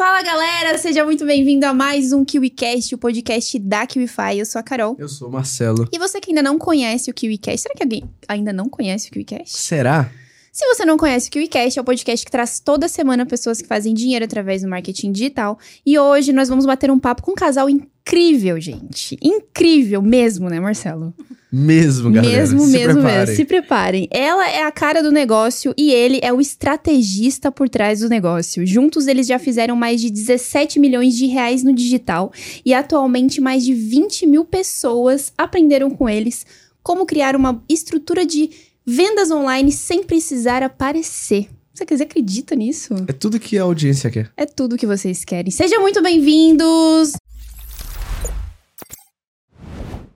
Fala 0.00 0.22
galera, 0.22 0.78
seja 0.78 1.04
muito 1.04 1.26
bem-vindo 1.26 1.66
a 1.66 1.74
mais 1.74 2.10
um 2.10 2.24
KiwiCast, 2.24 2.94
o 2.94 2.98
podcast 2.98 3.58
da 3.58 3.86
KiwiFi. 3.86 4.38
Eu 4.38 4.46
sou 4.46 4.58
a 4.58 4.62
Carol. 4.62 4.96
Eu 4.98 5.10
sou 5.10 5.28
o 5.28 5.30
Marcelo. 5.30 5.86
E 5.92 5.98
você 5.98 6.18
que 6.18 6.30
ainda 6.30 6.42
não 6.42 6.58
conhece 6.58 7.10
o 7.10 7.12
KiwiCast, 7.12 7.60
será 7.60 7.74
que 7.74 7.82
alguém 7.82 8.04
ainda 8.26 8.50
não 8.50 8.66
conhece 8.66 9.10
o 9.10 9.12
KiwiCast? 9.12 9.58
Será? 9.58 10.10
Se 10.52 10.66
você 10.66 10.84
não 10.84 10.96
conhece 10.96 11.28
o 11.28 11.30
KiwiCast, 11.30 11.78
é 11.78 11.82
o 11.82 11.84
podcast 11.84 12.26
que 12.26 12.32
traz 12.32 12.58
toda 12.58 12.88
semana 12.88 13.24
pessoas 13.24 13.62
que 13.62 13.68
fazem 13.68 13.94
dinheiro 13.94 14.24
através 14.24 14.62
do 14.62 14.68
marketing 14.68 15.12
digital. 15.12 15.56
E 15.86 15.96
hoje 15.96 16.32
nós 16.32 16.48
vamos 16.48 16.66
bater 16.66 16.90
um 16.90 16.98
papo 16.98 17.22
com 17.22 17.32
um 17.32 17.36
casal 17.36 17.70
incrível, 17.70 18.60
gente. 18.60 19.16
Incrível 19.22 20.02
mesmo, 20.02 20.48
né, 20.50 20.58
Marcelo? 20.58 21.14
Mesmo, 21.52 22.10
galera. 22.10 22.36
Mesmo, 22.36 22.60
Se 22.62 22.72
mesmo, 22.72 22.94
preparem. 22.94 23.18
mesmo. 23.20 23.36
Se 23.36 23.44
preparem. 23.44 24.08
Ela 24.10 24.50
é 24.50 24.64
a 24.64 24.72
cara 24.72 25.04
do 25.04 25.12
negócio 25.12 25.72
e 25.76 25.92
ele 25.92 26.18
é 26.20 26.32
o 26.32 26.40
estrategista 26.40 27.52
por 27.52 27.68
trás 27.68 28.00
do 28.00 28.08
negócio. 28.08 28.66
Juntos, 28.66 29.06
eles 29.06 29.28
já 29.28 29.38
fizeram 29.38 29.76
mais 29.76 30.00
de 30.00 30.10
17 30.10 30.80
milhões 30.80 31.16
de 31.16 31.26
reais 31.26 31.62
no 31.62 31.72
digital 31.72 32.32
e 32.64 32.74
atualmente 32.74 33.40
mais 33.40 33.64
de 33.64 33.72
20 33.72 34.26
mil 34.26 34.44
pessoas 34.44 35.32
aprenderam 35.38 35.90
com 35.90 36.08
eles 36.08 36.44
como 36.82 37.06
criar 37.06 37.36
uma 37.36 37.62
estrutura 37.68 38.24
de 38.24 38.50
vendas 38.86 39.30
online 39.30 39.72
sem 39.72 40.02
precisar 40.02 40.62
aparecer. 40.62 41.48
Você 41.72 41.86
quer 41.86 41.94
dizer, 41.94 42.04
acredita 42.04 42.54
nisso? 42.54 42.94
É 43.06 43.12
tudo 43.12 43.38
que 43.38 43.56
a 43.56 43.62
audiência 43.62 44.10
quer. 44.10 44.30
É 44.36 44.44
tudo 44.44 44.76
que 44.76 44.86
vocês 44.86 45.24
querem. 45.24 45.50
Sejam 45.50 45.80
muito 45.80 46.02
bem-vindos! 46.02 47.12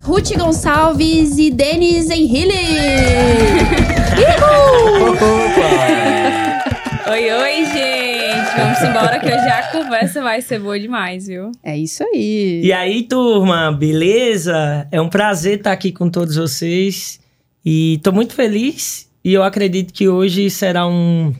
Ruth 0.03 0.37
Gonçalves 0.37 1.39
e 1.39 1.51
Denis 1.51 2.11
Henrique! 2.11 2.53
Oi, 7.11 7.31
oi, 7.31 7.65
gente! 7.67 8.57
Vamos 8.57 8.81
embora 8.83 9.21
que 9.21 9.27
hoje 9.27 9.49
a 9.49 9.71
conversa 9.71 10.23
vai 10.23 10.41
ser 10.43 10.59
boa 10.59 10.79
demais, 10.79 11.27
viu? 11.27 11.53
É 11.63 11.77
isso 11.77 12.03
aí. 12.03 12.61
E 12.65 12.73
aí, 12.73 13.03
turma, 13.05 13.71
beleza? 13.73 14.87
É 14.91 15.01
um 15.01 15.09
prazer 15.09 15.59
estar 15.59 15.73
aqui 15.73 15.93
com 15.93 16.11
todos 16.11 16.37
vocês. 16.37 17.21
E 17.65 17.99
tô 18.03 18.13
muito 18.13 18.35
feliz. 18.35 19.09
E 19.25 19.33
eu 19.33 19.43
acredito 19.43 19.93
que 19.93 20.09
hoje 20.09 20.51
será 20.51 20.87
um. 20.87 21.33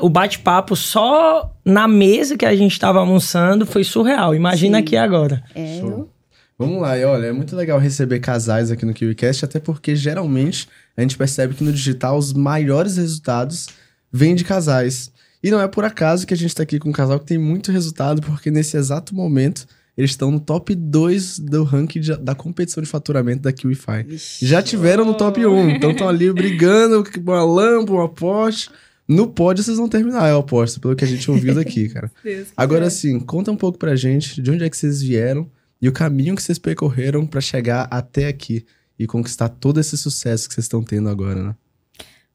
O 0.00 0.08
bate-papo 0.08 0.74
só 0.74 1.54
na 1.64 1.86
mesa 1.86 2.36
que 2.36 2.46
a 2.46 2.56
gente 2.56 2.72
estava 2.72 2.98
almoçando 2.98 3.66
foi 3.66 3.84
surreal. 3.84 4.34
Imagina 4.34 4.78
Sim. 4.78 4.82
aqui 4.82 4.96
agora. 4.96 5.42
É, 5.54 5.80
Show. 5.80 6.10
Vamos 6.58 6.80
lá, 6.80 6.96
e 6.96 7.04
olha, 7.04 7.26
é 7.26 7.32
muito 7.32 7.54
legal 7.54 7.78
receber 7.78 8.18
casais 8.18 8.70
aqui 8.70 8.86
no 8.86 8.94
KiwiCast, 8.94 9.44
até 9.44 9.60
porque 9.60 9.94
geralmente 9.94 10.66
a 10.96 11.02
gente 11.02 11.18
percebe 11.18 11.54
que 11.54 11.62
no 11.62 11.70
digital 11.70 12.16
os 12.16 12.32
maiores 12.32 12.96
resultados 12.96 13.68
vêm 14.10 14.34
de 14.34 14.42
casais. 14.42 15.12
E 15.42 15.50
não 15.50 15.60
é 15.60 15.68
por 15.68 15.84
acaso 15.84 16.26
que 16.26 16.32
a 16.32 16.36
gente 16.36 16.54
tá 16.54 16.62
aqui 16.62 16.78
com 16.78 16.88
um 16.88 16.92
casal 16.92 17.20
que 17.20 17.26
tem 17.26 17.36
muito 17.36 17.70
resultado, 17.70 18.22
porque 18.22 18.50
nesse 18.50 18.74
exato 18.74 19.14
momento 19.14 19.66
eles 19.96 20.10
estão 20.10 20.30
no 20.30 20.38
top 20.40 20.74
2 20.74 21.38
do 21.38 21.64
ranking 21.64 22.00
de- 22.00 22.16
da 22.16 22.34
competição 22.34 22.82
de 22.82 22.88
faturamento 22.88 23.42
da 23.42 23.52
KiwiFi. 23.52 24.18
Já 24.42 24.62
tiveram 24.62 25.04
no 25.04 25.14
top 25.14 25.44
1, 25.44 25.70
então 25.70 25.90
estão 25.92 26.08
ali 26.08 26.32
brigando 26.32 27.02
com 27.10 27.20
uma 27.20 27.42
lâmpada, 27.44 27.92
uma 27.92 28.08
Porsche. 28.08 28.68
No 29.08 29.28
pódio 29.28 29.62
vocês 29.62 29.76
vão 29.78 29.88
terminar, 29.88 30.28
eu 30.28 30.38
aposto, 30.38 30.80
pelo 30.80 30.96
que 30.96 31.04
a 31.04 31.06
gente 31.06 31.30
ouviu 31.30 31.54
daqui, 31.54 31.88
cara. 31.94 32.10
Agora 32.56 32.90
sim, 32.90 33.20
conta 33.20 33.52
um 33.52 33.56
pouco 33.56 33.78
pra 33.78 33.94
gente 33.94 34.42
de 34.42 34.50
onde 34.50 34.64
é 34.64 34.68
que 34.70 34.76
vocês 34.76 35.00
vieram 35.00 35.48
e 35.80 35.88
o 35.88 35.92
caminho 35.92 36.34
que 36.34 36.42
vocês 36.42 36.58
percorreram 36.58 37.24
pra 37.26 37.40
chegar 37.40 37.86
até 37.90 38.26
aqui 38.26 38.64
e 38.98 39.06
conquistar 39.06 39.48
todo 39.48 39.78
esse 39.78 39.96
sucesso 39.96 40.48
que 40.48 40.54
vocês 40.54 40.64
estão 40.64 40.82
tendo 40.82 41.08
agora, 41.08 41.42
né? 41.42 41.54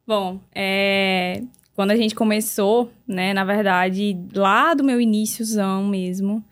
Bom, 0.06 0.40
é... 0.54 1.42
quando 1.74 1.90
a 1.90 1.96
gente 1.96 2.14
começou, 2.14 2.90
né, 3.06 3.34
na 3.34 3.44
verdade, 3.44 4.16
lá 4.34 4.72
do 4.74 4.82
meu 4.82 5.00
iníciozão 5.00 5.86
mesmo, 5.86 6.42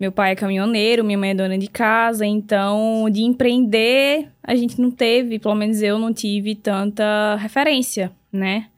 meu 0.00 0.10
pai 0.10 0.32
é 0.32 0.34
caminhoneiro, 0.34 1.04
minha 1.04 1.18
mãe 1.18 1.30
é 1.30 1.34
dona 1.34 1.58
de 1.58 1.68
casa, 1.68 2.24
então 2.24 3.06
de 3.12 3.22
empreender 3.22 4.28
a 4.42 4.56
gente 4.56 4.80
não 4.80 4.90
teve, 4.90 5.38
pelo 5.38 5.54
menos 5.54 5.82
eu 5.82 5.98
não 5.98 6.12
tive 6.12 6.54
tanta 6.54 7.36
referência, 7.36 8.10
né? 8.32 8.68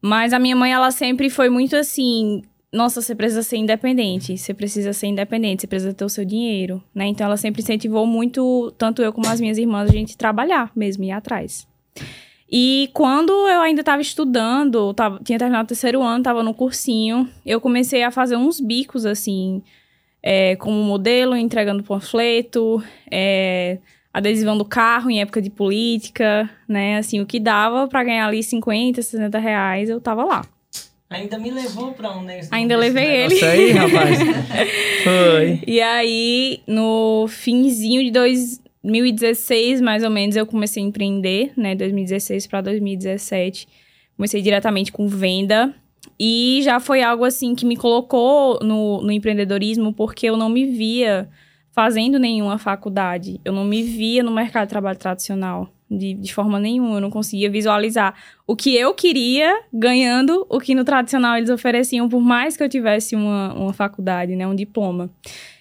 Mas 0.00 0.32
a 0.32 0.38
minha 0.38 0.54
mãe, 0.54 0.72
ela 0.72 0.90
sempre 0.90 1.28
foi 1.30 1.48
muito 1.48 1.74
assim, 1.74 2.42
nossa, 2.72 3.00
você 3.00 3.14
precisa 3.14 3.42
ser 3.42 3.56
independente, 3.56 4.36
você 4.36 4.52
precisa 4.52 4.92
ser 4.92 5.06
independente, 5.08 5.62
você 5.62 5.66
precisa 5.66 5.94
ter 5.94 6.04
o 6.04 6.08
seu 6.08 6.24
dinheiro, 6.24 6.82
né? 6.94 7.06
Então 7.06 7.26
ela 7.26 7.36
sempre 7.36 7.62
incentivou 7.62 8.06
muito, 8.06 8.72
tanto 8.76 9.02
eu 9.02 9.12
como 9.12 9.26
as 9.26 9.40
minhas 9.40 9.58
irmãs, 9.58 9.88
a 9.88 9.92
gente 9.92 10.16
trabalhar 10.16 10.70
mesmo, 10.76 11.02
ir 11.02 11.10
atrás. 11.10 11.66
E 12.50 12.88
quando 12.94 13.32
eu 13.48 13.60
ainda 13.60 13.80
estava 13.80 14.00
estudando, 14.00 14.94
tava, 14.94 15.20
tinha 15.22 15.38
terminado 15.38 15.64
o 15.64 15.68
terceiro 15.68 16.02
ano, 16.02 16.18
estava 16.18 16.42
no 16.42 16.54
cursinho, 16.54 17.28
eu 17.44 17.60
comecei 17.60 18.02
a 18.02 18.10
fazer 18.10 18.36
uns 18.36 18.60
bicos, 18.60 19.04
assim, 19.04 19.62
é, 20.22 20.56
como 20.56 20.82
modelo, 20.82 21.36
entregando 21.36 21.82
panfleto, 21.82 22.82
é, 23.10 23.78
adesivando 24.12 24.64
carro 24.64 25.10
em 25.10 25.20
época 25.20 25.40
de 25.40 25.50
política, 25.50 26.48
né? 26.68 26.98
Assim, 26.98 27.20
o 27.20 27.26
que 27.26 27.38
dava 27.38 27.86
para 27.86 28.04
ganhar 28.04 28.26
ali 28.26 28.42
50, 28.42 29.00
60 29.00 29.38
reais, 29.38 29.88
eu 29.88 30.00
tava 30.00 30.24
lá. 30.24 30.44
Ainda 31.10 31.38
me 31.38 31.50
levou 31.50 31.92
pra 31.92 32.14
um 32.14 32.22
negócio. 32.22 32.50
Ainda 32.52 32.76
desse 32.76 32.92
levei 32.92 33.16
ele. 33.24 33.44
aí, 33.44 33.70
rapaz. 33.70 34.18
Foi. 35.04 35.62
E 35.66 35.80
aí, 35.80 36.60
no 36.66 37.26
finzinho 37.28 38.04
de 38.04 38.10
2016, 38.10 39.80
mais 39.80 40.04
ou 40.04 40.10
menos, 40.10 40.36
eu 40.36 40.44
comecei 40.44 40.82
a 40.82 40.86
empreender, 40.86 41.52
né? 41.56 41.74
2016 41.74 42.46
para 42.46 42.60
2017. 42.60 43.66
Comecei 44.16 44.42
diretamente 44.42 44.92
com 44.92 45.08
venda. 45.08 45.74
E 46.18 46.60
já 46.62 46.80
foi 46.80 47.02
algo 47.02 47.24
assim 47.24 47.54
que 47.54 47.64
me 47.64 47.76
colocou 47.76 48.58
no, 48.60 49.02
no 49.02 49.12
empreendedorismo, 49.12 49.92
porque 49.92 50.26
eu 50.26 50.36
não 50.36 50.48
me 50.48 50.66
via 50.66 51.28
fazendo 51.70 52.18
nenhuma 52.18 52.58
faculdade. 52.58 53.40
Eu 53.44 53.52
não 53.52 53.64
me 53.64 53.84
via 53.84 54.20
no 54.22 54.32
mercado 54.32 54.64
de 54.64 54.70
trabalho 54.70 54.98
tradicional. 54.98 55.72
De, 55.88 56.12
de 56.12 56.34
forma 56.34 56.58
nenhuma, 56.58 56.96
eu 56.96 57.00
não 57.00 57.08
conseguia 57.08 57.48
visualizar 57.48 58.14
o 58.46 58.56
que 58.56 58.76
eu 58.76 58.92
queria 58.92 59.62
ganhando 59.72 60.44
o 60.50 60.58
que 60.60 60.74
no 60.74 60.84
tradicional 60.84 61.36
eles 61.38 61.48
ofereciam, 61.48 62.08
por 62.08 62.20
mais 62.20 62.56
que 62.56 62.62
eu 62.62 62.68
tivesse 62.68 63.14
uma, 63.14 63.54
uma 63.54 63.72
faculdade, 63.72 64.36
né, 64.36 64.46
um 64.46 64.54
diploma. 64.54 65.08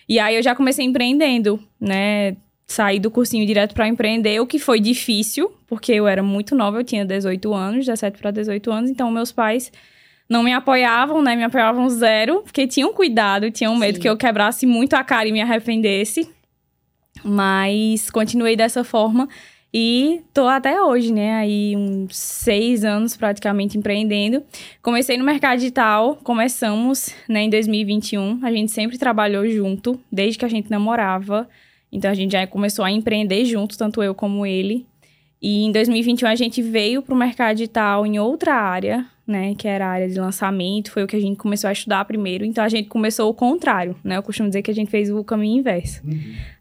E 0.09 0.19
aí 0.19 0.35
eu 0.35 0.43
já 0.43 0.55
comecei 0.55 0.83
empreendendo, 0.83 1.59
né? 1.79 2.35
Saí 2.65 2.99
do 2.99 3.09
cursinho 3.09 3.45
direto 3.45 3.73
para 3.73 3.87
empreender, 3.87 4.41
o 4.41 4.47
que 4.47 4.59
foi 4.59 4.79
difícil, 4.81 5.53
porque 5.67 5.93
eu 5.93 6.07
era 6.07 6.21
muito 6.21 6.55
nova, 6.55 6.79
eu 6.79 6.83
tinha 6.83 7.05
18 7.05 7.53
anos, 7.53 7.85
17 7.85 8.19
para 8.19 8.31
18 8.31 8.71
anos, 8.71 8.89
então 8.89 9.09
meus 9.09 9.31
pais 9.31 9.71
não 10.29 10.43
me 10.43 10.53
apoiavam, 10.53 11.21
né? 11.21 11.35
Me 11.35 11.43
apoiavam 11.43 11.89
zero, 11.89 12.41
porque 12.43 12.67
tinham 12.67 12.93
cuidado, 12.93 13.51
tinham 13.51 13.75
medo 13.75 13.95
Sim. 13.95 14.01
que 14.01 14.09
eu 14.09 14.17
quebrasse 14.17 14.65
muito 14.65 14.93
a 14.95 15.03
cara 15.03 15.27
e 15.27 15.31
me 15.31 15.41
arrependesse. 15.41 16.29
Mas 17.23 18.09
continuei 18.09 18.55
dessa 18.55 18.83
forma 18.83 19.27
e 19.73 20.21
tô 20.33 20.47
até 20.47 20.81
hoje, 20.81 21.11
né? 21.11 21.35
Aí 21.35 21.75
uns 21.75 22.15
seis 22.15 22.83
anos 22.83 23.17
praticamente 23.17 23.77
empreendendo. 23.77 24.43
Comecei 24.81 25.17
no 25.17 25.23
mercado 25.23 25.59
digital, 25.59 26.17
começamos 26.23 27.13
né, 27.27 27.43
em 27.43 27.49
2021. 27.49 28.39
A 28.43 28.51
gente 28.51 28.71
sempre 28.71 28.97
trabalhou 28.97 29.47
junto, 29.47 29.99
desde 30.11 30.39
que 30.39 30.45
a 30.45 30.49
gente 30.49 30.69
namorava. 30.69 31.47
Então 31.91 32.09
a 32.09 32.13
gente 32.13 32.31
já 32.31 32.45
começou 32.47 32.83
a 32.83 32.91
empreender 32.91 33.45
junto, 33.45 33.77
tanto 33.77 34.01
eu 34.01 34.15
como 34.15 34.45
ele. 34.45 34.85
E 35.41 35.65
em 35.65 35.71
2021 35.71 36.27
a 36.27 36.35
gente 36.35 36.61
veio 36.61 37.01
para 37.01 37.13
o 37.13 37.17
mercado 37.17 37.57
digital 37.57 38.05
em 38.05 38.17
outra 38.17 38.55
área, 38.55 39.05
né? 39.27 39.53
Que 39.55 39.67
era 39.67 39.85
a 39.85 39.89
área 39.89 40.07
de 40.07 40.17
lançamento. 40.17 40.91
Foi 40.91 41.03
o 41.03 41.07
que 41.07 41.15
a 41.15 41.19
gente 41.19 41.35
começou 41.35 41.67
a 41.67 41.73
estudar 41.73 42.05
primeiro. 42.05 42.45
Então 42.45 42.63
a 42.63 42.69
gente 42.69 42.87
começou 42.87 43.29
o 43.29 43.33
contrário, 43.33 43.95
né? 44.03 44.17
Eu 44.17 44.23
costumo 44.23 44.47
dizer 44.47 44.61
que 44.61 44.71
a 44.71 44.73
gente 44.73 44.89
fez 44.89 45.11
o 45.11 45.23
caminho 45.23 45.59
inverso. 45.59 46.01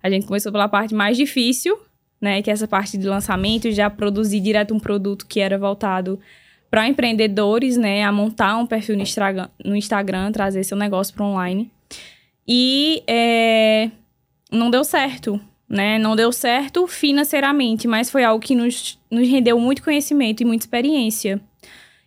A 0.03 0.11
gente 0.11 0.27
começou 0.27 0.51
pela 0.51 0.69
parte 0.69 0.95
mais 0.95 1.17
difícil, 1.17 1.79
né? 2.21 2.43
Que 2.43 2.51
é 2.51 2.53
essa 2.53 2.67
parte 2.67 2.99
de 2.99 3.07
lançamento, 3.07 3.71
já 3.71 3.89
produzir 3.89 4.41
direto 4.41 4.75
um 4.75 4.81
produto 4.81 5.27
que 5.27 5.39
era 5.39 5.57
voltado 5.57 6.19
para 6.69 6.89
empreendedores, 6.89 7.77
né? 7.77 8.03
A 8.03 8.11
montar 8.11 8.57
um 8.57 8.67
perfil 8.67 8.97
no 8.97 9.03
Instagram, 9.03 9.49
no 9.65 9.77
Instagram 9.77 10.33
trazer 10.33 10.65
seu 10.65 10.77
negócio 10.77 11.15
para 11.15 11.25
online. 11.25 11.71
E 12.49 13.03
é, 13.07 13.91
não 14.51 14.71
deu 14.71 14.85
certo, 14.85 15.41
né? 15.69 15.99
Não 15.99 16.17
deu 16.17 16.33
certo 16.33 16.87
financeiramente, 16.87 17.89
mas 17.89 18.11
foi 18.11 18.25
algo 18.25 18.45
que 18.45 18.55
nos, 18.55 18.99
nos 19.11 19.29
rendeu 19.29 19.59
muito 19.59 19.83
conhecimento 19.83 20.43
e 20.43 20.45
muita 20.45 20.65
experiência. 20.65 21.41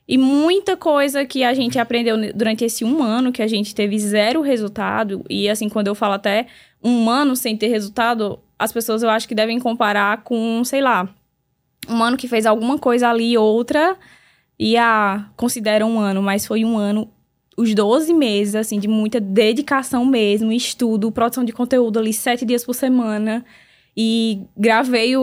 E 0.09 0.17
muita 0.17 0.75
coisa 0.75 1.23
que 1.23 1.43
a 1.43 1.53
gente 1.53 1.77
aprendeu 1.77 2.33
durante 2.33 2.65
esse 2.65 2.83
um 2.83 3.03
ano, 3.03 3.31
que 3.31 3.43
a 3.43 3.47
gente 3.47 3.75
teve 3.75 3.99
zero 3.99 4.41
resultado. 4.41 5.23
E 5.29 5.47
assim, 5.47 5.69
quando 5.69 5.85
eu 5.85 5.93
falo 5.93 6.15
até 6.15 6.47
um 6.83 7.07
ano 7.07 7.35
sem 7.35 7.55
ter 7.55 7.67
resultado, 7.67 8.39
as 8.57 8.71
pessoas 8.71 9.03
eu 9.03 9.09
acho 9.11 9.27
que 9.27 9.35
devem 9.35 9.59
comparar 9.59 10.23
com, 10.23 10.63
sei 10.63 10.81
lá, 10.81 11.07
um 11.87 12.01
ano 12.01 12.17
que 12.17 12.27
fez 12.27 12.47
alguma 12.47 12.79
coisa 12.79 13.07
ali, 13.07 13.37
outra, 13.37 13.95
e 14.57 14.75
ah, 14.77 15.29
considera 15.37 15.85
um 15.85 15.99
ano, 15.99 16.23
mas 16.23 16.43
foi 16.43 16.65
um 16.65 16.75
ano, 16.75 17.07
os 17.55 17.75
12 17.75 18.11
meses, 18.11 18.55
assim, 18.55 18.79
de 18.79 18.87
muita 18.87 19.19
dedicação 19.19 20.03
mesmo, 20.03 20.51
estudo, 20.51 21.11
produção 21.11 21.45
de 21.45 21.53
conteúdo 21.53 21.99
ali, 21.99 22.13
sete 22.13 22.43
dias 22.45 22.65
por 22.65 22.73
semana. 22.73 23.45
E 23.97 24.43
gravei 24.55 25.17
o, 25.17 25.21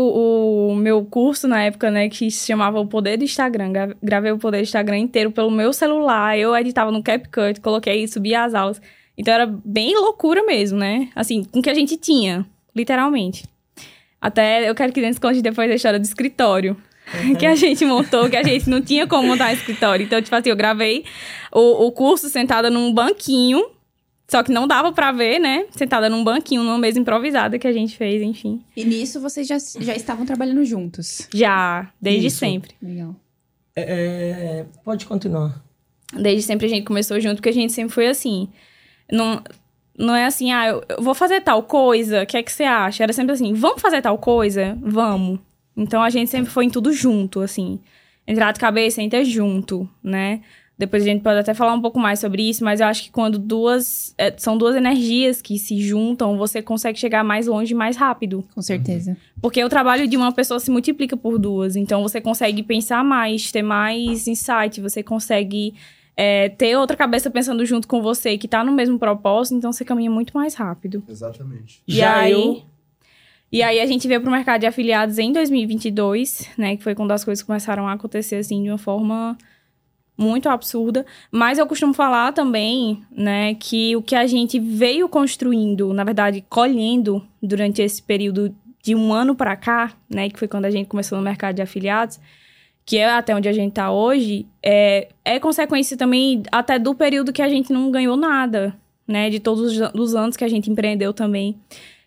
o 0.70 0.74
meu 0.76 1.04
curso 1.04 1.48
na 1.48 1.62
época, 1.62 1.90
né, 1.90 2.08
que 2.08 2.30
se 2.30 2.46
chamava 2.46 2.78
O 2.78 2.86
Poder 2.86 3.16
do 3.16 3.24
Instagram. 3.24 3.72
Gra- 3.72 3.96
Gravei 4.02 4.32
o 4.32 4.38
Poder 4.38 4.58
do 4.58 4.64
Instagram 4.64 4.98
inteiro 4.98 5.30
pelo 5.30 5.50
meu 5.50 5.72
celular. 5.72 6.38
Eu 6.38 6.54
editava 6.54 6.90
no 6.92 7.02
CapCut, 7.02 7.60
coloquei, 7.60 8.06
subia 8.06 8.44
as 8.44 8.54
aulas. 8.54 8.80
Então 9.16 9.32
era 9.32 9.46
bem 9.64 9.94
loucura 9.98 10.42
mesmo, 10.44 10.78
né? 10.78 11.08
Assim, 11.16 11.42
com 11.44 11.60
o 11.60 11.62
que 11.62 11.70
a 11.70 11.74
gente 11.74 11.96
tinha, 11.96 12.44
literalmente. 12.74 13.44
Até 14.20 14.68
eu 14.68 14.74
quero 14.74 14.92
que 14.92 15.00
Dentes 15.00 15.18
conte 15.18 15.40
depois 15.40 15.70
a 15.70 15.74
história 15.74 15.98
do 15.98 16.04
escritório. 16.04 16.76
Uhum. 17.24 17.34
Que 17.38 17.46
a 17.46 17.54
gente 17.54 17.84
montou, 17.86 18.28
que 18.28 18.36
a 18.36 18.42
gente 18.42 18.68
não 18.68 18.82
tinha 18.82 19.06
como 19.06 19.28
montar 19.28 19.50
um 19.50 19.52
escritório. 19.54 20.04
Então, 20.04 20.20
tipo 20.20 20.34
assim, 20.34 20.50
eu 20.50 20.56
gravei 20.56 21.04
o, 21.52 21.86
o 21.86 21.92
curso 21.92 22.28
sentada 22.28 22.68
num 22.68 22.92
banquinho. 22.92 23.64
Só 24.28 24.42
que 24.42 24.50
não 24.50 24.66
dava 24.66 24.92
para 24.92 25.12
ver, 25.12 25.38
né? 25.38 25.66
Sentada 25.70 26.10
num 26.10 26.24
banquinho, 26.24 26.62
numa 26.62 26.78
mesa 26.78 26.98
improvisada 26.98 27.58
que 27.58 27.66
a 27.66 27.72
gente 27.72 27.96
fez, 27.96 28.20
enfim. 28.22 28.64
E 28.76 28.84
nisso 28.84 29.20
vocês 29.20 29.46
já, 29.46 29.56
já 29.58 29.94
estavam 29.94 30.26
trabalhando 30.26 30.64
juntos? 30.64 31.28
Já, 31.32 31.92
desde 32.00 32.26
Isso. 32.26 32.38
sempre. 32.38 32.74
Legal. 32.82 33.14
É, 33.76 33.82
é, 33.82 34.66
pode 34.84 35.06
continuar. 35.06 35.62
Desde 36.12 36.42
sempre 36.42 36.66
a 36.66 36.68
gente 36.68 36.84
começou 36.84 37.20
junto, 37.20 37.36
porque 37.36 37.50
a 37.50 37.52
gente 37.52 37.72
sempre 37.72 37.94
foi 37.94 38.08
assim. 38.08 38.48
Não, 39.10 39.42
não 39.96 40.14
é 40.14 40.24
assim, 40.24 40.50
ah, 40.50 40.68
eu, 40.68 40.84
eu 40.88 41.02
vou 41.02 41.14
fazer 41.14 41.40
tal 41.42 41.62
coisa, 41.62 42.22
o 42.22 42.26
que 42.26 42.36
é 42.36 42.42
que 42.42 42.50
você 42.50 42.64
acha? 42.64 43.04
Era 43.04 43.12
sempre 43.12 43.32
assim, 43.32 43.52
vamos 43.52 43.80
fazer 43.80 44.02
tal 44.02 44.18
coisa? 44.18 44.76
Vamos. 44.82 45.38
Então 45.76 46.02
a 46.02 46.10
gente 46.10 46.30
sempre 46.30 46.50
foi 46.50 46.64
em 46.64 46.70
tudo 46.70 46.92
junto, 46.92 47.40
assim. 47.40 47.78
Entrar 48.26 48.50
de 48.52 48.58
cabeça, 48.58 49.00
entrar 49.00 49.22
junto, 49.22 49.88
né? 50.02 50.40
Depois 50.78 51.02
a 51.02 51.06
gente 51.06 51.22
pode 51.22 51.38
até 51.38 51.54
falar 51.54 51.72
um 51.72 51.80
pouco 51.80 51.98
mais 51.98 52.18
sobre 52.18 52.46
isso, 52.46 52.62
mas 52.62 52.80
eu 52.80 52.86
acho 52.86 53.04
que 53.04 53.10
quando 53.10 53.38
duas. 53.38 54.14
É, 54.18 54.34
são 54.36 54.58
duas 54.58 54.76
energias 54.76 55.40
que 55.40 55.58
se 55.58 55.80
juntam, 55.80 56.36
você 56.36 56.60
consegue 56.60 56.98
chegar 56.98 57.24
mais 57.24 57.46
longe 57.46 57.74
mais 57.74 57.96
rápido. 57.96 58.44
Com 58.54 58.60
certeza. 58.60 59.16
Porque 59.40 59.64
o 59.64 59.68
trabalho 59.70 60.06
de 60.06 60.16
uma 60.18 60.32
pessoa 60.32 60.60
se 60.60 60.70
multiplica 60.70 61.16
por 61.16 61.38
duas. 61.38 61.76
Então 61.76 62.02
você 62.02 62.20
consegue 62.20 62.62
pensar 62.62 63.02
mais, 63.02 63.50
ter 63.50 63.62
mais 63.62 64.28
insight, 64.28 64.78
você 64.80 65.02
consegue 65.02 65.72
é, 66.14 66.50
ter 66.50 66.76
outra 66.76 66.96
cabeça 66.96 67.30
pensando 67.30 67.64
junto 67.64 67.88
com 67.88 68.02
você, 68.02 68.36
que 68.36 68.46
tá 68.46 68.62
no 68.62 68.72
mesmo 68.72 68.98
propósito, 68.98 69.56
então 69.56 69.72
você 69.72 69.84
caminha 69.84 70.10
muito 70.10 70.36
mais 70.36 70.54
rápido. 70.54 71.02
Exatamente. 71.08 71.82
E 71.88 71.96
Já 71.96 72.16
aí. 72.16 72.32
Eu... 72.32 72.62
E 73.50 73.62
aí 73.62 73.80
a 73.80 73.86
gente 73.86 74.08
veio 74.08 74.20
pro 74.20 74.30
mercado 74.30 74.60
de 74.60 74.66
afiliados 74.66 75.18
em 75.18 75.32
2022, 75.32 76.50
né? 76.58 76.76
Que 76.76 76.82
foi 76.82 76.94
quando 76.94 77.12
as 77.12 77.24
coisas 77.24 77.42
começaram 77.44 77.86
a 77.86 77.92
acontecer 77.92 78.36
assim 78.36 78.62
de 78.62 78.68
uma 78.68 78.76
forma 78.76 79.38
muito 80.16 80.48
absurda. 80.48 81.04
Mas 81.30 81.58
eu 81.58 81.66
costumo 81.66 81.92
falar 81.92 82.32
também, 82.32 83.02
né, 83.10 83.54
que 83.54 83.94
o 83.96 84.02
que 84.02 84.14
a 84.14 84.26
gente 84.26 84.58
veio 84.58 85.08
construindo, 85.08 85.92
na 85.92 86.04
verdade, 86.04 86.44
colhendo 86.48 87.22
durante 87.42 87.82
esse 87.82 88.02
período 88.02 88.54
de 88.82 88.94
um 88.94 89.12
ano 89.12 89.34
para 89.34 89.56
cá, 89.56 89.92
né, 90.08 90.30
que 90.30 90.38
foi 90.38 90.48
quando 90.48 90.64
a 90.64 90.70
gente 90.70 90.86
começou 90.86 91.18
no 91.18 91.24
mercado 91.24 91.56
de 91.56 91.62
afiliados, 91.62 92.18
que 92.84 92.98
é 92.98 93.10
até 93.10 93.34
onde 93.34 93.48
a 93.48 93.52
gente 93.52 93.72
tá 93.72 93.90
hoje, 93.90 94.46
é, 94.62 95.08
é 95.24 95.40
consequência 95.40 95.96
também 95.96 96.44
até 96.52 96.78
do 96.78 96.94
período 96.94 97.32
que 97.32 97.42
a 97.42 97.48
gente 97.48 97.72
não 97.72 97.90
ganhou 97.90 98.16
nada, 98.16 98.76
né, 99.06 99.28
de 99.28 99.40
todos 99.40 99.76
os 99.94 100.14
anos 100.14 100.36
que 100.36 100.44
a 100.44 100.48
gente 100.48 100.70
empreendeu 100.70 101.12
também, 101.12 101.56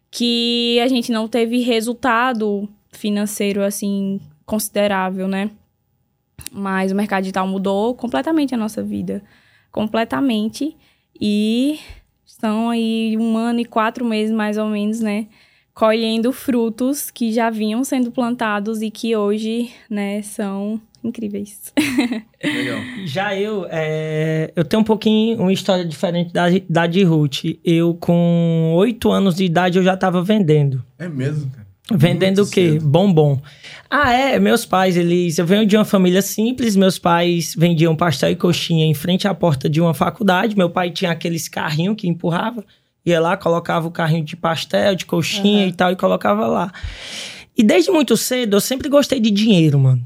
que 0.09 0.79
a 0.81 0.87
gente 0.87 1.11
não 1.11 1.27
teve 1.27 1.59
resultado 1.61 2.67
financeiro 2.91 3.61
assim 3.61 4.19
considerável, 4.45 5.27
né? 5.27 5.51
Mas 6.51 6.91
o 6.91 6.95
mercado 6.95 7.23
digital 7.23 7.47
mudou 7.47 7.93
completamente 7.95 8.53
a 8.53 8.57
nossa 8.57 8.83
vida. 8.83 9.21
Completamente. 9.71 10.75
E 11.19 11.79
estão 12.25 12.69
aí 12.69 13.17
um 13.17 13.37
ano 13.37 13.59
e 13.59 13.65
quatro 13.65 14.05
meses, 14.05 14.33
mais 14.33 14.57
ou 14.57 14.67
menos, 14.67 14.99
né? 14.99 15.27
Colhendo 15.73 16.31
frutos 16.31 17.09
que 17.09 17.31
já 17.31 17.49
vinham 17.49 17.83
sendo 17.83 18.11
plantados 18.11 18.81
e 18.81 18.89
que 18.89 19.15
hoje, 19.15 19.71
né, 19.89 20.21
são 20.21 20.81
incríveis. 21.03 21.73
Legal. 22.43 22.79
Já 23.05 23.35
eu, 23.35 23.65
é, 23.69 24.51
eu 24.55 24.65
tenho 24.65 24.81
um 24.81 24.85
pouquinho, 24.85 25.39
uma 25.39 25.53
história 25.53 25.85
diferente 25.85 26.33
da, 26.33 26.47
da 26.69 26.87
de 26.87 27.03
Ruth. 27.03 27.45
Eu, 27.63 27.93
com 27.93 28.73
oito 28.75 29.09
anos 29.09 29.35
de 29.35 29.45
idade, 29.45 29.77
eu 29.77 29.83
já 29.83 29.93
estava 29.93 30.21
vendendo. 30.21 30.83
É 30.97 31.07
mesmo, 31.07 31.49
cara? 31.51 31.68
Vendendo 31.91 32.37
Muito 32.37 32.49
o 32.49 32.51
quê? 32.51 32.71
Cedo. 32.73 32.85
Bombom. 32.85 33.41
Ah, 33.89 34.11
é. 34.13 34.39
Meus 34.39 34.65
pais, 34.65 34.95
eles. 34.95 35.37
Eu 35.37 35.45
venho 35.45 35.65
de 35.65 35.75
uma 35.75 35.85
família 35.85 36.21
simples. 36.21 36.75
Meus 36.75 36.99
pais 36.99 37.55
vendiam 37.57 37.95
pastel 37.95 38.31
e 38.31 38.35
coxinha 38.35 38.85
em 38.85 38.93
frente 38.93 39.27
à 39.27 39.33
porta 39.33 39.69
de 39.69 39.81
uma 39.81 39.93
faculdade. 39.93 40.55
Meu 40.55 40.69
pai 40.69 40.91
tinha 40.91 41.11
aqueles 41.11 41.47
carrinhos 41.47 41.95
que 41.95 42.07
empurrava. 42.07 42.63
Ia 43.05 43.19
lá, 43.19 43.37
colocava 43.37 43.87
o 43.87 43.91
carrinho 43.91 44.23
de 44.23 44.35
pastel, 44.35 44.93
de 44.95 45.05
coxinha 45.05 45.63
uhum. 45.63 45.69
e 45.69 45.73
tal, 45.73 45.91
e 45.91 45.95
colocava 45.95 46.45
lá. 46.47 46.71
E 47.57 47.63
desde 47.63 47.91
muito 47.91 48.15
cedo, 48.15 48.57
eu 48.57 48.61
sempre 48.61 48.87
gostei 48.87 49.19
de 49.19 49.31
dinheiro, 49.31 49.79
mano. 49.79 50.03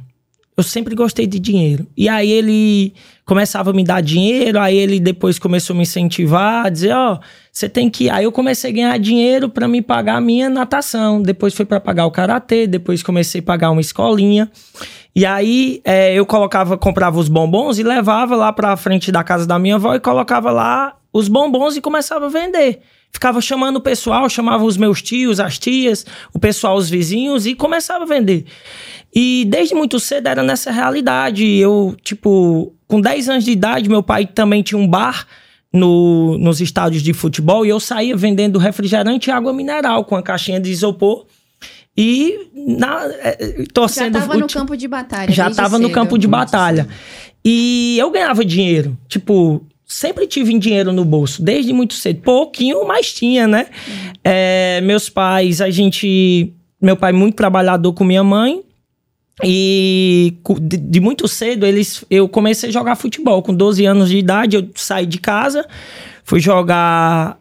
Eu 0.55 0.63
sempre 0.63 0.93
gostei 0.93 1.25
de 1.25 1.39
dinheiro. 1.39 1.87
E 1.97 2.07
aí 2.07 2.31
ele 2.31 2.93
começava 3.25 3.71
a 3.71 3.73
me 3.73 3.83
dar 3.83 4.01
dinheiro, 4.01 4.59
aí 4.59 4.77
ele 4.77 4.99
depois 4.99 5.39
começou 5.39 5.73
a 5.73 5.77
me 5.77 5.83
incentivar, 5.83 6.67
a 6.67 6.69
dizer, 6.69 6.93
ó, 6.93 7.13
oh, 7.13 7.19
você 7.51 7.67
tem 7.67 7.89
que. 7.89 8.09
Aí 8.09 8.23
eu 8.23 8.31
comecei 8.31 8.69
a 8.69 8.73
ganhar 8.73 8.99
dinheiro 8.99 9.49
para 9.49 9.67
me 9.67 9.81
pagar 9.81 10.17
a 10.17 10.21
minha 10.21 10.49
natação. 10.49 11.21
Depois 11.21 11.55
foi 11.55 11.65
para 11.65 11.79
pagar 11.79 12.05
o 12.05 12.11
karatê, 12.11 12.67
depois 12.67 13.01
comecei 13.01 13.41
a 13.41 13.43
pagar 13.43 13.71
uma 13.71 13.81
escolinha. 13.81 14.51
E 15.15 15.25
aí 15.25 15.81
é, 15.83 16.13
eu 16.13 16.25
colocava, 16.25 16.77
comprava 16.77 17.19
os 17.19 17.27
bombons 17.27 17.79
e 17.79 17.83
levava 17.83 18.35
lá 18.35 18.53
pra 18.53 18.77
frente 18.77 19.11
da 19.11 19.23
casa 19.23 19.47
da 19.47 19.57
minha 19.57 19.75
avó 19.75 19.95
e 19.95 19.99
colocava 19.99 20.51
lá 20.51 20.95
os 21.11 21.27
bombons 21.27 21.75
e 21.75 21.81
começava 21.81 22.25
a 22.25 22.29
vender. 22.29 22.81
Ficava 23.13 23.39
chamando 23.39 23.77
o 23.77 23.81
pessoal, 23.81 24.27
chamava 24.27 24.63
os 24.63 24.75
meus 24.75 25.01
tios, 25.01 25.39
as 25.39 25.59
tias, 25.59 26.03
o 26.33 26.39
pessoal, 26.39 26.75
os 26.75 26.89
vizinhos 26.89 27.45
e 27.45 27.53
começava 27.53 28.03
a 28.03 28.07
vender. 28.07 28.45
E 29.13 29.45
desde 29.47 29.75
muito 29.75 29.99
cedo 29.99 30.27
era 30.27 30.41
nessa 30.41 30.71
realidade. 30.71 31.45
Eu, 31.45 31.95
tipo, 32.03 32.73
com 32.87 32.99
10 32.99 33.29
anos 33.29 33.45
de 33.45 33.51
idade, 33.51 33.87
meu 33.87 34.01
pai 34.01 34.25
também 34.25 34.63
tinha 34.63 34.79
um 34.79 34.87
bar 34.87 35.27
no, 35.71 36.37
nos 36.39 36.59
estádios 36.59 37.03
de 37.03 37.13
futebol 37.13 37.65
e 37.65 37.69
eu 37.69 37.79
saía 37.79 38.17
vendendo 38.17 38.57
refrigerante 38.57 39.29
e 39.29 39.31
água 39.31 39.53
mineral 39.53 40.03
com 40.05 40.15
a 40.15 40.23
caixinha 40.23 40.59
de 40.59 40.71
isopor. 40.71 41.27
E 41.95 42.49
na, 42.55 43.05
é, 43.05 43.65
torcendo. 43.71 44.13
Já 44.13 44.19
estava 44.19 44.37
no 44.37 44.47
campo 44.47 44.75
de 44.75 44.87
batalha. 44.87 45.31
Já 45.31 45.47
estava 45.49 45.79
no 45.79 45.91
campo 45.91 46.17
de 46.17 46.27
batalha. 46.27 46.87
E 47.45 47.97
eu 47.99 48.09
ganhava 48.09 48.43
dinheiro. 48.43 48.97
Tipo, 49.07 49.63
sempre 49.85 50.27
tive 50.27 50.57
dinheiro 50.57 50.91
no 50.91 51.05
bolso, 51.05 51.41
desde 51.41 51.73
muito 51.73 51.93
cedo. 51.93 52.21
Pouquinho, 52.21 52.87
mas 52.87 53.13
tinha, 53.13 53.47
né? 53.47 53.67
É, 54.23 54.81
meus 54.81 55.09
pais, 55.09 55.61
a 55.61 55.69
gente. 55.69 56.53
Meu 56.81 56.97
pai 56.97 57.13
muito 57.13 57.35
trabalhador 57.35 57.93
com 57.93 58.03
minha 58.03 58.23
mãe. 58.23 58.63
E 59.43 60.35
de, 60.61 60.77
de, 60.77 60.99
muito 60.99 61.27
cedo 61.27 61.65
eles, 61.65 62.05
eu 62.09 62.29
comecei 62.29 62.69
a 62.69 62.71
jogar 62.71 62.95
futebol. 62.95 63.41
Com 63.41 63.53
12 63.53 63.85
anos 63.85 64.09
de 64.09 64.17
idade, 64.17 64.55
eu 64.57 64.69
saí 64.75 65.05
de 65.05 65.17
casa, 65.17 65.65
fui 66.23 66.39
jogar, 66.39 67.39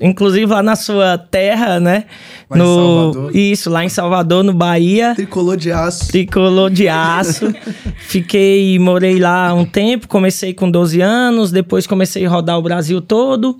inclusive 0.00 0.46
lá 0.46 0.62
na 0.62 0.76
sua 0.76 1.16
terra, 1.16 1.80
né? 1.80 2.04
Lá 2.48 2.56
no, 2.56 2.64
em 2.64 2.74
Salvador. 2.74 3.36
Isso, 3.36 3.70
lá 3.70 3.84
em 3.84 3.88
Salvador, 3.88 4.44
no 4.44 4.52
Bahia. 4.52 5.14
Tricolor 5.14 5.56
de 5.56 5.72
aço. 5.72 6.08
Tricolor 6.08 6.70
de 6.70 6.88
aço. 6.88 7.52
Fiquei, 8.06 8.78
morei 8.78 9.18
lá 9.18 9.54
um 9.54 9.64
tempo, 9.64 10.06
comecei 10.06 10.52
com 10.52 10.70
12 10.70 11.00
anos, 11.00 11.50
depois 11.50 11.86
comecei 11.86 12.26
a 12.26 12.28
rodar 12.28 12.58
o 12.58 12.62
Brasil 12.62 13.00
todo. 13.00 13.58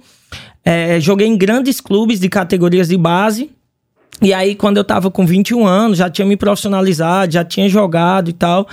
É, 0.62 1.00
joguei 1.00 1.26
em 1.26 1.38
grandes 1.38 1.80
clubes 1.80 2.20
de 2.20 2.28
categorias 2.28 2.88
de 2.88 2.96
base. 2.96 3.50
E 4.20 4.34
aí, 4.34 4.54
quando 4.54 4.76
eu 4.76 4.84
tava 4.84 5.10
com 5.10 5.24
21 5.24 5.66
anos, 5.66 5.96
já 5.96 6.10
tinha 6.10 6.26
me 6.26 6.36
profissionalizado, 6.36 7.32
já 7.32 7.42
tinha 7.42 7.66
jogado 7.68 8.28
e 8.28 8.34
tal. 8.34 8.68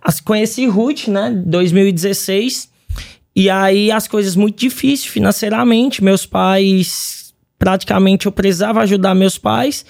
As, 0.00 0.20
conheci 0.20 0.66
Ruth, 0.66 1.08
né? 1.08 1.42
2016. 1.44 2.72
E 3.34 3.50
aí, 3.50 3.90
as 3.90 4.06
coisas 4.06 4.36
muito 4.36 4.58
difíceis 4.58 5.06
financeiramente. 5.06 6.02
Meus 6.02 6.24
pais, 6.24 7.34
praticamente, 7.58 8.26
eu 8.26 8.32
precisava 8.32 8.80
ajudar 8.82 9.14
meus 9.14 9.38
pais. 9.38 9.84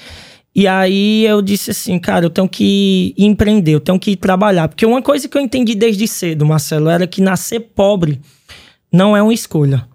E 0.54 0.66
aí, 0.66 1.24
eu 1.26 1.42
disse 1.42 1.70
assim, 1.70 1.98
cara, 1.98 2.26
eu 2.26 2.30
tenho 2.30 2.48
que 2.48 3.14
empreender, 3.18 3.72
eu 3.72 3.80
tenho 3.80 3.98
que 3.98 4.16
trabalhar. 4.16 4.68
Porque 4.68 4.86
uma 4.86 5.02
coisa 5.02 5.28
que 5.28 5.36
eu 5.36 5.42
entendi 5.42 5.74
desde 5.74 6.06
cedo, 6.08 6.46
Marcelo, 6.46 6.88
era 6.88 7.06
que 7.06 7.20
nascer 7.20 7.60
pobre 7.60 8.20
não 8.92 9.16
é 9.16 9.22
uma 9.22 9.34
escolha 9.34 9.86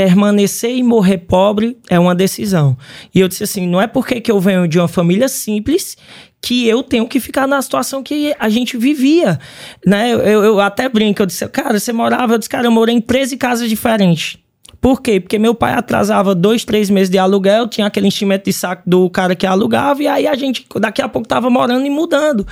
permanecer 0.00 0.74
e 0.74 0.82
morrer 0.82 1.18
pobre 1.18 1.76
é 1.90 1.98
uma 1.98 2.14
decisão. 2.14 2.74
E 3.14 3.20
eu 3.20 3.28
disse 3.28 3.44
assim: 3.44 3.66
não 3.66 3.78
é 3.78 3.86
porque 3.86 4.18
que 4.18 4.32
eu 4.32 4.40
venho 4.40 4.66
de 4.66 4.78
uma 4.78 4.88
família 4.88 5.28
simples 5.28 5.94
que 6.40 6.66
eu 6.66 6.82
tenho 6.82 7.06
que 7.06 7.20
ficar 7.20 7.46
na 7.46 7.60
situação 7.60 8.02
que 8.02 8.34
a 8.38 8.48
gente 8.48 8.78
vivia, 8.78 9.38
né? 9.84 10.10
Eu, 10.10 10.42
eu 10.42 10.58
até 10.58 10.88
brinco, 10.88 11.20
eu 11.20 11.26
disse, 11.26 11.46
cara, 11.48 11.78
você 11.78 11.92
morava, 11.92 12.32
eu 12.32 12.38
disse, 12.38 12.48
cara, 12.48 12.66
eu 12.66 12.70
morei 12.70 12.94
em 12.94 13.00
13 13.00 13.36
casas 13.36 13.68
diferentes. 13.68 14.38
Por 14.80 15.02
quê? 15.02 15.20
Porque 15.20 15.38
meu 15.38 15.54
pai 15.54 15.74
atrasava 15.74 16.34
dois, 16.34 16.64
três 16.64 16.88
meses 16.88 17.10
de 17.10 17.18
aluguel, 17.18 17.68
tinha 17.68 17.86
aquele 17.86 18.06
enchimento 18.06 18.46
de 18.46 18.52
saco 18.52 18.82
do 18.86 19.10
cara 19.10 19.36
que 19.36 19.46
alugava, 19.46 20.02
e 20.02 20.08
aí 20.08 20.26
a 20.26 20.34
gente, 20.34 20.64
daqui 20.76 21.02
a 21.02 21.08
pouco, 21.08 21.28
tava 21.28 21.50
morando 21.50 21.84
e 21.84 21.90
mudando. 21.90 22.46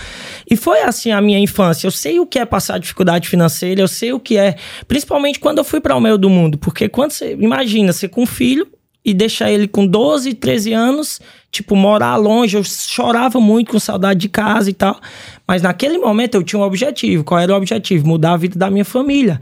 E 0.51 0.55
foi 0.55 0.83
assim 0.83 1.11
a 1.11 1.21
minha 1.23 1.39
infância. 1.39 1.87
Eu 1.87 1.91
sei 1.91 2.21
o 2.21 2.27
que 2.27 2.39
é 2.39 2.45
passar 2.45 2.79
dificuldade 2.79 3.29
financeira, 3.29 3.81
eu 3.81 3.89
sei 3.89 4.13
o 4.13 4.21
que 4.21 4.37
é, 4.37 4.57
principalmente 4.87 5.41
quando 5.41 5.59
eu 5.59 5.65
fui 5.65 5.81
para 5.81 5.97
o 5.97 6.01
meio 6.01 6.19
do 6.19 6.29
mundo, 6.29 6.59
porque 6.59 6.89
quando 6.89 7.13
você, 7.13 7.33
imagina, 7.33 7.93
você 7.93 8.07
com 8.07 8.23
um 8.23 8.27
filho, 8.27 8.67
e 9.09 9.15
deixar 9.15 9.51
ele 9.51 9.67
com 9.67 9.87
12, 9.87 10.35
13 10.35 10.75
anos, 10.75 11.19
tipo, 11.51 11.75
morar 11.75 12.17
longe. 12.17 12.59
Eu 12.59 12.63
chorava 12.63 13.41
muito 13.41 13.73
com 13.73 13.79
saudade 13.79 14.21
de 14.21 14.29
casa 14.29 14.69
e 14.69 14.75
tal. 14.75 15.01
Mas 15.47 15.63
naquele 15.63 15.97
momento 15.97 16.35
eu 16.35 16.43
tinha 16.43 16.61
um 16.61 16.63
objetivo. 16.63 17.25
Qual 17.25 17.41
era 17.41 17.55
o 17.55 17.57
objetivo? 17.57 18.07
Mudar 18.07 18.35
a 18.35 18.37
vida 18.37 18.59
da 18.59 18.71
minha 18.71 18.85
família. 18.85 19.41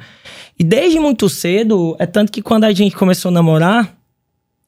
E 0.59 0.65
desde 0.65 0.99
muito 0.99 1.29
cedo, 1.29 1.97
é 1.99 2.07
tanto 2.07 2.33
que 2.33 2.41
quando 2.41 2.65
a 2.65 2.73
gente 2.73 2.97
começou 2.97 3.29
a 3.29 3.33
namorar, 3.33 3.97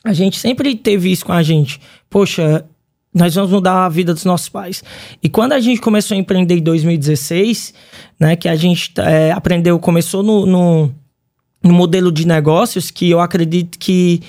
a 0.04 0.12
gente 0.12 0.38
sempre 0.38 0.74
teve 0.74 1.10
isso 1.10 1.24
com 1.24 1.32
a 1.32 1.42
gente. 1.42 1.80
Poxa, 2.10 2.64
nós 3.12 3.34
vamos 3.34 3.50
mudar 3.50 3.86
a 3.86 3.88
vida 3.88 4.12
dos 4.12 4.24
nossos 4.24 4.48
pais. 4.48 4.84
E 5.22 5.28
quando 5.28 5.52
a 5.52 5.60
gente 5.60 5.80
começou 5.80 6.14
a 6.14 6.18
empreender 6.18 6.56
em 6.56 6.62
2016, 6.62 7.74
né, 8.20 8.36
que 8.36 8.48
a 8.48 8.54
gente 8.54 8.92
é, 8.98 9.32
aprendeu, 9.32 9.78
começou 9.78 10.22
no, 10.22 10.46
no, 10.46 10.94
no 11.62 11.72
modelo 11.72 12.12
de 12.12 12.26
negócios, 12.26 12.90
que 12.90 13.10
eu 13.10 13.20
acredito 13.20 13.78
que 13.78 14.20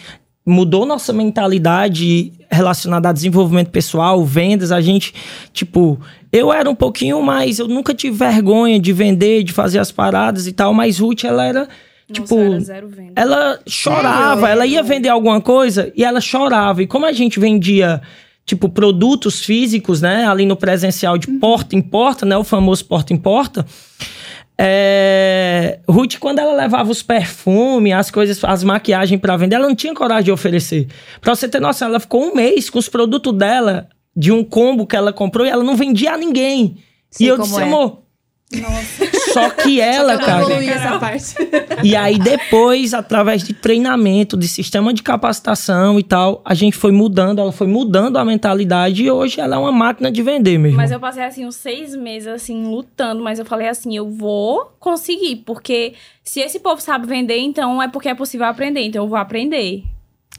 mudou 0.46 0.86
nossa 0.86 1.14
mentalidade 1.14 2.34
relacionada 2.52 3.10
a 3.10 3.14
desenvolvimento 3.14 3.70
pessoal, 3.70 4.24
vendas, 4.26 4.72
a 4.72 4.82
gente, 4.82 5.14
tipo, 5.54 6.00
eu 6.32 6.52
era 6.52 6.70
um 6.70 6.76
pouquinho 6.76 7.22
mais, 7.22 7.60
eu 7.60 7.68
nunca 7.68 7.94
tive 7.94 8.18
vergonha 8.18 8.80
de 8.80 8.92
vender, 8.92 9.44
de 9.44 9.54
fazer 9.54 9.80
as 9.80 9.92
paradas 9.92 10.48
e 10.48 10.52
tal, 10.52 10.74
mas 10.74 11.00
Ruth, 11.00 11.24
ela 11.24 11.46
era 11.46 11.68
tipo, 12.12 12.36
era 12.40 12.88
ela 13.16 13.60
chorava, 13.68 14.50
ela 14.50 14.66
ia 14.66 14.82
vender 14.82 15.10
alguma 15.10 15.40
coisa 15.40 15.92
e 15.96 16.04
ela 16.04 16.20
chorava. 16.20 16.82
E 16.82 16.88
como 16.88 17.06
a 17.06 17.12
gente 17.12 17.40
vendia 17.40 18.02
tipo 18.46 18.68
produtos 18.68 19.46
físicos, 19.46 20.02
né, 20.02 20.26
ali 20.26 20.44
no 20.44 20.56
presencial 20.56 21.20
de 21.20 21.30
uhum. 21.30 21.40
porta 21.40 21.76
em 21.76 21.82
porta, 21.82 22.26
né, 22.26 22.36
o 22.36 22.44
famoso 22.44 22.84
porta 22.84 23.14
em 23.14 23.18
porta, 23.18 23.64
é... 24.62 25.80
Ruth, 25.88 26.18
quando 26.20 26.40
ela 26.40 26.54
levava 26.54 26.92
os 26.92 27.02
perfumes, 27.02 27.94
as 27.94 28.12
coisas, 28.12 28.44
as 28.44 28.62
maquiagens 28.62 29.22
para 29.22 29.38
vender, 29.38 29.56
ela 29.56 29.68
não 29.68 29.76
tinha 29.76 29.94
coragem 29.94 30.26
de 30.26 30.32
oferecer. 30.34 30.88
Pra 31.22 31.34
você 31.34 31.48
ter 31.48 31.62
noção, 31.62 31.88
ela 31.88 32.00
ficou 32.00 32.30
um 32.30 32.36
mês 32.36 32.70
com 32.70 32.78
os 32.78 32.90
produtos 32.90 33.34
dela, 33.34 33.88
de 34.14 34.34
um 34.34 34.44
combo 34.44 34.86
que 34.86 34.98
ela 34.98 35.14
comprou, 35.14 35.46
e 35.46 35.50
ela 35.50 35.64
não 35.64 35.78
vendia 35.78 36.12
a 36.12 36.18
ninguém. 36.18 36.78
Sei 37.10 37.28
e 37.28 37.30
eu 37.30 37.38
disse, 37.38 37.58
é. 37.58 37.64
amor, 37.64 38.04
nossa. 38.52 39.06
Só 39.34 39.50
que 39.50 39.80
ela, 39.82 40.14
Só 40.14 40.20
que 40.20 40.26
cara. 40.26 40.66
Essa 40.66 41.00
parte. 41.00 41.36
E 41.84 41.96
aí 41.96 42.18
depois, 42.18 42.94
através 42.94 43.44
de 43.44 43.54
treinamento, 43.54 44.38
de 44.38 44.48
sistema 44.48 44.94
de 44.94 45.04
capacitação 45.04 46.00
e 46.00 46.04
tal, 46.04 46.42
a 46.46 46.54
gente 46.54 46.78
foi 46.78 46.92
mudando, 46.92 47.40
ela 47.40 47.52
foi 47.52 47.68
mudando 47.68 48.18
a 48.18 48.26
mentalidade 48.26 49.04
e 49.04 49.12
hoje 49.12 49.40
ela 49.40 49.56
é 49.56 49.60
uma 49.60 49.72
máquina 49.72 50.12
de 50.12 50.22
vender 50.22 50.58
mesmo. 50.58 50.78
Mas 50.78 50.92
eu 50.92 51.00
passei 51.00 51.24
assim 51.24 51.46
uns 51.46 51.56
seis 51.56 51.96
meses 51.96 52.28
assim 52.28 52.66
lutando, 52.66 53.24
mas 53.24 53.40
eu 53.40 53.46
falei 53.46 53.68
assim, 53.68 53.96
eu 53.96 54.10
vou 54.10 54.72
conseguir, 54.80 55.38
porque 55.38 55.94
se 56.24 56.40
esse 56.40 56.60
povo 56.60 56.82
sabe 56.82 57.08
vender, 57.08 57.40
então 57.40 57.82
é 57.82 57.88
porque 57.88 58.10
é 58.10 58.16
possível 58.16 58.48
aprender, 58.48 58.82
então 58.82 59.04
eu 59.04 59.10
vou 59.10 59.18
aprender. 59.18 59.84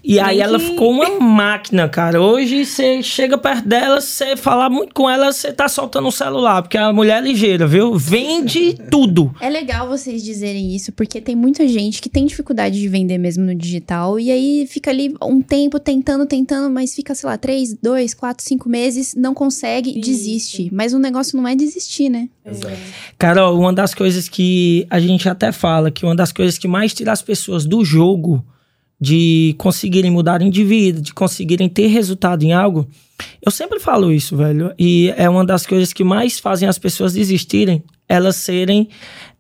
E 0.03 0.19
aí 0.19 0.37
que... 0.37 0.43
ela 0.43 0.59
ficou 0.59 0.91
uma 0.91 1.19
máquina, 1.21 1.89
cara. 1.89 2.21
Hoje 2.21 2.65
você 2.65 3.03
chega 3.03 3.37
perto 3.39 3.69
dela, 3.69 4.01
você 4.01 4.37
falar 4.37 4.71
muito 4.71 4.95
com 4.95 5.09
ela, 5.09 5.33
você 5.33 5.53
tá 5.53 5.69
soltando 5.69 6.09
o 6.09 6.13
celular, 6.13 6.63
porque 6.63 6.79
a 6.79 6.93
mulher 6.93 7.19
é 7.19 7.27
ligeira, 7.27 7.67
viu? 7.67 7.97
Vende 7.97 8.75
tudo. 8.91 9.35
É 9.41 9.49
legal 9.49 9.89
vocês 9.89 10.23
dizerem 10.23 10.75
isso, 10.75 10.93
porque 10.93 11.21
tem 11.21 11.37
muita 11.37 11.67
gente 11.67 12.01
que 12.01 12.09
tem 12.09 12.27
dificuldade 12.27 12.79
de 12.79 12.89
vender 12.89 13.19
mesmo 13.19 13.45
no 13.45 13.55
digital, 13.55 14.19
e 14.19 14.31
aí 14.31 14.67
fica 14.67 14.91
ali 14.91 15.15
um 15.23 15.41
tempo 15.43 15.79
tentando, 15.79 16.27
tentando, 16.27 16.73
mas 16.73 16.95
fica, 16.95 17.15
sei 17.15 17.29
lá, 17.29 17.37
três, 17.37 17.75
dois, 17.75 18.15
quatro, 18.15 18.45
cinco 18.45 18.69
meses, 18.69 19.15
não 19.15 19.35
consegue, 19.35 19.91
isso. 19.91 20.01
desiste. 20.01 20.71
Mas 20.73 20.93
o 20.93 20.99
negócio 20.99 21.37
não 21.37 21.47
é 21.47 21.55
desistir, 21.55 22.09
né? 22.09 22.29
Exato. 22.45 22.77
Carol, 23.19 23.59
uma 23.59 23.73
das 23.73 23.95
coisas 23.95 24.29
que 24.29 24.87
a 24.91 24.99
gente 24.99 25.29
até 25.29 25.53
fala, 25.53 25.91
que 25.91 26.05
uma 26.05 26.15
das 26.15 26.33
coisas 26.33 26.59
que 26.59 26.69
mais 26.69 26.95
tira 26.95 27.13
as 27.13 27.23
pessoas 27.23 27.65
do 27.65 27.85
jogo 27.85 28.45
de 29.01 29.55
conseguirem 29.57 30.11
mudarem 30.11 30.51
de 30.51 30.63
vida, 30.63 31.01
de 31.01 31.15
conseguirem 31.15 31.69
ter 31.69 31.87
resultado 31.87 32.43
em 32.43 32.53
algo. 32.53 32.87
Eu 33.41 33.51
sempre 33.51 33.81
falo 33.81 34.13
isso, 34.13 34.37
velho. 34.37 34.75
E 34.79 35.13
é 35.17 35.29
uma 35.29 35.45
das 35.45 35.65
coisas 35.65 35.93
que 35.93 36.05
mais 36.05 36.39
fazem 36.39 36.69
as 36.69 36.79
pessoas 36.79 37.15
desistirem, 37.15 37.83
elas 38.07 38.37
serem 38.37 38.89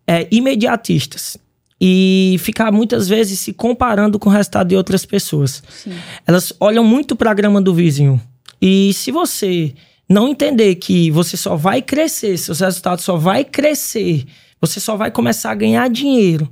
é, 0.06 0.26
imediatistas. 0.30 1.36
E 1.82 2.36
ficar 2.40 2.70
muitas 2.70 3.08
vezes 3.08 3.38
se 3.38 3.52
comparando 3.52 4.18
com 4.18 4.28
o 4.28 4.32
resultado 4.32 4.68
de 4.68 4.76
outras 4.76 5.04
pessoas. 5.06 5.62
Sim. 5.68 5.92
Elas 6.26 6.52
olham 6.60 6.84
muito 6.84 7.16
para 7.16 7.30
a 7.30 7.34
grama 7.34 7.60
do 7.60 7.74
vizinho. 7.74 8.20
E 8.60 8.92
se 8.92 9.10
você 9.10 9.72
não 10.08 10.28
entender 10.28 10.74
que 10.74 11.10
você 11.10 11.36
só 11.36 11.56
vai 11.56 11.80
crescer, 11.80 12.36
seus 12.36 12.60
resultados 12.60 13.04
só 13.04 13.16
vai 13.16 13.44
crescer, 13.44 14.26
você 14.60 14.78
só 14.78 14.94
vai 14.96 15.10
começar 15.10 15.52
a 15.52 15.54
ganhar 15.54 15.88
dinheiro 15.88 16.50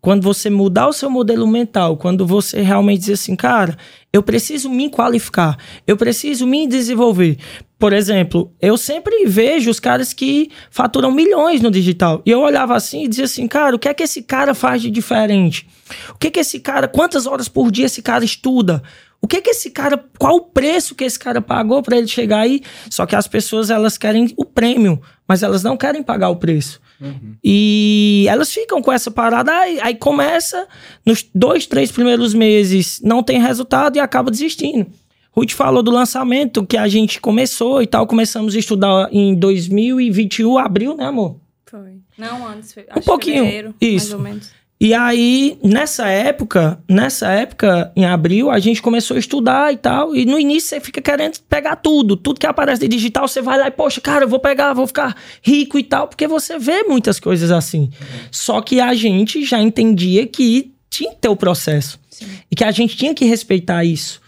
quando 0.00 0.22
você 0.22 0.48
mudar 0.48 0.88
o 0.88 0.92
seu 0.92 1.10
modelo 1.10 1.46
mental, 1.46 1.96
quando 1.96 2.26
você 2.26 2.62
realmente 2.62 3.00
dizer 3.00 3.12
assim, 3.14 3.36
cara, 3.36 3.76
eu 4.12 4.22
preciso 4.22 4.70
me 4.70 4.88
qualificar, 4.88 5.58
eu 5.86 5.96
preciso 5.96 6.46
me 6.46 6.66
desenvolver. 6.66 7.36
Por 7.78 7.92
exemplo, 7.92 8.52
eu 8.60 8.76
sempre 8.76 9.26
vejo 9.26 9.70
os 9.70 9.80
caras 9.80 10.12
que 10.12 10.50
faturam 10.70 11.10
milhões 11.10 11.60
no 11.60 11.70
digital. 11.70 12.20
E 12.26 12.30
eu 12.30 12.40
olhava 12.40 12.74
assim 12.74 13.04
e 13.04 13.08
dizia 13.08 13.24
assim, 13.24 13.46
cara, 13.46 13.76
o 13.76 13.78
que 13.78 13.88
é 13.88 13.94
que 13.94 14.02
esse 14.02 14.22
cara 14.22 14.54
faz 14.54 14.82
de 14.82 14.90
diferente? 14.90 15.66
O 16.10 16.18
que 16.18 16.26
é 16.26 16.30
que 16.30 16.40
esse 16.40 16.60
cara, 16.60 16.88
quantas 16.88 17.26
horas 17.26 17.48
por 17.48 17.70
dia 17.70 17.86
esse 17.86 18.02
cara 18.02 18.24
estuda? 18.24 18.82
O 19.22 19.26
que 19.26 19.36
é 19.36 19.40
que 19.40 19.50
esse 19.50 19.70
cara, 19.70 20.02
qual 20.18 20.36
o 20.36 20.40
preço 20.40 20.94
que 20.94 21.04
esse 21.04 21.18
cara 21.18 21.42
pagou 21.42 21.82
para 21.82 21.96
ele 21.96 22.06
chegar 22.06 22.40
aí? 22.40 22.62
Só 22.88 23.04
que 23.04 23.14
as 23.14 23.26
pessoas 23.26 23.70
elas 23.70 23.98
querem 23.98 24.32
o 24.36 24.44
prêmio, 24.44 25.00
mas 25.28 25.42
elas 25.42 25.62
não 25.62 25.76
querem 25.76 26.02
pagar 26.02 26.30
o 26.30 26.36
preço. 26.36 26.80
Uhum. 27.00 27.34
E 27.42 28.26
elas 28.28 28.52
ficam 28.52 28.82
com 28.82 28.92
essa 28.92 29.10
parada, 29.10 29.52
aí, 29.52 29.80
aí, 29.80 29.94
começa, 29.94 30.68
nos 31.04 31.24
dois, 31.34 31.66
três 31.66 31.90
primeiros 31.90 32.34
meses, 32.34 33.00
não 33.02 33.22
tem 33.22 33.40
resultado 33.40 33.96
e 33.96 34.00
acaba 34.00 34.30
desistindo. 34.30 34.86
Ruth 35.32 35.52
falou 35.52 35.82
do 35.82 35.90
lançamento 35.90 36.66
que 36.66 36.76
a 36.76 36.88
gente 36.88 37.20
começou 37.20 37.80
e 37.80 37.86
tal, 37.86 38.06
começamos 38.06 38.54
a 38.54 38.58
estudar 38.58 39.08
em 39.12 39.34
2021, 39.34 40.58
abril, 40.58 40.96
né, 40.96 41.04
amor? 41.04 41.36
Foi. 41.64 41.98
Não, 42.18 42.46
antes, 42.46 42.74
um 42.96 43.00
pouquinho. 43.00 43.44
Fevereiro, 43.44 43.74
isso. 43.80 44.10
Mais 44.10 44.12
ou 44.12 44.18
menos. 44.18 44.59
E 44.82 44.94
aí, 44.94 45.58
nessa 45.62 46.08
época, 46.08 46.82
nessa 46.88 47.30
época, 47.30 47.92
em 47.94 48.06
abril, 48.06 48.50
a 48.50 48.58
gente 48.58 48.80
começou 48.80 49.14
a 49.14 49.20
estudar 49.20 49.70
e 49.70 49.76
tal. 49.76 50.16
E 50.16 50.24
no 50.24 50.38
início 50.40 50.70
você 50.70 50.80
fica 50.80 51.02
querendo 51.02 51.38
pegar 51.50 51.76
tudo. 51.76 52.16
Tudo 52.16 52.40
que 52.40 52.46
aparece 52.46 52.80
de 52.80 52.88
digital, 52.88 53.28
você 53.28 53.42
vai 53.42 53.58
lá 53.58 53.68
e, 53.68 53.70
poxa, 53.70 54.00
cara, 54.00 54.24
eu 54.24 54.28
vou 54.28 54.40
pegar, 54.40 54.72
vou 54.72 54.86
ficar 54.86 55.14
rico 55.42 55.78
e 55.78 55.84
tal. 55.84 56.08
Porque 56.08 56.26
você 56.26 56.58
vê 56.58 56.82
muitas 56.84 57.20
coisas 57.20 57.50
assim. 57.50 57.90
Só 58.30 58.62
que 58.62 58.80
a 58.80 58.94
gente 58.94 59.44
já 59.44 59.60
entendia 59.60 60.26
que 60.26 60.72
tinha 60.88 61.10
que 61.10 61.18
ter 61.18 61.28
o 61.28 61.36
processo. 61.36 62.00
Sim. 62.08 62.26
E 62.50 62.56
que 62.56 62.64
a 62.64 62.70
gente 62.70 62.96
tinha 62.96 63.14
que 63.14 63.26
respeitar 63.26 63.84
isso. 63.84 64.18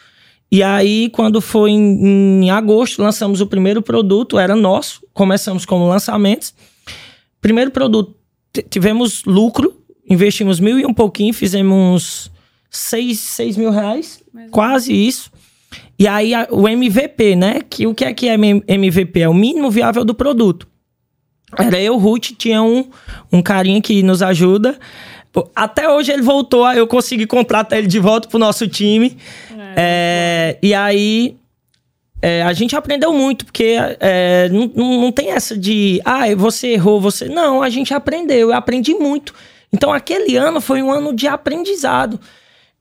E 0.50 0.62
aí, 0.62 1.08
quando 1.14 1.40
foi 1.40 1.70
em, 1.70 2.44
em 2.44 2.50
agosto, 2.50 3.00
lançamos 3.00 3.40
o 3.40 3.46
primeiro 3.46 3.80
produto, 3.80 4.38
era 4.38 4.54
nosso. 4.54 5.02
Começamos 5.14 5.64
como 5.64 5.88
lançamentos. 5.88 6.52
Primeiro 7.40 7.70
produto, 7.70 8.14
tivemos 8.68 9.24
lucro 9.24 9.81
investimos 10.12 10.60
mil 10.60 10.78
e 10.78 10.86
um 10.86 10.94
pouquinho, 10.94 11.32
fizemos 11.32 12.30
seis, 12.70 13.18
seis 13.18 13.56
mil 13.56 13.70
reais, 13.70 14.22
quase 14.50 14.92
isso. 14.92 15.30
E 15.98 16.06
aí 16.08 16.34
a, 16.34 16.48
o 16.50 16.68
MVP, 16.68 17.36
né? 17.36 17.60
Que 17.68 17.86
o 17.86 17.94
que 17.94 18.04
é 18.04 18.12
que 18.12 18.28
é 18.28 18.34
MVP? 18.34 19.20
É 19.20 19.28
o 19.28 19.34
mínimo 19.34 19.70
viável 19.70 20.04
do 20.04 20.14
produto. 20.14 20.66
Era 21.58 21.80
eu, 21.80 21.98
Ruth, 21.98 22.32
tinha 22.36 22.62
um, 22.62 22.88
um 23.30 23.42
carinha 23.42 23.80
que 23.80 24.02
nos 24.02 24.22
ajuda. 24.22 24.78
Até 25.54 25.88
hoje 25.88 26.12
ele 26.12 26.22
voltou, 26.22 26.70
eu 26.72 26.86
consegui 26.86 27.26
contratar 27.26 27.78
ele 27.78 27.88
de 27.88 27.98
volta 27.98 28.28
pro 28.28 28.38
nosso 28.38 28.66
time. 28.68 29.16
É, 29.76 30.58
é, 30.58 30.58
e 30.62 30.74
aí 30.74 31.36
é, 32.20 32.42
a 32.42 32.52
gente 32.52 32.76
aprendeu 32.76 33.12
muito, 33.12 33.44
porque 33.44 33.76
é, 34.00 34.48
não, 34.50 35.00
não 35.00 35.12
tem 35.12 35.30
essa 35.30 35.56
de, 35.56 36.00
ah, 36.04 36.22
você 36.36 36.68
errou, 36.68 37.00
você. 37.00 37.28
Não, 37.28 37.62
a 37.62 37.68
gente 37.68 37.92
aprendeu, 37.92 38.50
eu 38.50 38.54
aprendi 38.54 38.94
muito. 38.94 39.34
Então 39.72 39.92
aquele 39.92 40.36
ano 40.36 40.60
foi 40.60 40.82
um 40.82 40.90
ano 40.90 41.14
de 41.14 41.26
aprendizado. 41.26 42.20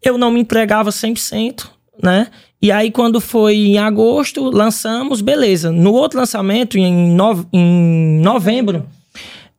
Eu 0.02 0.18
não 0.18 0.32
me 0.32 0.40
entregava 0.42 0.90
100%, 0.90 1.68
né? 2.02 2.28
E 2.62 2.72
aí 2.72 2.92
quando 2.92 3.22
foi 3.22 3.56
em 3.56 3.80
agosto, 3.80 4.44
lançamos, 4.50 5.22
beleza. 5.22 5.72
No 5.72 5.94
outro 5.94 6.20
lançamento, 6.20 6.78
em, 6.78 7.12
no... 7.16 7.48
em 7.54 8.20
novembro, 8.22 8.86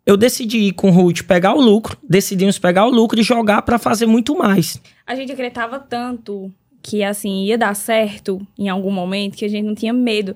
eu 0.05 0.17
decidi 0.17 0.59
ir 0.59 0.73
com 0.73 0.89
o 0.89 0.93
Ruth 0.93 1.23
pegar 1.23 1.55
o 1.55 1.61
lucro, 1.61 1.97
decidimos 2.09 2.59
pegar 2.59 2.87
o 2.87 2.91
lucro 2.91 3.19
e 3.19 3.23
jogar 3.23 3.63
para 3.63 3.79
fazer 3.79 4.07
muito 4.07 4.37
mais. 4.37 4.81
A 5.07 5.15
gente 5.15 5.33
acreditava 5.33 5.79
tanto 5.79 6.53
que 6.83 7.05
assim 7.05 7.45
ia 7.45 7.57
dar 7.57 7.75
certo 7.75 8.45
em 8.59 8.69
algum 8.69 8.91
momento 8.91 9.37
que 9.37 9.45
a 9.45 9.49
gente 9.49 9.65
não 9.65 9.75
tinha 9.75 9.93
medo. 9.93 10.35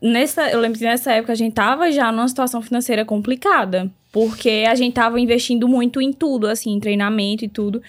Nessa, 0.00 0.48
eu 0.48 0.60
lembro 0.60 0.78
que 0.78 0.84
nessa 0.84 1.12
época 1.12 1.32
a 1.32 1.36
gente 1.36 1.54
tava 1.54 1.90
já 1.90 2.10
numa 2.12 2.28
situação 2.28 2.62
financeira 2.62 3.04
complicada. 3.04 3.90
Porque 4.12 4.64
a 4.68 4.74
gente 4.74 4.94
tava 4.94 5.20
investindo 5.20 5.68
muito 5.68 6.00
em 6.00 6.12
tudo, 6.12 6.48
assim, 6.48 6.72
em 6.72 6.80
treinamento 6.80 7.44
e 7.44 7.48
tudo. 7.48 7.80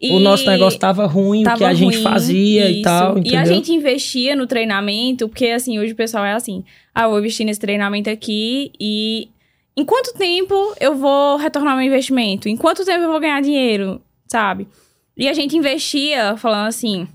E 0.00 0.10
o 0.12 0.20
nosso 0.20 0.46
negócio 0.46 0.78
tava 0.78 1.04
ruim, 1.04 1.42
tava 1.42 1.56
o 1.56 1.58
que 1.58 1.64
a 1.64 1.68
ruim, 1.68 1.92
gente 1.92 2.02
fazia 2.02 2.70
isso. 2.70 2.78
e 2.78 2.82
tal. 2.82 3.18
Entendeu? 3.18 3.32
E 3.32 3.36
a 3.36 3.44
gente 3.44 3.72
investia 3.72 4.36
no 4.36 4.46
treinamento, 4.46 5.28
porque 5.28 5.46
assim, 5.46 5.78
hoje 5.78 5.92
o 5.92 5.96
pessoal 5.96 6.24
é 6.24 6.32
assim: 6.32 6.64
ah, 6.94 7.02
eu 7.02 7.10
vou 7.10 7.18
investir 7.18 7.44
nesse 7.44 7.60
treinamento 7.60 8.08
aqui 8.08 8.70
e. 8.80 9.28
Em 9.76 9.84
quanto 9.84 10.14
tempo 10.14 10.54
eu 10.80 10.94
vou 10.94 11.36
retornar 11.36 11.76
meu 11.76 11.84
investimento? 11.84 12.48
Em 12.48 12.56
quanto 12.56 12.84
tempo 12.84 13.02
eu 13.02 13.10
vou 13.10 13.18
ganhar 13.18 13.42
dinheiro? 13.42 14.00
Sabe? 14.28 14.68
E 15.16 15.28
a 15.28 15.32
gente 15.32 15.56
investia 15.56 16.36
falando 16.36 16.68
assim: 16.68 17.08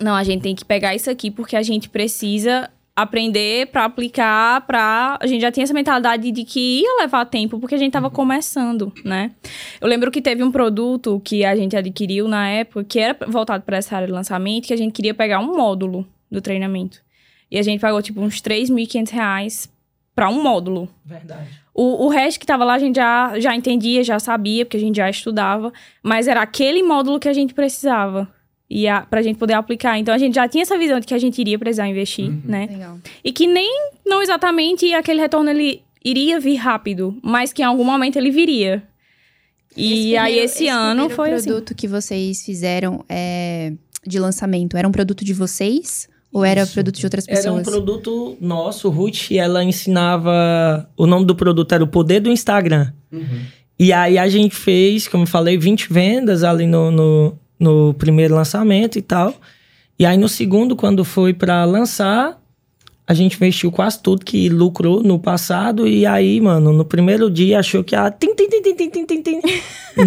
Não, 0.00 0.14
a 0.14 0.22
gente 0.22 0.42
tem 0.42 0.54
que 0.54 0.64
pegar 0.64 0.94
isso 0.94 1.10
aqui 1.10 1.32
porque 1.32 1.56
a 1.56 1.62
gente 1.62 1.88
precisa 1.88 2.70
aprender 3.02 3.66
para 3.68 3.84
aplicar, 3.84 4.66
para 4.66 5.18
a 5.20 5.26
gente 5.26 5.40
já 5.40 5.50
tinha 5.50 5.64
essa 5.64 5.74
mentalidade 5.74 6.30
de 6.30 6.44
que 6.44 6.80
ia 6.80 6.96
levar 7.00 7.24
tempo 7.24 7.58
porque 7.58 7.74
a 7.74 7.78
gente 7.78 7.92
tava 7.92 8.10
começando, 8.10 8.92
né? 9.04 9.32
Eu 9.80 9.88
lembro 9.88 10.10
que 10.10 10.20
teve 10.20 10.42
um 10.42 10.50
produto 10.50 11.20
que 11.24 11.44
a 11.44 11.54
gente 11.56 11.76
adquiriu 11.76 12.28
na 12.28 12.48
época 12.48 12.84
que 12.84 12.98
era 12.98 13.16
voltado 13.28 13.64
para 13.64 13.76
essa 13.76 13.96
área 13.96 14.06
de 14.06 14.12
lançamento, 14.12 14.66
que 14.66 14.74
a 14.74 14.76
gente 14.76 14.92
queria 14.92 15.14
pegar 15.14 15.40
um 15.40 15.56
módulo 15.56 16.06
do 16.30 16.40
treinamento. 16.40 17.00
E 17.50 17.58
a 17.58 17.62
gente 17.62 17.80
pagou 17.80 18.00
tipo 18.00 18.20
uns 18.20 18.40
3.500 18.40 19.10
reais 19.10 19.72
para 20.14 20.28
um 20.28 20.42
módulo. 20.42 20.88
Verdade. 21.04 21.48
O, 21.74 22.06
o 22.06 22.08
resto 22.08 22.38
que 22.38 22.46
tava 22.46 22.64
lá 22.64 22.74
a 22.74 22.78
gente 22.78 22.96
já, 22.96 23.38
já 23.38 23.54
entendia, 23.54 24.04
já 24.04 24.18
sabia, 24.18 24.64
porque 24.64 24.76
a 24.76 24.80
gente 24.80 24.96
já 24.96 25.08
estudava, 25.08 25.72
mas 26.02 26.28
era 26.28 26.42
aquele 26.42 26.82
módulo 26.82 27.18
que 27.18 27.28
a 27.28 27.32
gente 27.32 27.54
precisava 27.54 28.28
e 28.70 28.86
a, 28.86 29.00
pra 29.02 29.20
gente 29.20 29.36
poder 29.36 29.54
aplicar. 29.54 29.98
Então 29.98 30.14
a 30.14 30.18
gente 30.18 30.34
já 30.36 30.46
tinha 30.46 30.62
essa 30.62 30.78
visão 30.78 31.00
de 31.00 31.06
que 31.06 31.14
a 31.14 31.18
gente 31.18 31.40
iria 31.40 31.58
precisar 31.58 31.88
investir, 31.88 32.30
né? 32.44 32.68
Legal. 32.70 32.98
E 33.24 33.32
que 33.32 33.46
nem, 33.46 33.90
não 34.06 34.22
exatamente 34.22 34.94
aquele 34.94 35.20
retorno 35.20 35.50
ele 35.50 35.82
iria 36.04 36.38
vir 36.38 36.54
rápido, 36.56 37.18
mas 37.22 37.52
que 37.52 37.62
em 37.62 37.64
algum 37.64 37.84
momento 37.84 38.16
ele 38.16 38.30
viria. 38.30 38.82
E 39.76 40.16
aí 40.16 40.24
primeiro- 40.32 40.44
esse, 40.44 40.68
ano 40.68 40.90
primeiro 41.08 41.14
foi 41.14 41.30
assim. 41.32 41.48
produto 41.48 41.74
que 41.74 41.86
vocês 41.88 42.42
fizeram 42.44 43.04
é, 43.08 43.72
de 44.06 44.18
lançamento, 44.18 44.76
era 44.76 44.86
um 44.86 44.92
produto 44.92 45.24
de 45.24 45.32
vocês? 45.34 46.08
Ou 46.32 46.44
era 46.44 46.62
Isso. 46.62 46.74
produto 46.74 46.96
de 46.96 47.04
outras 47.06 47.26
Era 47.26 47.40
um 47.52 47.56
pessoas? 47.58 47.62
produto 47.68 48.36
nosso, 48.40 48.88
Ruth, 48.88 49.32
e 49.32 49.38
ela 49.38 49.64
ensinava. 49.64 50.88
O 50.96 51.04
nome 51.04 51.26
do 51.26 51.34
produto 51.34 51.74
era 51.74 51.82
o 51.82 51.88
Poder 51.88 52.20
do 52.20 52.30
Instagram. 52.30 52.92
E 53.76 53.92
aí 53.92 54.16
a 54.16 54.28
gente 54.28 54.54
fez, 54.54 55.08
como 55.08 55.24
eu 55.24 55.26
falei, 55.26 55.58
20 55.58 55.92
vendas 55.92 56.44
ali 56.44 56.66
no, 56.66 56.90
no, 56.92 57.36
no 57.60 57.94
primeiro 57.94 58.34
lançamento 58.34 58.98
e 58.98 59.02
tal. 59.02 59.34
E 59.98 60.06
aí 60.06 60.16
no 60.16 60.28
segundo, 60.28 60.74
quando 60.74 61.04
foi 61.04 61.34
pra 61.34 61.64
lançar, 61.66 62.40
a 63.06 63.12
gente 63.12 63.34
investiu 63.36 63.70
quase 63.70 64.02
tudo 64.02 64.24
que 64.24 64.48
lucrou 64.48 65.02
no 65.02 65.18
passado. 65.18 65.86
E 65.86 66.06
aí, 66.06 66.40
mano, 66.40 66.72
no 66.72 66.84
primeiro 66.84 67.30
dia 67.30 67.58
achou 67.58 67.84
que 67.84 67.94
a. 67.94 68.10
Tim, 68.10 68.34
tim, 68.34 68.48
tim, 68.48 68.62
tim, 68.74 68.88
tim, 68.90 69.04
tim, 69.06 69.22
tim. 69.22 69.40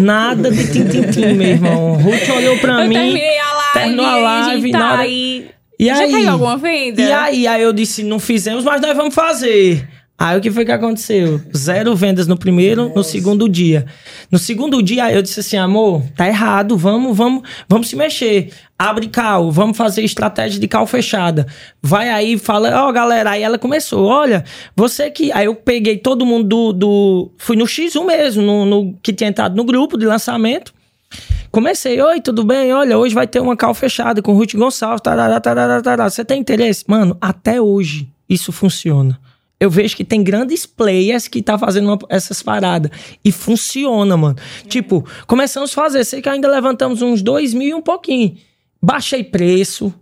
Nada 0.00 0.50
de 0.50 0.72
tim, 0.72 0.84
tim, 0.88 1.02
tim, 1.10 1.32
meu 1.34 1.46
irmão. 1.48 1.94
Ruth 1.94 2.28
olhou 2.36 2.58
pra 2.58 2.82
Eu 2.82 2.88
mim. 2.88 2.94
terminei 2.94 3.38
a 3.38 3.54
live, 3.54 3.72
terminou 3.74 4.06
a 4.06 4.16
live, 4.16 4.72
na 4.72 4.78
tá 4.78 4.92
hora- 4.92 5.02
aí. 5.02 5.46
E 5.78 5.86
Já 5.86 5.96
aí? 5.98 6.12
caiu 6.12 6.30
alguma 6.30 6.56
venda? 6.56 7.02
E 7.02 7.12
aí, 7.12 7.46
aí 7.46 7.62
eu 7.62 7.72
disse, 7.72 8.02
não 8.04 8.18
fizemos, 8.18 8.64
mas 8.64 8.80
nós 8.80 8.96
vamos 8.96 9.14
fazer. 9.14 9.88
Aí 10.16 10.38
o 10.38 10.40
que 10.40 10.50
foi 10.50 10.64
que 10.64 10.70
aconteceu? 10.70 11.40
Zero 11.54 11.94
vendas 11.96 12.28
no 12.28 12.36
primeiro, 12.38 12.92
no 12.94 13.02
segundo 13.02 13.48
dia. 13.48 13.84
No 14.30 14.38
segundo 14.38 14.80
dia 14.80 15.12
eu 15.12 15.20
disse 15.20 15.40
assim, 15.40 15.56
amor, 15.56 16.02
tá 16.16 16.28
errado, 16.28 16.76
vamos, 16.78 17.16
vamos, 17.16 17.42
vamos 17.68 17.88
se 17.88 17.96
mexer. 17.96 18.50
Abre 18.78 19.08
cal, 19.08 19.50
vamos 19.50 19.76
fazer 19.76 20.02
estratégia 20.02 20.60
de 20.60 20.68
cal 20.68 20.86
fechada. 20.86 21.46
Vai 21.82 22.10
aí, 22.10 22.38
fala, 22.38 22.86
ó 22.86 22.92
galera, 22.92 23.30
aí 23.30 23.42
ela 23.42 23.58
começou, 23.58 24.06
olha, 24.06 24.44
você 24.76 25.10
que... 25.10 25.32
Aí 25.32 25.46
eu 25.46 25.54
peguei 25.56 25.98
todo 25.98 26.24
mundo 26.24 26.46
do... 26.46 26.72
do 26.72 27.30
fui 27.36 27.56
no 27.56 27.64
X1 27.64 28.06
mesmo, 28.06 28.40
no, 28.42 28.64
no- 28.64 28.94
que 29.02 29.12
tinha 29.12 29.28
entrado 29.28 29.56
no 29.56 29.64
grupo 29.64 29.98
de 29.98 30.06
lançamento. 30.06 30.72
Comecei, 31.50 32.00
oi, 32.00 32.20
tudo 32.20 32.44
bem? 32.44 32.72
Olha, 32.72 32.96
hoje 32.98 33.14
vai 33.14 33.26
ter 33.26 33.40
uma 33.40 33.56
cal 33.56 33.74
fechada 33.74 34.22
com 34.22 34.32
Ruth 34.32 34.54
Gonçalves, 34.54 35.00
tarará, 35.02 35.40
tarará, 35.40 35.82
tarará. 35.82 36.08
Você 36.08 36.24
tem 36.24 36.40
interesse? 36.40 36.84
Mano, 36.86 37.16
até 37.20 37.60
hoje 37.60 38.08
isso 38.28 38.52
funciona. 38.52 39.18
Eu 39.60 39.70
vejo 39.70 39.96
que 39.96 40.04
tem 40.04 40.22
grandes 40.22 40.66
players 40.66 41.28
que 41.28 41.40
tá 41.42 41.56
fazendo 41.56 41.86
uma- 41.86 41.98
essas 42.08 42.42
paradas. 42.42 42.90
E 43.24 43.30
funciona, 43.32 44.16
mano. 44.16 44.36
Tipo, 44.68 45.06
começamos 45.26 45.70
a 45.70 45.74
fazer. 45.74 46.04
Sei 46.04 46.20
que 46.20 46.28
ainda 46.28 46.48
levantamos 46.48 47.00
uns 47.02 47.22
dois 47.22 47.54
mil 47.54 47.68
e 47.68 47.74
um 47.74 47.80
pouquinho. 47.82 48.36
Baixei 48.82 49.22
preço. 49.24 49.92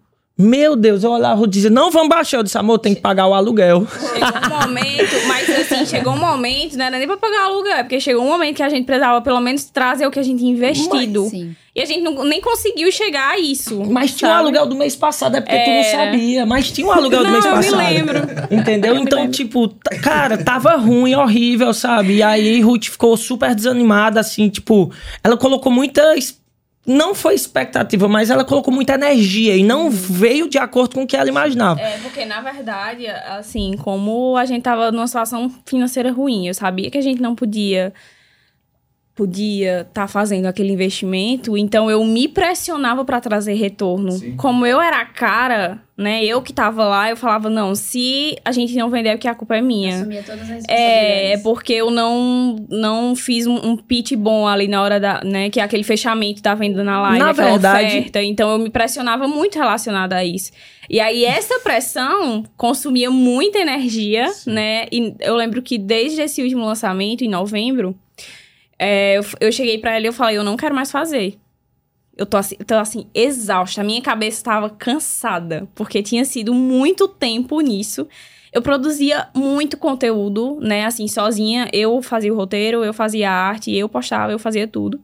Meu 0.43 0.75
Deus, 0.77 1.05
eu 1.05 1.11
olhava 1.13 1.45
e 1.45 1.49
dizia, 1.49 1.71
não 1.71 1.91
vamos 1.91 2.09
baixar. 2.09 2.39
Eu 2.39 2.43
disse, 2.43 2.59
amor, 2.59 2.79
tem 2.79 2.95
que 2.95 3.01
pagar 3.01 3.27
o 3.29 3.35
aluguel. 3.35 3.87
Chegou 3.87 4.57
um 4.57 4.61
momento, 4.61 5.27
mas 5.29 5.49
assim, 5.51 5.87
chegou 5.87 6.13
um 6.15 6.19
momento, 6.19 6.77
não 6.77 6.85
era 6.87 6.99
nem 6.99 7.07
pra 7.07 7.17
pagar 7.17 7.45
aluguel, 7.45 7.73
é 7.77 7.83
porque 7.83 8.01
chegou 8.01 8.23
um 8.25 8.29
momento 8.29 8.57
que 8.57 8.63
a 8.63 8.69
gente 8.69 8.85
precisava 8.85 9.21
pelo 9.23 9.41
menos 9.41 9.65
trazer 9.65 10.07
o 10.07 10.11
que 10.11 10.19
a 10.19 10.23
gente 10.23 10.39
tinha 10.41 10.51
investido. 10.53 11.25
Sim. 11.29 11.55
E 11.75 11.81
a 11.81 11.87
gente 11.87 12.03
não- 12.03 12.23
nem 12.25 12.39
conseguiu 12.41 12.93
chegar 12.93 13.31
a 13.31 13.39
isso. 13.39 13.83
Mas 13.87 14.15
tinha 14.15 14.29
um 14.29 14.33
sabe? 14.35 14.43
aluguel 14.45 14.67
do 14.67 14.77
mês 14.77 14.95
passado, 14.95 15.37
é 15.37 15.41
porque 15.41 15.57
tu 15.59 15.71
não 15.71 15.77
Era. 15.77 16.05
sabia. 16.05 16.45
Mas 16.45 16.71
tinha 16.71 16.87
um 16.87 16.93
aluguel 16.93 17.21
do 17.21 17.25
Não, 17.25 17.33
mês 17.33 17.45
eu 17.47 17.51
me 17.57 17.57
passado. 17.65 17.79
lembro. 17.79 18.19
Entendeu? 18.51 18.91
Eu 18.95 18.97
me 19.01 19.07
Então, 19.07 19.19
lembro. 19.21 19.33
tipo, 19.33 19.75
cara, 20.03 20.37
tava 20.37 20.77
ruim, 20.77 21.15
horrível, 21.15 21.73
sabe? 21.73 22.17
E 22.17 22.23
aí 22.23 22.61
Ruth 22.61 22.87
ficou 22.91 23.17
super 23.17 23.55
desanimada, 23.55 24.21
assim, 24.21 24.51
tipo, 24.51 24.93
ela 25.25 25.37
colocou 25.37 25.73
muita. 25.73 26.15
es- 26.17 26.42
Não 26.85 27.15
foi 27.15 27.35
expectativa, 27.35 28.09
mas 28.09 28.29
ela 28.29 28.45
colocou 28.45 28.75
muita 28.75 28.95
energia 28.95 29.57
e 29.57 29.63
não 29.63 29.89
veio 29.89 30.49
de 30.49 30.59
acordo 30.59 30.97
com 30.97 31.03
o 31.03 31.07
que 31.07 31.17
ela 31.17 31.29
imaginava. 31.29 31.81
É, 31.81 31.99
porque 31.99 32.25
na 32.25 32.41
verdade, 32.41 33.07
assim, 33.07 33.77
como 33.77 34.37
a 34.37 34.45
gente 34.45 34.63
tava 34.63 34.91
numa 34.91 35.07
situação 35.07 35.53
financeira 35.65 36.11
ruim, 36.11 36.49
eu 36.49 36.55
sabia 36.55 36.91
que 36.91 36.99
a 36.99 37.03
gente 37.03 37.23
não 37.23 37.37
podia 37.37 37.93
podia 39.15 39.83
estar 39.83 40.09
fazendo 40.09 40.47
aquele 40.47 40.73
investimento, 40.73 41.57
então 41.57 41.91
eu 41.91 42.03
me 42.05 42.27
pressionava 42.27 43.05
pra 43.05 43.21
trazer 43.21 43.55
retorno. 43.55 44.13
Sim. 44.13 44.37
Como 44.37 44.65
eu 44.65 44.81
era 44.81 45.01
a 45.01 45.05
cara, 45.05 45.83
né, 46.03 46.25
eu 46.25 46.43
que 46.43 46.53
tava 46.53 46.85
lá, 46.85 47.09
eu 47.09 47.17
falava, 47.17 47.49
não, 47.49 47.75
se 47.75 48.37
a 48.45 48.53
gente 48.53 48.75
não 48.77 48.91
vender 48.91 49.11
é 49.11 49.13
porque 49.17 49.29
a 49.29 49.35
culpa 49.35 49.57
é 49.57 49.61
minha. 49.63 49.95
Assumia 49.97 50.23
todas 50.23 50.51
as 50.51 50.65
É, 50.69 51.33
é 51.33 51.39
porque 51.39 51.73
eu 51.73 51.91
não, 51.91 52.57
não 52.69 53.17
fiz 53.17 53.47
um, 53.47 53.55
um 53.57 53.77
pitch 53.77 54.13
bom 54.15 54.47
ali 54.47 54.69
na 54.69 54.83
hora 54.83 55.01
da, 55.01 55.23
né, 55.25 55.49
que 55.49 55.61
é 55.61 55.63
aquele 55.63 55.85
fechamento 55.85 56.43
da 56.43 56.55
venda 56.55 56.83
na 56.85 57.01
live, 57.01 57.19
Na 57.19 57.31
aquela 57.31 57.51
verdade- 57.53 57.87
oferta. 57.99 58.23
Então 58.23 58.51
eu 58.51 58.59
me 58.59 58.69
pressionava 58.69 59.27
muito 59.27 59.57
relacionada 59.59 60.17
a 60.17 60.25
isso. 60.25 60.51
E 60.91 60.99
aí 61.01 61.25
essa 61.25 61.61
pressão 61.61 62.43
consumia 62.57 63.11
muita 63.11 63.59
energia, 63.61 64.27
né? 64.47 64.87
E 64.91 65.15
eu 65.21 65.37
lembro 65.37 65.63
que 65.63 65.79
desde 65.79 66.21
esse 66.21 66.43
último 66.43 66.65
lançamento, 66.67 67.23
em 67.23 67.29
novembro, 67.29 67.97
é, 68.79 69.17
eu, 69.17 69.25
eu 69.41 69.53
cheguei 69.53 69.79
pra 69.79 69.93
ela 69.95 70.05
e 70.05 70.09
eu 70.09 70.13
falei, 70.13 70.37
eu 70.37 70.45
não 70.45 70.57
quero 70.57 70.75
mais 70.75 70.91
fazer. 70.91 71.39
Eu 72.17 72.27
tô 72.27 72.37
assim, 72.37 72.57
tô 72.57 72.75
assim, 72.75 73.07
exausta. 73.15 73.81
A 73.81 73.85
minha 73.85 74.03
cabeça 74.03 74.37
estava 74.37 74.69
cansada, 74.69 75.69
porque 75.75 76.03
tinha 76.03 76.25
sido 76.25 76.53
muito 76.53 77.09
tempo 77.09 77.61
nisso. 77.61 78.07
Eu 78.53 78.61
produzia 78.61 79.29
muito 79.35 79.79
conteúdo, 79.79 80.59
né? 80.61 80.85
Assim, 80.85 81.09
sozinha. 81.09 81.69
Eu 81.73 82.03
fazia 82.03 82.33
o 82.33 82.37
roteiro, 82.37 82.85
eu 82.85 82.93
fazia 82.93 83.31
a 83.31 83.35
arte, 83.35 83.75
eu 83.75 83.89
postava, 83.89 84.31
eu 84.31 84.39
fazia 84.39 84.69
tudo. 84.69 85.01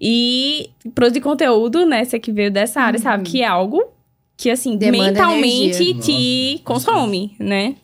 E 0.00 0.70
produzir 0.94 1.20
conteúdo, 1.20 1.86
né? 1.86 2.04
Você 2.04 2.18
que 2.18 2.32
veio 2.32 2.50
dessa 2.50 2.80
área, 2.80 2.98
sabe? 2.98 3.22
Que 3.22 3.42
é 3.42 3.46
algo 3.46 3.84
que, 4.36 4.50
assim, 4.50 4.76
Demanda 4.76 5.12
mentalmente 5.12 5.82
energia. 5.82 6.00
te 6.00 6.52
Nossa, 6.52 6.64
consome, 6.64 7.36
né? 7.38 7.76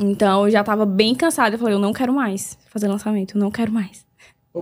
Então, 0.00 0.46
eu 0.46 0.50
já 0.50 0.64
tava 0.64 0.86
bem 0.86 1.14
cansada. 1.14 1.56
Eu 1.56 1.58
falei, 1.58 1.74
eu 1.74 1.78
não 1.78 1.92
quero 1.92 2.14
mais 2.14 2.56
fazer 2.70 2.88
lançamento, 2.88 3.36
eu 3.36 3.40
não 3.40 3.50
quero 3.50 3.70
mais. 3.70 4.07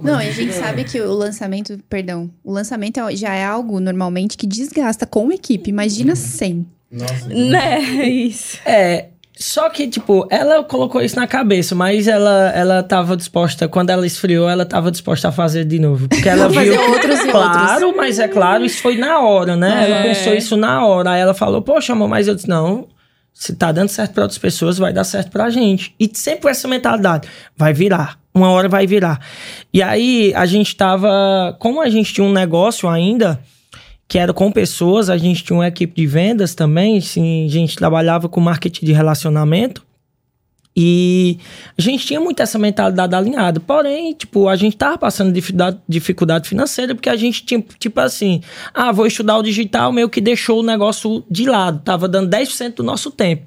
Não, 0.03 0.21
e 0.21 0.29
a 0.29 0.33
gente 0.33 0.53
sabe 0.53 0.85
que 0.85 1.01
o 1.01 1.13
lançamento, 1.13 1.79
perdão, 1.89 2.31
o 2.45 2.53
lançamento 2.53 2.99
é- 3.01 3.17
já 3.17 3.35
é 3.35 3.45
algo 3.45 3.81
normalmente 3.81 4.37
que 4.37 4.47
desgasta 4.47 5.07
com 5.07 5.31
equipe. 5.33 5.71
Imagina 5.71 6.15
sem. 6.17 6.67
Nossa, 6.91 7.29
Né? 7.29 7.81
Isso. 8.09 8.59
É, 8.65 9.07
só 9.39 9.69
que, 9.69 9.87
tipo, 9.87 10.27
ela 10.31 10.65
colocou 10.65 11.03
isso 11.03 11.17
na 11.17 11.27
cabeça, 11.27 11.75
mas 11.75 12.09
ela, 12.09 12.51
ela 12.55 12.83
tava 12.83 13.15
disposta, 13.17 13.69
quando 13.69 13.91
ela 13.91 14.07
esfriou, 14.07 14.49
ela 14.49 14.65
tava 14.65 14.91
disposta 14.91 15.29
a 15.29 15.33
fazer 15.33 15.65
de 15.67 15.79
novo. 15.79 16.09
Porque 16.09 16.27
ela 16.29 16.49
Fazer 16.53 16.71
viu. 16.71 16.81
outros 16.91 17.21
e 17.21 17.29
claro, 17.31 17.95
mas 17.95 18.19
é 18.19 18.29
claro, 18.29 18.65
isso 18.65 18.81
foi 18.81 18.97
na 18.97 19.21
hora, 19.21 19.55
né? 19.55 19.85
Ela 19.87 19.97
É. 19.97 20.03
pensou 20.05 20.33
isso 20.33 20.57
na 20.57 20.87
hora. 20.87 21.11
Aí 21.11 21.21
ela 21.21 21.35
falou, 21.35 21.61
poxa, 21.61 21.93
amor, 21.93 22.09
mas 22.09 22.29
eu 22.29 22.35
disse, 22.35 22.49
não. 22.49 22.89
Se 23.35 23.55
tá 23.55 23.71
dando 23.71 23.91
certo 23.91 24.13
pra 24.15 24.23
outras 24.23 24.39
pessoas, 24.39 24.79
vai 24.79 24.95
dar 24.95 25.05
certo 25.05 25.31
pra 25.31 25.51
gente. 25.51 25.95
E 26.01 26.11
sempre 26.15 26.51
essa 26.51 26.67
mentalidade. 26.67 27.29
Vai 27.55 27.75
virar. 27.75 28.19
Uma 28.37 28.51
hora 28.51 28.69
vai 28.69 28.87
virar. 28.87 29.19
E 29.73 29.83
aí, 29.83 30.31
a 30.37 30.45
gente 30.45 30.77
tava... 30.77 31.57
Como 31.59 31.81
a 31.81 31.89
gente 31.89 32.13
tinha 32.13 32.27
um 32.27 32.33
negócio 32.33 32.87
ainda, 32.87 33.41
que 34.07 34.19
era 34.19 34.35
com 34.35 34.53
pessoas, 34.53 35.09
a 35.09 35.17
gente 35.17 35.43
tinha 35.43 35.57
uma 35.57 35.67
equipe 35.67 35.95
de 35.95 36.07
vendas 36.07 36.55
também, 36.55 36.99
assim, 36.99 37.47
a 37.47 37.49
gente 37.49 37.75
trabalhava 37.75 38.29
com 38.29 38.39
marketing 38.39 38.85
de 38.85 38.93
relacionamento. 38.93 39.87
E 40.77 41.39
a 41.79 41.81
gente 41.81 42.05
tinha 42.05 42.21
muito 42.21 42.43
essa 42.43 42.59
mentalidade 42.59 43.15
alinhada. 43.15 43.59
Porém, 43.59 44.13
tipo, 44.13 44.47
a 44.47 44.55
gente 44.55 44.77
tava 44.77 44.99
passando 44.99 45.35
dificuldade 45.89 46.47
financeira 46.47 46.95
porque 46.95 47.09
a 47.09 47.17
gente 47.17 47.43
tinha, 47.43 47.65
tipo 47.79 47.99
assim, 47.99 48.43
ah, 48.75 48.93
vou 48.93 49.07
estudar 49.07 49.39
o 49.39 49.43
digital, 49.43 49.91
meio 49.91 50.11
que 50.11 50.21
deixou 50.21 50.61
o 50.61 50.63
negócio 50.63 51.25
de 51.31 51.47
lado. 51.47 51.81
Tava 51.83 52.07
dando 52.07 52.29
10% 52.29 52.75
do 52.75 52.83
nosso 52.83 53.11
tempo. 53.11 53.47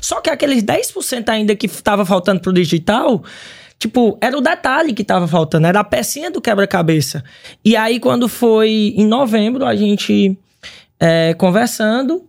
Só 0.00 0.20
que 0.20 0.30
aqueles 0.30 0.62
10% 0.62 1.28
ainda 1.28 1.56
que 1.56 1.66
tava 1.66 2.06
faltando 2.06 2.40
pro 2.40 2.52
digital, 2.52 3.24
tipo, 3.80 4.18
era 4.20 4.36
o 4.36 4.42
detalhe 4.42 4.92
que 4.92 5.02
tava 5.02 5.26
faltando, 5.26 5.66
era 5.66 5.80
a 5.80 5.84
pecinha 5.84 6.30
do 6.30 6.40
quebra-cabeça. 6.40 7.24
E 7.64 7.74
aí, 7.74 7.98
quando 7.98 8.28
foi 8.28 8.94
em 8.94 9.06
novembro, 9.06 9.64
a 9.64 9.74
gente 9.74 10.38
é, 11.00 11.32
conversando, 11.34 12.22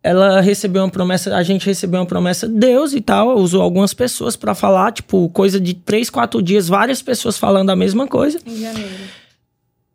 ela 0.00 0.40
recebeu 0.40 0.82
uma 0.82 0.88
promessa, 0.88 1.34
a 1.34 1.42
gente 1.42 1.66
recebeu 1.66 2.00
uma 2.00 2.06
promessa 2.06 2.46
de 2.46 2.54
Deus 2.54 2.92
e 2.94 3.00
tal, 3.00 3.36
usou 3.36 3.60
algumas 3.60 3.92
pessoas 3.92 4.36
pra 4.36 4.54
falar, 4.54 4.92
tipo, 4.92 5.28
coisa 5.30 5.60
de 5.60 5.74
três, 5.74 6.08
quatro 6.08 6.40
dias, 6.40 6.68
várias 6.68 7.02
pessoas 7.02 7.36
falando 7.36 7.70
a 7.70 7.76
mesma 7.76 8.06
coisa. 8.06 8.38
Em 8.46 8.60
janeiro. 8.60 8.90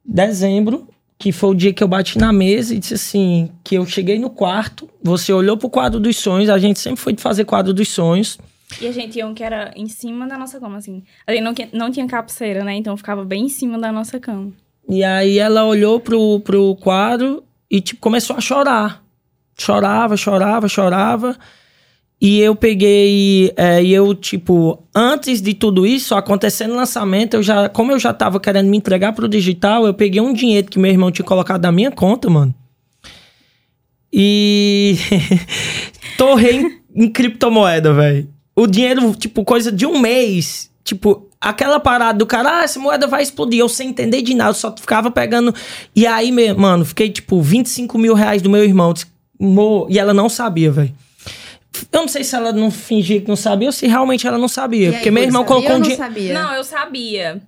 Dezembro, 0.04 0.90
que 1.18 1.32
foi 1.32 1.52
o 1.52 1.56
dia 1.56 1.74
que 1.74 1.82
eu 1.82 1.88
bati 1.88 2.18
na 2.18 2.34
mesa 2.34 2.76
e 2.76 2.80
disse 2.80 2.96
assim, 2.96 3.50
que 3.64 3.76
eu 3.76 3.86
cheguei 3.86 4.20
no 4.20 4.30
quarto, 4.30 4.90
você 5.02 5.32
olhou 5.32 5.56
pro 5.56 5.70
quadro 5.70 6.02
dos 6.02 6.18
sonhos, 6.18 6.50
a 6.50 6.58
gente 6.58 6.80
sempre 6.80 7.02
foi 7.02 7.14
de 7.14 7.22
fazer 7.22 7.46
quadro 7.46 7.74
dos 7.74 7.88
sonhos. 7.88 8.38
E 8.82 8.88
a 8.88 8.92
gente 8.92 9.14
tinha 9.14 9.26
um 9.26 9.34
que 9.34 9.44
era 9.44 9.72
em 9.76 9.88
cima 9.88 10.28
da 10.28 10.38
nossa 10.38 10.60
cama, 10.60 10.78
assim. 10.78 11.04
A 11.26 11.32
gente 11.32 11.44
não, 11.44 11.54
não 11.74 11.92
tinha 11.92 12.06
cabeceira, 12.08 12.64
né? 12.64 12.76
Então 12.76 12.98
ficava 12.98 13.24
bem 13.24 13.46
em 13.46 13.50
cima 13.50 13.78
da 13.80 13.92
nossa 13.92 14.20
cama. 14.20 14.52
E 14.90 15.04
aí 15.04 15.40
ela 15.40 15.66
olhou 15.66 16.00
pro, 16.00 16.40
pro 16.42 16.76
quadro 16.76 17.44
e, 17.70 17.82
tipo, 17.82 18.00
começou 18.00 18.36
a 18.36 18.42
chorar. 18.42 19.04
Chorava, 19.58 20.16
chorava, 20.16 20.68
chorava. 20.68 21.38
E 22.20 22.40
eu 22.40 22.56
peguei, 22.56 23.54
é, 23.56 23.84
e 23.84 23.94
eu, 23.94 24.14
tipo, 24.16 24.84
antes 24.96 25.40
de 25.40 25.54
tudo 25.54 25.86
isso, 25.86 26.16
acontecendo 26.16 26.74
o 26.74 26.76
lançamento, 26.76 27.36
eu 27.36 27.44
já, 27.44 27.70
como 27.70 27.92
eu 27.92 28.00
já 28.00 28.12
tava 28.12 28.40
querendo 28.40 28.68
me 28.68 28.78
entregar 28.78 29.14
pro 29.14 29.28
digital, 29.28 29.86
eu 29.86 29.94
peguei 29.94 30.20
um 30.20 30.34
dinheiro 30.34 30.68
que 30.68 30.80
meu 30.80 30.90
irmão 30.90 31.12
tinha 31.12 31.26
colocado 31.26 31.62
na 31.62 31.72
minha 31.72 31.92
conta, 31.92 32.28
mano. 32.28 32.56
E 34.12 34.96
torrei 36.18 36.62
em, 36.62 36.82
em 36.96 37.10
criptomoeda, 37.12 37.94
velho. 37.94 38.37
O 38.58 38.66
dinheiro, 38.66 39.14
tipo, 39.14 39.46
coisa 39.46 39.72
de 39.72 39.86
um 39.86 40.00
mês. 40.00 40.72
Tipo, 40.84 41.30
aquela 41.40 41.80
parada 41.80 42.18
do 42.18 42.26
cara, 42.26 42.62
ah, 42.62 42.64
essa 42.64 42.80
moeda 42.80 43.06
vai 43.06 43.22
explodir. 43.22 43.60
Eu 43.60 43.70
sem 43.70 43.90
entender 43.90 44.24
de 44.24 44.34
nada, 44.34 44.50
eu 44.50 44.56
só 44.56 44.76
ficava 44.76 45.12
pegando. 45.12 45.54
E 45.96 46.08
aí, 46.08 46.32
mano, 46.56 46.84
fiquei, 46.84 47.08
tipo, 47.12 47.40
25 47.40 47.98
mil 48.00 48.16
reais 48.16 48.42
do 48.42 48.50
meu 48.50 48.64
irmão. 48.64 48.96
E 49.90 50.00
ela 50.00 50.12
não 50.12 50.28
sabia, 50.28 50.72
velho. 50.72 50.96
Eu 51.92 52.02
não 52.02 52.08
sei 52.08 52.24
se 52.24 52.36
ela 52.36 52.52
não 52.52 52.72
fingia 52.72 53.22
que 53.22 53.28
não 53.28 53.36
sabia 53.36 53.68
ou 53.68 53.72
se 53.72 53.86
realmente 53.86 54.26
ela 54.26 54.40
não 54.40 54.48
sabia. 54.48 54.88
Aí, 54.88 54.94
porque 54.96 55.12
meu 55.12 55.22
irmão 55.24 55.44
colocou 55.46 55.74
ou 55.74 55.78
um 55.78 55.82
dinheiro. 55.82 56.04
sabia? 56.04 56.34
Não, 56.34 56.54
eu 56.56 56.64
sabia. 56.64 57.40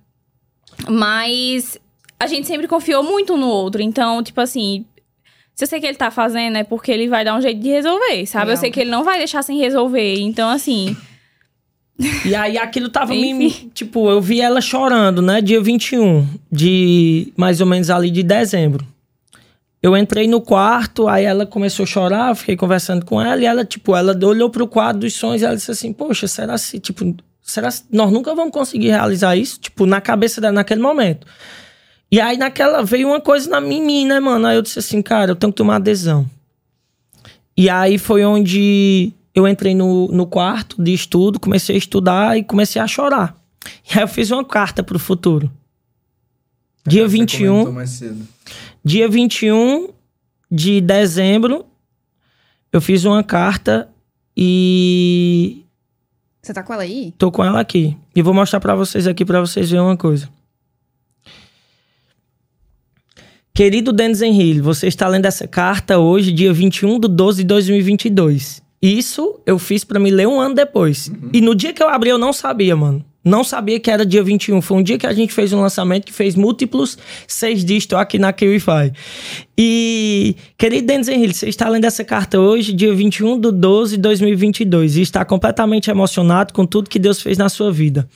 Mas 0.88 1.76
a 2.20 2.26
gente 2.26 2.46
sempre 2.46 2.68
confiou 2.68 3.02
muito 3.02 3.36
no 3.36 3.48
outro. 3.48 3.82
Então, 3.82 4.22
tipo 4.22 4.40
assim, 4.40 4.84
se 5.60 5.64
eu 5.64 5.68
sei 5.68 5.78
que 5.78 5.86
ele 5.86 5.96
tá 5.98 6.10
fazendo, 6.10 6.56
é 6.56 6.64
porque 6.64 6.90
ele 6.90 7.06
vai 7.06 7.22
dar 7.22 7.36
um 7.36 7.42
jeito 7.42 7.60
de 7.60 7.68
resolver, 7.68 8.24
sabe? 8.24 8.46
Legal. 8.46 8.54
Eu 8.54 8.56
sei 8.56 8.70
que 8.70 8.80
ele 8.80 8.90
não 8.90 9.04
vai 9.04 9.18
deixar 9.18 9.42
sem 9.42 9.58
resolver. 9.58 10.18
Então, 10.18 10.48
assim. 10.48 10.96
E 12.24 12.34
aí 12.34 12.56
aquilo 12.56 12.88
tava 12.88 13.12
me. 13.12 13.50
Tipo, 13.74 14.08
eu 14.08 14.22
vi 14.22 14.40
ela 14.40 14.62
chorando, 14.62 15.20
né? 15.20 15.42
Dia 15.42 15.60
21 15.60 16.26
de 16.50 17.30
mais 17.36 17.60
ou 17.60 17.66
menos 17.66 17.90
ali 17.90 18.10
de 18.10 18.22
dezembro. 18.22 18.86
Eu 19.82 19.94
entrei 19.94 20.26
no 20.26 20.40
quarto, 20.40 21.06
aí 21.06 21.26
ela 21.26 21.44
começou 21.44 21.82
a 21.82 21.86
chorar, 21.86 22.34
fiquei 22.34 22.56
conversando 22.56 23.04
com 23.04 23.20
ela, 23.20 23.40
e 23.42 23.44
ela, 23.44 23.62
tipo, 23.62 23.94
ela 23.94 24.18
olhou 24.24 24.48
pro 24.48 24.66
quadro 24.66 25.00
dos 25.00 25.12
sonhos 25.12 25.42
e 25.42 25.44
ela 25.44 25.56
disse 25.56 25.70
assim, 25.70 25.92
poxa, 25.92 26.26
será 26.26 26.56
se, 26.56 26.78
tipo, 26.78 27.14
será 27.42 27.70
se 27.70 27.84
nós 27.92 28.10
nunca 28.10 28.34
vamos 28.34 28.52
conseguir 28.52 28.88
realizar 28.88 29.36
isso? 29.36 29.60
Tipo, 29.60 29.84
na 29.84 30.00
cabeça 30.00 30.40
dela 30.40 30.54
naquele 30.54 30.80
momento. 30.80 31.26
E 32.12 32.20
aí 32.20 32.36
naquela, 32.36 32.82
veio 32.82 33.08
uma 33.08 33.20
coisa 33.20 33.48
na 33.48 33.60
mim, 33.60 34.04
né, 34.06 34.18
mano? 34.18 34.46
Aí 34.46 34.56
eu 34.56 34.62
disse 34.62 34.78
assim, 34.78 35.00
cara, 35.00 35.30
eu 35.32 35.36
tenho 35.36 35.52
que 35.52 35.56
tomar 35.56 35.76
adesão. 35.76 36.28
E 37.56 37.68
aí 37.70 37.98
foi 37.98 38.24
onde 38.24 39.12
eu 39.34 39.46
entrei 39.46 39.74
no, 39.74 40.08
no 40.08 40.26
quarto 40.26 40.82
de 40.82 40.92
estudo, 40.92 41.38
comecei 41.38 41.74
a 41.74 41.78
estudar 41.78 42.36
e 42.36 42.42
comecei 42.42 42.80
a 42.82 42.86
chorar. 42.86 43.36
E 43.88 43.98
aí 43.98 44.02
eu 44.02 44.08
fiz 44.08 44.30
uma 44.30 44.44
carta 44.44 44.82
pro 44.82 44.98
futuro. 44.98 45.50
Dia 46.86 47.02
Você 47.02 47.08
21, 47.08 47.52
comentou 47.52 47.72
mais 47.74 47.90
cedo. 47.90 48.26
dia 48.82 49.06
21 49.08 49.90
de 50.50 50.80
dezembro, 50.80 51.66
eu 52.72 52.80
fiz 52.80 53.04
uma 53.04 53.22
carta 53.22 53.88
e 54.36 55.62
Você 56.42 56.54
tá 56.54 56.62
com 56.62 56.72
ela 56.72 56.82
aí? 56.82 57.12
tô 57.18 57.30
com 57.30 57.44
ela 57.44 57.60
aqui. 57.60 57.96
E 58.16 58.22
vou 58.22 58.32
mostrar 58.32 58.58
pra 58.58 58.74
vocês 58.74 59.06
aqui 59.06 59.24
pra 59.24 59.40
vocês 59.40 59.70
verem 59.70 59.84
uma 59.84 59.96
coisa. 59.96 60.28
Querido 63.52 63.92
Denis 63.92 64.22
Henrique, 64.22 64.60
você 64.60 64.86
está 64.86 65.08
lendo 65.08 65.26
essa 65.26 65.46
carta 65.46 65.98
hoje, 65.98 66.32
dia 66.32 66.52
21 66.52 67.00
de 67.00 67.08
12 67.08 67.42
de 67.42 67.48
2022. 67.48 68.62
Isso 68.80 69.38
eu 69.44 69.58
fiz 69.58 69.84
pra 69.84 69.98
me 69.98 70.10
ler 70.10 70.26
um 70.26 70.40
ano 70.40 70.54
depois. 70.54 71.10
E 71.32 71.40
no 71.40 71.54
dia 71.54 71.72
que 71.72 71.82
eu 71.82 71.88
abri, 71.88 72.08
eu 72.08 72.16
não 72.16 72.32
sabia, 72.32 72.74
mano. 72.74 73.04
Não 73.22 73.44
sabia 73.44 73.78
que 73.78 73.90
era 73.90 74.06
dia 74.06 74.22
21. 74.22 74.62
Foi 74.62 74.78
um 74.78 74.82
dia 74.82 74.96
que 74.96 75.06
a 75.06 75.12
gente 75.12 75.34
fez 75.34 75.52
um 75.52 75.60
lançamento 75.60 76.06
que 76.06 76.12
fez 76.12 76.34
múltiplos 76.34 76.96
seis 77.28 77.62
dígitos 77.62 77.98
aqui 77.98 78.18
na 78.18 78.32
QIFI. 78.32 78.92
E, 79.58 80.36
querido 80.56 80.86
Denis 80.86 81.08
Henrique, 81.08 81.34
você 81.34 81.48
está 81.48 81.68
lendo 81.68 81.84
essa 81.84 82.02
carta 82.02 82.40
hoje, 82.40 82.72
dia 82.72 82.94
21 82.94 83.38
de 83.38 83.52
12 83.52 83.96
de 83.96 84.02
2022, 84.02 84.96
e 84.96 85.02
está 85.02 85.22
completamente 85.22 85.90
emocionado 85.90 86.54
com 86.54 86.64
tudo 86.64 86.88
que 86.88 86.98
Deus 86.98 87.20
fez 87.20 87.36
na 87.36 87.50
sua 87.50 87.70
vida. 87.70 88.08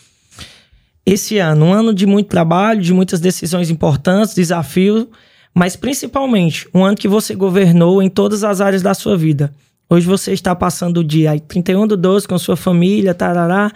Esse 1.06 1.38
ano, 1.38 1.66
um 1.66 1.72
ano 1.72 1.92
de 1.92 2.06
muito 2.06 2.28
trabalho, 2.28 2.80
de 2.80 2.94
muitas 2.94 3.20
decisões 3.20 3.68
importantes, 3.68 4.34
desafios, 4.34 5.06
mas 5.54 5.76
principalmente 5.76 6.66
um 6.74 6.84
ano 6.84 6.96
que 6.96 7.06
você 7.06 7.34
governou 7.34 8.02
em 8.02 8.08
todas 8.08 8.42
as 8.42 8.60
áreas 8.60 8.82
da 8.82 8.94
sua 8.94 9.16
vida. 9.16 9.52
Hoje 9.88 10.06
você 10.06 10.32
está 10.32 10.54
passando 10.54 10.98
o 10.98 11.04
dia 11.04 11.32
aí, 11.32 11.40
31 11.40 11.86
do 11.86 11.96
12 11.96 12.26
com 12.26 12.38
sua 12.38 12.56
família, 12.56 13.14
tarará. 13.14 13.70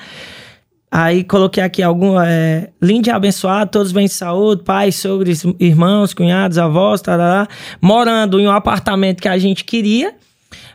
Aí 0.90 1.22
coloquei 1.22 1.62
aqui 1.62 1.82
algum. 1.82 2.18
É, 2.18 2.70
lindo 2.80 3.08
e 3.08 3.10
abençoado, 3.10 3.70
todos 3.70 3.92
bem 3.92 4.06
de 4.06 4.14
saúde, 4.14 4.64
pais, 4.64 4.96
sogros, 4.96 5.44
irmãos, 5.60 6.14
cunhados, 6.14 6.56
avós, 6.56 7.02
tarará. 7.02 7.46
Morando 7.80 8.40
em 8.40 8.48
um 8.48 8.50
apartamento 8.50 9.20
que 9.20 9.28
a 9.28 9.36
gente 9.36 9.64
queria, 9.64 10.14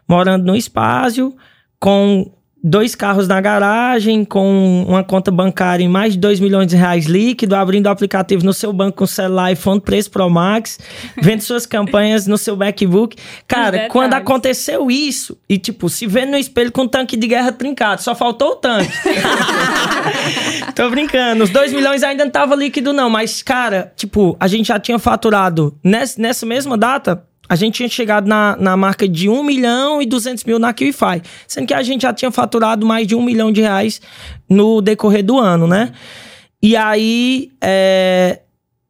morando 0.07 0.45
no 0.45 0.55
espaço, 0.55 1.33
com 1.79 2.31
dois 2.63 2.95
carros 2.95 3.27
na 3.27 3.41
garagem, 3.41 4.23
com 4.23 4.85
uma 4.87 5.03
conta 5.03 5.29
bancária 5.29 5.83
em 5.83 5.89
mais 5.89 6.13
de 6.13 6.19
2 6.19 6.39
milhões 6.39 6.67
de 6.67 6.77
reais 6.77 7.05
líquido, 7.05 7.55
abrindo 7.55 7.87
o 7.87 7.89
aplicativo 7.89 8.45
no 8.45 8.53
seu 8.53 8.71
banco 8.71 8.99
com 8.99 9.05
celular 9.05 9.51
iPhone 9.51 9.81
Preço 9.81 10.09
Pro 10.09 10.29
Max, 10.29 10.79
vendo 11.21 11.41
suas 11.41 11.65
campanhas 11.65 12.25
no 12.25 12.37
seu 12.37 12.55
MacBook. 12.55 13.17
Cara, 13.45 13.89
quando 13.89 14.13
aconteceu 14.13 14.89
isso, 14.89 15.37
e 15.49 15.57
tipo, 15.57 15.89
se 15.89 16.07
vendo 16.07 16.31
no 16.31 16.37
espelho 16.37 16.71
com 16.71 16.83
um 16.83 16.87
tanque 16.87 17.17
de 17.17 17.27
guerra 17.27 17.51
trincado, 17.51 18.01
só 18.01 18.15
faltou 18.15 18.51
o 18.51 18.55
tanque. 18.55 18.91
Tô 20.73 20.89
brincando, 20.89 21.43
os 21.43 21.49
2 21.49 21.73
milhões 21.73 22.01
ainda 22.01 22.23
não 22.23 22.31
tava 22.31 22.55
líquido 22.55 22.93
não, 22.93 23.09
mas 23.09 23.41
cara, 23.41 23.91
tipo, 23.97 24.37
a 24.39 24.47
gente 24.47 24.67
já 24.67 24.79
tinha 24.79 24.97
faturado 24.97 25.77
nessa 25.83 26.45
mesma 26.45 26.77
data, 26.77 27.25
a 27.47 27.55
gente 27.55 27.75
tinha 27.75 27.89
chegado 27.89 28.27
na, 28.27 28.55
na 28.57 28.77
marca 28.77 29.07
de 29.07 29.27
1 29.27 29.43
milhão 29.43 30.01
e 30.01 30.05
200 30.05 30.43
mil 30.45 30.57
na 30.57 30.73
QIFI. 30.73 31.21
Sendo 31.47 31.67
que 31.67 31.73
a 31.73 31.83
gente 31.83 32.03
já 32.03 32.13
tinha 32.13 32.31
faturado 32.31 32.85
mais 32.85 33.05
de 33.05 33.15
1 33.15 33.21
milhão 33.21 33.51
de 33.51 33.61
reais 33.61 34.01
no 34.49 34.81
decorrer 34.81 35.23
do 35.23 35.37
ano, 35.37 35.67
né? 35.67 35.91
E 36.61 36.75
aí, 36.75 37.51
é, 37.61 38.41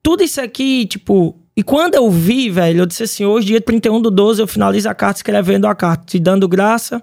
tudo 0.01 0.23
isso 0.23 0.39
aqui, 0.39 0.85
tipo... 0.85 1.35
E 1.55 1.61
quando 1.61 1.93
eu 1.93 2.09
vi, 2.09 2.49
velho, 2.49 2.81
eu 2.81 2.85
disse 2.85 3.03
assim, 3.03 3.25
hoje, 3.25 3.47
dia 3.47 3.61
31 3.61 4.01
do 4.01 4.09
12, 4.09 4.41
eu 4.41 4.47
finalizo 4.47 4.89
a 4.89 4.93
carta 4.95 5.19
escrevendo 5.19 5.67
a 5.67 5.75
carta, 5.75 6.03
te 6.05 6.19
dando 6.19 6.47
graça 6.47 7.01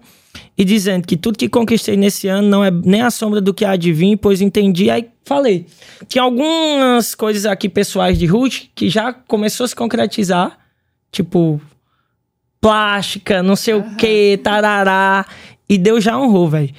e 0.59 0.65
dizendo 0.65 1.07
que 1.07 1.17
tudo 1.17 1.39
que 1.39 1.49
conquistei 1.49 1.97
nesse 1.97 2.27
ano 2.27 2.49
não 2.49 2.65
é 2.65 2.71
nem 2.71 3.01
a 3.01 3.11
sombra 3.11 3.41
do 3.41 3.55
que 3.55 3.65
há 3.65 3.77
de 3.77 3.93
vir, 3.93 4.17
pois 4.17 4.41
entendi. 4.41 4.91
Aí 4.91 5.09
falei. 5.25 5.67
Tinha 6.09 6.25
algumas 6.25 7.15
coisas 7.15 7.47
aqui 7.47 7.69
pessoais 7.69 8.19
de 8.19 8.27
Ruth 8.27 8.65
que 8.75 8.89
já 8.89 9.13
começou 9.13 9.65
a 9.65 9.69
se 9.69 9.77
concretizar. 9.77 10.60
Tipo, 11.11 11.61
plástica, 12.61 13.43
não 13.43 13.57
sei 13.57 13.75
o 13.75 13.97
que, 13.97 14.39
tarará. 14.43 15.27
E 15.69 15.79
Deus 15.79 16.05
já 16.05 16.19
honrou, 16.19 16.49
velho. 16.49 16.73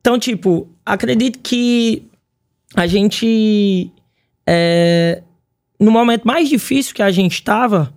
Então, 0.00 0.18
tipo, 0.18 0.68
acredito 0.84 1.38
que 1.40 2.02
a 2.74 2.86
gente. 2.86 3.90
é, 4.46 5.22
no 5.78 5.90
momento 5.90 6.24
mais 6.24 6.48
difícil 6.48 6.94
que 6.94 7.02
a 7.02 7.10
gente 7.10 7.42
tava, 7.42 7.92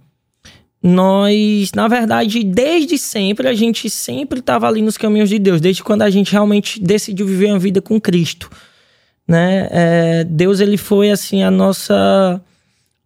nós, 0.84 1.72
na 1.74 1.88
verdade, 1.88 2.44
desde 2.44 2.98
sempre, 2.98 3.48
a 3.48 3.54
gente 3.54 3.90
sempre 3.90 4.40
estava 4.40 4.68
ali 4.68 4.82
nos 4.82 4.98
caminhos 4.98 5.30
de 5.30 5.40
Deus, 5.40 5.62
desde 5.62 5.84
quando 5.84 6.02
a 6.02 6.10
gente 6.10 6.32
realmente 6.32 6.80
decidiu 6.80 7.26
viver 7.26 7.48
uma 7.48 7.60
vida 7.60 7.82
com 7.82 8.00
Cristo. 8.00 8.50
Né? 9.28 9.68
É, 9.72 10.24
Deus, 10.24 10.60
ele 10.60 10.78
foi, 10.78 11.12
assim, 11.12 11.44
a 11.44 11.52
nossa 11.52 12.42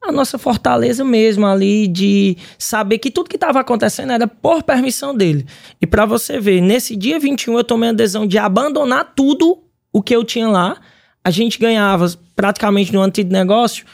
a 0.08 0.12
nossa 0.12 0.38
fortaleza 0.38 1.04
mesmo 1.04 1.46
ali 1.46 1.88
de 1.88 2.38
saber 2.58 3.00
que 3.00 3.12
tudo 3.12 3.30
que 3.30 3.36
estava 3.36 3.60
acontecendo 3.60 4.12
era 4.12 4.28
por 4.28 4.64
permissão 4.64 5.16
dele. 5.16 5.46
E 5.82 5.88
para 5.88 6.06
você 6.06 6.40
ver, 6.40 6.62
nesse 6.62 6.96
dia 6.96 7.20
21 7.20 7.58
eu 7.58 7.64
tomei 7.64 7.90
a 7.90 7.94
decisão 7.94 8.26
de 8.28 8.38
abandonar 8.38 9.14
tudo 9.16 9.64
o 9.92 10.02
que 10.02 10.16
eu 10.16 10.24
tinha 10.24 10.48
lá. 10.48 10.78
A 11.24 11.32
gente 11.32 11.58
ganhava 11.58 12.12
praticamente 12.36 12.94
no 12.94 13.02
antigo 13.02 13.32
negócio, 13.32 13.86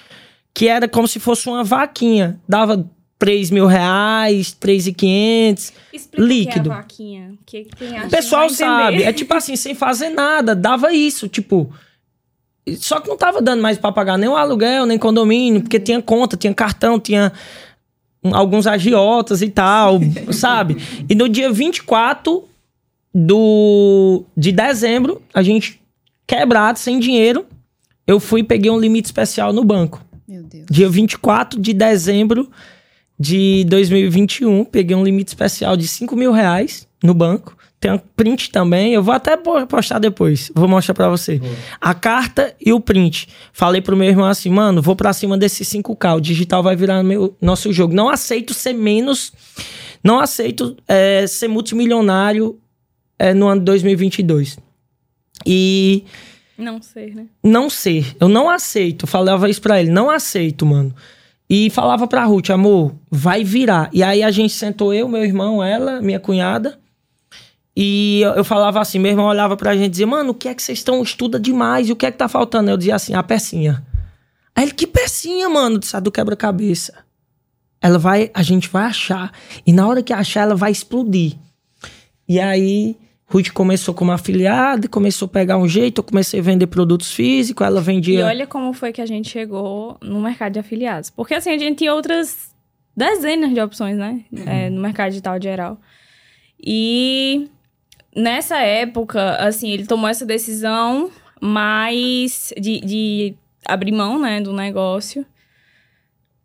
que 0.54 0.68
era 0.68 0.88
como 0.88 1.08
se 1.08 1.20
fosse 1.20 1.48
uma 1.48 1.64
vaquinha. 1.64 2.40
Dava 2.48 2.90
3 3.22 3.52
mil 3.52 3.68
reais, 3.68 4.52
3,500. 4.52 5.74
Explica 5.94 6.24
Líquido. 6.24 6.60
O 6.60 6.64
que 6.64 6.70
é 6.70 6.74
a 6.74 6.76
vaquinha. 6.76 7.34
Que 7.46 7.66
quem 7.66 7.98
acha 7.98 8.08
O 8.08 8.10
pessoal 8.10 8.50
sabe. 8.50 9.04
É 9.04 9.14
tipo 9.14 9.32
assim, 9.36 9.56
sem 9.56 9.76
fazer 9.76 10.10
nada. 10.10 10.56
Dava 10.56 10.92
isso, 10.92 11.28
tipo. 11.28 11.72
Só 12.78 13.00
que 13.00 13.10
não 13.10 13.18
tava 13.18 13.42
dando 13.42 13.62
mais 13.62 13.78
pra 13.78 13.92
pagar 13.92 14.18
nem 14.18 14.30
o 14.30 14.36
aluguel, 14.36 14.86
nem 14.86 14.98
condomínio, 14.98 15.62
porque 15.62 15.80
tinha 15.80 16.02
conta, 16.02 16.38
tinha 16.38 16.54
cartão, 16.54 17.00
tinha 17.00 17.32
alguns 18.24 18.68
agiotas 18.68 19.42
e 19.42 19.50
tal, 19.50 20.00
sabe? 20.32 20.78
E 21.10 21.16
no 21.16 21.28
dia 21.28 21.52
24 21.52 22.44
do, 23.14 24.24
de 24.38 24.52
dezembro, 24.52 25.22
a 25.34 25.42
gente 25.42 25.82
quebrado, 26.28 26.80
sem 26.80 27.00
dinheiro, 27.00 27.46
eu 28.06 28.20
fui 28.20 28.42
e 28.42 28.44
peguei 28.44 28.72
um 28.72 28.80
limite 28.80 29.08
especial 29.08 29.52
no 29.52 29.64
banco. 29.64 30.04
Meu 30.28 30.44
Deus. 30.44 30.66
Dia 30.70 30.90
24 30.90 31.60
de 31.60 31.74
dezembro, 31.74 32.50
de 33.20 33.66
2021, 33.66 34.66
peguei 34.66 34.96
um 34.96 35.04
limite 35.04 35.30
especial 35.30 35.76
de 35.76 35.88
5 35.88 36.16
mil 36.16 36.32
reais 36.32 36.88
no 37.04 37.14
banco. 37.14 37.56
Tem 37.82 37.92
um 37.92 37.98
print 37.98 38.52
também, 38.52 38.94
eu 38.94 39.02
vou 39.02 39.12
até 39.14 39.36
po- 39.36 39.66
postar 39.66 39.98
depois, 39.98 40.52
vou 40.56 40.68
mostrar 40.68 40.94
pra 40.94 41.10
você. 41.10 41.42
A 41.82 41.96
carta 41.96 42.56
e 42.64 42.72
o 42.72 42.80
print. 42.80 43.28
Falei 43.52 43.82
pro 43.82 43.98
meu 43.98 44.08
irmão 44.08 44.28
assim, 44.28 44.52
mano, 44.52 44.84
vou 44.84 44.96
pra 44.96 45.12
cima 45.14 45.36
desses 45.36 45.68
5K, 45.68 46.16
o 46.16 46.22
digital 46.22 46.62
vai 46.62 46.76
virar 46.76 47.02
meu, 47.02 47.36
nosso 47.42 47.74
jogo. 47.74 47.92
Não 47.94 48.08
aceito 48.08 48.54
ser 48.54 48.74
menos, 48.74 49.34
não 50.04 50.20
aceito 50.20 50.78
é, 50.88 51.26
ser 51.26 51.48
multimilionário 51.48 52.60
é, 53.18 53.34
no 53.34 53.48
ano 53.48 53.62
de 53.62 53.66
2022. 53.66 54.60
E 55.46 56.04
Não 56.58 56.82
sei, 56.82 57.16
né? 57.16 57.26
não 57.44 57.68
ser. 57.70 58.16
Eu 58.20 58.28
não 58.30 58.48
aceito. 58.50 59.08
Falava 59.08 59.50
isso 59.50 59.60
pra 59.62 59.82
ele, 59.82 59.90
não 59.90 60.10
aceito, 60.10 60.66
mano. 60.68 60.94
E 61.50 61.70
falava 61.72 62.08
pra 62.08 62.24
Ruth, 62.26 62.50
amor, 62.52 62.94
vai 63.10 63.44
virar. 63.44 63.90
E 63.92 64.04
aí 64.04 64.24
a 64.24 64.32
gente 64.32 64.54
sentou 64.54 64.94
eu, 64.94 65.08
meu 65.10 65.24
irmão, 65.26 65.64
ela, 65.64 66.00
minha 66.00 66.20
cunhada. 66.20 66.80
E 67.76 68.22
eu, 68.22 68.32
eu 68.34 68.44
falava 68.44 68.82
assim, 68.82 69.00
meu 69.00 69.12
irmão 69.12 69.26
olhava 69.28 69.56
pra 69.56 69.74
gente 69.76 69.86
e 69.86 69.90
dizia, 69.90 70.08
mano, 70.08 70.32
o 70.32 70.34
que 70.36 70.48
é 70.50 70.54
que 70.54 70.62
vocês 70.62 70.80
estão, 70.80 71.02
estuda 71.02 71.40
demais, 71.40 71.88
e 71.88 71.92
o 71.92 71.96
que 71.96 72.06
é 72.06 72.12
que 72.12 72.18
tá 72.18 72.28
faltando? 72.28 72.70
Eu 72.70 72.78
dizia 72.78 72.96
assim, 72.96 73.14
a 73.14 73.24
pecinha. 73.24 73.82
Aí 74.56 74.66
ele, 74.66 74.74
que 74.74 74.86
pecinha, 74.86 75.48
mano? 75.50 75.76
Eu 75.76 75.80
disse, 75.80 75.96
"A 75.96 76.00
do 76.02 76.12
quebra-cabeça. 76.12 76.94
Ela 77.82 77.98
vai, 77.98 78.30
a 78.34 78.44
gente 78.44 78.68
vai 78.68 78.84
achar. 78.86 79.32
E 79.66 79.72
na 79.72 79.88
hora 79.88 80.04
que 80.04 80.12
achar, 80.14 80.42
ela 80.42 80.56
vai 80.56 80.72
explodir. 80.72 81.36
E 82.28 82.40
aí, 82.40 82.98
Ruth 83.26 83.50
começou 83.52 83.94
como 83.94 84.12
afiliada, 84.12 84.88
começou 84.90 85.26
a 85.26 85.30
pegar 85.30 85.58
um 85.58 85.68
jeito, 85.68 86.00
eu 86.00 86.04
comecei 86.04 86.42
a 86.42 86.44
vender 86.44 86.68
produtos 86.68 87.12
físicos, 87.14 87.66
ela 87.66 87.80
E 87.80 87.84
vendia. 87.84 88.26
olha 88.26 88.46
como 88.46 88.74
foi 88.74 88.92
que 88.92 89.02
a 89.02 89.06
gente 89.06 89.30
chegou 89.30 89.98
no 90.02 90.22
mercado 90.22 90.52
de 90.54 90.60
afiliados. 90.60 91.10
Porque 91.10 91.34
assim, 91.34 91.50
a 91.52 91.58
gente 91.58 91.78
tinha 91.78 91.94
outras 91.94 92.52
dezenas 92.96 93.54
de 93.54 93.62
opções, 93.62 93.98
né? 93.98 94.26
É, 94.46 94.70
no 94.70 94.82
mercado 94.82 95.10
digital 95.10 95.42
geral. 95.42 95.80
E 96.64 97.50
nessa 98.16 98.58
época, 98.60 99.36
assim, 99.38 99.72
ele 99.72 99.86
tomou 99.86 100.10
essa 100.10 100.26
decisão 100.26 101.10
mais 101.40 102.54
de, 102.58 102.80
de 102.82 103.34
abrir 103.66 103.92
mão, 103.92 104.20
né, 104.20 104.42
do 104.42 104.54
negócio. 104.54 105.26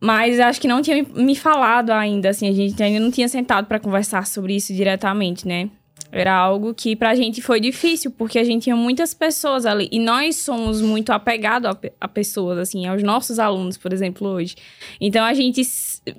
Mas 0.01 0.39
acho 0.39 0.61
que 0.61 0.69
não 0.69 0.83
tinha 0.83 1.03
me- 1.15 1.35
falado 1.35 1.91
ainda, 1.91 2.29
assim, 2.29 2.49
a 2.49 2.53
gente 2.53 2.81
ainda 2.83 3.01
não 3.01 3.11
tinha 3.11 3.29
sentado 3.29 3.67
para 3.67 3.81
conversar 3.81 4.27
sobre 4.27 4.55
isso 4.55 4.73
diretamente, 4.75 5.49
né? 5.49 5.71
Era 6.13 6.35
algo 6.35 6.73
que 6.75 6.95
pra 6.95 7.15
gente 7.15 7.43
foi 7.43 7.59
difícil, 7.59 8.11
porque 8.11 8.39
a 8.39 8.45
gente 8.45 8.65
tinha 8.65 8.77
muitas 8.77 9.13
pessoas 9.15 9.67
ali. 9.67 9.89
E 9.91 9.99
nós 9.99 10.37
somos 10.37 10.81
muito 10.81 11.11
apegados 11.11 11.71
a, 11.71 11.79
a 12.01 12.07
pessoas, 12.07 12.59
assim, 12.59 12.87
aos 12.87 13.03
nossos 13.03 13.39
alunos, 13.39 13.77
por 13.77 13.93
exemplo, 13.93 14.29
hoje. 14.29 14.55
Então 15.01 15.25
a 15.25 15.35
gente 15.35 15.63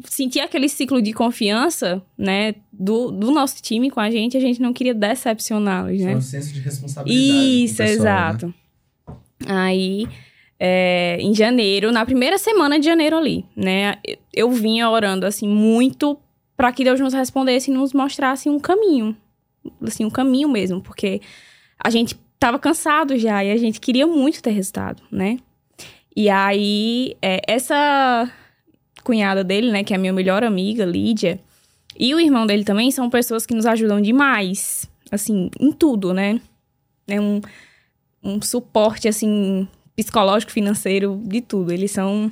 sentia 0.06 0.44
aquele 0.46 0.68
ciclo 0.70 1.02
de 1.02 1.14
confiança, 1.14 2.02
né, 2.18 2.56
do, 2.72 3.12
do 3.12 3.32
nosso 3.32 3.62
time 3.62 3.90
com 3.90 4.00
a 4.00 4.10
gente, 4.12 4.36
a 4.38 4.40
gente 4.40 4.62
não 4.62 4.74
queria 4.74 4.94
decepcioná-los, 4.94 6.00
né? 6.02 6.14
É 6.14 6.16
um 6.16 6.22
senso 6.22 6.54
de 6.54 6.60
responsabilidade. 6.60 7.64
Isso, 7.64 7.78
pessoal, 7.78 7.88
né? 7.88 7.94
exato. 8.30 8.54
Aí, 9.48 10.08
é, 10.60 11.18
em 11.20 11.34
janeiro, 11.34 11.92
na 11.92 12.06
primeira 12.06 12.38
semana 12.38 12.80
de 12.80 12.86
janeiro 12.86 13.16
ali, 13.18 13.46
né? 13.56 13.98
eu- 14.06 14.18
Eu 14.34 14.52
vinha 14.52 14.90
orando, 14.90 15.26
assim, 15.26 15.48
muito 15.48 16.18
para 16.56 16.72
que 16.72 16.84
Deus 16.84 17.00
nos 17.00 17.14
respondesse 17.14 17.70
e 17.72 17.74
nos 17.74 17.94
mostrasse 17.94 18.50
um 18.50 18.60
caminho. 18.60 19.16
Assim, 19.82 20.06
um 20.06 20.10
caminho 20.10 20.48
mesmo, 20.50 20.82
porque 20.82 21.22
a 21.80 21.90
gente 21.90 22.16
tava 22.40 22.58
cansado 22.60 23.18
já 23.18 23.44
e 23.44 23.52
a 23.52 23.58
gente 23.58 23.80
queria 23.80 24.06
muito 24.08 24.42
ter 24.42 24.52
resultado, 24.52 25.02
né? 25.12 25.38
E 26.16 26.30
aí, 26.30 27.16
é, 27.22 27.42
essa 27.48 28.32
cunhada 29.08 29.44
dele, 29.44 29.72
né, 29.72 29.84
que 29.84 29.94
é 29.94 29.96
a 29.96 30.00
minha 30.00 30.12
melhor 30.14 30.44
amiga, 30.44 30.84
Lídia, 30.86 31.40
e 31.98 32.14
o 32.14 32.20
irmão 32.20 32.46
dele 32.46 32.64
também 32.64 32.92
são 32.92 33.10
pessoas 33.10 33.46
que 33.46 33.54
nos 33.56 33.66
ajudam 33.66 34.02
demais, 34.02 34.88
assim, 35.12 35.50
em 35.60 35.72
tudo, 35.72 36.14
né? 36.14 36.40
É 37.08 37.20
um, 37.20 37.40
um 38.24 38.42
suporte, 38.42 39.08
assim, 39.08 39.68
psicológico, 39.96 40.52
financeiro, 40.52 41.20
de 41.24 41.40
tudo. 41.42 41.72
Eles 41.72 41.90
são, 41.92 42.32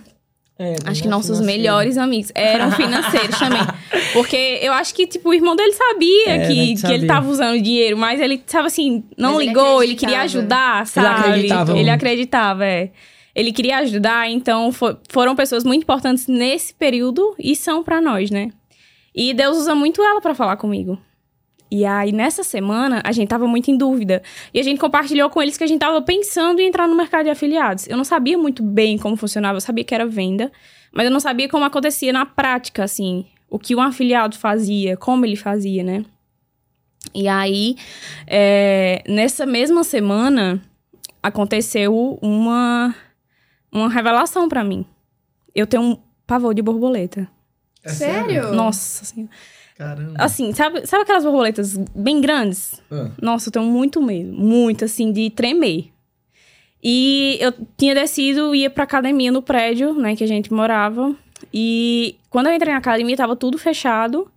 É, 0.60 0.76
acho 0.86 1.02
que 1.02 1.08
né, 1.08 1.12
nossos 1.16 1.38
financeiro. 1.38 1.46
melhores 1.62 1.98
amigos. 1.98 2.32
Eram 2.36 2.72
financeiros 2.72 3.40
também. 3.40 3.62
Porque 4.14 4.60
eu 4.62 4.72
acho 4.74 4.94
que, 4.94 5.08
tipo, 5.08 5.30
o 5.30 5.34
irmão 5.34 5.56
dele 5.56 5.74
sabia 5.74 6.30
É, 6.30 6.48
que, 6.48 6.54
né, 6.54 6.66
que 6.68 6.76
que 6.82 6.88
ele 6.88 7.08
sabia. 7.08 7.08
tava 7.08 7.30
usando 7.30 7.60
dinheiro, 7.62 7.98
mas 7.98 8.20
ele, 8.22 8.44
sabe 8.46 8.68
assim, 8.68 9.04
não 9.18 9.34
Mas 9.36 9.40
ele 9.40 9.48
ligou, 9.50 9.82
ele 9.82 9.96
queria 9.96 10.18
acreditava. 10.18 10.42
ajudar, 10.42 10.88
sabe? 10.88 11.30
acreditava 11.30 11.78
Ele 11.80 11.90
acreditava, 11.90 12.66
é. 12.66 12.92
Ele 13.36 13.52
queria 13.52 13.80
ajudar, 13.80 14.30
então 14.30 14.72
fo- 14.72 14.98
foram 15.10 15.36
pessoas 15.36 15.64
muito 15.64 15.84
importantes 15.84 16.26
nesse 16.28 16.74
período 16.74 17.36
e 17.38 17.56
são 17.56 17.84
pra 17.84 18.00
nós, 18.02 18.32
né? 18.32 18.50
E 19.14 19.34
Deus 19.34 19.58
usa 19.58 19.76
muito 19.76 20.02
ela 20.02 20.22
pra 20.22 20.34
falar 20.34 20.56
comigo. 20.58 20.98
E 21.70 21.84
aí, 21.84 22.12
nessa 22.12 22.44
semana, 22.44 23.02
a 23.04 23.12
gente 23.12 23.28
tava 23.28 23.48
muito 23.48 23.70
em 23.72 23.78
dúvida. 23.78 24.22
E 24.54 24.60
a 24.60 24.64
gente 24.64 24.80
compartilhou 24.80 25.30
com 25.30 25.42
eles 25.42 25.58
que 25.58 25.64
a 25.64 25.68
gente 25.68 25.80
tava 25.80 26.02
pensando 26.02 26.60
em 26.62 26.68
entrar 26.68 26.88
no 26.88 26.96
mercado 26.96 27.26
de 27.26 27.30
afiliados. 27.32 27.88
Eu 27.88 27.98
não 27.98 28.04
sabia 28.04 28.38
muito 28.38 28.62
bem 28.64 28.98
como 28.98 29.18
funcionava, 29.18 29.58
eu 29.58 29.62
sabia 29.62 29.84
que 29.84 29.94
era 29.96 30.06
venda, 30.06 30.52
mas 30.94 31.06
eu 31.06 31.12
não 31.12 31.20
sabia 31.20 31.50
como 31.50 31.66
acontecia 31.66 32.14
na 32.14 32.26
prática, 32.26 32.84
assim. 32.84 33.26
O 33.50 33.58
que 33.60 33.76
um 33.76 33.82
afiliado 33.82 34.38
fazia, 34.38 34.96
como 34.96 35.26
ele 35.26 35.36
fazia, 35.36 35.84
né? 35.84 36.06
E 37.14 37.28
aí, 37.28 37.76
é, 38.28 39.04
nessa 39.08 39.46
mesma 39.46 39.84
semana, 39.84 40.62
aconteceu 41.22 42.18
uma, 42.22 42.94
uma 43.76 43.90
revelação 43.90 44.48
pra 44.48 44.64
mim. 44.64 44.86
Eu 45.54 45.68
tenho 45.68 45.84
um 45.84 45.98
pavor 46.26 46.54
de 46.54 46.62
borboleta. 46.62 47.28
É 47.84 47.90
Sério? 47.90 48.54
Nossa 48.54 49.06
Senhora. 49.06 49.32
Caramba. 49.78 50.14
Assim, 50.18 50.54
sabe, 50.54 50.88
sabe 50.88 51.04
aquelas 51.04 51.26
borboletas 51.26 51.76
bem 51.94 52.22
grandes? 52.22 52.82
Ah, 52.90 53.12
Nossa, 53.22 53.50
eu 53.50 53.52
tenho 53.52 53.66
muito 53.66 54.02
medo. 54.02 54.32
Muito, 54.32 54.86
assim, 54.86 55.12
de 55.12 55.30
tremer. 55.30 55.92
E 56.82 57.38
eu 57.42 57.54
tinha 57.78 57.94
descido 57.94 58.56
ia 58.56 58.70
pra 58.70 58.86
academia 58.86 59.32
no 59.32 59.42
prédio, 59.42 59.94
né, 59.94 60.16
que 60.16 60.24
a 60.24 60.28
gente 60.28 60.54
morava. 60.54 61.14
E 61.54 62.16
quando 62.30 62.48
eu 62.48 62.54
entrei 62.54 62.72
na 62.72 62.80
academia, 62.80 63.18
tava 63.18 63.36
tudo 63.36 63.58
fechado. 63.58 64.32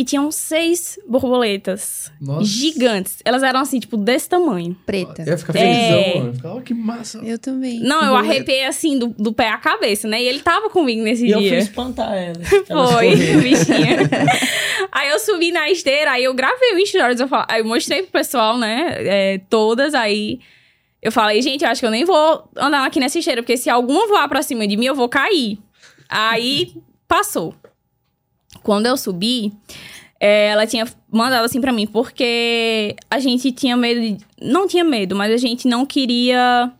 E 0.00 0.04
tinham 0.04 0.30
seis 0.30 0.96
borboletas 1.08 2.12
Nossa. 2.20 2.44
gigantes. 2.44 3.16
Elas 3.24 3.42
eram, 3.42 3.58
assim, 3.58 3.80
tipo, 3.80 3.96
desse 3.96 4.28
tamanho. 4.28 4.76
Preta. 4.86 5.22
Eu 5.22 5.32
ia 5.32 5.36
ficar 5.38 5.56
É. 5.56 5.60
felizão, 5.60 6.22
mano. 6.24 6.40
Eu 6.44 6.50
ó, 6.50 6.60
que 6.60 6.72
massa. 6.72 7.18
Eu 7.18 7.36
também. 7.36 7.80
Não, 7.80 8.04
eu 8.04 8.14
arrepiei, 8.14 8.64
assim, 8.64 8.96
do, 8.96 9.08
do 9.08 9.32
pé 9.32 9.48
à 9.48 9.58
cabeça, 9.58 10.06
né? 10.06 10.22
E 10.22 10.26
ele 10.28 10.38
tava 10.38 10.70
comigo 10.70 11.02
nesse 11.02 11.26
E 11.26 11.30
eu 11.32 11.40
fui 11.40 11.48
dia. 11.48 11.58
espantar 11.58 12.12
ela. 12.14 12.36
Elas 12.70 12.92
Foi, 12.92 13.10
bichinha. 13.42 13.98
aí 14.92 15.08
eu 15.10 15.18
subi 15.18 15.50
na 15.50 15.68
esteira, 15.68 16.12
aí 16.12 16.22
eu 16.22 16.32
gravei 16.34 16.74
o 16.80 16.86
stories, 16.86 17.18
eu 17.18 17.26
falo, 17.26 17.46
aí 17.48 17.60
eu 17.60 17.64
mostrei 17.66 18.02
pro 18.02 18.12
pessoal, 18.12 18.56
né, 18.56 18.94
é, 19.00 19.40
todas, 19.50 19.94
aí 19.94 20.38
eu 21.02 21.10
falei, 21.10 21.42
gente, 21.42 21.64
eu 21.64 21.70
acho 21.70 21.80
que 21.80 21.86
eu 21.86 21.90
nem 21.90 22.04
vou 22.04 22.48
andar 22.56 22.86
aqui 22.86 23.00
nessa 23.00 23.18
esteira, 23.18 23.42
porque 23.42 23.56
se 23.56 23.68
alguma 23.68 24.06
voar 24.06 24.28
pra 24.28 24.42
cima 24.42 24.64
de 24.66 24.76
mim, 24.76 24.86
eu 24.86 24.94
vou 24.94 25.08
cair. 25.08 25.58
Aí, 26.08 26.72
passou. 27.08 27.52
Quando 28.62 28.86
eu 28.86 28.96
subi, 28.96 29.52
é, 30.20 30.48
ela 30.48 30.66
tinha 30.66 30.86
mandado 31.10 31.44
assim 31.44 31.60
pra 31.60 31.72
mim, 31.72 31.86
porque 31.86 32.96
a 33.10 33.18
gente 33.18 33.52
tinha 33.52 33.76
medo 33.76 34.00
de... 34.00 34.16
Não 34.40 34.66
tinha 34.66 34.84
medo, 34.84 35.14
mas 35.14 35.32
a 35.32 35.36
gente 35.36 35.68
não 35.68 35.84
queria... 35.86 36.70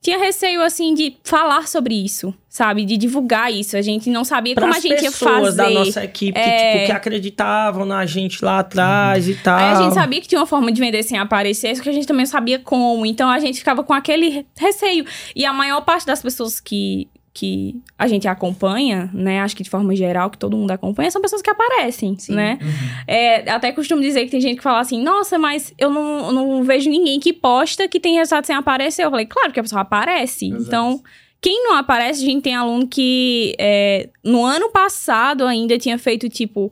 Tinha 0.00 0.18
receio, 0.18 0.60
assim, 0.62 0.94
de 0.94 1.16
falar 1.22 1.68
sobre 1.68 1.94
isso, 1.94 2.34
sabe? 2.48 2.84
De 2.84 2.96
divulgar 2.96 3.52
isso. 3.52 3.76
A 3.76 3.82
gente 3.82 4.10
não 4.10 4.24
sabia 4.24 4.52
como 4.56 4.66
a 4.66 4.70
Pras 4.70 4.82
gente 4.82 5.00
ia 5.00 5.12
pessoas 5.12 5.54
fazer. 5.54 5.56
da 5.58 5.70
nossa 5.70 6.02
equipe 6.04 6.32
que, 6.32 6.40
É. 6.44 6.72
tipo, 6.72 6.86
que 6.86 6.92
acreditavam 6.92 7.84
na 7.86 8.04
gente 8.04 8.44
lá 8.44 8.58
atrás 8.58 9.28
e 9.28 9.34
tal. 9.36 9.56
Aí 9.56 9.64
a 9.64 9.74
gente 9.82 9.94
sabia 9.94 10.20
que 10.20 10.26
tinha 10.26 10.40
uma 10.40 10.46
forma 10.46 10.72
de 10.72 10.80
vender 10.80 11.04
sem 11.04 11.16
aparecer, 11.18 11.76
só 11.76 11.84
que 11.84 11.88
a 11.88 11.92
gente 11.92 12.04
também 12.08 12.26
sabia 12.26 12.58
como. 12.58 13.06
Então 13.06 13.30
a 13.30 13.38
gente 13.38 13.58
ficava 13.60 13.84
com 13.84 13.92
aquele 13.92 14.44
receio. 14.58 15.04
E 15.36 15.44
a 15.46 15.52
maior 15.52 15.82
parte 15.82 16.04
das 16.04 16.20
pessoas 16.20 16.58
que, 16.58 17.06
que 17.34 17.80
a 17.98 18.06
gente 18.06 18.28
acompanha, 18.28 19.10
né? 19.12 19.40
Acho 19.40 19.56
que 19.56 19.62
de 19.62 19.70
forma 19.70 19.96
geral, 19.96 20.28
que 20.28 20.36
todo 20.36 20.56
mundo 20.56 20.70
acompanha, 20.70 21.10
são 21.10 21.22
pessoas 21.22 21.40
que 21.40 21.48
aparecem, 21.48 22.18
Sim. 22.18 22.34
né? 22.34 22.58
É, 23.06 23.50
até 23.50 23.72
costumo 23.72 24.02
dizer 24.02 24.24
que 24.24 24.30
tem 24.30 24.40
gente 24.40 24.56
que 24.58 24.62
fala 24.62 24.80
assim, 24.80 25.02
nossa, 25.02 25.38
mas 25.38 25.72
eu 25.78 25.88
não, 25.88 26.30
não 26.30 26.62
vejo 26.62 26.90
ninguém 26.90 27.18
que 27.18 27.32
posta 27.32 27.88
que 27.88 27.98
tem 27.98 28.16
resultado 28.16 28.44
sem 28.44 28.54
aparecer. 28.54 29.04
Eu 29.04 29.10
falei, 29.10 29.26
claro 29.26 29.50
que 29.52 29.60
a 29.60 29.62
pessoa 29.62 29.80
aparece. 29.80 30.46
Exato. 30.48 30.62
Então, 30.62 31.02
quem 31.40 31.64
não 31.64 31.74
aparece, 31.76 32.22
a 32.22 32.26
gente 32.26 32.42
tem 32.42 32.54
aluno 32.54 32.86
que 32.86 33.54
é, 33.58 34.10
no 34.22 34.44
ano 34.44 34.70
passado 34.70 35.46
ainda 35.46 35.78
tinha 35.78 35.98
feito, 35.98 36.28
tipo, 36.28 36.70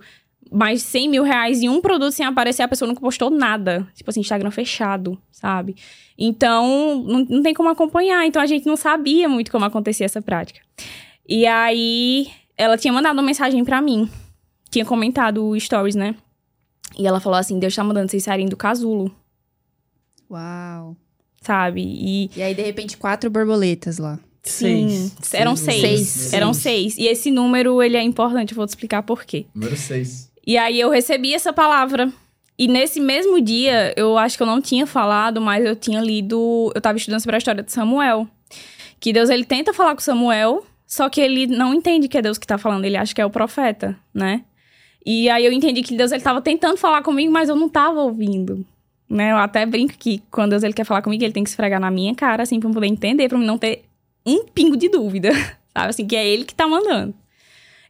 mais 0.52 0.80
de 0.80 0.86
100 0.86 1.08
mil 1.08 1.22
reais 1.22 1.62
em 1.62 1.68
um 1.68 1.80
produto 1.80 2.12
sem 2.12 2.26
aparecer, 2.26 2.62
a 2.62 2.68
pessoa 2.68 2.86
nunca 2.86 3.00
postou 3.00 3.30
nada. 3.30 3.88
Tipo 3.94 4.10
assim, 4.10 4.20
Instagram 4.20 4.50
fechado, 4.50 5.18
sabe? 5.30 5.74
Então, 6.22 7.02
não, 7.02 7.24
não 7.24 7.42
tem 7.42 7.54
como 7.54 7.70
acompanhar. 7.70 8.26
Então, 8.26 8.42
a 8.42 8.46
gente 8.46 8.66
não 8.66 8.76
sabia 8.76 9.26
muito 9.26 9.50
como 9.50 9.64
acontecia 9.64 10.04
essa 10.04 10.20
prática. 10.20 10.60
E 11.26 11.46
aí, 11.46 12.28
ela 12.58 12.76
tinha 12.76 12.92
mandado 12.92 13.16
uma 13.16 13.22
mensagem 13.22 13.64
pra 13.64 13.80
mim. 13.80 14.06
Tinha 14.70 14.84
comentado 14.84 15.42
o 15.46 15.58
stories, 15.58 15.94
né? 15.94 16.14
E 16.98 17.06
ela 17.06 17.20
falou 17.20 17.38
assim, 17.38 17.58
Deus 17.58 17.74
tá 17.74 17.82
mandando 17.82 18.10
vocês 18.10 18.22
saírem 18.24 18.46
do 18.46 18.56
casulo, 18.56 19.10
Uau. 20.30 20.96
sabe? 21.40 21.82
E 21.82 22.30
E 22.36 22.42
aí, 22.42 22.54
de 22.54 22.62
repente, 22.62 22.96
quatro 22.96 23.30
borboletas 23.30 23.98
lá. 23.98 24.18
Sim, 24.42 24.88
Seis. 24.88 25.34
eram 25.34 25.54
Seis. 25.56 25.80
seis. 25.80 26.08
Seis. 26.08 26.32
Eram 26.32 26.52
seis. 26.54 26.96
E 26.98 27.06
esse 27.06 27.30
número, 27.30 27.82
ele 27.82 27.96
é 27.96 28.02
importante, 28.02 28.52
eu 28.52 28.56
vou 28.56 28.66
te 28.66 28.70
explicar 28.70 29.02
por 29.02 29.24
quê. 29.24 29.46
Número 29.54 29.76
6. 29.76 30.30
E 30.46 30.56
aí 30.56 30.80
eu 30.80 30.90
recebi 30.90 31.34
essa 31.34 31.52
palavra. 31.52 32.12
E 32.60 32.68
nesse 32.68 33.00
mesmo 33.00 33.40
dia, 33.40 33.94
eu 33.96 34.18
acho 34.18 34.36
que 34.36 34.42
eu 34.42 34.46
não 34.46 34.60
tinha 34.60 34.86
falado, 34.86 35.40
mas 35.40 35.64
eu 35.64 35.74
tinha 35.74 35.98
lido, 35.98 36.70
eu 36.74 36.80
tava 36.82 36.98
estudando 36.98 37.18
sobre 37.18 37.36
a 37.36 37.38
história 37.38 37.62
de 37.62 37.72
Samuel. 37.72 38.28
Que 39.00 39.14
Deus 39.14 39.30
ele 39.30 39.46
tenta 39.46 39.72
falar 39.72 39.94
com 39.94 40.02
Samuel, 40.02 40.66
só 40.86 41.08
que 41.08 41.22
ele 41.22 41.46
não 41.46 41.72
entende 41.72 42.06
que 42.06 42.18
é 42.18 42.20
Deus 42.20 42.36
que 42.36 42.46
tá 42.46 42.58
falando, 42.58 42.84
ele 42.84 42.98
acha 42.98 43.14
que 43.14 43.20
é 43.22 43.24
o 43.24 43.30
profeta, 43.30 43.98
né? 44.12 44.44
E 45.06 45.30
aí 45.30 45.46
eu 45.46 45.52
entendi 45.52 45.82
que 45.82 45.96
Deus 45.96 46.12
ele 46.12 46.20
tava 46.22 46.42
tentando 46.42 46.76
falar 46.76 47.02
comigo, 47.02 47.32
mas 47.32 47.48
eu 47.48 47.56
não 47.56 47.66
tava 47.66 48.02
ouvindo. 48.02 48.62
Né? 49.08 49.32
Eu 49.32 49.38
até 49.38 49.64
brinco 49.64 49.94
que 49.98 50.22
quando 50.30 50.50
Deus 50.50 50.62
ele 50.62 50.74
quer 50.74 50.84
falar 50.84 51.00
comigo, 51.00 51.24
ele 51.24 51.32
tem 51.32 51.42
que 51.42 51.48
esfregar 51.48 51.80
na 51.80 51.90
minha 51.90 52.14
cara, 52.14 52.42
assim, 52.42 52.60
pra 52.60 52.68
eu 52.68 52.74
poder 52.74 52.88
entender, 52.88 53.26
pra 53.26 53.38
eu 53.38 53.42
não 53.42 53.56
ter 53.56 53.84
um 54.26 54.44
pingo 54.44 54.76
de 54.76 54.90
dúvida. 54.90 55.32
Sabe 55.72 55.88
assim, 55.88 56.06
que 56.06 56.14
é 56.14 56.28
ele 56.28 56.44
que 56.44 56.54
tá 56.54 56.68
mandando. 56.68 57.14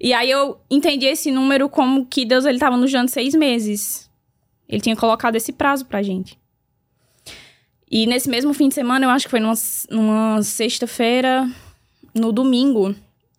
E 0.01 0.13
aí 0.13 0.31
eu 0.31 0.61
entendi 0.71 1.07
esse 1.07 1.33
número 1.33 1.69
como 1.69 2.07
que 2.07 2.25
Deus 2.25 2.45
ele 2.45 2.61
tava 2.61 2.77
nos 2.77 2.93
dando 2.93 3.09
seis 3.09 3.35
meses. 3.35 4.09
Ele 4.71 4.81
tinha 4.81 4.95
colocado 4.95 5.35
esse 5.35 5.53
prazo 5.53 5.85
pra 5.85 6.01
gente. 6.01 6.39
E 7.91 8.07
nesse 8.07 8.29
mesmo 8.31 8.55
fim 8.55 8.69
de 8.69 8.75
semana, 8.75 9.05
eu 9.05 9.11
acho 9.11 9.25
que 9.27 9.31
foi 9.31 9.41
numa, 9.41 9.55
numa 9.91 10.43
sexta-feira, 10.45 11.51
no 12.15 12.31
domingo, 12.31 12.95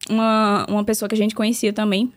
uma, 0.10 0.66
uma 0.68 0.84
pessoa 0.84 1.08
que 1.08 1.16
a 1.16 1.18
gente 1.18 1.34
conhecia 1.34 1.72
também, 1.72 2.12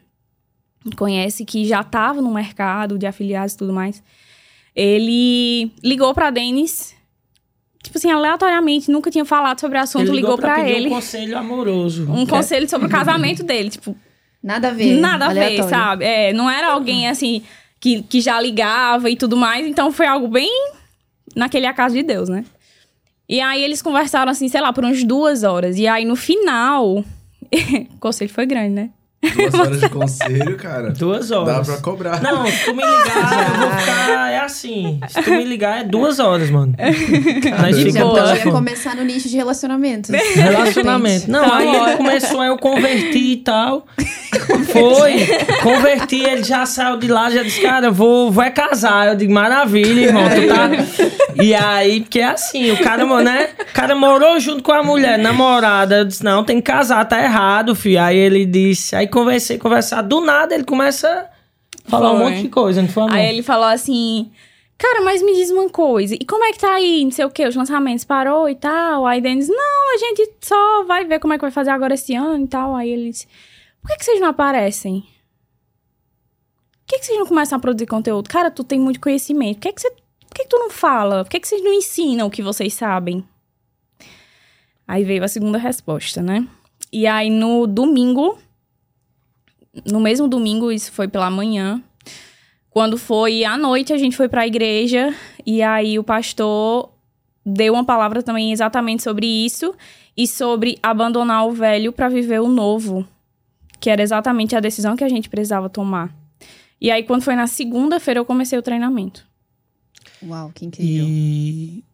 conhece, 0.97 1.45
que 1.45 1.65
já 1.65 1.85
tava 1.85 2.21
no 2.21 2.35
mercado 2.35 2.99
de 2.99 3.07
afiliados 3.07 3.55
e 3.55 3.57
tudo 3.57 3.73
mais, 3.73 4.03
ele 4.75 5.71
ligou 5.81 6.13
pra 6.13 6.31
Denis, 6.31 6.93
tipo 7.85 7.97
assim, 7.97 8.11
aleatoriamente, 8.11 8.91
nunca 8.91 9.13
tinha 9.13 9.25
falado 9.25 9.61
sobre 9.61 9.79
o 9.79 9.81
assunto, 9.81 10.13
ligou, 10.13 10.37
pra, 10.37 10.57
pedir 10.57 10.73
ele. 10.73 10.87
um 10.89 10.91
conselho 10.91 11.39
amoroso. 11.39 12.11
Um 12.11 12.25
É, 12.25 12.27
conselho 12.27 12.69
sobre 12.69 12.89
o 12.89 12.91
casamento 12.91 13.45
dele, 13.45 13.71
tipo, 13.71 13.97
Nada 14.43 14.69
a 14.69 14.73
ver. 14.73 14.99
Nada 15.01 15.27
a 15.27 15.33
ver, 15.33 15.41
aleatório. 15.45 15.71
sabe? 15.71 16.05
É, 16.05 16.33
não 16.33 16.51
era 16.51 16.73
alguém 16.73 17.09
assim 17.09 17.43
que, 17.85 18.03
que 18.03 18.19
já 18.19 18.41
ligava 18.41 19.11
e 19.11 19.17
tudo 19.17 19.37
mais, 19.37 19.67
então 19.67 19.93
foi 19.93 20.07
algo 20.07 20.27
bem 20.27 20.51
naquele 21.37 21.67
acaso 21.67 21.95
de 21.95 22.03
Deus, 22.03 22.31
né? 22.31 22.43
E 23.29 23.43
aí 23.43 23.63
eles 23.63 23.83
conversaram 23.83 24.33
assim, 24.33 24.49
sei 24.49 24.63
lá, 24.63 24.73
por 24.73 24.83
umas 24.83 25.05
duas 25.05 25.43
horas. 25.43 25.77
E 25.77 25.87
aí 25.87 26.07
no 26.07 26.17
final. 26.17 27.05
o 27.93 27.99
conselho 28.01 28.31
foi 28.31 28.47
grande, 28.47 28.71
né? 28.71 28.91
Duas 29.33 29.55
horas 29.55 29.81
de 29.81 29.89
conselho, 29.89 30.57
cara. 30.57 30.91
Duas 30.91 31.29
Dá 31.29 31.41
horas. 31.41 31.67
pra 31.67 31.77
cobrar. 31.79 32.23
Não, 32.23 32.47
se 32.47 32.65
tu 32.65 32.75
me 32.75 32.83
ligar, 32.83 33.55
eu 33.55 33.61
vou 33.61 33.71
ficar. 33.79 34.31
É 34.33 34.39
assim. 34.39 35.01
Se 35.09 35.23
tu 35.23 35.31
me 35.31 35.45
ligar, 35.45 35.81
é 35.81 35.85
duas 35.85 36.19
horas, 36.19 36.51
mano. 36.51 36.75
Nós 37.61 37.79
ficamos 37.79 38.11
podia 38.11 38.25
telefone. 38.25 38.55
começar 38.55 38.97
no 38.97 39.05
nicho 39.05 39.29
de 39.29 39.37
relacionamentos. 39.37 40.11
Relacionamento. 40.11 41.31
Não, 41.31 41.49
Tá 41.49 41.57
aí 41.57 41.97
começou, 41.97 42.41
aí 42.41 42.49
eu 42.49 42.59
converti 42.59 43.33
e 43.33 43.37
tal. 43.37 43.87
Foi. 44.73 45.27
Converti, 45.63 46.23
ele 46.23 46.43
já 46.43 46.67
saiu 46.67 46.99
de 46.99 47.09
lá, 47.09 47.31
já 47.31 47.43
disse, 47.43 47.61
cara, 47.61 47.87
eu 47.87 47.93
vou, 47.93 48.31
vou 48.31 48.43
é 48.43 48.51
casar. 48.51 49.09
Eu 49.09 49.17
digo, 49.17 49.33
maravilha, 49.33 50.07
irmão, 50.07 50.25
tu 50.29 50.49
tá. 50.49 51.15
E 51.43 51.53
aí, 51.53 52.01
porque 52.01 52.21
é 52.21 52.27
assim, 52.29 52.71
o 52.71 52.79
cara, 52.79 53.05
né? 53.23 53.49
O 53.61 53.73
cara 53.75 53.95
morou 53.97 54.39
junto 54.39 54.63
com 54.63 54.73
a 54.73 54.83
mulher, 54.85 55.19
namorada. 55.19 55.97
Eu 55.99 56.05
disse, 56.05 56.23
não, 56.23 56.45
tem 56.45 56.57
que 56.61 56.63
casar, 56.71 57.05
tá 57.07 57.23
errado, 57.23 57.75
filho. 57.75 58.01
Aí 58.01 58.17
ele 58.17 58.47
disse, 58.47 58.95
aí 58.95 59.09
conversei, 59.15 59.59
conversar. 59.59 60.03
Do 60.03 60.21
nada 60.21 60.55
ele 60.55 60.65
começa 60.65 61.31
a 61.87 61.91
falar 61.91 62.13
um 62.13 62.19
Foi. 62.19 62.25
monte 62.25 62.43
de 62.43 62.49
coisa, 62.49 62.83
não 62.83 62.89
foi? 62.89 63.11
Aí 63.11 63.29
ele 63.29 63.43
falou 63.43 63.67
assim. 63.67 64.31
Cara, 64.77 65.03
mas 65.03 65.23
me 65.23 65.33
diz 65.35 65.51
uma 65.51 65.71
coisa. 65.71 66.17
E 66.17 66.25
como 66.27 66.45
é 66.45 66.51
que 66.51 66.59
tá 66.59 66.75
aí? 66.75 67.05
Não 67.05 67.13
sei 67.13 67.25
o 67.25 67.31
quê, 67.31 67.47
os 67.47 67.55
lançamentos 67.55 68.05
parou 68.05 68.49
e 68.49 68.57
tal. 68.57 69.07
Aí 69.07 69.21
Denis, 69.21 69.49
não, 69.49 69.95
a 69.95 69.99
gente 69.99 70.33
só 70.41 70.83
vai 70.85 71.05
ver 71.05 71.21
como 71.21 71.33
é 71.33 71.39
que 71.39 71.43
vai 71.43 71.51
fazer 71.53 71.71
agora 71.71 71.95
esse 71.95 72.13
ano 72.15 72.45
e 72.45 72.49
tal. 72.49 72.75
Aí 72.75 72.91
ele 72.91 73.11
disse, 73.11 73.29
por 73.81 73.89
que, 73.89 73.99
que 73.99 74.05
vocês 74.05 74.21
não 74.21 74.29
aparecem? 74.29 75.03
Por 76.81 76.87
que, 76.89 76.99
que 76.99 77.07
vocês 77.07 77.19
não 77.19 77.27
começam 77.27 77.57
a 77.57 77.61
produzir 77.61 77.87
conteúdo? 77.87 78.29
Cara, 78.29 78.51
tu 78.51 78.65
tem 78.65 78.81
muito 78.81 79.01
conhecimento. 79.01 79.59
Por 79.59 79.63
que, 79.63 79.73
que, 79.75 79.81
você, 79.81 79.91
por 79.91 80.35
que, 80.35 80.43
que 80.43 80.49
tu 80.49 80.59
não 80.59 80.71
fala? 80.71 81.25
Por 81.25 81.31
que, 81.31 81.39
que 81.39 81.49
vocês 81.49 81.63
não 81.63 81.73
ensinam 81.73 82.27
o 82.27 82.31
que 82.31 82.43
vocês 82.43 82.75
sabem? 82.75 83.25
Aí 84.87 85.05
veio 85.05 85.23
a 85.23 85.29
segunda 85.29 85.57
resposta, 85.57 86.21
né? 86.21 86.47
E 86.93 87.07
aí 87.07 87.31
no 87.31 87.67
domingo, 87.67 88.39
no 89.85 90.01
mesmo 90.01 90.29
domingo, 90.29 90.71
isso 90.71 90.93
foi 90.93 91.09
pela 91.09 91.31
manhã, 91.31 91.83
quando 92.71 92.99
foi 92.99 93.45
à 93.45 93.57
noite, 93.57 93.93
a 93.93 93.99
gente 93.99 94.17
foi 94.17 94.29
pra 94.29 94.47
igreja 94.47 95.15
e 95.47 95.63
aí 95.63 95.97
o 95.99 96.03
pastor 96.03 96.91
deu 97.47 97.73
uma 97.75 97.85
palavra 97.85 98.23
também 98.23 98.53
exatamente 98.53 99.03
sobre 99.03 99.27
isso 99.27 99.75
e 100.17 100.27
sobre 100.27 100.79
abandonar 100.83 101.47
o 101.47 101.53
velho 101.53 101.93
pra 101.93 102.09
viver 102.09 102.41
o 102.41 102.49
novo, 102.49 103.07
que 103.79 103.89
era 103.89 104.03
exatamente 104.03 104.57
a 104.57 104.61
decisão 104.61 104.97
que 104.97 105.05
a 105.05 105.09
gente 105.09 105.29
precisava 105.29 105.69
tomar. 105.69 106.13
E 106.81 106.91
aí 106.91 107.05
quando 107.05 107.23
foi 107.23 107.37
na 107.37 107.47
segunda-feira 107.47 108.19
eu 108.19 108.25
comecei 108.25 108.59
o 108.59 108.63
treinamento. 108.63 109.25
Uau, 110.27 110.51
que 110.53 110.65
incrível. 110.65 111.07
E 111.07 111.85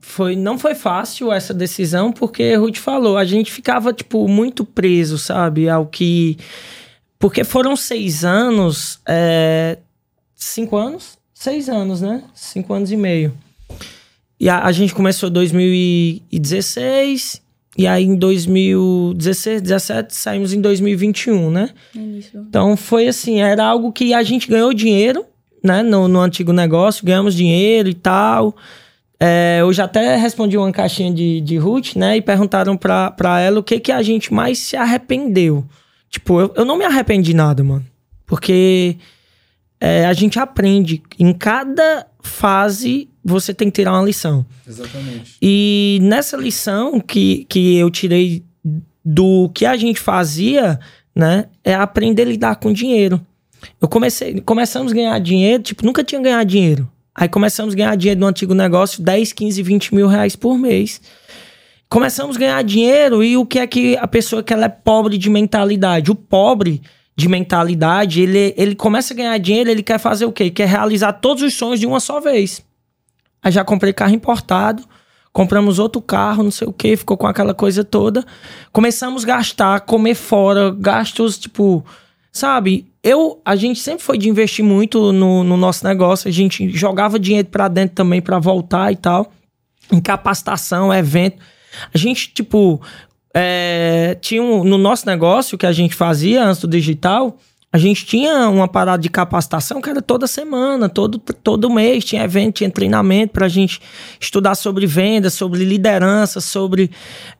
foi, 0.00 0.36
não 0.36 0.58
foi 0.58 0.74
fácil 0.74 1.30
essa 1.30 1.52
decisão, 1.52 2.12
porque 2.12 2.54
Ruth 2.54 2.76
falou, 2.76 3.18
a 3.18 3.24
gente 3.24 3.52
ficava, 3.52 3.92
tipo, 3.92 4.26
muito 4.26 4.64
preso, 4.64 5.18
sabe, 5.18 5.68
ao 5.68 5.86
que... 5.86 6.38
Porque 7.20 7.44
foram 7.44 7.76
seis 7.76 8.24
anos, 8.24 8.98
é, 9.06 9.78
cinco 10.34 10.76
anos? 10.76 11.16
Seis 11.34 11.68
anos, 11.68 12.00
né? 12.00 12.22
Cinco 12.34 12.72
anos 12.74 12.90
e 12.90 12.96
meio. 12.96 13.32
E 14.40 14.48
a, 14.48 14.64
a 14.64 14.72
gente 14.72 14.92
começou 14.94 15.28
em 15.28 15.32
2016, 15.32 17.42
e 17.76 17.86
aí 17.86 18.04
em 18.04 18.16
2016, 18.16 19.60
17, 19.62 20.14
saímos 20.14 20.52
em 20.52 20.60
2021, 20.60 21.50
né? 21.50 21.70
Do- 21.94 22.00
Então 22.48 22.76
foi 22.76 23.08
assim, 23.08 23.40
era 23.40 23.64
algo 23.64 23.92
que 23.92 24.14
a 24.14 24.22
gente 24.22 24.48
ganhou 24.48 24.72
dinheiro, 24.72 25.24
né? 25.62 25.82
No, 25.82 26.08
no 26.08 26.20
antigo 26.20 26.52
negócio, 26.52 27.04
ganhamos 27.04 27.34
dinheiro 27.34 27.88
e 27.88 27.94
tal. 27.94 28.54
É, 29.22 29.58
eu 29.60 29.70
já 29.74 29.84
até 29.84 30.16
respondi 30.16 30.56
uma 30.56 30.72
caixinha 30.72 31.12
de, 31.12 31.42
de 31.42 31.58
Ruth, 31.58 31.94
né? 31.96 32.16
E 32.16 32.22
perguntaram 32.22 32.76
pra, 32.78 33.10
pra 33.10 33.38
ela 33.40 33.60
o 33.60 33.62
que, 33.62 33.78
que 33.78 33.92
a 33.92 34.02
gente 34.02 34.32
mais 34.32 34.58
se 34.58 34.76
arrependeu. 34.76 35.62
Tipo, 36.10 36.40
eu, 36.40 36.52
eu 36.56 36.64
não 36.64 36.76
me 36.76 36.84
arrependi 36.84 37.30
de 37.30 37.36
nada, 37.36 37.62
mano. 37.62 37.86
Porque 38.26 38.96
é, 39.80 40.04
a 40.04 40.12
gente 40.12 40.38
aprende. 40.38 41.02
Em 41.18 41.32
cada 41.32 42.06
fase, 42.20 43.08
você 43.24 43.54
tem 43.54 43.70
que 43.70 43.76
tirar 43.76 43.92
uma 43.92 44.04
lição. 44.04 44.44
Exatamente. 44.66 45.36
E 45.40 45.98
nessa 46.02 46.36
lição 46.36 47.00
que, 47.00 47.46
que 47.48 47.76
eu 47.76 47.90
tirei 47.90 48.44
do 49.04 49.48
que 49.54 49.64
a 49.64 49.76
gente 49.76 50.00
fazia, 50.00 50.78
né, 51.14 51.46
é 51.64 51.74
aprender 51.74 52.22
a 52.22 52.26
lidar 52.26 52.56
com 52.56 52.72
dinheiro. 52.72 53.24
Eu 53.80 53.88
comecei, 53.88 54.40
começamos 54.40 54.92
a 54.92 54.94
ganhar 54.94 55.18
dinheiro, 55.20 55.62
tipo, 55.62 55.84
nunca 55.84 56.02
tinha 56.02 56.20
ganhado 56.20 56.44
dinheiro. 56.44 56.90
Aí 57.14 57.28
começamos 57.28 57.74
a 57.74 57.76
ganhar 57.76 57.96
dinheiro 57.96 58.20
no 58.20 58.26
antigo 58.26 58.54
negócio, 58.54 59.02
10, 59.02 59.32
15, 59.32 59.62
20 59.62 59.94
mil 59.94 60.06
reais 60.06 60.36
por 60.36 60.56
mês. 60.58 61.00
Começamos 61.90 62.36
a 62.36 62.38
ganhar 62.38 62.62
dinheiro 62.62 63.20
e 63.20 63.36
o 63.36 63.44
que 63.44 63.58
é 63.58 63.66
que 63.66 63.96
a 63.96 64.06
pessoa 64.06 64.44
que 64.44 64.52
ela 64.52 64.66
é 64.66 64.68
pobre 64.68 65.18
de 65.18 65.28
mentalidade? 65.28 66.12
O 66.12 66.14
pobre 66.14 66.80
de 67.16 67.28
mentalidade, 67.28 68.22
ele, 68.22 68.54
ele 68.56 68.76
começa 68.76 69.12
a 69.12 69.16
ganhar 69.16 69.36
dinheiro, 69.38 69.68
ele 69.68 69.82
quer 69.82 69.98
fazer 69.98 70.24
o 70.24 70.30
quê? 70.30 70.50
Quer 70.50 70.68
realizar 70.68 71.14
todos 71.14 71.42
os 71.42 71.52
sonhos 71.52 71.80
de 71.80 71.88
uma 71.88 71.98
só 71.98 72.20
vez. 72.20 72.64
Aí 73.42 73.50
já 73.50 73.64
comprei 73.64 73.92
carro 73.92 74.14
importado, 74.14 74.84
compramos 75.32 75.80
outro 75.80 76.00
carro, 76.00 76.44
não 76.44 76.52
sei 76.52 76.68
o 76.68 76.72
que, 76.72 76.96
ficou 76.96 77.16
com 77.16 77.26
aquela 77.26 77.54
coisa 77.54 77.82
toda. 77.82 78.24
Começamos 78.70 79.24
a 79.24 79.26
gastar, 79.26 79.80
comer 79.80 80.14
fora, 80.14 80.70
gastos, 80.70 81.36
tipo, 81.38 81.84
sabe? 82.30 82.86
Eu, 83.02 83.40
a 83.44 83.56
gente 83.56 83.80
sempre 83.80 84.04
foi 84.04 84.16
de 84.16 84.28
investir 84.28 84.64
muito 84.64 85.10
no, 85.10 85.42
no 85.42 85.56
nosso 85.56 85.84
negócio, 85.84 86.28
a 86.28 86.32
gente 86.32 86.70
jogava 86.70 87.18
dinheiro 87.18 87.48
pra 87.48 87.66
dentro 87.66 87.96
também 87.96 88.22
pra 88.22 88.38
voltar 88.38 88.92
e 88.92 88.96
tal, 88.96 89.32
em 89.90 90.00
capacitação, 90.00 90.94
evento. 90.94 91.36
A 91.92 91.98
gente, 91.98 92.32
tipo, 92.32 92.80
é, 93.34 94.16
tinha 94.20 94.42
um, 94.42 94.64
no 94.64 94.78
nosso 94.78 95.06
negócio 95.06 95.56
que 95.56 95.66
a 95.66 95.72
gente 95.72 95.94
fazia 95.94 96.44
antes 96.44 96.60
do 96.60 96.68
digital, 96.68 97.36
a 97.72 97.78
gente 97.78 98.04
tinha 98.04 98.48
uma 98.48 98.66
parada 98.66 99.00
de 99.00 99.08
capacitação 99.08 99.80
que 99.80 99.88
era 99.88 100.02
toda 100.02 100.26
semana, 100.26 100.88
todo, 100.88 101.18
todo 101.18 101.70
mês, 101.70 102.04
tinha 102.04 102.24
evento, 102.24 102.56
tinha 102.56 102.70
treinamento 102.70 103.32
pra 103.32 103.46
gente 103.46 103.80
estudar 104.20 104.56
sobre 104.56 104.86
vendas, 104.86 105.34
sobre 105.34 105.64
liderança, 105.64 106.40
sobre 106.40 106.90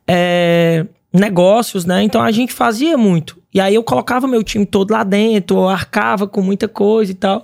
é, 0.07 0.85
negócios, 1.13 1.85
né? 1.85 2.01
Então 2.03 2.21
a 2.21 2.31
gente 2.31 2.53
fazia 2.53 2.97
muito. 2.97 3.37
E 3.53 3.59
aí 3.59 3.75
eu 3.75 3.83
colocava 3.83 4.25
meu 4.25 4.41
time 4.41 4.65
todo 4.65 4.91
lá 4.91 5.03
dentro, 5.03 5.67
arcava 5.67 6.25
com 6.25 6.41
muita 6.41 6.69
coisa 6.69 7.11
e 7.11 7.15
tal. 7.15 7.43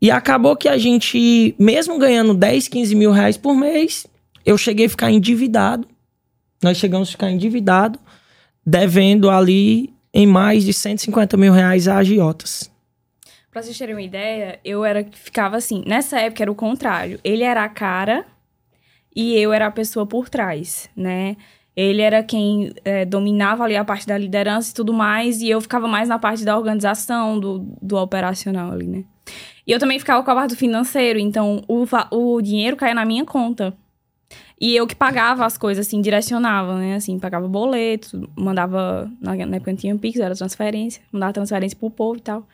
E 0.00 0.08
acabou 0.08 0.54
que 0.54 0.68
a 0.68 0.78
gente, 0.78 1.56
mesmo 1.58 1.98
ganhando 1.98 2.34
10, 2.34 2.68
15 2.68 2.94
mil 2.94 3.10
reais 3.10 3.36
por 3.36 3.56
mês, 3.56 4.06
eu 4.44 4.56
cheguei 4.56 4.86
a 4.86 4.90
ficar 4.90 5.10
endividado. 5.10 5.88
Nós 6.62 6.76
chegamos 6.76 7.08
a 7.08 7.12
ficar 7.12 7.30
endividado, 7.30 7.98
devendo 8.64 9.30
ali 9.30 9.94
em 10.12 10.26
mais 10.26 10.64
de 10.64 10.72
150 10.72 11.36
mil 11.36 11.52
reais 11.52 11.86
a 11.86 11.98
agiotas. 11.98 12.70
Pra 13.50 13.62
vocês 13.62 13.76
terem 13.78 13.94
uma 13.94 14.02
ideia, 14.02 14.58
eu 14.64 14.84
era 14.84 15.06
ficava 15.12 15.56
assim. 15.56 15.82
Nessa 15.86 16.20
época 16.20 16.42
era 16.42 16.52
o 16.52 16.54
contrário. 16.54 17.18
Ele 17.24 17.42
era 17.42 17.64
a 17.64 17.68
cara 17.68 18.26
e 19.14 19.34
eu 19.34 19.52
era 19.52 19.66
a 19.66 19.70
pessoa 19.70 20.06
por 20.06 20.28
trás, 20.28 20.90
né? 20.94 21.36
Ele 21.74 22.00
era 22.00 22.22
quem 22.22 22.72
é, 22.84 23.04
dominava 23.04 23.64
ali 23.64 23.76
a 23.76 23.84
parte 23.84 24.06
da 24.06 24.16
liderança 24.16 24.70
e 24.70 24.74
tudo 24.74 24.92
mais, 24.94 25.42
e 25.42 25.50
eu 25.50 25.60
ficava 25.60 25.86
mais 25.86 26.08
na 26.08 26.18
parte 26.18 26.44
da 26.44 26.56
organização, 26.56 27.38
do, 27.38 27.58
do 27.82 27.96
operacional 27.96 28.72
ali, 28.72 28.86
né? 28.86 29.04
E 29.66 29.72
eu 29.72 29.78
também 29.78 29.98
ficava 29.98 30.22
com 30.22 30.30
a 30.30 30.34
parte 30.34 30.50
do 30.50 30.56
financeiro, 30.56 31.18
então 31.18 31.62
o, 31.68 31.84
o 32.10 32.40
dinheiro 32.40 32.76
caía 32.76 32.94
na 32.94 33.04
minha 33.04 33.24
conta. 33.24 33.74
E 34.58 34.74
eu 34.74 34.86
que 34.86 34.94
pagava 34.94 35.44
as 35.44 35.58
coisas, 35.58 35.86
assim, 35.86 36.00
direcionava, 36.00 36.78
né? 36.78 36.94
Assim, 36.94 37.18
pagava 37.18 37.46
boleto, 37.46 38.28
mandava. 38.34 39.10
Na, 39.20 39.34
na 39.34 39.56
época 39.56 39.70
não 39.70 39.78
tinha 39.78 39.96
Pix, 39.96 40.18
era 40.18 40.34
transferência, 40.34 41.02
mandava 41.12 41.32
transferência 41.34 41.76
pro 41.78 41.90
povo 41.90 42.16
e 42.16 42.22
tal. 42.22 42.46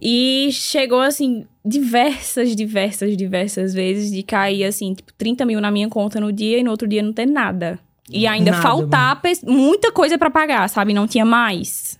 E 0.00 0.48
chegou, 0.52 1.00
assim, 1.00 1.44
diversas, 1.64 2.54
diversas, 2.54 3.16
diversas 3.16 3.74
vezes 3.74 4.10
de 4.10 4.22
cair, 4.22 4.64
assim, 4.64 4.94
tipo, 4.94 5.12
30 5.12 5.44
mil 5.44 5.60
na 5.60 5.70
minha 5.70 5.88
conta 5.88 6.20
no 6.20 6.32
dia 6.32 6.58
e 6.58 6.62
no 6.62 6.70
outro 6.70 6.88
dia 6.88 7.02
não 7.02 7.12
ter 7.12 7.26
nada. 7.26 7.78
E 8.10 8.26
ainda 8.26 8.52
nada, 8.52 8.62
faltar 8.62 9.20
muita 9.44 9.92
coisa 9.92 10.16
para 10.16 10.30
pagar, 10.30 10.66
sabe? 10.68 10.94
Não 10.94 11.06
tinha 11.06 11.26
mais. 11.26 11.98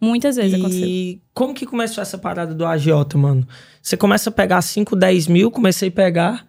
Muitas 0.00 0.36
vezes 0.36 0.52
e 0.52 0.56
aconteceu. 0.56 0.86
E 0.86 1.22
como 1.34 1.54
que 1.54 1.66
começou 1.66 2.02
essa 2.02 2.18
parada 2.18 2.54
do 2.54 2.66
agiota, 2.66 3.16
mano? 3.18 3.46
Você 3.80 3.96
começa 3.96 4.30
a 4.30 4.32
pegar 4.32 4.62
5, 4.62 4.94
10 4.94 5.26
mil, 5.26 5.50
comecei 5.50 5.88
a 5.88 5.92
pegar. 5.92 6.46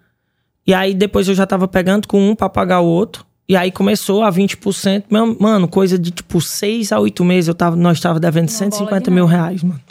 E 0.66 0.74
aí 0.74 0.94
depois 0.94 1.28
eu 1.28 1.36
já 1.36 1.46
tava 1.46 1.68
pegando 1.68 2.08
com 2.08 2.30
um 2.30 2.36
pra 2.36 2.50
pagar 2.50 2.80
o 2.80 2.86
outro. 2.86 3.26
E 3.48 3.58
aí 3.58 3.72
começou 3.72 4.24
a 4.24 4.32
20%. 4.32 5.04
Mano, 5.40 5.68
coisa 5.68 6.00
de 6.00 6.12
tipo 6.12 6.40
6 6.42 6.92
a 6.94 7.00
8 7.00 7.26
meses 7.26 7.48
eu 7.50 7.54
tava, 7.54 7.76
nós 7.76 8.00
tava 8.00 8.20
devendo 8.20 8.50
Uma 8.50 8.58
150 8.58 9.04
de 9.04 9.12
mil 9.12 9.26
reais, 9.26 9.62
mano. 9.62 9.82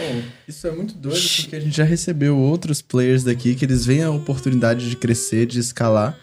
Oh, 0.00 0.20
isso 0.48 0.66
é 0.66 0.70
muito 0.70 0.94
doido 0.94 1.20
porque 1.42 1.56
a 1.56 1.60
gente 1.60 1.76
já 1.76 1.84
recebeu 1.84 2.36
outros 2.38 2.80
players 2.80 3.22
daqui 3.22 3.54
que 3.54 3.64
eles 3.64 3.84
veem 3.84 4.02
a 4.02 4.10
oportunidade 4.10 4.88
de 4.88 4.96
crescer, 4.96 5.46
de 5.46 5.60
escalar. 5.60 6.16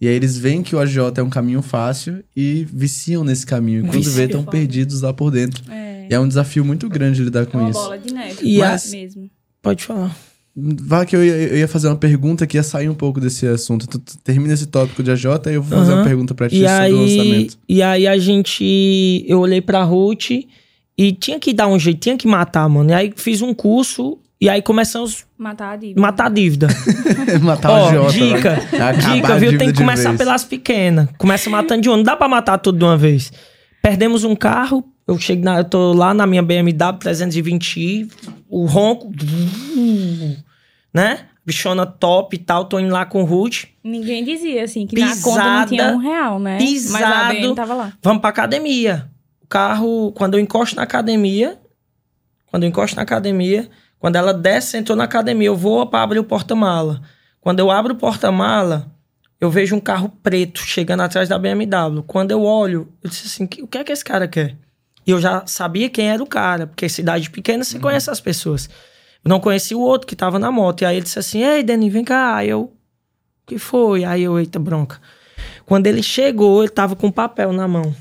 E 0.00 0.08
aí 0.08 0.14
eles 0.14 0.38
veem 0.38 0.62
que 0.62 0.74
o 0.74 0.78
AJ 0.78 0.96
é 1.16 1.22
um 1.22 1.28
caminho 1.28 1.60
fácil 1.60 2.24
e 2.34 2.66
viciam 2.72 3.22
nesse 3.22 3.44
caminho. 3.44 3.80
E 3.80 3.88
quando 3.88 4.02
Vicia, 4.02 4.12
vê, 4.12 4.24
estão 4.24 4.42
perdidos 4.42 5.02
lá 5.02 5.12
por 5.12 5.30
dentro. 5.30 5.62
É. 5.70 6.06
E 6.08 6.14
é 6.14 6.18
um 6.18 6.26
desafio 6.26 6.64
muito 6.64 6.88
grande 6.88 7.22
lidar 7.22 7.44
com 7.44 7.58
é 7.58 7.60
uma 7.60 7.70
isso. 7.70 7.78
bola 7.78 7.98
de 7.98 8.14
neve. 8.14 8.38
E 8.42 8.58
Mas, 8.58 8.90
mesmo. 8.90 9.30
Pode 9.60 9.84
falar. 9.84 10.16
Vá 10.82 11.04
que 11.06 11.16
eu 11.16 11.24
ia, 11.24 11.32
eu 11.32 11.56
ia, 11.58 11.68
fazer 11.68 11.88
uma 11.88 11.96
pergunta 11.96 12.46
que 12.46 12.56
ia 12.56 12.62
sair 12.62 12.88
um 12.88 12.94
pouco 12.94 13.20
desse 13.20 13.46
assunto. 13.46 13.86
Tu, 13.86 13.98
tu 13.98 14.18
termina 14.18 14.52
esse 14.52 14.66
tópico 14.66 15.02
de 15.02 15.10
AJ 15.10 15.24
e 15.24 15.54
eu 15.54 15.62
vou 15.62 15.78
fazer 15.78 15.92
uhum. 15.92 15.98
uma 15.98 16.04
pergunta 16.04 16.34
pra 16.34 16.48
ti 16.48 16.56
e 16.56 16.58
sobre 16.60 16.72
aí, 16.72 16.92
o 16.92 17.00
lançamento. 17.00 17.58
E 17.68 17.82
aí 17.82 18.06
a 18.06 18.18
gente... 18.18 19.24
Eu 19.26 19.40
olhei 19.40 19.60
pra 19.60 19.82
Ruth 19.82 20.30
e 20.98 21.12
tinha 21.12 21.38
que 21.38 21.52
dar 21.52 21.66
um 21.68 21.78
jeito, 21.78 22.00
tinha 22.00 22.16
que 22.16 22.28
matar, 22.28 22.68
mano. 22.68 22.90
E 22.90 22.92
aí 22.92 23.12
fiz 23.16 23.42
um 23.42 23.54
curso 23.54 24.18
e 24.40 24.48
aí 24.48 24.60
começamos... 24.60 25.24
Matar 25.38 25.72
a 25.72 25.76
dívida. 25.76 26.00
Matar 26.00 26.26
a 26.26 26.28
dívida. 26.28 26.68
matar 27.40 27.70
o 27.70 28.06
AJ. 28.06 28.12
Dica, 28.12 28.58
dica, 29.14 29.38
viu? 29.38 29.56
Tem 29.56 29.72
que 29.72 29.78
começar 29.78 30.10
vez. 30.10 30.18
pelas 30.18 30.44
pequenas. 30.44 31.08
Começa 31.16 31.48
matando 31.48 31.80
de 31.80 31.88
uma. 31.88 31.96
Não 31.96 32.04
dá 32.04 32.16
pra 32.16 32.28
matar 32.28 32.58
tudo 32.58 32.78
de 32.78 32.84
uma 32.84 32.96
vez. 32.96 33.32
Perdemos 33.82 34.24
um 34.24 34.36
carro, 34.36 34.84
eu 35.10 35.18
chego 35.18 35.42
na, 35.42 35.58
eu 35.58 35.64
tô 35.64 35.92
lá 35.92 36.12
na 36.12 36.26
minha 36.26 36.42
BMW 36.42 36.76
320i, 36.98 38.08
o 38.48 38.66
ronco, 38.66 39.10
né? 40.92 41.26
Bichona 41.44 41.86
top 41.86 42.36
e 42.36 42.38
tal, 42.38 42.64
tô 42.66 42.78
indo 42.78 42.92
lá 42.92 43.06
com 43.06 43.22
o 43.22 43.24
Ruth. 43.24 43.64
Ninguém 43.82 44.24
dizia 44.24 44.64
assim, 44.64 44.86
que 44.86 44.94
pisada, 44.94 45.16
na 45.16 45.22
conta 45.22 45.44
não 45.44 45.66
tinha 45.66 45.92
um 45.92 45.96
real, 45.96 46.38
né? 46.38 46.58
Pisado, 46.58 47.04
Mas 47.04 47.12
a 47.12 47.28
BM 47.28 47.54
tava 47.54 47.74
lá. 47.74 47.92
Vamos 48.02 48.20
pra 48.20 48.30
academia. 48.30 49.10
O 49.42 49.46
carro, 49.46 50.12
quando 50.12 50.34
eu 50.34 50.40
encosto 50.40 50.76
na 50.76 50.82
academia, 50.82 51.58
quando 52.46 52.64
eu 52.64 52.68
encosto 52.68 52.96
na 52.96 53.02
academia, 53.02 53.68
quando 53.98 54.16
ela 54.16 54.32
desce, 54.32 54.76
entrou 54.76 54.96
na 54.96 55.04
academia, 55.04 55.48
eu 55.48 55.56
vou 55.56 55.86
para 55.86 56.02
abrir 56.02 56.18
o 56.18 56.24
porta-mala. 56.24 57.00
Quando 57.40 57.60
eu 57.60 57.70
abro 57.70 57.94
o 57.94 57.96
porta-mala, 57.96 58.90
eu 59.40 59.50
vejo 59.50 59.74
um 59.74 59.80
carro 59.80 60.10
preto 60.22 60.60
chegando 60.60 61.00
atrás 61.00 61.28
da 61.28 61.38
BMW. 61.38 62.02
Quando 62.06 62.30
eu 62.30 62.42
olho, 62.42 62.92
eu 63.02 63.08
disse 63.08 63.26
assim, 63.26 63.44
o 63.62 63.66
que 63.66 63.78
é 63.78 63.84
que 63.84 63.92
esse 63.92 64.04
cara 64.04 64.28
quer? 64.28 64.56
E 65.06 65.10
eu 65.10 65.20
já 65.20 65.46
sabia 65.46 65.88
quem 65.88 66.10
era 66.10 66.22
o 66.22 66.26
cara, 66.26 66.66
porque 66.66 66.88
cidade 66.88 67.30
pequena 67.30 67.64
você 67.64 67.76
uhum. 67.76 67.82
conhece 67.82 68.10
as 68.10 68.20
pessoas. 68.20 68.68
Não 69.24 69.40
conhecia 69.40 69.76
o 69.76 69.80
outro 69.80 70.06
que 70.06 70.16
tava 70.16 70.38
na 70.38 70.50
moto. 70.50 70.82
E 70.82 70.84
aí 70.84 70.96
ele 70.96 71.04
disse 71.04 71.18
assim: 71.18 71.42
Ei, 71.42 71.62
Dani, 71.62 71.90
vem 71.90 72.04
cá. 72.04 72.36
Aí 72.36 72.48
eu, 72.48 72.62
o 72.62 72.72
que 73.46 73.58
foi? 73.58 74.04
Aí 74.04 74.22
eu, 74.22 74.38
eita 74.38 74.58
bronca. 74.58 75.00
Quando 75.66 75.86
ele 75.86 76.02
chegou, 76.02 76.62
ele 76.62 76.70
tava 76.70 76.96
com 76.96 77.08
um 77.08 77.12
papel 77.12 77.52
na 77.52 77.68
mão. 77.68 77.94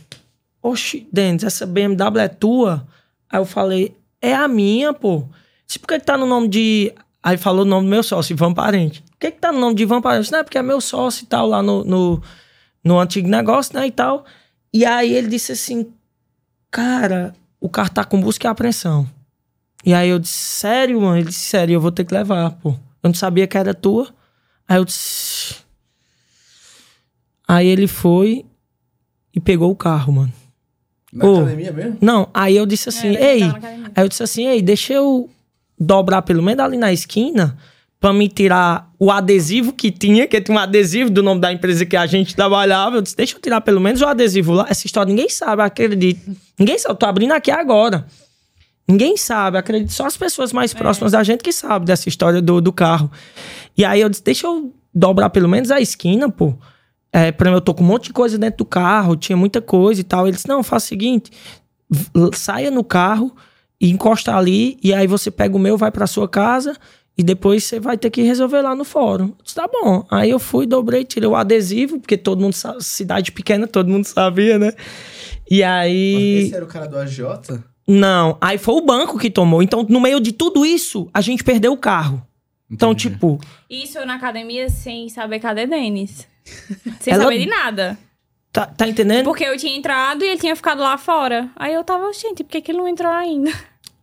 Oxi, 0.61 1.07
Denis, 1.11 1.43
essa 1.43 1.65
BMW 1.65 2.19
é 2.19 2.27
tua? 2.27 2.87
Aí 3.29 3.39
eu 3.39 3.45
falei: 3.45 3.95
É 4.21 4.33
a 4.33 4.47
minha, 4.47 4.93
pô. 4.93 5.25
Disse, 5.65 5.77
por 5.77 5.87
que, 5.87 5.99
que 5.99 6.05
tá 6.05 6.17
no 6.17 6.25
nome 6.25 6.47
de. 6.47 6.93
Aí 7.21 7.37
falou 7.37 7.63
o 7.63 7.67
nome 7.67 7.85
do 7.85 7.89
meu 7.89 8.01
sócio, 8.01 8.33
Ivan 8.33 8.53
Parente. 8.53 9.01
Por 9.03 9.19
que, 9.19 9.31
que 9.31 9.39
tá 9.39 9.51
no 9.51 9.59
nome 9.59 9.75
de 9.75 9.83
Ivan 9.83 10.01
Parente? 10.01 10.31
Não, 10.31 10.39
é 10.39 10.43
porque 10.43 10.57
é 10.57 10.63
meu 10.63 10.81
sócio 10.81 11.23
e 11.23 11.27
tal, 11.27 11.47
lá 11.47 11.61
no, 11.61 11.83
no, 11.83 12.23
no 12.83 12.99
antigo 12.99 13.27
negócio, 13.27 13.77
né? 13.77 13.85
E 13.87 13.91
tal. 13.91 14.25
E 14.73 14.85
aí 14.85 15.13
ele 15.13 15.27
disse 15.27 15.51
assim: 15.51 15.91
cara, 16.71 17.35
o 17.59 17.69
carro 17.69 17.89
tá 17.89 18.03
com 18.03 18.19
busca 18.19 18.47
e 18.47 18.49
apreensão. 18.49 19.07
E 19.85 19.93
aí 19.93 20.09
eu 20.09 20.19
disse, 20.19 20.33
sério, 20.33 21.01
mano? 21.01 21.17
Ele 21.17 21.27
disse, 21.27 21.39
sério, 21.39 21.73
eu 21.73 21.81
vou 21.81 21.91
ter 21.91 22.03
que 22.03 22.13
levar, 22.13 22.51
pô. 22.51 22.71
Eu 22.71 23.07
não 23.07 23.13
sabia 23.13 23.47
que 23.47 23.57
era 23.57 23.73
tua. 23.73 24.07
Aí 24.67 24.77
eu 24.77 24.85
disse. 24.85 25.55
Aí 27.47 27.67
ele 27.67 27.87
foi 27.87 28.45
e 29.33 29.39
pegou 29.39 29.71
o 29.71 29.75
carro, 29.75 30.13
mano. 30.13 30.33
Na 31.11 31.25
Ô, 31.25 31.37
academia 31.37 31.71
mesmo? 31.71 31.97
Não, 32.01 32.29
aí 32.33 32.55
eu 32.55 32.65
disse 32.65 32.89
assim, 32.89 33.15
é, 33.15 33.37
ei. 33.37 33.43
Aí 33.43 34.03
eu 34.03 34.07
disse 34.07 34.21
assim, 34.21 34.47
ei, 34.47 34.61
deixa 34.61 34.93
eu 34.93 35.29
dobrar 35.79 36.21
pelo 36.21 36.43
menos 36.43 36.63
ali 36.63 36.77
na 36.77 36.91
esquina 36.91 37.57
para 37.99 38.13
me 38.13 38.29
tirar 38.29 38.89
o 38.99 39.11
adesivo 39.11 39.73
que 39.73 39.91
tinha, 39.91 40.27
que 40.27 40.39
tinha 40.39 40.55
um 40.55 40.59
adesivo 40.59 41.09
do 41.09 41.23
nome 41.23 41.41
da 41.41 41.51
empresa 41.51 41.85
que 41.85 41.97
a 41.97 42.05
gente 42.05 42.35
trabalhava. 42.35 42.97
Eu 42.97 43.01
disse, 43.01 43.15
deixa 43.15 43.35
eu 43.35 43.41
tirar 43.41 43.61
pelo 43.61 43.81
menos 43.81 44.01
o 44.01 44.05
adesivo 44.05 44.53
lá. 44.53 44.67
Essa 44.69 44.85
história 44.85 45.09
ninguém 45.09 45.29
sabe, 45.29 45.61
acredito. 45.61 46.35
Ninguém 46.57 46.77
sabe, 46.77 46.93
eu 46.93 46.97
tô 46.97 47.05
abrindo 47.05 47.31
aqui 47.31 47.49
agora. 47.49 48.05
Ninguém 48.89 49.15
sabe, 49.15 49.57
acredito. 49.57 49.93
Só 49.93 50.07
as 50.07 50.17
pessoas 50.17 50.51
mais 50.51 50.73
é. 50.73 50.77
próximas 50.77 51.11
da 51.11 51.23
gente 51.23 51.43
que 51.43 51.51
sabem 51.53 51.85
dessa 51.85 52.09
história 52.09 52.41
do, 52.41 52.59
do 52.59 52.73
carro. 52.73 53.11
E 53.77 53.85
aí 53.85 54.01
eu 54.01 54.09
disse, 54.09 54.23
deixa 54.23 54.47
eu 54.47 54.73
dobrar 54.91 55.29
pelo 55.29 55.47
menos 55.47 55.69
a 55.69 55.79
esquina, 55.79 56.27
pô. 56.27 56.55
É, 57.13 57.31
pra 57.31 57.51
mim, 57.51 57.55
eu 57.55 57.61
tô 57.61 57.73
com 57.73 57.83
um 57.83 57.87
monte 57.87 58.05
de 58.05 58.13
coisa 58.13 58.37
dentro 58.37 58.59
do 58.59 58.65
carro, 58.65 59.15
tinha 59.15 59.37
muita 59.37 59.61
coisa 59.61 60.01
e 60.01 60.03
tal. 60.03 60.27
Ele 60.27 60.35
disse, 60.35 60.47
não, 60.47 60.63
faz 60.63 60.83
o 60.83 60.87
seguinte, 60.87 61.31
saia 62.33 62.71
no 62.71 62.83
carro 62.83 63.35
e 63.79 63.91
encosta 63.91 64.35
ali, 64.35 64.77
e 64.83 64.91
aí 64.91 65.05
você 65.05 65.29
pega 65.29 65.55
o 65.55 65.59
meu, 65.59 65.77
vai 65.77 65.91
pra 65.91 66.07
sua 66.07 66.27
casa 66.27 66.75
e 67.15 67.23
depois 67.23 67.63
você 67.63 67.79
vai 67.79 67.97
ter 67.97 68.09
que 68.09 68.21
resolver 68.23 68.61
lá 68.61 68.75
no 68.75 68.83
fórum. 68.83 69.33
disse, 69.43 69.55
tá 69.55 69.67
bom. 69.67 70.03
Aí 70.09 70.31
eu 70.31 70.39
fui, 70.39 70.65
dobrei, 70.65 71.05
tirei 71.05 71.29
o 71.29 71.35
adesivo, 71.35 71.99
porque 71.99 72.17
todo 72.17 72.41
mundo 72.41 72.53
sabe, 72.53 72.83
cidade 72.83 73.31
pequena, 73.31 73.67
todo 73.67 73.87
mundo 73.87 74.05
sabia, 74.05 74.57
né? 74.57 74.73
E 75.49 75.61
aí. 75.61 76.35
Mas 76.37 76.45
esse 76.45 76.55
era 76.55 76.65
o 76.65 76.67
cara 76.67 76.87
do 76.87 76.97
AJ? 76.97 77.19
Não, 77.91 78.37
aí 78.39 78.59
foi 78.59 78.75
o 78.75 78.81
banco 78.81 79.17
que 79.17 79.31
tomou. 79.31 79.63
Então, 79.63 79.83
no 79.89 79.99
meio 79.99 80.19
de 80.19 80.31
tudo 80.31 80.63
isso, 80.63 81.09
a 81.11 81.21
gente 81.21 81.43
perdeu 81.43 81.73
o 81.73 81.77
carro. 81.77 82.23
Então, 82.69 82.91
Entendi. 82.91 83.07
Então, 83.15 83.37
tipo. 83.37 83.39
Isso 83.67 84.05
na 84.05 84.13
academia 84.13 84.69
sem 84.69 85.09
saber 85.09 85.39
cadê 85.39 85.65
Denis. 85.65 86.27
Sem 86.99 87.13
Ela... 87.13 87.23
saber 87.23 87.39
de 87.39 87.47
nada. 87.47 87.97
Tá, 88.51 88.65
tá 88.65 88.87
entendendo? 88.87 89.25
Porque 89.25 89.43
eu 89.43 89.57
tinha 89.57 89.75
entrado 89.75 90.23
e 90.23 90.27
ele 90.27 90.39
tinha 90.39 90.55
ficado 90.55 90.81
lá 90.81 90.97
fora. 90.97 91.49
Aí 91.55 91.73
eu 91.73 91.83
tava, 91.83 92.11
gente, 92.13 92.43
por 92.43 92.49
que, 92.49 92.61
que 92.61 92.71
ele 92.71 92.79
não 92.79 92.87
entrou 92.87 93.11
ainda? 93.11 93.51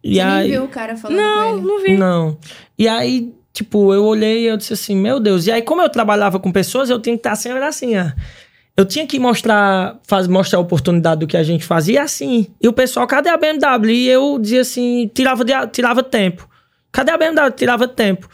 E 0.03 0.14
Você 0.14 0.20
aí... 0.20 0.43
nem 0.43 0.51
viu 0.51 0.64
o 0.64 0.68
cara 0.68 0.97
falando 0.97 1.16
não, 1.16 1.51
com 1.51 1.59
ele? 1.59 1.66
Não, 1.66 1.82
vi. 1.82 1.97
Não. 1.97 2.39
E 2.78 2.89
aí, 2.89 3.34
tipo, 3.53 3.93
eu 3.93 4.05
olhei 4.05 4.43
e 4.43 4.47
eu 4.47 4.57
disse 4.57 4.72
assim, 4.72 4.97
meu 4.97 5.18
Deus. 5.18 5.47
E 5.47 5.53
aí, 5.53 5.62
como 5.62 5.82
eu 5.82 5.89
trabalhava 5.89 6.39
com 6.39 6.53
pessoas, 6.53 6.91
eu 6.91 7.01
tinha 7.01 7.16
que 7.16 7.20
estar 7.20 7.34
sempre 7.37 7.62
assim, 7.64 7.97
ó. 7.97 8.11
Eu 8.77 8.85
tinha 8.85 9.07
que 9.07 9.18
mostrar, 9.18 9.99
faz, 10.07 10.29
mostrar 10.29 10.59
a 10.59 10.62
oportunidade 10.62 11.20
do 11.20 11.27
que 11.27 11.37
a 11.37 11.43
gente 11.43 11.64
fazia 11.64 12.03
assim. 12.03 12.47
E 12.61 12.68
o 12.68 12.72
pessoal, 12.72 13.07
cadê 13.07 13.29
a 13.29 13.37
BMW? 13.37 13.91
E 13.91 14.09
eu 14.09 14.39
dizia 14.39 14.61
assim, 14.61 15.11
tirava, 15.14 15.45
de, 15.45 15.53
tirava 15.68 16.03
tempo. 16.03 16.49
Cadê 16.93 17.11
a 17.11 17.16
BMW? 17.16 17.51
Tirava 17.53 17.89
tempo. 17.89 18.29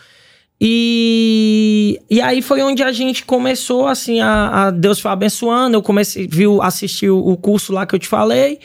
E, 0.60 2.00
e 2.10 2.20
aí 2.20 2.42
foi 2.42 2.62
onde 2.62 2.82
a 2.82 2.92
gente 2.92 3.24
começou, 3.24 3.86
assim, 3.86 4.20
a, 4.20 4.66
a 4.66 4.70
Deus 4.70 4.98
foi 4.98 5.10
abençoando. 5.10 5.76
Eu 5.76 5.82
comecei, 5.82 6.26
viu, 6.26 6.60
assistir 6.60 7.10
o 7.10 7.36
curso 7.36 7.72
lá 7.72 7.86
que 7.86 7.94
eu 7.94 7.98
te 7.98 8.08
falei 8.08 8.58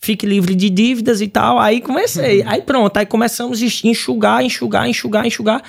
fique 0.00 0.24
livre 0.26 0.54
de 0.54 0.70
dívidas 0.70 1.20
e 1.20 1.28
tal. 1.28 1.58
Aí 1.58 1.80
comecei. 1.80 2.42
Uhum. 2.42 2.48
Aí 2.48 2.62
pronto, 2.62 2.96
aí 2.96 3.06
começamos 3.06 3.60
a 3.60 3.64
enxugar, 3.64 4.42
enxugar, 4.42 4.88
enxugar, 4.88 5.26
enxugar. 5.26 5.62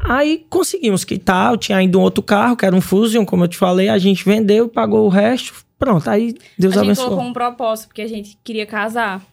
Aí 0.00 0.46
conseguimos 0.48 1.04
quitar. 1.04 1.52
Eu 1.52 1.56
tinha 1.56 1.78
ainda 1.78 1.98
um 1.98 2.02
outro 2.02 2.22
carro, 2.22 2.56
que 2.56 2.64
era 2.64 2.74
um 2.74 2.80
Fusion, 2.80 3.24
como 3.24 3.44
eu 3.44 3.48
te 3.48 3.56
falei. 3.56 3.88
A 3.88 3.98
gente 3.98 4.24
vendeu, 4.24 4.68
pagou 4.68 5.06
o 5.06 5.08
resto. 5.08 5.66
Pronto, 5.78 6.08
aí 6.08 6.34
Deus 6.58 6.76
a 6.76 6.80
abençoou. 6.80 6.90
A 6.90 6.94
gente 6.94 7.04
colocou 7.04 7.24
um 7.24 7.32
propósito, 7.32 7.88
porque 7.88 8.02
a 8.02 8.08
gente 8.08 8.38
queria 8.42 8.66
casar. 8.66 9.24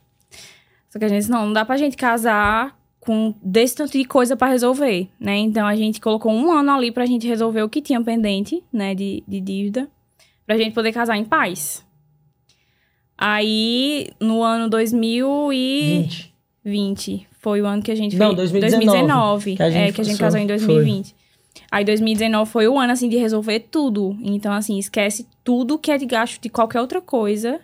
Só 0.89 0.99
que 0.99 1.05
a 1.05 1.07
gente 1.07 1.19
disse, 1.19 1.31
não, 1.31 1.47
não 1.47 1.53
dá 1.53 1.65
pra 1.65 1.77
gente 1.77 1.97
casar 1.97 2.77
com 2.99 3.33
desse 3.41 3.75
tanto 3.75 3.91
de 3.91 4.05
coisa 4.05 4.35
para 4.35 4.51
resolver, 4.51 5.09
né? 5.19 5.37
Então 5.37 5.67
a 5.67 5.75
gente 5.75 6.01
colocou 6.01 6.31
um 6.31 6.51
ano 6.51 6.71
ali 6.71 6.91
pra 6.91 7.05
gente 7.05 7.27
resolver 7.27 7.61
o 7.61 7.69
que 7.69 7.81
tinha 7.81 8.01
pendente, 8.01 8.63
né, 8.73 8.95
de, 8.95 9.23
de 9.27 9.39
dívida, 9.39 9.87
pra 10.45 10.57
gente 10.57 10.73
poder 10.73 10.91
casar 10.91 11.17
em 11.17 11.23
paz. 11.23 11.85
Aí, 13.17 14.09
no 14.19 14.41
ano 14.41 14.69
2020 14.69 16.35
20. 16.65 17.27
Foi 17.45 17.61
o 17.61 17.67
ano 17.67 17.83
que 17.83 17.91
a 17.91 17.95
gente 17.95 18.17
Não, 18.17 18.33
2019. 18.33 18.85
2019. 18.85 19.55
Que 19.55 19.61
a 19.61 19.69
gente 19.69 19.89
é, 19.89 19.91
que 19.91 20.01
a 20.01 20.03
gente 20.03 20.17
casou 20.17 20.39
em 20.39 20.47
2020. 20.47 21.09
Foi. 21.09 21.15
Aí 21.71 21.85
2019 21.85 22.49
foi 22.49 22.67
o 22.67 22.79
ano, 22.79 22.91
assim, 22.91 23.07
de 23.07 23.17
resolver 23.17 23.59
tudo. 23.69 24.17
Então, 24.19 24.51
assim, 24.51 24.79
esquece 24.79 25.27
tudo 25.43 25.77
que 25.77 25.91
é 25.91 25.97
de 25.99 26.07
gasto 26.07 26.41
de 26.41 26.49
qualquer 26.49 26.81
outra 26.81 26.99
coisa. 26.99 27.59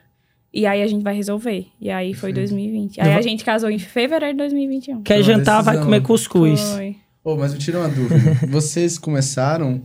E 0.53 0.67
aí 0.67 0.84
a 0.84 0.88
gente 0.88 1.01
vai 1.01 1.15
resolver. 1.15 1.65
E 1.82 1.89
aí 1.89 2.13
foi 2.13 2.32
2020. 2.32 3.01
Aí 3.01 3.11
a 3.11 3.21
gente 3.21 3.43
casou 3.43 3.71
em 3.71 3.79
fevereiro 3.79 4.36
de 4.36 4.38
2021. 4.38 5.01
Quer 5.01 5.23
jantar, 5.23 5.63
vai 5.63 5.79
comer 5.79 6.01
cuscuz. 6.03 6.61
Foi. 6.61 6.97
Ô, 7.23 7.36
mas 7.36 7.51
me 7.51 7.59
tira 7.59 7.79
uma 7.79 7.89
dúvida. 7.89 8.38
Vocês 8.49 8.99
começaram 8.99 9.82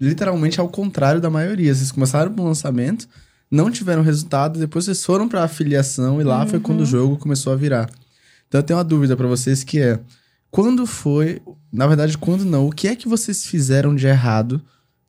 literalmente 0.00 0.60
ao 0.60 0.68
contrário 0.68 1.20
da 1.20 1.28
maioria. 1.28 1.74
Vocês 1.74 1.90
começaram 1.90 2.32
com 2.32 2.42
o 2.42 2.44
lançamento, 2.44 3.08
não 3.50 3.68
tiveram 3.68 4.02
resultado, 4.02 4.60
depois 4.60 4.84
vocês 4.84 5.04
foram 5.04 5.28
pra 5.28 5.42
afiliação 5.42 6.20
e 6.20 6.24
lá 6.24 6.46
foi 6.46 6.60
quando 6.60 6.82
o 6.82 6.86
jogo 6.86 7.16
começou 7.16 7.52
a 7.52 7.56
virar. 7.56 7.90
Então 8.50 8.58
eu 8.58 8.62
tenho 8.64 8.78
uma 8.78 8.84
dúvida 8.84 9.16
pra 9.16 9.28
vocês 9.28 9.62
que 9.62 9.78
é: 9.78 10.00
quando 10.50 10.84
foi, 10.84 11.40
na 11.72 11.86
verdade, 11.86 12.18
quando 12.18 12.44
não, 12.44 12.66
o 12.66 12.72
que 12.72 12.88
é 12.88 12.96
que 12.96 13.08
vocês 13.08 13.46
fizeram 13.46 13.94
de 13.94 14.08
errado 14.08 14.60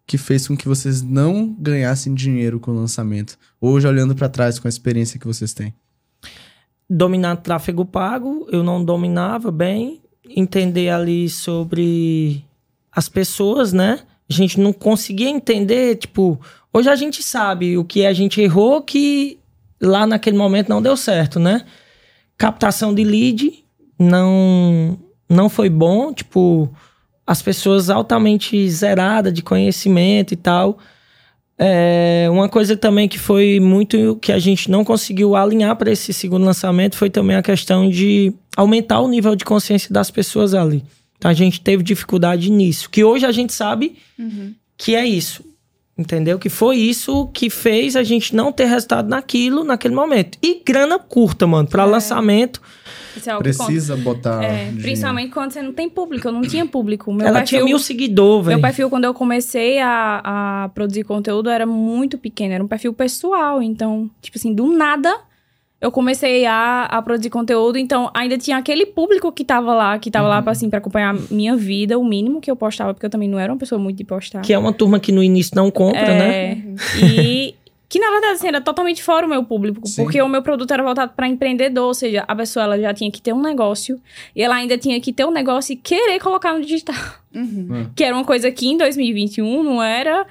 que 0.06 0.16
fez 0.16 0.48
com 0.48 0.56
que 0.56 0.68
vocês 0.68 1.02
não 1.02 1.56
ganhassem 1.60 2.14
dinheiro 2.14 2.60
com 2.60 2.70
o 2.70 2.76
lançamento? 2.76 3.40
Hoje 3.60 3.88
olhando 3.88 4.14
pra 4.14 4.30
trás 4.30 4.60
com 4.60 4.68
a 4.68 4.70
experiência 4.70 5.20
que 5.20 5.26
vocês 5.26 5.54
têm. 5.54 5.74
dominar 6.88 7.38
tráfego 7.38 7.84
pago, 7.84 8.48
eu 8.52 8.64
não 8.64 8.84
dominava 8.84 9.50
bem, 9.50 10.02
entender 10.30 10.90
ali 10.90 11.28
sobre 11.28 12.46
as 12.92 13.10
pessoas, 13.10 13.74
né? 13.74 14.02
A 14.30 14.34
gente 14.34 14.60
não 14.60 14.72
conseguia 14.72 15.30
entender, 15.30 15.96
tipo, 15.96 16.40
hoje 16.72 16.90
a 16.90 16.96
gente 16.96 17.24
sabe 17.24 17.76
o 17.78 17.84
que 17.84 18.06
a 18.06 18.14
gente 18.14 18.40
errou 18.40 18.82
que 18.84 19.40
lá 19.82 20.06
naquele 20.06 20.38
momento 20.38 20.70
não 20.70 20.82
deu 20.82 20.96
certo, 20.96 21.40
né? 21.40 21.66
Captação 22.42 22.92
de 22.92 23.04
lead 23.04 23.54
não 24.00 24.98
não 25.30 25.48
foi 25.48 25.70
bom, 25.70 26.12
tipo, 26.12 26.68
as 27.26 27.40
pessoas 27.40 27.88
altamente 27.88 28.68
zeradas 28.68 29.32
de 29.32 29.44
conhecimento 29.44 30.34
e 30.34 30.36
tal. 30.36 30.80
É, 31.56 32.28
uma 32.32 32.50
coisa 32.50 32.76
também 32.76 33.08
que 33.08 33.20
foi 33.20 33.60
muito 33.60 34.18
que 34.20 34.32
a 34.32 34.40
gente 34.40 34.72
não 34.72 34.84
conseguiu 34.84 35.36
alinhar 35.36 35.76
para 35.76 35.92
esse 35.92 36.12
segundo 36.12 36.44
lançamento 36.44 36.98
foi 36.98 37.12
também 37.12 37.36
a 37.36 37.44
questão 37.44 37.88
de 37.88 38.34
aumentar 38.58 39.02
o 39.02 39.08
nível 39.08 39.36
de 39.36 39.46
consciência 39.46 39.94
das 39.94 40.10
pessoas 40.10 40.56
ali. 40.56 40.84
Então 41.20 41.30
a 41.30 41.36
gente 41.36 41.62
teve 41.62 41.84
dificuldade 41.84 42.50
nisso, 42.50 42.90
que 42.90 43.04
hoje 43.04 43.24
a 43.24 43.32
gente 43.32 43.54
sabe 43.54 43.98
que 44.76 44.96
é 44.96 45.06
isso. 45.06 45.44
Entendeu? 46.02 46.40
Que 46.40 46.50
foi 46.50 46.78
isso 46.78 47.28
que 47.28 47.50
fez 47.50 47.96
a 47.96 48.02
gente 48.02 48.36
não 48.36 48.52
ter 48.52 48.66
resultado 48.66 49.08
naquilo, 49.08 49.64
naquele 49.64 49.94
momento. 49.94 50.38
E 50.42 50.62
grana 50.66 50.98
curta, 50.98 51.46
mano, 51.46 51.68
para 51.68 51.86
lançamento. 51.86 52.60
Isso 53.16 53.30
é 53.30 53.34
algo 53.34 53.44
que 53.44 53.52
conta. 53.52 53.66
Precisa 53.66 53.96
botar. 53.98 54.44
É, 54.44 54.72
principalmente 54.72 55.32
quando 55.32 55.52
você 55.52 55.62
não 55.62 55.74
tem 55.74 55.88
público. 55.88 56.28
Eu 56.28 56.32
não 56.32 56.42
tinha 56.42 56.66
público. 56.66 57.14
Meu 57.14 57.28
Ela 57.28 57.40
perfil, 57.40 57.60
tinha 57.60 57.66
mil 57.66 57.80
seguidores, 57.80 58.48
Meu 58.48 58.60
perfil, 58.60 58.90
quando 58.90 59.06
eu 59.06 59.14
comecei 59.14 59.80
a, 59.80 60.64
a 60.64 60.70
produzir 60.70 61.04
conteúdo, 61.04 61.50
era 61.50 61.66
muito 61.66 62.18
pequeno. 62.18 62.54
Era 62.54 62.64
um 62.64 62.68
perfil 62.68 62.94
pessoal. 62.94 63.62
Então, 63.62 64.10
tipo 64.22 64.38
assim, 64.38 64.54
do 64.54 64.68
nada, 64.76 65.16
eu 65.82 65.92
comecei 65.92 66.46
a, 66.46 66.84
a 66.86 67.02
produzir 67.02 67.32
conteúdo. 67.32 67.78
Então, 67.78 68.10
ainda 68.14 68.38
tinha 68.38 68.56
aquele 68.58 68.86
público 68.86 69.32
que 69.32 69.44
tava 69.44 69.74
lá, 69.74 69.98
que 69.98 70.12
tava 70.12 70.26
Uhum. 70.28 70.30
lá, 70.36 70.42
pra, 70.42 70.52
assim, 70.52 70.70
pra 70.70 70.78
acompanhar 70.78 71.14
minha 71.32 71.58
vida, 71.58 71.98
o 71.98 72.06
mínimo 72.06 72.40
que 72.40 72.50
eu 72.52 72.56
postava, 72.56 72.94
porque 72.94 73.06
eu 73.08 73.10
também 73.10 73.28
não 73.28 73.40
era 73.40 73.52
uma 73.52 73.58
pessoa 73.58 73.80
muito 73.82 73.98
de 73.98 74.04
postar. 74.04 74.42
Que 74.44 74.54
é 74.54 74.58
uma 74.60 74.72
turma 74.72 75.00
que 75.00 75.12
no 75.12 75.24
início 75.24 75.54
não 75.56 75.72
compra, 75.72 76.14
né? 76.14 76.52
É, 76.52 76.58
E 77.04 77.56
que 77.90 78.00
na 78.00 78.10
verdade 78.10 78.34
assim, 78.36 78.48
era 78.48 78.62
totalmente 78.62 79.04
fora 79.04 79.26
o 79.26 79.30
meu 79.30 79.44
público, 79.44 79.86
Sim. 79.86 80.04
porque 80.04 80.22
o 80.22 80.30
meu 80.30 80.42
produto 80.42 80.72
era 80.72 80.82
voltado 80.82 81.12
para 81.14 81.28
empreendedor, 81.28 81.88
ou 81.88 81.94
seja, 81.94 82.24
a 82.26 82.34
pessoa 82.34 82.64
ela 82.64 82.80
já 82.80 82.94
tinha 82.94 83.12
que 83.12 83.22
ter 83.22 83.34
um 83.34 83.42
negócio 83.42 84.00
e 84.34 84.42
ela 84.42 84.56
ainda 84.56 84.78
tinha 84.78 84.98
que 85.02 85.12
ter 85.12 85.26
um 85.26 85.32
negócio 85.32 85.74
e 85.74 85.76
querer 85.76 86.18
colocar 86.22 86.54
no 86.54 86.62
digital, 86.62 86.96
Uhum. 87.36 87.90
que 87.94 88.02
era 88.04 88.16
uma 88.16 88.24
coisa 88.24 88.50
que 88.50 88.66
em 88.70 88.78
2021 88.78 89.62
não 89.64 89.84
era 89.84 90.26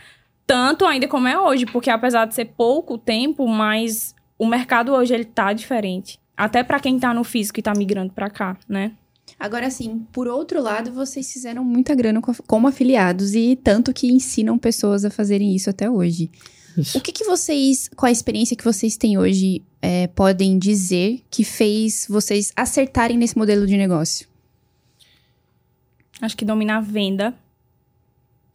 tanto 0.47 0.87
ainda 0.87 1.07
como 1.07 1.29
é 1.29 1.39
hoje, 1.39 1.67
porque 1.67 1.91
apesar 1.91 2.25
de 2.25 2.35
ser 2.35 2.47
pouco 2.47 2.97
tempo, 2.97 3.47
mas 3.47 4.15
o 4.43 4.47
mercado 4.47 4.93
hoje 4.93 5.13
ele 5.13 5.25
tá 5.27 5.53
diferente. 5.53 6.19
Até 6.37 6.65
para 6.65 6.81
quem 6.81 6.99
tá 6.99 7.13
no 7.13 7.23
físico 7.23 7.61
e 7.61 7.63
tá 7.63 7.75
migrando 7.77 8.13
para 8.15 8.31
cá, 8.31 8.57
né? 8.67 8.93
Agora, 9.39 9.67
assim, 9.67 10.07
por 10.13 10.27
outro 10.27 10.63
lado, 10.63 10.91
vocês 10.93 11.31
fizeram 11.31 11.63
muita 11.63 11.95
grana 11.95 12.21
co- 12.23 12.35
como 12.47 12.67
afiliados 12.67 13.35
e 13.35 13.55
tanto 13.63 13.93
que 13.93 14.07
ensinam 14.11 14.59
pessoas 14.59 15.05
a 15.05 15.11
fazerem 15.11 15.55
isso 15.55 15.69
até 15.69 15.91
hoje. 15.91 16.31
Isso. 16.77 16.97
O 16.97 17.01
que, 17.01 17.13
que 17.13 17.25
vocês, 17.25 17.89
com 17.95 18.07
a 18.07 18.11
experiência 18.11 18.57
que 18.57 18.65
vocês 18.65 18.97
têm 18.97 19.19
hoje, 19.19 19.63
é, 19.83 20.07
podem 20.07 20.59
dizer 20.59 21.23
que 21.31 21.45
fez 21.45 22.07
vocês 22.09 22.53
acertarem 22.57 23.19
nesse 23.19 23.37
modelo 23.37 23.67
de 23.67 23.77
negócio? 23.77 24.27
Acho 26.21 26.37
que 26.37 26.45
dominar 26.45 26.79
a 26.79 26.81
venda. 26.81 27.35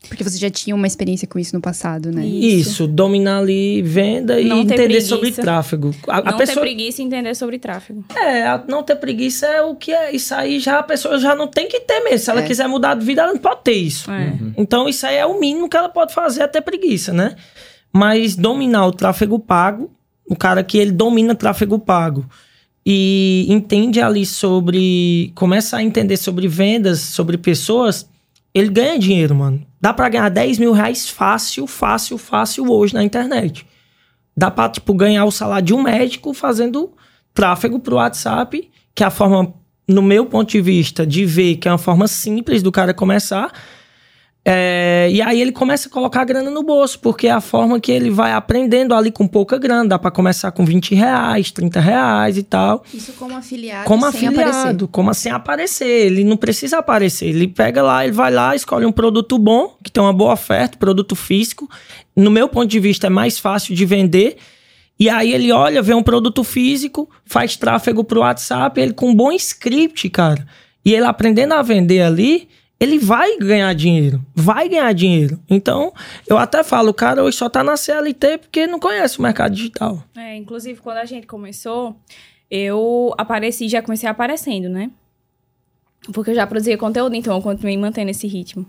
Porque 0.07 0.23
você 0.23 0.37
já 0.37 0.49
tinha 0.49 0.75
uma 0.75 0.87
experiência 0.87 1.27
com 1.27 1.37
isso 1.39 1.55
no 1.55 1.61
passado, 1.61 2.11
né? 2.11 2.25
Isso. 2.25 2.69
Isso, 2.69 2.87
dominar 2.87 3.39
ali 3.39 3.81
venda 3.81 4.39
e 4.39 4.45
Não 4.45 4.61
entender 4.61 4.83
preguiça. 4.85 5.07
sobre 5.07 5.31
tráfego. 5.31 5.93
A, 6.07 6.17
a 6.19 6.31
não 6.31 6.37
pessoa 6.37 6.55
ter 6.55 6.61
preguiça 6.61 7.01
e 7.01 7.05
entender 7.05 7.35
sobre 7.35 7.59
tráfego. 7.59 8.03
É, 8.15 8.43
a 8.47 8.63
não 8.67 8.83
ter 8.83 8.95
preguiça 8.95 9.45
é 9.47 9.61
o 9.61 9.75
que 9.75 9.91
é. 9.91 10.15
Isso 10.15 10.33
aí 10.35 10.59
já 10.59 10.79
a 10.79 10.83
pessoa 10.83 11.17
já 11.19 11.35
não 11.35 11.47
tem 11.47 11.67
que 11.67 11.79
ter 11.81 11.99
mesmo. 12.01 12.19
Se 12.19 12.29
ela 12.29 12.41
É. 12.41 12.45
quiser 12.45 12.67
mudar 12.67 12.95
de 12.95 13.05
vida, 13.05 13.21
ela 13.23 13.33
não 13.33 13.39
pode 13.39 13.61
ter 13.63 13.73
isso. 13.73 14.09
É. 14.11 14.33
Então, 14.57 14.87
isso 14.87 15.05
aí 15.05 15.15
é 15.15 15.25
o 15.25 15.39
mínimo 15.39 15.67
que 15.69 15.77
ela 15.77 15.89
pode 15.89 16.13
fazer 16.13 16.41
é 16.43 16.47
ter 16.47 16.61
preguiça, 16.61 17.11
né? 17.13 17.35
Mas 17.93 18.35
dominar 18.35 18.85
o 18.87 18.91
tráfego 18.91 19.39
pago, 19.39 19.91
o 20.29 20.35
cara 20.35 20.63
que 20.63 20.77
ele 20.77 20.91
domina 20.91 21.33
tráfego 21.35 21.79
pago 21.79 22.25
e 22.85 23.45
entende 23.49 23.99
ali 24.01 24.25
sobre. 24.25 25.31
começa 25.35 25.77
a 25.77 25.83
entender 25.83 26.17
sobre 26.17 26.47
vendas, 26.47 26.99
sobre 26.99 27.37
pessoas, 27.37 28.07
ele 28.53 28.69
ganha 28.69 28.99
dinheiro, 28.99 29.33
mano. 29.35 29.65
Dá 29.85 29.93
pra 29.93 30.09
ganhar 30.09 30.29
10 30.29 30.57
mil 30.57 30.71
reais 30.71 31.07
fácil, 31.07 31.67
fácil, 31.67 32.17
fácil 32.17 32.71
hoje 32.71 32.95
na 32.95 33.03
internet. 33.03 33.67
Dá 34.35 34.49
pra, 34.49 34.67
tipo, 34.67 34.91
ganhar 34.95 35.25
o 35.25 35.31
salário 35.31 35.63
de 35.63 35.75
um 35.75 35.83
médico 35.83 36.33
fazendo 36.33 36.91
tráfego 37.35 37.77
pro 37.79 37.97
WhatsApp, 37.97 38.67
que 38.95 39.03
é 39.03 39.05
a 39.05 39.11
forma, 39.11 39.53
no 39.87 40.01
meu 40.01 40.25
ponto 40.25 40.49
de 40.49 40.59
vista, 40.59 41.05
de 41.05 41.23
ver 41.23 41.57
que 41.57 41.67
é 41.67 41.71
uma 41.71 41.77
forma 41.77 42.07
simples 42.07 42.63
do 42.63 42.71
cara 42.71 42.95
começar. 42.95 43.51
É, 44.47 45.07
e 45.11 45.23
aí 45.23 45.41
ele 45.41 45.51
começa 45.51 45.87
a 45.87 45.91
colocar 45.91 46.21
a 46.21 46.23
grana 46.23 46.51
no 46.51 46.61
bolso, 46.61 46.99
porque 46.99 47.25
é 47.25 47.31
a 47.31 47.41
forma 47.41 47.79
que 47.79 47.91
ele 47.91 48.11
vai 48.11 48.31
aprendendo 48.31 48.93
ali 48.93 49.11
com 49.11 49.27
pouca 49.27 49.57
grana. 49.57 49.89
Dá 49.89 49.97
pra 49.97 50.11
começar 50.11 50.51
com 50.51 50.63
20 50.63 50.93
reais, 50.93 51.49
30 51.51 51.79
reais 51.79 52.37
e 52.37 52.43
tal. 52.43 52.83
Isso 52.93 53.13
como 53.13 53.35
afiliado, 53.35 53.85
Como 53.85 54.01
sem 54.11 54.27
afiliado, 54.27 54.45
aparecer. 54.51 54.87
como 54.91 55.09
assim 55.09 55.29
aparecer. 55.29 55.87
Ele 55.87 56.23
não 56.23 56.37
precisa 56.37 56.77
aparecer. 56.77 57.25
Ele 57.27 57.47
pega 57.47 57.81
lá, 57.81 58.03
ele 58.03 58.13
vai 58.13 58.31
lá, 58.31 58.55
escolhe 58.55 58.85
um 58.85 58.91
produto 58.91 59.39
bom, 59.39 59.75
que 59.83 59.91
tem 59.91 60.03
uma 60.03 60.13
boa 60.13 60.33
oferta, 60.33 60.77
produto 60.77 61.15
físico. 61.15 61.67
No 62.15 62.29
meu 62.29 62.47
ponto 62.47 62.67
de 62.67 62.79
vista, 62.79 63.07
é 63.07 63.09
mais 63.09 63.39
fácil 63.39 63.73
de 63.73 63.83
vender. 63.83 64.37
E 64.99 65.09
aí 65.09 65.33
ele 65.33 65.51
olha, 65.51 65.81
vê 65.81 65.93
um 65.95 66.03
produto 66.03 66.43
físico, 66.43 67.09
faz 67.25 67.57
tráfego 67.57 68.03
pro 68.03 68.21
WhatsApp, 68.21 68.79
ele 68.79 68.93
com 68.93 69.09
um 69.09 69.15
bom 69.15 69.31
script, 69.31 70.07
cara. 70.09 70.45
E 70.85 70.93
ele 70.93 71.05
aprendendo 71.05 71.53
a 71.55 71.61
vender 71.63 72.03
ali, 72.03 72.47
ele 72.79 72.99
vai 72.99 73.37
ganhar 73.37 73.73
dinheiro. 73.73 74.23
Vai 74.33 74.67
ganhar 74.67 74.93
dinheiro. 74.93 75.39
Então, 75.49 75.93
eu 76.27 76.37
até 76.37 76.63
falo, 76.63 76.89
o 76.89 76.93
cara 76.93 77.23
hoje 77.23 77.37
só 77.37 77.49
tá 77.49 77.63
na 77.63 77.77
CLT 77.77 78.39
porque 78.39 78.67
não 78.67 78.79
conhece 78.79 79.17
o 79.17 79.21
mercado 79.21 79.55
digital. 79.55 80.03
É, 80.15 80.35
inclusive, 80.35 80.79
quando 80.81 80.97
a 80.97 81.05
gente 81.05 81.25
começou, 81.25 81.95
eu 82.49 83.13
apareci, 83.17 83.69
já 83.69 83.81
comecei 83.81 84.09
aparecendo, 84.09 84.69
né? 84.69 84.91
Porque 86.13 86.31
eu 86.31 86.35
já 86.35 86.45
produzia 86.45 86.77
conteúdo, 86.77 87.15
então 87.15 87.35
eu 87.35 87.41
continuei 87.41 87.77
mantendo 87.77 88.11
esse 88.11 88.27
ritmo. 88.27 88.65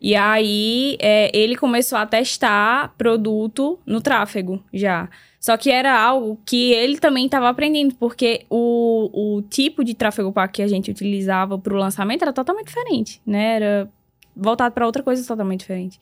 E 0.00 0.14
aí, 0.14 0.96
é, 1.00 1.30
ele 1.36 1.56
começou 1.56 1.98
a 1.98 2.06
testar 2.06 2.94
produto 2.98 3.78
no 3.86 4.00
tráfego 4.00 4.62
já. 4.72 5.08
Só 5.40 5.56
que 5.56 5.70
era 5.70 5.98
algo 5.98 6.38
que 6.44 6.72
ele 6.72 6.98
também 6.98 7.26
estava 7.26 7.48
aprendendo, 7.48 7.94
porque 7.94 8.44
o, 8.50 9.36
o 9.36 9.42
tipo 9.42 9.84
de 9.84 9.94
tráfego 9.94 10.32
pago 10.32 10.52
que 10.52 10.62
a 10.62 10.68
gente 10.68 10.90
utilizava 10.90 11.56
para 11.56 11.74
o 11.74 11.76
lançamento 11.76 12.22
era 12.22 12.32
totalmente 12.32 12.66
diferente, 12.66 13.22
né? 13.24 13.56
Era 13.56 13.90
voltado 14.34 14.74
para 14.74 14.86
outra 14.86 15.02
coisa 15.02 15.26
totalmente 15.26 15.60
diferente. 15.60 16.00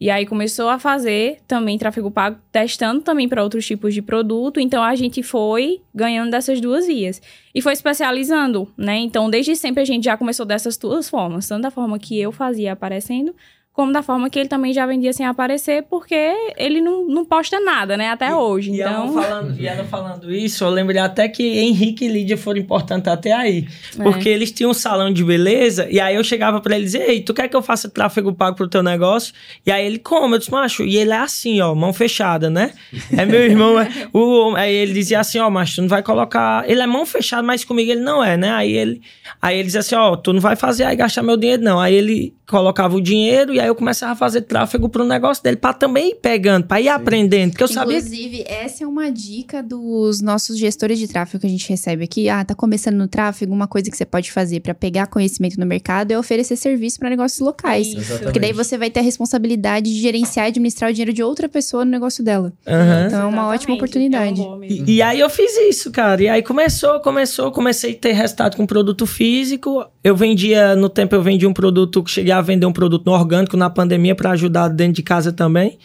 E 0.00 0.10
aí 0.10 0.24
começou 0.24 0.68
a 0.68 0.78
fazer 0.78 1.40
também 1.46 1.76
tráfego 1.76 2.08
pago, 2.08 2.38
testando 2.52 3.02
também 3.02 3.28
para 3.28 3.42
outros 3.42 3.66
tipos 3.66 3.92
de 3.92 4.00
produto. 4.00 4.60
Então 4.60 4.82
a 4.82 4.94
gente 4.94 5.24
foi 5.24 5.82
ganhando 5.92 6.30
dessas 6.30 6.60
duas 6.60 6.86
vias. 6.86 7.20
E 7.52 7.60
foi 7.60 7.72
especializando, 7.72 8.72
né? 8.76 8.96
Então 8.98 9.28
desde 9.28 9.56
sempre 9.56 9.82
a 9.82 9.84
gente 9.84 10.04
já 10.04 10.16
começou 10.16 10.46
dessas 10.46 10.76
duas 10.76 11.10
formas. 11.10 11.48
Tanto 11.48 11.62
da 11.62 11.70
forma 11.70 11.98
que 11.98 12.18
eu 12.18 12.30
fazia 12.30 12.72
aparecendo, 12.72 13.34
como 13.78 13.92
da 13.92 14.02
forma 14.02 14.28
que 14.28 14.36
ele 14.36 14.48
também 14.48 14.72
já 14.72 14.84
vendia 14.84 15.12
sem 15.12 15.24
aparecer, 15.24 15.84
porque 15.84 16.34
ele 16.56 16.80
não, 16.80 17.06
não 17.06 17.24
posta 17.24 17.60
nada, 17.60 17.96
né? 17.96 18.08
Até 18.08 18.34
hoje. 18.34 18.72
E 18.72 18.80
então. 18.80 19.04
ela, 19.04 19.22
falando, 19.22 19.60
e 19.60 19.66
ela 19.68 19.84
falando 19.84 20.34
isso, 20.34 20.64
eu 20.64 20.68
lembrei 20.68 21.00
até 21.00 21.28
que 21.28 21.44
Henrique 21.60 22.06
e 22.06 22.08
Lídia 22.08 22.36
foram 22.36 22.58
importantes 22.58 23.06
até 23.06 23.32
aí. 23.32 23.68
Porque 24.02 24.28
eles 24.28 24.50
tinham 24.50 24.72
um 24.72 24.74
salão 24.74 25.12
de 25.12 25.22
beleza, 25.22 25.86
e 25.88 26.00
aí 26.00 26.16
eu 26.16 26.24
chegava 26.24 26.60
pra 26.60 26.74
ele 26.74 26.86
dizer, 26.86 27.08
ei, 27.08 27.20
tu 27.20 27.32
quer 27.32 27.46
que 27.46 27.54
eu 27.54 27.62
faça 27.62 27.88
tráfego 27.88 28.34
pago 28.34 28.56
pro 28.56 28.66
teu 28.66 28.82
negócio? 28.82 29.32
E 29.64 29.70
aí 29.70 29.86
ele, 29.86 30.00
como? 30.00 30.34
Eu 30.34 30.40
disse, 30.40 30.50
macho, 30.50 30.82
e 30.82 30.96
ele 30.96 31.12
é 31.12 31.18
assim, 31.18 31.60
ó, 31.60 31.72
mão 31.72 31.92
fechada, 31.92 32.50
né? 32.50 32.72
É 33.16 33.24
meu 33.24 33.38
irmão, 33.46 33.78
é, 33.80 33.88
o, 34.12 34.56
aí 34.56 34.74
ele 34.74 34.92
dizia 34.92 35.20
assim, 35.20 35.38
ó, 35.38 35.48
macho, 35.48 35.76
tu 35.76 35.82
não 35.82 35.88
vai 35.88 36.02
colocar... 36.02 36.68
Ele 36.68 36.82
é 36.82 36.86
mão 36.88 37.06
fechada, 37.06 37.44
mas 37.44 37.64
comigo 37.64 37.92
ele 37.92 38.00
não 38.00 38.24
é, 38.24 38.36
né? 38.36 38.50
Aí 38.50 38.72
ele, 38.72 39.00
aí 39.40 39.56
ele 39.56 39.66
dizia 39.66 39.82
assim, 39.82 39.94
ó, 39.94 40.16
tu 40.16 40.32
não 40.32 40.40
vai 40.40 40.56
fazer 40.56 40.82
aí 40.82 40.96
gastar 40.96 41.22
meu 41.22 41.36
dinheiro, 41.36 41.62
não. 41.62 41.78
Aí 41.78 41.94
ele 41.94 42.34
colocava 42.44 42.96
o 42.96 43.00
dinheiro, 43.00 43.54
e 43.54 43.60
aí 43.60 43.67
eu 43.68 43.74
começava 43.74 44.12
a 44.12 44.16
fazer 44.16 44.42
tráfego 44.42 44.88
pro 44.88 45.04
negócio 45.04 45.42
dele, 45.42 45.56
pra 45.56 45.72
também 45.72 46.10
ir 46.10 46.14
pegando, 46.16 46.66
pra 46.66 46.80
ir 46.80 46.88
aprendendo. 46.88 47.50
Porque 47.50 47.64
eu 47.64 47.68
sabia. 47.68 47.98
Inclusive, 47.98 48.44
essa 48.46 48.84
é 48.84 48.86
uma 48.86 49.10
dica 49.10 49.62
dos 49.62 50.20
nossos 50.20 50.58
gestores 50.58 50.98
de 50.98 51.08
tráfego 51.08 51.40
que 51.40 51.46
a 51.46 51.50
gente 51.50 51.68
recebe 51.68 52.04
aqui. 52.04 52.28
Ah, 52.28 52.44
tá 52.44 52.54
começando 52.54 52.96
no 52.96 53.08
tráfego, 53.08 53.52
uma 53.52 53.66
coisa 53.66 53.90
que 53.90 53.96
você 53.96 54.04
pode 54.04 54.32
fazer 54.32 54.60
pra 54.60 54.74
pegar 54.74 55.06
conhecimento 55.06 55.58
no 55.58 55.66
mercado 55.66 56.12
é 56.12 56.18
oferecer 56.18 56.56
serviço 56.56 56.98
pra 56.98 57.10
negócios 57.10 57.40
locais. 57.40 57.86
Isso. 57.88 58.18
Porque 58.18 58.38
daí 58.38 58.52
você 58.52 58.76
vai 58.78 58.90
ter 58.90 59.00
a 59.00 59.02
responsabilidade 59.02 59.92
de 59.92 60.00
gerenciar 60.00 60.46
e 60.46 60.48
administrar 60.48 60.90
o 60.90 60.92
dinheiro 60.92 61.12
de 61.12 61.22
outra 61.22 61.48
pessoa 61.48 61.84
no 61.84 61.90
negócio 61.90 62.24
dela. 62.24 62.52
Aham. 62.66 63.06
Então 63.06 63.20
é 63.20 63.24
uma 63.24 63.28
Exatamente. 63.28 63.54
ótima 63.54 63.74
oportunidade. 63.74 64.40
É 64.40 64.44
uma 64.44 64.48
boa 64.48 64.58
mesmo. 64.58 64.84
E, 64.88 64.96
e 64.96 65.02
aí 65.02 65.20
eu 65.20 65.30
fiz 65.30 65.56
isso, 65.68 65.90
cara. 65.90 66.22
E 66.22 66.28
aí 66.28 66.42
começou, 66.42 67.00
começou, 67.00 67.50
comecei 67.52 67.92
a 67.92 67.96
ter 67.96 68.12
resultado 68.12 68.56
com 68.56 68.66
produto 68.66 69.06
físico. 69.06 69.84
Eu 70.02 70.16
vendia, 70.16 70.74
no 70.74 70.88
tempo 70.88 71.14
eu 71.14 71.22
vendia 71.22 71.48
um 71.48 71.52
produto, 71.52 72.02
cheguei 72.06 72.32
a 72.32 72.40
vender 72.40 72.66
um 72.66 72.72
produto 72.72 73.04
no 73.04 73.12
orgânico 73.12 73.56
na 73.58 73.68
pandemia 73.68 74.14
para 74.14 74.30
ajudar 74.30 74.68
dentro 74.68 74.94
de 74.94 75.02
casa 75.02 75.32
também. 75.32 75.78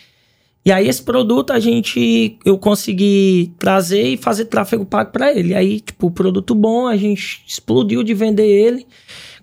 E 0.65 0.71
aí 0.71 0.87
esse 0.87 1.01
produto 1.01 1.51
a 1.51 1.59
gente, 1.59 2.37
eu 2.45 2.57
consegui 2.57 3.51
trazer 3.59 4.13
e 4.13 4.17
fazer 4.17 4.45
tráfego 4.45 4.85
pago 4.85 5.11
para 5.11 5.33
ele. 5.33 5.53
Aí, 5.53 5.81
tipo, 5.81 6.09
produto 6.09 6.55
bom, 6.55 6.87
a 6.87 6.95
gente 6.95 7.43
explodiu 7.45 8.01
de 8.01 8.13
vender 8.13 8.47
ele. 8.47 8.87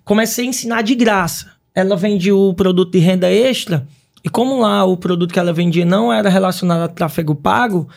Comecei 0.03 0.45
a 0.45 0.49
ensinar 0.49 0.81
de 0.81 0.95
graça. 0.95 1.51
Ela 1.75 1.95
vendia 1.95 2.35
o 2.35 2.53
produto 2.55 2.91
de 2.91 2.99
renda 2.99 3.31
extra. 3.31 3.87
E 4.23 4.29
como 4.29 4.59
lá 4.59 4.83
o 4.83 4.97
produto 4.97 5.31
que 5.31 5.39
ela 5.39 5.53
vendia 5.53 5.85
não 5.85 6.11
era 6.11 6.27
relacionado 6.27 6.81
a 6.81 6.87
tráfego 6.87 7.35
pago, 7.35 7.87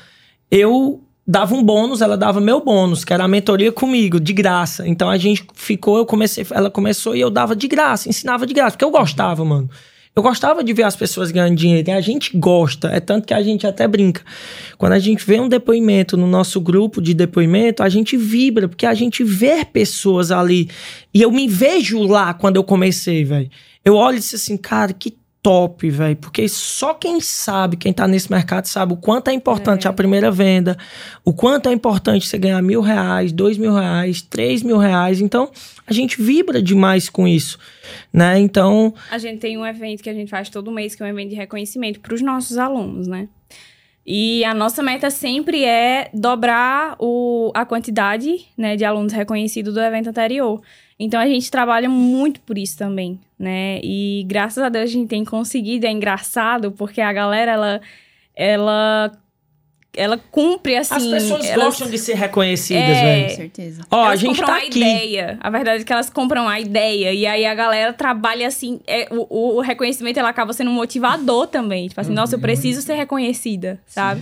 eu 0.51 1.03
dava 1.26 1.55
um 1.55 1.62
bônus, 1.62 2.03
ela 2.03 2.16
dava 2.16 2.41
meu 2.41 2.62
bônus, 2.62 3.05
que 3.05 3.12
era 3.12 3.24
a 3.24 3.28
mentoria 3.28 3.72
comigo, 3.72 4.20
de 4.20 4.32
graça. 4.32 4.87
Então 4.87 5.09
a 5.09 5.16
gente 5.16 5.47
ficou, 5.55 5.97
eu 5.97 6.07
comecei, 6.07 6.47
ela 6.51 6.70
começou 6.70 7.16
e 7.16 7.20
eu 7.20 7.30
dava 7.30 7.57
de 7.57 7.66
graça, 7.66 8.09
ensinava 8.09 8.47
de 8.47 8.53
graça, 8.53 8.72
porque 8.72 8.85
eu 8.85 8.91
gostava, 8.91 9.45
mano. 9.45 9.68
Eu 10.17 10.23
gostava 10.23 10.62
de 10.62 10.73
ver 10.73 10.85
as 10.85 10.95
pessoas 10.95 11.33
ganhando 11.33 11.57
dinheiro, 11.57 11.91
e 11.91 11.93
a 11.93 12.01
gente 12.01 12.39
gosta, 12.39 12.89
é 12.89 13.01
tanto 13.01 13.27
que 13.27 13.35
a 13.35 13.43
gente 13.43 13.67
até 13.67 13.89
brinca. 13.89 14.23
Quando 14.79 14.93
a 14.93 14.99
gente 15.01 15.27
vê 15.27 15.41
um 15.41 15.49
depoimento 15.49 16.17
no 16.17 16.29
nosso 16.29 16.61
grupo 16.61 17.03
de 17.03 17.12
depoimento, 17.12 17.83
a 17.83 17.89
gente 17.89 18.17
vibra, 18.17 18.69
porque 18.69 18.87
a 18.87 18.95
gente 18.95 19.25
vê 19.25 19.65
pessoas 19.65 20.31
ali. 20.31 20.71
E 21.12 21.21
eu 21.21 21.33
me 21.33 21.49
vejo 21.49 22.01
lá 22.03 22.33
quando 22.33 22.57
eu 22.57 22.62
comecei, 22.62 23.25
velho. 23.25 23.51
Eu 23.85 23.97
olho 23.97 24.17
e 24.17 24.21
disse 24.21 24.37
assim, 24.37 24.57
cara, 24.57 24.93
que 24.93 25.17
top, 25.45 25.90
velho. 25.90 26.16
Porque 26.16 26.49
só 26.49 26.95
quem 26.95 27.20
sabe, 27.20 27.76
quem 27.76 27.92
tá 27.92 28.09
nesse 28.09 28.32
mercado, 28.32 28.64
sabe 28.64 28.95
o 28.95 28.97
quanto 28.97 29.28
é 29.28 29.34
importante 29.34 29.86
a 29.86 29.92
primeira 29.92 30.30
venda, 30.30 30.74
o 31.22 31.34
quanto 31.34 31.68
é 31.68 31.72
importante 31.72 32.26
você 32.26 32.38
ganhar 32.38 32.62
mil 32.62 32.80
reais, 32.80 33.30
dois 33.30 33.59
mil 33.59 33.74
reais, 33.74 34.22
três 34.22 34.62
mil 34.62 34.78
reais. 34.78 35.20
Então, 35.20 35.51
a 35.86 35.92
gente 35.92 36.20
vibra 36.20 36.62
demais 36.62 37.11
com 37.11 37.28
isso, 37.28 37.59
né? 38.11 38.38
Então, 38.38 38.95
A 39.11 39.18
gente 39.18 39.38
tem 39.38 39.59
um 39.59 39.66
evento 39.66 40.03
que 40.03 40.09
a 40.09 40.14
gente 40.14 40.30
faz 40.30 40.49
todo 40.49 40.72
mês, 40.72 40.95
que 40.95 41.03
é 41.03 41.07
um 41.07 41.11
evento 41.11 41.28
de 41.28 41.36
reconhecimento 41.36 42.01
para 42.01 42.14
os 42.14 42.22
nossos 42.22 42.57
alunos, 42.57 43.07
né? 43.07 43.28
E 44.07 44.45
a 44.45 44.55
nossa 44.55 44.82
meta 44.82 45.11
sempre 45.11 45.64
é 45.64 46.11
dobrar 46.12 46.97
o, 46.99 47.51
a 47.55 47.64
quantidade 47.64 48.47
né, 48.57 48.76
de 48.76 48.84
alunos 48.84 49.12
reconhecidos 49.12 49.72
do 49.72 49.80
evento 49.80 50.09
anterior. 50.09 50.61
Então 50.99 51.18
a 51.20 51.26
gente 51.26 51.51
trabalha 51.51 51.88
muito 51.88 52.40
por 52.40 52.57
isso 52.57 52.78
também, 52.78 53.18
né? 53.38 53.80
E 53.82 54.24
graças 54.28 54.62
a 54.62 54.68
Deus 54.68 54.84
a 54.84 54.92
gente 54.92 55.09
tem 55.09 55.24
conseguido. 55.24 55.86
É 55.86 55.90
engraçado 55.90 56.70
porque 56.72 57.01
a 57.01 57.12
galera 57.12 57.51
ela 57.53 57.80
ela 58.36 59.12
ela 59.97 60.18
cumpre 60.18 60.76
assim. 60.76 60.95
as 60.95 61.07
pessoas 61.22 61.45
elas- 61.47 61.64
gostam 61.66 61.88
de 61.88 61.99
ser 61.99 62.14
reconhecidas, 62.14 62.82
É. 62.82 63.03
velho. 63.05 63.28
Com 63.30 63.36
certeza. 63.36 63.82
Ó, 63.90 64.03
a 64.03 64.07
elas 64.07 64.20
gente 64.20 64.30
compram 64.40 64.47
tá 64.49 64.55
a 64.55 64.59
aqui. 64.66 64.78
ideia. 64.80 65.38
A 65.40 65.51
verdade 65.51 65.82
é 65.82 65.84
que 65.84 65.92
elas 65.92 66.11
compram 66.11 66.49
a 66.49 66.59
ideia. 66.59 67.12
E 67.12 67.24
aí 67.26 67.47
a 67.47 67.55
galera 67.55 67.92
trabalha 67.92 68.47
assim. 68.49 68.80
é, 68.88 69.07
o, 69.12 69.57
o 69.57 69.61
reconhecimento 69.61 70.18
ela 70.18 70.28
acaba 70.30 70.53
sendo 70.53 70.70
um 70.70 70.74
motivador 70.74 71.47
também. 71.47 71.86
Tipo 71.88 72.01
assim, 72.01 72.12
nossa, 72.12 72.34
eu 72.34 72.40
preciso 72.40 72.82
ser 72.82 72.95
reconhecida, 72.95 73.80
sabe? 73.86 74.20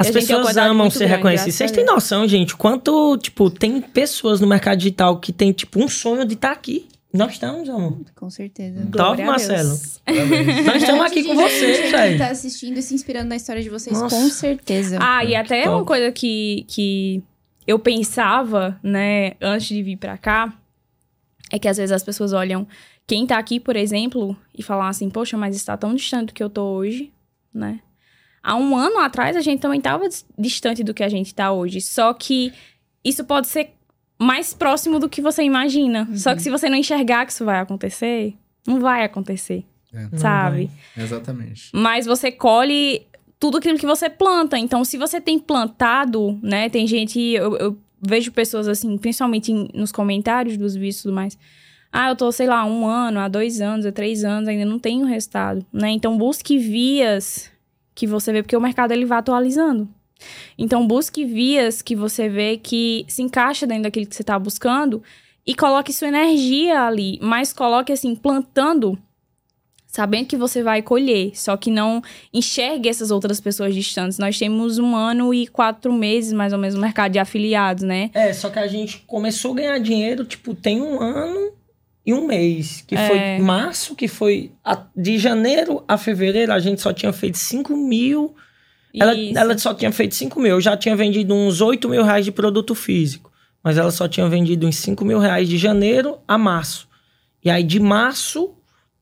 As 0.00 0.10
pessoas 0.10 0.56
amam 0.56 0.90
ser 0.90 1.06
reconhecidas. 1.06 1.54
Vocês 1.54 1.70
têm 1.70 1.84
noção, 1.84 2.26
gente, 2.26 2.56
quanto, 2.56 3.18
tipo, 3.18 3.50
tem 3.50 3.80
pessoas 3.80 4.40
no 4.40 4.46
mercado 4.46 4.78
digital 4.78 5.18
que 5.18 5.32
tem, 5.32 5.52
tipo, 5.52 5.82
um 5.82 5.88
sonho 5.88 6.24
de 6.24 6.34
estar 6.34 6.52
aqui. 6.52 6.88
Nós 7.12 7.32
estamos, 7.32 7.68
amor. 7.68 7.98
Com 8.14 8.30
certeza. 8.30 8.86
Top. 8.92 9.22
Marcelo. 9.22 9.68
Nós 10.64 10.76
estamos 10.76 11.04
aqui 11.04 11.24
com 11.24 11.34
vocês, 11.34 11.80
Quem 11.80 11.90
velho. 11.90 12.18
tá 12.18 12.28
assistindo 12.28 12.78
e 12.78 12.82
se 12.82 12.94
inspirando 12.94 13.28
na 13.28 13.36
história 13.36 13.60
de 13.62 13.68
vocês, 13.68 13.98
Nossa. 13.98 14.14
com 14.14 14.28
certeza. 14.28 14.98
Ah, 15.00 15.24
e 15.24 15.34
até 15.34 15.64
top. 15.64 15.74
uma 15.74 15.84
coisa 15.84 16.12
que, 16.12 16.64
que 16.68 17.22
eu 17.66 17.78
pensava, 17.78 18.78
né, 18.82 19.32
antes 19.40 19.66
de 19.68 19.82
vir 19.82 19.96
pra 19.96 20.16
cá, 20.16 20.54
é 21.50 21.58
que 21.58 21.66
às 21.66 21.76
vezes 21.76 21.90
as 21.90 22.02
pessoas 22.04 22.32
olham 22.32 22.66
quem 23.06 23.26
tá 23.26 23.38
aqui, 23.38 23.58
por 23.58 23.74
exemplo, 23.74 24.36
e 24.56 24.62
falam 24.62 24.86
assim, 24.86 25.10
poxa, 25.10 25.36
mas 25.36 25.56
está 25.56 25.76
tão 25.76 25.94
distante 25.96 26.28
do 26.28 26.32
que 26.32 26.42
eu 26.42 26.48
tô 26.48 26.62
hoje, 26.62 27.12
né? 27.52 27.80
Há 28.42 28.56
um 28.56 28.74
ano 28.76 28.98
atrás 29.00 29.36
a 29.36 29.40
gente 29.40 29.60
também 29.60 29.80
tava 29.80 30.08
dis- 30.08 30.24
distante 30.38 30.82
do 30.82 30.94
que 30.94 31.02
a 31.02 31.08
gente 31.08 31.34
tá 31.34 31.52
hoje. 31.52 31.80
Só 31.80 32.12
que 32.14 32.52
isso 33.04 33.24
pode 33.24 33.48
ser 33.48 33.70
mais 34.18 34.52
próximo 34.54 34.98
do 34.98 35.08
que 35.08 35.20
você 35.20 35.42
imagina. 35.42 36.08
Só 36.16 36.34
que 36.34 36.42
se 36.42 36.50
você 36.50 36.68
não 36.68 36.76
enxergar 36.76 37.26
que 37.26 37.32
isso 37.32 37.44
vai 37.44 37.58
acontecer, 37.60 38.34
não 38.66 38.80
vai 38.80 39.04
acontecer, 39.04 39.64
É, 39.92 40.16
sabe? 40.18 40.70
exatamente. 40.96 41.70
mas 41.72 42.06
você 42.06 42.30
colhe 42.30 43.06
tudo 43.38 43.56
aquilo 43.58 43.78
que 43.78 43.86
você 43.86 44.10
planta. 44.10 44.58
Então, 44.58 44.84
se 44.84 44.98
você 44.98 45.20
tem 45.20 45.38
plantado, 45.38 46.38
né? 46.42 46.68
Tem 46.68 46.86
gente, 46.86 47.18
eu, 47.18 47.56
eu 47.56 47.78
vejo 48.00 48.30
pessoas 48.32 48.68
assim, 48.68 48.96
principalmente 48.98 49.50
em- 49.52 49.68
nos 49.74 49.90
comentários 49.92 50.56
dos 50.58 50.74
vídeos 50.74 51.00
e 51.00 51.02
tudo 51.04 51.14
mais. 51.14 51.38
Ah, 51.92 52.10
eu 52.10 52.16
tô, 52.16 52.30
sei 52.30 52.46
lá, 52.46 52.64
um 52.66 52.86
ano, 52.86 53.18
há 53.18 53.28
dois 53.28 53.60
anos, 53.60 53.84
há 53.86 53.90
três 53.92 54.22
anos, 54.24 54.48
ainda 54.48 54.64
não 54.64 54.78
tenho 54.78 55.04
resultado, 55.06 55.64
né? 55.72 55.90
Então, 55.90 56.16
busque 56.18 56.56
vias 56.58 57.49
que 58.00 58.06
você 58.06 58.32
vê, 58.32 58.42
porque 58.42 58.56
o 58.56 58.60
mercado 58.60 58.92
ele 58.92 59.04
vai 59.04 59.18
atualizando. 59.18 59.86
Então, 60.56 60.86
busque 60.86 61.24
vias 61.24 61.82
que 61.82 61.94
você 61.94 62.28
vê 62.30 62.56
que 62.56 63.04
se 63.06 63.22
encaixa 63.22 63.66
dentro 63.66 63.84
daquilo 63.84 64.06
que 64.06 64.16
você 64.16 64.24
tá 64.24 64.38
buscando 64.38 65.02
e 65.46 65.54
coloque 65.54 65.92
sua 65.92 66.08
energia 66.08 66.82
ali, 66.82 67.18
mas 67.20 67.52
coloque 67.52 67.92
assim, 67.92 68.14
plantando 68.14 68.98
sabendo 69.86 70.26
que 70.26 70.36
você 70.36 70.62
vai 70.62 70.82
colher, 70.82 71.32
só 71.34 71.56
que 71.56 71.68
não 71.68 72.00
enxergue 72.32 72.88
essas 72.88 73.10
outras 73.10 73.40
pessoas 73.40 73.74
distantes. 73.74 74.18
Nós 74.18 74.38
temos 74.38 74.78
um 74.78 74.94
ano 74.94 75.34
e 75.34 75.48
quatro 75.48 75.92
meses, 75.92 76.32
mais 76.32 76.52
ou 76.52 76.60
menos, 76.60 76.76
no 76.76 76.80
mercado 76.80 77.10
de 77.10 77.18
afiliados, 77.18 77.82
né? 77.82 78.08
É, 78.14 78.32
só 78.32 78.48
que 78.50 78.60
a 78.60 78.68
gente 78.68 78.98
começou 79.00 79.50
a 79.50 79.56
ganhar 79.56 79.78
dinheiro, 79.78 80.24
tipo, 80.24 80.54
tem 80.54 80.80
um 80.80 81.00
ano 81.00 81.52
e 82.10 82.14
um 82.14 82.26
mês. 82.26 82.82
Que 82.86 82.94
É. 82.94 83.06
foi 83.08 83.38
março, 83.44 83.94
que 83.94 84.06
foi 84.08 84.52
a- 84.64 84.84
de 84.96 85.18
janeiro 85.18 85.82
a 85.88 85.96
fevereiro, 85.96 86.52
a 86.52 86.58
gente 86.58 86.80
só 86.80 86.92
tinha 86.92 87.12
feito 87.12 87.38
5 87.38 87.76
mil. 87.76 88.34
Ela, 88.94 89.14
ela 89.16 89.56
só 89.56 89.72
tinha 89.72 89.92
feito 89.92 90.14
5 90.16 90.40
mil. 90.40 90.50
Eu 90.52 90.60
já 90.60 90.76
tinha 90.76 90.96
vendido 90.96 91.32
uns 91.32 91.60
8 91.60 91.88
mil 91.88 92.02
reais 92.02 92.24
de 92.24 92.32
produto 92.32 92.74
físico. 92.74 93.30
Mas 93.62 93.78
ela 93.78 93.90
só 93.92 94.08
tinha 94.08 94.28
vendido 94.28 94.66
uns 94.66 94.76
5 94.76 95.04
mil 95.04 95.18
reais 95.18 95.48
de 95.48 95.56
janeiro 95.56 96.18
a 96.26 96.36
março. 96.36 96.88
E 97.44 97.48
aí, 97.50 97.62
de 97.62 97.78
março 97.78 98.52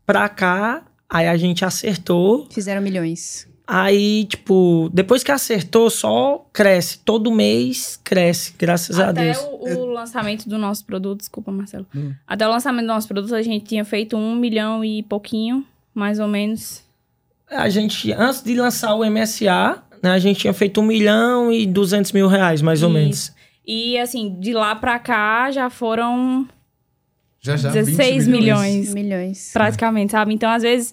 pra 0.04 0.28
cá, 0.28 0.84
aí 1.08 1.26
a 1.26 1.36
gente 1.36 1.64
acertou. 1.64 2.46
Fizeram 2.52 2.82
milhões. 2.82 3.47
Aí, 3.70 4.24
tipo, 4.24 4.88
depois 4.94 5.22
que 5.22 5.30
acertou, 5.30 5.90
só 5.90 6.46
cresce. 6.54 7.00
Todo 7.00 7.30
mês 7.30 8.00
cresce, 8.02 8.54
graças 8.58 8.98
a 8.98 9.10
Até 9.10 9.32
Deus. 9.32 9.38
o, 9.42 9.80
o 9.80 9.86
lançamento 9.92 10.48
do 10.48 10.56
nosso 10.56 10.86
produto, 10.86 11.18
desculpa, 11.18 11.52
Marcelo. 11.52 11.86
Hum. 11.94 12.14
Até 12.26 12.48
o 12.48 12.50
lançamento 12.50 12.86
do 12.86 12.94
nosso 12.94 13.06
produto, 13.06 13.34
a 13.34 13.42
gente 13.42 13.66
tinha 13.66 13.84
feito 13.84 14.16
um 14.16 14.34
milhão 14.34 14.82
e 14.82 15.02
pouquinho, 15.02 15.66
mais 15.94 16.18
ou 16.18 16.26
menos. 16.26 16.82
A 17.50 17.68
gente, 17.68 18.10
antes 18.10 18.42
de 18.42 18.54
lançar 18.54 18.94
o 18.94 19.04
MSA, 19.04 19.82
né, 20.02 20.12
a 20.12 20.18
gente 20.18 20.40
tinha 20.40 20.54
feito 20.54 20.80
um 20.80 20.84
milhão 20.84 21.52
e 21.52 21.66
duzentos 21.66 22.12
mil 22.12 22.26
reais, 22.26 22.62
mais 22.62 22.82
ou 22.82 22.88
Isso. 22.88 22.98
menos. 22.98 23.32
E, 23.66 23.98
assim, 23.98 24.34
de 24.40 24.54
lá 24.54 24.74
pra 24.76 24.98
cá, 24.98 25.50
já 25.50 25.68
foram 25.68 26.48
Já 27.38 27.54
já. 27.54 27.68
20 27.70 27.84
16 27.84 28.26
milhões. 28.26 28.94
Milhões. 28.94 29.50
praticamente, 29.52 30.12
sabe? 30.12 30.32
Então, 30.32 30.48
às 30.50 30.62
vezes, 30.62 30.90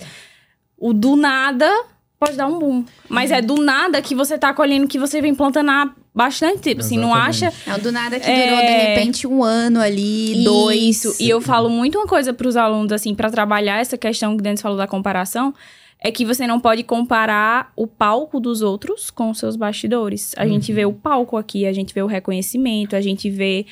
o 0.78 0.92
do 0.92 1.16
nada 1.16 1.72
pode 2.20 2.36
dar 2.38 2.48
um 2.48 2.60
boom. 2.60 2.86
Mas 3.10 3.32
é 3.32 3.42
do 3.42 3.56
nada 3.56 4.02
que 4.02 4.16
você 4.16 4.38
tá 4.38 4.54
colhendo 4.54 4.88
que 4.88 4.98
você 5.00 5.22
vem 5.22 5.34
plantando 5.36 5.70
há 5.70 5.94
bastante 6.14 6.60
tempo. 6.60 6.82
Assim, 6.82 6.98
não 6.98 7.14
acha. 7.14 7.52
É 7.68 7.78
do 7.78 7.92
nada 7.92 8.20
que 8.20 8.30
É. 8.30 8.48
durou, 8.48 8.62
de 8.62 8.72
repente, 8.72 9.28
um 9.28 9.44
ano 9.44 9.80
ali, 9.82 10.44
dois. 10.44 11.04
Isso. 11.06 11.16
E 11.24 11.30
eu 11.30 11.42
falo 11.42 11.70
muito 11.70 11.98
uma 11.98 12.08
coisa 12.08 12.34
pros 12.34 12.56
alunos, 12.56 12.92
assim, 12.92 13.14
pra 13.14 13.30
trabalhar 13.30 13.80
essa 13.80 13.98
questão 13.98 14.36
que 14.36 14.40
o 14.40 14.44
Denis 14.44 14.62
falou 14.62 14.78
da 14.78 14.88
comparação. 14.88 15.54
É 16.00 16.12
que 16.12 16.24
você 16.26 16.46
não 16.46 16.60
pode 16.60 16.84
comparar 16.84 17.72
o 17.76 17.88
palco 17.88 18.40
dos 18.40 18.62
outros 18.62 19.10
com 19.10 19.32
os 19.32 19.40
seus 19.40 19.56
bastidores. 19.56 20.34
A 20.38 20.46
gente 20.46 20.72
vê 20.72 20.86
o 20.86 20.94
palco 20.94 21.36
aqui, 21.36 21.66
a 21.66 21.74
gente 21.74 21.94
vê 21.94 22.02
o 22.04 22.06
reconhecimento, 22.06 22.96
a 22.96 23.02
gente 23.02 23.30
vê 23.30 23.66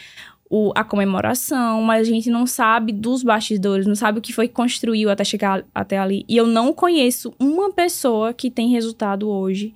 o- 0.56 0.72
a 0.76 0.84
comemoração, 0.84 1.82
mas 1.82 2.08
a 2.08 2.12
gente 2.12 2.30
não 2.30 2.46
sabe 2.46 2.92
dos 2.92 3.24
bastidores, 3.24 3.88
não 3.88 3.96
sabe 3.96 4.20
o 4.20 4.22
que 4.22 4.32
foi 4.32 4.48
que 4.48 4.54
construiu 4.54 5.10
até 5.10 5.24
chegar 5.24 5.66
até 5.74 5.98
ali. 5.98 6.24
E 6.30 6.38
eu 6.38 6.46
não 6.46 6.72
conheço 6.72 7.34
uma 7.40 7.72
pessoa 7.74 8.34
que 8.36 8.52
tem 8.52 8.70
resultado 8.70 9.28
hoje 9.28 9.74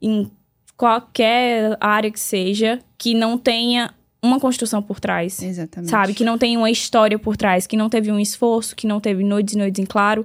em 0.00 0.30
qualquer 0.76 1.76
área 1.80 2.12
que 2.12 2.20
seja 2.20 2.78
que 2.96 3.12
não 3.12 3.36
tenha 3.36 3.92
uma 4.22 4.38
construção 4.38 4.80
por 4.80 5.00
trás. 5.00 5.42
Exatamente. 5.42 5.90
Sabe? 5.90 6.14
Que 6.14 6.22
não 6.24 6.38
tem 6.38 6.56
uma 6.56 6.70
história 6.70 7.18
por 7.18 7.36
trás, 7.36 7.66
que 7.66 7.76
não 7.76 7.88
teve 7.90 8.12
um 8.12 8.20
esforço, 8.20 8.76
que 8.76 8.86
não 8.86 9.00
teve 9.00 9.24
noites 9.24 9.54
e 9.54 9.58
noites 9.58 9.82
em 9.82 9.84
claro. 9.84 10.24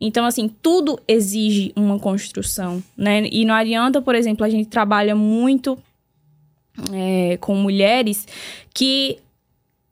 Então, 0.00 0.24
assim, 0.26 0.48
tudo 0.48 0.98
exige 1.06 1.72
uma 1.76 1.96
construção, 1.98 2.82
né? 2.96 3.28
E 3.30 3.44
não 3.44 3.54
adianta, 3.54 4.02
por 4.02 4.16
exemplo, 4.16 4.44
a 4.44 4.50
gente 4.50 4.68
trabalha 4.68 5.14
muito 5.14 5.78
é, 6.92 7.36
com 7.40 7.54
mulheres 7.56 8.26
que, 8.74 9.18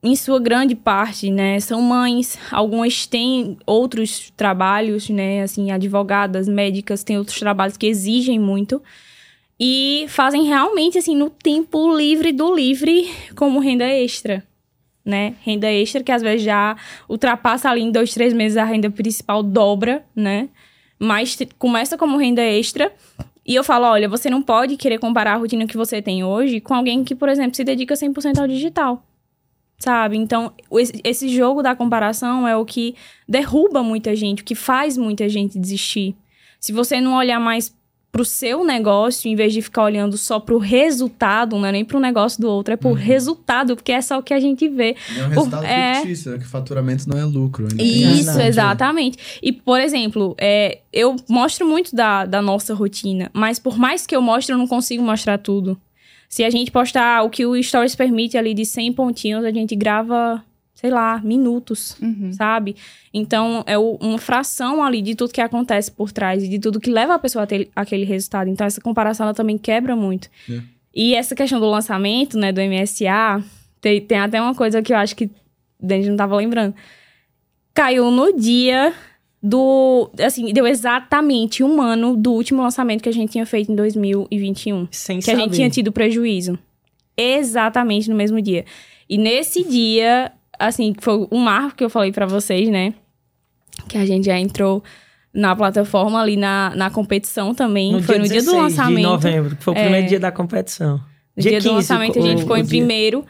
em 0.02 0.14
sua 0.14 0.38
grande 0.38 0.74
parte, 0.74 1.30
né, 1.30 1.58
são 1.60 1.80
mães. 1.82 2.38
Algumas 2.50 3.06
têm 3.06 3.56
outros 3.66 4.32
trabalhos, 4.36 5.08
né? 5.08 5.42
Assim, 5.42 5.70
advogadas, 5.70 6.46
médicas, 6.48 7.02
têm 7.02 7.18
outros 7.18 7.38
trabalhos 7.38 7.76
que 7.76 7.86
exigem 7.86 8.38
muito. 8.38 8.82
E 9.58 10.06
fazem 10.08 10.44
realmente, 10.44 10.98
assim, 10.98 11.16
no 11.16 11.30
tempo 11.30 11.96
livre 11.96 12.32
do 12.32 12.54
livre, 12.54 13.10
como 13.34 13.58
renda 13.58 13.84
extra 13.84 14.44
né? 15.06 15.36
Renda 15.42 15.70
extra, 15.70 16.02
que 16.02 16.10
às 16.10 16.20
vezes 16.20 16.42
já 16.42 16.76
ultrapassa 17.08 17.70
ali 17.70 17.82
em 17.82 17.92
dois, 17.92 18.12
três 18.12 18.34
meses 18.34 18.58
a 18.58 18.64
renda 18.64 18.90
principal 18.90 19.40
dobra, 19.40 20.04
né? 20.14 20.48
Mas 20.98 21.38
começa 21.58 21.96
como 21.96 22.16
renda 22.16 22.42
extra. 22.42 22.92
E 23.46 23.54
eu 23.54 23.62
falo, 23.62 23.86
olha, 23.86 24.08
você 24.08 24.28
não 24.28 24.42
pode 24.42 24.76
querer 24.76 24.98
comparar 24.98 25.34
a 25.34 25.36
rotina 25.36 25.66
que 25.66 25.76
você 25.76 26.02
tem 26.02 26.24
hoje 26.24 26.60
com 26.60 26.74
alguém 26.74 27.04
que, 27.04 27.14
por 27.14 27.28
exemplo, 27.28 27.54
se 27.54 27.62
dedica 27.62 27.94
100% 27.94 28.40
ao 28.40 28.48
digital. 28.48 29.06
Sabe? 29.78 30.16
Então, 30.16 30.52
esse 31.04 31.28
jogo 31.28 31.62
da 31.62 31.76
comparação 31.76 32.48
é 32.48 32.56
o 32.56 32.64
que 32.64 32.94
derruba 33.28 33.82
muita 33.82 34.16
gente, 34.16 34.42
o 34.42 34.44
que 34.44 34.54
faz 34.54 34.96
muita 34.96 35.28
gente 35.28 35.58
desistir. 35.58 36.16
Se 36.58 36.72
você 36.72 37.00
não 37.00 37.14
olhar 37.14 37.38
mais 37.38 37.74
pro 38.16 38.24
seu 38.24 38.64
negócio, 38.64 39.30
em 39.30 39.36
vez 39.36 39.52
de 39.52 39.60
ficar 39.60 39.82
olhando 39.82 40.16
só 40.16 40.40
pro 40.40 40.56
resultado, 40.56 41.58
não 41.58 41.66
é 41.66 41.72
nem 41.72 41.84
pro 41.84 42.00
negócio 42.00 42.40
do 42.40 42.48
outro, 42.48 42.72
é 42.72 42.76
pro 42.76 42.88
uhum. 42.88 42.94
resultado, 42.94 43.76
porque 43.76 43.92
é 43.92 44.00
só 44.00 44.18
o 44.18 44.22
que 44.22 44.32
a 44.32 44.40
gente 44.40 44.66
vê. 44.70 44.96
É 45.14 45.24
um 45.24 45.28
resultado 45.28 45.62
o, 45.62 45.66
é... 45.66 45.94
fictício, 45.96 46.32
né? 46.32 46.38
Que 46.38 46.46
faturamento 46.46 47.06
não 47.06 47.18
é 47.18 47.24
lucro. 47.24 47.68
Isso, 47.78 48.40
exatamente. 48.40 49.38
E, 49.42 49.52
por 49.52 49.78
exemplo, 49.78 50.34
é, 50.38 50.78
eu 50.90 51.14
mostro 51.28 51.66
muito 51.66 51.94
da, 51.94 52.24
da 52.24 52.40
nossa 52.40 52.72
rotina, 52.72 53.30
mas 53.34 53.58
por 53.58 53.76
mais 53.76 54.06
que 54.06 54.16
eu 54.16 54.22
mostre, 54.22 54.54
eu 54.54 54.58
não 54.58 54.66
consigo 54.66 55.02
mostrar 55.02 55.36
tudo. 55.36 55.78
Se 56.28 56.44
a 56.44 56.50
gente 56.50 56.70
postar 56.70 57.22
o 57.22 57.30
que 57.30 57.46
o 57.46 57.60
Stories 57.62 57.94
permite 57.94 58.36
ali 58.36 58.54
de 58.54 58.64
100 58.64 58.92
pontinhos, 58.92 59.44
a 59.44 59.50
gente 59.50 59.74
grava 59.76 60.42
sei 60.76 60.90
lá, 60.90 61.18
minutos, 61.24 61.96
uhum. 62.02 62.30
sabe? 62.34 62.76
Então, 63.12 63.64
é 63.66 63.78
uma 63.78 64.18
fração 64.18 64.84
ali 64.84 65.00
de 65.00 65.14
tudo 65.14 65.32
que 65.32 65.40
acontece 65.40 65.90
por 65.90 66.12
trás 66.12 66.44
e 66.44 66.48
de 66.48 66.58
tudo 66.58 66.78
que 66.78 66.90
leva 66.90 67.14
a 67.14 67.18
pessoa 67.18 67.44
a 67.44 67.46
ter 67.46 67.70
aquele 67.74 68.04
resultado. 68.04 68.50
Então, 68.50 68.66
essa 68.66 68.78
comparação 68.78 69.24
ela 69.24 69.34
também 69.34 69.56
quebra 69.56 69.96
muito. 69.96 70.28
É. 70.48 70.60
E 70.94 71.14
essa 71.14 71.34
questão 71.34 71.58
do 71.58 71.66
lançamento, 71.66 72.36
né, 72.36 72.52
do 72.52 72.60
MSA, 72.60 73.42
tem, 73.80 74.02
tem 74.02 74.18
até 74.18 74.40
uma 74.40 74.54
coisa 74.54 74.82
que 74.82 74.92
eu 74.92 74.98
acho 74.98 75.16
que 75.16 75.30
a 75.82 75.88
gente 75.94 76.10
não 76.10 76.16
tava 76.16 76.36
lembrando. 76.36 76.74
Caiu 77.72 78.10
no 78.10 78.38
dia 78.38 78.94
do. 79.42 80.10
Assim, 80.20 80.52
deu 80.52 80.66
exatamente 80.66 81.62
um 81.62 81.80
ano 81.80 82.16
do 82.16 82.32
último 82.32 82.62
lançamento 82.62 83.02
que 83.02 83.08
a 83.08 83.12
gente 83.12 83.32
tinha 83.32 83.46
feito 83.46 83.70
em 83.70 83.76
2021. 83.76 84.88
Sem 84.90 85.18
que 85.18 85.24
saber. 85.24 85.38
a 85.38 85.44
gente 85.44 85.54
tinha 85.54 85.70
tido 85.70 85.92
prejuízo. 85.92 86.58
Exatamente 87.16 88.10
no 88.10 88.16
mesmo 88.16 88.40
dia. 88.42 88.64
E 89.08 89.16
nesse 89.16 89.64
dia, 89.64 90.32
assim, 90.58 90.94
foi 90.98 91.26
um 91.30 91.38
marco 91.38 91.76
que 91.76 91.84
eu 91.84 91.90
falei 91.90 92.12
para 92.12 92.26
vocês, 92.26 92.68
né? 92.68 92.94
Que 93.88 93.98
a 93.98 94.04
gente 94.04 94.26
já 94.26 94.38
entrou 94.38 94.82
na 95.32 95.54
plataforma 95.54 96.20
ali 96.20 96.36
na, 96.36 96.72
na 96.74 96.90
competição 96.90 97.54
também. 97.54 97.92
No 97.92 98.02
foi 98.02 98.18
no 98.18 98.26
dia 98.26 98.42
do 98.42 98.56
lançamento. 98.56 98.96
de 98.96 99.02
novembro, 99.02 99.56
que 99.56 99.62
foi 99.62 99.72
o 99.72 99.76
primeiro 99.76 100.06
é, 100.06 100.08
dia 100.08 100.20
da 100.20 100.32
competição. 100.32 101.00
No 101.36 101.42
dia, 101.42 101.52
dia 101.52 101.60
15, 101.60 101.68
do 101.68 101.74
lançamento 101.74 102.18
o, 102.18 102.22
a 102.22 102.26
gente 102.26 102.40
ficou 102.40 102.56
em 102.56 102.62
dia. 102.62 102.68
primeiro. 102.68 103.24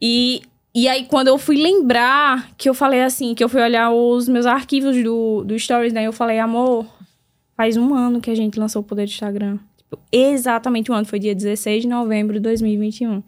E, 0.00 0.42
e 0.76 0.86
aí, 0.88 1.06
quando 1.06 1.28
eu 1.28 1.38
fui 1.38 1.56
lembrar, 1.56 2.50
que 2.58 2.68
eu 2.68 2.74
falei 2.74 3.02
assim, 3.02 3.34
que 3.34 3.42
eu 3.42 3.48
fui 3.48 3.62
olhar 3.62 3.90
os 3.90 4.28
meus 4.28 4.44
arquivos 4.44 5.02
do, 5.02 5.42
do 5.42 5.58
Stories, 5.58 5.90
né? 5.90 6.06
Eu 6.06 6.12
falei, 6.12 6.38
amor, 6.38 6.84
faz 7.56 7.78
um 7.78 7.94
ano 7.94 8.20
que 8.20 8.30
a 8.30 8.34
gente 8.34 8.60
lançou 8.60 8.82
o 8.82 8.84
Poder 8.84 9.06
do 9.06 9.10
Instagram. 9.10 9.58
Tipo, 9.78 9.98
exatamente 10.12 10.92
um 10.92 10.94
ano, 10.94 11.06
foi 11.06 11.18
dia 11.18 11.34
16 11.34 11.84
de 11.84 11.88
novembro 11.88 12.34
de 12.34 12.40
2021. 12.40 13.22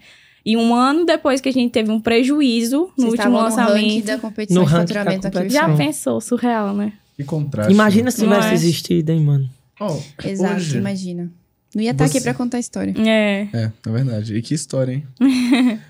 E 0.44 0.58
um 0.58 0.74
ano 0.74 1.06
depois 1.06 1.40
que 1.40 1.48
a 1.48 1.52
gente 1.52 1.72
teve 1.72 1.90
um 1.90 1.98
prejuízo 1.98 2.90
no 2.98 3.06
último 3.06 3.38
lançamento. 3.38 4.00
No 4.00 4.02
da 4.02 4.18
competição 4.18 4.62
no 4.62 4.68
de 4.68 4.74
faturamento 4.74 5.26
aqui. 5.28 5.48
Já 5.48 5.74
pensou, 5.74 6.20
surreal, 6.20 6.74
né? 6.74 6.92
Que 7.16 7.24
contraste. 7.24 7.72
Imagina 7.72 8.10
se 8.10 8.20
tivesse 8.20 8.52
existido, 8.52 9.10
hein, 9.10 9.20
mano? 9.20 9.48
Oh, 9.80 9.96
Exato, 10.22 10.56
hoje, 10.56 10.76
imagina. 10.76 11.32
Não 11.74 11.82
ia 11.82 11.92
estar 11.92 12.06
você... 12.06 12.18
aqui 12.18 12.24
pra 12.24 12.34
contar 12.34 12.58
a 12.58 12.60
história. 12.60 12.94
É. 12.98 13.48
É, 13.54 13.72
é 13.86 13.90
verdade. 13.90 14.34
E 14.34 14.42
que 14.42 14.52
história, 14.52 14.92
hein? 14.92 15.06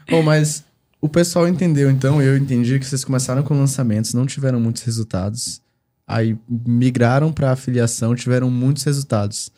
Bom, 0.08 0.22
mas 0.24 0.64
o 1.00 1.08
pessoal 1.08 1.46
entendeu, 1.46 1.90
então, 1.90 2.20
eu 2.20 2.36
entendi 2.36 2.78
que 2.78 2.86
vocês 2.86 3.04
começaram 3.04 3.42
com 3.42 3.54
lançamentos, 3.54 4.14
não 4.14 4.26
tiveram 4.26 4.58
muitos 4.58 4.82
resultados. 4.82 5.60
Aí 6.06 6.36
migraram 6.48 7.32
para 7.32 7.52
afiliação, 7.52 8.16
tiveram 8.16 8.50
muitos 8.50 8.82
resultados. 8.82 9.52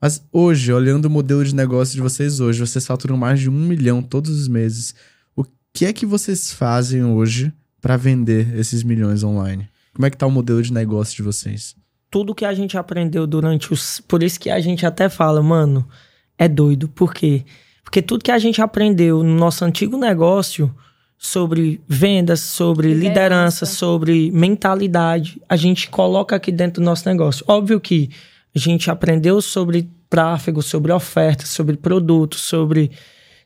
Mas 0.00 0.22
hoje, 0.30 0.72
olhando 0.72 1.06
o 1.06 1.10
modelo 1.10 1.44
de 1.44 1.54
negócio 1.54 1.94
de 1.94 2.00
vocês 2.00 2.38
hoje, 2.38 2.60
vocês 2.60 2.86
faturam 2.86 3.16
mais 3.16 3.40
de 3.40 3.48
um 3.48 3.52
milhão 3.52 4.02
todos 4.02 4.30
os 4.30 4.46
meses. 4.46 4.94
O 5.34 5.44
que 5.72 5.86
é 5.86 5.92
que 5.92 6.04
vocês 6.04 6.52
fazem 6.52 7.02
hoje 7.04 7.52
para 7.80 7.96
vender 7.96 8.54
esses 8.56 8.82
milhões 8.82 9.24
online? 9.24 9.68
Como 9.94 10.04
é 10.06 10.10
que 10.10 10.16
tá 10.16 10.26
o 10.26 10.30
modelo 10.30 10.62
de 10.62 10.72
negócio 10.72 11.16
de 11.16 11.22
vocês? 11.22 11.74
Tudo 12.10 12.34
que 12.34 12.44
a 12.44 12.52
gente 12.52 12.76
aprendeu 12.76 13.26
durante 13.26 13.72
os. 13.72 13.98
Por 14.00 14.22
isso 14.22 14.38
que 14.38 14.50
a 14.50 14.60
gente 14.60 14.84
até 14.84 15.08
fala, 15.08 15.42
mano, 15.42 15.88
é 16.36 16.46
doido. 16.46 16.86
Por 16.86 17.14
quê? 17.14 17.44
Porque 17.82 18.02
tudo 18.02 18.24
que 18.24 18.30
a 18.30 18.38
gente 18.38 18.60
aprendeu 18.60 19.22
no 19.22 19.34
nosso 19.34 19.64
antigo 19.64 19.96
negócio 19.96 20.74
sobre 21.18 21.80
vendas, 21.88 22.40
sobre 22.40 22.88
liderança, 22.88 23.08
liderança 23.08 23.66
sobre 23.66 24.30
mentalidade, 24.30 25.40
a 25.48 25.56
gente 25.56 25.88
coloca 25.88 26.36
aqui 26.36 26.52
dentro 26.52 26.82
do 26.82 26.84
nosso 26.84 27.08
negócio. 27.08 27.44
Óbvio 27.48 27.80
que 27.80 28.10
a 28.54 28.58
gente 28.58 28.90
aprendeu 28.90 29.40
sobre 29.40 29.88
tráfego, 30.08 30.62
sobre 30.62 30.92
oferta, 30.92 31.46
sobre 31.46 31.76
produtos, 31.76 32.40
sobre, 32.40 32.90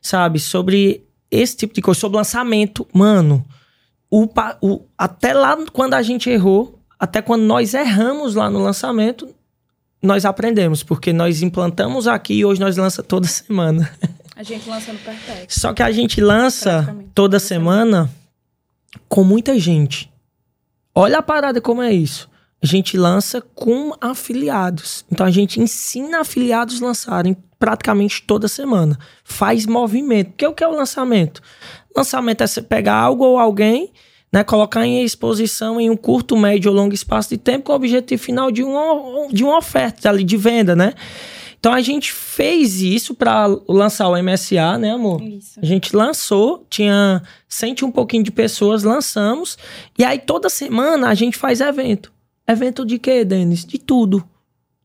sabe, 0.01 0.39
sobre 0.39 1.03
esse 1.31 1.57
tipo 1.57 1.73
de 1.73 1.81
coisa, 1.81 1.99
sobre 1.99 2.17
lançamento. 2.17 2.87
Mano, 2.93 3.45
o, 4.09 4.27
o, 4.61 4.81
até 4.97 5.33
lá 5.33 5.57
quando 5.71 5.93
a 5.93 6.01
gente 6.01 6.29
errou, 6.29 6.79
até 6.99 7.21
quando 7.21 7.43
nós 7.43 7.73
erramos 7.73 8.35
lá 8.35 8.49
no 8.49 8.59
lançamento, 8.59 9.33
nós 10.01 10.25
aprendemos, 10.25 10.83
porque 10.83 11.11
nós 11.11 11.41
implantamos 11.41 12.07
aqui 12.07 12.35
e 12.35 12.45
hoje 12.45 12.59
nós 12.59 12.77
lança 12.77 13.03
toda 13.03 13.25
semana. 13.27 13.89
A 14.39 14.43
gente 14.43 14.69
lança 14.69 14.93
no 14.93 14.99
Perfect. 14.99 15.59
Só 15.59 15.73
que 15.73 15.83
a 15.83 15.91
gente 15.91 16.21
lança 16.21 16.95
toda 17.13 17.39
semana 17.39 18.09
com 19.07 19.23
muita 19.23 19.59
gente. 19.59 20.09
Olha 20.95 21.19
a 21.19 21.21
parada 21.21 21.59
como 21.59 21.83
é 21.83 21.93
isso 21.93 22.29
a 22.61 22.65
gente 22.65 22.97
lança 22.97 23.41
com 23.55 23.93
afiliados. 24.01 25.05
Então 25.11 25.25
a 25.25 25.31
gente 25.31 25.59
ensina 25.59 26.19
afiliados 26.21 26.81
a 26.81 26.85
lançarem 26.85 27.35
praticamente 27.57 28.21
toda 28.23 28.47
semana. 28.47 28.97
Faz 29.23 29.65
movimento. 29.65 30.33
Que 30.35 30.45
é 30.45 30.49
o 30.49 30.53
que 30.53 30.63
é 30.63 30.67
o 30.67 30.75
lançamento? 30.75 31.41
Lançamento 31.95 32.43
é 32.43 32.47
você 32.47 32.61
pegar 32.61 32.95
algo 32.95 33.23
ou 33.23 33.39
alguém, 33.39 33.91
né, 34.31 34.43
colocar 34.43 34.85
em 34.85 35.03
exposição 35.03 35.79
em 35.79 35.89
um 35.89 35.95
curto, 35.95 36.37
médio 36.37 36.69
ou 36.69 36.77
longo 36.77 36.93
espaço 36.93 37.29
de 37.29 37.37
tempo 37.37 37.65
com 37.65 37.71
o 37.71 37.75
objetivo 37.75 38.21
final 38.21 38.51
de 38.51 38.63
uma, 38.63 39.27
de 39.31 39.43
uma 39.43 39.57
oferta 39.57 40.09
ali 40.09 40.23
de 40.23 40.37
venda, 40.37 40.75
né? 40.75 40.93
Então 41.59 41.73
a 41.73 41.81
gente 41.81 42.13
fez 42.13 42.81
isso 42.81 43.13
para 43.13 43.45
lançar 43.67 44.07
o 44.07 44.15
MSA, 44.21 44.77
né, 44.77 44.91
amor? 44.91 45.21
Isso. 45.21 45.59
A 45.61 45.65
gente 45.65 45.93
lançou, 45.93 46.65
tinha 46.69 47.21
sente 47.49 47.83
um 47.83 47.91
pouquinho 47.91 48.23
de 48.23 48.31
pessoas, 48.31 48.83
lançamos, 48.83 49.57
e 49.97 50.05
aí 50.05 50.19
toda 50.19 50.47
semana 50.47 51.09
a 51.09 51.13
gente 51.13 51.37
faz 51.37 51.59
evento. 51.59 52.13
Evento 52.47 52.85
de 52.85 52.97
quê, 52.97 53.25
Denis? 53.25 53.65
De 53.65 53.77
tudo. 53.77 54.23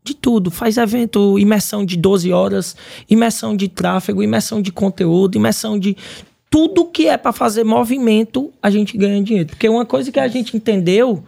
De 0.02 0.14
tudo. 0.14 0.50
Faz 0.50 0.76
evento, 0.76 1.38
imersão 1.38 1.84
de 1.84 1.96
12 1.96 2.32
horas, 2.32 2.76
imersão 3.08 3.56
de 3.56 3.68
tráfego, 3.68 4.22
imersão 4.22 4.60
de 4.60 4.72
conteúdo, 4.72 5.36
imersão 5.36 5.78
de. 5.78 5.96
Tudo 6.50 6.84
que 6.84 7.08
é 7.08 7.16
para 7.16 7.32
fazer 7.32 7.64
movimento, 7.64 8.52
a 8.62 8.70
gente 8.70 8.98
ganha 8.98 9.22
dinheiro. 9.22 9.48
Porque 9.48 9.68
uma 9.68 9.86
coisa 9.86 10.12
que 10.12 10.20
a 10.20 10.28
gente 10.28 10.56
entendeu 10.56 11.24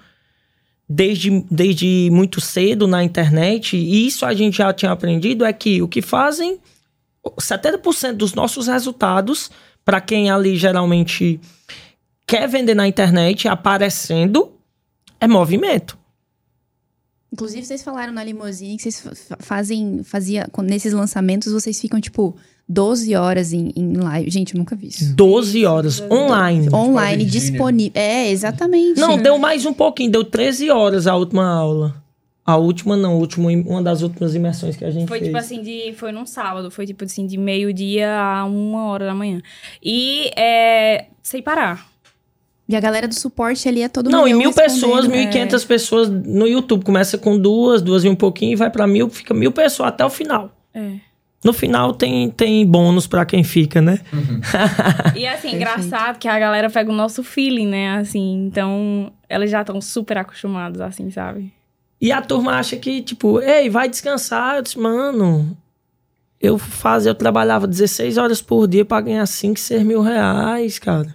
desde, 0.89 1.45
desde 1.51 2.09
muito 2.13 2.41
cedo 2.41 2.87
na 2.87 3.03
internet, 3.03 3.77
e 3.77 4.07
isso 4.07 4.25
a 4.25 4.33
gente 4.33 4.59
já 4.59 4.73
tinha 4.73 4.93
aprendido, 4.93 5.45
é 5.45 5.53
que 5.53 5.83
o 5.83 5.89
que 5.89 6.01
fazem 6.01 6.61
70% 7.41 8.13
dos 8.13 8.35
nossos 8.35 8.69
resultados, 8.69 9.51
para 9.85 10.01
quem 10.01 10.31
ali 10.31 10.57
geralmente 10.57 11.41
quer 12.27 12.49
vender 12.49 12.75
na 12.75 12.87
internet, 12.87 13.49
aparecendo, 13.49 14.53
é 15.21 15.27
movimento. 15.27 15.99
Inclusive, 17.37 17.67
vocês 17.67 17.83
falaram 17.83 18.15
na 18.15 18.25
limousine 18.25 18.79
que 18.79 18.91
vocês 18.91 19.29
fazem, 19.41 20.03
fazia, 20.03 20.49
nesses 20.65 20.95
lançamentos, 20.95 21.53
vocês 21.53 21.79
ficam, 21.79 22.01
tipo, 22.01 22.35
12 22.67 23.15
horas 23.15 23.53
em, 23.53 23.75
em 23.77 23.93
live. 23.93 24.31
Gente, 24.31 24.55
eu 24.55 24.59
nunca 24.59 24.75
vi 24.75 24.87
isso. 24.87 25.15
12 25.15 25.67
horas 25.67 26.01
online. 26.11 26.71
Online, 26.73 27.27
disponível. 27.27 27.93
É, 28.01 28.31
exatamente. 28.31 28.99
Não, 28.99 29.19
deu 29.19 29.37
mais 29.37 29.67
um 29.67 29.75
pouquinho, 29.75 30.11
deu 30.11 30.25
13 30.25 30.71
horas 30.71 31.07
a 31.07 31.15
última 31.15 31.47
aula. 31.47 32.03
A 32.43 32.57
última 32.57 32.97
não, 32.97 33.13
a 33.13 33.17
última, 33.17 33.51
uma 33.51 33.83
das 33.83 34.01
últimas 34.01 34.35
imersões 34.35 34.75
que 34.75 34.85
a 34.85 34.91
gente 34.91 35.07
foi, 35.07 35.19
fez. 35.19 35.31
Foi 35.31 35.41
tipo 35.43 35.55
assim, 35.55 35.63
de, 35.63 35.93
foi 35.93 36.11
num 36.11 36.25
sábado, 36.25 36.71
foi 36.71 36.87
tipo 36.87 37.05
assim, 37.05 37.27
de 37.27 37.37
meio-dia 37.37 38.19
a 38.19 38.47
uma 38.47 38.87
hora 38.87 39.05
da 39.05 39.15
manhã. 39.15 39.43
E 39.83 40.31
é, 40.35 41.07
sem 41.23 41.43
parar. 41.43 41.87
E 42.69 42.75
a 42.75 42.81
galera 42.81 43.07
do 43.07 43.15
suporte 43.15 43.69
ali 43.69 43.83
é 43.83 43.89
todo 43.89 44.11
Não, 44.11 44.21
mundo. 44.21 44.31
e 44.31 44.35
mil 44.35 44.53
pessoas, 44.53 45.07
mil 45.07 45.21
e 45.21 45.25
é. 45.25 45.27
quinhentas 45.27 45.65
pessoas 45.65 46.09
no 46.09 46.49
YouTube. 46.49 46.85
Começa 46.85 47.17
com 47.17 47.39
duas, 47.39 47.81
duas 47.81 48.03
e 48.05 48.09
um 48.09 48.17
pouquinho, 48.17 48.53
e 48.53 48.57
vai 48.57 48.71
pra 48.71 48.87
mil, 48.87 49.09
fica 49.09 49.33
mil 49.33 49.53
pessoas 49.53 49.91
até 49.91 50.05
o 50.05 50.11
final. 50.11 50.51
É. 50.75 50.95
No 51.45 51.53
final 51.53 51.93
tem, 51.93 52.29
tem 52.31 52.67
bônus 52.67 53.07
pra 53.07 53.25
quem 53.25 53.45
fica, 53.45 53.81
né? 53.81 54.01
E 55.15 55.25
assim, 55.27 55.55
engraçado 55.55 56.19
que 56.19 56.27
a 56.27 56.37
galera 56.39 56.69
pega 56.69 56.91
o 56.91 56.95
nosso 56.95 57.23
feeling, 57.23 57.69
né? 57.69 57.99
Assim, 57.99 58.47
então 58.47 59.13
elas 59.29 59.49
já 59.49 59.61
estão 59.61 59.81
super 59.81 60.19
acostumadas, 60.19 60.81
assim, 60.81 61.09
sabe? 61.11 61.53
E 62.01 62.11
a 62.11 62.21
turma 62.21 62.59
acha 62.59 62.77
que, 62.77 63.01
tipo, 63.01 63.41
ei, 63.41 63.71
vai 63.71 63.89
descansar. 63.89 64.57
Eu 64.57 64.63
disse, 64.63 64.79
mano, 64.79 65.57
eu 66.41 66.59
fazia, 66.59 67.11
eu 67.11 67.15
trabalhava 67.15 67.67
16 67.67 68.19
horas 68.19 68.43
por 68.43 68.67
dia 68.67 68.85
pra 68.85 69.01
ganhar 69.01 69.25
5, 69.25 69.59
6 69.61 69.83
mil 69.85 70.03
reais, 70.03 70.81
cara. 70.81 71.15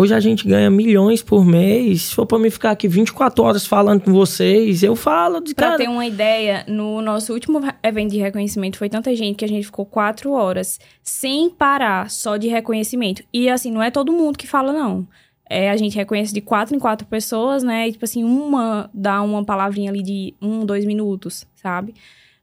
Hoje 0.00 0.14
a 0.14 0.20
gente 0.20 0.46
ganha 0.46 0.70
milhões 0.70 1.24
por 1.24 1.44
mês. 1.44 2.02
Se 2.02 2.14
for 2.14 2.24
pra 2.24 2.38
mim 2.38 2.50
ficar 2.50 2.70
aqui 2.70 2.86
24 2.86 3.42
horas 3.42 3.66
falando 3.66 4.00
com 4.02 4.12
vocês, 4.12 4.84
eu 4.84 4.94
falo 4.94 5.40
de 5.40 5.56
Pra 5.56 5.70
cara. 5.70 5.78
ter 5.78 5.88
uma 5.88 6.06
ideia, 6.06 6.64
no 6.68 7.02
nosso 7.02 7.32
último 7.32 7.60
evento 7.82 8.12
de 8.12 8.18
reconhecimento 8.18 8.78
foi 8.78 8.88
tanta 8.88 9.12
gente 9.16 9.34
que 9.34 9.44
a 9.44 9.48
gente 9.48 9.64
ficou 9.64 9.84
quatro 9.84 10.30
horas 10.30 10.78
sem 11.02 11.50
parar, 11.50 12.08
só 12.10 12.36
de 12.36 12.46
reconhecimento. 12.46 13.24
E 13.34 13.50
assim, 13.50 13.72
não 13.72 13.82
é 13.82 13.90
todo 13.90 14.12
mundo 14.12 14.38
que 14.38 14.46
fala, 14.46 14.72
não. 14.72 15.04
É, 15.50 15.68
a 15.68 15.76
gente 15.76 15.96
reconhece 15.96 16.32
de 16.32 16.42
quatro 16.42 16.76
em 16.76 16.78
quatro 16.78 17.04
pessoas, 17.04 17.64
né? 17.64 17.88
E, 17.88 17.92
tipo 17.92 18.04
assim, 18.04 18.22
uma 18.22 18.88
dá 18.94 19.20
uma 19.20 19.44
palavrinha 19.44 19.90
ali 19.90 20.02
de 20.04 20.32
um, 20.40 20.64
dois 20.64 20.84
minutos, 20.84 21.44
sabe? 21.56 21.92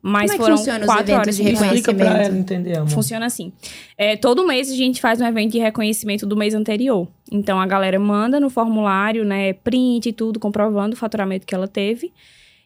Mas 0.08 0.30
Como 0.30 0.34
é 0.34 0.38
que 0.38 0.43
foram 0.43 0.58
funciona 0.58 0.80
os 0.82 0.86
quatro 0.86 1.16
horas 1.16 1.36
de 1.36 1.41
Explica 1.41 1.58
pra 1.60 2.06
reconhecimento? 2.10 2.28
ela 2.28 2.38
entender, 2.38 2.78
amor. 2.78 2.89
Funciona 2.91 3.26
assim. 3.26 3.51
É, 3.97 4.16
todo 4.16 4.45
mês 4.45 4.70
a 4.72 4.76
gente 4.76 5.01
faz 5.01 5.20
um 5.20 5.26
evento 5.26 5.53
de 5.53 5.58
reconhecimento 5.58 6.28
do 6.28 6.38
mês 6.38 6.53
anterior. 6.53 7.08
Então 7.32 7.60
a 7.60 7.66
galera 7.66 7.97
manda 7.97 8.39
no 8.39 8.49
formulário, 8.51 9.26
né, 9.26 9.53
print 9.53 10.10
e 10.10 10.14
tudo, 10.14 10.39
comprovando 10.39 10.93
o 10.93 10.97
faturamento 10.97 11.47
que 11.47 11.56
ela 11.56 11.68
teve. 11.68 12.14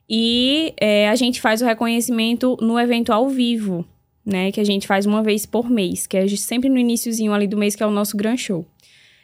E 0.09 0.73
é, 0.81 1.07
a 1.07 1.15
gente 1.15 1.39
faz 1.39 1.61
o 1.61 1.65
reconhecimento 1.65 2.57
no 2.59 2.77
evento 2.79 3.13
ao 3.13 3.29
vivo, 3.29 3.85
né, 4.25 4.51
que 4.51 4.59
a 4.59 4.63
gente 4.65 4.85
faz 4.85 5.05
uma 5.05 5.23
vez 5.23 5.45
por 5.45 5.69
mês, 5.69 6.05
que 6.07 6.17
é 6.17 6.27
sempre 6.27 6.67
no 6.67 6.77
iníciozinho 6.77 7.31
ali 7.33 7.47
do 7.47 7.55
mês, 7.57 7.73
que 7.75 7.83
é 7.83 7.85
o 7.87 7.91
nosso 7.91 8.17
gran 8.17 8.35
show. 8.35 8.65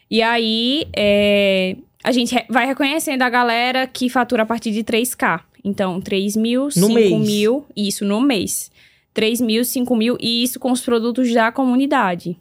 E 0.10 0.22
aí 0.22 0.86
é, 0.96 1.76
a 2.04 2.12
gente 2.14 2.34
re- 2.34 2.46
vai 2.50 2.66
reconhecendo 2.66 3.24
a 3.24 3.30
galera 3.30 3.86
que 3.88 4.08
fatura 4.10 4.44
a 4.44 4.46
partir 4.46 4.72
de 4.72 4.84
3K. 4.86 5.42
Então, 5.66 6.00
3 6.00 6.36
mil, 6.36 6.70
5 6.70 6.94
mês. 6.94 7.12
mil, 7.12 7.66
isso 7.76 8.06
no 8.06 8.22
mês. 8.22 8.70
3 9.16 9.42
mil, 9.42 9.66
5 9.66 9.96
mil, 9.96 10.16
e 10.22 10.44
isso 10.44 10.60
com 10.60 10.72
os 10.72 10.82
produtos 10.82 11.34
da 11.34 11.52
comunidade. 11.52 12.38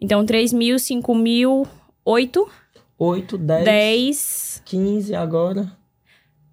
Então, 0.00 0.26
3 0.26 0.52
mil, 0.52 0.76
5 0.76 1.14
mil, 1.14 1.64
8, 2.04 2.48
8, 2.98 3.38
10, 3.38 3.64
10, 3.64 4.62
15 4.64 5.14
agora. 5.14 5.70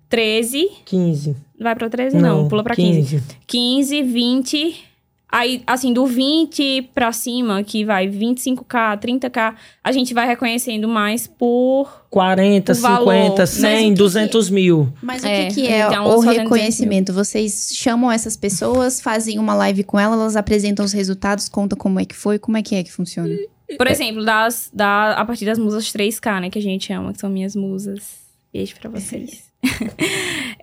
13. 0.08 0.70
15. 0.86 1.36
Vai 1.60 1.76
pra 1.76 1.90
13? 1.90 2.18
Não, 2.18 2.48
pula 2.48 2.64
pra 2.64 2.76
15. 2.76 3.24
15, 3.48 4.04
20. 4.04 4.93
Aí, 5.34 5.64
assim, 5.66 5.92
do 5.92 6.06
20 6.06 6.92
pra 6.94 7.12
cima, 7.12 7.64
que 7.64 7.84
vai 7.84 8.08
25k, 8.08 9.00
30k, 9.00 9.56
a 9.84 9.92
gente 9.92 10.14
vai 10.14 10.28
reconhecendo 10.28 10.88
mais 10.88 11.26
por 11.26 12.06
40, 12.12 12.72
O 12.72 12.76
valor, 12.76 13.14
50, 13.16 13.42
mas 13.42 13.50
100, 13.50 13.86
o 13.88 13.90
que 13.90 13.98
200 13.98 14.50
mil. 14.52 14.94
Mas 15.02 15.24
É, 15.24 15.46
o 15.46 15.48
que, 15.48 15.54
que 15.56 15.68
é 15.68 15.88
então, 15.88 16.06
o 16.06 16.20
reconhecimento? 16.20 17.12
Vocês 17.12 17.72
chamam 17.74 18.12
essas 18.12 18.38
pessoas, 18.38 19.02
fazem 19.02 19.40
uma 19.40 19.56
live 19.56 19.84
com 19.84 20.00
elas, 20.00 20.20
elas 20.20 20.36
apresentam 20.36 20.86
os 20.86 20.94
resultados, 20.94 21.50
contam 21.50 21.80
como 21.80 22.00
é 22.00 22.06
que 22.06 22.16
foi, 22.16 22.38
como 22.38 22.56
é 22.56 22.62
que 22.62 22.76
é 22.76 22.84
que 22.84 22.92
funciona? 22.92 23.36
Por 23.76 23.88
exemplo, 23.88 24.24
das, 24.24 24.70
da, 24.72 25.14
a 25.14 25.26
partir 25.26 25.46
das 25.46 25.58
musas 25.58 25.86
3K, 25.86 26.42
né? 26.42 26.50
Que 26.52 26.60
a 26.60 26.62
gente 26.62 26.86
chama, 26.86 27.12
que 27.12 27.20
são 27.20 27.32
minhas 27.32 27.56
musas. 27.56 28.04
Beijo 28.54 28.76
pra 28.80 28.88
vocês. 28.88 29.52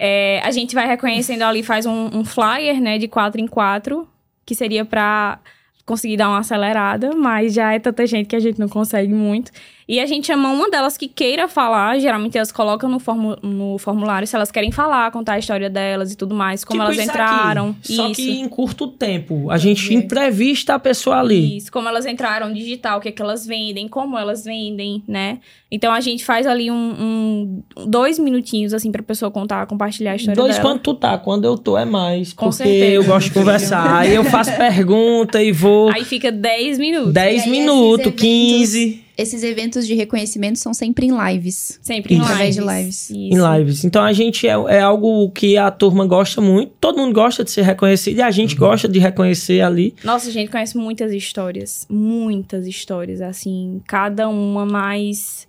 É, 0.02 0.40
a 0.42 0.50
gente 0.50 0.74
vai 0.74 0.86
reconhecendo 0.86 1.42
ali, 1.42 1.62
faz 1.62 1.84
um, 1.84 2.06
um 2.14 2.24
flyer, 2.24 2.80
né? 2.80 2.96
De 2.96 3.06
4 3.06 3.38
em 3.38 3.46
4, 3.46 4.08
que 4.51 4.55
seria 4.57 4.84
pra 4.84 5.38
conseguir 5.86 6.16
dar 6.16 6.28
uma 6.28 6.40
acelerada, 6.40 7.14
mas 7.14 7.55
já 7.55 7.72
é 7.72 7.78
tanta 7.78 8.05
gente 8.05 8.26
que 8.26 8.34
a 8.34 8.40
gente 8.40 8.59
não 8.59 8.68
consegue 8.68 9.14
muito. 9.14 9.53
E 9.93 9.99
a 9.99 10.07
gente 10.07 10.28
chama 10.28 10.51
uma 10.51 10.70
delas 10.70 10.97
que 10.97 11.09
queira 11.09 11.49
falar, 11.49 11.99
geralmente 11.99 12.36
elas 12.38 12.53
colocam 12.53 12.88
no, 12.88 13.01
formu 13.01 13.36
no 13.43 13.76
formulário 13.76 14.24
se 14.24 14.36
elas 14.36 14.49
querem 14.53 14.70
falar, 14.70 15.11
contar 15.11 15.32
a 15.32 15.38
história 15.41 15.68
delas 15.68 16.12
e 16.12 16.16
tudo 16.16 16.32
mais, 16.32 16.62
como 16.64 16.78
Tipo 16.80 16.93
elas 16.93 16.97
isso 17.03 17.11
aqui, 17.11 17.20
entraram. 17.34 17.76
Só 17.82 18.07
isso. 18.07 18.14
que 18.22 18.30
em 18.41 18.49
curto 18.49 18.86
tempo. 18.86 19.51
A 19.51 19.59
gente 19.59 19.86
Entendi. 19.86 20.05
entrevista 20.05 20.74
a 20.74 20.78
pessoa 20.78 21.18
ali. 21.18 21.57
Isso, 21.57 21.72
como 21.72 21.88
elas 21.88 22.07
entraram 22.07 22.53
digital, 22.53 22.99
o 22.99 23.01
que 23.01 23.09
é 23.09 23.12
que 23.12 23.20
elas 23.20 23.45
vendem, 23.45 23.88
como 23.88 24.16
elas 24.16 24.45
vendem, 24.45 25.03
né? 25.09 25.38
Então 25.72 25.93
a 25.93 26.01
gente 26.01 26.24
faz 26.24 26.47
ali 26.47 26.70
um, 26.70 26.74
um- 26.76 27.62
dois 27.86 28.16
minutinhos, 28.16 28.72
assim, 28.72 28.93
pra 28.93 29.03
pessoa 29.03 29.28
contar, 29.30 29.66
compartilhar 29.66 30.12
a 30.12 30.16
história 30.16 30.36
Dois 30.36 30.57
dela. 30.57 30.68
quando 30.68 30.80
tu 30.82 30.95
tá, 30.95 31.18
quando 31.18 31.45
eu 31.47 31.59
tô 31.59 31.76
é 31.76 31.84
mais. 31.84 32.32
Com 32.32 32.47
porque 32.47 32.62
certeza. 32.62 32.93
eu 32.93 33.05
gosto 33.05 33.26
de 33.26 33.32
conversar. 33.34 33.99
Aí 34.01 34.14
eu 34.14 34.22
faço 34.22 34.53
pergunta 34.57 35.43
e 35.43 35.51
vou 35.51 35.91
Aí 35.91 36.05
fica 36.05 36.30
10 36.30 36.78
minutos. 36.78 37.12
10 37.12 37.26
aí, 37.28 37.36
esses 37.38 37.51
minutos, 37.51 38.07
eventos- 38.07 38.20
15 38.22 39.05
Esses 39.20 39.42
eventos 39.42 39.86
de 39.86 39.94
reconhecimento 39.94 40.58
são 40.58 40.72
sempre 40.72 41.06
em 41.06 41.10
lives. 41.10 41.78
Sempre 41.82 42.14
em 42.14 42.18
lives. 42.18 42.54
De 42.54 42.60
lives. 42.60 43.10
em 43.10 43.28
Isso. 43.34 43.54
lives. 43.54 43.84
Então 43.84 44.02
a 44.02 44.12
gente 44.14 44.48
é, 44.48 44.52
é 44.52 44.80
algo 44.80 45.30
que 45.30 45.58
a 45.58 45.70
turma 45.70 46.06
gosta 46.06 46.40
muito. 46.40 46.72
Todo 46.80 46.96
mundo 46.96 47.12
gosta 47.12 47.44
de 47.44 47.50
ser 47.50 47.62
reconhecido 47.62 48.16
e 48.16 48.22
a 48.22 48.30
gente 48.30 48.54
gosta 48.56 48.88
de 48.88 48.98
reconhecer 48.98 49.60
ali. 49.60 49.94
Nossa, 50.02 50.28
a 50.30 50.32
gente 50.32 50.50
conhece 50.50 50.76
muitas 50.78 51.12
histórias. 51.12 51.86
Muitas 51.90 52.66
histórias, 52.66 53.20
assim. 53.20 53.82
Cada 53.86 54.26
uma 54.28 54.64
mais. 54.64 55.46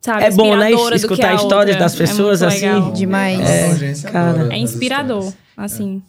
Sabe, 0.00 0.24
É 0.24 0.30
bom, 0.30 0.56
né, 0.56 0.70
escutar 0.70 1.34
histórias 1.34 1.76
das 1.76 1.94
É 1.94 1.98
pessoas, 1.98 2.40
muito 2.40 2.54
assim. 2.54 2.66
legal. 2.66 2.92
Demais. 2.92 3.40
É, 3.40 4.10
cara. 4.10 4.48
É 4.50 4.54
as 4.54 4.60
inspirador, 4.62 5.32
assim. 5.56 6.00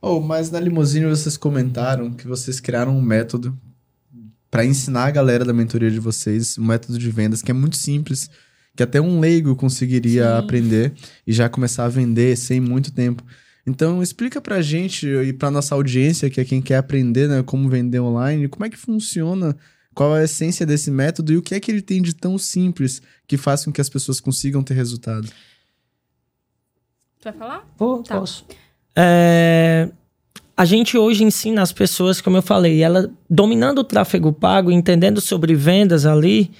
Oh, 0.00 0.20
mas 0.20 0.50
na 0.50 0.60
limusine 0.60 1.06
vocês 1.06 1.36
comentaram 1.36 2.12
que 2.12 2.28
vocês 2.28 2.60
criaram 2.60 2.96
um 2.96 3.00
método 3.00 3.58
para 4.50 4.64
ensinar 4.64 5.04
a 5.06 5.10
galera 5.10 5.44
da 5.44 5.52
mentoria 5.52 5.90
de 5.90 5.98
vocês, 6.00 6.56
um 6.58 6.64
método 6.64 6.98
de 6.98 7.10
vendas 7.10 7.42
que 7.42 7.50
é 7.50 7.54
muito 7.54 7.76
simples, 7.76 8.30
que 8.76 8.82
até 8.82 9.00
um 9.00 9.20
leigo 9.20 9.54
conseguiria 9.56 10.24
Sim. 10.24 10.38
aprender 10.38 10.92
e 11.26 11.32
já 11.32 11.48
começar 11.48 11.84
a 11.84 11.88
vender 11.88 12.36
sem 12.36 12.60
muito 12.60 12.92
tempo. 12.92 13.22
Então, 13.66 14.02
explica 14.02 14.40
pra 14.40 14.62
gente 14.62 15.06
e 15.06 15.32
pra 15.32 15.50
nossa 15.50 15.74
audiência, 15.74 16.30
que 16.30 16.40
é 16.40 16.44
quem 16.44 16.62
quer 16.62 16.76
aprender, 16.76 17.28
né, 17.28 17.42
como 17.42 17.68
vender 17.68 18.00
online, 18.00 18.48
como 18.48 18.64
é 18.64 18.70
que 18.70 18.78
funciona, 18.78 19.54
qual 19.94 20.16
é 20.16 20.20
a 20.22 20.24
essência 20.24 20.64
desse 20.64 20.90
método 20.90 21.32
e 21.32 21.36
o 21.36 21.42
que 21.42 21.54
é 21.54 21.60
que 21.60 21.70
ele 21.70 21.82
tem 21.82 22.00
de 22.00 22.14
tão 22.14 22.38
simples 22.38 23.02
que 23.26 23.36
faz 23.36 23.64
com 23.64 23.72
que 23.72 23.80
as 23.80 23.88
pessoas 23.90 24.20
consigam 24.20 24.62
ter 24.62 24.72
resultado. 24.74 25.28
Tu 27.20 27.24
vai 27.24 27.32
falar? 27.32 27.66
Pô, 27.76 27.98
Tá. 28.02 28.18
posso. 28.20 28.46
É, 28.96 29.90
a 30.58 30.64
gente 30.64 30.98
hoje 30.98 31.22
ensina 31.22 31.62
as 31.62 31.70
pessoas, 31.70 32.20
como 32.20 32.36
eu 32.36 32.42
falei, 32.42 32.82
ela 32.82 33.08
dominando 33.30 33.78
o 33.78 33.84
tráfego 33.84 34.32
pago, 34.32 34.72
entendendo 34.72 35.20
sobre 35.20 35.54
vendas 35.54 36.04
ali, 36.04 36.50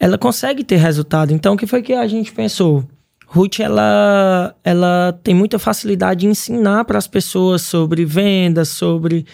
ela 0.00 0.16
consegue 0.16 0.64
ter 0.64 0.76
resultado. 0.76 1.34
Então, 1.34 1.52
o 1.52 1.56
que 1.58 1.66
foi 1.66 1.82
que 1.82 1.92
a 1.92 2.06
gente 2.06 2.32
pensou? 2.32 2.82
Ruth, 3.26 3.60
ela, 3.60 4.56
ela 4.64 5.20
tem 5.22 5.34
muita 5.34 5.58
facilidade 5.58 6.20
de 6.20 6.28
ensinar 6.28 6.86
para 6.86 6.96
as 6.96 7.06
pessoas 7.06 7.60
sobre 7.60 8.06
vendas, 8.06 8.70
sobre. 8.70 9.26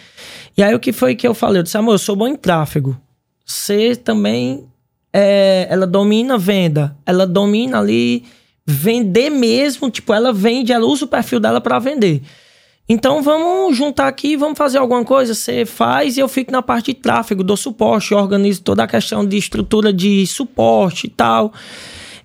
E 0.57 0.65
aí, 0.65 0.75
o 0.75 0.81
que 0.81 0.91
foi 0.93 1.15
que 1.15 1.29
eu 1.29 1.33
falei? 1.33 1.61
Eu 1.61 1.63
disse, 1.63 1.79
amor, 1.79 1.93
eu 1.93 1.99
sou 1.99 2.17
bom 2.17 2.27
em 2.27 2.35
tráfego. 2.35 3.01
Você 3.47 3.95
também. 3.95 4.67
é, 5.13 5.69
ela 5.71 5.87
domina 5.87 6.37
venda. 6.37 6.97
Ela 7.07 7.25
domina 7.25 7.79
ali 7.79 8.25
vender 8.67 9.31
mesmo. 9.31 9.89
Tipo, 9.89 10.13
ela 10.13 10.33
vende, 10.33 10.73
ela 10.73 10.87
usa 10.87 11.05
o 11.05 11.09
perfil 11.09 11.39
dela 11.39 11.61
para 11.61 11.79
vender. 11.79 12.21
Então 12.89 13.23
vamos 13.23 13.77
juntar 13.77 14.09
aqui, 14.09 14.37
vamos 14.37 14.59
fazer 14.59 14.79
alguma 14.79 15.05
coisa. 15.05 15.35
Você 15.35 15.65
faz 15.65 16.17
e 16.17 16.21
eu 16.21 16.29
fico 16.29 16.51
na 16.51 16.63
parte 16.63 16.93
de 16.93 16.95
tráfego, 16.95 17.45
dou 17.45 17.57
suporte, 17.57 18.15
organizo 18.15 18.63
toda 18.63 18.83
a 18.83 18.87
questão 18.87 19.25
de 19.25 19.37
estrutura 19.37 19.93
de 19.93 20.27
suporte 20.27 21.07
e 21.07 21.11
tal. 21.11 21.53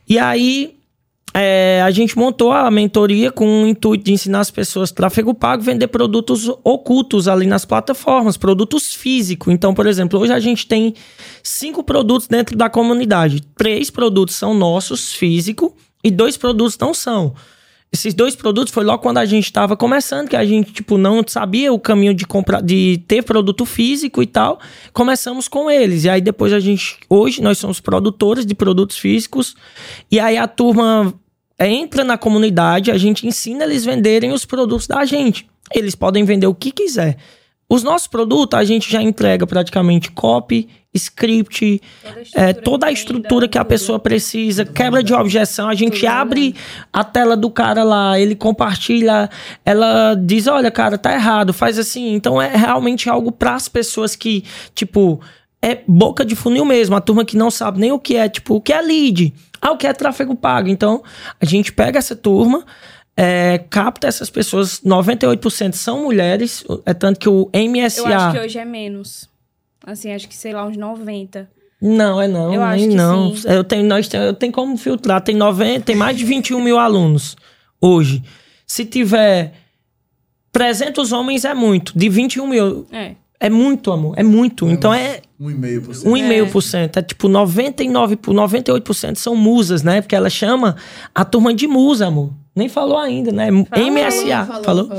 E 0.09 0.17
aí 0.17 0.77
é, 1.39 1.83
a 1.83 1.91
gente 1.91 2.17
montou 2.17 2.51
a 2.51 2.71
mentoria 2.71 3.31
com 3.31 3.63
o 3.63 3.67
intuito 3.67 4.05
de 4.05 4.11
ensinar 4.11 4.39
as 4.39 4.49
pessoas 4.49 4.91
tráfego 4.91 5.35
pago, 5.35 5.61
vender 5.61 5.87
produtos 5.87 6.49
ocultos 6.63 7.27
ali 7.27 7.45
nas 7.45 7.63
plataformas, 7.63 8.37
produtos 8.37 8.95
físicos. 8.95 9.53
Então, 9.53 9.71
por 9.71 9.85
exemplo, 9.85 10.19
hoje 10.19 10.33
a 10.33 10.39
gente 10.39 10.65
tem 10.65 10.95
cinco 11.43 11.83
produtos 11.83 12.27
dentro 12.27 12.57
da 12.57 12.71
comunidade. 12.71 13.41
Três 13.55 13.91
produtos 13.91 14.35
são 14.35 14.55
nossos, 14.55 15.13
físico, 15.13 15.75
e 16.03 16.09
dois 16.09 16.37
produtos 16.37 16.75
não 16.79 16.91
são. 16.91 17.35
Esses 17.91 18.13
dois 18.13 18.35
produtos 18.35 18.73
foi 18.73 18.83
logo 18.83 19.01
quando 19.01 19.17
a 19.17 19.25
gente 19.25 19.45
estava 19.45 19.77
começando, 19.77 20.27
que 20.27 20.35
a 20.35 20.45
gente, 20.45 20.73
tipo, 20.73 20.97
não 20.97 21.23
sabia 21.25 21.71
o 21.71 21.79
caminho 21.79 22.13
de 22.13 22.27
comprar, 22.27 22.61
de 22.61 23.01
ter 23.07 23.23
produto 23.23 23.65
físico 23.65 24.21
e 24.21 24.27
tal. 24.27 24.59
Começamos 24.91 25.47
com 25.47 25.71
eles. 25.71 26.03
E 26.03 26.09
aí 26.09 26.19
depois 26.19 26.51
a 26.51 26.59
gente, 26.59 26.97
hoje 27.09 27.41
nós 27.41 27.57
somos 27.57 27.79
produtores 27.79 28.45
de 28.45 28.53
produtos 28.53 28.97
físicos. 28.97 29.55
E 30.11 30.19
aí 30.19 30.37
a 30.37 30.47
turma 30.47 31.13
entra 31.59 32.03
na 32.03 32.17
comunidade, 32.17 32.91
a 32.91 32.97
gente 32.97 33.25
ensina 33.25 33.63
eles 33.63 33.85
venderem 33.85 34.31
os 34.31 34.45
produtos 34.45 34.85
da 34.85 35.05
gente. 35.05 35.47
Eles 35.73 35.95
podem 35.95 36.23
vender 36.23 36.47
o 36.47 36.53
que 36.53 36.71
quiser. 36.71 37.17
Os 37.69 37.83
nossos 37.83 38.07
produtos 38.07 38.57
a 38.57 38.63
gente 38.63 38.91
já 38.91 39.01
entrega 39.01 39.45
praticamente 39.47 40.11
copy, 40.11 40.69
script, 40.97 41.81
é, 42.35 42.53
toda 42.53 42.87
a 42.87 42.91
estrutura 42.91 43.47
que 43.47 43.57
a 43.57 43.65
pessoa 43.65 43.97
precisa, 43.99 44.65
quebra 44.65 45.01
de 45.01 45.13
objeção, 45.13 45.69
a 45.69 45.75
gente 45.75 46.05
abre 46.05 46.55
a 46.91 47.03
tela 47.03 47.37
do 47.37 47.49
cara 47.49 47.83
lá, 47.83 48.19
ele 48.19 48.35
compartilha, 48.35 49.29
ela 49.65 50.15
diz, 50.15 50.47
olha, 50.47 50.69
cara, 50.69 50.97
tá 50.97 51.13
errado, 51.13 51.53
faz 51.53 51.79
assim. 51.79 52.13
Então 52.13 52.41
é 52.41 52.55
realmente 52.55 53.09
algo 53.09 53.31
para 53.31 53.55
as 53.55 53.67
pessoas 53.67 54.15
que, 54.15 54.43
tipo, 54.75 55.21
é 55.61 55.79
boca 55.87 56.23
de 56.23 56.35
funil 56.35 56.65
mesmo, 56.65 56.95
a 56.95 57.01
turma 57.01 57.25
que 57.25 57.37
não 57.37 57.49
sabe 57.49 57.79
nem 57.79 57.91
o 57.91 57.99
que 57.99 58.15
é, 58.15 58.29
tipo, 58.29 58.55
o 58.55 58.61
que 58.61 58.73
é 58.73 58.81
lead, 58.81 59.33
ah, 59.61 59.71
o 59.71 59.77
que 59.77 59.87
é 59.87 59.93
tráfego 59.93 60.35
pago. 60.35 60.67
Então, 60.67 61.03
a 61.39 61.45
gente 61.45 61.71
pega 61.73 61.97
essa 61.97 62.15
turma, 62.15 62.65
é, 63.15 63.63
capta 63.69 64.07
essas 64.07 64.29
pessoas, 64.29 64.79
98% 64.81 65.73
são 65.73 66.03
mulheres, 66.03 66.63
é 66.85 66.93
tanto 66.93 67.19
que 67.19 67.27
o 67.27 67.49
MSA... 67.53 68.01
Eu 68.01 68.07
acho 68.07 68.31
que 68.31 68.45
hoje 68.45 68.59
é 68.59 68.65
menos. 68.65 69.27
Assim, 69.87 70.11
acho 70.13 70.27
que, 70.27 70.35
sei 70.35 70.51
lá, 70.53 70.65
uns 70.67 70.75
90. 70.77 71.49
Não, 71.81 72.21
é 72.21 72.27
não, 72.27 72.45
Eu 72.53 72.59
nem 72.59 72.59
acho 72.59 72.87
que 72.89 72.95
não. 72.95 73.35
sim. 73.35 73.47
Eu 73.47 73.63
tenho, 73.63 73.83
nós 73.85 74.07
tem- 74.07 74.19
eu 74.19 74.33
tenho 74.33 74.51
como 74.51 74.75
filtrar, 74.77 75.21
tem 75.21 75.33
90, 75.35 75.85
tem 75.85 75.95
mais 75.95 76.17
de 76.17 76.25
21 76.25 76.59
mil 76.61 76.77
alunos 76.77 77.37
hoje. 77.79 78.21
Se 78.65 78.83
tiver 78.83 79.53
300 80.51 81.11
homens 81.11 81.45
é 81.45 81.53
muito, 81.53 81.93
de 81.97 82.09
21 82.09 82.47
mil 82.47 82.85
É. 82.91 83.11
é 83.39 83.49
muito, 83.49 83.91
amor, 83.91 84.15
é 84.17 84.23
muito. 84.23 84.67
Então 84.69 84.93
é 84.93 85.21
1,5%. 85.39 86.03
1,5%, 86.09 86.97
é 86.97 87.01
tipo 87.01 87.27
99 87.29 88.15
por 88.15 88.33
98% 88.33 89.15
são 89.17 89.35
musas, 89.35 89.83
né? 89.83 90.01
Porque 90.01 90.15
ela 90.15 90.29
chama 90.29 90.75
a 91.13 91.23
turma 91.23 91.53
de 91.53 91.67
musa, 91.67 92.07
amor. 92.07 92.33
Nem 92.55 92.67
falou 92.67 92.97
ainda, 92.97 93.31
né? 93.31 93.49
MSA. 93.51 94.45
falou? 94.63 94.89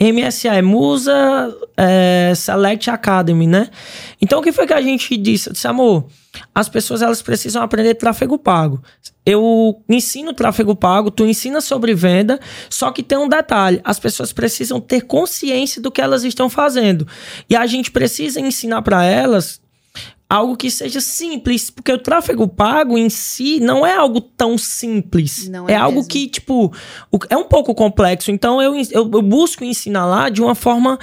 MSA 0.00 0.56
é 0.56 0.62
Musa 0.62 1.54
é, 1.76 2.32
Select 2.34 2.88
Academy, 2.88 3.46
né? 3.46 3.68
Então 4.20 4.40
o 4.40 4.42
que 4.42 4.50
foi 4.50 4.66
que 4.66 4.72
a 4.72 4.80
gente 4.80 5.14
disse? 5.16 5.50
Eu 5.50 5.52
disse, 5.52 5.68
amor, 5.68 6.06
as 6.54 6.68
pessoas 6.70 7.02
elas 7.02 7.20
precisam 7.20 7.62
aprender 7.62 7.94
tráfego 7.94 8.38
pago. 8.38 8.82
Eu 9.26 9.82
ensino 9.88 10.32
tráfego 10.32 10.74
pago, 10.74 11.10
tu 11.10 11.26
ensina 11.26 11.60
sobre 11.60 11.94
venda, 11.94 12.40
só 12.70 12.90
que 12.90 13.02
tem 13.02 13.18
um 13.18 13.28
detalhe: 13.28 13.80
as 13.84 13.98
pessoas 13.98 14.32
precisam 14.32 14.80
ter 14.80 15.02
consciência 15.02 15.82
do 15.82 15.90
que 15.90 16.00
elas 16.00 16.24
estão 16.24 16.48
fazendo. 16.48 17.06
E 17.48 17.54
a 17.54 17.66
gente 17.66 17.90
precisa 17.90 18.40
ensinar 18.40 18.80
para 18.80 19.04
elas 19.04 19.60
algo 20.30 20.56
que 20.56 20.70
seja 20.70 21.00
simples, 21.00 21.68
porque 21.70 21.92
o 21.92 21.98
tráfego 21.98 22.46
pago 22.46 22.96
em 22.96 23.10
si 23.10 23.58
não 23.58 23.84
é 23.84 23.92
algo 23.94 24.20
tão 24.20 24.56
simples. 24.56 25.48
Não 25.48 25.68
é 25.68 25.72
é 25.72 25.76
algo 25.76 26.06
que, 26.06 26.28
tipo, 26.28 26.72
é 27.28 27.36
um 27.36 27.44
pouco 27.44 27.74
complexo. 27.74 28.30
Então 28.30 28.62
eu, 28.62 28.74
eu, 28.76 29.10
eu 29.12 29.22
busco 29.22 29.64
ensinar 29.64 30.06
lá 30.06 30.28
de 30.28 30.40
uma 30.40 30.54
forma 30.54 30.98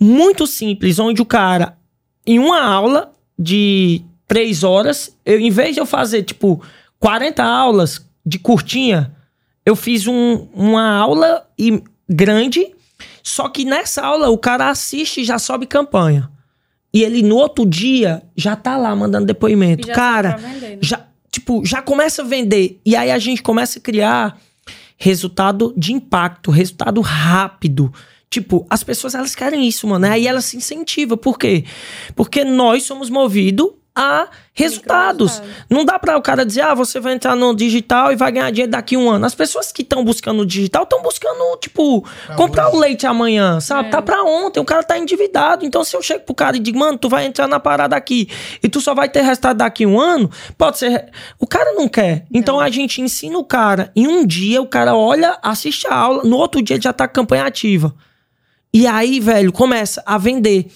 muito 0.00 0.46
simples, 0.46 0.98
onde 0.98 1.22
o 1.22 1.24
cara, 1.24 1.78
em 2.26 2.38
uma 2.40 2.60
aula 2.60 3.12
de 3.38 4.02
três 4.26 4.64
horas, 4.64 5.16
eu, 5.24 5.38
em 5.38 5.50
vez 5.50 5.74
de 5.74 5.80
eu 5.80 5.86
fazer, 5.86 6.24
tipo, 6.24 6.60
40 6.98 7.42
aulas 7.44 8.04
de 8.26 8.38
curtinha, 8.38 9.14
eu 9.64 9.76
fiz 9.76 10.06
um- 10.08 10.48
uma 10.54 10.96
aula 10.96 11.46
e- 11.58 11.82
grande, 12.08 12.74
só 13.22 13.48
que 13.48 13.64
nessa 13.64 14.02
aula 14.02 14.28
o 14.28 14.36
cara 14.38 14.68
assiste 14.70 15.20
e 15.20 15.24
já 15.24 15.38
sobe 15.38 15.66
campanha. 15.66 16.28
E 16.92 17.02
ele 17.02 17.22
no 17.22 17.36
outro 17.36 17.64
dia 17.64 18.22
já 18.36 18.54
tá 18.54 18.76
lá 18.76 18.94
mandando 18.94 19.26
depoimento. 19.26 19.86
Já 19.86 19.94
Cara, 19.94 20.32
tá 20.32 20.38
pra 20.38 20.48
vender, 20.48 20.68
né? 20.70 20.78
já, 20.80 21.06
tipo, 21.30 21.64
já 21.64 21.80
começa 21.80 22.22
a 22.22 22.24
vender. 22.24 22.80
E 22.84 22.94
aí 22.94 23.10
a 23.10 23.18
gente 23.18 23.42
começa 23.42 23.78
a 23.78 23.82
criar 23.82 24.38
resultado 24.96 25.72
de 25.76 25.92
impacto, 25.92 26.50
resultado 26.50 27.00
rápido. 27.00 27.92
Tipo, 28.30 28.66
as 28.70 28.82
pessoas 28.82 29.14
elas 29.14 29.34
querem 29.34 29.66
isso, 29.66 29.86
mano. 29.86 30.06
Aí 30.06 30.26
elas 30.26 30.44
se 30.44 30.56
incentivam. 30.56 31.18
Por 31.18 31.38
quê? 31.38 31.64
Porque 32.14 32.44
nós 32.44 32.84
somos 32.84 33.10
movidos 33.10 33.68
a 33.94 34.28
resultados. 34.54 35.42
Não 35.68 35.84
dá 35.84 35.98
pra 35.98 36.16
o 36.16 36.22
cara 36.22 36.44
dizer, 36.44 36.62
ah, 36.62 36.74
você 36.74 36.98
vai 36.98 37.14
entrar 37.14 37.36
no 37.36 37.54
digital 37.54 38.12
e 38.12 38.16
vai 38.16 38.32
ganhar 38.32 38.50
dinheiro 38.50 38.72
daqui 38.72 38.96
a 38.96 38.98
um 38.98 39.10
ano. 39.10 39.26
As 39.26 39.34
pessoas 39.34 39.70
que 39.70 39.82
estão 39.82 40.04
buscando 40.04 40.42
o 40.42 40.46
digital 40.46 40.84
estão 40.84 41.02
buscando, 41.02 41.56
tipo, 41.58 42.04
comprar 42.36 42.70
o 42.74 42.78
leite 42.78 43.06
amanhã, 43.06 43.60
sabe? 43.60 43.88
É. 43.88 43.90
Tá 43.92 44.02
pra 44.02 44.22
ontem, 44.22 44.60
o 44.60 44.64
cara 44.64 44.82
tá 44.82 44.98
endividado. 44.98 45.64
Então, 45.64 45.84
se 45.84 45.96
eu 45.96 46.02
chego 46.02 46.24
pro 46.24 46.34
cara 46.34 46.56
e 46.56 46.60
digo, 46.60 46.78
mano, 46.78 46.96
tu 46.96 47.08
vai 47.08 47.26
entrar 47.26 47.46
na 47.46 47.60
parada 47.60 47.94
aqui 47.94 48.28
e 48.62 48.68
tu 48.68 48.80
só 48.80 48.94
vai 48.94 49.08
ter 49.08 49.22
resultado 49.22 49.58
daqui 49.58 49.84
a 49.84 49.88
um 49.88 50.00
ano, 50.00 50.30
pode 50.56 50.78
ser. 50.78 51.10
O 51.38 51.46
cara 51.46 51.72
não 51.74 51.88
quer. 51.88 52.26
Então, 52.32 52.60
a 52.60 52.70
gente 52.70 53.00
ensina 53.00 53.38
o 53.38 53.44
cara. 53.44 53.90
Em 53.94 54.06
um 54.06 54.26
dia, 54.26 54.62
o 54.62 54.66
cara 54.66 54.94
olha, 54.94 55.38
assiste 55.42 55.86
a 55.86 55.94
aula, 55.94 56.22
no 56.24 56.36
outro 56.36 56.62
dia 56.62 56.76
ele 56.76 56.82
já 56.82 56.92
tá 56.92 57.06
com 57.06 57.14
campanha 57.14 57.44
ativa. 57.44 57.94
E 58.74 58.86
aí, 58.86 59.20
velho, 59.20 59.52
começa 59.52 60.02
a 60.06 60.16
vender. 60.16 60.66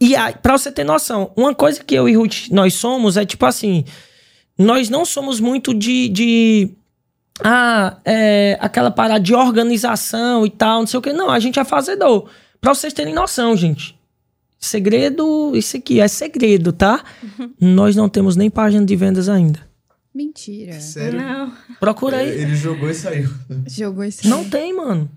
E 0.00 0.14
aí, 0.14 0.34
pra 0.34 0.56
você 0.56 0.70
ter 0.70 0.84
noção, 0.84 1.32
uma 1.36 1.54
coisa 1.54 1.82
que 1.82 1.94
eu 1.94 2.08
e 2.08 2.14
Ruth 2.14 2.48
nós 2.50 2.74
somos 2.74 3.16
é 3.16 3.24
tipo 3.24 3.44
assim: 3.44 3.84
nós 4.56 4.88
não 4.88 5.04
somos 5.04 5.40
muito 5.40 5.74
de. 5.74 6.08
de 6.08 6.70
ah, 7.42 7.96
é, 8.04 8.58
aquela 8.60 8.90
parada 8.90 9.20
de 9.20 9.34
organização 9.34 10.44
e 10.44 10.50
tal, 10.50 10.80
não 10.80 10.86
sei 10.86 10.98
o 10.98 11.02
que. 11.02 11.12
Não, 11.12 11.30
a 11.30 11.38
gente 11.38 11.58
é 11.58 11.64
fazedor. 11.64 12.28
Pra 12.60 12.74
vocês 12.74 12.92
terem 12.92 13.14
noção, 13.14 13.56
gente. 13.56 13.96
Segredo, 14.58 15.52
isso 15.54 15.76
aqui 15.76 16.00
é 16.00 16.08
segredo, 16.08 16.72
tá? 16.72 17.04
nós 17.60 17.94
não 17.94 18.08
temos 18.08 18.34
nem 18.34 18.50
página 18.50 18.84
de 18.84 18.96
vendas 18.96 19.28
ainda. 19.28 19.60
Mentira. 20.12 20.80
Sério? 20.80 21.20
Não. 21.20 21.52
Procura 21.78 22.16
aí. 22.16 22.28
Ele 22.28 22.56
jogou 22.56 22.90
e 22.90 22.94
saiu. 22.94 23.30
Jogou 23.68 24.02
isso. 24.02 24.28
Não 24.28 24.44
tem, 24.44 24.74
mano. 24.74 25.08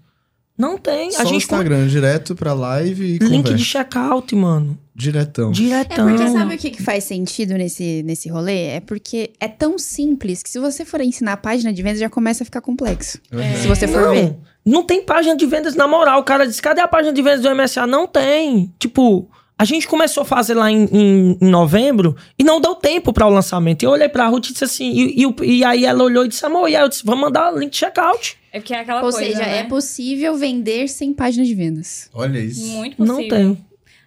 Não 0.62 0.78
tem. 0.78 1.10
Só 1.12 1.24
a 1.24 1.26
gente 1.26 1.38
Instagram, 1.38 1.88
direto 1.88 2.36
pra 2.36 2.54
live 2.54 3.04
e 3.04 3.18
Link 3.18 3.20
de 3.20 3.38
converte. 3.38 3.64
checkout, 3.64 4.36
mano. 4.36 4.78
Diretão. 4.96 5.50
É 5.50 5.54
Diretão. 5.54 6.08
porque 6.08 6.30
sabe 6.30 6.54
o 6.54 6.58
que, 6.60 6.70
que 6.70 6.84
faz 6.84 7.04
sentido 7.04 7.56
nesse, 7.56 8.04
nesse 8.04 8.30
rolê? 8.30 8.68
É 8.68 8.80
porque 8.80 9.32
é 9.40 9.48
tão 9.48 9.80
simples 9.80 10.44
que 10.44 10.50
se 10.52 10.60
você 10.60 10.86
for 10.86 11.02
ensinar 11.02 11.34
a 11.34 11.38
página 11.38 11.74
de 11.74 11.82
vendas 11.82 12.00
já 12.00 12.10
começa 12.12 12.44
a 12.44 12.46
ficar 12.46 12.62
complexo. 12.62 13.18
Se 13.60 13.68
você 13.68 13.88
for 13.88 14.12
ver. 14.12 14.24
Não, 14.24 14.38
não 14.64 14.84
tem 14.84 15.04
página 15.04 15.36
de 15.36 15.48
vendas 15.48 15.76
na 15.76 15.88
moral. 15.88 16.20
O 16.20 16.24
cara 16.24 16.46
diz, 16.46 16.60
cadê 16.62 16.80
a 16.80 16.88
página 16.88 17.12
de 17.12 17.24
vendas 17.24 17.42
do 17.42 17.56
MSA? 17.56 17.88
Não 17.88 18.06
tem. 18.06 18.72
Tipo, 18.78 19.28
a 19.62 19.66
gente 19.66 19.88
começou 19.88 20.22
a 20.22 20.26
fazer 20.26 20.56
lá 20.56 20.72
em, 20.72 20.86
em- 20.92 21.38
em 21.40 21.46
novembro 21.50 22.16
e 22.40 22.44
não 22.44 22.60
deu 22.60 22.74
tempo 22.74 23.14
para 23.14 23.28
o 23.28 23.30
lançamento. 23.30 23.84
E 23.84 23.86
eu 23.86 23.92
olhei 23.92 24.10
pra 24.10 24.28
Ruth 24.28 24.48
e 24.48 24.52
disse 24.54 24.64
assim, 24.64 24.92
e, 24.92 25.24
e 25.24 25.58
e 25.60 25.64
aí 25.64 25.86
ela 25.86 26.04
olhou 26.04 26.26
e 26.26 26.28
disse, 26.28 26.44
amor, 26.46 26.68
e 26.68 26.76
aí 26.76 26.82
eu 26.82 26.90
disse, 26.90 27.06
vamos 27.06 27.22
mandar 27.22 27.54
link 27.54 27.70
de 27.72 27.78
checkout. 27.78 28.38
É 28.52 28.60
porque 28.60 28.74
é 28.74 28.80
aquela 28.80 29.04
Ou 29.04 29.12
coisa, 29.12 29.20
seja, 29.20 29.40
né? 29.40 29.60
é 29.60 29.64
possível 29.64 30.36
vender 30.36 30.88
sem 30.88 31.14
página 31.14 31.46
de 31.46 31.54
vendas. 31.54 32.10
Olha 32.14 32.40
isso. 32.40 32.66
Muito 32.70 32.98
possível. 32.98 33.20
Não 33.22 33.28
tem. 33.56 33.66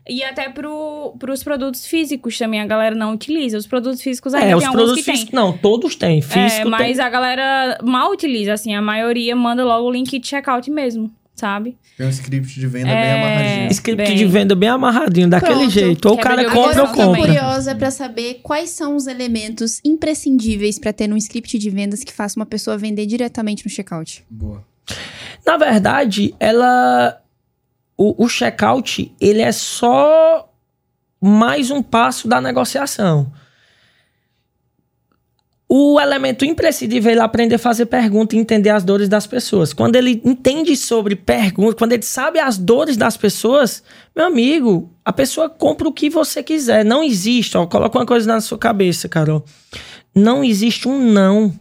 E 0.08 0.22
até 0.24 0.48
pro, 0.50 1.14
pros 1.18 1.42
produtos 1.44 1.86
físicos 1.86 2.36
também 2.36 2.60
a 2.60 2.66
galera 2.66 2.94
não 2.96 3.14
utiliza. 3.14 3.56
Os 3.56 3.66
produtos 3.66 4.02
físicos 4.02 4.34
ainda 4.34 4.46
É, 4.46 4.48
tem 4.50 4.56
os 4.58 4.64
alguns 4.64 4.76
produtos 4.76 5.00
que 5.00 5.04
tem. 5.06 5.14
físicos, 5.14 5.32
não, 5.34 5.56
todos 5.56 5.94
têm. 5.96 6.20
Físico 6.20 6.66
é, 6.66 6.70
mas 6.70 6.96
tem. 6.98 7.06
a 7.06 7.08
galera 7.08 7.78
mal 7.82 8.10
utiliza, 8.10 8.52
assim. 8.52 8.74
A 8.74 8.82
maioria 8.82 9.34
manda 9.34 9.64
logo 9.64 9.88
o 9.88 9.90
link 9.92 10.18
de 10.18 10.26
checkout 10.28 10.70
mesmo, 10.70 11.10
sabe? 11.34 11.76
Tem 11.98 12.06
um 12.06 12.10
script 12.10 12.58
de 12.58 12.66
venda 12.66 12.86
bem 12.86 12.94
É. 12.96 13.12
amarradinho. 13.22 13.70
Script 13.72 14.06
bem. 14.08 14.16
de 14.16 14.24
venda 14.26 14.54
bem 14.54 14.68
amarradinho, 14.68 15.28
daquele 15.28 15.54
Pronto. 15.54 15.70
jeito. 15.70 16.08
Ou 16.08 16.14
o 16.14 16.18
cara 16.18 16.44
compra 16.50 16.82
ou 16.82 16.86
eu 16.86 16.86
fiquei 16.88 17.04
compra. 17.04 17.20
curiosa 17.22 17.74
pra 17.74 17.90
saber 17.90 18.40
quais 18.42 18.70
são 18.70 18.96
os 18.96 19.06
elementos 19.06 19.80
imprescindíveis 19.84 20.78
pra 20.78 20.92
ter 20.92 21.12
um 21.12 21.16
script 21.16 21.58
de 21.58 21.70
vendas 21.70 22.02
que 22.04 22.12
faça 22.12 22.38
uma 22.38 22.46
pessoa 22.46 22.78
vender 22.78 23.06
diretamente 23.06 23.64
no 23.64 23.70
checkout. 23.70 24.24
Boa. 24.30 24.64
Na 25.46 25.56
verdade, 25.56 26.34
ela. 26.38 27.20
O, 27.96 28.24
o 28.24 28.28
checkout, 28.28 29.14
ele 29.20 29.40
é 29.40 29.52
só 29.52 30.48
mais 31.20 31.70
um 31.70 31.82
passo 31.82 32.26
da 32.26 32.40
negociação. 32.40 33.32
O 35.68 35.98
elemento 35.98 36.44
imprescindível 36.44 37.10
é 37.10 37.14
ele 37.14 37.20
aprender 37.20 37.54
a 37.54 37.58
fazer 37.58 37.86
pergunta 37.86 38.36
e 38.36 38.38
entender 38.38 38.68
as 38.68 38.84
dores 38.84 39.08
das 39.08 39.26
pessoas. 39.26 39.72
Quando 39.72 39.96
ele 39.96 40.20
entende 40.24 40.76
sobre 40.76 41.16
perguntas, 41.16 41.74
quando 41.74 41.92
ele 41.92 42.02
sabe 42.02 42.38
as 42.38 42.58
dores 42.58 42.96
das 42.96 43.16
pessoas, 43.16 43.82
meu 44.14 44.26
amigo, 44.26 44.90
a 45.04 45.12
pessoa 45.12 45.48
compra 45.48 45.88
o 45.88 45.92
que 45.92 46.10
você 46.10 46.42
quiser. 46.42 46.84
Não 46.84 47.02
existe, 47.02 47.56
ó, 47.56 47.66
coloca 47.66 47.98
uma 47.98 48.06
coisa 48.06 48.26
na 48.26 48.40
sua 48.40 48.58
cabeça, 48.58 49.08
Carol. 49.08 49.44
Não 50.14 50.44
existe 50.44 50.86
um 50.86 51.10
não. 51.10 51.52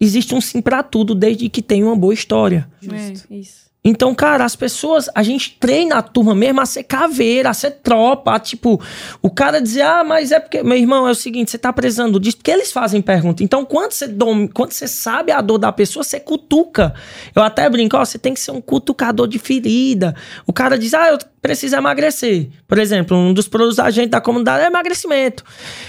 Existe 0.00 0.34
um 0.34 0.40
sim 0.40 0.60
pra 0.60 0.82
tudo, 0.82 1.14
desde 1.14 1.48
que 1.48 1.62
tenha 1.62 1.86
uma 1.86 1.96
boa 1.96 2.14
história. 2.14 2.68
É, 2.82 3.34
isso. 3.34 3.64
Então, 3.86 4.14
cara, 4.14 4.46
as 4.46 4.56
pessoas, 4.56 5.10
a 5.14 5.22
gente 5.22 5.58
treina 5.60 5.96
a 5.96 6.02
turma 6.02 6.34
mesmo 6.34 6.58
a 6.58 6.64
ser 6.64 6.84
caveira, 6.84 7.50
a 7.50 7.54
ser 7.54 7.70
tropa, 7.82 8.34
a, 8.34 8.40
tipo, 8.40 8.80
o 9.20 9.28
cara 9.28 9.60
dizer, 9.60 9.82
ah, 9.82 10.02
mas 10.02 10.32
é 10.32 10.40
porque, 10.40 10.62
meu 10.62 10.78
irmão, 10.78 11.06
é 11.06 11.10
o 11.10 11.14
seguinte, 11.14 11.50
você 11.50 11.58
tá 11.58 11.70
precisando 11.70 12.18
disso, 12.18 12.38
porque 12.38 12.50
eles 12.50 12.72
fazem 12.72 13.02
pergunta. 13.02 13.44
Então, 13.44 13.62
quando 13.62 13.92
você, 13.92 14.08
dom, 14.08 14.48
quando 14.48 14.72
você 14.72 14.88
sabe 14.88 15.32
a 15.32 15.42
dor 15.42 15.58
da 15.58 15.70
pessoa, 15.70 16.02
você 16.02 16.18
cutuca. 16.18 16.94
Eu 17.34 17.42
até 17.42 17.68
brinco, 17.68 17.94
ó, 17.98 18.02
você 18.02 18.18
tem 18.18 18.32
que 18.32 18.40
ser 18.40 18.52
um 18.52 18.60
cutucador 18.60 19.28
de 19.28 19.38
ferida. 19.38 20.16
O 20.46 20.52
cara 20.52 20.78
diz, 20.78 20.94
ah, 20.94 21.10
eu 21.10 21.18
preciso 21.42 21.76
emagrecer. 21.76 22.48
Por 22.66 22.78
exemplo, 22.78 23.14
um 23.14 23.34
dos 23.34 23.48
produtos 23.48 23.76
da 23.76 23.90
gente 23.90 24.08
da 24.08 24.20
comunidade 24.20 24.64
é 24.64 24.66
emagrecimento. 24.66 25.44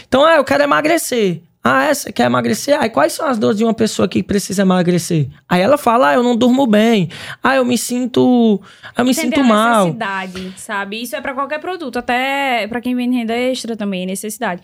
Então, 0.06 0.26
ah, 0.26 0.36
eu 0.36 0.44
quero 0.44 0.64
emagrecer. 0.64 1.42
Ah, 1.68 1.86
essa 1.86 2.12
quer 2.12 2.28
emagrecer? 2.28 2.78
Ah, 2.80 2.86
e 2.86 2.92
quais 2.92 3.14
são 3.14 3.26
as 3.28 3.40
dores 3.40 3.58
de 3.58 3.64
uma 3.64 3.74
pessoa 3.74 4.08
que 4.08 4.22
precisa 4.22 4.62
emagrecer? 4.62 5.28
Aí 5.50 5.62
ela 5.64 5.80
fala, 5.80 6.10
ah, 6.10 6.14
eu 6.14 6.22
não 6.22 6.36
durmo 6.36 6.68
bem. 6.68 7.10
Ah, 7.42 7.56
eu 7.56 7.66
me 7.66 7.76
sinto, 7.76 8.62
eu 8.96 9.04
me 9.04 9.10
Entender 9.10 9.38
sinto 9.38 9.44
mal. 9.44 9.86
necessidade, 9.86 10.54
sabe? 10.58 11.02
Isso 11.02 11.16
é 11.16 11.22
pra 11.22 11.34
qualquer 11.34 11.60
produto, 11.60 11.98
até 11.98 12.68
pra 12.68 12.80
quem 12.80 12.96
vende 12.96 13.16
renda 13.18 13.34
extra 13.34 13.76
também, 13.76 14.04
é 14.04 14.06
necessidade. 14.06 14.62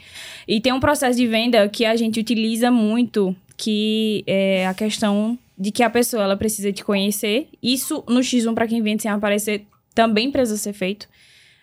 E 0.48 0.62
tem 0.62 0.72
um 0.74 0.80
processo 0.80 1.18
de 1.18 1.26
venda 1.26 1.68
que 1.70 1.86
a 1.86 1.96
gente 1.96 2.20
utiliza 2.20 2.70
muito, 2.70 3.36
que 3.58 4.24
é 4.28 4.68
a 4.68 4.74
questão 4.76 5.40
de 5.58 5.72
que 5.72 5.82
a 5.82 5.90
pessoa 5.90 6.22
ela 6.22 6.38
precisa 6.38 6.72
te 6.72 6.84
conhecer. 6.84 7.50
Isso 7.64 8.04
no 8.08 8.20
X1 8.20 8.54
pra 8.54 8.68
quem 8.68 8.80
vende 8.80 9.02
sem 9.02 9.10
aparecer 9.10 9.66
também 9.96 10.30
precisa 10.30 10.56
ser 10.58 10.74
feito. 10.74 11.08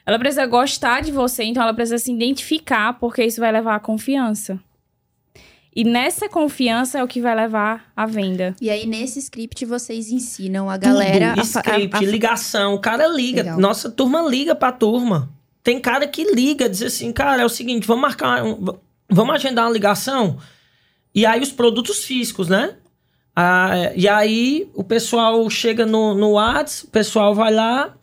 Ela 0.04 0.18
precisa 0.18 0.46
gostar 0.46 1.00
de 1.00 1.12
você, 1.12 1.44
então 1.44 1.62
ela 1.62 1.74
precisa 1.74 1.98
se 1.98 2.10
identificar, 2.10 2.94
porque 2.94 3.22
isso 3.24 3.40
vai 3.40 3.52
levar 3.52 3.76
à 3.76 3.80
confiança. 3.80 4.58
E 5.78 5.84
nessa 5.84 6.28
confiança 6.28 6.98
é 6.98 7.04
o 7.04 7.06
que 7.06 7.20
vai 7.20 7.36
levar 7.36 7.84
à 7.94 8.04
venda. 8.04 8.52
E 8.60 8.68
aí, 8.68 8.84
nesse 8.84 9.20
script, 9.20 9.64
vocês 9.64 10.10
ensinam 10.10 10.68
a 10.68 10.76
galera 10.76 11.28
Tudo, 11.36 11.40
a, 11.40 11.44
script, 11.44 11.94
a, 11.94 11.98
a, 12.00 12.02
ligação, 12.10 12.74
o 12.74 12.80
cara 12.80 13.06
liga. 13.06 13.42
Legal. 13.44 13.60
Nossa 13.60 13.88
turma 13.88 14.20
liga 14.22 14.56
pra 14.56 14.72
turma. 14.72 15.30
Tem 15.62 15.78
cara 15.78 16.08
que 16.08 16.34
liga, 16.34 16.68
diz 16.68 16.82
assim, 16.82 17.12
cara, 17.12 17.42
é 17.42 17.44
o 17.44 17.48
seguinte, 17.48 17.86
vamos 17.86 18.02
marcar, 18.02 18.42
um- 18.44 18.74
vamos 19.08 19.32
agendar 19.36 19.66
uma 19.66 19.72
ligação. 19.72 20.38
E 21.14 21.24
aí 21.24 21.40
os 21.40 21.52
produtos 21.52 22.02
físicos, 22.02 22.48
né? 22.48 22.74
Ah, 23.36 23.92
e 23.94 24.08
aí 24.08 24.68
o 24.74 24.82
pessoal 24.82 25.48
chega 25.48 25.86
no, 25.86 26.12
no 26.12 26.32
WhatsApp, 26.32 26.88
o 26.88 26.90
pessoal 26.90 27.36
vai 27.36 27.54
lá, 27.54 27.94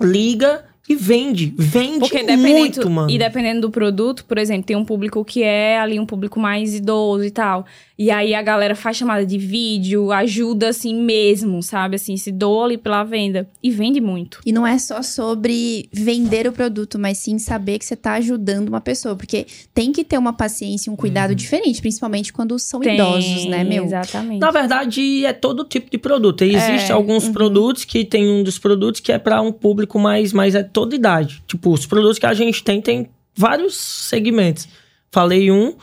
liga 0.00 0.64
e 0.90 0.96
vende. 0.96 1.54
Vende 1.56 2.00
Porque 2.00 2.20
muito, 2.36 2.90
mano. 2.90 3.08
e 3.08 3.16
dependendo 3.16 3.60
do 3.60 3.70
produto, 3.70 4.24
por 4.24 4.36
exemplo, 4.38 4.64
tem 4.64 4.74
um 4.74 4.84
público 4.84 5.24
que 5.24 5.40
é 5.40 5.78
ali 5.78 6.00
um 6.00 6.04
público 6.04 6.40
mais 6.40 6.74
idoso 6.74 7.22
e 7.22 7.30
tal. 7.30 7.64
E 7.96 8.10
aí 8.10 8.34
a 8.34 8.40
galera 8.40 8.74
faz 8.74 8.96
chamada 8.96 9.24
de 9.26 9.36
vídeo, 9.36 10.10
ajuda 10.10 10.70
assim 10.70 10.94
mesmo, 10.94 11.62
sabe? 11.62 11.96
Assim, 11.96 12.16
se 12.16 12.32
doa 12.32 12.64
ali 12.64 12.78
pela 12.78 13.04
venda. 13.04 13.46
E 13.62 13.70
vende 13.70 14.00
muito. 14.00 14.40
E 14.44 14.52
não 14.52 14.66
é 14.66 14.78
só 14.78 15.02
sobre 15.02 15.86
vender 15.92 16.48
o 16.48 16.52
produto, 16.52 16.98
mas 16.98 17.18
sim 17.18 17.38
saber 17.38 17.78
que 17.78 17.84
você 17.84 17.94
tá 17.94 18.14
ajudando 18.14 18.68
uma 18.68 18.80
pessoa. 18.80 19.14
Porque 19.14 19.46
tem 19.74 19.92
que 19.92 20.02
ter 20.02 20.16
uma 20.16 20.32
paciência 20.32 20.90
e 20.90 20.92
um 20.92 20.96
cuidado 20.96 21.34
diferente, 21.34 21.80
principalmente 21.82 22.32
quando 22.32 22.58
são 22.58 22.80
Tem, 22.80 22.94
idosos, 22.94 23.44
né, 23.44 23.62
meu? 23.62 23.84
Exatamente. 23.84 24.40
Na 24.40 24.50
verdade, 24.50 25.26
é 25.26 25.34
todo 25.34 25.62
tipo 25.64 25.90
de 25.90 25.98
produto. 25.98 26.42
Existem 26.42 26.88
É, 26.88 26.92
alguns 26.92 27.26
uhum. 27.26 27.32
produtos 27.32 27.84
que 27.84 28.02
tem 28.02 28.28
um 28.28 28.42
dos 28.42 28.58
produtos 28.58 29.00
que 29.02 29.12
é 29.12 29.18
para 29.18 29.42
um 29.42 29.52
público 29.52 29.98
mais, 29.98 30.32
mais 30.32 30.54
é 30.54 30.62
toda 30.80 30.94
idade. 30.94 31.42
Tipo, 31.46 31.70
os 31.72 31.84
produtos 31.84 32.18
que 32.18 32.24
a 32.26 32.32
gente 32.32 32.64
tem, 32.64 32.80
tem 32.80 33.10
vários 33.36 33.76
segmentos. 33.76 34.66
Falei 35.10 35.50
um, 35.50 35.74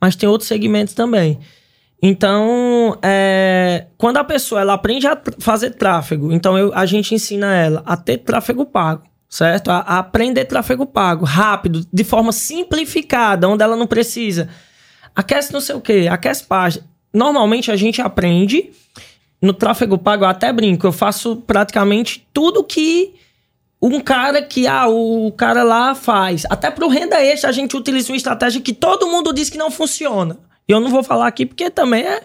mas 0.00 0.14
tem 0.14 0.28
outros 0.28 0.46
segmentos 0.46 0.94
também. 0.94 1.40
Então, 2.00 2.98
é, 3.02 3.86
quando 3.96 4.18
a 4.18 4.24
pessoa 4.24 4.60
ela 4.60 4.74
aprende 4.74 5.06
a 5.06 5.20
fazer 5.38 5.70
tráfego, 5.70 6.32
então 6.32 6.56
eu- 6.58 6.70
a 6.74 6.84
gente 6.86 7.14
ensina 7.14 7.54
ela 7.54 7.82
a 7.86 7.96
ter 7.96 8.18
tráfego 8.18 8.64
pago, 8.66 9.02
certo? 9.28 9.70
A, 9.70 9.78
a 9.78 9.98
aprender 9.98 10.44
tráfego 10.44 10.86
pago 10.86 11.24
rápido, 11.24 11.84
de 11.92 12.04
forma 12.04 12.30
simplificada, 12.30 13.48
onde 13.48 13.62
ela 13.62 13.76
não 13.76 13.86
precisa. 13.86 14.48
Aquece 15.16 15.52
não 15.52 15.60
sei 15.60 15.74
o 15.74 15.80
quê, 15.80 16.06
aquece 16.10 16.44
página. 16.44 16.84
Normalmente 17.12 17.70
a 17.72 17.76
gente 17.76 18.00
aprende 18.02 18.70
no 19.40 19.52
tráfego 19.52 19.96
pago, 19.98 20.24
eu 20.24 20.28
até 20.28 20.52
brinco, 20.52 20.86
eu 20.86 20.92
faço 20.92 21.36
praticamente 21.36 22.26
tudo 22.32 22.62
que 22.64 23.14
um 23.92 24.00
cara 24.00 24.40
que 24.40 24.66
ah, 24.66 24.88
o 24.88 25.32
cara 25.32 25.62
lá 25.62 25.94
faz. 25.94 26.44
Até 26.48 26.70
pro 26.70 26.88
renda 26.88 27.22
extra 27.22 27.50
a 27.50 27.52
gente 27.52 27.76
utiliza 27.76 28.10
uma 28.12 28.16
estratégia 28.16 28.60
que 28.60 28.72
todo 28.72 29.06
mundo 29.06 29.32
diz 29.32 29.50
que 29.50 29.58
não 29.58 29.70
funciona. 29.70 30.38
E 30.66 30.72
eu 30.72 30.80
não 30.80 30.88
vou 30.88 31.02
falar 31.02 31.26
aqui 31.26 31.44
porque 31.44 31.68
também 31.68 32.02
é. 32.04 32.22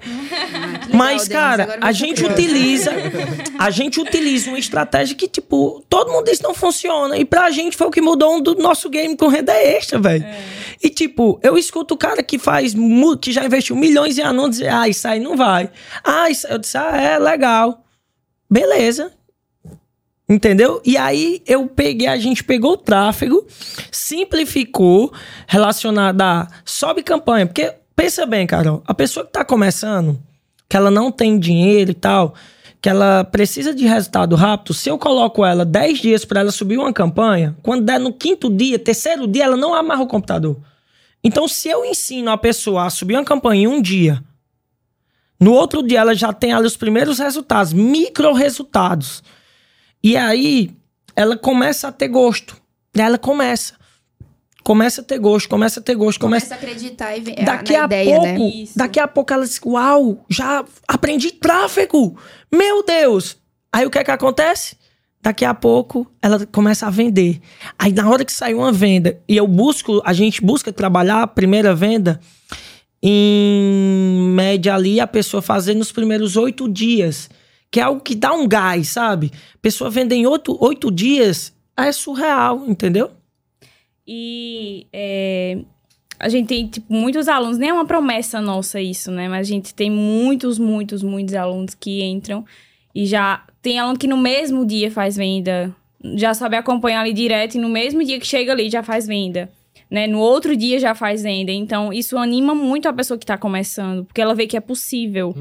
Mas, 0.93 1.27
cara, 1.27 1.77
a 1.81 1.91
gente 1.91 2.23
utiliza. 2.23 2.91
A 3.59 3.69
gente 3.69 3.99
utiliza 3.99 4.49
uma 4.49 4.57
estratégia 4.57 5.13
que, 5.13 5.27
tipo, 5.27 5.83
todo 5.89 6.13
mundo 6.13 6.23
diz 6.23 6.37
que 6.37 6.45
não 6.45 6.53
funciona. 6.53 7.17
E 7.17 7.25
pra 7.25 7.51
gente 7.51 7.75
foi 7.75 7.87
o 7.87 7.91
que 7.91 8.01
mudou 8.01 8.37
um 8.37 8.41
do 8.41 8.55
nosso 8.55 8.89
game 8.89 9.17
com 9.17 9.27
renda 9.27 9.51
extra, 9.51 9.99
velho. 9.99 10.25
E, 10.81 10.89
tipo, 10.89 11.37
eu 11.43 11.57
escuto 11.57 11.93
o 11.93 11.97
cara 11.97 12.23
que 12.23 12.39
faz. 12.39 12.73
que 13.21 13.33
já 13.33 13.43
investiu 13.43 13.75
milhões 13.75 14.17
em 14.17 14.21
anúncios 14.21 14.65
ah, 14.65 14.87
isso 14.87 15.05
aí 15.05 15.19
não 15.19 15.35
vai. 15.35 15.69
Ah, 16.01 16.29
isso, 16.29 16.47
eu 16.47 16.57
disse, 16.57 16.77
ah, 16.77 16.95
é 16.95 17.19
legal. 17.19 17.83
Beleza. 18.49 19.11
Entendeu? 20.29 20.79
E 20.85 20.95
aí 20.95 21.41
eu 21.47 21.65
peguei, 21.65 22.07
a 22.07 22.17
gente 22.17 22.43
pegou 22.43 22.73
o 22.73 22.77
tráfego, 22.77 23.47
simplificou 23.91 25.11
relacionado 25.47 26.21
a 26.21 26.47
sobe 26.63 27.01
campanha. 27.01 27.47
Porque, 27.47 27.73
pensa 27.95 28.27
bem, 28.27 28.45
Carol, 28.45 28.83
a 28.85 28.93
pessoa 28.93 29.25
que 29.25 29.31
tá 29.31 29.43
começando, 29.43 30.19
que 30.69 30.77
ela 30.77 30.91
não 30.91 31.11
tem 31.11 31.39
dinheiro 31.39 31.89
e 31.89 31.95
tal, 31.95 32.35
que 32.79 32.87
ela 32.87 33.23
precisa 33.23 33.73
de 33.73 33.87
resultado 33.87 34.35
rápido, 34.35 34.73
se 34.73 34.87
eu 34.87 34.99
coloco 34.99 35.43
ela 35.43 35.65
10 35.65 35.97
dias 35.99 36.23
para 36.23 36.41
ela 36.41 36.51
subir 36.51 36.77
uma 36.77 36.93
campanha, 36.93 37.57
quando 37.63 37.83
der 37.83 37.99
no 37.99 38.13
quinto 38.13 38.55
dia, 38.55 38.77
terceiro 38.77 39.27
dia, 39.27 39.45
ela 39.45 39.57
não 39.57 39.73
amarra 39.73 40.03
o 40.03 40.07
computador. 40.07 40.57
Então, 41.23 41.47
se 41.47 41.67
eu 41.67 41.83
ensino 41.83 42.29
a 42.29 42.37
pessoa 42.37 42.85
a 42.85 42.89
subir 42.91 43.15
uma 43.15 43.25
campanha 43.25 43.63
em 43.63 43.67
um 43.67 43.81
dia, 43.81 44.23
no 45.39 45.53
outro 45.53 45.81
dia 45.81 45.99
ela 45.99 46.13
já 46.13 46.31
tem 46.31 46.53
ali 46.53 46.67
os 46.67 46.77
primeiros 46.77 47.17
resultados, 47.17 47.73
micro 47.73 48.31
resultados. 48.31 49.23
E 50.03 50.15
aí 50.15 50.71
ela 51.15 51.37
começa 51.37 51.87
a 51.87 51.91
ter 51.91 52.07
gosto. 52.07 52.55
E 52.95 53.01
aí 53.01 53.07
ela 53.07 53.17
começa. 53.17 53.73
Começa 54.63 55.01
a 55.01 55.03
ter 55.03 55.17
gosto, 55.19 55.49
começa 55.49 55.79
a 55.79 55.83
ter 55.83 55.95
gosto, 55.95 56.19
começa. 56.19 56.45
Começa 56.47 56.65
a 56.65 56.69
acreditar 56.69 57.17
e 57.17 57.21
ver 57.21 57.43
Daqui 57.43 57.73
na 57.73 57.83
a 57.83 57.85
ideia, 57.85 58.15
pouco, 58.15 58.27
né? 58.27 58.65
Daqui 58.75 58.99
a 58.99 59.07
pouco 59.07 59.33
ela 59.33 59.45
diz: 59.45 59.59
Uau, 59.65 60.25
já 60.29 60.63
aprendi 60.87 61.31
tráfego! 61.31 62.17
Meu 62.51 62.83
Deus! 62.83 63.37
Aí 63.71 63.85
o 63.85 63.89
que 63.89 63.97
é 63.97 64.03
que 64.03 64.11
acontece? 64.11 64.75
Daqui 65.21 65.43
a 65.43 65.53
pouco 65.53 66.09
ela 66.21 66.45
começa 66.45 66.87
a 66.87 66.89
vender. 66.89 67.41
Aí 67.77 67.91
na 67.91 68.09
hora 68.09 68.23
que 68.23 68.31
sai 68.31 68.53
uma 68.53 68.71
venda, 68.71 69.19
e 69.27 69.35
eu 69.35 69.47
busco, 69.47 70.01
a 70.05 70.13
gente 70.13 70.41
busca 70.41 70.71
trabalhar 70.71 71.23
a 71.23 71.27
primeira 71.27 71.73
venda, 71.73 72.19
em 73.01 74.31
média 74.33 74.75
ali, 74.75 74.99
a 74.99 75.07
pessoa 75.07 75.41
fazer 75.41 75.73
nos 75.73 75.91
primeiros 75.91 76.37
oito 76.37 76.69
dias. 76.69 77.29
Que 77.71 77.79
é 77.79 77.83
algo 77.83 78.01
que 78.01 78.15
dá 78.15 78.33
um 78.33 78.47
gás, 78.47 78.89
sabe? 78.89 79.31
Pessoa 79.61 79.89
vender 79.89 80.15
em 80.15 80.25
oito, 80.25 80.57
oito 80.63 80.91
dias 80.91 81.53
é 81.77 81.91
surreal, 81.91 82.65
entendeu? 82.67 83.11
E 84.07 84.87
é, 84.91 85.59
a 86.19 86.27
gente 86.27 86.47
tem, 86.47 86.67
tipo, 86.67 86.91
muitos 86.91 87.27
alunos, 87.27 87.57
nem 87.57 87.69
é 87.69 87.73
uma 87.73 87.85
promessa 87.85 88.41
nossa 88.41 88.81
isso, 88.81 89.11
né? 89.11 89.29
Mas 89.29 89.47
a 89.47 89.49
gente 89.49 89.73
tem 89.73 89.89
muitos, 89.89 90.59
muitos, 90.59 91.01
muitos 91.01 91.35
alunos 91.35 91.75
que 91.75 92.03
entram 92.03 92.43
e 92.93 93.05
já 93.05 93.45
tem 93.61 93.79
aluno 93.79 93.97
que 93.97 94.07
no 94.07 94.17
mesmo 94.17 94.65
dia 94.65 94.91
faz 94.91 95.15
venda, 95.15 95.73
já 96.15 96.33
sabe 96.33 96.57
acompanhar 96.57 97.01
ali 97.01 97.13
direto 97.13 97.55
e 97.55 97.59
no 97.59 97.69
mesmo 97.69 98.03
dia 98.03 98.19
que 98.19 98.25
chega 98.25 98.51
ali 98.51 98.69
já 98.69 98.83
faz 98.83 99.07
venda. 99.07 99.49
Né? 99.89 100.05
No 100.05 100.19
outro 100.19 100.55
dia 100.55 100.79
já 100.79 100.93
faz 100.93 101.23
venda. 101.23 101.51
Então, 101.51 101.91
isso 101.91 102.15
anima 102.17 102.53
muito 102.53 102.87
a 102.87 102.93
pessoa 102.93 103.17
que 103.17 103.25
tá 103.25 103.37
começando, 103.39 104.05
porque 104.05 104.21
ela 104.21 104.35
vê 104.35 104.45
que 104.45 104.55
é 104.55 104.59
possível. 104.59 105.35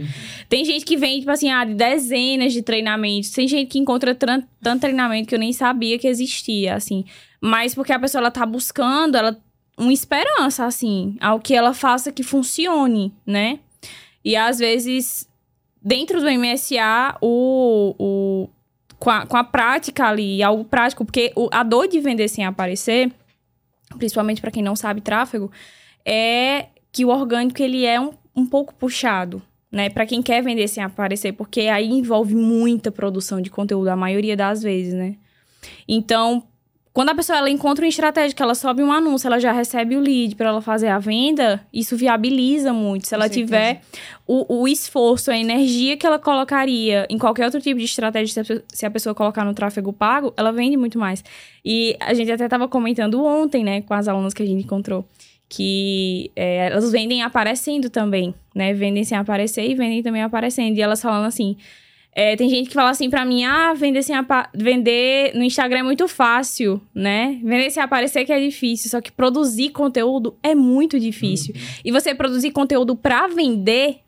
Tem 0.48 0.64
gente 0.64 0.86
que 0.86 0.96
vem, 0.96 1.18
tipo 1.18 1.30
assim, 1.30 1.50
ah, 1.50 1.64
de 1.64 1.74
dezenas 1.74 2.52
de 2.54 2.62
treinamentos. 2.62 3.28
Tem 3.30 3.46
gente 3.46 3.68
que 3.68 3.78
encontra 3.78 4.14
tanto 4.14 4.46
treinamento 4.80 5.28
que 5.28 5.34
eu 5.34 5.38
nem 5.38 5.52
sabia 5.52 5.98
que 5.98 6.08
existia, 6.08 6.74
assim. 6.74 7.04
Mas 7.40 7.74
porque 7.74 7.92
a 7.92 7.98
pessoa, 7.98 8.20
ela 8.22 8.30
tá 8.30 8.46
buscando, 8.46 9.16
ela 9.16 9.38
uma 9.76 9.92
esperança, 9.92 10.64
assim, 10.64 11.14
ao 11.20 11.38
que 11.38 11.54
ela 11.54 11.72
faça 11.74 12.10
que 12.10 12.22
funcione, 12.22 13.12
né? 13.26 13.60
E 14.24 14.34
às 14.34 14.58
vezes, 14.58 15.28
dentro 15.80 16.20
do 16.20 16.26
MSA, 16.28 17.16
o, 17.20 17.94
o, 17.98 18.48
com, 18.98 19.10
a, 19.10 19.24
com 19.26 19.36
a 19.36 19.44
prática 19.44 20.06
ali, 20.08 20.42
algo 20.42 20.64
prático, 20.64 21.04
porque 21.04 21.32
o- 21.36 21.48
a 21.52 21.62
dor 21.62 21.86
de 21.86 22.00
vender 22.00 22.26
sem 22.28 22.44
aparecer, 22.44 23.12
principalmente 23.96 24.40
para 24.40 24.50
quem 24.50 24.62
não 24.62 24.76
sabe 24.76 25.00
tráfego, 25.00 25.50
é 26.04 26.66
que 26.92 27.04
o 27.04 27.08
orgânico 27.08 27.62
ele 27.62 27.84
é 27.84 28.00
um, 28.00 28.10
um 28.34 28.46
pouco 28.46 28.74
puxado, 28.74 29.42
né? 29.70 29.88
Para 29.90 30.06
quem 30.06 30.22
quer 30.22 30.42
vender 30.42 30.68
sem 30.68 30.82
aparecer, 30.82 31.32
porque 31.32 31.62
aí 31.62 31.88
envolve 31.88 32.34
muita 32.34 32.90
produção 32.90 33.40
de 33.40 33.50
conteúdo, 33.50 33.88
a 33.88 33.96
maioria 33.96 34.36
das 34.36 34.62
vezes, 34.62 34.94
né? 34.94 35.16
Então, 35.86 36.44
quando 36.92 37.10
a 37.10 37.14
pessoa 37.14 37.38
ela 37.38 37.48
encontra 37.50 37.84
uma 37.84 37.88
estratégia 37.88 38.34
que 38.34 38.42
ela 38.42 38.54
sobe 38.54 38.82
um 38.82 38.90
anúncio, 38.90 39.26
ela 39.28 39.38
já 39.38 39.52
recebe 39.52 39.96
o 39.96 40.00
lead 40.00 40.34
para 40.34 40.48
ela 40.48 40.60
fazer 40.60 40.88
a 40.88 40.98
venda, 40.98 41.64
isso 41.72 41.96
viabiliza 41.96 42.72
muito. 42.72 43.06
Se 43.06 43.14
ela 43.14 43.28
tiver 43.28 43.82
o, 44.26 44.62
o 44.62 44.66
esforço, 44.68 45.30
a 45.30 45.36
energia 45.38 45.96
que 45.96 46.06
ela 46.06 46.18
colocaria 46.18 47.06
em 47.08 47.16
qualquer 47.18 47.44
outro 47.44 47.60
tipo 47.60 47.78
de 47.78 47.84
estratégia, 47.84 48.32
se 48.32 48.40
a 48.40 48.44
pe- 48.56 48.64
se 48.68 48.86
a 48.86 48.90
pessoa 48.90 49.14
colocar 49.14 49.44
no 49.44 49.54
tráfego 49.54 49.92
pago, 49.92 50.32
ela 50.36 50.50
vende 50.50 50.76
muito 50.76 50.98
mais. 50.98 51.22
E 51.64 51.96
a 52.00 52.12
gente 52.14 52.32
até 52.32 52.44
estava 52.44 52.66
comentando 52.66 53.22
ontem, 53.24 53.62
né, 53.62 53.82
com 53.82 53.94
as 53.94 54.08
alunas 54.08 54.34
que 54.34 54.42
a 54.42 54.46
gente 54.46 54.64
encontrou, 54.64 55.06
que 55.48 56.30
é, 56.34 56.66
elas 56.66 56.90
vendem 56.90 57.22
aparecendo 57.22 57.88
também, 57.88 58.34
né? 58.54 58.74
Vendem 58.74 59.02
sem 59.04 59.16
aparecer 59.16 59.68
e 59.70 59.74
vendem 59.74 60.02
também 60.02 60.22
aparecendo. 60.22 60.76
E 60.76 60.82
elas 60.82 61.00
falando 61.00 61.26
assim. 61.26 61.56
É, 62.18 62.34
tem 62.34 62.50
gente 62.50 62.66
que 62.66 62.74
fala 62.74 62.90
assim 62.90 63.08
pra 63.08 63.24
mim, 63.24 63.44
ah, 63.44 63.72
vender 63.74 64.02
sem 64.02 64.16
vender 64.52 65.32
no 65.36 65.44
Instagram 65.44 65.78
é 65.78 65.82
muito 65.84 66.08
fácil, 66.08 66.82
né? 66.92 67.38
Vender 67.44 67.70
sem 67.70 67.80
aparecer 67.80 68.24
que 68.24 68.32
é 68.32 68.40
difícil, 68.40 68.90
só 68.90 69.00
que 69.00 69.12
produzir 69.12 69.70
conteúdo 69.70 70.36
é 70.42 70.52
muito 70.52 70.98
difícil. 70.98 71.54
E 71.84 71.92
você 71.92 72.16
produzir 72.16 72.50
conteúdo 72.50 72.96
pra 72.96 73.28
vender, 73.28 73.98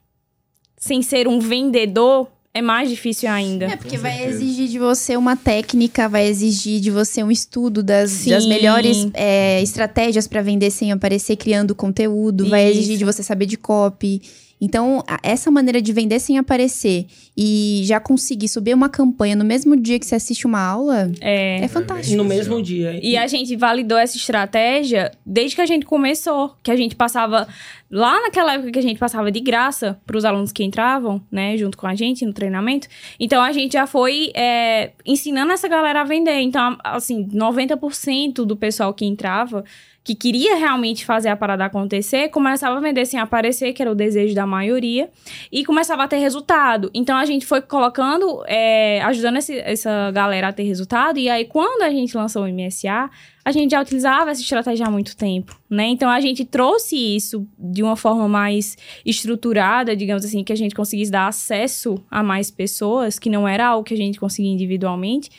sem 0.76 1.02
ser 1.02 1.28
um 1.28 1.38
vendedor, 1.38 2.26
é 2.52 2.60
mais 2.60 2.90
difícil 2.90 3.30
ainda. 3.30 3.66
É, 3.66 3.76
porque 3.76 3.96
vai 3.96 4.24
exigir 4.24 4.66
de 4.66 4.80
você 4.80 5.16
uma 5.16 5.36
técnica, 5.36 6.08
vai 6.08 6.26
exigir 6.26 6.80
de 6.80 6.90
você 6.90 7.22
um 7.22 7.30
estudo 7.30 7.80
das, 7.80 8.24
das 8.24 8.44
melhores 8.44 9.06
é, 9.14 9.62
estratégias 9.62 10.26
pra 10.26 10.42
vender 10.42 10.72
sem 10.72 10.90
aparecer 10.90 11.36
criando 11.36 11.76
conteúdo, 11.76 12.48
vai 12.48 12.64
Isso. 12.64 12.80
exigir 12.80 12.98
de 12.98 13.04
você 13.04 13.22
saber 13.22 13.46
de 13.46 13.56
copy. 13.56 14.20
Então, 14.60 15.02
essa 15.22 15.50
maneira 15.50 15.80
de 15.80 15.92
vender 15.92 16.20
sem 16.20 16.36
aparecer 16.38 17.06
e 17.36 17.82
já 17.84 17.98
conseguir 17.98 18.48
subir 18.48 18.74
uma 18.74 18.88
campanha 18.88 19.34
no 19.34 19.44
mesmo 19.44 19.74
dia 19.74 19.98
que 19.98 20.04
você 20.06 20.14
assiste 20.14 20.46
uma 20.46 20.60
aula 20.60 21.10
É. 21.20 21.60
é 21.64 21.68
fantástico. 21.68 22.16
No 22.16 22.24
mesmo 22.24 22.62
dia. 22.62 22.98
E 23.02 23.16
a 23.16 23.26
gente 23.26 23.56
validou 23.56 23.96
essa 23.96 24.16
estratégia 24.16 25.10
desde 25.24 25.56
que 25.56 25.62
a 25.62 25.66
gente 25.66 25.86
começou, 25.86 26.54
que 26.62 26.70
a 26.70 26.76
gente 26.76 26.94
passava 26.94 27.48
lá 27.90 28.20
naquela 28.22 28.54
época 28.54 28.70
que 28.70 28.78
a 28.78 28.82
gente 28.82 28.98
passava 28.98 29.32
de 29.32 29.40
graça 29.40 29.98
para 30.06 30.16
os 30.16 30.24
alunos 30.24 30.52
que 30.52 30.62
entravam, 30.62 31.20
né, 31.30 31.56
junto 31.56 31.76
com 31.76 31.86
a 31.86 31.94
gente 31.94 32.24
no 32.24 32.32
treinamento. 32.32 32.86
Então 33.18 33.42
a 33.42 33.50
gente 33.52 33.72
já 33.72 33.86
foi 33.86 34.30
é, 34.34 34.92
ensinando 35.04 35.52
essa 35.52 35.66
galera 35.68 36.02
a 36.02 36.04
vender. 36.04 36.38
Então, 36.40 36.76
assim, 36.84 37.26
90% 37.32 38.44
do 38.44 38.56
pessoal 38.56 38.92
que 38.94 39.04
entrava 39.04 39.64
que 40.02 40.14
queria 40.14 40.56
realmente 40.56 41.04
fazer 41.04 41.28
a 41.28 41.36
parada 41.36 41.66
acontecer, 41.66 42.30
começava 42.30 42.76
a 42.76 42.80
vender 42.80 43.04
sem 43.04 43.20
aparecer, 43.20 43.74
que 43.74 43.82
era 43.82 43.92
o 43.92 43.94
desejo 43.94 44.34
da 44.34 44.46
maioria, 44.46 45.10
e 45.52 45.62
começava 45.62 46.04
a 46.04 46.08
ter 46.08 46.16
resultado. 46.16 46.90
Então 46.94 47.18
a 47.18 47.26
gente 47.26 47.44
foi 47.44 47.60
colocando, 47.60 48.42
é, 48.46 49.02
ajudando 49.02 49.36
esse- 49.36 49.58
essa 49.58 50.10
galera 50.10 50.48
a 50.48 50.52
ter 50.52 50.62
resultado, 50.62 51.18
e 51.18 51.28
aí 51.28 51.44
quando 51.44 51.82
a 51.82 51.90
gente 51.90 52.16
lançou 52.16 52.44
o 52.44 52.48
MSA, 52.48 53.10
a 53.44 53.52
gente 53.52 53.72
já 53.72 53.82
utilizava 53.82 54.30
essa 54.30 54.40
estratégia 54.40 54.86
há 54.86 54.90
muito 54.90 55.14
tempo, 55.16 55.54
né? 55.68 55.86
Então 55.88 56.08
a 56.08 56.20
gente 56.20 56.46
trouxe 56.46 56.96
isso 56.96 57.46
de 57.58 57.82
uma 57.82 57.96
forma 57.96 58.26
mais 58.26 58.76
estruturada, 59.04 59.94
digamos 59.94 60.24
assim, 60.24 60.42
que 60.42 60.52
a 60.52 60.56
gente 60.56 60.74
conseguisse 60.74 61.10
dar 61.10 61.26
acesso 61.28 62.02
a 62.10 62.22
mais 62.22 62.50
pessoas, 62.50 63.18
que 63.18 63.28
não 63.28 63.46
era 63.46 63.66
algo 63.66 63.84
que 63.84 63.94
a 63.94 63.96
gente 63.96 64.18
conseguia 64.18 64.50
individualmente, 64.52 65.30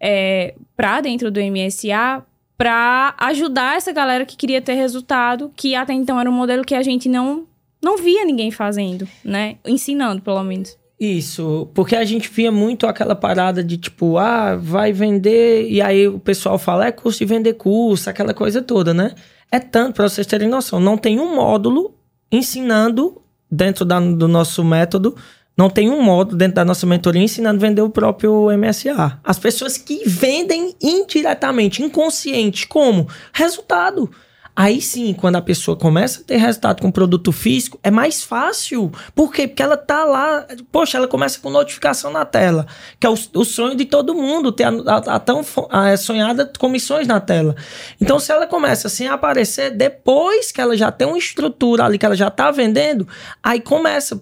é, 0.00 0.54
para 0.76 1.00
dentro 1.00 1.30
do 1.30 1.40
MSA, 1.40 2.24
para 2.56 3.14
ajudar 3.18 3.76
essa 3.76 3.92
galera 3.92 4.24
que 4.24 4.36
queria 4.36 4.60
ter 4.62 4.74
resultado, 4.74 5.50
que 5.56 5.74
até 5.74 5.92
então 5.92 6.20
era 6.20 6.30
um 6.30 6.32
modelo 6.32 6.64
que 6.64 6.74
a 6.74 6.82
gente 6.82 7.08
não 7.08 7.44
não 7.82 7.98
via 7.98 8.24
ninguém 8.24 8.50
fazendo, 8.50 9.06
né? 9.22 9.56
Ensinando, 9.66 10.22
pelo 10.22 10.42
menos. 10.42 10.74
Isso, 10.98 11.68
porque 11.74 11.94
a 11.94 12.04
gente 12.04 12.30
via 12.30 12.50
muito 12.50 12.86
aquela 12.86 13.14
parada 13.14 13.62
de 13.62 13.76
tipo, 13.76 14.16
ah, 14.16 14.56
vai 14.56 14.90
vender, 14.90 15.68
e 15.68 15.82
aí 15.82 16.08
o 16.08 16.18
pessoal 16.18 16.56
fala, 16.58 16.86
é 16.86 16.92
curso 16.92 17.18
de 17.18 17.26
vender 17.26 17.52
curso, 17.54 18.08
aquela 18.08 18.32
coisa 18.32 18.62
toda, 18.62 18.94
né? 18.94 19.14
É 19.52 19.58
tanto, 19.58 19.94
para 19.96 20.08
vocês 20.08 20.26
terem 20.26 20.48
noção, 20.48 20.80
não 20.80 20.96
tem 20.96 21.20
um 21.20 21.34
módulo 21.34 21.94
ensinando, 22.32 23.20
dentro 23.50 23.84
da- 23.84 24.00
do 24.00 24.26
nosso 24.28 24.64
método, 24.64 25.14
não 25.56 25.70
tem 25.70 25.88
um 25.90 26.02
módulo 26.02 26.36
dentro 26.36 26.56
da 26.56 26.64
nossa 26.64 26.86
mentoria 26.86 27.22
ensinando 27.22 27.64
a 27.64 27.68
vender 27.68 27.82
o 27.82 27.90
próprio 27.90 28.48
MSA. 28.56 29.18
As 29.22 29.38
pessoas 29.38 29.78
que 29.78 30.02
vendem 30.06 30.74
indiretamente, 30.82 31.82
inconsciente, 31.82 32.66
como? 32.66 33.08
Resultado. 33.32 34.10
Aí 34.56 34.80
sim, 34.80 35.12
quando 35.14 35.34
a 35.34 35.42
pessoa 35.42 35.76
começa 35.76 36.20
a 36.20 36.24
ter 36.24 36.36
resultado 36.36 36.80
com 36.80 36.88
produto 36.88 37.32
físico, 37.32 37.76
é 37.82 37.90
mais 37.90 38.22
fácil. 38.22 38.92
Por 39.12 39.32
quê? 39.32 39.48
Porque 39.48 39.60
ela 39.62 39.76
tá 39.76 40.04
lá, 40.04 40.46
poxa, 40.70 40.96
ela 40.96 41.08
começa 41.08 41.40
com 41.40 41.50
notificação 41.50 42.12
na 42.12 42.24
tela, 42.24 42.64
que 43.00 43.04
é 43.06 43.10
o, 43.10 43.14
o 43.34 43.44
sonho 43.44 43.74
de 43.74 43.84
todo 43.84 44.14
mundo, 44.14 44.52
ter 44.52 44.62
a, 44.62 44.68
a- 44.70 45.16
a 45.16 45.18
tão 45.18 45.44
a 45.68 45.96
sonhada 45.96 46.48
comissões 46.56 47.08
na 47.08 47.18
tela. 47.18 47.56
Então, 48.00 48.20
se 48.20 48.30
ela 48.30 48.46
começa 48.46 48.86
assim 48.86 49.08
a 49.08 49.14
aparecer, 49.14 49.72
depois 49.72 50.52
que 50.52 50.60
ela 50.60 50.76
já 50.76 50.92
tem 50.92 51.08
uma 51.08 51.18
estrutura 51.18 51.84
ali, 51.84 51.98
que 51.98 52.06
ela 52.06 52.14
já 52.16 52.30
tá 52.30 52.52
vendendo, 52.52 53.08
aí 53.42 53.60
começa. 53.60 54.20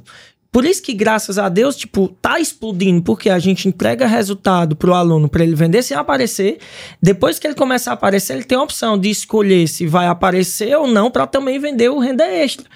Por 0.52 0.66
isso 0.66 0.82
que, 0.82 0.92
graças 0.92 1.38
a 1.38 1.48
Deus, 1.48 1.74
tipo, 1.74 2.08
tá 2.20 2.38
explodindo, 2.38 3.00
porque 3.02 3.30
a 3.30 3.38
gente 3.38 3.66
entrega 3.66 4.06
resultado 4.06 4.76
pro 4.76 4.92
aluno 4.92 5.26
para 5.26 5.42
ele 5.42 5.54
vender 5.54 5.82
sem 5.82 5.96
aparecer. 5.96 6.58
Depois 7.00 7.38
que 7.38 7.46
ele 7.46 7.54
começa 7.54 7.90
a 7.90 7.94
aparecer, 7.94 8.34
ele 8.34 8.44
tem 8.44 8.58
a 8.58 8.62
opção 8.62 8.98
de 8.98 9.08
escolher 9.08 9.66
se 9.66 9.86
vai 9.86 10.06
aparecer 10.06 10.76
ou 10.76 10.86
não 10.86 11.10
para 11.10 11.26
também 11.26 11.58
vender 11.58 11.88
o 11.88 11.98
renda 11.98 12.26
extra. 12.26 12.66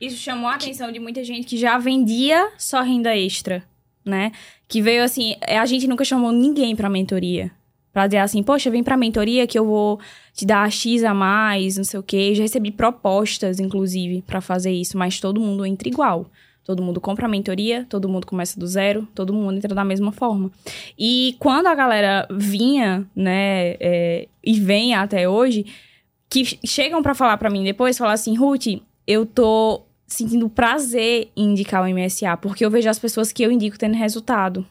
Isso 0.00 0.16
chamou 0.16 0.48
a 0.48 0.54
atenção 0.54 0.90
de 0.90 0.98
muita 0.98 1.22
gente 1.22 1.46
que 1.46 1.58
já 1.58 1.76
vendia 1.76 2.52
só 2.56 2.80
renda 2.80 3.14
extra, 3.14 3.62
né? 4.02 4.32
Que 4.66 4.80
veio 4.80 5.04
assim, 5.04 5.36
é, 5.42 5.58
a 5.58 5.66
gente 5.66 5.86
nunca 5.86 6.06
chamou 6.06 6.32
ninguém 6.32 6.74
pra 6.74 6.88
mentoria. 6.88 7.50
Pra 7.92 8.06
dizer 8.06 8.18
assim, 8.18 8.42
poxa, 8.42 8.70
vem 8.70 8.82
pra 8.82 8.96
mentoria 8.96 9.46
que 9.46 9.58
eu 9.58 9.66
vou 9.66 10.00
te 10.32 10.46
dar 10.46 10.70
X 10.72 11.04
a 11.04 11.12
mais, 11.12 11.76
não 11.76 11.84
sei 11.84 12.00
o 12.00 12.02
quê. 12.02 12.34
Já 12.34 12.42
recebi 12.42 12.70
propostas, 12.70 13.60
inclusive, 13.60 14.22
pra 14.26 14.40
fazer 14.40 14.72
isso, 14.72 14.96
mas 14.96 15.20
todo 15.20 15.38
mundo 15.38 15.66
entra 15.66 15.86
igual. 15.86 16.30
Todo 16.66 16.82
mundo 16.82 17.00
compra 17.00 17.26
a 17.26 17.28
mentoria, 17.28 17.86
todo 17.88 18.08
mundo 18.08 18.26
começa 18.26 18.58
do 18.58 18.66
zero, 18.66 19.06
todo 19.14 19.32
mundo 19.32 19.56
entra 19.56 19.72
da 19.72 19.84
mesma 19.84 20.10
forma. 20.10 20.50
E 20.98 21.36
quando 21.38 21.68
a 21.68 21.74
galera 21.76 22.26
vinha, 22.28 23.06
né, 23.14 23.76
é, 23.78 24.26
e 24.42 24.58
vem 24.58 24.92
até 24.92 25.28
hoje, 25.28 25.64
que 26.28 26.58
chegam 26.66 27.04
pra 27.04 27.14
falar 27.14 27.36
pra 27.36 27.48
mim 27.48 27.62
depois, 27.62 27.96
falar 27.96 28.14
assim, 28.14 28.36
Ruth, 28.36 28.66
eu 29.06 29.24
tô 29.24 29.82
sentindo 30.08 30.48
prazer 30.48 31.30
em 31.36 31.50
indicar 31.52 31.84
o 31.84 31.88
MSA, 31.88 32.36
porque 32.36 32.64
eu 32.64 32.70
vejo 32.70 32.90
as 32.90 32.98
pessoas 32.98 33.30
que 33.30 33.44
eu 33.44 33.52
indico 33.52 33.78
tendo 33.78 33.94
resultado. 33.94 34.66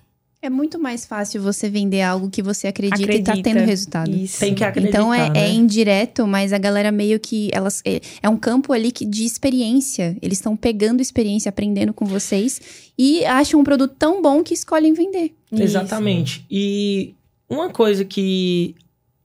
É 0.45 0.49
muito 0.49 0.77
mais 0.77 1.05
fácil 1.07 1.41
você 1.41 1.67
vender 1.67 2.03
algo 2.03 2.29
que 2.29 2.43
você 2.43 2.67
acredita, 2.67 3.01
e 3.01 3.23
tá 3.23 3.31
Acredita. 3.31 3.49
tendo 3.49 3.65
resultado. 3.65 4.11
Isso. 4.11 4.39
Tem 4.39 4.53
que 4.53 4.63
acreditar, 4.63 4.99
Então 4.99 5.11
é, 5.11 5.29
né? 5.29 5.47
é 5.47 5.49
indireto, 5.51 6.27
mas 6.27 6.53
a 6.53 6.59
galera 6.59 6.91
meio 6.91 7.19
que 7.19 7.49
elas 7.51 7.81
é, 7.83 7.99
é 8.21 8.29
um 8.29 8.37
campo 8.37 8.71
ali 8.71 8.91
que, 8.91 9.05
de 9.05 9.25
experiência. 9.25 10.15
Eles 10.21 10.37
estão 10.37 10.55
pegando 10.55 11.01
experiência, 11.01 11.49
aprendendo 11.49 11.93
com 11.93 12.05
vocês 12.05 12.61
e 12.95 13.25
acham 13.25 13.59
um 13.59 13.63
produto 13.63 13.95
tão 13.97 14.21
bom 14.21 14.43
que 14.43 14.53
escolhem 14.53 14.93
vender. 14.93 15.33
Exatamente. 15.51 16.45
E 16.49 17.15
uma 17.49 17.69
coisa 17.69 18.05
que 18.05 18.75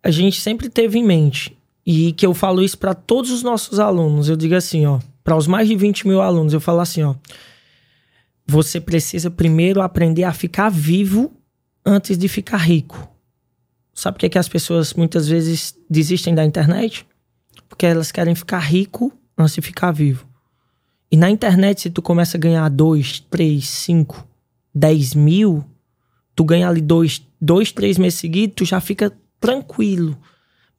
a 0.02 0.10
gente 0.10 0.40
sempre 0.40 0.70
teve 0.70 0.98
em 0.98 1.05
mente, 1.05 1.55
e 1.84 2.12
que 2.12 2.24
eu 2.24 2.32
falo 2.32 2.62
isso 2.62 2.78
para 2.78 2.94
todos 2.94 3.30
os 3.30 3.42
nossos 3.42 3.78
alunos, 3.78 4.28
eu 4.30 4.36
digo 4.36 4.55
assim, 4.55 4.86
ó, 4.86 5.01
para 5.22 5.36
os 5.36 5.47
mais 5.47 5.68
de 5.68 5.76
20 5.76 6.09
mil 6.09 6.22
alunos, 6.22 6.55
eu 6.55 6.60
falo 6.60 6.80
assim, 6.80 7.02
ó, 7.02 7.14
você 8.51 8.81
precisa 8.81 9.31
primeiro 9.31 9.81
aprender 9.81 10.24
a 10.24 10.32
ficar 10.32 10.68
vivo 10.68 11.32
antes 11.86 12.18
de 12.18 12.27
ficar 12.27 12.59
rico. 12.59 13.09
Sabe 13.94 14.16
por 14.16 14.20
que, 14.20 14.31
que 14.31 14.39
as 14.39 14.48
pessoas 14.48 14.93
muitas 14.93 15.28
vezes 15.28 15.78
desistem 15.89 16.35
da 16.35 16.44
internet? 16.44 17.06
Porque 17.68 17.86
elas 17.86 18.10
querem 18.10 18.35
ficar 18.35 18.59
rico 18.59 19.12
antes 19.39 19.55
de 19.55 19.62
ficar 19.62 19.93
vivo. 19.93 20.27
E 21.10 21.16
na 21.16 21.31
internet, 21.31 21.82
se 21.82 21.90
tu 21.90 22.02
começa 22.02 22.36
a 22.36 22.40
ganhar 22.40 22.68
2, 22.68 23.20
3, 23.31 23.68
5, 23.68 24.27
10 24.74 25.14
mil, 25.14 25.64
tu 26.35 26.44
ganha 26.44 26.68
ali 26.68 26.81
dois, 26.81 27.22
dois 27.40 27.70
três 27.70 27.98
meses 27.98 28.18
seguidos, 28.18 28.55
tu 28.56 28.64
já 28.64 28.81
fica 28.81 29.12
tranquilo. 29.40 30.18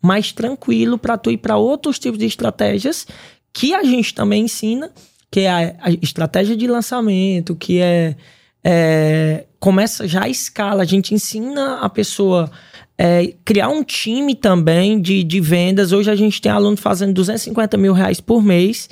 Mais 0.01 0.31
tranquilo 0.33 0.97
para 0.97 1.17
tu 1.17 1.31
ir 1.31 1.37
para 1.37 1.57
outros 1.57 1.99
tipos 1.99 2.19
de 2.19 2.25
estratégias 2.25 3.07
que 3.53 3.73
a 3.73 3.83
gente 3.83 4.13
também 4.13 4.45
ensina, 4.45 4.91
que 5.31 5.41
é 5.41 5.49
a, 5.79 5.89
estratégia 6.01 6.57
de 6.57 6.67
lançamento, 6.67 7.55
que 7.55 7.79
é, 7.79 8.15
é, 8.61 9.45
começa 9.59 10.05
já 10.05 10.25
a 10.25 10.29
escala. 10.29 10.83
A 10.83 10.85
gente 10.85 11.13
ensina 11.13 11.77
a 11.77 11.89
pessoa 11.89 12.51
é, 12.97 13.33
criar 13.45 13.69
um 13.69 13.81
time 13.81 14.35
também 14.35 14.99
de, 15.01 15.23
de 15.23 15.39
vendas. 15.39 15.93
Hoje 15.93 16.11
a 16.11 16.15
gente 16.15 16.41
tem 16.41 16.51
aluno 16.51 16.75
fazendo 16.75 17.13
250 17.13 17.77
mil 17.77 17.93
reais 17.93 18.19
por 18.19 18.43
mês. 18.43 18.89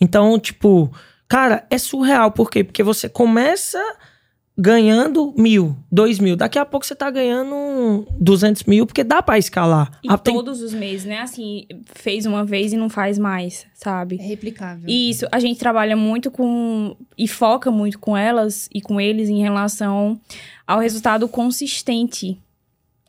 Então, 0.00 0.38
tipo, 0.38 0.90
cara, 1.28 1.66
é 1.68 1.76
surreal. 1.76 2.30
Por 2.30 2.48
quê? 2.48 2.62
Porque 2.62 2.84
você 2.84 3.08
começa 3.08 3.82
ganhando 4.56 5.32
mil, 5.36 5.76
dois 5.90 6.18
mil. 6.18 6.36
Daqui 6.36 6.58
a 6.58 6.64
pouco 6.64 6.84
você 6.84 6.94
tá 6.94 7.10
ganhando 7.10 8.06
200 8.20 8.64
mil, 8.64 8.86
porque 8.86 9.02
dá 9.02 9.22
pra 9.22 9.38
escalar. 9.38 9.98
E 10.04 10.08
Ah, 10.10 10.18
tem- 10.18 10.34
todos 10.34 10.60
os 10.60 10.74
meses, 10.74 11.06
né? 11.06 11.20
Assim, 11.20 11.66
fez 11.94 12.26
uma 12.26 12.44
vez 12.44 12.72
e 12.72 12.76
não 12.76 12.90
faz 12.90 13.18
mais, 13.18 13.66
sabe? 13.74 14.18
É 14.20 14.22
replicável. 14.22 14.84
E 14.88 15.10
Isso, 15.10 15.26
a 15.32 15.38
gente 15.40 15.58
trabalha 15.58 15.96
muito 15.96 16.30
com 16.30 16.94
e 17.16 17.26
foca 17.26 17.70
muito 17.70 17.98
com 17.98 18.16
elas 18.16 18.68
e 18.74 18.80
com 18.80 19.00
eles 19.00 19.28
em 19.28 19.40
relação 19.40 20.20
ao 20.66 20.78
resultado 20.80 21.26
consistente. 21.28 22.38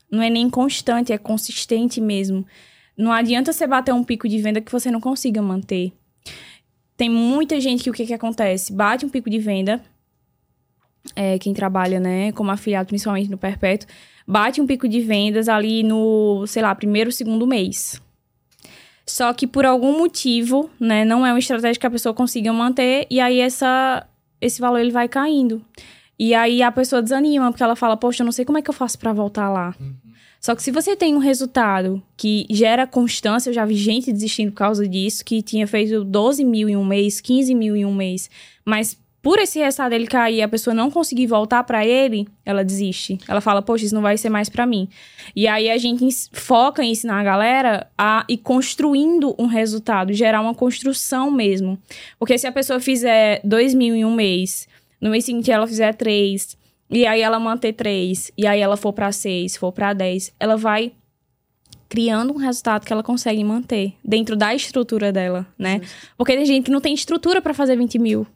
Não 0.09 0.21
é 0.21 0.29
nem 0.29 0.49
constante, 0.49 1.11
é 1.11 1.17
consistente 1.17 1.99
mesmo. 1.99 2.45
Não 2.95 3.11
adianta 3.11 3.51
você 3.51 3.65
bater 3.67 3.93
um 3.93 4.03
pico 4.03 4.29
de 4.29 4.37
venda 4.39 4.61
que 4.61 4.71
você 4.71 4.91
não 4.91 5.01
consiga 5.01 5.41
manter. 5.41 5.91
Tem 6.95 7.09
muita 7.09 7.59
gente 7.59 7.83
que 7.83 7.89
o 7.89 7.93
que, 7.93 8.05
que 8.05 8.13
acontece? 8.13 8.71
Bate 8.71 9.03
um 9.05 9.09
pico 9.09 9.27
de 9.29 9.39
venda, 9.39 9.81
é, 11.15 11.37
quem 11.39 11.53
trabalha, 11.53 11.99
né, 11.99 12.31
como 12.31 12.51
afiliado, 12.51 12.87
principalmente 12.87 13.29
no 13.29 13.37
Perpétuo, 13.37 13.87
bate 14.27 14.61
um 14.61 14.67
pico 14.67 14.87
de 14.87 15.01
vendas 15.01 15.49
ali 15.49 15.83
no, 15.83 16.45
sei 16.47 16.61
lá, 16.61 16.73
primeiro, 16.73 17.11
segundo 17.11 17.45
mês. 17.45 18.01
Só 19.05 19.33
que 19.33 19.45
por 19.45 19.65
algum 19.65 19.97
motivo, 19.97 20.69
né, 20.79 21.03
não 21.03 21.25
é 21.25 21.31
uma 21.33 21.39
estratégia 21.39 21.79
que 21.79 21.87
a 21.87 21.91
pessoa 21.91 22.13
consiga 22.13 22.53
manter 22.53 23.05
e 23.09 23.19
aí 23.19 23.39
essa 23.39 24.07
esse 24.39 24.59
valor 24.59 24.79
ele 24.79 24.91
vai 24.91 25.07
caindo. 25.07 25.63
E 26.19 26.33
aí 26.33 26.61
a 26.61 26.71
pessoa 26.71 27.01
desanima, 27.01 27.49
porque 27.49 27.63
ela 27.63 27.75
fala, 27.75 27.97
poxa, 27.97 28.23
eu 28.23 28.25
não 28.25 28.31
sei 28.31 28.45
como 28.45 28.57
é 28.57 28.61
que 28.61 28.69
eu 28.69 28.73
faço 28.73 28.99
para 28.99 29.13
voltar 29.13 29.49
lá. 29.49 29.73
Uhum. 29.79 29.93
Só 30.39 30.53
que 30.53 30.61
se 30.61 30.71
você 30.71 30.93
tem 30.95 31.15
um 31.15 31.19
resultado 31.19 32.03
que 32.17 32.45
gera 32.49 32.85
constância, 32.85 33.49
eu 33.49 33.53
já 33.53 33.63
vi 33.63 33.75
gente 33.75 34.11
desistindo 34.11 34.51
por 34.51 34.57
causa 34.57 34.85
disso, 34.85 35.23
que 35.23 35.41
tinha 35.41 35.65
feito 35.65 36.03
12 36.03 36.43
mil 36.43 36.67
em 36.67 36.75
um 36.75 36.83
mês, 36.83 37.21
15 37.21 37.55
mil 37.55 37.77
em 37.77 37.85
um 37.85 37.95
mês, 37.95 38.29
mas 38.65 38.97
por 39.23 39.39
esse 39.39 39.57
resultado 39.57 39.93
ele 39.93 40.05
cair 40.05 40.35
e 40.35 40.41
a 40.41 40.49
pessoa 40.49 40.73
não 40.73 40.91
conseguir 40.91 41.27
voltar 41.27 41.63
para 41.63 41.85
ele, 41.85 42.27
ela 42.45 42.61
desiste. 42.61 43.17
Ela 43.25 43.39
fala, 43.39 43.61
poxa, 43.61 43.85
isso 43.85 43.95
não 43.95 44.01
vai 44.01 44.17
ser 44.17 44.27
mais 44.27 44.49
para 44.49 44.65
mim. 44.65 44.89
E 45.33 45.47
aí 45.47 45.71
a 45.71 45.77
gente 45.77 46.05
foca 46.33 46.83
em 46.83 46.91
ensinar 46.91 47.21
a 47.21 47.23
galera 47.23 47.87
a 47.97 48.25
ir 48.27 48.39
construindo 48.39 49.33
um 49.39 49.45
resultado, 49.45 50.11
gerar 50.11 50.41
uma 50.41 50.53
construção 50.53 51.31
mesmo. 51.31 51.79
Porque 52.19 52.37
se 52.37 52.45
a 52.45 52.51
pessoa 52.51 52.81
fizer 52.81 53.39
2 53.45 53.73
mil 53.73 53.95
em 53.95 54.03
um 54.03 54.13
mês, 54.13 54.67
no 54.99 55.09
mês 55.09 55.23
seguinte 55.23 55.49
ela 55.49 55.65
fizer 55.65 55.93
3, 55.95 56.57
e 56.89 57.07
aí 57.07 57.21
ela 57.21 57.39
manter 57.39 57.71
3, 57.71 58.29
e 58.37 58.45
aí 58.45 58.59
ela 58.59 58.75
for 58.75 58.91
para 58.91 59.09
6, 59.09 59.55
for 59.55 59.71
para 59.71 59.93
10, 59.93 60.33
ela 60.37 60.57
vai 60.57 60.91
criando 61.87 62.33
um 62.33 62.37
resultado 62.37 62.85
que 62.85 62.91
ela 62.91 63.03
consegue 63.03 63.41
manter 63.41 63.93
dentro 64.03 64.35
da 64.35 64.53
estrutura 64.53 65.13
dela, 65.13 65.47
né? 65.57 65.79
Porque 66.17 66.35
tem 66.35 66.45
gente 66.45 66.65
que 66.65 66.71
não 66.71 66.81
tem 66.81 66.93
estrutura 66.93 67.41
para 67.41 67.53
fazer 67.53 67.77
20 67.77 67.99
mil. 67.99 68.27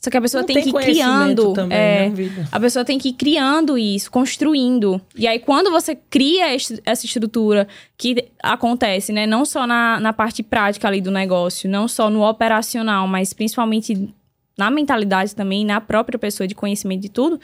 Só 0.00 0.10
que 0.10 0.16
a 0.16 0.20
pessoa 0.20 0.44
tem, 0.44 0.54
tem 0.54 0.62
que 0.64 0.68
ir 0.70 0.82
criando. 0.84 1.52
também, 1.54 1.76
é, 1.76 2.08
né, 2.08 2.46
a 2.52 2.60
pessoa 2.60 2.84
tem 2.84 2.98
que 3.00 3.08
ir 3.08 3.12
criando 3.14 3.76
isso, 3.76 4.08
construindo. 4.12 5.00
E 5.16 5.26
aí, 5.26 5.40
quando 5.40 5.72
você 5.72 5.96
cria 5.96 6.54
est- 6.54 6.80
essa 6.84 7.04
estrutura 7.04 7.66
que 7.96 8.28
acontece, 8.40 9.12
né? 9.12 9.26
Não 9.26 9.44
só 9.44 9.66
na, 9.66 9.98
na 9.98 10.12
parte 10.12 10.40
prática 10.42 10.86
ali 10.86 11.00
do 11.00 11.10
negócio, 11.10 11.68
não 11.68 11.88
só 11.88 12.08
no 12.10 12.22
operacional, 12.22 13.08
mas 13.08 13.32
principalmente 13.32 14.08
na 14.56 14.70
mentalidade 14.70 15.34
também, 15.34 15.64
na 15.64 15.80
própria 15.80 16.18
pessoa 16.18 16.46
de 16.46 16.54
conhecimento 16.54 17.00
de 17.02 17.08
tudo, 17.08 17.40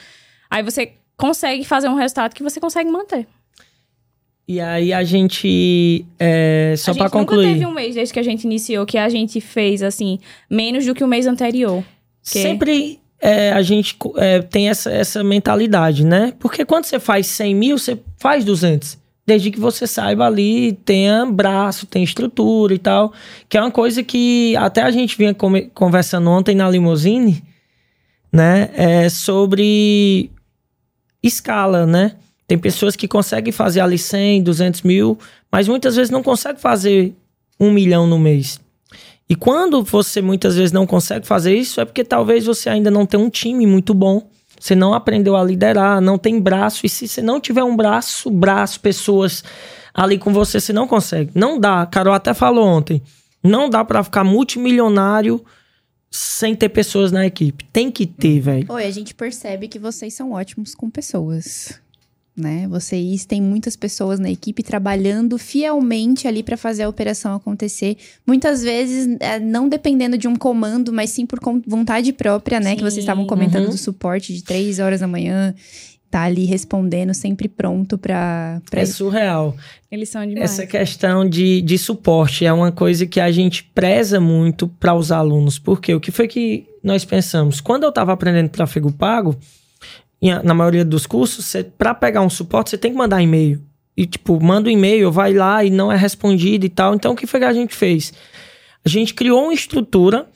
aí 0.48 0.62
você 0.62 0.92
consegue 1.16 1.64
fazer 1.64 1.88
um 1.88 1.94
resultado 1.94 2.34
que 2.34 2.42
você 2.42 2.60
consegue 2.60 2.88
manter. 2.90 3.26
E 4.46 4.60
aí 4.60 4.92
a 4.92 5.02
gente, 5.02 6.04
é, 6.20 6.74
só 6.76 6.90
a 6.90 6.94
pra 6.94 7.04
gente 7.04 7.12
nunca 7.14 7.18
concluir, 7.18 7.52
teve 7.54 7.66
um 7.66 7.72
mês 7.72 7.94
desde 7.94 8.12
que 8.12 8.20
a 8.20 8.22
gente 8.22 8.44
iniciou 8.44 8.84
que 8.84 8.98
a 8.98 9.08
gente 9.08 9.40
fez, 9.40 9.82
assim, 9.82 10.18
menos 10.50 10.84
do 10.86 10.94
que 10.94 11.02
o 11.02 11.08
mês 11.08 11.26
anterior. 11.26 11.82
Que- 12.24 12.42
sempre 12.42 12.98
é, 13.20 13.52
a 13.52 13.62
gente 13.62 13.96
é, 14.16 14.40
tem 14.42 14.68
essa, 14.68 14.90
essa 14.90 15.22
mentalidade, 15.24 16.04
né? 16.04 16.32
Porque 16.38 16.64
quando 16.64 16.84
você 16.84 16.98
faz 16.98 17.26
100 17.28 17.54
mil, 17.54 17.78
você 17.78 17.98
faz 18.18 18.44
200. 18.44 18.98
Desde 19.26 19.50
que 19.50 19.58
você 19.58 19.86
saiba 19.86 20.26
ali, 20.26 20.72
tenha 20.84 21.24
braço, 21.24 21.86
tenha 21.86 22.04
estrutura 22.04 22.74
e 22.74 22.78
tal. 22.78 23.12
Que 23.48 23.56
é 23.56 23.60
uma 23.60 23.70
coisa 23.70 24.02
que 24.02 24.54
até 24.56 24.82
a 24.82 24.90
gente 24.90 25.16
vinha 25.16 25.34
conversando 25.72 26.28
ontem 26.28 26.54
na 26.54 26.68
limousine, 26.68 27.42
né? 28.30 28.68
É 28.74 29.08
sobre 29.08 30.30
escala, 31.22 31.86
né? 31.86 32.16
Tem 32.46 32.58
pessoas 32.58 32.94
que 32.94 33.08
conseguem 33.08 33.52
fazer 33.52 33.80
ali 33.80 33.96
100, 33.96 34.42
200 34.42 34.82
mil, 34.82 35.18
mas 35.50 35.66
muitas 35.66 35.96
vezes 35.96 36.10
não 36.10 36.22
conseguem 36.22 36.60
fazer 36.60 37.14
um 37.58 37.70
milhão 37.70 38.06
no 38.06 38.18
mês. 38.18 38.60
E 39.28 39.34
quando 39.34 39.82
você 39.82 40.20
muitas 40.20 40.56
vezes 40.56 40.72
não 40.72 40.86
consegue 40.86 41.26
fazer 41.26 41.54
isso, 41.56 41.80
é 41.80 41.84
porque 41.84 42.04
talvez 42.04 42.44
você 42.44 42.68
ainda 42.68 42.90
não 42.90 43.06
tem 43.06 43.18
um 43.18 43.30
time 43.30 43.66
muito 43.66 43.94
bom. 43.94 44.28
Você 44.60 44.74
não 44.74 44.94
aprendeu 44.94 45.36
a 45.36 45.42
liderar, 45.42 46.00
não 46.00 46.18
tem 46.18 46.40
braço. 46.40 46.86
E 46.86 46.88
se 46.88 47.08
você 47.08 47.22
não 47.22 47.40
tiver 47.40 47.64
um 47.64 47.76
braço, 47.76 48.30
braço, 48.30 48.80
pessoas 48.80 49.42
ali 49.92 50.18
com 50.18 50.32
você, 50.32 50.60
você 50.60 50.72
não 50.72 50.86
consegue. 50.86 51.30
Não 51.34 51.58
dá. 51.58 51.86
Carol 51.86 52.14
até 52.14 52.34
falou 52.34 52.66
ontem. 52.66 53.02
Não 53.42 53.68
dá 53.68 53.84
pra 53.84 54.02
ficar 54.02 54.24
multimilionário 54.24 55.44
sem 56.10 56.54
ter 56.54 56.68
pessoas 56.68 57.10
na 57.10 57.26
equipe. 57.26 57.64
Tem 57.72 57.90
que 57.90 58.06
ter, 58.06 58.40
velho. 58.40 58.66
Oi, 58.70 58.84
a 58.84 58.90
gente 58.90 59.14
percebe 59.14 59.68
que 59.68 59.78
vocês 59.78 60.14
são 60.14 60.32
ótimos 60.32 60.74
com 60.74 60.88
pessoas. 60.88 61.80
Né? 62.36 62.66
Vocês 62.66 63.24
têm 63.24 63.40
muitas 63.40 63.76
pessoas 63.76 64.18
na 64.18 64.28
equipe 64.28 64.60
trabalhando 64.60 65.38
fielmente 65.38 66.26
ali 66.26 66.42
para 66.42 66.56
fazer 66.56 66.82
a 66.82 66.88
operação 66.88 67.36
acontecer. 67.36 67.96
Muitas 68.26 68.60
vezes 68.60 69.16
é, 69.20 69.38
não 69.38 69.68
dependendo 69.68 70.18
de 70.18 70.26
um 70.26 70.34
comando, 70.34 70.92
mas 70.92 71.10
sim 71.10 71.26
por 71.26 71.38
vontade 71.64 72.12
própria, 72.12 72.58
né? 72.58 72.74
Que 72.74 72.82
vocês 72.82 72.94
Sim, 72.94 73.00
estavam 73.00 73.24
comentando 73.24 73.66
uhum. 73.66 73.70
do 73.70 73.78
suporte 73.78 74.34
de 74.34 74.42
três 74.42 74.80
horas 74.80 74.98
da 74.98 75.06
manhã, 75.06 75.54
tá 76.14 76.22
ali 76.22 76.44
respondendo, 76.44 77.12
sempre 77.12 77.48
pronto 77.48 77.98
para 77.98 78.60
É 78.70 78.86
surreal. 78.86 79.56
Eles 79.90 80.08
são 80.08 80.24
demais. 80.24 80.50
Essa 80.50 80.64
questão 80.64 81.28
de, 81.28 81.60
de 81.60 81.76
suporte 81.76 82.44
é 82.46 82.52
uma 82.52 82.70
coisa 82.70 83.04
que 83.04 83.18
a 83.18 83.32
gente 83.32 83.64
preza 83.64 84.20
muito 84.20 84.68
para 84.68 84.94
os 84.94 85.10
alunos. 85.10 85.58
Porque 85.58 85.92
o 85.92 86.00
que 86.00 86.12
foi 86.12 86.28
que 86.28 86.66
nós 86.84 87.04
pensamos? 87.04 87.60
Quando 87.60 87.82
eu 87.82 87.88
estava 87.88 88.12
aprendendo 88.12 88.48
tráfego 88.48 88.92
pago, 88.92 89.36
na 90.42 90.54
maioria 90.54 90.84
dos 90.84 91.06
cursos, 91.06 91.54
para 91.76 91.94
pegar 91.94 92.22
um 92.22 92.30
suporte, 92.30 92.70
você 92.70 92.78
tem 92.78 92.92
que 92.92 92.96
mandar 92.96 93.22
e-mail. 93.22 93.60
E, 93.96 94.06
tipo, 94.06 94.42
manda 94.42 94.68
um 94.68 94.72
e-mail, 94.72 95.12
vai 95.12 95.32
lá 95.32 95.64
e 95.64 95.70
não 95.70 95.90
é 95.90 95.96
respondido 95.96 96.66
e 96.66 96.68
tal. 96.68 96.94
Então, 96.94 97.12
o 97.12 97.16
que 97.16 97.26
foi 97.26 97.40
que 97.40 97.46
a 97.46 97.52
gente 97.52 97.74
fez? 97.74 98.12
A 98.84 98.88
gente 98.88 99.14
criou 99.14 99.44
uma 99.44 99.54
estrutura 99.54 100.26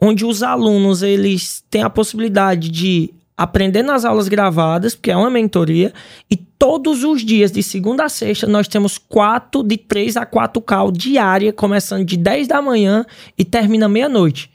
onde 0.00 0.24
os 0.24 0.42
alunos 0.42 1.02
eles 1.02 1.64
têm 1.70 1.82
a 1.82 1.90
possibilidade 1.90 2.70
de 2.70 3.12
aprender 3.36 3.82
nas 3.82 4.04
aulas 4.04 4.28
gravadas, 4.28 4.94
porque 4.94 5.10
é 5.10 5.16
uma 5.16 5.30
mentoria, 5.30 5.92
e 6.30 6.36
todos 6.36 7.04
os 7.04 7.22
dias, 7.22 7.52
de 7.52 7.62
segunda 7.62 8.04
a 8.04 8.08
sexta, 8.08 8.46
nós 8.46 8.66
temos 8.66 8.96
quatro, 8.96 9.62
de 9.62 9.76
3 9.76 10.16
a 10.16 10.24
4 10.24 10.62
cal 10.62 10.90
diária, 10.90 11.52
começando 11.52 12.04
de 12.04 12.16
10 12.16 12.48
da 12.48 12.62
manhã 12.62 13.04
e 13.36 13.44
termina 13.44 13.88
meia-noite. 13.88 14.50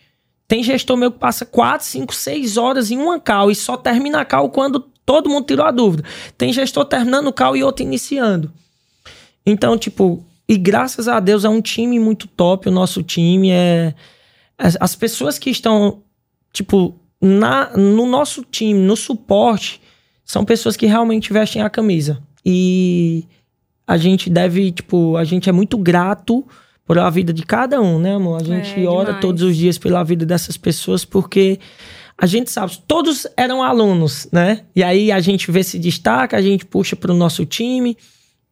Tem 0.51 0.61
gestor 0.61 0.97
meu 0.97 1.09
que 1.09 1.17
passa 1.17 1.45
4, 1.45 1.87
5, 1.87 2.13
6 2.13 2.57
horas 2.57 2.91
em 2.91 2.97
uma 2.97 3.21
cal 3.21 3.49
e 3.49 3.55
só 3.55 3.77
termina 3.77 4.19
a 4.19 4.25
cal 4.25 4.49
quando 4.49 4.81
todo 5.05 5.29
mundo 5.29 5.45
tirou 5.45 5.65
a 5.65 5.71
dúvida. 5.71 6.03
Tem 6.37 6.51
gestor 6.51 6.83
terminando 6.83 7.27
o 7.27 7.31
cal 7.31 7.55
e 7.55 7.63
outro 7.63 7.85
iniciando. 7.85 8.51
Então, 9.45 9.77
tipo, 9.77 10.21
e 10.49 10.57
graças 10.57 11.07
a 11.07 11.21
Deus 11.21 11.45
é 11.45 11.49
um 11.49 11.61
time 11.61 11.97
muito 12.01 12.27
top, 12.27 12.67
o 12.67 12.71
nosso 12.71 13.01
time 13.01 13.49
é 13.49 13.95
as, 14.57 14.75
as 14.81 14.93
pessoas 14.93 15.39
que 15.39 15.49
estão 15.49 16.03
tipo 16.51 16.99
na 17.21 17.69
no 17.77 18.05
nosso 18.05 18.43
time, 18.43 18.77
no 18.77 18.97
suporte, 18.97 19.81
são 20.25 20.43
pessoas 20.43 20.75
que 20.75 20.85
realmente 20.85 21.31
vestem 21.31 21.61
a 21.61 21.69
camisa. 21.69 22.21
E 22.45 23.23
a 23.87 23.95
gente 23.95 24.29
deve, 24.29 24.73
tipo, 24.73 25.15
a 25.15 25.23
gente 25.23 25.47
é 25.47 25.53
muito 25.53 25.77
grato 25.77 26.45
pela 26.93 27.09
vida 27.09 27.31
de 27.31 27.43
cada 27.43 27.79
um, 27.81 27.97
né, 27.99 28.15
amor? 28.15 28.41
A 28.41 28.43
gente 28.43 28.83
É, 28.83 28.87
ora 28.87 29.05
demais. 29.05 29.21
todos 29.21 29.41
os 29.43 29.55
dias 29.55 29.77
pela 29.77 30.03
vida 30.03 30.25
dessas 30.25 30.57
pessoas 30.57 31.05
porque 31.05 31.57
a 32.17 32.25
gente 32.25 32.51
sabe, 32.51 32.77
todos 32.85 33.25
eram 33.37 33.63
alunos, 33.63 34.27
né? 34.31 34.61
E 34.75 34.83
aí 34.83 35.11
a 35.11 35.19
gente 35.21 35.49
vê 35.49 35.63
se 35.63 35.79
destaca, 35.79 36.35
a 36.35 36.41
gente 36.41 36.65
puxa 36.65 36.95
para 36.95 37.11
o 37.11 37.15
nosso 37.15 37.45
time. 37.45 37.97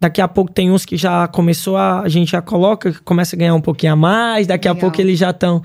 Daqui 0.01 0.21
a 0.21 0.27
pouco 0.29 0.49
tem 0.53 0.71
uns 0.71 0.85
que 0.85 0.95
já 0.95 1.27
começou 1.27 1.75
a. 1.75 1.99
A 1.99 2.07
gente 2.07 2.31
já 2.31 2.41
coloca, 2.41 2.93
começa 3.03 3.35
a 3.35 3.37
ganhar 3.39 3.53
um 3.53 3.59
pouquinho 3.59 3.91
a 3.91 3.95
mais. 3.97 4.47
Daqui 4.47 4.65
a 4.65 4.71
Legal. 4.71 4.81
pouco 4.89 5.01
eles 5.01 5.19
já 5.19 5.31
estão. 5.31 5.61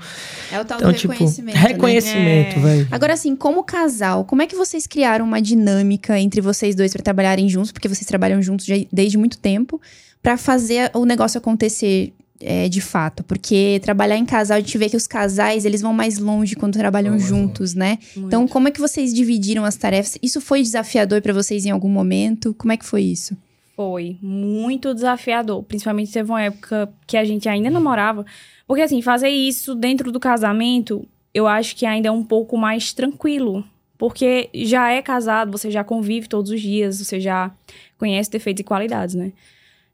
É 0.51 0.59
o 0.59 0.65
tal 0.65 0.77
Então, 0.77 0.91
do 0.91 0.97
tipo, 0.97 1.13
reconhecimento. 1.13 1.55
né? 1.55 1.61
reconhecimento, 1.61 2.57
É. 2.57 2.59
velho. 2.61 2.87
Agora, 2.91 3.13
assim, 3.13 3.33
como 3.33 3.63
casal, 3.63 4.25
como 4.25 4.41
é 4.41 4.45
que 4.47 4.55
vocês 4.55 4.85
criaram 4.85 5.23
uma 5.23 5.41
dinâmica 5.41 6.19
entre 6.19 6.41
vocês 6.41 6.75
dois 6.75 6.91
para 6.91 7.01
trabalharem 7.01 7.47
juntos? 7.47 7.71
Porque 7.71 7.87
vocês 7.87 8.05
trabalham 8.05 8.41
juntos 8.41 8.65
já- 8.65 8.75
desde 8.91 9.17
muito 9.17 9.37
tempo, 9.37 9.79
para 10.21 10.35
fazer 10.35 10.91
o 10.93 11.05
negócio 11.05 11.37
acontecer 11.37 12.11
é, 12.39 12.67
de 12.67 12.81
fato. 12.81 13.23
Porque 13.23 13.79
trabalhar 13.83 14.17
em 14.17 14.25
casal, 14.25 14.57
a 14.57 14.59
gente 14.59 14.77
vê 14.77 14.89
que 14.89 14.97
os 14.97 15.07
casais, 15.07 15.65
eles 15.65 15.81
vão 15.81 15.93
mais 15.93 16.17
longe 16.17 16.55
quando 16.55 16.73
trabalham 16.73 17.17
juntos, 17.19 17.73
né? 17.73 17.97
Muito. 18.15 18.27
Então, 18.27 18.47
como 18.47 18.67
é 18.67 18.71
que 18.71 18.79
vocês 18.79 19.13
dividiram 19.13 19.63
as 19.63 19.75
tarefas? 19.75 20.17
Isso 20.21 20.41
foi 20.41 20.61
desafiador 20.61 21.21
para 21.21 21.33
vocês 21.33 21.65
em 21.65 21.71
algum 21.71 21.89
momento? 21.89 22.53
Como 22.53 22.71
é 22.71 22.77
que 22.77 22.85
foi 22.85 23.03
isso? 23.03 23.37
Foi 23.75 24.17
muito 24.21 24.93
desafiador. 24.93 25.63
Principalmente 25.63 26.11
teve 26.11 26.29
uma 26.29 26.41
época 26.41 26.91
que 27.05 27.17
a 27.17 27.25
gente 27.25 27.49
ainda 27.49 27.69
namorava. 27.69 28.25
Porque, 28.67 28.81
assim, 28.81 29.01
fazer 29.01 29.29
isso 29.29 29.75
dentro 29.75 30.11
do 30.11 30.19
casamento, 30.19 31.05
eu 31.33 31.47
acho 31.47 31.75
que 31.75 31.85
ainda 31.85 32.07
é 32.07 32.11
um 32.11 32.23
pouco 32.23 32.57
mais 32.57 32.93
tranquilo. 32.93 33.63
Porque 33.97 34.49
já 34.53 34.91
é 34.91 35.01
casado, 35.01 35.51
você 35.51 35.71
já 35.71 35.83
convive 35.83 36.27
todos 36.27 36.51
os 36.51 36.61
dias, 36.61 36.99
você 36.99 37.19
já 37.19 37.51
conhece 37.97 38.29
defeitos 38.29 38.61
e 38.61 38.63
qualidades, 38.63 39.15
né? 39.15 39.31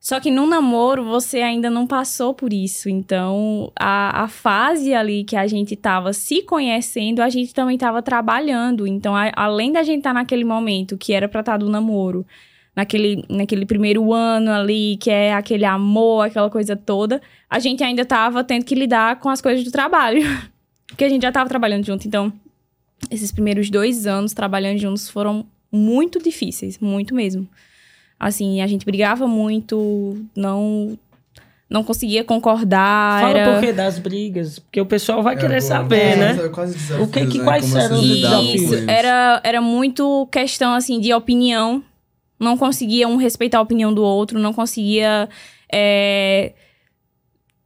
Só 0.04 0.20
que 0.20 0.32
no 0.32 0.48
namoro, 0.48 1.06
você 1.06 1.42
ainda 1.42 1.70
não 1.70 1.86
passou 1.86 2.34
por 2.34 2.52
isso. 2.52 2.90
Então, 2.90 3.72
a, 3.80 4.24
a 4.24 4.28
fase 4.28 4.96
ali 4.96 5.24
que 5.24 5.36
a 5.36 5.46
gente 5.46 5.76
tava 5.76 6.12
se 6.12 6.42
conhecendo, 6.42 7.22
a 7.22 7.30
gente 7.30 7.54
também 7.54 7.78
tava 7.78 8.02
trabalhando. 8.02 8.88
Então, 8.88 9.16
a- 9.16 9.32
além 9.36 9.72
da 9.72 9.84
gente 9.84 10.00
estar 10.00 10.12
naquele 10.14 10.44
momento 10.44 10.98
que 10.98 11.14
era 11.14 11.30
pra 11.30 11.42
estar 11.42 11.58
do 11.58 11.70
namoro, 11.70 12.26
naquele, 12.76 13.24
naquele 13.30 13.64
primeiro 13.64 14.12
ano 14.12 14.50
ali, 14.52 14.98
que 15.00 15.12
é 15.12 15.36
aquele 15.36 15.66
amor, 15.66 16.26
aquela 16.26 16.50
coisa 16.50 16.76
toda, 16.76 17.22
a 17.48 17.60
gente 17.60 17.84
ainda 17.84 18.04
tava 18.04 18.44
tendo 18.44 18.66
que 18.66 18.74
lidar 18.74 19.20
com 19.20 19.30
as 19.30 19.40
coisas 19.40 19.64
do 19.64 19.72
trabalho. 19.72 20.24
Porque 20.88 21.04
a 21.06 21.10
gente 21.10 21.22
já 21.22 21.32
tava 21.32 21.48
trabalhando 21.48 21.86
junto. 21.86 22.08
Então, 22.08 22.34
esses 23.12 23.32
primeiros 23.32 23.70
dois 23.70 24.08
anos 24.08 24.34
trabalhando 24.34 24.80
juntos 24.80 25.08
foram 25.12 25.46
muito 25.72 26.18
difíceis, 26.20 26.80
muito 26.80 27.14
mesmo. 27.14 27.48
Assim, 28.24 28.62
a 28.62 28.68
gente 28.68 28.86
brigava 28.86 29.28
muito, 29.28 30.16
não 30.36 30.96
não 31.68 31.84
conseguia 31.86 32.22
concordar. 32.24 33.22
Fala 33.22 33.38
era... 33.40 33.54
por 33.54 33.62
que 33.62 33.72
das 33.74 33.98
brigas, 33.98 34.60
porque 34.60 34.80
o 34.80 34.86
pessoal 34.86 35.24
vai 35.24 35.36
É, 35.36 35.38
querer 35.38 35.62
bom, 35.62 35.68
saber, 35.68 36.18
né? 36.18 36.34
O 37.00 37.08
que- 37.08 37.26
que- 37.26 37.38
né? 37.40 37.44
quais 37.46 37.66
Como 37.66 37.78
eram 37.82 37.96
os 37.98 38.54
Isso, 38.54 38.76
era, 38.90 39.42
era 39.44 39.62
muito 39.62 40.28
questão, 40.32 40.74
assim, 40.74 41.00
de 41.00 41.14
opinião. 41.14 41.82
Não 42.40 42.58
conseguia 42.58 43.08
um 43.08 43.16
respeitar 43.16 43.58
a 43.58 43.62
opinião 43.62 43.94
do 43.94 44.04
outro, 44.04 44.38
não 44.38 44.52
conseguia 44.54 45.30
é, 45.72 46.52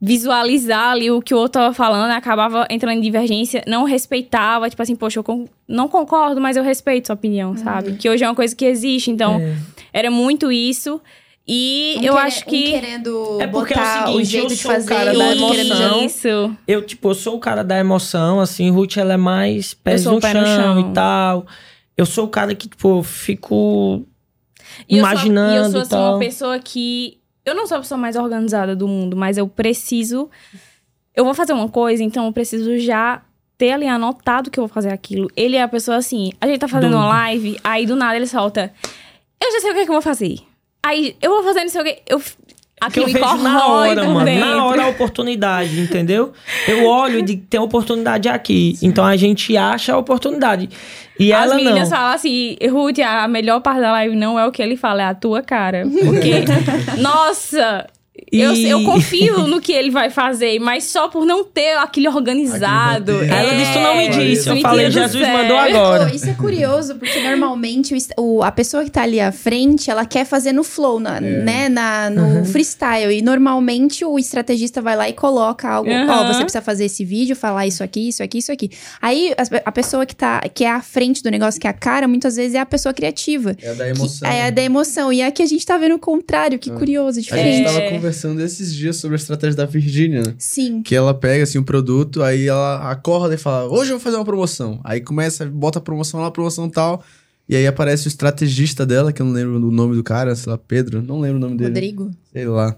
visualizar 0.06 0.92
ali 0.92 1.10
o 1.10 1.22
que 1.22 1.34
o 1.34 1.38
outro 1.38 1.60
tava 1.62 1.74
falando, 1.74 2.12
acabava 2.12 2.68
entrando 2.70 2.98
em 2.98 3.02
divergência, 3.02 3.64
não 3.68 3.84
respeitava, 3.86 4.70
tipo 4.70 4.82
assim, 4.82 4.96
poxa, 4.96 5.20
eu 5.20 5.24
con- 5.24 5.48
não 5.68 5.88
concordo, 5.88 6.40
mas 6.40 6.56
eu 6.56 6.64
respeito 6.64 7.08
sua 7.08 7.16
opinião, 7.16 7.58
sabe? 7.58 7.94
Que 7.94 8.08
hoje 8.10 8.24
é 8.24 8.28
uma 8.30 8.36
coisa 8.36 8.56
que 8.56 8.66
existe, 8.66 9.10
então 9.10 9.40
É. 9.40 9.56
era 9.92 10.12
muito 10.12 10.52
isso. 10.52 11.02
E 11.48 11.98
Um 12.00 12.04
eu 12.04 12.18
acho 12.18 12.42
um 12.44 12.50
que... 12.50 12.72
querendo 12.72 13.38
É 13.40 13.46
porque 13.48 13.74
é 13.74 13.78
o 13.78 13.80
botar 13.80 14.04
o, 14.04 14.12
seguinte, 14.14 14.26
jeito 14.26 14.44
eu 14.54 14.56
de 14.58 14.64
fazer 14.64 14.90
cara 14.96 15.14
da 15.18 15.32
emoção. 15.36 16.06
Isso. 16.06 16.56
Eu, 16.68 16.82
tipo, 16.84 17.10
eu 17.10 17.14
sou 17.16 17.36
o 17.36 17.40
cara 17.40 17.64
da 17.64 17.78
emoção, 17.80 18.40
assim, 18.40 18.70
Ruth, 18.72 18.98
ela 18.98 19.14
é 19.14 19.18
mais 19.18 19.74
pés 19.74 20.06
no, 20.06 20.20
pé 20.20 20.32
chão 20.32 20.42
no 20.42 20.48
chão. 20.48 20.80
e 20.80 20.94
tal. 20.94 21.46
Eu 21.96 22.06
sou 22.06 22.26
o 22.26 22.28
cara 22.30 22.54
que, 22.56 22.68
tipo, 22.68 23.02
fico 23.04 24.04
E 24.90 24.98
eu 24.98 25.04
sou- 25.06 25.12
imaginando 25.14 25.54
E 25.54 25.58
eu 25.58 25.70
sou, 25.72 25.80
e 25.80 25.82
assim, 25.82 25.90
tal. 25.92 26.12
uma 26.14 26.20
pessoa 26.20 26.58
que. 26.60 27.18
Eu 27.46 27.54
não 27.54 27.68
sou 27.68 27.78
a 27.78 27.82
pessoa 27.82 27.98
mais 27.98 28.16
organizada 28.16 28.76
do 28.76 28.88
mundo, 28.88 29.16
mas 29.16 29.38
eu 29.38 29.48
preciso. 29.48 30.30
Eu 31.16 31.24
vou 31.24 31.34
fazer 31.34 31.54
uma 31.54 31.70
coisa, 31.70 32.04
então 32.04 32.26
eu 32.26 32.34
preciso 32.34 32.78
já 32.80 33.22
ter 33.58 33.72
ali 33.72 33.88
anotado 33.88 34.50
que 34.50 34.60
eu 34.60 34.64
vou 34.64 34.74
fazer 34.74 34.92
aquilo. 34.92 35.30
Ele 35.36 35.56
é 35.56 35.62
a 35.62 35.68
pessoa 35.68 35.98
assim. 35.98 36.32
A 36.42 36.48
gente 36.48 36.60
tá 36.60 36.68
fazendo 36.68 36.96
uma 36.96 37.08
live, 37.08 37.58
aí 37.64 37.86
do 37.86 37.96
nada 37.96 38.16
ele 38.16 38.28
solta. 38.28 38.74
Eu 39.40 39.52
já 39.52 39.60
sei 39.62 39.72
o 39.72 39.74
que, 39.74 39.80
é 39.82 39.84
que 39.84 39.90
eu 39.90 39.94
vou 39.94 40.02
fazer. 40.02 40.40
Aí 40.84 41.16
eu 41.22 41.32
vou 41.32 41.44
fazer 41.44 41.62
não 41.62 41.70
sei 41.70 41.82
o 41.82 41.84
que. 41.84 42.02
Eu. 42.08 42.22
Que 42.80 43.00
Aquilo 43.00 43.08
eu 43.08 43.14
vejo 43.14 43.38
na 43.38 43.68
hora, 43.68 44.04
mano. 44.04 44.26
dentro. 44.26 44.46
Na 44.46 44.66
hora 44.66 44.84
a 44.84 44.88
oportunidade, 44.90 45.80
entendeu? 45.80 46.34
Eu 46.68 46.86
olho 46.86 47.22
de 47.24 47.38
tem 47.38 47.60
oportunidade 47.60 48.28
aqui. 48.28 48.78
Então 48.82 49.06
a 49.06 49.16
gente 49.16 49.56
acha 49.56 49.94
a 49.94 49.98
oportunidade. 49.98 50.70
E 51.18 51.32
As 51.32 51.46
ela 51.46 51.56
meninas 51.56 51.90
não. 51.90 51.98
falam 51.98 52.14
assim, 52.14 52.58
Ruth, 52.70 53.00
a 53.00 53.28
melhor 53.28 53.62
parte 53.62 53.80
da 53.80 53.92
live 53.94 54.16
não 54.16 54.38
é 54.38 54.46
o 54.46 54.52
que 54.52 54.62
ele 54.62 54.76
fala, 54.76 55.02
é 55.04 55.06
a 55.06 55.16
tua 55.16 55.42
cara. 55.42 55.84
Porque, 56.04 56.44
nossa, 57.02 57.88
E- 58.32 58.42
eu 58.42 58.84
confio 58.84 59.46
no 59.48 59.62
que 59.62 59.72
ele 59.72 59.90
vai 59.92 60.10
fazer, 60.10 60.60
mas 60.60 60.86
só 60.86 61.08
por 61.08 61.26
não 61.26 61.44
ter 61.44 61.78
aquele 61.78 62.08
organizado. 62.08 63.12
Aquele 63.18 63.32
roteiro. 63.32 63.48
Ela 63.50 63.56
disse, 63.60 63.74
tu 63.74 63.80
não 63.80 63.96
me 63.98 64.06
É, 64.06 64.10
disse. 64.10 64.50
Eu 64.50 64.58
falei, 64.62 64.92
Jesus 64.92 65.24
céu. 65.26 65.34
mandou 65.38 65.58
agora. 65.58 66.14
Isso 66.14 66.30
é 66.30 66.34
curioso, 66.34 66.96
porque 66.96 67.20
normalmente 67.22 67.96
o 68.18 68.44
a 68.44 68.52
pessoa 68.52 68.84
que 68.84 68.92
tá 68.92 69.04
ali 69.04 69.20
à 69.20 69.32
frente, 69.32 69.90
ela 69.90 70.06
quer 70.06 70.26
fazer 70.26 70.52
no 70.52 70.64
flow, 70.64 71.00
na, 71.00 71.20
né? 71.22 71.70
Na, 71.70 72.10
no 72.10 72.26
Uhum. 72.40 72.46
freestyle. 72.46 73.12
E 73.18 73.22
normalmente 73.22 74.04
o 74.04 74.18
estrategista 74.20 74.82
vai 74.82 74.96
lá 74.96 75.08
e 75.10 75.14
coloca 75.14 75.70
algo. 75.70 75.90
Ó, 75.90 75.94
Uhum. 75.94 76.28
você 76.28 76.42
precisa 76.42 76.62
fazer 76.62 76.86
esse 76.86 77.06
vídeo, 77.06 77.36
falar 77.36 77.66
isso 77.68 77.84
aqui, 77.84 78.10
isso 78.10 78.22
aqui, 78.24 78.40
isso 78.40 78.52
aqui. 78.52 78.70
Aí 79.02 79.34
a, 79.38 79.70
a 79.70 79.72
pessoa 79.72 80.06
que 80.06 80.16
tá, 80.16 80.42
que 80.54 80.64
é 80.64 80.70
à 80.72 80.82
frente 80.82 81.22
do 81.24 81.30
negócio, 81.30 81.60
que 81.60 81.68
é 81.68 81.70
a 81.70 81.74
cara, 81.74 82.08
muitas 82.08 82.36
vezes 82.36 82.56
é 82.56 82.60
a 82.60 82.66
pessoa 82.66 82.94
criativa. 82.94 83.56
É 83.62 83.74
da 83.74 83.86
Que- 83.86 83.92
emoção. 83.92 84.30
é 84.30 84.48
a 84.48 84.50
da 84.50 84.62
emoção. 84.62 85.14
E 85.14 85.22
aqui 85.22 85.42
a 85.42 85.46
gente 85.46 85.66
tá 85.66 85.78
vendo 85.78 85.96
o 85.96 86.00
contrário, 86.00 86.58
que 86.60 86.70
Ah. 86.72 86.74
curioso, 86.76 87.20
A 87.20 87.22
gente 87.22 87.26
diferente. 87.26 87.66
tava 87.66 87.80
É. 87.80 87.90
conversando 88.16 88.42
esses 88.42 88.74
dias 88.74 88.96
sobre 88.96 89.16
a 89.16 89.20
estratégia 89.20 89.58
da 89.58 89.66
Virgínia, 89.66 90.24
né? 90.24 90.34
Sim. 90.38 90.82
Que 90.82 90.96
ela 90.96 91.14
pega, 91.14 91.44
assim, 91.44 91.60
um 91.60 91.64
produto, 91.64 92.24
aí 92.24 92.48
ela 92.48 92.90
acorda 92.90 93.36
e 93.36 93.38
fala, 93.38 93.66
hoje 93.70 93.92
eu 93.92 93.98
vou 93.98 94.00
fazer 94.00 94.16
uma 94.16 94.26
promoção. 94.26 94.80
Aí 94.84 95.02
começa, 95.02 95.46
bota 95.46 95.80
a 95.80 95.82
promoção 95.82 96.22
lá, 96.22 96.32
promoção 96.32 96.70
tal. 96.70 97.04
E 97.48 97.56
aí 97.56 97.68
aparece 97.68 98.08
o 98.08 98.10
estrategista 98.10 98.86
dela, 98.86 99.12
que 99.12 99.22
eu 99.22 99.26
não 99.26 99.34
lembro 99.34 99.58
o 99.58 99.72
nome 99.72 99.96
do 99.96 100.04
cara, 100.04 100.36
sei 100.36 100.52
lá, 100.52 100.58
Pedro, 100.58 101.02
não 101.02 101.20
lembro 101.20 101.38
o 101.38 101.42
nome 101.42 101.58
dele. 101.58 101.70
Rodrigo. 101.70 102.12
Sei 102.32 102.48
lá. 102.48 102.76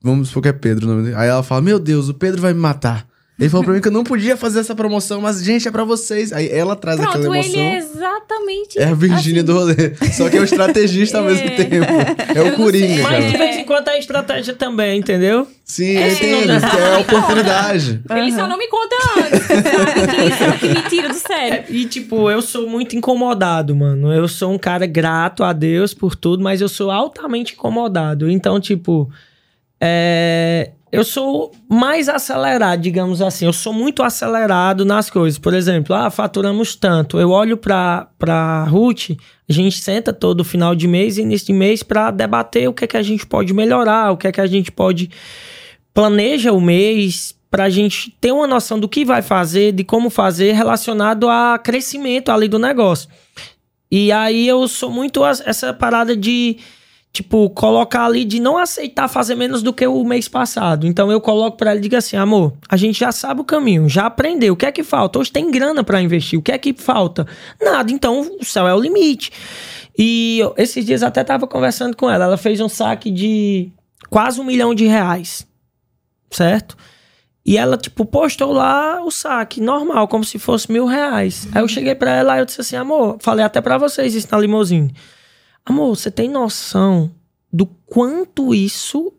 Vamos 0.00 0.28
supor 0.28 0.42
que 0.42 0.48
é 0.48 0.52
Pedro 0.52 0.86
o 0.86 0.90
nome 0.90 1.02
dele. 1.04 1.16
Aí 1.16 1.28
ela 1.28 1.42
fala, 1.42 1.62
meu 1.62 1.78
Deus, 1.78 2.08
o 2.08 2.14
Pedro 2.14 2.40
vai 2.40 2.52
me 2.52 2.60
matar. 2.60 3.08
Ele 3.36 3.48
falou 3.48 3.64
pra 3.64 3.74
mim 3.74 3.80
que 3.80 3.88
eu 3.88 3.92
não 3.92 4.04
podia 4.04 4.36
fazer 4.36 4.60
essa 4.60 4.76
promoção, 4.76 5.20
mas, 5.20 5.42
gente, 5.42 5.66
é 5.66 5.70
pra 5.70 5.82
vocês. 5.82 6.32
Aí 6.32 6.48
ela 6.48 6.76
traz 6.76 7.00
Pronto, 7.00 7.18
aquela 7.18 7.36
emoção. 7.36 7.52
ele 7.52 7.60
é 7.60 7.78
exatamente. 7.78 8.78
É 8.78 8.84
a 8.84 8.94
Virgínia 8.94 9.42
assim. 9.42 9.46
do 9.46 9.52
rolê. 9.58 9.74
Só 10.12 10.30
que 10.30 10.36
é 10.36 10.40
o 10.40 10.44
estrategista 10.44 11.18
ao 11.18 11.24
mesmo 11.24 11.44
É. 11.48 11.50
tempo. 11.50 11.84
É 12.32 12.42
o 12.42 12.52
Coringa, 12.54 13.02
Mas 13.02 13.30
de 13.32 13.36
vez 13.36 13.56
em 13.56 13.64
quando 13.64 13.88
é 13.88 13.98
estratégia 13.98 14.54
também, 14.54 15.00
entendeu? 15.00 15.48
Sim, 15.64 15.96
É, 15.96 16.08
eu 16.08 16.12
entendo. 16.12 16.52
é 16.52 16.94
a 16.94 16.98
oportunidade. 17.00 18.02
Ele 18.08 18.32
só 18.32 18.46
não 18.46 18.56
me 18.56 18.68
conta 18.68 18.96
antes, 19.18 19.42
sabe? 19.46 20.28
Isso 20.28 20.44
é 20.44 20.48
o 20.50 20.58
que 20.58 20.68
me 20.68 20.82
tira 20.88 21.08
do 21.08 21.14
sério. 21.14 21.54
É, 21.58 21.64
e, 21.70 21.86
tipo, 21.86 22.30
eu 22.30 22.40
sou 22.40 22.68
muito 22.68 22.94
incomodado, 22.94 23.74
mano. 23.74 24.12
Eu 24.12 24.28
sou 24.28 24.52
um 24.52 24.58
cara 24.58 24.86
grato 24.86 25.42
a 25.42 25.52
Deus 25.52 25.92
por 25.92 26.14
tudo, 26.14 26.40
mas 26.40 26.60
eu 26.60 26.68
sou 26.68 26.88
altamente 26.88 27.54
incomodado. 27.54 28.30
Então, 28.30 28.60
tipo, 28.60 29.10
é, 29.80 30.70
eu 30.94 31.04
sou 31.04 31.52
mais 31.68 32.08
acelerado, 32.08 32.80
digamos 32.80 33.20
assim. 33.20 33.46
Eu 33.46 33.52
sou 33.52 33.72
muito 33.72 34.02
acelerado 34.02 34.84
nas 34.84 35.10
coisas. 35.10 35.38
Por 35.38 35.54
exemplo, 35.54 35.94
ah, 35.94 36.10
faturamos 36.10 36.76
tanto. 36.76 37.18
Eu 37.18 37.30
olho 37.30 37.56
pra, 37.56 38.08
pra 38.18 38.64
Ruth, 38.64 39.10
a 39.48 39.52
gente 39.52 39.78
senta 39.78 40.12
todo 40.12 40.44
final 40.44 40.74
de 40.74 40.86
mês, 40.86 41.18
início 41.18 41.48
de 41.48 41.52
mês, 41.52 41.82
pra 41.82 42.10
debater 42.10 42.68
o 42.68 42.72
que 42.72 42.84
é 42.84 42.86
que 42.86 42.96
a 42.96 43.02
gente 43.02 43.26
pode 43.26 43.52
melhorar, 43.52 44.12
o 44.12 44.16
que 44.16 44.28
é 44.28 44.32
que 44.32 44.40
a 44.40 44.46
gente 44.46 44.70
pode 44.70 45.10
planeja 45.92 46.52
o 46.52 46.60
mês 46.60 47.34
pra 47.50 47.70
gente 47.70 48.10
ter 48.20 48.32
uma 48.32 48.48
noção 48.48 48.80
do 48.80 48.88
que 48.88 49.04
vai 49.04 49.22
fazer, 49.22 49.72
de 49.72 49.84
como 49.84 50.10
fazer 50.10 50.52
relacionado 50.52 51.28
a 51.28 51.56
crescimento 51.56 52.30
ali 52.30 52.48
do 52.48 52.58
negócio. 52.58 53.08
E 53.88 54.10
aí 54.10 54.48
eu 54.48 54.66
sou 54.66 54.90
muito 54.90 55.24
essa 55.24 55.72
parada 55.72 56.16
de 56.16 56.56
tipo 57.14 57.48
colocar 57.48 58.04
ali 58.04 58.26
de 58.26 58.38
não 58.38 58.58
aceitar 58.58 59.08
fazer 59.08 59.34
menos 59.34 59.62
do 59.62 59.72
que 59.72 59.86
o 59.86 60.04
mês 60.04 60.28
passado. 60.28 60.86
Então 60.86 61.10
eu 61.10 61.20
coloco 61.20 61.56
pra 61.56 61.70
ela 61.70 61.78
e 61.78 61.82
digo 61.82 61.96
assim: 61.96 62.16
"Amor, 62.16 62.52
a 62.68 62.76
gente 62.76 63.00
já 63.00 63.10
sabe 63.10 63.40
o 63.40 63.44
caminho, 63.44 63.88
já 63.88 64.04
aprendeu. 64.04 64.52
O 64.52 64.56
que 64.56 64.66
é 64.66 64.72
que 64.72 64.82
falta? 64.82 65.18
Hoje 65.18 65.32
tem 65.32 65.50
grana 65.50 65.82
pra 65.82 66.02
investir. 66.02 66.38
O 66.38 66.42
que 66.42 66.52
é 66.52 66.58
que 66.58 66.74
falta? 66.74 67.26
Nada. 67.58 67.90
Então 67.90 68.28
o 68.38 68.44
céu 68.44 68.68
é 68.68 68.74
o 68.74 68.80
limite." 68.80 69.32
E 69.96 70.40
esses 70.58 70.84
dias 70.84 71.02
até 71.02 71.24
tava 71.24 71.46
conversando 71.46 71.96
com 71.96 72.10
ela. 72.10 72.24
Ela 72.24 72.36
fez 72.36 72.60
um 72.60 72.68
saque 72.68 73.10
de 73.10 73.70
quase 74.10 74.40
um 74.40 74.44
milhão 74.44 74.74
de 74.74 74.84
reais 74.84 75.46
certo? 76.34 76.76
E 77.46 77.58
ela, 77.58 77.76
tipo, 77.76 78.06
postou 78.06 78.52
lá 78.52 79.02
o 79.04 79.10
saque, 79.10 79.60
normal, 79.60 80.08
como 80.08 80.24
se 80.24 80.38
fosse 80.38 80.70
mil 80.72 80.86
reais. 80.86 81.46
Aí 81.52 81.62
eu 81.62 81.68
cheguei 81.68 81.94
pra 81.94 82.10
ela 82.10 82.36
e 82.36 82.40
eu 82.40 82.46
disse 82.46 82.60
assim, 82.60 82.76
amor, 82.76 83.18
falei 83.20 83.44
até 83.44 83.60
pra 83.60 83.76
vocês 83.76 84.14
isso 84.14 84.28
na 84.30 84.38
limousine. 84.38 84.94
Amor, 85.64 85.96
você 85.96 86.10
tem 86.10 86.28
noção 86.28 87.10
do 87.52 87.66
quanto 87.66 88.54
isso 88.54 89.12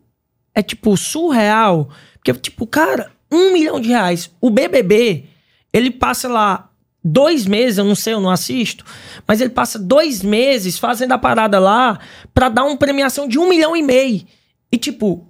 é, 0.54 0.62
tipo, 0.62 0.96
surreal? 0.96 1.90
Porque, 2.14 2.32
tipo, 2.34 2.66
cara, 2.66 3.12
um 3.30 3.52
milhão 3.52 3.80
de 3.80 3.88
reais. 3.88 4.30
O 4.40 4.50
BBB, 4.50 5.24
ele 5.72 5.90
passa 5.90 6.28
lá 6.28 6.70
dois 7.02 7.46
meses, 7.46 7.78
eu 7.78 7.84
não 7.84 7.94
sei, 7.94 8.14
eu 8.14 8.20
não 8.20 8.30
assisto, 8.30 8.84
mas 9.26 9.40
ele 9.40 9.50
passa 9.50 9.78
dois 9.78 10.22
meses 10.22 10.78
fazendo 10.78 11.12
a 11.12 11.18
parada 11.18 11.58
lá 11.58 11.98
pra 12.34 12.48
dar 12.48 12.64
uma 12.64 12.76
premiação 12.76 13.28
de 13.28 13.38
um 13.38 13.48
milhão 13.48 13.76
e 13.76 13.82
meio. 13.82 14.26
E, 14.70 14.76
tipo, 14.76 15.26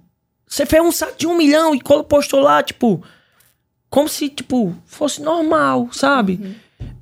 você 0.47 0.65
fez 0.65 0.83
um 0.83 0.91
saco 0.91 1.17
de 1.17 1.27
um 1.27 1.35
milhão 1.35 1.75
e 1.75 1.81
postou 2.07 2.39
lá, 2.39 2.63
tipo, 2.63 3.03
como 3.89 4.07
se, 4.07 4.29
tipo, 4.29 4.75
fosse 4.85 5.21
normal, 5.21 5.89
sabe? 5.91 6.57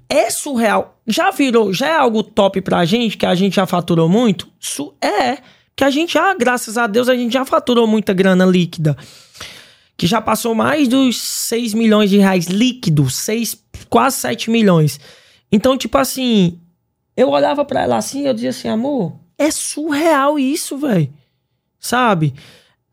É 0.10 0.30
surreal. 0.30 1.00
Já 1.08 1.32
virou, 1.32 1.74
já 1.74 1.88
é 1.88 1.96
algo 1.96 2.24
top 2.24 2.62
pra 2.62 2.86
gente, 2.86 3.18
que 3.18 3.26
a 3.26 3.36
gente 3.36 3.56
já 3.56 3.66
faturou 3.66 4.08
muito? 4.08 4.48
Su 4.60 4.94
é. 5.02 5.38
Que 5.76 5.84
a 5.84 5.90
gente 5.90 6.14
já, 6.14 6.34
graças 6.34 6.78
a 6.78 6.88
Deus, 6.88 7.10
a 7.10 7.16
gente 7.16 7.34
já 7.34 7.44
faturou 7.44 7.86
muita 7.86 8.14
grana 8.14 8.46
líquida. 8.46 8.96
Que 9.98 10.08
já 10.08 10.22
passou 10.22 10.54
mais 10.56 10.88
dos 10.88 11.20
6 11.20 11.74
milhões 11.74 12.10
de 12.10 12.18
reais 12.18 12.46
líquidos, 12.48 13.16
6, 13.16 13.64
quase 13.90 14.18
7 14.18 14.50
milhões. 14.50 15.00
Então, 15.52 15.78
tipo 15.78 15.98
assim, 15.98 16.60
eu 17.16 17.30
olhava 17.30 17.64
pra 17.64 17.82
ela 17.84 17.98
assim 17.98 18.28
eu 18.28 18.34
dizia 18.34 18.50
assim, 18.50 18.68
amor, 18.68 19.14
é 19.38 19.52
surreal 19.52 20.38
isso, 20.40 20.78
velho. 20.78 21.12
Sabe? 21.80 22.34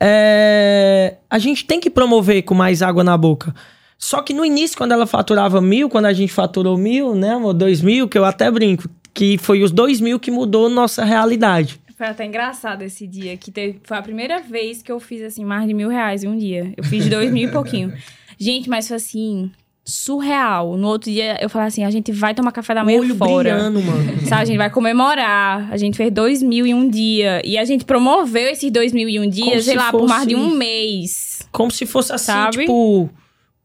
É, 0.00 1.16
a 1.30 1.38
gente 1.38 1.64
tem 1.64 1.80
que 1.80 1.88
promover 1.88 2.42
com 2.42 2.54
mais 2.54 2.82
água 2.82 3.04
na 3.04 3.16
boca. 3.16 3.54
Só 4.04 4.20
que 4.20 4.34
no 4.34 4.44
início, 4.44 4.76
quando 4.76 4.90
ela 4.90 5.06
faturava 5.06 5.60
mil, 5.60 5.88
quando 5.88 6.06
a 6.06 6.12
gente 6.12 6.32
faturou 6.32 6.76
mil, 6.76 7.14
né, 7.14 7.34
amor, 7.34 7.54
dois 7.54 7.80
mil, 7.80 8.08
que 8.08 8.18
eu 8.18 8.24
até 8.24 8.50
brinco, 8.50 8.88
que 9.14 9.38
foi 9.38 9.62
os 9.62 9.70
dois 9.70 10.00
mil 10.00 10.18
que 10.18 10.28
mudou 10.28 10.68
nossa 10.68 11.04
realidade. 11.04 11.78
Foi 11.96 12.08
até 12.08 12.26
engraçado 12.26 12.82
esse 12.82 13.06
dia, 13.06 13.36
que 13.36 13.52
teve, 13.52 13.78
foi 13.84 13.96
a 13.96 14.02
primeira 14.02 14.40
vez 14.40 14.82
que 14.82 14.90
eu 14.90 14.98
fiz, 14.98 15.22
assim, 15.22 15.44
mais 15.44 15.68
de 15.68 15.72
mil 15.72 15.88
reais 15.88 16.24
em 16.24 16.28
um 16.28 16.36
dia. 16.36 16.74
Eu 16.76 16.82
fiz 16.82 17.08
dois 17.08 17.30
mil 17.30 17.48
e 17.48 17.52
pouquinho. 17.52 17.92
Gente, 18.36 18.68
mas 18.68 18.88
foi 18.88 18.96
assim, 18.96 19.52
surreal. 19.84 20.76
No 20.76 20.88
outro 20.88 21.08
dia, 21.08 21.38
eu 21.40 21.48
falei 21.48 21.68
assim, 21.68 21.84
a 21.84 21.90
gente 21.90 22.10
vai 22.10 22.34
tomar 22.34 22.50
café 22.50 22.74
da 22.74 22.82
manhã 22.82 22.98
olho 23.00 23.14
fora. 23.14 23.52
brilhando, 23.54 23.80
mano. 23.82 24.26
Sabe, 24.26 24.42
a 24.42 24.44
gente 24.46 24.56
vai 24.58 24.68
comemorar. 24.70 25.68
A 25.72 25.76
gente 25.76 25.96
fez 25.96 26.10
dois 26.10 26.42
mil 26.42 26.66
em 26.66 26.74
um 26.74 26.88
dia. 26.90 27.40
E 27.44 27.56
a 27.56 27.64
gente 27.64 27.84
promoveu 27.84 28.48
esses 28.48 28.68
dois 28.72 28.92
mil 28.92 29.08
em 29.08 29.20
um 29.20 29.22
Como 29.22 29.30
dia, 29.32 29.58
se 29.60 29.66
sei 29.66 29.76
lá, 29.76 29.92
por 29.92 30.08
mais 30.08 30.26
de 30.26 30.34
fosse- 30.34 30.46
um 30.46 30.56
mês. 30.56 31.48
Como 31.52 31.70
se 31.70 31.86
fosse 31.86 32.12
assim, 32.12 32.26
Sabe? 32.32 32.58
tipo, 32.62 33.08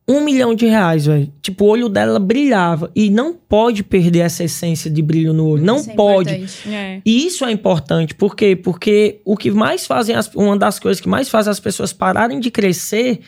um 0.10 0.22
milhão 0.22 0.56
de 0.56 0.66
reais, 0.66 1.06
velho. 1.06 1.32
Tipo, 1.42 1.66
o 1.66 1.68
olho 1.68 1.90
dela 1.90 2.18
brilhava. 2.18 2.90
E 2.96 3.10
não 3.10 3.34
pode 3.34 3.84
perder 3.84 4.20
essa 4.20 4.44
essência 4.44 4.90
de 4.90 5.02
brilho 5.02 5.34
no 5.34 5.48
olho. 5.50 5.64
Não 5.64 5.78
Isso 5.78 5.92
é 5.92 5.94
pode. 5.96 6.30
importante. 6.34 6.70
É. 6.74 7.02
E 7.06 7.26
isso 7.28 7.44
é 7.46 7.52
importante, 7.52 8.16
por 8.16 8.36
quê? 8.36 8.56
Porque 8.56 9.20
o 9.26 9.36
que 9.36 9.52
mais 9.52 9.86
fazem, 9.86 10.16
as- 10.16 10.34
uma 10.34 10.56
das 10.58 10.80
coisas 10.80 11.02
que 11.02 11.10
mais 11.10 11.28
faz 11.30 11.48
as 11.48 11.60
pessoas 11.60 11.92
pararem 11.92 12.40
de 12.40 12.50
crescer 12.50 13.20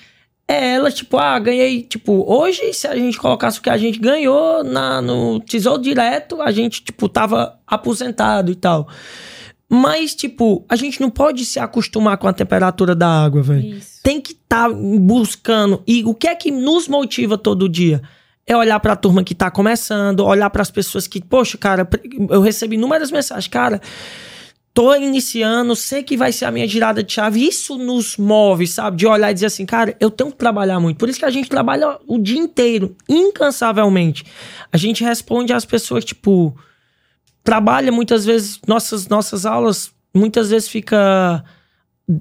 é 0.47 0.73
ela, 0.75 0.89
tipo, 0.89 1.15
ah, 1.17 1.37
ganhei, 1.37 1.83
tipo, 1.83 2.23
hoje, 2.27 2.73
se 2.73 2.87
a 2.87 2.95
gente 2.95 3.19
colocasse 3.19 3.59
o 3.59 3.61
que 3.61 3.69
a 3.69 3.77
gente 3.77 3.99
ganhou 3.99 4.63
na, 4.63 4.99
no 5.01 5.39
Tesouro 5.41 5.79
Direto, 5.81 6.41
a 6.41 6.49
gente, 6.49 6.81
tipo, 6.83 7.07
tava 7.07 7.59
aposentado 7.67 8.51
e 8.51 8.55
tal. 8.55 8.87
Mas, 9.69 10.15
tipo, 10.15 10.65
a 10.67 10.75
gente 10.75 10.99
não 10.99 11.11
pode 11.11 11.45
se 11.45 11.59
acostumar 11.59 12.17
com 12.17 12.27
a 12.27 12.33
temperatura 12.33 12.95
da 12.95 13.07
água, 13.07 13.41
velho 13.43 13.79
tem 14.09 14.19
que 14.19 14.31
estar 14.31 14.69
buscando. 14.71 15.83
E 15.85 16.03
o 16.03 16.15
que 16.15 16.27
é 16.27 16.33
que 16.33 16.49
nos 16.49 16.87
motiva 16.87 17.37
todo 17.37 17.69
dia? 17.69 18.01
É 18.47 18.57
olhar 18.57 18.79
pra 18.79 18.95
turma 18.95 19.23
que 19.23 19.35
tá 19.35 19.51
começando, 19.51 20.25
olhar 20.25 20.49
pras 20.49 20.71
pessoas 20.71 21.05
que, 21.05 21.21
poxa, 21.21 21.57
cara, 21.57 21.87
eu 22.31 22.41
recebi 22.41 22.75
inúmeras 22.75 23.11
mensagens, 23.11 23.47
cara, 23.47 23.79
tô 24.73 24.95
iniciando, 24.95 25.75
sei 25.75 26.01
que 26.01 26.17
vai 26.17 26.31
ser 26.31 26.45
a 26.45 26.51
minha 26.51 26.67
girada 26.67 27.03
de 27.03 27.13
chave. 27.13 27.47
Isso 27.47 27.77
nos 27.77 28.17
move, 28.17 28.65
sabe? 28.65 28.97
De 28.97 29.05
olhar 29.05 29.29
e 29.29 29.33
dizer 29.35 29.45
assim, 29.45 29.65
cara, 29.65 29.95
eu 29.99 30.09
tenho 30.09 30.31
que 30.31 30.37
trabalhar 30.37 30.79
muito. 30.79 30.97
Por 30.97 31.07
isso 31.07 31.19
que 31.19 31.25
a 31.25 31.29
gente 31.29 31.47
trabalha 31.47 31.99
o 32.07 32.17
dia 32.17 32.39
inteiro, 32.39 32.95
incansavelmente. 33.07 34.25
A 34.73 34.77
gente 34.77 35.03
responde 35.03 35.53
às 35.53 35.65
pessoas, 35.65 36.03
tipo, 36.03 36.57
trabalha 37.43 37.91
muitas 37.91 38.25
vezes, 38.25 38.59
nossas, 38.67 39.07
nossas 39.07 39.45
aulas, 39.45 39.91
muitas 40.13 40.49
vezes 40.49 40.67
fica 40.67 41.43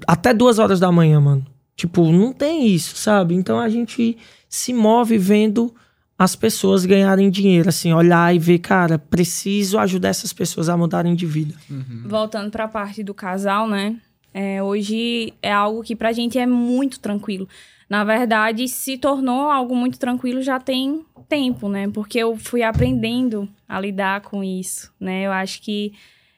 até 0.07 0.33
duas 0.33 0.59
horas 0.59 0.79
da 0.79 0.91
manhã, 0.91 1.19
mano. 1.19 1.45
Tipo, 1.75 2.11
não 2.11 2.33
tem 2.33 2.67
isso, 2.67 2.95
sabe? 2.97 3.35
Então 3.35 3.59
a 3.59 3.69
gente 3.69 4.17
se 4.49 4.73
move 4.73 5.17
vendo 5.17 5.73
as 6.17 6.35
pessoas 6.35 6.85
ganharem 6.85 7.29
dinheiro, 7.29 7.69
assim, 7.69 7.93
olhar 7.93 8.35
e 8.35 8.39
ver, 8.39 8.59
cara, 8.59 8.99
preciso 8.99 9.79
ajudar 9.79 10.09
essas 10.09 10.33
pessoas 10.33 10.67
a 10.67 10.75
mudarem 10.75 11.15
de 11.15 11.25
vida. 11.25 11.55
Voltando 12.05 12.51
pra 12.51 12.67
parte 12.67 13.01
do 13.01 13.13
casal, 13.13 13.69
né? 13.69 13.95
É, 14.33 14.61
hoje 14.61 15.33
é 15.41 15.51
algo 15.51 15.81
que 15.81 15.95
pra 15.95 16.11
gente 16.11 16.37
é 16.37 16.45
muito 16.45 16.99
tranquilo. 16.99 17.47
Na 17.89 18.03
verdade, 18.03 18.67
se 18.67 18.97
tornou 18.97 19.49
algo 19.49 19.75
muito 19.75 19.97
tranquilo 19.97 20.41
já 20.41 20.59
tem 20.59 21.03
tempo, 21.27 21.67
né? 21.67 21.89
Porque 21.91 22.19
eu 22.19 22.37
fui 22.37 22.61
aprendendo 22.61 23.49
a 23.67 23.79
lidar 23.79 24.21
com 24.21 24.43
isso, 24.43 24.93
né? 24.99 25.23
Eu 25.25 25.31
acho 25.31 25.61
que 25.61 25.93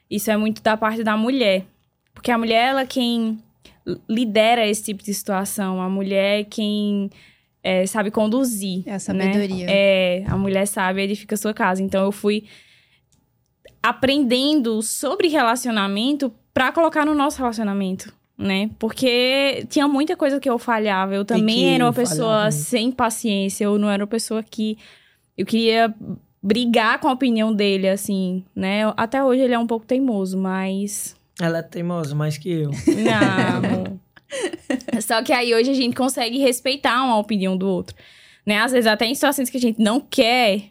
isso 0.10 0.32
é 0.32 0.38
muito 0.38 0.62
da 0.62 0.78
parte 0.78 1.04
da 1.04 1.18
mulher. 1.18 1.66
Porque 2.14 2.32
a 2.32 2.38
mulher, 2.38 2.70
ela 2.70 2.82
é 2.82 2.86
quem 2.86 3.40
lidera 4.08 4.66
esse 4.68 4.84
tipo 4.84 5.04
de 5.04 5.14
situação. 5.14 5.82
A 5.82 5.90
mulher 5.90 6.42
é 6.42 6.44
quem 6.44 7.10
é, 7.64 7.86
sabe 7.86 8.12
conduzir. 8.12 8.84
É 8.86 8.92
a 8.92 8.94
né? 8.94 9.00
sabedoria. 9.00 9.66
É, 9.70 10.24
a 10.28 10.38
mulher 10.38 10.66
sabe 10.66 11.02
edifica 11.02 11.36
a 11.36 11.38
sua 11.38 11.54
casa. 11.54 11.82
Então 11.82 12.04
eu 12.04 12.12
fui 12.12 12.46
aprendendo 13.82 14.82
sobre 14.82 15.28
relacionamento 15.28 16.34
pra 16.54 16.72
colocar 16.72 17.06
no 17.06 17.16
nosso 17.16 17.38
relacionamento, 17.38 18.14
né? 18.42 18.70
Porque 18.80 19.66
tinha 19.70 19.88
muita 19.88 20.16
coisa 20.18 20.40
que 20.40 20.50
eu 20.50 20.58
falhava. 20.58 21.14
Eu 21.14 21.24
também 21.24 21.56
que 21.56 21.66
era 21.66 21.84
uma 21.84 21.90
eu 21.90 21.94
falhava 21.94 22.10
pessoa 22.12 22.42
muito. 22.44 22.54
sem 22.54 22.92
paciência. 22.92 23.66
Eu 23.66 23.78
não 23.78 23.90
era 23.90 24.04
uma 24.04 24.08
pessoa 24.08 24.44
que 24.44 24.78
eu 25.38 25.46
queria 25.46 25.94
brigar 26.42 27.00
com 27.00 27.08
a 27.08 27.14
opinião 27.14 27.54
dele, 27.54 27.88
assim, 27.88 28.44
né? 28.56 28.92
Até 28.98 29.24
hoje 29.24 29.42
ele 29.44 29.54
é 29.54 29.60
um 29.60 29.68
pouco 29.68 29.86
teimoso, 29.86 30.38
mas 30.38 31.16
Ela 31.40 31.60
é 31.60 31.62
teimosa 31.62 32.16
mais 32.16 32.38
que 32.38 32.50
eu. 32.50 32.72
não, 32.72 33.68
amor. 33.70 34.00
Só 35.02 35.22
que 35.22 35.32
aí 35.32 35.54
hoje 35.54 35.70
a 35.70 35.76
gente 35.76 35.96
consegue 35.96 36.40
respeitar 36.40 37.04
uma 37.04 37.18
opinião 37.18 37.56
do 37.56 37.68
outro. 37.68 37.96
Né? 38.46 38.58
Às 38.58 38.72
vezes, 38.72 38.88
até 38.88 39.06
em 39.06 39.14
situações 39.14 39.50
que 39.50 39.58
a 39.58 39.62
gente 39.62 39.80
não 39.80 40.00
quer, 40.00 40.64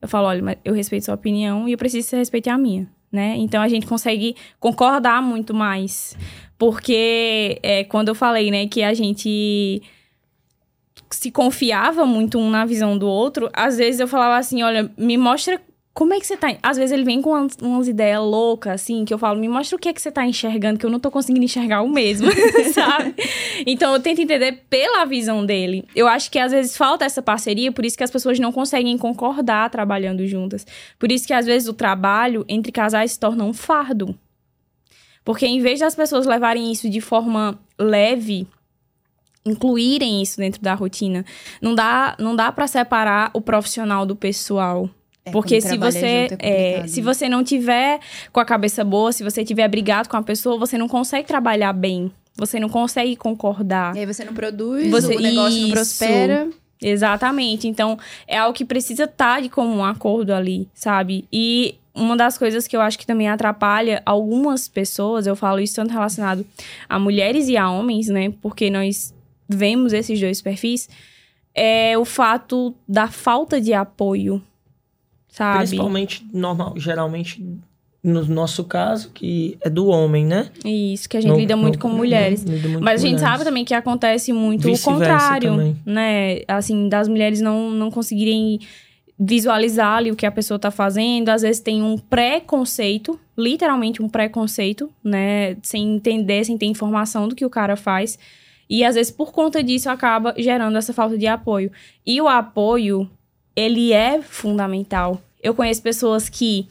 eu 0.00 0.08
falo, 0.08 0.28
olha, 0.28 0.42
mas 0.42 0.56
eu 0.64 0.72
respeito 0.72 1.04
sua 1.04 1.14
opinião 1.14 1.68
e 1.68 1.72
eu 1.72 1.78
preciso 1.78 2.06
que 2.06 2.10
você 2.10 2.16
respeite 2.16 2.48
a 2.48 2.56
minha. 2.56 2.88
Né? 3.10 3.36
Então 3.36 3.62
a 3.62 3.68
gente 3.68 3.86
consegue 3.86 4.34
concordar 4.58 5.22
muito 5.22 5.54
mais. 5.54 6.16
Porque 6.58 7.58
é, 7.62 7.84
quando 7.84 8.08
eu 8.08 8.14
falei, 8.14 8.50
né, 8.50 8.66
que 8.66 8.82
a 8.82 8.94
gente 8.94 9.82
se 11.10 11.30
confiava 11.30 12.04
muito 12.04 12.38
um 12.38 12.50
na 12.50 12.64
visão 12.64 12.96
do 12.98 13.06
outro, 13.06 13.48
às 13.52 13.76
vezes 13.76 14.00
eu 14.00 14.08
falava 14.08 14.36
assim, 14.36 14.62
olha, 14.62 14.90
me 14.96 15.16
mostra 15.16 15.60
como 15.94 16.12
é 16.12 16.18
que 16.18 16.26
você 16.26 16.36
tá. 16.36 16.52
Às 16.60 16.76
vezes 16.76 16.90
ele 16.90 17.04
vem 17.04 17.22
com 17.22 17.30
umas, 17.30 17.56
umas 17.62 17.86
ideias 17.86 18.20
loucas, 18.20 18.74
assim, 18.74 19.04
que 19.04 19.14
eu 19.14 19.18
falo, 19.18 19.38
me 19.38 19.48
mostra 19.48 19.76
o 19.76 19.78
que 19.78 19.88
é 19.88 19.92
que 19.92 20.02
você 20.02 20.10
tá 20.10 20.26
enxergando, 20.26 20.76
que 20.76 20.84
eu 20.84 20.90
não 20.90 20.98
tô 20.98 21.08
conseguindo 21.08 21.44
enxergar 21.44 21.82
o 21.82 21.88
mesmo, 21.88 22.26
sabe? 22.74 23.14
Então 23.64 23.94
eu 23.94 24.00
tento 24.00 24.20
entender 24.20 24.64
pela 24.68 25.04
visão 25.04 25.46
dele. 25.46 25.84
Eu 25.94 26.08
acho 26.08 26.30
que 26.32 26.38
às 26.38 26.50
vezes 26.50 26.76
falta 26.76 27.04
essa 27.04 27.22
parceria, 27.22 27.70
por 27.70 27.84
isso 27.84 27.96
que 27.96 28.02
as 28.02 28.10
pessoas 28.10 28.40
não 28.40 28.50
conseguem 28.50 28.98
concordar 28.98 29.70
trabalhando 29.70 30.26
juntas. 30.26 30.66
Por 30.98 31.12
isso 31.12 31.28
que 31.28 31.32
às 31.32 31.46
vezes 31.46 31.68
o 31.68 31.72
trabalho 31.72 32.44
entre 32.48 32.72
casais 32.72 33.12
se 33.12 33.20
torna 33.20 33.44
um 33.44 33.52
fardo. 33.52 34.18
Porque 35.24 35.46
em 35.46 35.60
vez 35.60 35.80
das 35.80 35.94
pessoas 35.94 36.26
levarem 36.26 36.70
isso 36.70 36.88
de 36.90 37.00
forma 37.00 37.58
leve, 37.78 38.46
incluírem 39.46 40.22
isso 40.22 40.38
dentro 40.38 40.60
da 40.62 40.74
rotina, 40.74 41.24
não 41.60 41.74
dá, 41.74 42.16
não 42.18 42.34
dá 42.34 42.50
para 42.52 42.66
separar 42.66 43.30
o 43.34 43.40
profissional 43.40 44.06
do 44.06 44.16
pessoal. 44.16 44.88
É, 45.24 45.30
Porque 45.30 45.60
se 45.60 45.76
você 45.78 46.28
é 46.40 46.80
é, 46.82 46.86
se 46.86 47.00
né? 47.00 47.04
você 47.04 47.28
não 47.28 47.42
tiver 47.42 47.98
com 48.30 48.40
a 48.40 48.44
cabeça 48.44 48.84
boa, 48.84 49.10
se 49.12 49.22
você 49.24 49.42
tiver 49.44 49.66
brigado 49.68 50.08
com 50.08 50.16
a 50.18 50.22
pessoa, 50.22 50.58
você 50.58 50.76
não 50.76 50.86
consegue 50.88 51.26
trabalhar 51.26 51.72
bem. 51.72 52.12
Você 52.36 52.58
não 52.60 52.68
consegue 52.68 53.16
concordar. 53.16 53.94
E 53.96 54.00
aí 54.00 54.06
você 54.06 54.24
não 54.24 54.34
produz, 54.34 54.90
Você- 54.90 55.16
o 55.16 55.20
negócio 55.20 55.58
não 55.60 55.66
Isso. 55.68 55.70
prospera. 55.72 56.50
Exatamente. 56.80 57.66
Então, 57.66 57.98
é 58.26 58.36
algo 58.36 58.56
que 58.56 58.64
precisa 58.64 59.04
estar 59.04 59.40
de 59.40 59.48
comum 59.48 59.84
acordo 59.84 60.32
ali, 60.32 60.68
sabe? 60.74 61.26
E 61.32 61.76
uma 61.94 62.16
das 62.16 62.36
coisas 62.36 62.66
que 62.66 62.76
eu 62.76 62.80
acho 62.80 62.98
que 62.98 63.06
também 63.06 63.28
atrapalha 63.28 64.02
algumas 64.04 64.66
pessoas, 64.68 65.26
eu 65.26 65.36
falo 65.36 65.60
isso 65.60 65.76
tanto 65.76 65.92
relacionado 65.92 66.44
a 66.88 66.98
mulheres 66.98 67.48
e 67.48 67.56
a 67.56 67.70
homens, 67.70 68.08
né? 68.08 68.32
Porque 68.42 68.68
nós 68.68 69.14
vemos 69.48 69.92
esses 69.92 70.20
dois 70.20 70.42
perfis, 70.42 70.88
é 71.54 71.96
o 71.96 72.04
fato 72.04 72.74
da 72.88 73.06
falta 73.06 73.60
de 73.60 73.72
apoio, 73.72 74.42
sabe? 75.28 75.58
Principalmente, 75.58 76.26
normal, 76.32 76.74
geralmente, 76.76 77.46
no 78.04 78.22
nosso 78.26 78.62
caso, 78.64 79.10
que 79.14 79.56
é 79.62 79.70
do 79.70 79.86
homem, 79.86 80.26
né? 80.26 80.50
Isso, 80.64 81.08
que 81.08 81.16
a 81.16 81.20
gente 81.22 81.30
Não- 81.30 81.38
lida 81.38 81.56
muito 81.56 81.74
não- 81.76 81.80
com 81.80 81.88
mulheres. 81.88 82.42
lida 82.44 82.68
muito 82.68 82.84
Mas 82.84 83.00
a 83.00 83.06
gente 83.06 83.14
mulheres. 83.14 83.32
sabe 83.32 83.44
também 83.44 83.64
que 83.64 83.72
acontece 83.72 84.30
muito 84.32 84.70
o 84.70 84.78
contrário, 84.78 85.52
também. 85.52 85.76
né? 85.86 86.40
Assim, 86.46 86.88
das 86.88 87.08
mulheres 87.08 87.40
não, 87.40 87.70
não 87.70 87.90
conseguirem 87.90 88.60
visualizar 89.18 89.96
ali 89.98 90.10
o 90.10 90.16
que 90.16 90.26
a 90.26 90.30
pessoa 90.30 90.58
tá 90.58 90.70
fazendo. 90.70 91.28
Às 91.30 91.42
vezes 91.42 91.60
tem 91.62 91.82
um 91.82 91.96
preconceito, 91.96 93.18
literalmente 93.38 94.02
um 94.02 94.08
preconceito, 94.08 94.90
né? 95.02 95.56
Sem 95.62 95.94
entender, 95.94 96.44
sem 96.44 96.58
ter 96.58 96.66
informação 96.66 97.26
do 97.28 97.34
que 97.34 97.44
o 97.46 97.50
cara 97.50 97.76
faz. 97.76 98.18
E 98.68 98.84
às 98.84 98.94
vezes, 98.96 99.12
por 99.12 99.32
conta 99.32 99.62
disso, 99.62 99.88
acaba 99.88 100.34
gerando 100.36 100.76
essa 100.76 100.92
falta 100.92 101.16
de 101.16 101.26
apoio. 101.26 101.70
E 102.04 102.20
o 102.20 102.28
apoio, 102.28 103.08
ele 103.54 103.92
é 103.92 104.20
fundamental. 104.20 105.20
Eu 105.42 105.54
conheço 105.54 105.82
pessoas 105.82 106.28
que 106.28 106.66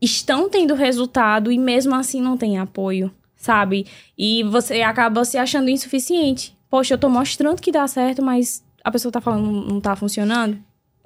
estão 0.00 0.48
tendo 0.48 0.74
resultado 0.74 1.50
e 1.50 1.58
mesmo 1.58 1.94
assim 1.94 2.20
não 2.20 2.36
tem 2.36 2.58
apoio, 2.58 3.10
sabe? 3.36 3.86
E 4.16 4.42
você 4.44 4.82
acaba 4.82 5.24
se 5.24 5.36
achando 5.38 5.70
insuficiente. 5.70 6.56
Poxa, 6.70 6.94
eu 6.94 6.98
tô 6.98 7.08
mostrando 7.08 7.60
que 7.60 7.72
dá 7.72 7.86
certo, 7.86 8.22
mas 8.22 8.62
a 8.84 8.90
pessoa 8.90 9.10
tá 9.12 9.20
falando 9.20 9.50
não 9.50 9.62
não 9.64 9.80
tá 9.80 9.96
funcionando. 9.96 10.58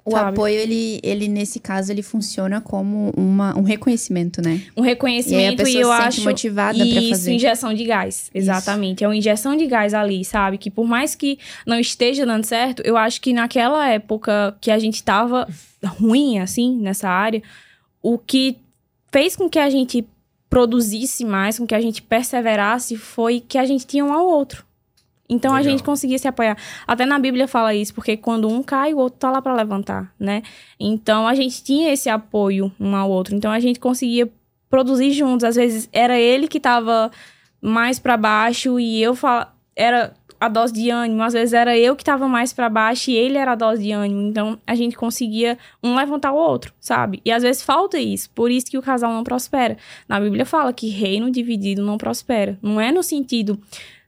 O 0.05 0.11
Sabe? 0.11 0.31
apoio, 0.31 0.55
ele, 0.59 0.99
ele, 1.01 1.29
nesse 1.29 1.61
caso, 1.61 1.89
ele 1.89 2.01
funciona 2.01 2.59
como 2.59 3.13
uma, 3.15 3.57
um 3.57 3.61
reconhecimento, 3.61 4.41
né? 4.41 4.61
Um 4.75 4.83
E 4.83 4.83
aí 4.83 4.89
a 4.89 4.89
reconhecimento 4.89 5.63
pessoa 5.63 5.69
e 5.69 5.79
eu 5.81 5.87
se 5.87 5.95
sente 5.95 6.07
acho 6.09 6.23
motivada 6.25 6.77
pra 6.77 6.85
isso, 6.85 7.09
fazer. 7.11 7.31
injeção 7.31 7.73
de 7.73 7.85
gás. 7.85 8.29
Exatamente. 8.33 9.01
É 9.01 9.07
uma 9.07 9.15
injeção 9.15 9.55
de 9.55 9.65
gás 9.65 9.93
ali, 9.93 10.25
sabe? 10.25 10.57
Que 10.57 10.69
por 10.69 10.85
mais 10.85 11.15
que 11.15 11.39
não 11.65 11.79
esteja 11.79 12.25
dando 12.25 12.43
certo, 12.43 12.81
eu 12.85 12.97
acho 12.97 13.21
que 13.21 13.31
naquela 13.31 13.87
época 13.87 14.53
que 14.59 14.69
a 14.71 14.77
gente 14.77 15.01
tava 15.01 15.47
ruim, 15.85 16.37
assim, 16.37 16.75
nessa 16.81 17.07
área, 17.07 17.41
o 18.01 18.17
que 18.17 18.57
fez 19.13 19.35
com 19.35 19.47
que 19.47 19.59
a 19.59 19.69
gente 19.69 20.03
produzisse 20.49 21.23
mais, 21.23 21.59
com 21.59 21.67
que 21.67 21.75
a 21.75 21.79
gente 21.79 22.01
perseverasse, 22.01 22.97
foi 22.97 23.39
que 23.39 23.59
a 23.59 23.65
gente 23.65 23.85
tinha 23.85 24.03
um 24.03 24.11
ao 24.11 24.25
outro. 24.25 24.65
Então 25.29 25.53
a 25.53 25.59
Legal. 25.59 25.71
gente 25.71 25.83
conseguia 25.83 26.17
se 26.17 26.27
apoiar. 26.27 26.57
Até 26.85 27.05
na 27.05 27.19
Bíblia 27.19 27.47
fala 27.47 27.75
isso, 27.75 27.93
porque 27.93 28.17
quando 28.17 28.49
um 28.49 28.63
cai, 28.63 28.93
o 28.93 28.97
outro 28.97 29.19
tá 29.19 29.31
lá 29.31 29.41
pra 29.41 29.53
levantar, 29.53 30.11
né? 30.19 30.41
Então 30.79 31.27
a 31.27 31.35
gente 31.35 31.63
tinha 31.63 31.93
esse 31.93 32.09
apoio 32.09 32.71
um 32.79 32.95
ao 32.95 33.09
outro. 33.09 33.35
Então 33.35 33.51
a 33.51 33.59
gente 33.59 33.79
conseguia 33.79 34.29
produzir 34.67 35.11
juntos. 35.11 35.43
Às 35.43 35.55
vezes 35.55 35.87
era 35.93 36.19
ele 36.19 36.47
que 36.47 36.59
tava 36.59 37.11
mais 37.61 37.99
pra 37.99 38.17
baixo 38.17 38.79
e 38.79 39.01
eu 39.01 39.15
fala, 39.15 39.55
era 39.75 40.13
a 40.45 40.49
dose 40.49 40.73
de 40.73 40.89
ânimo. 40.89 41.23
Às 41.23 41.33
vezes 41.33 41.53
era 41.53 41.77
eu 41.77 41.95
que 41.95 42.03
tava 42.03 42.27
mais 42.27 42.51
pra 42.53 42.69
baixo 42.69 43.09
e 43.11 43.15
ele 43.15 43.37
era 43.37 43.53
a 43.53 43.55
dose 43.55 43.81
de 43.83 43.91
ânimo. 43.91 44.21
Então 44.29 44.57
a 44.65 44.75
gente 44.75 44.95
conseguia 44.95 45.57
um 45.83 45.95
levantar 45.95 46.31
o 46.31 46.35
outro, 46.35 46.73
sabe? 46.79 47.21
E 47.23 47.31
às 47.31 47.43
vezes 47.43 47.61
falta 47.61 47.99
isso. 47.99 48.29
Por 48.31 48.51
isso 48.51 48.67
que 48.67 48.77
o 48.77 48.81
casal 48.81 49.11
não 49.13 49.23
prospera. 49.23 49.77
Na 50.07 50.19
Bíblia 50.19 50.45
fala 50.45 50.73
que 50.73 50.89
reino 50.89 51.31
dividido 51.31 51.81
não 51.83 51.97
prospera. 51.97 52.57
Não 52.61 52.79
é 52.79 52.91
no 52.91 53.01
sentido 53.03 53.59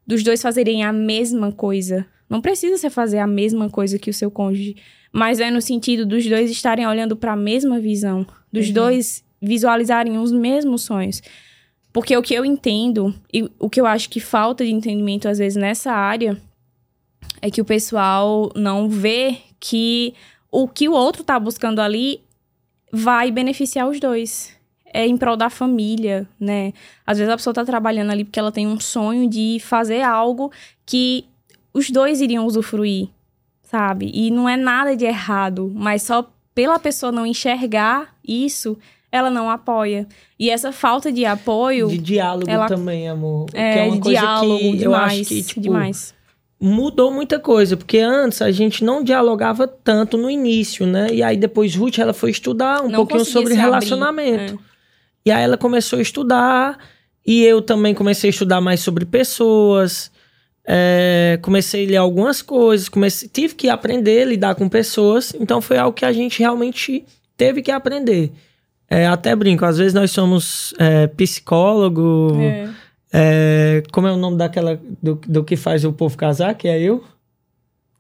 dos 0.06 0.24
dois 0.24 0.42
fazerem 0.42 0.84
a 0.84 0.94
mesma 0.94 1.52
coisa, 1.52 2.06
Não 2.30 2.42
precisa 2.42 2.76
você 2.78 2.90
fazer 2.90 3.20
a 3.20 3.28
mesma 3.28 3.70
coisa 3.70 4.00
que 4.00 4.10
o 4.10 4.14
seu 4.14 4.32
cônjuge, 4.32 4.76
mas 5.14 5.40
é 5.40 5.52
no 5.52 5.62
sentido 5.62 6.06
dos 6.08 6.26
dois 6.28 6.50
estarem 6.50 6.86
olhando 6.88 7.16
para 7.16 7.34
a 7.34 7.36
mesma 7.36 7.80
visão, 7.80 8.26
dos 8.52 8.68
Uhum. 8.68 8.74
dois 8.74 9.24
visualizarem 9.40 10.18
os 10.18 10.32
mesmos 10.32 10.82
sonhos. 10.82 11.22
Porque 11.96 12.18
o 12.18 12.22
que 12.22 12.34
eu 12.34 12.44
entendo 12.44 13.16
e 13.32 13.50
o 13.58 13.70
que 13.70 13.80
eu 13.80 13.86
acho 13.86 14.10
que 14.10 14.20
falta 14.20 14.66
de 14.66 14.70
entendimento 14.70 15.30
às 15.30 15.38
vezes 15.38 15.56
nessa 15.56 15.94
área 15.94 16.38
é 17.42 17.50
que 17.50 17.62
o 17.62 17.64
pessoal 17.64 18.52
não 18.54 18.90
vê 18.90 19.38
que 19.62 20.14
o 20.52 20.68
que 20.68 20.90
o 20.90 20.92
outro 20.92 21.24
tá 21.24 21.40
buscando 21.40 21.80
ali 21.80 22.20
vai 22.92 23.32
beneficiar 23.32 23.88
os 23.88 23.98
dois. 23.98 24.54
É 24.94 25.08
em 25.08 25.16
prol 25.16 25.38
da 25.38 25.50
família, 25.50 26.28
né? 26.38 26.74
Às 27.08 27.18
vezes 27.18 27.32
a 27.34 27.38
pessoa 27.38 27.54
tá 27.54 27.64
trabalhando 27.64 28.12
ali 28.12 28.26
porque 28.26 28.42
ela 28.42 28.52
tem 28.52 28.68
um 28.68 28.78
sonho 28.78 29.30
de 29.30 29.60
fazer 29.62 30.02
algo 30.02 30.52
que 30.86 31.24
os 31.74 31.90
dois 31.90 32.20
iriam 32.20 32.46
usufruir, 32.46 33.08
sabe? 33.64 34.12
E 34.14 34.30
não 34.32 34.50
é 34.50 34.58
nada 34.58 34.98
de 34.98 35.06
errado, 35.06 35.72
mas 35.74 36.04
só 36.04 36.30
pela 36.54 36.78
pessoa 36.78 37.10
não 37.10 37.26
enxergar 37.26 38.14
isso, 38.22 38.78
ela 39.16 39.30
não 39.30 39.50
apoia. 39.50 40.08
E 40.38 40.50
essa 40.50 40.72
falta 40.72 41.12
de 41.12 41.26
apoio 41.26 41.88
De 41.88 41.98
diálogo 41.98 42.50
ela- 42.50 42.68
também, 42.68 43.08
amor. 43.08 43.46
que 43.48 43.58
é, 43.58 43.80
é 43.80 43.84
uma 43.84 44.00
coisa 44.02 44.20
diálogo 44.20 44.58
que 44.60 44.72
demais, 44.78 44.84
eu 44.84 44.96
acho 44.96 45.24
que, 45.26 45.44
tipo, 45.44 45.62
demais. 45.62 46.14
mudou 46.60 47.12
muita 47.12 47.40
coisa, 47.40 47.76
porque 47.78 48.00
antes 48.00 48.42
a 48.42 48.52
gente 48.52 48.84
não 48.84 49.04
dialogava 49.04 49.68
tanto 49.68 50.18
no 50.18 50.30
início, 50.30 50.86
né? 50.86 51.08
E 51.12 51.22
aí 51.24 51.38
depois 51.38 51.76
Ruth 51.76 52.00
ela 52.00 52.14
foi 52.14 52.32
estudar 52.32 52.82
um 52.82 52.90
Não 52.90 52.96
pouquinho 52.98 53.26
sobre 53.26 53.54
abrir, 53.54 53.62
relacionamento. 53.62 54.54
é. 54.54 54.58
E 55.26 55.32
aí 55.32 55.44
ela 55.44 55.58
começou 55.58 56.00
a 56.00 56.02
estudar, 56.02 56.78
e 57.26 57.44
eu 57.44 57.62
também 57.62 57.94
comecei 57.96 58.30
a 58.30 58.32
estudar 58.32 58.62
mais 58.62 58.80
sobre 58.80 59.06
pessoas. 59.06 60.12
é, 60.68 61.38
comecei 61.44 61.86
a 61.86 61.90
ler 61.90 61.98
algumas 61.98 62.42
coisas, 62.42 62.90
comecei, 62.90 63.30
tive 63.30 63.54
que 63.54 63.70
aprender 63.70 64.24
a 64.24 64.26
lidar 64.26 64.56
com 64.56 64.68
pessoas, 64.68 65.32
então 65.40 65.62
foi 65.62 65.78
algo 65.78 65.96
que 65.96 66.04
a 66.04 66.12
gente 66.12 66.40
realmente 66.40 67.06
teve 67.38 67.62
que 67.62 67.70
aprender. 67.70 68.32
É, 68.90 69.08
até 69.08 69.36
brinco, 69.36 69.66
às 69.66 69.78
vezes 69.78 69.94
nós 69.94 70.12
somos 70.12 70.74
é, 70.78 71.08
psicólogo, 71.08 72.38
É. 72.40 72.70
é, 73.12 73.84
como 73.92 74.08
é 74.08 74.12
o 74.12 74.18
nome 74.18 74.38
daquela 74.38 74.80
do, 75.02 75.16
do 75.28 75.44
que 75.44 75.56
faz 75.56 75.84
o 75.84 75.92
povo 75.94 76.16
casar, 76.18 76.54
que 76.56 76.68
é 76.68 76.80
eu? 76.80 77.04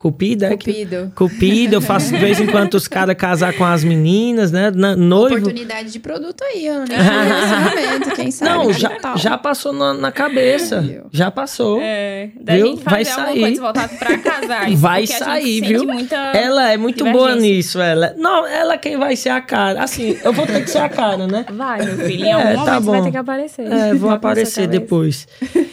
Cupido, 0.06 0.46
é? 0.46 0.50
que- 0.56 0.72
Cupido. 0.72 1.12
Cupido, 1.16 1.76
eu 1.78 1.82
faço 1.82 2.12
de 2.14 2.20
vez 2.20 2.40
em 2.40 2.46
quando 2.46 2.76
os 2.76 2.88
caras 2.88 3.16
casar 3.16 3.54
com 3.54 3.66
as 3.66 3.84
meninas, 3.84 4.52
né? 4.52 4.70
Na- 4.70 4.96
noivo. 4.96 5.36
Oportunidade 5.38 5.92
de 5.92 6.00
produto 6.00 6.44
aí. 6.44 6.70
Nem 6.88 6.98
relacionamento, 6.98 8.12
quem 8.16 8.30
sabe. 8.30 8.52
Não, 8.52 8.68
que 8.68 8.74
já, 8.80 8.90
tal. 9.00 9.18
já 9.18 9.36
passou 9.36 9.74
na, 9.74 9.96
na 9.96 10.12
cabeça. 10.12 11.02
Já 11.12 11.32
passou. 11.32 11.80
É, 11.82 12.30
da 12.40 12.54
Viu? 12.54 12.68
gente 12.68 12.84
Vai 12.84 13.04
fazer 13.04 13.20
alguma 13.20 13.34
sair. 13.34 13.42
coisa 13.42 13.62
voltada 13.62 13.94
pra 13.98 14.18
casar. 14.20 14.70
Vai 14.78 15.02
porque 15.02 15.14
a 15.14 15.18
gente 15.18 15.26
sair, 15.26 15.62
viu? 15.62 15.84
Muita... 15.86 16.16
Ela 16.16 16.72
é 16.72 16.78
muito 16.78 17.04
boa 17.06 17.36
nisso, 17.36 17.82
ela. 17.82 18.14
Não, 18.16 18.46
ela 18.46 18.76
é 18.76 18.78
quem 18.78 18.98
vai 18.98 19.16
ser 19.16 19.30
a 19.30 19.42
cara. 19.42 19.84
Assim, 19.84 20.16
eu 20.24 20.32
vou 20.32 20.46
ter 20.46 20.64
que 20.64 20.70
ser 20.70 20.78
a 20.80 20.90
cara, 20.90 21.26
né? 21.26 21.46
Vai, 21.52 21.84
meu 21.84 21.98
filho. 22.06 22.26
Em 22.26 22.30
É, 22.30 22.34
algum 22.34 22.64
tá 22.64 22.80
momento 22.80 22.84
você 22.84 22.92
vai 22.92 23.00
bom. 23.00 23.04
ter 23.06 23.12
que 23.12 23.18
aparecer. 23.18 23.66
É, 23.72 23.94
vou 23.96 24.10
Vai 24.10 24.18
aparecer 24.18 24.68
depois. 24.68 25.28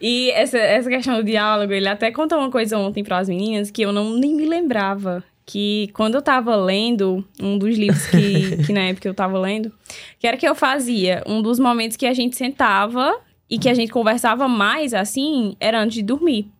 E 0.00 0.30
essa, 0.30 0.56
essa 0.58 0.88
questão 0.88 1.16
do 1.16 1.24
diálogo, 1.24 1.72
ele 1.72 1.88
até 1.88 2.12
contou 2.12 2.38
uma 2.38 2.50
coisa 2.52 2.78
ontem 2.78 2.97
para 3.02 3.18
as 3.18 3.28
meninas 3.28 3.70
que 3.70 3.82
eu 3.82 3.92
não 3.92 4.14
nem 4.14 4.34
me 4.34 4.46
lembrava. 4.46 5.22
Que 5.46 5.88
quando 5.94 6.14
eu 6.14 6.22
tava 6.22 6.54
lendo 6.56 7.24
um 7.40 7.56
dos 7.56 7.76
livros 7.76 8.06
que, 8.06 8.64
que 8.66 8.72
na 8.72 8.82
época 8.82 9.08
eu 9.08 9.14
tava 9.14 9.38
lendo, 9.38 9.72
que 10.18 10.26
era 10.26 10.36
que 10.36 10.46
eu 10.46 10.54
fazia, 10.54 11.22
um 11.26 11.40
dos 11.40 11.58
momentos 11.58 11.96
que 11.96 12.06
a 12.06 12.12
gente 12.12 12.36
sentava 12.36 13.18
e 13.48 13.58
que 13.58 13.68
a 13.68 13.74
gente 13.74 13.90
conversava 13.90 14.46
mais 14.46 14.92
assim, 14.92 15.56
era 15.58 15.80
antes 15.80 15.96
de 15.96 16.02
dormir. 16.02 16.50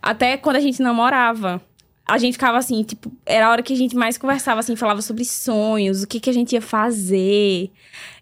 Até 0.00 0.36
quando 0.36 0.56
a 0.56 0.60
gente 0.60 0.80
namorava. 0.80 1.60
A 2.10 2.18
gente 2.18 2.32
ficava 2.32 2.58
assim, 2.58 2.82
tipo, 2.82 3.12
era 3.24 3.46
a 3.46 3.50
hora 3.50 3.62
que 3.62 3.72
a 3.72 3.76
gente 3.76 3.94
mais 3.94 4.18
conversava, 4.18 4.58
assim, 4.58 4.74
falava 4.74 5.00
sobre 5.00 5.24
sonhos, 5.24 6.02
o 6.02 6.08
que, 6.08 6.18
que 6.18 6.28
a 6.28 6.32
gente 6.32 6.52
ia 6.54 6.60
fazer. 6.60 7.70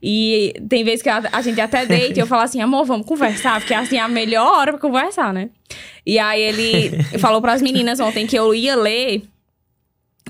E 0.02 0.52
tem 0.68 0.84
vezes 0.84 1.02
que 1.02 1.08
a, 1.08 1.22
a 1.32 1.40
gente 1.40 1.58
até 1.58 1.86
deita 1.86 2.18
e 2.18 2.22
eu 2.22 2.26
falo 2.26 2.42
assim, 2.42 2.60
amor, 2.60 2.84
vamos 2.84 3.06
conversar, 3.06 3.58
porque 3.60 3.72
assim 3.72 3.96
é 3.96 4.00
a 4.00 4.08
melhor 4.08 4.58
hora 4.58 4.72
pra 4.72 4.80
conversar, 4.80 5.32
né? 5.32 5.48
E 6.04 6.18
aí 6.18 6.38
ele 6.38 7.02
falou 7.18 7.40
pras 7.40 7.62
meninas 7.62 7.98
ontem 7.98 8.26
que 8.26 8.38
eu 8.38 8.54
ia 8.54 8.76
ler. 8.76 9.22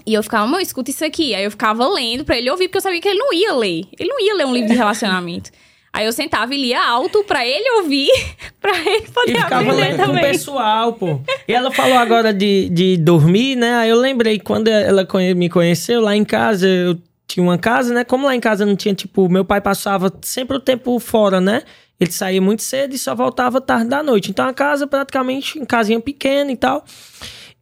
E 0.07 0.15
eu 0.15 0.23
ficava, 0.23 0.45
amor, 0.45 0.61
escuta 0.61 0.91
isso 0.91 1.05
aqui. 1.05 1.35
Aí 1.35 1.43
eu 1.43 1.51
ficava 1.51 1.87
lendo 1.89 2.25
pra 2.25 2.39
ele 2.39 2.49
ouvir, 2.51 2.69
porque 2.69 2.79
eu 2.79 2.83
sabia 2.83 3.01
que 3.01 3.09
ele 3.09 3.19
não 3.19 3.33
ia 3.33 3.53
ler. 3.55 3.89
Ele 3.99 4.09
não 4.09 4.21
ia 4.21 4.35
ler 4.37 4.47
um 4.47 4.55
livro 4.55 4.69
de 4.69 4.77
relacionamento. 4.77 5.51
Aí 5.93 6.05
eu 6.07 6.13
sentava 6.13 6.55
e 6.55 6.59
lia 6.59 6.87
alto 6.87 7.25
pra 7.25 7.47
ele 7.47 7.69
ouvir, 7.81 8.11
pra 8.61 8.77
ele 8.79 9.09
poder 9.09 9.33
E 9.33 9.41
ficava 9.41 9.63
aprender 9.63 9.83
lendo 9.83 9.97
com 9.97 10.03
o 10.03 10.07
também. 10.07 10.23
pessoal, 10.23 10.93
pô. 10.93 11.21
E 11.47 11.53
ela 11.53 11.71
falou 11.71 11.97
agora 11.99 12.33
de, 12.33 12.69
de 12.69 12.97
dormir, 12.99 13.57
né? 13.57 13.75
Aí 13.77 13.91
eu 13.91 13.97
lembrei, 13.99 14.39
quando 14.39 14.69
ela 14.69 15.07
me 15.35 15.49
conheceu 15.49 16.01
lá 16.01 16.15
em 16.15 16.25
casa, 16.25 16.69
eu 16.69 16.99
tinha 17.27 17.43
uma 17.43 17.59
casa, 17.59 17.93
né? 17.93 18.05
Como 18.05 18.27
lá 18.27 18.35
em 18.35 18.41
casa 18.41 18.65
não 18.65 18.77
tinha, 18.77 18.95
tipo, 18.95 19.29
meu 19.29 19.45
pai 19.45 19.61
passava 19.61 20.13
sempre 20.23 20.57
o 20.57 20.61
tempo 20.61 20.99
fora, 20.99 21.41
né? 21.41 21.63
Ele 22.01 22.13
saía 22.13 22.41
muito 22.41 22.63
cedo 22.63 22.95
e 22.95 22.99
só 22.99 23.15
voltava 23.15 23.61
tarde 23.61 23.89
da 23.89 24.03
noite. 24.03 24.31
Então 24.31 24.47
a 24.47 24.55
casa 24.55 24.87
praticamente, 24.87 25.59
em 25.59 25.65
casinha 25.65 25.99
pequena 26.01 26.53
e 26.53 26.57
tal. 26.57 26.85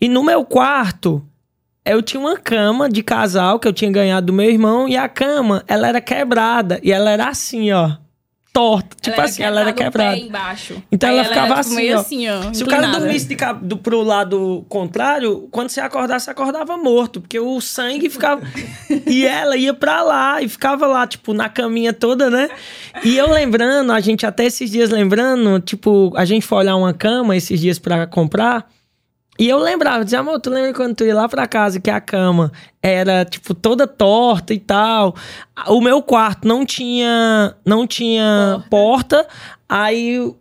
E 0.00 0.08
no 0.08 0.22
meu 0.22 0.44
quarto, 0.44 1.24
eu 1.84 2.02
tinha 2.02 2.20
uma 2.20 2.36
cama 2.36 2.88
de 2.88 3.02
casal 3.02 3.58
que 3.58 3.66
eu 3.66 3.72
tinha 3.72 3.90
ganhado 3.90 4.26
do 4.26 4.32
meu 4.32 4.50
irmão. 4.50 4.86
E 4.86 4.96
a 4.96 5.08
cama, 5.08 5.64
ela 5.66 5.88
era 5.88 6.00
quebrada. 6.02 6.78
E 6.82 6.92
ela 6.92 7.10
era 7.10 7.28
assim, 7.28 7.72
ó. 7.72 7.92
Torta. 8.56 8.96
Tipo 9.02 9.20
assim, 9.20 9.42
ela 9.42 9.60
era 9.60 9.72
quebrada. 9.74 10.16
Então 10.90 11.10
Aí 11.10 11.16
ela 11.16 11.24
ficava 11.28 11.52
era, 11.52 11.60
assim, 11.60 11.92
ó. 11.92 12.00
assim, 12.00 12.26
ó. 12.26 12.54
Se 12.54 12.64
o 12.64 12.66
cara 12.66 12.86
dormisse 12.86 13.26
de, 13.26 13.36
do, 13.60 13.76
pro 13.76 14.00
lado 14.02 14.64
contrário, 14.66 15.46
quando 15.50 15.68
você 15.68 15.78
acordasse, 15.78 16.24
você 16.24 16.30
acordava 16.30 16.74
morto, 16.78 17.20
porque 17.20 17.38
o 17.38 17.60
sangue 17.60 18.08
ficava. 18.08 18.40
e 19.06 19.26
ela 19.26 19.58
ia 19.58 19.74
pra 19.74 20.02
lá 20.02 20.40
e 20.40 20.48
ficava 20.48 20.86
lá, 20.86 21.06
tipo, 21.06 21.34
na 21.34 21.50
caminha 21.50 21.92
toda, 21.92 22.30
né? 22.30 22.48
E 23.04 23.18
eu 23.18 23.30
lembrando, 23.30 23.92
a 23.92 24.00
gente 24.00 24.24
até 24.24 24.46
esses 24.46 24.70
dias 24.70 24.88
lembrando, 24.88 25.60
tipo, 25.60 26.10
a 26.16 26.24
gente 26.24 26.46
foi 26.46 26.56
olhar 26.56 26.76
uma 26.76 26.94
cama 26.94 27.36
esses 27.36 27.60
dias 27.60 27.78
pra 27.78 28.06
comprar. 28.06 28.66
E 29.38 29.48
eu 29.48 29.58
lembrava, 29.58 30.04
dizia, 30.04 30.20
amor, 30.20 30.40
tu 30.40 30.48
lembra 30.50 30.72
quando 30.72 30.94
tu 30.94 31.04
ia 31.04 31.14
lá 31.14 31.28
pra 31.28 31.46
casa 31.46 31.78
que 31.80 31.90
a 31.90 32.00
cama 32.00 32.50
era, 32.82 33.24
tipo, 33.24 33.52
toda 33.54 33.86
torta 33.86 34.54
e 34.54 34.58
tal? 34.58 35.14
O 35.68 35.80
meu 35.80 36.00
quarto 36.02 36.46
não 36.48 36.64
tinha, 36.64 37.54
não 37.64 37.86
tinha 37.86 38.64
porta. 38.70 39.26
Aí, 39.68 40.32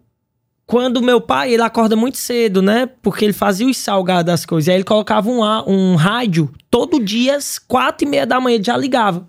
quando 0.65 1.01
meu 1.01 1.19
pai, 1.19 1.53
ele 1.53 1.61
acorda 1.63 1.95
muito 1.95 2.17
cedo, 2.17 2.61
né? 2.61 2.89
Porque 3.01 3.25
ele 3.25 3.33
fazia 3.33 3.67
os 3.67 3.77
salgados 3.77 4.25
das 4.25 4.45
coisas. 4.45 4.69
Aí 4.69 4.75
ele 4.75 4.83
colocava 4.83 5.29
um, 5.29 5.41
um 5.67 5.95
rádio, 5.95 6.51
todo 6.71 6.99
dia, 7.03 7.35
às 7.35 7.59
quatro 7.59 8.07
e 8.07 8.09
meia 8.09 8.25
da 8.25 8.39
manhã, 8.39 8.55
ele 8.55 8.63
já 8.63 8.77
ligava. 8.77 9.25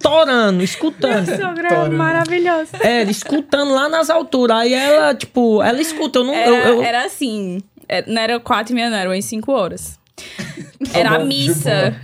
Torando, 0.00 0.62
escutando. 0.62 1.26
Sogra 1.34 1.68
é 1.68 1.88
maravilhoso. 1.88 2.70
É, 2.80 3.02
escutando 3.04 3.72
lá 3.72 3.88
nas 3.88 4.10
alturas. 4.10 4.56
Aí 4.58 4.74
ela, 4.74 5.14
tipo, 5.14 5.62
ela 5.62 5.80
escuta. 5.80 6.18
Eu 6.18 6.24
não. 6.24 6.34
Era, 6.34 6.50
eu, 6.50 6.74
eu- 6.76 6.82
era 6.82 7.04
assim, 7.06 7.58
não 8.06 8.22
era 8.22 8.40
quatro 8.40 8.72
e 8.72 8.74
meia, 8.74 8.90
não, 8.90 8.96
eram 8.96 9.12
as 9.12 9.24
cinco 9.24 9.52
horas. 9.52 9.98
Era 10.92 11.14
a 11.14 11.18
de 11.18 11.24
missa. 11.24 11.96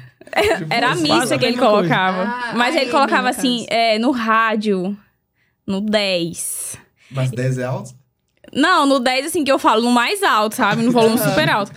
Era 0.71 0.91
a 0.93 0.95
missa 0.95 1.39
que 1.39 1.45
ele 1.45 1.57
mesma 1.57 1.71
coisa. 1.71 1.89
colocava. 1.89 2.23
Ah, 2.23 2.53
Mas 2.55 2.77
ele 2.77 2.91
colocava 2.91 3.23
no 3.23 3.29
assim, 3.29 3.67
é, 3.69 3.99
no 3.99 4.11
rádio, 4.11 4.97
no 5.67 5.81
10. 5.81 6.79
Mas 7.11 7.31
10 7.31 7.59
é 7.59 7.65
alto? 7.65 7.91
Não, 8.53 8.87
no 8.87 8.99
10, 8.99 9.27
assim, 9.27 9.45
que 9.45 9.53
eu 9.53 9.59
falo, 9.59 9.83
no 9.83 9.91
mais 9.91 10.23
alto, 10.23 10.55
sabe? 10.57 10.83
No 10.83 10.91
volume 10.91 11.19
super 11.19 11.51
alto. 11.51 11.71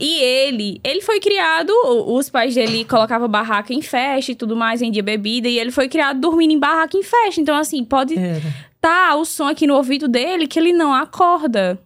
E 0.00 0.20
ele, 0.20 0.80
ele 0.82 1.00
foi 1.00 1.20
criado, 1.20 1.72
os 2.06 2.28
pais 2.28 2.54
dele 2.54 2.84
colocavam 2.84 3.28
barraca 3.28 3.72
em 3.72 3.82
festa 3.82 4.32
e 4.32 4.34
tudo 4.34 4.56
mais, 4.56 4.80
vendia 4.80 5.02
bebida, 5.02 5.48
e 5.48 5.58
ele 5.58 5.70
foi 5.70 5.88
criado 5.88 6.20
dormindo 6.20 6.52
em 6.52 6.58
barraca 6.58 6.96
em 6.96 7.02
festa. 7.02 7.40
Então, 7.40 7.56
assim, 7.56 7.84
pode 7.84 8.18
Era. 8.18 8.42
tá 8.80 9.14
o 9.14 9.24
som 9.24 9.46
aqui 9.46 9.66
no 9.66 9.74
ouvido 9.74 10.08
dele 10.08 10.48
que 10.48 10.58
ele 10.58 10.72
não 10.72 10.92
acorda. 10.92 11.78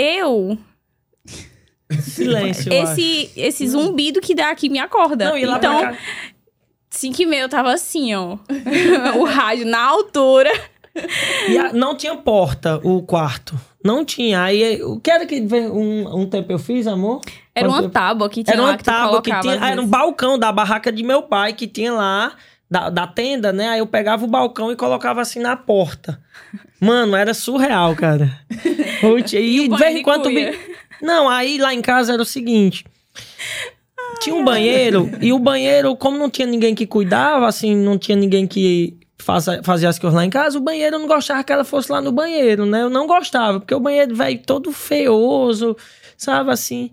Eu, 0.00 0.56
Silêncio. 2.00 2.72
esse, 2.72 3.30
esse 3.36 3.66
zumbido 3.68 4.20
que 4.20 4.34
dá 4.34 4.50
aqui 4.50 4.68
me 4.68 4.78
acorda. 4.78 5.30
Não, 5.30 5.38
e 5.38 5.44
lá 5.46 5.56
então, 5.56 5.80
pra 5.80 5.92
cá. 5.92 5.98
5 6.90 7.22
e 7.22 7.26
meia 7.26 7.42
eu 7.42 7.48
tava 7.48 7.72
assim, 7.72 8.14
ó. 8.14 8.36
o 9.18 9.24
rádio 9.24 9.66
na 9.66 9.80
altura. 9.82 10.50
E 11.48 11.56
a- 11.58 11.72
não 11.72 11.96
tinha 11.96 12.14
porta 12.16 12.80
o 12.84 13.02
quarto. 13.02 13.58
Não 13.84 14.04
tinha. 14.04 14.42
Aí 14.42 14.82
o 14.82 14.98
que 15.00 15.10
era 15.10 15.24
que 15.26 15.40
um, 15.40 16.20
um 16.22 16.26
tempo 16.28 16.52
eu 16.52 16.58
fiz, 16.58 16.86
amor? 16.86 17.20
Era 17.54 17.68
Quando 17.68 17.78
uma 17.80 17.86
eu- 17.86 17.90
tábua 17.90 18.28
que 18.28 18.44
tinha 18.44 18.54
Era 18.54 18.62
lá 18.62 18.68
uma 18.70 18.76
que 18.76 18.84
tábua 18.84 19.22
que 19.22 19.40
tinha. 19.40 19.58
ah, 19.60 19.70
Era 19.70 19.80
um 19.80 19.86
balcão 19.86 20.38
da 20.38 20.52
barraca 20.52 20.92
de 20.92 21.02
meu 21.02 21.22
pai 21.22 21.52
que 21.52 21.66
tinha 21.66 21.92
lá, 21.92 22.32
da, 22.70 22.90
da 22.90 23.06
tenda, 23.06 23.52
né? 23.52 23.68
Aí 23.68 23.78
eu 23.78 23.86
pegava 23.86 24.24
o 24.24 24.28
balcão 24.28 24.70
e 24.70 24.76
colocava 24.76 25.20
assim 25.20 25.40
na 25.40 25.56
porta. 25.56 26.20
Mano, 26.80 27.16
era 27.16 27.34
surreal, 27.34 27.94
cara. 27.96 28.30
E 29.02 29.60
o 29.60 29.68
de 29.68 29.76
vez 29.76 29.96
em 29.96 30.02
quando. 30.02 30.28
Não, 31.00 31.28
aí 31.28 31.58
lá 31.58 31.72
em 31.72 31.80
casa 31.80 32.12
era 32.12 32.22
o 32.22 32.26
seguinte. 32.26 32.84
Tinha 34.20 34.34
um 34.34 34.44
banheiro, 34.44 35.10
e 35.20 35.32
o 35.32 35.38
banheiro, 35.38 35.94
como 35.96 36.18
não 36.18 36.28
tinha 36.28 36.46
ninguém 36.46 36.74
que 36.74 36.86
cuidava, 36.86 37.46
assim, 37.46 37.76
não 37.76 37.96
tinha 37.96 38.16
ninguém 38.16 38.46
que 38.46 38.98
fazia, 39.16 39.62
fazia 39.62 39.88
as 39.88 39.98
coisas 39.98 40.16
lá 40.16 40.24
em 40.24 40.30
casa, 40.30 40.58
o 40.58 40.60
banheiro 40.60 40.96
eu 40.96 41.00
não 41.00 41.06
gostava 41.06 41.44
que 41.44 41.52
ela 41.52 41.64
fosse 41.64 41.92
lá 41.92 42.00
no 42.00 42.10
banheiro, 42.10 42.66
né? 42.66 42.82
Eu 42.82 42.90
não 42.90 43.06
gostava, 43.06 43.60
porque 43.60 43.74
o 43.74 43.80
banheiro, 43.80 44.16
velho, 44.16 44.40
todo 44.44 44.72
feioso, 44.72 45.76
sabe 46.16 46.50
assim. 46.50 46.90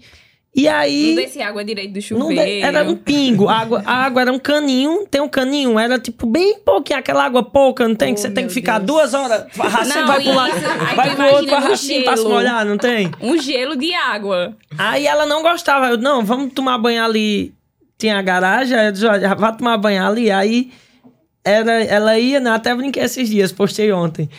E 0.56 0.69
aí. 0.69 1.10
Não 1.15 1.15
descia 1.23 1.48
água 1.49 1.65
direito 1.65 1.91
do 1.91 1.95
Não 1.95 2.02
chuveiro. 2.30 2.44
de- 2.45 2.61
Era 2.61 2.84
um 2.84 2.95
pingo. 2.95 3.49
A 3.49 3.57
água, 3.60 3.84
a 3.86 3.94
água 4.06 4.22
era 4.22 4.32
um 4.32 4.40
caninho, 4.40 5.06
tem 5.06 5.19
um 5.19 5.27
caninho, 5.27 5.77
era 5.77 5.99
tipo 5.99 6.26
bem 6.26 6.60
pouquinho, 6.60 6.98
aquela 6.99 7.26
água 7.26 7.44
pouca, 7.44 7.86
não 7.88 7.94
tem 7.95 8.14
que 8.14 8.19
Oh, 8.19 8.23
você 8.23 8.30
tem 8.30 8.48
que 8.48 8.53
ficar 8.53 8.80
Deus. 8.80 8.88
duas 8.88 9.14
horas, 9.14 9.45
arrastando, 9.60 10.07
vai 10.07 10.23
pro 10.23 10.34
lado, 10.34 10.52
vai 10.95 11.15
pro 11.15 11.26
outro, 11.26 11.44
imagina 11.48 11.60
no 11.60 11.65
arrastando 11.65 12.03
pra 12.06 12.18
se 12.18 12.23
molhar, 12.23 12.65
não 12.65 12.77
tem? 12.77 13.11
Um 13.19 13.38
gelo 13.38 13.76
de 13.76 13.94
água. 13.94 14.56
Aí 14.77 15.06
ela 15.06 15.26
não 15.26 15.41
gostava. 15.41 15.90
Eu, 15.90 15.98
não, 15.98 16.23
vamos 16.23 16.53
tomar 16.53 16.77
banho 16.77 17.03
ali. 17.03 17.53
Tinha 17.98 18.18
a 18.18 18.22
garagem, 18.22 18.77
aí 18.77 18.86
eu 18.88 18.91
disse, 18.94 19.06
olha, 19.06 19.36
vai 19.36 19.56
tomar 19.57 19.77
banho 19.77 20.06
ali. 20.06 20.32
Aí 20.32 20.72
era, 21.44 21.84
ela 21.84 22.18
ia, 22.18 22.40
né? 22.40 22.52
Até 22.52 22.73
brinquei 22.73 23.03
esses 23.03 23.30
dias, 23.30 23.52
postei 23.52 23.91
ontem. 23.91 24.30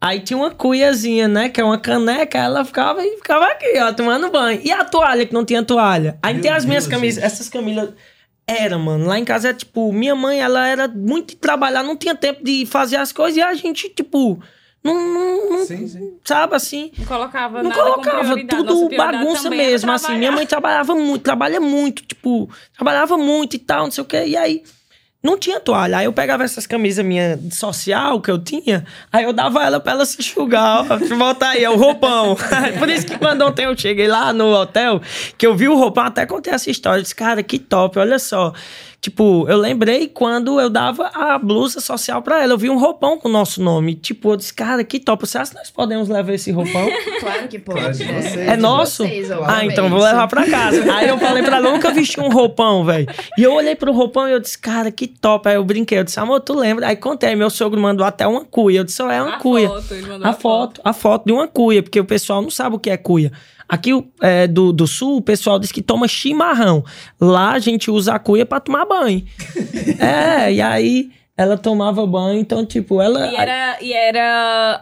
Aí 0.00 0.20
tinha 0.20 0.36
uma 0.36 0.50
cuiazinha, 0.50 1.28
né? 1.28 1.48
Que 1.50 1.60
é 1.60 1.64
uma 1.64 1.78
caneca, 1.78 2.38
ela 2.38 2.64
ficava 2.64 3.04
e 3.04 3.16
ficava 3.16 3.46
aqui, 3.46 3.78
ó, 3.78 3.92
tomando 3.92 4.30
banho. 4.30 4.60
E 4.64 4.72
a 4.72 4.82
toalha, 4.82 5.26
que 5.26 5.34
não 5.34 5.44
tinha 5.44 5.62
toalha. 5.62 6.18
Aí 6.22 6.32
Meu 6.32 6.42
tem 6.42 6.50
as 6.50 6.64
minhas 6.64 6.84
Deus, 6.86 6.94
camisas, 6.96 7.22
gente. 7.22 7.32
essas 7.32 7.48
camisas. 7.50 7.90
Era, 8.46 8.78
mano. 8.78 9.06
Lá 9.06 9.18
em 9.18 9.24
casa 9.24 9.50
é 9.50 9.54
tipo, 9.54 9.92
minha 9.92 10.14
mãe, 10.14 10.40
ela 10.40 10.66
era 10.66 10.88
muito 10.88 11.30
de 11.30 11.36
trabalhar, 11.36 11.82
não 11.82 11.94
tinha 11.96 12.14
tempo 12.14 12.42
de 12.42 12.64
fazer 12.66 12.96
as 12.96 13.12
coisas 13.12 13.36
e 13.36 13.42
a 13.42 13.52
gente, 13.54 13.90
tipo, 13.90 14.42
não, 14.82 14.94
não, 14.94 15.50
não 15.50 15.66
Sim, 15.66 15.86
sim. 15.86 16.14
sabe 16.24 16.56
assim. 16.56 16.90
Não 16.98 17.04
colocava 17.04 17.62
Não 17.62 17.70
colocava, 17.70 18.34
tudo 18.48 18.88
bagunça 18.96 19.50
mesmo, 19.50 19.92
assim. 19.92 20.16
Minha 20.16 20.32
mãe 20.32 20.46
trabalhava 20.46 20.94
muito, 20.94 21.22
trabalha 21.22 21.60
muito, 21.60 22.02
tipo, 22.02 22.48
trabalhava 22.74 23.18
muito 23.18 23.54
e 23.54 23.58
tal, 23.58 23.84
não 23.84 23.90
sei 23.90 24.02
o 24.02 24.06
quê. 24.06 24.24
E 24.26 24.36
aí, 24.36 24.62
não 25.22 25.38
tinha 25.38 25.60
toalha. 25.60 25.98
Aí 25.98 26.06
eu 26.06 26.12
pegava 26.12 26.44
essas 26.44 26.66
camisas 26.66 27.04
minha 27.04 27.38
social 27.50 28.20
que 28.20 28.30
eu 28.30 28.38
tinha, 28.38 28.84
aí 29.12 29.24
eu 29.24 29.32
dava 29.32 29.62
ela 29.62 29.78
pra 29.78 29.92
ela 29.92 30.06
se 30.06 30.20
enxugar. 30.20 30.86
Ó, 30.90 30.98
voltar 31.16 31.50
aí, 31.50 31.64
é 31.64 31.70
o 31.70 31.76
roupão. 31.76 32.36
Por 32.78 32.88
isso 32.88 33.06
que 33.06 33.18
quando 33.18 33.42
ontem 33.42 33.66
eu 33.66 33.76
cheguei 33.76 34.08
lá 34.08 34.32
no 34.32 34.52
hotel, 34.52 35.00
que 35.36 35.46
eu 35.46 35.54
vi 35.54 35.68
o 35.68 35.76
roupão, 35.76 36.04
até 36.04 36.24
contei 36.26 36.52
essa 36.52 36.70
história. 36.70 36.98
Eu 36.98 37.02
disse, 37.02 37.14
cara, 37.14 37.42
que 37.42 37.58
top, 37.58 37.98
olha 37.98 38.18
só. 38.18 38.52
Tipo, 39.00 39.46
eu 39.48 39.56
lembrei 39.56 40.08
quando 40.08 40.60
eu 40.60 40.68
dava 40.68 41.06
a 41.14 41.38
blusa 41.38 41.80
social 41.80 42.20
pra 42.20 42.42
ela. 42.42 42.52
Eu 42.52 42.58
vi 42.58 42.68
um 42.68 42.78
roupão 42.78 43.18
com 43.18 43.28
o 43.28 43.32
nosso 43.32 43.62
nome. 43.62 43.94
Tipo, 43.94 44.32
eu 44.32 44.36
disse, 44.36 44.52
cara, 44.52 44.84
que 44.84 45.00
top. 45.00 45.26
Será 45.26 45.42
que 45.46 45.54
nós 45.54 45.70
podemos 45.70 46.06
levar 46.10 46.34
esse 46.34 46.50
roupão? 46.50 46.86
Claro 47.20 47.48
que 47.48 47.58
pode. 47.58 47.80
Claro, 47.80 47.94
de 47.94 48.04
né? 48.04 48.20
vocês, 48.22 48.36
É 48.48 48.56
de 48.56 48.62
nosso? 48.62 49.02
vocês, 49.06 49.30
ah, 49.30 49.64
então 49.64 49.88
vou 49.88 50.00
levar 50.02 50.26
pra 50.28 50.46
casa. 50.48 50.92
Aí 50.94 51.08
eu 51.08 51.18
falei 51.18 51.42
pra 51.42 51.56
ela, 51.58 51.70
nunca 51.70 51.90
vesti 51.92 52.20
um 52.20 52.30
roupão, 52.30 52.84
velho. 52.84 53.06
E 53.38 53.42
eu 53.42 53.52
olhei 53.54 53.74
pro 53.74 53.92
roupão 53.92 54.28
e 54.28 54.32
eu 54.32 54.40
disse, 54.40 54.58
cara, 54.58 54.90
que 54.90 55.06
top. 55.06 55.48
Aí 55.48 55.54
eu 55.56 55.64
brinquei, 55.64 55.98
eu 55.98 56.04
disse, 56.04 56.18
amor, 56.20 56.40
tu 56.40 56.54
lembra? 56.54 56.86
Aí 56.86 56.96
contei, 56.96 57.34
meu 57.36 57.48
sogro 57.50 57.80
mandou 57.80 58.06
até 58.06 58.26
uma 58.26 58.44
cuia. 58.44 58.80
Eu 58.80 58.84
disse, 58.84 59.02
ó, 59.02 59.10
é 59.10 59.20
uma 59.22 59.36
A 59.36 59.38
cuia. 59.38 59.68
foto, 59.68 59.94
ele 59.94 60.06
mandou 60.06 60.26
a 60.28 60.32
foto, 60.32 60.80
a 60.84 60.92
foto 60.92 61.24
de 61.26 61.32
uma 61.32 61.46
cuia, 61.48 61.82
porque 61.82 62.00
o 62.00 62.04
pessoal 62.04 62.40
não 62.42 62.50
sabe 62.50 62.76
o 62.76 62.78
que 62.78 62.90
é 62.90 62.96
cuia. 62.96 63.32
Aqui 63.70 63.92
é, 64.20 64.48
do, 64.48 64.72
do 64.72 64.84
sul, 64.84 65.18
o 65.18 65.22
pessoal 65.22 65.56
diz 65.56 65.70
que 65.70 65.80
toma 65.80 66.08
chimarrão. 66.08 66.84
Lá 67.20 67.52
a 67.52 67.58
gente 67.60 67.88
usa 67.88 68.14
a 68.14 68.18
cuia 68.18 68.44
pra 68.44 68.58
tomar 68.58 68.84
banho. 68.84 69.24
é, 70.00 70.52
e 70.52 70.60
aí 70.60 71.12
ela 71.36 71.56
tomava 71.56 72.04
banho, 72.04 72.40
então, 72.40 72.66
tipo, 72.66 73.00
ela. 73.00 73.28
E 73.28 73.36
era, 73.36 73.78
e 73.80 73.92
era. 73.92 74.80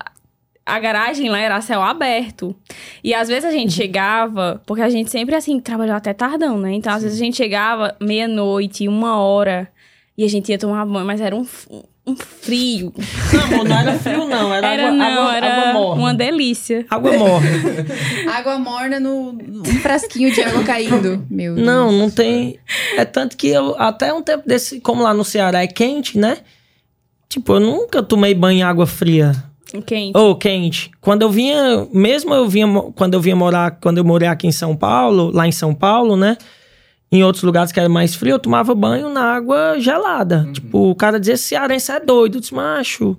A 0.65 0.79
garagem 0.81 1.29
lá 1.29 1.39
era 1.39 1.57
a 1.57 1.61
céu 1.61 1.83
aberto. 1.83 2.57
E 3.05 3.13
às 3.13 3.29
vezes 3.29 3.45
a 3.45 3.51
gente 3.51 3.75
chegava, 3.75 4.63
porque 4.65 4.83
a 4.83 4.89
gente 4.89 5.11
sempre 5.11 5.35
assim 5.35 5.61
trabalhou 5.61 5.95
até 5.95 6.15
tardão, 6.15 6.59
né? 6.59 6.73
Então 6.73 6.93
às 6.93 7.03
vezes 7.03 7.21
a 7.21 7.25
gente 7.25 7.37
chegava 7.37 7.95
meia-noite, 8.01 8.89
uma 8.89 9.19
hora, 9.19 9.71
e 10.17 10.25
a 10.25 10.29
gente 10.29 10.51
ia 10.51 10.59
tomar 10.59 10.87
banho, 10.87 11.07
mas 11.07 11.21
era 11.21 11.37
um, 11.37 11.47
um 12.09 12.17
frio. 12.17 12.93
Não, 13.51 13.65
não 13.65 13.79
era 13.79 13.99
frio, 13.99 14.27
não. 14.27 14.55
Era, 14.55 14.67
Era 14.67 14.87
água, 14.89 14.97
não, 14.97 15.07
água, 15.23 15.37
era 15.37 15.47
água 15.47 15.73
morna. 15.73 16.03
uma 16.03 16.15
delícia. 16.15 16.87
Água 16.89 17.13
morna. 17.13 17.49
Água 18.35 18.59
morna 18.59 18.99
no 19.01 19.31
um 19.31 19.65
frasquinho 19.83 20.33
de 20.33 20.43
água 20.43 20.63
caindo. 20.65 21.25
Meu 21.31 21.55
Deus. 21.55 21.67
Não, 21.67 21.93
não 21.93 22.11
tem. 22.11 22.59
É 22.97 23.05
tanto 23.05 23.37
que 23.37 23.49
eu, 23.49 23.75
até 23.79 24.13
um 24.13 24.23
tempo 24.23 24.47
desse, 24.47 24.81
como 24.81 25.03
lá 25.03 25.13
no 25.13 25.25
Ceará 25.25 25.63
é 25.63 25.67
quente, 25.67 26.19
né? 26.19 26.39
Tipo, 27.29 27.55
eu 27.55 27.61
nunca 27.61 28.03
tomei 28.03 28.35
banho 28.35 28.61
em 28.61 28.63
água 28.63 28.87
fria. 28.87 29.33
Quente. 29.85 30.17
Ou 30.17 30.35
quente. 30.35 30.91
Quando 31.01 31.23
eu 31.23 31.31
vinha, 31.31 31.87
mesmo 31.93 32.33
eu 32.33 32.49
vinha, 32.49 32.67
quando 32.95 33.15
eu 33.15 33.21
vinha 33.21 33.37
morar, 33.37 33.73
quando 33.83 33.99
eu 33.99 34.05
morei 34.05 34.27
aqui 34.29 34.47
em 34.47 34.53
São 34.53 34.75
Paulo, 34.75 35.31
lá 35.31 35.47
em 35.47 35.53
São 35.53 35.75
Paulo, 35.75 36.17
né? 36.17 36.39
Em 37.11 37.25
outros 37.25 37.43
lugares 37.43 37.73
que 37.73 37.81
era 37.81 37.89
mais 37.89 38.15
frio, 38.15 38.35
eu 38.35 38.39
tomava 38.39 38.75
banho 38.75 39.09
na 39.09 39.33
água 39.33 39.77
gelada. 39.79 40.49
Tipo, 40.53 40.91
o 40.91 40.95
cara 40.95 41.19
dizia, 41.19 41.37
cearense 41.37 41.91
é 41.91 41.99
doido. 41.99 42.37
Eu 42.37 42.41
disse, 42.41 42.55
macho, 42.55 43.19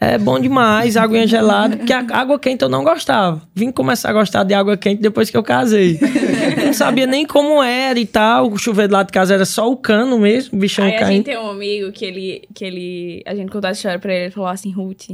é 0.00 0.16
bom 0.18 0.38
demais, 0.38 0.96
aguinha 0.96 1.26
gelada. 1.26 1.76
Porque 1.76 1.92
a 1.92 2.04
água 2.12 2.38
quente 2.38 2.62
eu 2.62 2.68
não 2.68 2.82
gostava. 2.82 3.42
Vim 3.54 3.70
começar 3.70 4.10
a 4.10 4.12
gostar 4.14 4.42
de 4.42 4.54
água 4.54 4.76
quente 4.76 5.02
depois 5.02 5.28
que 5.28 5.36
eu 5.36 5.42
casei. 5.42 5.98
não 6.64 6.72
sabia 6.72 7.06
nem 7.06 7.26
como 7.26 7.62
era 7.62 7.98
e 7.98 8.06
tal. 8.06 8.50
O 8.50 8.58
chuveiro 8.58 8.92
lá 8.92 9.02
de 9.02 9.12
casa 9.12 9.34
era 9.34 9.44
só 9.44 9.70
o 9.70 9.76
cano 9.76 10.18
mesmo, 10.18 10.56
o 10.56 10.60
bichão 10.60 10.84
Aí 10.86 10.96
a 10.96 11.00
caindo. 11.00 11.16
gente 11.16 11.24
tem 11.26 11.38
um 11.38 11.50
amigo 11.50 11.92
que 11.92 12.04
ele, 12.04 12.42
que 12.54 12.64
ele. 12.64 13.22
A 13.26 13.34
gente 13.34 13.50
contou 13.50 13.68
essa 13.68 13.78
história 13.78 13.98
pra 13.98 14.14
ele, 14.14 14.24
ele 14.24 14.30
falou 14.30 14.48
assim, 14.48 14.70
Ruth. 14.70 15.10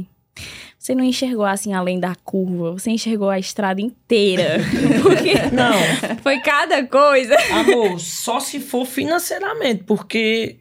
Você 0.83 0.93
não 0.93 1.05
enxergou 1.05 1.45
assim 1.45 1.73
além 1.73 1.97
da 1.97 2.13
curva, 2.13 2.73
você 2.73 2.91
enxergou 2.91 3.29
a 3.29 3.39
estrada 3.39 3.79
inteira. 3.79 4.59
Porque 5.01 5.33
Não, 5.53 6.17
foi 6.21 6.41
cada 6.41 6.85
coisa. 6.85 7.37
Amor, 7.53 7.97
só 8.01 8.41
se 8.41 8.59
for 8.59 8.85
financeiramente, 8.85 9.85
porque 9.85 10.57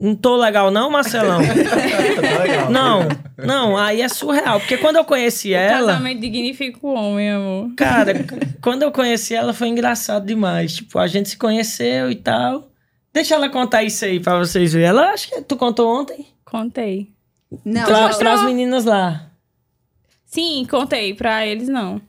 não 0.00 0.14
tô 0.14 0.36
legal 0.36 0.70
não, 0.70 0.88
Marcelão? 0.88 1.40
Tá 1.50 2.42
legal. 2.44 2.70
Não, 2.70 3.08
não, 3.36 3.76
aí 3.76 4.02
é 4.02 4.08
surreal, 4.08 4.60
porque 4.60 4.76
quando 4.76 4.96
eu 4.96 5.04
conheci 5.04 5.52
ela, 5.52 5.94
Casamento 5.94 6.20
dignifica 6.20 6.78
o 6.82 6.94
homem, 6.94 7.30
amor. 7.32 7.74
cara, 7.76 8.24
quando 8.62 8.84
eu 8.84 8.92
conheci 8.92 9.34
ela 9.34 9.52
foi 9.52 9.66
engraçado 9.66 10.26
demais, 10.26 10.76
tipo, 10.76 10.96
a 10.96 11.08
gente 11.08 11.28
se 11.28 11.36
conheceu 11.36 12.08
e 12.08 12.14
tal. 12.14 12.70
Deixa 13.12 13.34
ela 13.34 13.48
contar 13.48 13.82
isso 13.82 14.04
aí 14.04 14.20
pra 14.20 14.38
vocês 14.38 14.72
verem. 14.72 14.90
Ela 14.90 15.10
acho 15.10 15.28
que 15.28 15.42
tu 15.42 15.56
contou 15.56 15.92
ontem. 15.92 16.28
Contei. 16.44 17.10
Não, 17.64 17.84
pra 17.84 18.32
as 18.34 18.44
meninas 18.44 18.84
lá. 18.84 19.29
Sim, 20.30 20.66
contei. 20.70 21.12
Pra 21.14 21.46
eles, 21.46 21.68
não. 21.68 22.00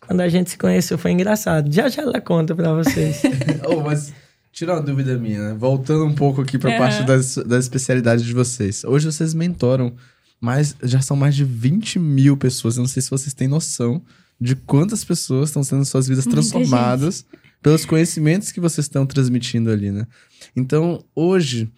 Quando 0.00 0.20
a 0.20 0.28
gente 0.28 0.50
se 0.50 0.58
conheceu 0.58 0.96
foi 0.96 1.10
engraçado. 1.10 1.72
Já 1.72 1.88
já 1.88 2.02
ela 2.02 2.20
conta 2.20 2.54
pra 2.54 2.72
vocês. 2.74 3.22
Oh, 3.66 3.80
mas 3.80 4.12
tira 4.52 4.74
uma 4.74 4.82
dúvida 4.82 5.18
minha, 5.18 5.48
né? 5.50 5.56
Voltando 5.58 6.04
um 6.04 6.14
pouco 6.14 6.40
aqui 6.42 6.58
pra 6.58 6.70
Aham. 6.70 6.78
parte 6.78 7.02
das, 7.04 7.36
das 7.36 7.64
especialidades 7.64 8.24
de 8.24 8.32
vocês. 8.32 8.84
Hoje 8.84 9.06
vocês 9.06 9.34
mentoram, 9.34 9.94
mas 10.40 10.76
já 10.82 11.00
são 11.00 11.16
mais 11.16 11.34
de 11.34 11.44
20 11.44 11.98
mil 11.98 12.36
pessoas. 12.36 12.76
Eu 12.76 12.82
não 12.82 12.88
sei 12.88 13.02
se 13.02 13.10
vocês 13.10 13.34
têm 13.34 13.48
noção 13.48 14.02
de 14.40 14.54
quantas 14.54 15.04
pessoas 15.04 15.48
estão 15.48 15.64
sendo 15.64 15.84
suas 15.84 16.06
vidas 16.06 16.26
transformadas 16.26 17.24
pelos 17.62 17.84
conhecimentos 17.86 18.52
que 18.52 18.60
vocês 18.60 18.84
estão 18.84 19.06
transmitindo 19.06 19.70
ali, 19.70 19.90
né? 19.90 20.06
Então, 20.54 21.02
hoje, 21.14 21.72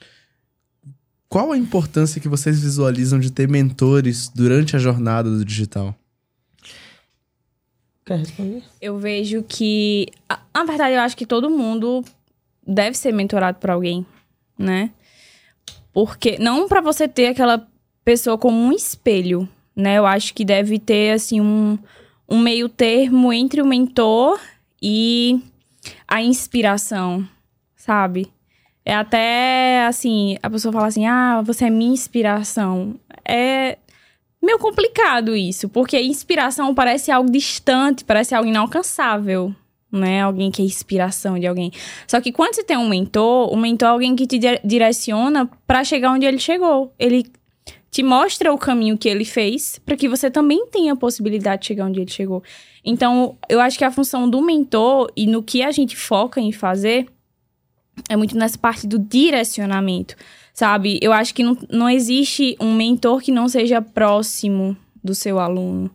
qual 1.28 1.52
a 1.52 1.58
importância 1.58 2.20
que 2.20 2.28
vocês 2.28 2.60
visualizam 2.60 3.18
de 3.18 3.30
ter 3.32 3.48
mentores 3.48 4.28
durante 4.28 4.76
a 4.76 4.78
jornada 4.78 5.30
do 5.30 5.44
digital? 5.44 5.94
Quer 8.04 8.18
responder? 8.20 8.62
Eu 8.80 8.98
vejo 8.98 9.42
que. 9.42 10.08
a- 10.28 10.40
Na 10.54 10.64
verdade, 10.64 10.94
eu 10.94 11.00
acho 11.00 11.16
que 11.16 11.26
todo 11.26 11.50
mundo 11.50 12.04
deve 12.66 12.96
ser 12.96 13.12
mentorado 13.12 13.58
por 13.58 13.70
alguém, 13.70 14.06
né? 14.58 14.90
Porque. 15.92 16.38
Não 16.38 16.68
pra 16.68 16.80
você 16.80 17.08
ter 17.08 17.28
aquela 17.28 17.66
pessoa 18.04 18.38
como 18.38 18.56
um 18.56 18.72
espelho, 18.72 19.48
né? 19.74 19.98
Eu 19.98 20.06
acho 20.06 20.32
que 20.34 20.44
deve 20.44 20.78
ter, 20.78 21.12
assim, 21.14 21.40
um, 21.40 21.76
um 22.28 22.38
meio 22.38 22.68
termo 22.68 23.32
entre 23.32 23.60
o 23.60 23.66
mentor 23.66 24.38
e 24.80 25.40
a 26.06 26.22
inspiração, 26.22 27.28
sabe? 27.74 28.28
É 28.88 28.94
até 28.94 29.84
assim, 29.84 30.38
a 30.40 30.48
pessoa 30.48 30.72
fala 30.72 30.86
assim: 30.86 31.06
ah, 31.06 31.42
você 31.44 31.64
é 31.64 31.70
minha 31.70 31.92
inspiração. 31.92 32.94
É 33.24 33.78
meio 34.40 34.60
complicado 34.60 35.34
isso, 35.34 35.68
porque 35.68 36.00
inspiração 36.00 36.72
parece 36.72 37.10
algo 37.10 37.28
distante, 37.28 38.04
parece 38.04 38.32
algo 38.32 38.48
inalcançável, 38.48 39.52
né? 39.90 40.22
Alguém 40.22 40.52
que 40.52 40.62
é 40.62 40.64
inspiração 40.64 41.36
de 41.36 41.48
alguém. 41.48 41.72
Só 42.06 42.20
que 42.20 42.30
quando 42.30 42.54
você 42.54 42.62
tem 42.62 42.76
um 42.76 42.88
mentor, 42.88 43.52
o 43.52 43.56
mentor 43.56 43.88
é 43.88 43.90
alguém 43.90 44.14
que 44.14 44.24
te 44.24 44.38
dire- 44.38 44.60
direciona 44.64 45.50
pra 45.66 45.82
chegar 45.82 46.12
onde 46.12 46.24
ele 46.24 46.38
chegou. 46.38 46.94
Ele 46.96 47.26
te 47.90 48.04
mostra 48.04 48.52
o 48.52 48.58
caminho 48.58 48.96
que 48.96 49.08
ele 49.08 49.24
fez 49.24 49.80
para 49.84 49.96
que 49.96 50.08
você 50.08 50.30
também 50.30 50.64
tenha 50.66 50.92
a 50.92 50.96
possibilidade 50.96 51.62
de 51.62 51.66
chegar 51.66 51.86
onde 51.86 52.00
ele 52.00 52.10
chegou. 52.10 52.40
Então, 52.84 53.36
eu 53.48 53.58
acho 53.60 53.76
que 53.76 53.84
a 53.84 53.90
função 53.90 54.30
do 54.30 54.40
mentor 54.40 55.10
e 55.16 55.26
no 55.26 55.42
que 55.42 55.60
a 55.64 55.72
gente 55.72 55.96
foca 55.96 56.40
em 56.40 56.52
fazer 56.52 57.08
é 58.09 58.16
muito 58.16 58.36
nessa 58.36 58.59
parte 58.59 58.86
do 58.86 58.98
direcionamento, 58.98 60.16
sabe? 60.52 60.98
Eu 61.02 61.12
acho 61.12 61.35
que 61.35 61.43
não, 61.43 61.56
não 61.70 61.89
existe 61.89 62.56
um 62.60 62.74
mentor 62.74 63.20
que 63.20 63.32
não 63.32 63.48
seja 63.48 63.81
próximo 63.81 64.77
do 65.02 65.14
seu 65.14 65.39
aluno. 65.39 65.90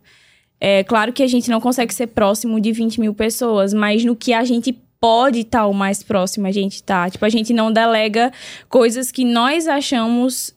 É 0.60 0.84
claro 0.84 1.12
que 1.12 1.22
a 1.22 1.26
gente 1.26 1.50
não 1.50 1.60
consegue 1.60 1.92
ser 1.92 2.08
próximo 2.08 2.60
de 2.60 2.72
20 2.72 3.00
mil 3.00 3.14
pessoas, 3.14 3.74
mas 3.74 4.04
no 4.04 4.14
que 4.14 4.32
a 4.32 4.44
gente 4.44 4.72
pode 5.00 5.40
estar 5.40 5.66
o 5.66 5.74
mais 5.74 6.02
próximo 6.02 6.46
a 6.46 6.52
gente 6.52 6.82
tá. 6.82 7.10
Tipo, 7.10 7.24
a 7.24 7.28
gente 7.28 7.52
não 7.52 7.72
delega 7.72 8.32
coisas 8.68 9.10
que 9.10 9.24
nós 9.24 9.66
achamos 9.66 10.54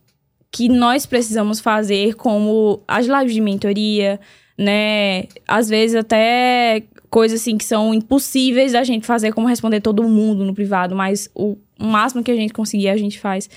que 0.51 0.69
nós 0.69 1.05
precisamos 1.05 1.59
fazer, 1.59 2.13
como 2.13 2.81
as 2.87 3.07
lives 3.07 3.33
de 3.33 3.41
mentoria, 3.41 4.19
né? 4.57 5.25
Às 5.47 5.67
vezes 5.67 5.95
até 5.95 6.83
coisas 7.15 7.39
assim 7.39 7.57
que 7.57 7.63
são 7.63 7.93
impossíveis 7.93 8.73
da 8.73 8.83
gente 8.83 9.07
fazer, 9.07 9.31
como 9.31 9.47
responder 9.47 9.79
todo 9.79 10.03
mundo 10.03 10.43
no 10.43 10.53
privado, 10.53 10.93
mas 10.93 11.29
o 11.33 11.57
máximo 11.79 12.21
que 12.21 12.29
a 12.29 12.35
gente 12.35 12.51
conseguir, 12.51 12.89
a 12.89 12.97
gente 12.97 13.21
faz. 13.21 13.49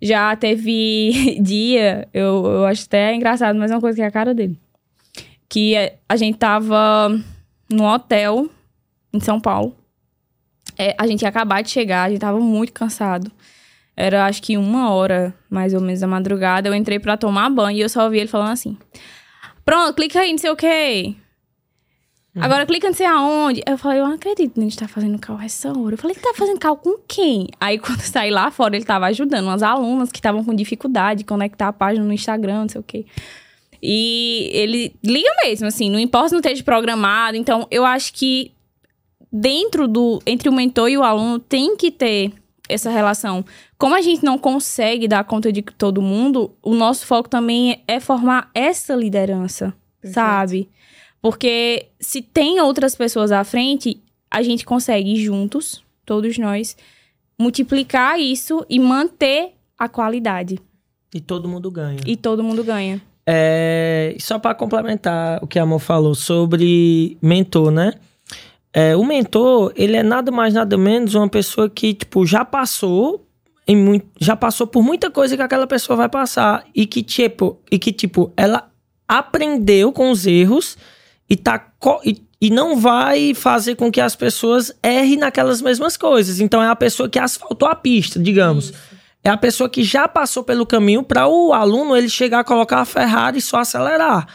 Já 0.00 0.34
teve 0.34 1.36
dia, 1.44 2.08
eu, 2.14 2.46
eu 2.46 2.64
acho 2.64 2.86
até 2.86 3.14
engraçado, 3.14 3.58
mas 3.58 3.70
é 3.70 3.74
uma 3.74 3.82
coisa 3.82 3.96
que 3.96 4.02
é 4.02 4.06
a 4.06 4.10
cara 4.10 4.32
dele. 4.32 4.58
Que 5.46 5.74
a 6.08 6.16
gente 6.16 6.38
tava 6.38 7.10
no 7.70 7.84
hotel 7.84 8.48
em 9.12 9.20
São 9.20 9.38
Paulo. 9.38 9.76
É, 10.78 10.94
a 10.96 11.06
gente 11.06 11.20
ia 11.20 11.28
acabar 11.28 11.62
de 11.62 11.68
chegar, 11.68 12.04
a 12.04 12.08
gente 12.08 12.20
tava 12.20 12.40
muito 12.40 12.72
cansado. 12.72 13.30
Era 13.94 14.24
acho 14.24 14.40
que 14.40 14.56
uma 14.56 14.90
hora, 14.90 15.34
mais 15.50 15.74
ou 15.74 15.82
menos, 15.82 16.00
da 16.00 16.06
madrugada. 16.06 16.66
Eu 16.66 16.74
entrei 16.74 16.98
para 16.98 17.18
tomar 17.18 17.50
banho 17.50 17.76
e 17.76 17.82
eu 17.82 17.90
só 17.90 18.04
ouvi 18.04 18.20
ele 18.20 18.26
falando 18.26 18.52
assim: 18.52 18.74
Pronto, 19.66 19.94
clica 19.96 20.20
aí, 20.20 20.30
não 20.30 20.38
sei 20.38 20.50
o 20.50 20.56
quê. 20.56 21.14
Uhum. 22.36 22.42
Agora 22.44 22.66
clica 22.66 22.86
não 22.86 22.94
sei 22.94 23.06
aonde. 23.06 23.62
Eu 23.66 23.78
falei, 23.78 23.98
eu 23.98 24.06
não 24.06 24.14
acredito 24.14 24.52
que 24.52 24.60
a 24.60 24.62
gente 24.62 24.76
tá 24.76 24.86
fazendo 24.86 25.18
cal 25.18 25.40
essa 25.40 25.70
hora. 25.70 25.94
Eu 25.94 25.98
falei, 25.98 26.14
que 26.14 26.20
tá 26.20 26.34
fazendo 26.34 26.58
cal 26.58 26.76
com 26.76 26.98
quem? 27.08 27.48
Aí 27.58 27.78
quando 27.80 28.00
eu 28.00 28.06
saí 28.06 28.30
lá 28.30 28.50
fora, 28.50 28.76
ele 28.76 28.84
tava 28.84 29.06
ajudando 29.06 29.44
umas 29.44 29.62
alunas 29.62 30.12
que 30.12 30.18
estavam 30.18 30.44
com 30.44 30.54
dificuldade 30.54 31.20
de 31.20 31.24
conectar 31.24 31.68
a 31.68 31.72
página 31.72 32.04
no 32.04 32.12
Instagram, 32.12 32.60
não 32.60 32.68
sei 32.68 32.80
o 32.80 32.84
quê. 32.84 33.06
E 33.82 34.50
ele 34.52 34.94
liga 35.02 35.30
mesmo, 35.44 35.66
assim, 35.66 35.90
não 35.90 35.98
importa 35.98 36.28
se 36.28 36.34
não 36.34 36.40
esteja 36.40 36.62
programado. 36.62 37.38
Então, 37.38 37.66
eu 37.70 37.86
acho 37.86 38.12
que 38.12 38.52
dentro 39.32 39.88
do. 39.88 40.20
Entre 40.26 40.48
o 40.48 40.52
mentor 40.52 40.90
e 40.90 40.98
o 40.98 41.02
aluno 41.02 41.38
tem 41.38 41.74
que 41.74 41.90
ter 41.90 42.32
essa 42.68 42.90
relação. 42.90 43.44
Como 43.78 43.94
a 43.94 44.02
gente 44.02 44.22
não 44.22 44.36
consegue 44.36 45.08
dar 45.08 45.24
conta 45.24 45.50
de 45.50 45.62
todo 45.62 46.02
mundo, 46.02 46.54
o 46.62 46.74
nosso 46.74 47.06
foco 47.06 47.30
também 47.30 47.82
é 47.86 47.98
formar 47.98 48.50
essa 48.54 48.94
liderança, 48.94 49.72
Perfeito. 50.00 50.14
sabe? 50.14 50.68
Porque 51.26 51.88
se 51.98 52.22
tem 52.22 52.60
outras 52.60 52.94
pessoas 52.94 53.32
à 53.32 53.42
frente, 53.42 54.00
a 54.30 54.44
gente 54.44 54.64
consegue 54.64 55.16
juntos, 55.16 55.82
todos 56.04 56.38
nós, 56.38 56.76
multiplicar 57.36 58.20
isso 58.20 58.64
e 58.70 58.78
manter 58.78 59.54
a 59.76 59.88
qualidade. 59.88 60.60
E 61.12 61.20
todo 61.20 61.48
mundo 61.48 61.68
ganha. 61.68 61.98
E 62.06 62.16
todo 62.16 62.44
mundo 62.44 62.62
ganha. 62.62 63.02
É, 63.26 64.14
só 64.20 64.38
para 64.38 64.54
complementar 64.54 65.42
o 65.42 65.48
que 65.48 65.58
a 65.58 65.64
Amor 65.64 65.80
falou 65.80 66.14
sobre 66.14 67.18
mentor, 67.20 67.72
né? 67.72 67.94
É, 68.72 68.94
o 68.94 69.04
mentor, 69.04 69.72
ele 69.74 69.96
é 69.96 70.04
nada 70.04 70.30
mais, 70.30 70.54
nada 70.54 70.78
menos 70.78 71.16
uma 71.16 71.28
pessoa 71.28 71.68
que, 71.68 71.92
tipo, 71.92 72.24
já 72.24 72.44
passou 72.44 73.26
em 73.66 73.74
muito, 73.74 74.06
já 74.20 74.36
passou 74.36 74.64
por 74.64 74.84
muita 74.84 75.10
coisa 75.10 75.36
que 75.36 75.42
aquela 75.42 75.66
pessoa 75.66 75.96
vai 75.96 76.08
passar 76.08 76.64
e 76.72 76.86
que, 76.86 77.02
tipo, 77.02 77.58
e 77.68 77.80
que, 77.80 77.90
tipo 77.92 78.32
ela 78.36 78.70
aprendeu 79.08 79.90
com 79.90 80.12
os 80.12 80.24
erros 80.24 80.78
e, 81.28 81.36
tá, 81.36 81.72
e, 82.04 82.22
e 82.40 82.50
não 82.50 82.78
vai 82.78 83.34
fazer 83.34 83.74
com 83.74 83.90
que 83.90 84.00
as 84.00 84.14
pessoas 84.14 84.72
errem 84.82 85.16
naquelas 85.16 85.60
mesmas 85.60 85.96
coisas. 85.96 86.40
Então, 86.40 86.62
é 86.62 86.68
a 86.68 86.76
pessoa 86.76 87.08
que 87.08 87.18
asfaltou 87.18 87.68
a 87.68 87.74
pista, 87.74 88.18
digamos. 88.18 88.66
Isso. 88.66 88.96
É 89.24 89.28
a 89.28 89.36
pessoa 89.36 89.68
que 89.68 89.82
já 89.82 90.06
passou 90.06 90.44
pelo 90.44 90.64
caminho 90.64 91.02
para 91.02 91.26
o 91.26 91.52
aluno 91.52 91.96
ele 91.96 92.08
chegar 92.08 92.40
a 92.40 92.44
colocar 92.44 92.80
a 92.80 92.84
Ferrari 92.84 93.38
e 93.38 93.42
só 93.42 93.58
acelerar. 93.58 94.26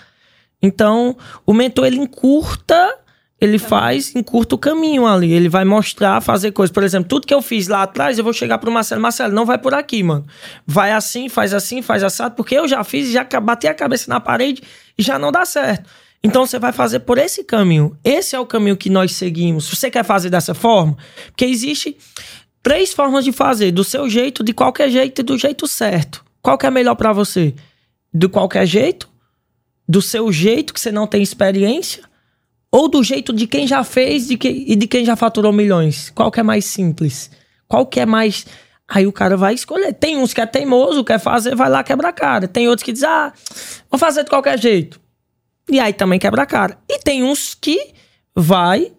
Então, 0.62 1.16
o 1.46 1.54
mentor 1.54 1.88
ele 1.88 1.98
encurta 1.98 2.98
ele 3.42 3.58
faz 3.58 4.16
em 4.16 4.22
curto 4.22 4.56
caminho 4.56 5.08
ali. 5.08 5.34
Ele 5.34 5.50
vai 5.50 5.66
mostrar, 5.66 6.22
fazer 6.22 6.52
coisas. 6.52 6.72
Por 6.72 6.84
exemplo, 6.84 7.10
tudo 7.10 7.26
que 7.26 7.34
eu 7.34 7.42
fiz 7.42 7.68
lá 7.68 7.82
atrás, 7.82 8.20
eu 8.20 8.24
vou 8.24 8.34
chegar 8.34 8.60
pro 8.60 8.72
Marcelo. 8.72 9.02
Marcelo, 9.02 9.34
não 9.34 9.48
vai 9.48 9.58
por 9.58 9.74
aqui, 9.74 10.04
mano. 10.04 10.28
Vai 10.64 10.92
assim, 10.92 11.28
faz 11.28 11.52
assim, 11.52 11.82
faz 11.82 12.04
assado, 12.04 12.36
porque 12.36 12.54
eu 12.54 12.68
já 12.68 12.84
fiz, 12.84 13.10
já 13.10 13.24
bati 13.42 13.68
a 13.68 13.74
cabeça 13.74 14.08
na 14.08 14.20
parede 14.20 14.62
e 14.96 15.02
já 15.02 15.18
não 15.18 15.32
dá 15.32 15.44
certo. 15.44 15.90
Então 16.24 16.46
você 16.46 16.60
vai 16.60 16.72
fazer 16.72 17.00
por 17.00 17.18
esse 17.18 17.44
caminho. 17.44 17.98
Esse 18.04 18.36
é 18.36 18.40
o 18.40 18.46
caminho 18.46 18.78
que 18.78 18.90
nós 18.90 19.14
seguimos. 19.14 19.68
Você 19.68 19.90
quer 19.90 20.04
fazer 20.04 20.30
dessa 20.30 20.54
forma? 20.54 20.96
Porque 21.28 21.46
existe 21.46 21.98
três 22.62 22.94
formas 22.94 23.26
de 23.26 23.32
fazer: 23.32 23.72
do 23.72 23.84
seu 23.84 24.10
jeito, 24.10 24.44
de 24.44 24.54
qualquer 24.54 24.90
jeito 24.90 25.22
e 25.22 25.24
do 25.24 25.38
jeito 25.38 25.68
certo. 25.68 26.24
Qual 26.42 26.58
que 26.58 26.66
é 26.66 26.72
melhor 26.72 26.96
para 26.96 27.12
você? 27.12 27.54
Do 28.14 28.30
qualquer 28.30 28.66
jeito? 28.66 29.10
Do 29.88 30.02
seu 30.02 30.32
jeito 30.32 30.74
que 30.74 30.80
você 30.80 30.92
não 30.92 31.08
tem 31.08 31.22
experiência? 31.22 32.04
Ou 32.72 32.88
do 32.88 33.04
jeito 33.04 33.34
de 33.34 33.48
quem 33.48 33.68
já 33.68 33.84
fez 33.84 34.28
de 34.28 34.38
que, 34.38 34.48
e 34.48 34.76
de 34.76 34.88
quem 34.88 35.04
já 35.04 35.16
faturou 35.16 35.52
milhões? 35.52 36.10
Qual 36.12 36.32
que 36.32 36.40
é 36.40 36.44
mais 36.44 36.66
simples? 36.66 37.30
Qual 37.68 37.86
que 37.86 38.00
é 38.00 38.06
mais. 38.06 38.46
Aí 38.88 39.06
o 39.06 39.12
cara 39.12 39.36
vai 39.36 39.54
escolher. 39.54 39.94
Tem 39.94 40.18
uns 40.18 40.34
que 40.34 40.40
é 40.40 40.46
teimoso, 40.46 41.04
quer 41.04 41.20
fazer, 41.20 41.56
vai 41.56 41.70
lá 41.70 41.84
quebra 41.84 42.10
a 42.10 42.14
cara. 42.14 42.48
Tem 42.48 42.68
outros 42.68 42.84
que 42.84 42.94
dizem, 42.94 43.10
ah, 43.10 43.34
vou 43.90 43.98
fazer 43.98 44.24
de 44.24 44.30
qualquer 44.30 44.60
jeito. 44.60 45.02
E 45.72 45.80
aí 45.80 45.94
também 45.94 46.20
quebra 46.20 46.44
a 46.44 46.46
cara. 46.46 46.78
E 46.88 47.00
tem 47.00 47.24
uns 47.24 47.56
que 47.56 47.94
vai, 48.36 48.92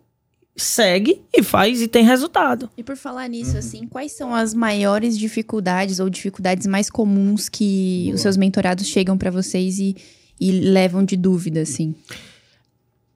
segue 0.56 1.22
e 1.32 1.42
faz 1.42 1.82
e 1.82 1.86
tem 1.86 2.02
resultado. 2.02 2.70
E 2.76 2.82
por 2.82 2.96
falar 2.96 3.28
nisso, 3.28 3.52
uhum. 3.52 3.58
assim, 3.58 3.86
quais 3.86 4.12
são 4.12 4.34
as 4.34 4.54
maiores 4.54 5.18
dificuldades 5.18 6.00
ou 6.00 6.08
dificuldades 6.08 6.66
mais 6.66 6.88
comuns 6.88 7.48
que 7.48 8.04
Boa. 8.04 8.14
os 8.14 8.22
seus 8.22 8.38
mentorados 8.38 8.86
chegam 8.86 9.18
para 9.18 9.30
vocês 9.30 9.78
e, 9.78 9.94
e 10.40 10.50
levam 10.50 11.04
de 11.04 11.16
dúvida, 11.16 11.60
assim? 11.60 11.94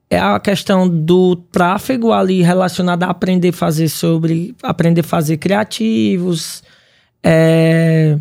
é 0.09 0.19
a 0.19 0.39
questão 0.39 0.89
do 0.89 1.37
tráfego 1.37 2.13
ali 2.13 2.43
relacionado 2.43 3.03
a 3.03 3.11
aprender 3.11 3.49
a 3.49 3.53
fazer 3.53 3.89
sobre 3.89 4.55
aprender 4.63 5.01
a 5.01 5.05
fazer 5.05 5.37
criativos, 5.37 6.63
é, 7.23 8.17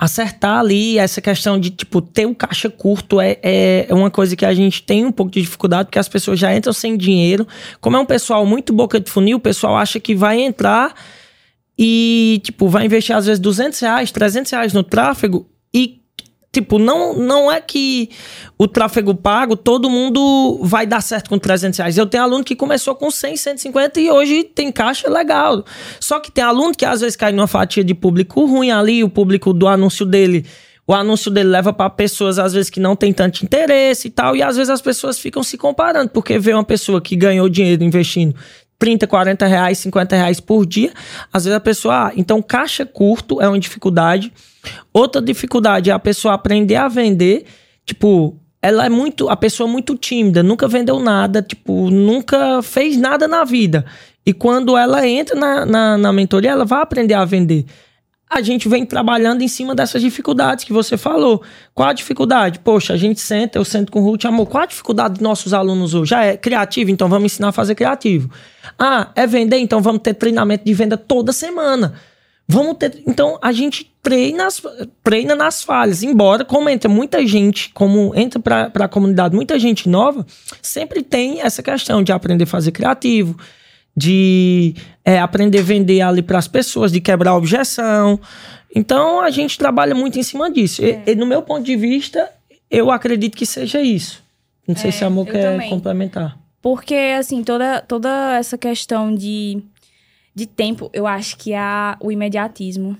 acertar 0.00 0.60
ali 0.60 0.96
essa 0.96 1.20
questão 1.20 1.60
de 1.60 1.68
tipo 1.68 2.00
ter 2.00 2.26
um 2.26 2.32
caixa 2.32 2.70
curto 2.70 3.20
é, 3.20 3.36
é, 3.42 3.86
é 3.86 3.94
uma 3.94 4.10
coisa 4.10 4.34
que 4.34 4.46
a 4.46 4.54
gente 4.54 4.82
tem 4.82 5.04
um 5.04 5.12
pouco 5.12 5.30
de 5.30 5.42
dificuldade 5.42 5.88
porque 5.88 5.98
as 5.98 6.08
pessoas 6.08 6.38
já 6.38 6.56
entram 6.56 6.72
sem 6.72 6.96
dinheiro. 6.96 7.46
Como 7.82 7.98
é 7.98 8.00
um 8.00 8.06
pessoal 8.06 8.46
muito 8.46 8.72
boca 8.72 8.98
de 8.98 9.10
funil, 9.10 9.36
o 9.36 9.40
pessoal 9.40 9.76
acha 9.76 10.00
que 10.00 10.14
vai 10.14 10.40
entrar 10.40 10.94
e 11.78 12.40
tipo 12.42 12.66
vai 12.66 12.86
investir 12.86 13.14
às 13.14 13.26
vezes 13.26 13.38
200 13.38 13.78
reais, 13.78 14.10
300 14.10 14.50
reais 14.50 14.72
no 14.72 14.82
tráfego 14.82 15.46
e 15.72 15.99
Tipo, 16.52 16.80
não, 16.80 17.14
não 17.14 17.50
é 17.50 17.60
que 17.60 18.10
o 18.58 18.66
tráfego 18.66 19.14
pago, 19.14 19.56
todo 19.56 19.88
mundo 19.88 20.58
vai 20.62 20.84
dar 20.84 21.00
certo 21.00 21.30
com 21.30 21.38
300 21.38 21.78
reais. 21.78 21.96
Eu 21.96 22.06
tenho 22.06 22.24
aluno 22.24 22.42
que 22.42 22.56
começou 22.56 22.94
com 22.96 23.08
100, 23.08 23.36
150 23.36 24.00
e 24.00 24.10
hoje 24.10 24.42
tem 24.42 24.72
caixa 24.72 25.08
legal. 25.08 25.64
Só 26.00 26.18
que 26.18 26.32
tem 26.32 26.42
aluno 26.42 26.74
que 26.74 26.84
às 26.84 27.02
vezes 27.02 27.14
cai 27.14 27.30
numa 27.30 27.46
fatia 27.46 27.84
de 27.84 27.94
público 27.94 28.44
ruim 28.46 28.72
ali, 28.72 29.04
o 29.04 29.08
público 29.08 29.52
do 29.52 29.68
anúncio 29.68 30.04
dele. 30.04 30.44
O 30.90 30.92
anúncio 30.92 31.30
dele 31.30 31.50
leva 31.50 31.72
para 31.72 31.88
pessoas, 31.88 32.36
às 32.36 32.52
vezes, 32.52 32.68
que 32.68 32.80
não 32.80 32.96
tem 32.96 33.12
tanto 33.12 33.44
interesse 33.44 34.08
e 34.08 34.10
tal. 34.10 34.34
E 34.34 34.42
às 34.42 34.56
vezes 34.56 34.70
as 34.70 34.82
pessoas 34.82 35.20
ficam 35.20 35.40
se 35.44 35.56
comparando, 35.56 36.10
porque 36.10 36.36
vê 36.36 36.52
uma 36.52 36.64
pessoa 36.64 37.00
que 37.00 37.14
ganhou 37.14 37.48
dinheiro 37.48 37.84
investindo 37.84 38.34
30, 38.80 39.06
40 39.06 39.46
reais, 39.46 39.78
50 39.78 40.16
reais 40.16 40.40
por 40.40 40.66
dia. 40.66 40.92
Às 41.32 41.44
vezes 41.44 41.56
a 41.56 41.60
pessoa. 41.60 42.08
Ah, 42.08 42.12
então, 42.16 42.42
caixa 42.42 42.84
curto 42.84 43.40
é 43.40 43.46
uma 43.46 43.58
dificuldade. 43.58 44.32
Outra 44.92 45.22
dificuldade 45.22 45.90
é 45.90 45.92
a 45.92 45.98
pessoa 45.98 46.34
aprender 46.34 46.76
a 46.76 46.88
vender. 46.88 47.44
Tipo, 47.84 48.36
ela 48.62 48.86
é 48.86 48.88
muito. 48.88 49.28
A 49.28 49.36
pessoa 49.36 49.68
é 49.68 49.72
muito 49.72 49.94
tímida, 49.96 50.42
nunca 50.42 50.66
vendeu 50.66 50.98
nada, 50.98 51.42
tipo, 51.42 51.90
nunca 51.90 52.62
fez 52.62 52.96
nada 52.96 53.28
na 53.28 53.44
vida. 53.44 53.84
E 54.24 54.32
quando 54.32 54.76
ela 54.76 55.06
entra 55.06 55.38
na, 55.38 55.66
na, 55.66 55.98
na 55.98 56.12
mentoria, 56.12 56.50
ela 56.50 56.64
vai 56.64 56.82
aprender 56.82 57.14
a 57.14 57.24
vender 57.24 57.66
a 58.30 58.40
gente 58.40 58.68
vem 58.68 58.86
trabalhando 58.86 59.42
em 59.42 59.48
cima 59.48 59.74
dessas 59.74 60.00
dificuldades 60.00 60.64
que 60.64 60.72
você 60.72 60.96
falou. 60.96 61.42
Qual 61.74 61.88
a 61.88 61.92
dificuldade? 61.92 62.60
Poxa, 62.60 62.92
a 62.92 62.96
gente 62.96 63.20
senta, 63.20 63.58
eu 63.58 63.64
sento 63.64 63.90
com 63.90 64.00
o 64.00 64.04
Ruth, 64.04 64.24
amor, 64.24 64.46
qual 64.46 64.62
a 64.62 64.66
dificuldade 64.66 65.14
dos 65.14 65.22
nossos 65.22 65.52
alunos 65.52 65.94
hoje? 65.94 66.10
Já 66.10 66.24
é 66.24 66.36
criativo, 66.36 66.92
então 66.92 67.08
vamos 67.08 67.32
ensinar 67.32 67.48
a 67.48 67.52
fazer 67.52 67.74
criativo. 67.74 68.30
Ah, 68.78 69.10
é 69.16 69.26
vender, 69.26 69.58
então 69.58 69.82
vamos 69.82 70.02
ter 70.02 70.14
treinamento 70.14 70.64
de 70.64 70.72
venda 70.72 70.96
toda 70.96 71.32
semana. 71.32 71.94
Vamos 72.46 72.76
ter. 72.78 73.02
Então 73.04 73.36
a 73.42 73.50
gente 73.50 73.92
treina, 74.00 74.46
treina 75.02 75.34
nas 75.34 75.64
falhas. 75.64 76.04
Embora, 76.04 76.44
como 76.44 76.68
entra 76.68 76.88
muita 76.88 77.26
gente, 77.26 77.72
como 77.74 78.12
entra 78.14 78.40
para 78.40 78.84
a 78.84 78.88
comunidade 78.88 79.34
muita 79.34 79.58
gente 79.58 79.88
nova, 79.88 80.24
sempre 80.62 81.02
tem 81.02 81.40
essa 81.42 81.64
questão 81.64 82.00
de 82.00 82.12
aprender 82.12 82.44
a 82.44 82.46
fazer 82.46 82.70
criativo, 82.70 83.36
de 84.00 84.74
é, 85.04 85.18
aprender 85.18 85.58
a 85.58 85.62
vender 85.62 86.00
ali 86.00 86.22
para 86.22 86.38
as 86.38 86.48
pessoas, 86.48 86.90
de 86.90 87.00
quebrar 87.00 87.32
a 87.32 87.36
objeção. 87.36 88.18
Então 88.74 89.20
a 89.20 89.30
gente 89.30 89.58
trabalha 89.58 89.94
muito 89.94 90.18
em 90.18 90.22
cima 90.22 90.50
disso. 90.50 90.82
É. 90.82 91.02
E, 91.06 91.12
e, 91.12 91.14
no 91.14 91.26
meu 91.26 91.42
ponto 91.42 91.62
de 91.62 91.76
vista, 91.76 92.30
eu 92.70 92.90
acredito 92.90 93.36
que 93.36 93.44
seja 93.44 93.80
isso. 93.82 94.22
Não 94.66 94.74
sei 94.74 94.88
é, 94.88 94.92
se 94.92 95.04
a 95.04 95.08
Amor 95.08 95.26
quer 95.26 95.52
também. 95.52 95.68
complementar. 95.68 96.38
Porque, 96.62 96.94
assim, 97.18 97.42
toda, 97.42 97.80
toda 97.80 98.36
essa 98.36 98.56
questão 98.56 99.14
de, 99.14 99.62
de 100.34 100.46
tempo, 100.46 100.90
eu 100.92 101.06
acho 101.06 101.36
que 101.36 101.54
há 101.54 101.96
o 102.00 102.12
imediatismo. 102.12 102.96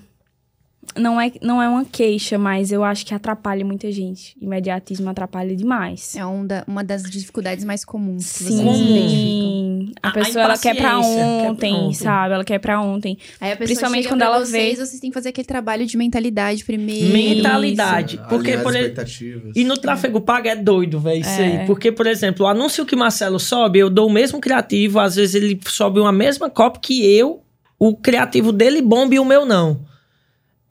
Não 0.97 1.19
é, 1.19 1.31
não 1.41 1.61
é 1.61 1.67
uma 1.69 1.85
queixa, 1.85 2.37
mas 2.37 2.71
eu 2.71 2.83
acho 2.83 3.05
que 3.05 3.13
atrapalha 3.13 3.63
muita 3.65 3.91
gente. 3.91 4.35
Imediatismo 4.41 5.09
atrapalha 5.09 5.55
demais. 5.55 6.15
É 6.15 6.25
um 6.25 6.45
da- 6.45 6.63
uma 6.67 6.83
das 6.83 7.03
dificuldades 7.03 7.63
mais 7.65 7.83
comuns 7.85 8.31
que 8.37 8.43
vocês 8.43 8.59
Sim. 8.59 8.61
identificam. 8.61 9.93
A 10.03 10.07
A- 10.07 10.09
a 10.11 10.13
pessoa 10.13 10.43
ela 10.45 10.57
quer 10.57 10.75
pra 10.75 10.89
impaciência, 10.93 11.15
quer 11.23 11.41
pra 11.41 11.49
ontem, 11.51 11.73
ontem. 11.75 11.93
sabe? 11.93 12.33
Ela 12.33 12.43
quer 12.43 12.59
pra 12.59 12.81
ontem. 12.81 13.17
Aí 13.39 13.51
a 13.51 13.55
pessoa 13.55 13.65
Principalmente 13.67 14.03
chega 14.03 14.13
quando 14.13 14.19
pra 14.19 14.27
ela 14.27 14.45
vocês, 14.45 14.77
vê- 14.79 14.85
vocês 14.85 14.99
têm 14.99 15.09
que 15.09 15.13
fazer 15.13 15.29
aquele 15.29 15.47
trabalho 15.47 15.85
de 15.85 15.97
mentalidade 15.97 16.63
primeiro. 16.65 17.13
Mentalidade. 17.13 18.17
Porque, 18.29 18.51
Alinhar 18.51 18.63
por 18.63 18.71
exemplo, 18.75 18.87
expectativas. 18.89 19.51
E 19.55 19.63
no 19.63 19.77
tráfego 19.77 20.21
pago 20.21 20.47
é 20.47 20.55
doido, 20.55 20.99
velho, 20.99 21.21
isso 21.21 21.29
É. 21.41 21.61
aí. 21.61 21.65
Porque, 21.67 21.91
por 21.91 22.07
exemplo, 22.07 22.45
o 22.45 22.49
anúncio 22.49 22.85
que 22.85 22.95
o 22.95 22.97
Marcelo 22.97 23.39
sobe, 23.39 23.79
eu 23.79 23.89
dou 23.89 24.07
o 24.07 24.11
mesmo 24.11 24.39
criativo, 24.39 24.99
às 24.99 25.15
vezes 25.15 25.35
ele 25.35 25.59
sobe 25.65 25.99
uma 25.99 26.11
mesma 26.11 26.49
copy 26.49 26.79
que 26.79 27.05
eu, 27.17 27.41
o 27.79 27.95
criativo 27.95 28.51
dele 28.51 28.81
bomba 28.81 29.15
e 29.15 29.19
o 29.19 29.25
meu 29.25 29.45
não. 29.45 29.79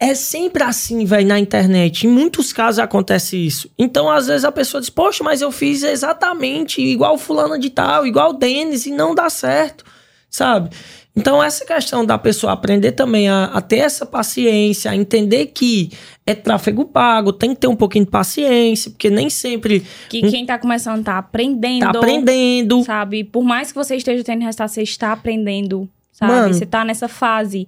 É 0.02 0.14
sempre 0.14 0.62
assim, 0.62 1.04
velho, 1.04 1.28
na 1.28 1.38
internet. 1.38 2.06
Em 2.06 2.10
muitos 2.10 2.54
casos 2.54 2.78
acontece 2.78 3.36
isso. 3.36 3.70
Então, 3.78 4.10
às 4.10 4.28
vezes 4.28 4.46
a 4.46 4.50
pessoa 4.50 4.80
diz, 4.80 4.88
poxa, 4.88 5.22
mas 5.22 5.42
eu 5.42 5.52
fiz 5.52 5.82
exatamente 5.82 6.80
igual 6.80 7.18
fulano 7.18 7.58
de 7.58 7.68
tal, 7.68 8.06
igual 8.06 8.30
o 8.30 8.32
Denis, 8.32 8.86
e 8.86 8.90
não 8.90 9.14
dá 9.14 9.28
certo, 9.28 9.84
sabe? 10.30 10.70
Então, 11.14 11.42
essa 11.42 11.66
questão 11.66 12.06
da 12.06 12.16
pessoa 12.16 12.52
aprender 12.52 12.92
também 12.92 13.28
a, 13.28 13.44
a 13.46 13.60
ter 13.60 13.78
essa 13.78 14.06
paciência, 14.06 14.90
a 14.90 14.96
entender 14.96 15.46
que 15.46 15.90
é 16.24 16.34
tráfego 16.34 16.86
pago, 16.86 17.32
tem 17.32 17.50
que 17.52 17.60
ter 17.60 17.66
um 17.66 17.76
pouquinho 17.76 18.06
de 18.06 18.10
paciência, 18.10 18.90
porque 18.90 19.10
nem 19.10 19.28
sempre 19.28 19.84
Que 20.08 20.22
quem 20.30 20.46
tá 20.46 20.58
começando 20.58 21.04
tá 21.04 21.18
aprendendo. 21.18 21.80
tá 21.82 21.90
aprendendo. 21.90 22.82
Sabe? 22.84 23.24
Por 23.24 23.42
mais 23.42 23.70
que 23.70 23.74
você 23.76 23.96
esteja 23.96 24.24
tendo 24.24 24.42
resultado, 24.44 24.68
você 24.70 24.82
está 24.82 25.12
aprendendo. 25.12 25.86
Sabe? 26.20 26.32
Mano. 26.32 26.54
Você 26.54 26.66
tá 26.66 26.84
nessa 26.84 27.08
fase. 27.08 27.66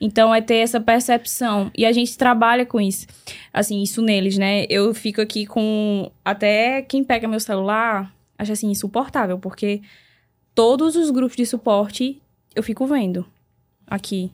Então 0.00 0.32
é 0.34 0.40
ter 0.40 0.56
essa 0.56 0.80
percepção. 0.80 1.70
E 1.76 1.84
a 1.84 1.92
gente 1.92 2.16
trabalha 2.16 2.64
com 2.64 2.80
isso. 2.80 3.06
Assim, 3.52 3.82
isso 3.82 4.00
neles, 4.00 4.38
né? 4.38 4.64
Eu 4.70 4.94
fico 4.94 5.20
aqui 5.20 5.44
com. 5.44 6.10
Até 6.24 6.80
quem 6.82 7.02
pega 7.02 7.26
meu 7.26 7.40
celular 7.40 8.14
acha 8.38 8.52
assim, 8.52 8.70
insuportável, 8.70 9.36
porque 9.36 9.82
todos 10.54 10.94
os 10.94 11.10
grupos 11.10 11.36
de 11.36 11.44
suporte 11.44 12.22
eu 12.54 12.62
fico 12.62 12.86
vendo 12.86 13.26
aqui. 13.84 14.30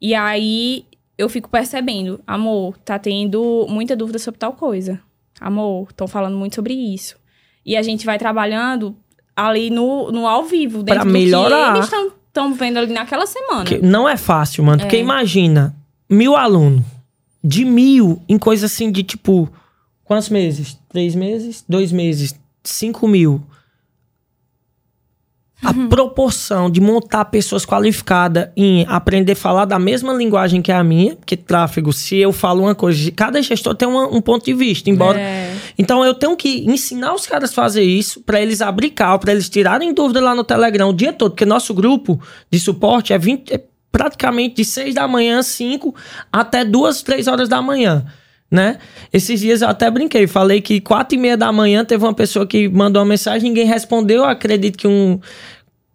E 0.00 0.14
aí 0.14 0.84
eu 1.18 1.28
fico 1.28 1.48
percebendo, 1.48 2.20
amor, 2.24 2.78
tá 2.78 2.96
tendo 2.96 3.66
muita 3.68 3.96
dúvida 3.96 4.20
sobre 4.20 4.38
tal 4.38 4.52
coisa. 4.52 5.00
Amor, 5.40 5.88
estão 5.90 6.06
falando 6.06 6.36
muito 6.36 6.54
sobre 6.54 6.74
isso. 6.74 7.16
E 7.66 7.76
a 7.76 7.82
gente 7.82 8.06
vai 8.06 8.18
trabalhando 8.18 8.96
ali 9.34 9.68
no, 9.68 10.12
no 10.12 10.28
ao 10.28 10.44
vivo, 10.44 10.84
dentro 10.84 11.00
Pra 11.00 11.04
do 11.04 11.10
melhorar. 11.10 11.72
que 11.72 11.78
eles 11.78 11.84
estão 11.86 12.12
vendo 12.54 12.78
ali 12.78 12.92
naquela 12.92 13.26
semana. 13.26 13.64
Que 13.64 13.78
não 13.78 14.08
é 14.08 14.16
fácil, 14.16 14.64
mano. 14.64 14.80
É. 14.82 14.84
Porque 14.84 14.98
imagina, 14.98 15.74
mil 16.10 16.36
alunos. 16.36 16.84
De 17.42 17.64
mil 17.64 18.22
em 18.28 18.38
coisa 18.38 18.66
assim 18.66 18.90
de 18.90 19.02
tipo. 19.02 19.48
Quantos 20.02 20.28
meses? 20.28 20.78
Três 20.88 21.14
meses? 21.14 21.64
Dois 21.68 21.92
meses? 21.92 22.34
Cinco 22.62 23.06
mil. 23.06 23.42
A 25.64 25.70
Uhum. 25.70 25.88
proporção 25.88 26.70
de 26.70 26.80
montar 26.80 27.24
pessoas 27.26 27.64
qualificadas 27.64 28.48
em 28.56 28.84
aprender 28.88 29.32
a 29.32 29.36
falar 29.36 29.64
da 29.64 29.78
mesma 29.78 30.12
linguagem 30.12 30.60
que 30.60 30.70
a 30.70 30.84
minha, 30.84 31.16
porque 31.16 31.36
tráfego, 31.36 31.92
se 31.92 32.16
eu 32.18 32.32
falo 32.32 32.62
uma 32.62 32.74
coisa, 32.74 33.10
cada 33.12 33.40
gestor 33.40 33.74
tem 33.74 33.88
uma- 33.88 34.06
um 34.06 34.20
ponto 34.20 34.44
de 34.44 34.52
vista, 34.54 34.90
embora 34.90 35.18
É. 35.18 35.54
então 35.78 36.04
eu 36.04 36.12
tenho 36.14 36.36
que 36.36 36.64
ensinar 36.70 37.14
os 37.14 37.26
caras 37.26 37.50
a 37.50 37.54
fazer 37.54 37.82
isso 37.82 38.20
pra 38.20 38.40
eles 38.40 38.60
abrir 38.60 38.90
cal, 38.90 39.18
pra 39.18 39.32
eles 39.32 39.48
tirarem 39.48 39.94
dúvida 39.94 40.20
lá 40.20 40.34
no 40.34 40.44
Telegram 40.44 40.88
o 40.90 40.92
dia 40.92 41.12
todo, 41.12 41.30
porque 41.32 41.44
nosso 41.46 41.72
grupo 41.72 42.20
de 42.50 42.58
suporte 42.60 43.12
é, 43.12 43.18
20, 43.18 43.50
é 43.52 43.60
praticamente 43.90 44.56
de 44.56 44.64
6 44.64 44.94
da 44.94 45.06
manhã, 45.08 45.40
5 45.42 45.94
até 46.32 46.64
2, 46.64 47.00
3 47.02 47.26
horas 47.28 47.48
da 47.48 47.62
manhã. 47.62 48.04
Né? 48.54 48.78
Esses 49.12 49.40
dias 49.40 49.62
eu 49.62 49.68
até 49.68 49.90
brinquei, 49.90 50.28
falei 50.28 50.60
que 50.60 50.80
quatro 50.80 51.18
e 51.18 51.20
meia 51.20 51.36
da 51.36 51.50
manhã 51.50 51.84
teve 51.84 52.04
uma 52.04 52.14
pessoa 52.14 52.46
que 52.46 52.68
mandou 52.68 53.02
uma 53.02 53.08
mensagem, 53.08 53.48
ninguém 53.48 53.66
respondeu. 53.66 54.18
Eu 54.18 54.26
acredito 54.26 54.78
que 54.78 54.86
um 54.86 55.18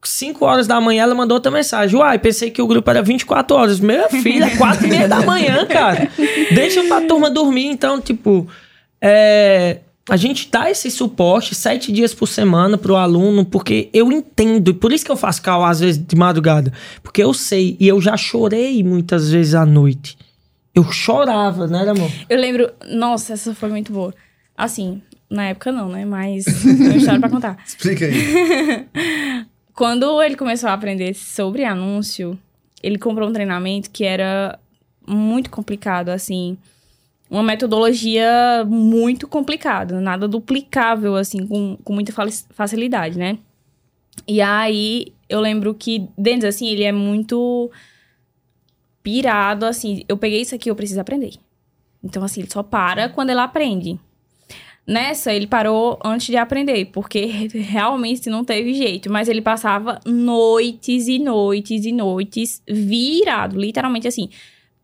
5 0.03 0.43
horas 0.43 0.67
da 0.67 0.81
manhã 0.81 1.03
ela 1.03 1.15
mandou 1.15 1.35
outra 1.35 1.49
mensagem. 1.49 1.97
Uai, 1.97 2.19
pensei 2.19 2.51
que 2.51 2.61
o 2.61 2.67
grupo 2.67 2.89
era 2.89 3.01
24 3.01 3.55
horas. 3.55 3.79
Minha 3.79 4.09
filha, 4.09 4.43
é 4.43 4.57
4 4.57 4.85
e 4.85 4.89
meia 4.89 5.07
da 5.07 5.21
manhã, 5.21 5.65
cara. 5.67 6.09
Deixa 6.53 6.83
pra 6.83 6.99
turma 6.99 7.29
dormir. 7.29 7.67
Então, 7.67 8.01
tipo, 8.01 8.45
é, 9.01 9.77
a 10.09 10.17
gente 10.17 10.49
dá 10.51 10.69
esse 10.69 10.91
suporte 10.91 11.55
sete 11.55 11.93
dias 11.93 12.13
por 12.13 12.27
semana 12.27 12.77
pro 12.77 12.97
aluno, 12.97 13.45
porque 13.45 13.89
eu 13.93 14.11
entendo. 14.11 14.71
E 14.71 14.73
por 14.73 14.91
isso 14.91 15.05
que 15.05 15.11
eu 15.11 15.15
faço 15.15 15.41
cal 15.41 15.63
às 15.63 15.79
vezes 15.79 16.05
de 16.05 16.15
madrugada. 16.17 16.73
Porque 17.01 17.23
eu 17.23 17.33
sei. 17.33 17.77
E 17.79 17.87
eu 17.87 18.01
já 18.01 18.17
chorei 18.17 18.83
muitas 18.83 19.31
vezes 19.31 19.55
à 19.55 19.65
noite. 19.65 20.17
Eu 20.73 20.83
chorava, 20.91 21.67
né, 21.67 21.87
amor? 21.89 22.09
Eu 22.29 22.39
lembro. 22.39 22.71
Nossa, 22.87 23.33
essa 23.33 23.53
foi 23.55 23.69
muito 23.69 23.91
boa. 23.91 24.13
Assim, 24.55 25.01
na 25.29 25.45
época 25.49 25.71
não, 25.71 25.89
né? 25.89 26.05
Mas 26.05 26.45
é 26.47 26.69
uma 26.87 26.95
história 26.95 27.19
pra 27.19 27.29
contar. 27.29 27.57
Explica 27.65 28.05
aí. 28.05 28.85
Quando 29.73 30.21
ele 30.21 30.35
começou 30.35 30.69
a 30.69 30.73
aprender 30.73 31.13
sobre 31.13 31.63
anúncio, 31.63 32.37
ele 32.83 32.97
comprou 32.97 33.29
um 33.29 33.33
treinamento 33.33 33.89
que 33.89 34.03
era 34.03 34.59
muito 35.07 35.49
complicado, 35.49 36.09
assim. 36.09 36.57
Uma 37.29 37.43
metodologia 37.43 38.65
muito 38.67 39.27
complicada, 39.27 40.01
nada 40.01 40.27
duplicável, 40.27 41.15
assim, 41.15 41.45
com, 41.45 41.77
com 41.83 41.93
muita 41.93 42.11
fa- 42.11 42.27
facilidade, 42.49 43.17
né? 43.17 43.37
E 44.27 44.41
aí, 44.41 45.13
eu 45.29 45.39
lembro 45.39 45.73
que, 45.73 46.07
Denis, 46.17 46.43
assim, 46.43 46.67
ele 46.67 46.83
é 46.83 46.91
muito 46.91 47.71
pirado, 49.03 49.65
assim. 49.65 50.03
Eu 50.07 50.17
peguei 50.17 50.41
isso 50.41 50.55
aqui, 50.55 50.69
eu 50.69 50.75
preciso 50.75 51.01
aprender. 51.01 51.33
Então, 52.03 52.23
assim, 52.23 52.41
ele 52.41 52.49
só 52.49 52.63
para 52.63 53.09
quando 53.09 53.29
ele 53.29 53.39
aprende. 53.39 53.99
Nessa, 54.87 55.31
ele 55.31 55.45
parou 55.45 55.99
antes 56.03 56.27
de 56.27 56.37
aprender, 56.37 56.85
porque 56.85 57.25
realmente 57.53 58.29
não 58.29 58.43
teve 58.43 58.73
jeito. 58.73 59.11
Mas 59.11 59.27
ele 59.27 59.41
passava 59.41 59.99
noites 60.05 61.07
e 61.07 61.19
noites 61.19 61.85
e 61.85 61.91
noites 61.91 62.63
virado, 62.67 63.59
literalmente 63.59 64.07
assim. 64.07 64.29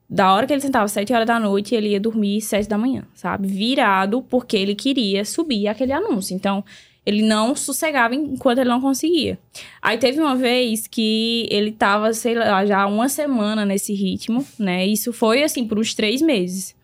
Da 0.08 0.32
hora 0.32 0.46
que 0.46 0.54
ele 0.54 0.62
sentava 0.62 0.88
sete 0.88 1.12
horas 1.12 1.26
da 1.26 1.40
noite, 1.40 1.74
ele 1.74 1.90
ia 1.90 2.00
dormir 2.00 2.40
sete 2.40 2.70
da 2.70 2.78
manhã, 2.78 3.04
sabe? 3.16 3.48
Virado, 3.48 4.22
porque 4.22 4.56
ele 4.56 4.76
queria 4.76 5.26
subir 5.26 5.68
aquele 5.68 5.92
anúncio. 5.92 6.36
Então, 6.36 6.64
ele 7.06 7.22
não 7.22 7.56
sossegava 7.56 8.15
enquanto 8.15 8.60
ele 8.60 8.69
não 8.69 8.82
conseguia. 8.82 9.38
Aí 9.82 9.98
teve 9.98 10.19
uma 10.19 10.36
vez 10.36 10.88
que 10.88 11.48
ele 11.52 11.72
tava, 11.72 12.11
sei 12.14 12.34
lá, 12.36 12.65
já 12.65 12.86
uma 12.88 13.07
semana 13.07 13.65
nesse 13.65 13.94
ritmo, 13.94 14.45
né? 14.57 14.86
Isso 14.88 15.14
foi, 15.14 15.44
assim, 15.44 15.68
por 15.68 15.77
uns 15.77 15.94
três 15.94 16.22
meses. 16.22 16.76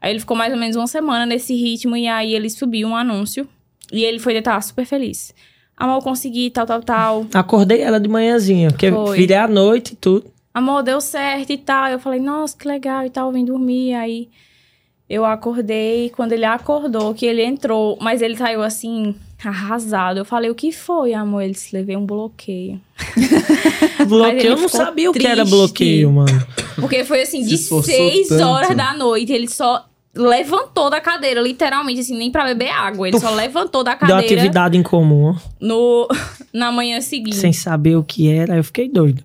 Aí 0.00 0.10
ele 0.10 0.20
ficou 0.20 0.36
mais 0.36 0.52
ou 0.52 0.58
menos 0.58 0.76
uma 0.76 0.86
semana 0.86 1.26
nesse 1.26 1.54
ritmo 1.54 1.96
e 1.96 2.08
aí 2.08 2.34
ele 2.34 2.48
subiu 2.48 2.88
um 2.88 2.96
anúncio 2.96 3.46
e 3.92 4.02
ele 4.04 4.18
foi 4.18 4.32
deitar 4.32 4.62
super 4.62 4.86
feliz. 4.86 5.34
Amor, 5.76 6.02
consegui, 6.02 6.48
tal, 6.48 6.64
tal, 6.64 6.82
tal. 6.82 7.26
Acordei 7.34 7.82
ela 7.82 8.00
de 8.00 8.08
manhãzinha, 8.08 8.70
porque 8.70 8.90
Foi. 8.90 9.18
virei 9.18 9.36
à 9.36 9.46
noite 9.46 9.92
e 9.92 9.96
tudo. 9.96 10.24
Amor, 10.54 10.82
deu 10.82 11.02
certo 11.02 11.50
e 11.50 11.58
tal. 11.58 11.88
Eu 11.88 11.98
falei, 11.98 12.18
nossa, 12.18 12.56
que 12.56 12.66
legal 12.66 13.04
e 13.04 13.10
tal, 13.10 13.30
vim 13.30 13.44
dormir. 13.44 13.92
Aí 13.92 14.30
eu 15.08 15.24
acordei, 15.24 16.10
quando 16.10 16.32
ele 16.32 16.44
acordou, 16.44 17.14
que 17.14 17.24
ele 17.26 17.44
entrou, 17.44 17.96
mas 18.00 18.20
ele 18.22 18.36
saiu 18.36 18.62
assim, 18.62 19.14
arrasado. 19.44 20.18
Eu 20.18 20.24
falei, 20.24 20.50
o 20.50 20.54
que 20.54 20.72
foi, 20.72 21.14
amor? 21.14 21.42
Ele 21.42 21.54
se 21.54 21.74
levei 21.74 21.96
um 21.96 22.04
bloqueio. 22.04 22.80
Bloqueio, 24.06 24.52
eu 24.52 24.56
não 24.56 24.68
sabia 24.68 25.10
o 25.10 25.12
que 25.12 25.26
era 25.26 25.36
triste. 25.42 25.50
bloqueio, 25.50 26.12
mano. 26.12 26.46
Porque 26.76 27.04
foi 27.04 27.22
assim, 27.22 27.42
Se 27.42 27.48
de 27.48 27.58
seis 27.58 28.28
tanto. 28.28 28.44
horas 28.44 28.76
da 28.76 28.94
noite, 28.94 29.32
ele 29.32 29.48
só 29.48 29.84
levantou 30.14 30.88
da 30.88 31.00
cadeira, 31.00 31.40
literalmente, 31.40 32.00
assim, 32.00 32.16
nem 32.16 32.30
pra 32.30 32.44
beber 32.44 32.70
água. 32.70 33.08
Ele 33.08 33.18
só 33.18 33.30
levantou 33.30 33.82
da 33.82 33.92
Deu 33.92 34.00
cadeira 34.00 34.20
atividade 34.20 34.76
em 34.76 34.82
comum, 34.82 35.30
ó. 35.30 35.34
no, 35.60 36.08
na 36.52 36.70
manhã 36.70 37.00
seguinte. 37.00 37.36
sem 37.36 37.52
saber 37.52 37.96
o 37.96 38.04
que 38.04 38.30
era, 38.30 38.56
eu 38.56 38.64
fiquei 38.64 38.88
doido. 38.88 39.22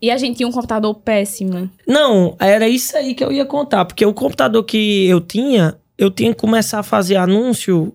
E 0.00 0.10
a 0.10 0.16
gente 0.16 0.36
tinha 0.36 0.48
um 0.48 0.52
computador 0.52 0.94
péssimo. 0.94 1.70
Não, 1.86 2.36
era 2.38 2.68
isso 2.68 2.96
aí 2.96 3.14
que 3.14 3.24
eu 3.24 3.32
ia 3.32 3.44
contar, 3.44 3.84
porque 3.84 4.04
o 4.04 4.14
computador 4.14 4.62
que 4.64 5.06
eu 5.06 5.20
tinha, 5.20 5.76
eu 5.96 6.10
tinha 6.10 6.32
que 6.32 6.40
começar 6.40 6.78
a 6.80 6.82
fazer 6.82 7.16
anúncio 7.16 7.92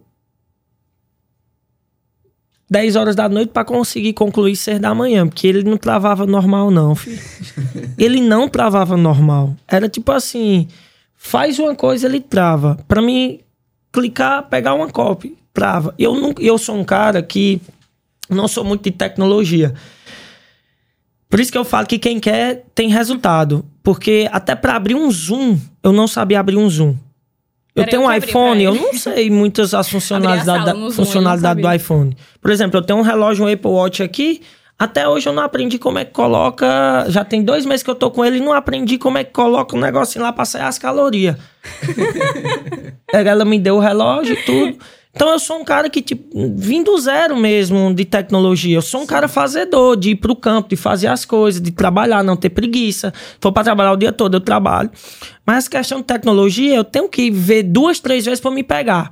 10 2.70 2.96
horas 2.96 3.16
da 3.16 3.30
noite 3.30 3.50
pra 3.50 3.64
conseguir 3.64 4.14
concluir 4.14 4.56
6 4.56 4.80
da 4.80 4.96
manhã, 4.96 5.28
porque 5.28 5.48
ele 5.48 5.64
não 5.64 5.78
travava 5.78 6.26
normal 6.26 6.72
não, 6.72 6.96
filho. 6.96 7.22
ele 7.98 8.20
não 8.20 8.50
travava 8.50 8.98
normal. 8.98 9.56
Era 9.68 9.88
tipo 9.88 10.12
assim, 10.12 10.68
faz 11.16 11.60
uma 11.60 11.76
coisa, 11.76 12.08
ele 12.08 12.20
trava. 12.20 12.80
Pra 12.88 13.02
mim 13.02 13.40
clicar, 13.92 14.50
pegar 14.50 14.74
uma 14.74 14.90
copy, 14.90 15.38
trava. 15.54 15.94
Eu 16.00 16.20
não, 16.20 16.34
eu 16.40 16.58
sou 16.58 16.76
um 16.76 16.84
cara 16.84 17.22
que 17.22 17.62
não 18.28 18.48
sou 18.48 18.64
muito 18.64 18.84
de 18.84 18.92
tecnologia. 18.92 19.74
Por 21.34 21.40
isso 21.40 21.52
que 21.52 21.58
eu 21.58 21.66
falo 21.66 21.88
que 21.88 21.98
quem 21.98 22.20
quer 22.20 22.64
tem 22.76 22.90
resultado. 22.90 23.66
Porque 23.82 24.30
até 24.32 24.54
pra 24.54 24.76
abrir 24.76 24.94
um 24.94 25.10
zoom, 25.10 25.58
eu 25.82 25.92
não 25.92 26.08
sabia 26.08 26.40
abrir 26.40 26.58
um 26.58 26.70
zoom. 26.70 26.90
Eu 26.90 26.98
Peraí, 27.74 27.90
tenho 27.90 28.04
eu 28.04 28.08
um 28.08 28.14
iPhone, 28.14 28.64
eu 28.64 28.76
não 28.76 28.94
sei 28.94 29.32
muitas 29.32 29.74
as 29.74 29.90
funcionalidades, 29.90 30.64
da, 30.64 30.92
funcionalidades 30.92 31.64
do 31.64 31.74
iPhone. 31.74 32.16
Por 32.40 32.52
exemplo, 32.52 32.78
eu 32.78 32.84
tenho 32.84 33.00
um 33.00 33.02
relógio 33.02 33.46
um 33.46 33.52
Apple 33.52 33.72
Watch 33.72 34.04
aqui, 34.04 34.44
Até 34.78 35.08
hoje 35.10 35.28
eu 35.28 35.34
não 35.34 35.42
aprendi 35.42 35.80
como 35.80 35.98
é 35.98 36.06
que 36.06 36.12
coloca. 36.12 37.08
Já 37.10 37.26
tem 37.26 37.42
dois 37.42 37.66
meses 37.66 37.82
que 37.82 37.90
eu 37.90 37.96
tô 37.96 38.12
com 38.12 38.24
ele 38.24 38.38
e 38.38 38.40
não 38.40 38.54
aprendi 38.54 39.00
como 39.00 39.18
é 39.18 39.24
que 39.24 39.32
coloca 39.32 39.76
um 39.76 39.80
negocinho 39.80 40.24
lá 40.24 40.32
pra 40.32 40.46
sair 40.46 40.66
as 40.66 40.78
calorias. 40.78 41.36
Ela 43.12 43.44
me 43.44 43.58
deu 43.58 43.78
o 43.78 43.80
relógio 43.80 44.36
e 44.36 44.44
tudo. 44.44 44.78
Então 45.16 45.30
eu 45.30 45.38
sou 45.38 45.60
um 45.60 45.64
cara 45.64 45.90
que, 45.92 46.02
tipo, 46.02 46.26
vim 46.56 46.82
do 46.82 46.98
zero 46.98 47.38
mesmo 47.38 47.94
de 47.94 48.04
tecnologia. 48.04 48.76
Eu 48.76 48.82
sou 48.82 49.02
um 49.02 49.06
cara 49.06 49.28
fazedor, 49.28 49.96
de 49.96 50.12
ir 50.12 50.16
pro 50.16 50.36
campo, 50.36 50.70
de 50.70 50.76
fazer 50.76 51.08
as 51.08 51.24
coisas, 51.24 51.62
de 51.62 51.72
trabalhar, 51.72 52.24
não 52.24 52.36
ter 52.36 52.50
preguiça. 52.50 53.14
For 53.40 53.52
pra 53.52 53.64
trabalhar 53.64 53.92
o 53.92 53.96
dia 53.96 54.12
todo, 54.12 54.36
eu 54.36 54.42
trabalho. 54.42 54.90
Mas 55.46 55.68
questão 55.68 56.00
de 56.00 56.06
tecnologia, 56.06 56.76
eu 56.76 56.84
tenho 56.84 57.08
que 57.08 57.30
ver 57.30 57.62
duas, 57.62 58.00
três 58.00 58.26
vezes 58.26 58.40
para 58.40 58.50
me 58.50 58.64
pegar. 58.64 59.12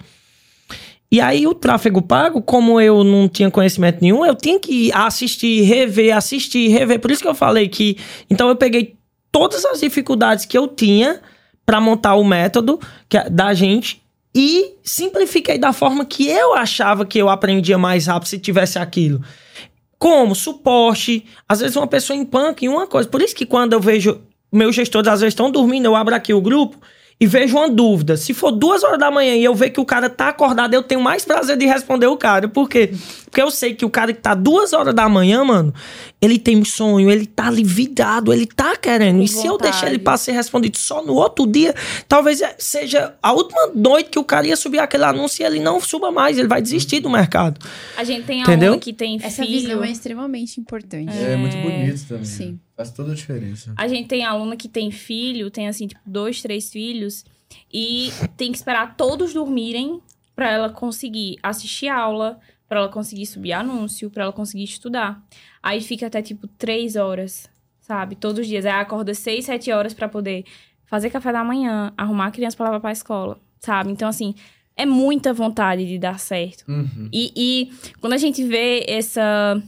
E 1.11 1.21
aí 1.21 1.45
o 1.45 1.53
tráfego 1.53 2.01
pago, 2.01 2.41
como 2.41 2.81
eu 2.81 3.03
não 3.03 3.27
tinha 3.29 3.51
conhecimento 3.51 3.99
nenhum, 4.01 4.25
eu 4.25 4.33
tinha 4.33 4.59
que 4.59 4.91
assistir, 4.93 5.61
rever, 5.61 6.15
assistir, 6.15 6.69
rever. 6.69 6.99
Por 6.99 7.11
isso 7.11 7.21
que 7.21 7.27
eu 7.27 7.35
falei 7.35 7.67
que. 7.67 7.97
Então 8.29 8.49
eu 8.49 8.55
peguei 8.55 8.95
todas 9.31 9.63
as 9.65 9.81
dificuldades 9.81 10.45
que 10.45 10.57
eu 10.57 10.67
tinha 10.67 11.21
para 11.63 11.79
montar 11.79 12.15
o 12.15 12.23
método 12.23 12.79
que, 13.07 13.17
é 13.17 13.29
da 13.29 13.53
gente 13.53 14.01
e 14.33 14.75
simplifiquei 14.83 15.57
da 15.57 15.73
forma 15.73 16.05
que 16.05 16.27
eu 16.27 16.53
achava 16.53 17.05
que 17.05 17.17
eu 17.19 17.29
aprendia 17.29 17.77
mais 17.77 18.07
rápido 18.07 18.29
se 18.29 18.39
tivesse 18.39 18.79
aquilo. 18.79 19.21
Como 19.99 20.33
suporte, 20.33 21.25
às 21.47 21.59
vezes 21.59 21.75
uma 21.75 21.87
pessoa 21.87 22.17
em 22.17 22.25
punk 22.25 22.63
em 22.63 22.69
uma 22.69 22.87
coisa. 22.87 23.07
Por 23.07 23.21
isso 23.21 23.35
que 23.35 23.45
quando 23.45 23.73
eu 23.73 23.79
vejo 23.79 24.21
meus 24.51 24.75
gestores 24.75 25.07
às 25.07 25.21
vezes 25.21 25.33
estão 25.33 25.51
dormindo, 25.51 25.85
eu 25.85 25.95
abro 25.95 26.15
aqui 26.15 26.33
o 26.33 26.41
grupo 26.41 26.77
e 27.19 27.27
vejo 27.27 27.55
uma 27.57 27.69
dúvida. 27.69 28.17
Se 28.17 28.33
for 28.33 28.51
duas 28.51 28.83
horas 28.83 28.97
da 28.97 29.11
manhã 29.11 29.35
e 29.35 29.43
eu 29.43 29.53
ver 29.53 29.69
que 29.69 29.79
o 29.79 29.85
cara 29.85 30.09
tá 30.09 30.29
acordado, 30.29 30.73
eu 30.73 30.81
tenho 30.81 30.99
mais 30.99 31.23
prazer 31.23 31.55
de 31.55 31.67
responder 31.67 32.07
o 32.07 32.17
cara. 32.17 32.47
Por 32.47 32.67
quê? 32.67 32.91
Porque 33.31 33.41
eu 33.41 33.49
sei 33.49 33.73
que 33.73 33.85
o 33.85 33.89
cara 33.89 34.11
que 34.11 34.19
tá 34.19 34.35
duas 34.35 34.73
horas 34.73 34.93
da 34.93 35.07
manhã, 35.07 35.41
mano, 35.45 35.73
ele 36.21 36.37
tem 36.37 36.65
sonho, 36.65 37.09
ele 37.09 37.25
tá 37.25 37.47
ali 37.47 37.63
vidrado, 37.63 38.33
ele 38.33 38.45
tá 38.45 38.75
querendo. 38.75 39.19
Com 39.19 39.23
e 39.23 39.27
vontade. 39.27 39.41
se 39.41 39.47
eu 39.47 39.57
deixar 39.57 39.87
ele 39.87 39.99
pra 39.99 40.17
ser 40.17 40.33
respondido 40.33 40.77
só 40.77 41.01
no 41.01 41.13
outro 41.13 41.47
dia, 41.47 41.73
talvez 42.09 42.41
seja 42.57 43.15
a 43.23 43.31
última 43.31 43.67
noite 43.73 44.09
que 44.09 44.19
o 44.19 44.23
cara 44.25 44.45
ia 44.45 44.57
subir 44.57 44.79
aquele 44.79 45.05
anúncio 45.05 45.41
e 45.41 45.45
ele 45.45 45.61
não 45.61 45.79
suba 45.79 46.11
mais, 46.11 46.37
ele 46.37 46.49
vai 46.49 46.61
desistir 46.61 46.99
do 46.99 47.09
mercado. 47.09 47.65
A 47.95 48.03
gente 48.03 48.25
tem 48.25 48.41
Entendeu? 48.41 48.77
que 48.77 48.91
tem 48.91 49.17
Essa 49.23 49.43
filho. 49.43 49.61
visão 49.61 49.83
é 49.85 49.91
extremamente 49.91 50.59
importante. 50.59 51.13
É, 51.17 51.31
é 51.31 51.37
muito 51.37 51.55
bonito 51.55 52.05
também. 52.09 52.25
Sim. 52.25 52.59
Faz 52.75 52.91
toda 52.91 53.13
a 53.13 53.15
diferença. 53.15 53.71
A 53.77 53.87
gente 53.87 54.09
tem 54.09 54.25
aluna 54.25 54.57
que 54.57 54.67
tem 54.67 54.91
filho, 54.91 55.49
tem 55.49 55.69
assim, 55.69 55.87
tipo, 55.87 56.01
dois, 56.05 56.41
três 56.41 56.69
filhos, 56.69 57.23
e 57.73 58.11
tem 58.35 58.51
que 58.51 58.57
esperar 58.57 58.97
todos 58.97 59.33
dormirem 59.33 60.01
para 60.35 60.51
ela 60.51 60.69
conseguir 60.69 61.37
assistir 61.41 61.87
aula, 61.87 62.39
para 62.71 62.79
ela 62.79 62.87
conseguir 62.87 63.25
subir 63.25 63.51
anúncio, 63.51 64.09
para 64.09 64.23
ela 64.23 64.31
conseguir 64.31 64.63
estudar. 64.63 65.21
Aí 65.61 65.81
fica 65.81 66.07
até 66.07 66.21
tipo 66.21 66.47
três 66.47 66.95
horas, 66.95 67.49
sabe? 67.81 68.15
Todos 68.15 68.39
os 68.39 68.47
dias. 68.47 68.65
Aí 68.65 68.71
acorda 68.71 69.13
seis, 69.13 69.43
sete 69.43 69.69
horas 69.73 69.93
para 69.93 70.07
poder 70.07 70.45
fazer 70.85 71.09
café 71.09 71.33
da 71.33 71.43
manhã, 71.43 71.91
arrumar 71.97 72.27
a 72.27 72.31
criança 72.31 72.55
para 72.55 72.67
levar 72.67 72.79
pra 72.79 72.93
escola, 72.93 73.37
sabe? 73.59 73.91
Então, 73.91 74.07
assim, 74.07 74.33
é 74.77 74.85
muita 74.85 75.33
vontade 75.33 75.85
de 75.85 75.99
dar 75.99 76.17
certo. 76.17 76.63
Uhum. 76.65 77.09
E, 77.11 77.33
e 77.35 77.73
quando 77.99 78.13
a 78.13 78.17
gente 78.17 78.41
vê 78.41 78.85
essa, 78.87 79.61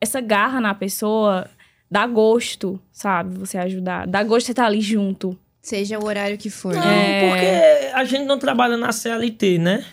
essa 0.00 0.20
garra 0.20 0.60
na 0.60 0.74
pessoa, 0.74 1.48
dá 1.88 2.08
gosto, 2.08 2.80
sabe? 2.90 3.38
Você 3.38 3.56
ajudar. 3.56 4.04
Dá 4.08 4.24
gosto 4.24 4.46
você 4.46 4.52
estar 4.52 4.66
ali 4.66 4.80
junto. 4.80 5.38
Seja 5.62 5.96
o 5.96 6.04
horário 6.04 6.36
que 6.36 6.50
for. 6.50 6.74
Não, 6.74 6.82
é... 6.82 7.20
porque 7.28 7.94
a 7.94 8.04
gente 8.04 8.24
não 8.24 8.36
trabalha 8.36 8.76
na 8.76 8.90
CLT, 8.90 9.58
né? 9.58 9.84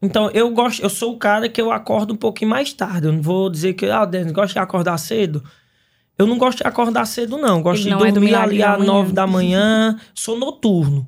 Então, 0.00 0.30
eu 0.30 0.50
gosto, 0.50 0.82
eu 0.82 0.88
sou 0.88 1.14
o 1.14 1.18
cara 1.18 1.48
que 1.48 1.60
eu 1.60 1.72
acordo 1.72 2.14
um 2.14 2.16
pouquinho 2.16 2.50
mais 2.50 2.72
tarde. 2.72 3.06
Eu 3.06 3.12
não 3.12 3.22
vou 3.22 3.50
dizer 3.50 3.74
que, 3.74 3.86
ah, 3.86 4.04
Denis, 4.04 4.32
gosta 4.32 4.54
de 4.54 4.58
acordar 4.58 4.96
cedo. 4.98 5.42
Eu 6.16 6.26
não 6.26 6.38
gosto 6.38 6.58
de 6.58 6.66
acordar 6.66 7.04
cedo, 7.06 7.36
não. 7.36 7.62
Gosto 7.62 7.82
de 7.82 7.92
é 7.92 8.12
dormir 8.12 8.32
é 8.32 8.36
ali 8.36 8.62
às 8.62 8.84
nove 8.84 9.12
da 9.12 9.26
manhã. 9.26 9.98
sou 10.14 10.38
noturno. 10.38 11.06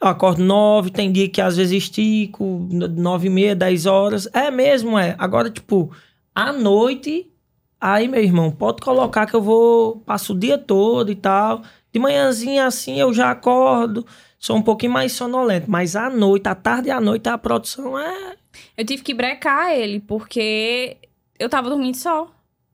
Eu 0.00 0.08
acordo 0.08 0.42
nove, 0.42 0.90
tem 0.90 1.12
dia 1.12 1.28
que 1.28 1.40
às 1.40 1.56
vezes 1.56 1.84
estico, 1.84 2.66
nove 2.70 3.26
e 3.26 3.30
meia, 3.30 3.54
dez 3.54 3.84
horas. 3.84 4.28
É 4.32 4.50
mesmo, 4.50 4.98
é. 4.98 5.14
Agora, 5.18 5.50
tipo, 5.50 5.90
à 6.34 6.52
noite, 6.52 7.30
Aí, 7.80 8.06
meu 8.06 8.22
irmão, 8.22 8.50
pode 8.50 8.82
colocar 8.82 9.24
que 9.24 9.34
eu 9.34 9.40
vou, 9.40 9.96
passo 10.00 10.34
o 10.34 10.38
dia 10.38 10.58
todo 10.58 11.10
e 11.10 11.14
tal. 11.14 11.62
De 11.90 11.98
manhãzinha 11.98 12.66
assim 12.66 13.00
eu 13.00 13.12
já 13.12 13.30
acordo, 13.30 14.04
sou 14.40 14.56
um 14.56 14.62
pouquinho 14.62 14.92
mais 14.92 15.12
sonolento. 15.12 15.70
Mas 15.70 15.94
à 15.94 16.08
noite, 16.10 16.48
à 16.48 16.54
tarde 16.54 16.88
e 16.88 16.90
à 16.90 17.00
noite, 17.00 17.28
a 17.28 17.38
produção 17.38 17.96
é. 17.96 18.34
Eu 18.76 18.84
tive 18.84 19.02
que 19.02 19.14
brecar 19.14 19.72
ele, 19.72 20.00
porque 20.00 20.96
eu 21.38 21.48
tava 21.48 21.68
dormindo 21.68 21.96
só. 21.96 22.28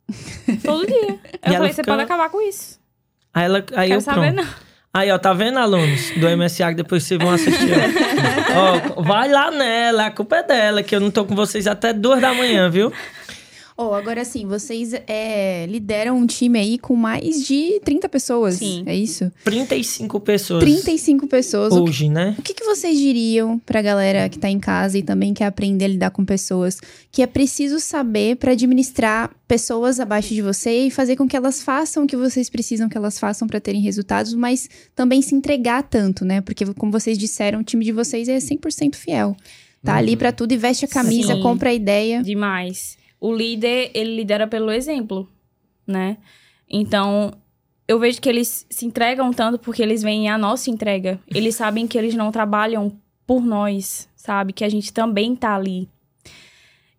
Todo 0.64 0.86
dia. 0.86 1.18
Eu 1.44 1.52
falei, 1.52 1.72
você 1.72 1.82
pode 1.82 2.02
acabar 2.02 2.30
com 2.30 2.40
isso. 2.40 2.80
Aí, 3.34 3.44
ela, 3.44 3.58
aí 3.58 3.88
Quero 3.88 3.94
eu 3.94 4.00
saber, 4.00 4.32
pronto. 4.32 4.46
não. 4.46 4.66
Aí, 4.94 5.10
ó, 5.10 5.18
tá 5.18 5.34
vendo, 5.34 5.58
alunos 5.58 6.10
do 6.12 6.26
MSA, 6.38 6.68
que 6.70 6.76
depois 6.76 7.02
vocês 7.04 7.20
vão 7.20 7.30
assistir, 7.30 7.70
ó. 8.96 9.02
Vai 9.02 9.28
lá 9.30 9.50
nela, 9.50 10.06
a 10.06 10.10
culpa 10.10 10.36
é 10.36 10.42
dela, 10.42 10.82
que 10.82 10.96
eu 10.96 11.00
não 11.00 11.10
tô 11.10 11.26
com 11.26 11.34
vocês 11.34 11.66
até 11.66 11.92
duas 11.92 12.18
da 12.18 12.32
manhã, 12.32 12.70
viu? 12.70 12.90
Oh, 13.78 13.92
agora 13.92 14.24
sim, 14.24 14.46
vocês 14.46 14.94
é, 15.06 15.66
lideram 15.66 16.16
um 16.16 16.26
time 16.26 16.58
aí 16.58 16.78
com 16.78 16.96
mais 16.96 17.46
de 17.46 17.78
30 17.84 18.08
pessoas. 18.08 18.54
Sim. 18.54 18.82
É 18.86 18.96
isso? 18.96 19.30
35 19.44 20.18
pessoas. 20.20 20.64
35 20.64 21.26
pessoas. 21.26 21.74
Hoje, 21.74 22.06
o 22.06 22.08
que, 22.08 22.14
né? 22.14 22.34
O 22.38 22.42
que, 22.42 22.54
que 22.54 22.64
vocês 22.64 22.98
diriam 22.98 23.58
pra 23.58 23.82
galera 23.82 24.30
que 24.30 24.38
tá 24.38 24.48
em 24.48 24.58
casa 24.58 24.96
e 24.96 25.02
também 25.02 25.34
quer 25.34 25.44
aprender 25.44 25.84
a 25.84 25.88
lidar 25.88 26.10
com 26.10 26.24
pessoas 26.24 26.80
que 27.12 27.20
é 27.20 27.26
preciso 27.26 27.78
saber 27.78 28.36
para 28.36 28.52
administrar 28.52 29.30
pessoas 29.46 30.00
abaixo 30.00 30.32
de 30.32 30.40
você 30.40 30.86
e 30.86 30.90
fazer 30.90 31.14
com 31.16 31.28
que 31.28 31.36
elas 31.36 31.60
façam 31.62 32.04
o 32.04 32.06
que 32.06 32.16
vocês 32.16 32.48
precisam 32.48 32.88
que 32.88 32.96
elas 32.96 33.18
façam 33.18 33.46
para 33.46 33.60
terem 33.60 33.82
resultados, 33.82 34.32
mas 34.32 34.70
também 34.94 35.20
se 35.20 35.34
entregar 35.34 35.82
tanto, 35.82 36.24
né? 36.24 36.40
Porque, 36.40 36.64
como 36.72 36.90
vocês 36.90 37.18
disseram, 37.18 37.60
o 37.60 37.64
time 37.64 37.84
de 37.84 37.92
vocês 37.92 38.26
é 38.26 38.38
100% 38.38 38.94
fiel. 38.94 39.36
Tá 39.84 39.92
uhum. 39.92 39.98
ali 39.98 40.16
para 40.16 40.32
tudo 40.32 40.52
e 40.52 40.56
veste 40.56 40.86
a 40.86 40.88
camisa, 40.88 41.34
Sim. 41.34 41.42
compra 41.42 41.68
a 41.68 41.74
ideia. 41.74 42.22
Demais 42.22 42.96
o 43.20 43.34
líder, 43.34 43.90
ele 43.94 44.16
lidera 44.16 44.46
pelo 44.46 44.70
exemplo, 44.70 45.28
né? 45.86 46.18
Então, 46.68 47.32
eu 47.88 47.98
vejo 47.98 48.20
que 48.20 48.28
eles 48.28 48.66
se 48.68 48.84
entregam 48.86 49.32
tanto 49.32 49.58
porque 49.58 49.82
eles 49.82 50.02
veem 50.02 50.28
a 50.28 50.36
nossa 50.36 50.70
entrega. 50.70 51.20
Eles 51.32 51.54
sabem 51.56 51.86
que 51.86 51.96
eles 51.96 52.14
não 52.14 52.32
trabalham 52.32 52.92
por 53.26 53.44
nós, 53.44 54.08
sabe? 54.14 54.52
Que 54.52 54.64
a 54.64 54.68
gente 54.68 54.92
também 54.92 55.34
tá 55.34 55.54
ali. 55.54 55.88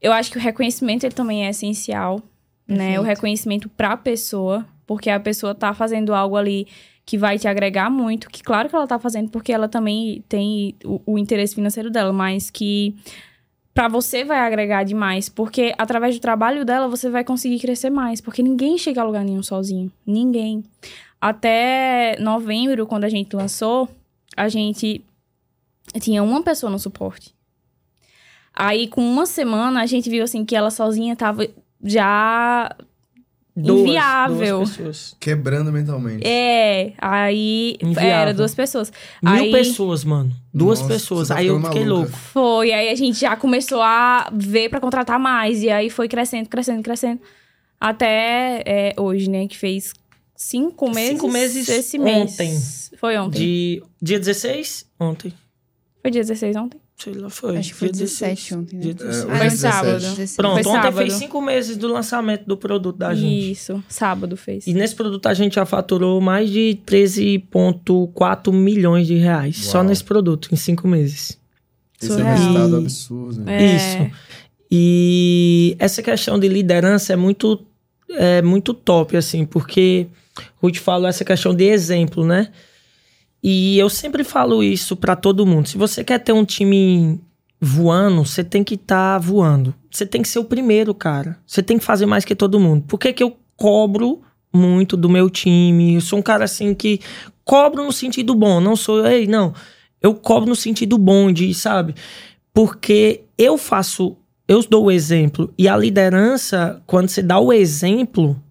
Eu 0.02 0.14
acho 0.14 0.32
que 0.32 0.38
o 0.38 0.42
reconhecimento 0.42 1.06
ele 1.06 1.16
também 1.16 1.46
é 1.46 1.50
essencial, 1.50 2.22
Perfeito. 2.66 2.92
né? 2.92 3.00
O 3.00 3.04
reconhecimento 3.04 3.68
para 3.70 3.94
a 3.94 3.98
pessoa, 3.98 4.66
porque 4.86 5.10
a 5.10 5.20
pessoa 5.20 5.56
tá 5.56 5.74
fazendo 5.74 6.14
algo 6.14 6.36
ali 6.36 6.68
que 7.06 7.18
vai 7.18 7.40
te 7.40 7.48
agregar 7.48 7.90
muito, 7.90 8.30
que 8.30 8.44
claro 8.44 8.68
que 8.68 8.76
ela 8.76 8.86
tá 8.86 9.00
fazendo 9.00 9.30
porque 9.30 9.54
ela 9.54 9.70
também 9.70 10.24
tem 10.28 10.76
o, 10.84 11.02
o 11.06 11.18
interesse 11.18 11.56
financeiro 11.56 11.90
dela, 11.90 12.12
mas 12.12 12.50
que 12.50 12.96
para 13.78 13.88
você 13.88 14.24
vai 14.24 14.40
agregar 14.40 14.84
demais, 14.84 15.30
porque 15.30 15.72
através 15.78 16.16
do 16.16 16.20
trabalho 16.20 16.66
dela 16.66 16.88
você 16.88 17.12
vai 17.12 17.24
conseguir 17.24 17.60
crescer 17.60 17.92
mais, 17.92 18.20
porque 18.20 18.42
ninguém 18.42 18.76
chega 18.76 19.02
a 19.02 19.04
lugar 19.04 19.24
nenhum 19.24 19.44
sozinho, 19.44 19.92
ninguém. 20.04 20.64
Até 21.22 22.18
novembro, 22.20 22.88
quando 22.88 23.04
a 23.04 23.10
gente 23.10 23.36
lançou, 23.36 23.88
a 24.36 24.50
gente 24.50 25.06
tinha 26.02 26.24
uma 26.24 26.42
pessoa 26.42 26.72
no 26.72 26.80
suporte. 26.80 27.36
Aí, 28.52 28.88
com 28.88 29.08
uma 29.08 29.28
semana, 29.28 29.84
a 29.84 29.86
gente 29.86 30.10
viu 30.10 30.24
assim 30.24 30.44
que 30.44 30.56
ela 30.56 30.72
sozinha 30.72 31.16
tava 31.16 31.48
já 31.84 32.76
Duas, 33.60 33.82
inviável. 33.82 34.58
Duas 34.58 34.70
pessoas. 34.70 35.16
Quebrando 35.20 35.72
mentalmente. 35.72 36.28
É, 36.28 36.94
aí 37.00 37.76
Inviável. 37.82 38.12
era 38.12 38.34
duas 38.34 38.54
pessoas. 38.54 38.94
Mil 39.20 39.34
aí, 39.34 39.52
pessoas, 39.52 40.04
mano. 40.04 40.32
Duas 40.54 40.80
Nossa, 40.80 40.94
pessoas. 40.94 41.28
Tá 41.30 41.38
aí 41.38 41.48
eu 41.48 41.60
fiquei 41.60 41.84
maluca. 41.84 41.90
louco. 41.90 42.12
Foi, 42.12 42.72
aí 42.72 42.90
a 42.90 42.96
gente 42.96 43.20
já 43.20 43.36
começou 43.36 43.82
a 43.82 44.30
ver 44.32 44.70
para 44.70 44.80
contratar 44.80 45.20
mais. 45.20 45.64
E 45.64 45.72
aí 45.72 45.90
foi 45.90 46.08
crescendo, 46.08 46.48
crescendo, 46.48 46.84
crescendo. 46.84 47.20
Até 47.80 48.62
é, 48.64 48.94
hoje, 48.96 49.28
né? 49.28 49.48
Que 49.48 49.58
fez 49.58 49.92
cinco 50.36 50.92
meses. 50.92 51.10
Cinco 51.14 51.28
meses 51.28 51.68
esse 51.68 52.00
ontem. 52.00 52.50
mês. 52.52 52.92
Foi 53.00 53.18
ontem. 53.18 53.40
De, 53.40 53.84
dia 54.00 54.20
16? 54.20 54.86
Ontem. 55.00 55.34
Foi 56.04 56.12
dia 56.12 56.22
16 56.22 56.56
ontem? 56.58 56.80
Sei 56.98 57.14
lá, 57.14 57.30
foi. 57.30 57.58
Acho 57.58 57.70
que 57.70 57.76
foi 57.76 57.90
17 57.92 58.56
ontem, 58.56 58.78
né? 58.78 58.90
É, 58.90 59.38
foi 59.38 59.50
sábado. 59.52 60.04
Pronto, 60.36 60.64
foi 60.64 60.72
ontem 60.72 60.82
sábado. 60.82 60.98
fez 60.98 61.14
cinco 61.14 61.42
meses 61.42 61.78
do 61.78 61.88
lançamento 61.88 62.46
do 62.46 62.58
produto 62.58 62.98
da 62.98 63.14
gente. 63.14 63.52
Isso, 63.52 63.84
sábado 63.88 64.36
fez. 64.36 64.66
E 64.66 64.74
nesse 64.74 64.96
produto 64.96 65.28
a 65.28 65.34
gente 65.36 65.56
já 65.56 65.66
faturou 65.66 66.20
mais 66.20 66.50
de 66.50 66.80
13,4 66.88 68.52
milhões 68.52 69.06
de 69.06 69.14
reais. 69.14 69.58
Uau. 69.58 69.72
Só 69.72 69.84
nesse 69.84 70.04
produto, 70.04 70.50
em 70.52 70.56
cinco 70.56 70.88
meses. 70.88 71.38
Esse 72.02 72.20
é 72.20 72.24
um 72.24 72.28
resultado 72.28 72.78
absurdo. 72.78 73.42
Né? 73.42 73.64
É. 73.64 73.76
Isso. 73.76 74.16
E 74.72 75.76
essa 75.78 76.02
questão 76.02 76.40
de 76.40 76.48
liderança 76.48 77.14
é 77.14 77.16
muito, 77.16 77.64
é 78.10 78.42
muito 78.42 78.74
top, 78.74 79.16
assim, 79.16 79.46
porque 79.46 80.08
Ruth 80.62 80.78
falou 80.78 81.08
essa 81.08 81.24
questão 81.24 81.54
de 81.54 81.66
exemplo, 81.66 82.26
né? 82.26 82.52
E 83.42 83.78
eu 83.78 83.90
sempre 83.90 84.24
falo 84.24 84.64
isso 84.64 84.96
para 84.96 85.16
todo 85.16 85.46
mundo. 85.46 85.68
Se 85.68 85.78
você 85.78 86.04
quer 86.04 86.20
ter 86.20 86.34
um 86.34 86.46
time 86.46 87.20
voando, 87.60 88.26
você 88.26 88.44
tem 88.44 88.64
que 88.64 88.76
estar 88.76 89.14
tá 89.14 89.18
voando. 89.18 89.74
Você 89.90 90.06
tem 90.06 90.22
que 90.22 90.28
ser 90.28 90.40
o 90.40 90.44
primeiro, 90.44 90.94
cara. 90.94 91.38
Você 91.46 91.64
tem 91.64 91.78
que 91.78 91.86
fazer 91.86 92.06
mais 92.06 92.26
que 92.26 92.36
todo 92.36 92.60
mundo. 92.60 92.84
Por 92.88 93.00
que, 93.00 93.14
que 93.14 93.24
eu 93.24 93.38
cobro 93.56 94.22
muito 94.54 94.98
do 94.98 95.10
meu 95.10 95.30
time. 95.30 95.96
Eu 95.96 96.02
sou 96.02 96.20
um 96.20 96.22
cara 96.22 96.46
assim 96.46 96.74
que 96.74 97.00
cobro 97.44 97.84
no 97.84 97.92
sentido 97.92 98.36
bom. 98.36 98.60
Não 98.60 98.76
sou, 98.76 99.06
ei, 99.06 99.28
não. 99.28 99.54
Eu 100.02 100.14
cobro 100.14 100.50
no 100.50 100.56
sentido 100.56 100.98
bom 100.98 101.32
de, 101.32 101.54
sabe? 101.54 101.96
Porque 102.54 103.24
eu 103.38 103.58
faço, 103.58 104.18
eu 104.48 104.64
dou 104.64 104.86
o 104.86 104.92
exemplo. 104.92 105.54
E 105.58 105.68
a 105.68 105.78
liderança, 105.78 106.82
quando 106.86 107.10
você 107.10 107.22
dá 107.22 107.40
o 107.40 107.52
exemplo, 107.52 108.42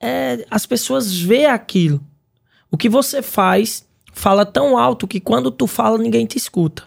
é, 0.00 0.44
as 0.50 0.66
pessoas 0.66 1.16
vê 1.16 1.46
aquilo. 1.46 2.00
O 2.70 2.76
que 2.76 2.88
você 2.88 3.22
faz 3.22 3.85
fala 4.16 4.46
tão 4.46 4.78
alto 4.78 5.06
que 5.06 5.20
quando 5.20 5.50
tu 5.50 5.66
fala, 5.66 5.98
ninguém 5.98 6.24
te 6.24 6.38
escuta. 6.38 6.84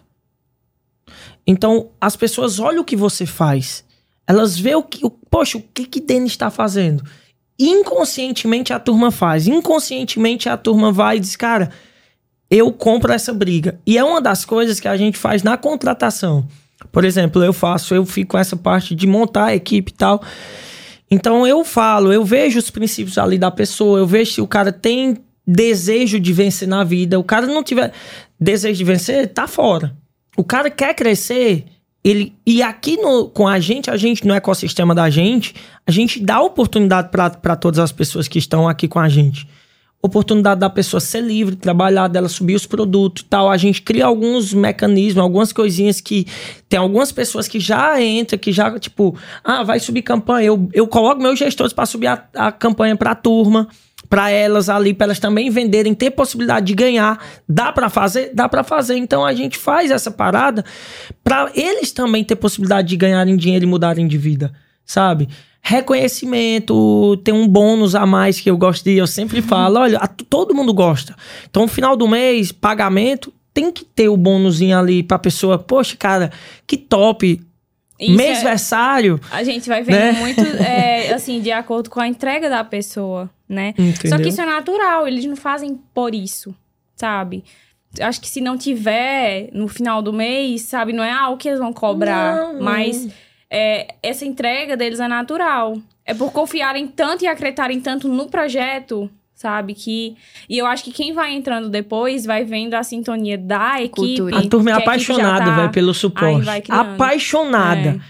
Então, 1.46 1.90
as 2.00 2.16
pessoas 2.16 2.58
olham 2.58 2.82
o 2.82 2.84
que 2.84 2.96
você 2.96 3.24
faz. 3.24 3.84
Elas 4.26 4.58
vê 4.58 4.74
o 4.74 4.82
que, 4.82 5.06
o, 5.06 5.10
poxa, 5.10 5.56
o 5.56 5.62
que 5.62 5.86
que 5.86 6.00
Denis 6.00 6.32
está 6.32 6.50
fazendo? 6.50 7.04
Inconscientemente 7.56 8.72
a 8.72 8.80
turma 8.80 9.12
faz. 9.12 9.46
Inconscientemente 9.46 10.48
a 10.48 10.56
turma 10.56 10.90
vai 10.90 11.16
e 11.16 11.20
diz, 11.20 11.36
cara, 11.36 11.70
eu 12.50 12.72
compro 12.72 13.12
essa 13.12 13.32
briga. 13.32 13.80
E 13.86 13.96
é 13.96 14.02
uma 14.02 14.20
das 14.20 14.44
coisas 14.44 14.80
que 14.80 14.88
a 14.88 14.96
gente 14.96 15.16
faz 15.16 15.44
na 15.44 15.56
contratação. 15.56 16.46
Por 16.90 17.04
exemplo, 17.04 17.44
eu 17.44 17.52
faço, 17.52 17.94
eu 17.94 18.04
fico 18.04 18.32
com 18.32 18.38
essa 18.38 18.56
parte 18.56 18.92
de 18.94 19.06
montar 19.06 19.46
a 19.46 19.54
equipe 19.54 19.92
e 19.92 19.94
tal. 19.94 20.20
Então 21.08 21.46
eu 21.46 21.64
falo, 21.64 22.12
eu 22.12 22.24
vejo 22.24 22.58
os 22.58 22.70
princípios 22.70 23.18
ali 23.18 23.38
da 23.38 23.52
pessoa, 23.52 24.00
eu 24.00 24.06
vejo 24.06 24.32
se 24.32 24.40
o 24.40 24.48
cara 24.48 24.72
tem 24.72 25.16
desejo 25.50 26.20
de 26.20 26.32
vencer 26.32 26.68
na 26.68 26.84
vida. 26.84 27.18
O 27.18 27.24
cara 27.24 27.46
não 27.46 27.62
tiver 27.62 27.92
desejo 28.38 28.78
de 28.78 28.84
vencer, 28.84 29.28
tá 29.28 29.48
fora. 29.48 29.96
O 30.36 30.44
cara 30.44 30.70
quer 30.70 30.94
crescer, 30.94 31.64
ele 32.04 32.32
e 32.46 32.62
aqui 32.62 32.96
no, 32.96 33.28
com 33.28 33.48
a 33.48 33.58
gente, 33.58 33.90
a 33.90 33.96
gente 33.96 34.26
no 34.26 34.32
ecossistema 34.32 34.94
da 34.94 35.10
gente, 35.10 35.54
a 35.84 35.90
gente 35.90 36.20
dá 36.20 36.40
oportunidade 36.40 37.08
para 37.10 37.56
todas 37.56 37.80
as 37.80 37.90
pessoas 37.90 38.28
que 38.28 38.38
estão 38.38 38.68
aqui 38.68 38.86
com 38.86 39.00
a 39.00 39.08
gente. 39.08 39.48
Oportunidade 40.02 40.60
da 40.60 40.70
pessoa 40.70 40.98
ser 40.98 41.20
livre, 41.20 41.56
trabalhar, 41.56 42.08
dela 42.08 42.28
subir 42.28 42.54
os 42.54 42.64
produtos 42.64 43.22
e 43.22 43.26
tal. 43.26 43.50
A 43.50 43.56
gente 43.58 43.82
cria 43.82 44.06
alguns 44.06 44.54
mecanismos, 44.54 45.22
algumas 45.22 45.52
coisinhas 45.52 46.00
que 46.00 46.26
tem 46.70 46.78
algumas 46.78 47.12
pessoas 47.12 47.46
que 47.46 47.60
já 47.60 48.00
entram, 48.00 48.38
que 48.38 48.50
já, 48.50 48.78
tipo, 48.78 49.14
ah, 49.44 49.62
vai 49.62 49.78
subir 49.78 50.00
campanha. 50.00 50.46
Eu, 50.46 50.70
eu 50.72 50.86
coloco 50.86 51.20
meus 51.20 51.38
gestores 51.38 51.74
para 51.74 51.84
subir 51.84 52.06
a, 52.06 52.24
a 52.34 52.50
campanha 52.50 52.96
para 52.96 53.10
a 53.10 53.14
turma 53.14 53.68
para 54.10 54.28
elas 54.28 54.68
ali, 54.68 54.92
para 54.92 55.06
elas 55.06 55.20
também 55.20 55.48
venderem, 55.50 55.94
ter 55.94 56.10
possibilidade 56.10 56.66
de 56.66 56.74
ganhar. 56.74 57.24
Dá 57.48 57.72
para 57.72 57.88
fazer? 57.88 58.32
Dá 58.34 58.48
para 58.48 58.64
fazer. 58.64 58.96
Então 58.96 59.24
a 59.24 59.32
gente 59.32 59.56
faz 59.56 59.92
essa 59.92 60.10
parada 60.10 60.64
para 61.22 61.50
eles 61.54 61.92
também 61.92 62.24
ter 62.24 62.34
possibilidade 62.34 62.88
de 62.88 62.96
ganharem 62.96 63.36
dinheiro 63.36 63.64
e 63.64 63.68
mudarem 63.68 64.08
de 64.08 64.18
vida, 64.18 64.52
sabe? 64.84 65.28
Reconhecimento, 65.62 67.16
tem 67.18 67.32
um 67.32 67.46
bônus 67.46 67.94
a 67.94 68.04
mais 68.04 68.40
que 68.40 68.50
eu 68.50 68.56
gosto 68.56 68.82
de, 68.82 68.96
eu 68.96 69.06
sempre 69.06 69.40
falo, 69.40 69.78
olha, 69.78 69.98
a, 69.98 70.08
todo 70.08 70.54
mundo 70.54 70.74
gosta. 70.74 71.14
Então, 71.48 71.68
final 71.68 71.96
do 71.96 72.08
mês, 72.08 72.50
pagamento, 72.50 73.32
tem 73.54 73.70
que 73.70 73.84
ter 73.84 74.08
o 74.08 74.16
bônusinho 74.16 74.76
ali 74.76 75.02
pra 75.02 75.18
pessoa, 75.18 75.58
poxa, 75.58 75.96
cara, 75.96 76.32
que 76.66 76.76
top. 76.76 77.40
Isso 78.00 78.12
é- 78.12 78.16
Mêsversário. 78.16 79.20
A 79.30 79.42
gente 79.44 79.68
vai 79.68 79.82
vendo 79.82 79.96
Né? 79.98 80.12
muito, 80.12 80.40
é, 80.62 81.12
assim, 81.12 81.40
de 81.40 81.52
acordo 81.52 81.90
com 81.90 82.00
a 82.00 82.08
entrega 82.08 82.48
da 82.48 82.64
pessoa, 82.64 83.28
né? 83.48 83.74
Só 83.76 83.82
Entendeu? 83.82 84.20
que 84.20 84.28
isso 84.28 84.40
é 84.40 84.46
natural, 84.46 85.06
eles 85.06 85.24
não 85.24 85.36
fazem 85.36 85.78
por 85.92 86.14
isso, 86.14 86.54
sabe? 86.96 87.44
Acho 88.00 88.20
que 88.20 88.28
se 88.28 88.40
não 88.40 88.56
tiver 88.56 89.48
no 89.52 89.66
final 89.68 90.00
do 90.00 90.12
mês, 90.12 90.62
sabe, 90.62 90.92
não 90.92 91.02
é 91.04 91.10
algo 91.12 91.36
que 91.36 91.48
eles 91.48 91.58
vão 91.60 91.72
cobrar, 91.72 92.52
não. 92.54 92.62
mas 92.62 93.08
é, 93.50 93.94
essa 94.02 94.24
entrega 94.24 94.76
deles 94.76 95.00
é 95.00 95.08
natural. 95.08 95.76
É 96.06 96.14
por 96.14 96.32
confiarem 96.32 96.86
tanto 96.86 97.24
e 97.24 97.26
acreditarem 97.28 97.80
tanto 97.80 98.08
no 98.08 98.26
projeto, 98.28 99.10
sabe? 99.40 99.72
Que 99.72 100.16
e 100.48 100.58
eu 100.58 100.66
acho 100.66 100.84
que 100.84 100.92
quem 100.92 101.14
vai 101.14 101.32
entrando 101.32 101.70
depois 101.70 102.26
vai 102.26 102.44
vendo 102.44 102.74
a 102.74 102.82
sintonia 102.82 103.38
da 103.38 103.80
equipe. 103.80 104.18
Cultura. 104.18 104.38
A 104.38 104.46
turma 104.46 104.70
é 104.70 104.74
apaixonada, 104.74 105.46
tá- 105.46 105.56
velho, 105.56 105.70
pelo 105.70 105.94
suporte. 105.94 106.46
Apaixonada. 106.68 108.00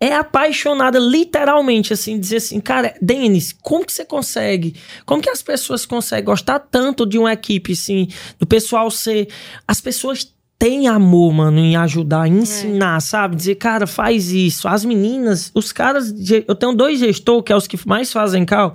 É. 0.00 0.14
apaixonada, 0.14 0.98
literalmente, 0.98 1.92
assim, 1.92 2.18
dizer 2.18 2.38
assim, 2.38 2.58
cara, 2.58 2.92
Denis, 3.00 3.56
como 3.62 3.86
que 3.86 3.92
você 3.92 4.04
consegue? 4.04 4.74
Como 5.06 5.22
que 5.22 5.30
as 5.30 5.40
pessoas 5.40 5.86
conseguem 5.86 6.24
gostar 6.24 6.58
tanto 6.58 7.06
de 7.06 7.16
uma 7.16 7.32
equipe, 7.32 7.74
assim, 7.74 8.08
do 8.36 8.44
pessoal 8.44 8.90
ser. 8.90 9.28
As 9.68 9.80
pessoas 9.80 10.34
têm 10.58 10.88
amor, 10.88 11.32
mano, 11.32 11.60
em 11.60 11.76
ajudar, 11.76 12.26
em 12.26 12.38
ensinar, 12.38 12.98
sabe? 13.00 13.36
Dizer, 13.36 13.54
cara, 13.54 13.86
faz 13.86 14.32
isso. 14.32 14.66
As 14.66 14.84
meninas, 14.84 15.52
os 15.54 15.70
caras. 15.70 16.12
Eu 16.48 16.56
tenho 16.56 16.72
dois 16.72 16.98
gestores, 16.98 17.44
que 17.44 17.52
é 17.52 17.56
os 17.56 17.68
que 17.68 17.78
mais 17.86 18.12
fazem 18.12 18.44
cal. 18.44 18.74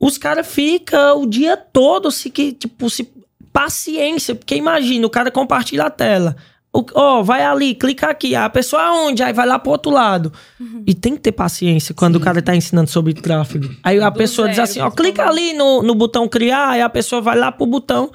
Os 0.00 0.16
caras 0.16 0.46
ficam 0.46 1.22
o 1.22 1.26
dia 1.26 1.58
todo 1.58 2.10
se 2.10 2.30
que, 2.30 2.52
tipo, 2.52 2.88
se 2.88 3.12
paciência, 3.52 4.34
porque 4.34 4.54
imagina, 4.54 5.06
o 5.06 5.10
cara 5.10 5.30
compartilha 5.30 5.84
a 5.84 5.90
tela. 5.90 6.36
Ó, 6.72 7.22
vai 7.22 7.42
ali, 7.42 7.74
clica 7.74 8.08
aqui. 8.08 8.34
A 8.36 8.48
pessoa 8.48 8.82
aonde? 8.82 9.24
Aí 9.24 9.32
vai 9.32 9.44
lá 9.44 9.58
pro 9.58 9.72
outro 9.72 9.90
lado. 9.90 10.32
E 10.86 10.94
tem 10.94 11.14
que 11.14 11.20
ter 11.20 11.32
paciência 11.32 11.92
quando 11.92 12.16
o 12.16 12.20
cara 12.20 12.40
tá 12.40 12.54
ensinando 12.54 12.88
sobre 12.88 13.12
tráfego. 13.12 13.68
Aí 13.82 14.00
a 14.00 14.08
Do 14.08 14.16
pessoa 14.16 14.46
diz 14.46 14.56
zero, 14.56 14.68
assim, 14.70 14.80
ó, 14.80 14.88
clica 14.90 15.24
principalmente. 15.24 15.50
ali 15.50 15.58
no, 15.58 15.82
no 15.82 15.94
botão 15.96 16.28
criar, 16.28 16.68
aí 16.68 16.80
a 16.80 16.88
pessoa 16.88 17.20
vai 17.20 17.36
lá 17.36 17.50
pro 17.50 17.66
botão 17.66 18.10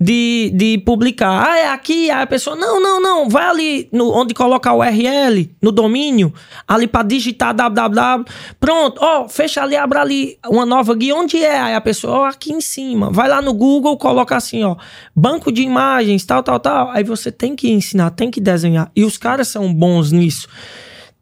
de, 0.00 0.50
de 0.54 0.78
publicar. 0.78 1.48
Ah, 1.48 1.58
é 1.58 1.68
aqui. 1.68 2.10
Aí 2.10 2.22
a 2.22 2.26
pessoa, 2.26 2.56
não, 2.56 2.80
não, 2.80 3.00
não, 3.00 3.28
vai 3.28 3.44
ali 3.44 3.88
no, 3.92 4.10
onde 4.12 4.34
colocar 4.34 4.72
o 4.72 4.78
URL, 4.80 5.48
no 5.62 5.70
domínio, 5.70 6.32
ali 6.66 6.88
pra 6.88 7.04
digitar 7.04 7.54
www. 7.54 8.24
Pronto, 8.58 8.98
ó, 9.00 9.28
fecha 9.28 9.62
ali, 9.62 9.76
abre 9.76 9.98
ali 9.98 10.38
uma 10.48 10.66
nova 10.66 10.92
guia. 10.96 11.14
Onde 11.14 11.36
é? 11.36 11.60
Aí 11.60 11.74
a 11.74 11.80
pessoa, 11.80 12.20
ó, 12.20 12.24
aqui 12.24 12.52
em 12.52 12.60
cima. 12.60 13.10
Vai 13.12 13.28
lá 13.28 13.40
no 13.40 13.52
Google, 13.54 13.96
coloca 13.96 14.36
assim, 14.36 14.64
ó, 14.64 14.74
banco 15.14 15.52
de 15.52 15.62
imagens, 15.62 16.24
tal, 16.24 16.42
tal, 16.42 16.58
tal. 16.58 16.90
Aí 16.90 17.04
você 17.04 17.30
tem 17.30 17.54
que 17.54 17.70
ensinar, 17.70 17.91
tem 18.10 18.30
que 18.30 18.40
desenhar. 18.40 18.90
E 18.94 19.04
os 19.04 19.16
caras 19.16 19.48
são 19.48 19.72
bons 19.72 20.12
nisso 20.12 20.48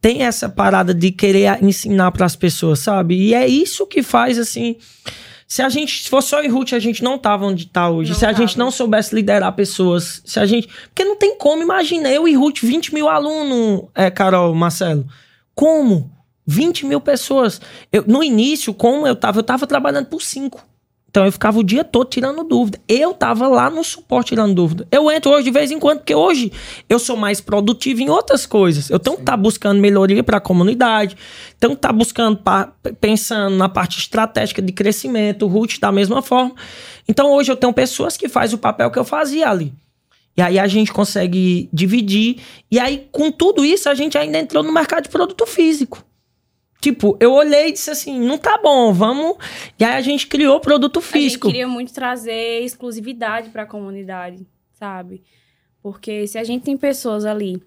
tem 0.01 0.23
essa 0.23 0.49
parada 0.49 0.95
de 0.95 1.11
querer 1.11 1.63
ensinar 1.63 2.11
para 2.13 2.25
as 2.25 2.35
pessoas, 2.35 2.79
sabe? 2.79 3.15
E 3.15 3.35
é 3.35 3.47
isso 3.47 3.87
que 3.87 4.03
faz 4.03 4.39
assim. 4.39 4.77
Se 5.47 5.63
a 5.63 5.69
gente 5.69 6.05
se 6.05 6.09
fosse 6.09 6.29
só 6.29 6.41
Ruth, 6.49 6.73
a 6.73 6.79
gente 6.79 7.03
não 7.03 7.19
tava 7.19 7.45
onde 7.45 7.67
tá 7.67 7.91
hoje. 7.91 8.13
Não 8.13 8.19
se 8.19 8.25
a 8.25 8.33
gente 8.33 8.57
tava. 8.57 8.65
não 8.65 8.71
soubesse 8.71 9.15
liderar 9.15 9.53
pessoas, 9.53 10.23
se 10.25 10.39
a 10.39 10.47
gente. 10.47 10.69
Porque 10.89 11.05
não 11.05 11.17
tem 11.17 11.37
como, 11.37 11.63
imagina, 11.63 12.09
eu 12.09 12.27
e 12.27 12.35
Ruth, 12.35 12.61
20 12.63 12.95
mil 12.95 13.09
alunos, 13.09 13.89
é, 13.95 14.11
Carol, 14.11 14.55
Marcelo. 14.55 15.07
Como? 15.55 16.11
20 16.47 16.87
mil 16.87 17.01
pessoas. 17.01 17.61
Eu, 17.93 18.05
no 18.07 18.23
início, 18.23 18.73
como 18.73 19.07
eu 19.07 19.17
tava, 19.17 19.41
eu 19.41 19.43
tava 19.43 19.67
trabalhando 19.67 20.07
por 20.07 20.23
cinco. 20.23 20.65
Então 21.11 21.27
eu 21.27 21.33
ficava 21.33 21.59
o 21.59 21.65
dia 21.65 21.83
todo 21.83 22.09
tirando 22.09 22.45
dúvida. 22.45 22.81
Eu 22.89 23.13
tava 23.13 23.49
lá 23.49 23.69
no 23.69 23.83
suporte 23.83 24.29
tirando 24.29 24.55
dúvida. 24.55 24.87
Eu 24.93 25.11
entro 25.11 25.33
hoje 25.33 25.43
de 25.45 25.51
vez 25.51 25.71
em 25.73 25.79
quando, 25.81 25.99
porque 25.99 26.15
hoje 26.15 26.53
eu 26.89 27.01
sou 27.01 27.17
mais 27.17 27.41
produtivo 27.41 28.01
em 28.01 28.09
outras 28.09 28.47
coisas. 28.47 28.89
Eu 28.89 28.99
tenho 29.01 29.17
que 29.17 29.23
estar 29.23 29.37
buscando 29.37 29.81
melhoria 29.81 30.23
para 30.23 30.37
a 30.37 30.41
comunidade, 30.41 31.17
tenho 31.59 31.73
que 31.73 31.79
estar 31.79 31.93
buscando, 31.93 32.37
pa- 32.37 32.73
pensando 33.01 33.57
na 33.57 33.69
parte 33.69 33.99
estratégica 33.99 34.63
de 34.63 34.73
crescimento, 34.73 35.47
o 35.47 35.49
Ruth 35.49 35.81
da 35.81 35.91
mesma 35.91 36.23
forma. 36.23 36.55
Então 37.09 37.33
hoje 37.33 37.51
eu 37.51 37.57
tenho 37.57 37.73
pessoas 37.73 38.17
que 38.17 38.29
fazem 38.29 38.55
o 38.55 38.59
papel 38.59 38.89
que 38.89 38.99
eu 38.99 39.05
fazia 39.05 39.51
ali. 39.51 39.75
E 40.37 40.41
aí 40.43 40.61
a 40.61 40.69
gente 40.69 40.93
consegue 40.93 41.69
dividir. 41.73 42.37
E 42.71 42.79
aí, 42.79 43.09
com 43.11 43.33
tudo 43.33 43.65
isso, 43.65 43.89
a 43.89 43.95
gente 43.97 44.17
ainda 44.17 44.39
entrou 44.39 44.63
no 44.63 44.73
mercado 44.73 45.03
de 45.03 45.09
produto 45.09 45.45
físico. 45.45 46.05
Tipo, 46.81 47.17
eu 47.21 47.33
olhei 47.33 47.69
e 47.69 47.73
disse 47.73 47.91
assim, 47.91 48.19
não 48.19 48.39
tá 48.39 48.59
bom, 48.63 48.93
vamos. 48.93 49.37
E 49.79 49.85
aí 49.85 49.97
a 49.97 50.01
gente 50.01 50.27
criou 50.27 50.59
produto 50.61 50.99
A 50.99 51.03
gente 51.03 51.13
físico. 51.13 51.47
queria 51.49 51.69
muito 51.69 51.93
trazer 51.93 52.63
exclusividade 52.65 53.51
para 53.51 53.65
a 53.65 53.67
comunidade, 53.67 54.47
sabe? 54.73 55.23
Porque 55.83 56.27
se 56.27 56.39
a 56.39 56.45
gente 56.45 56.65
tem 56.65 56.77
pessoas 56.77 57.25
ali 57.25 57.63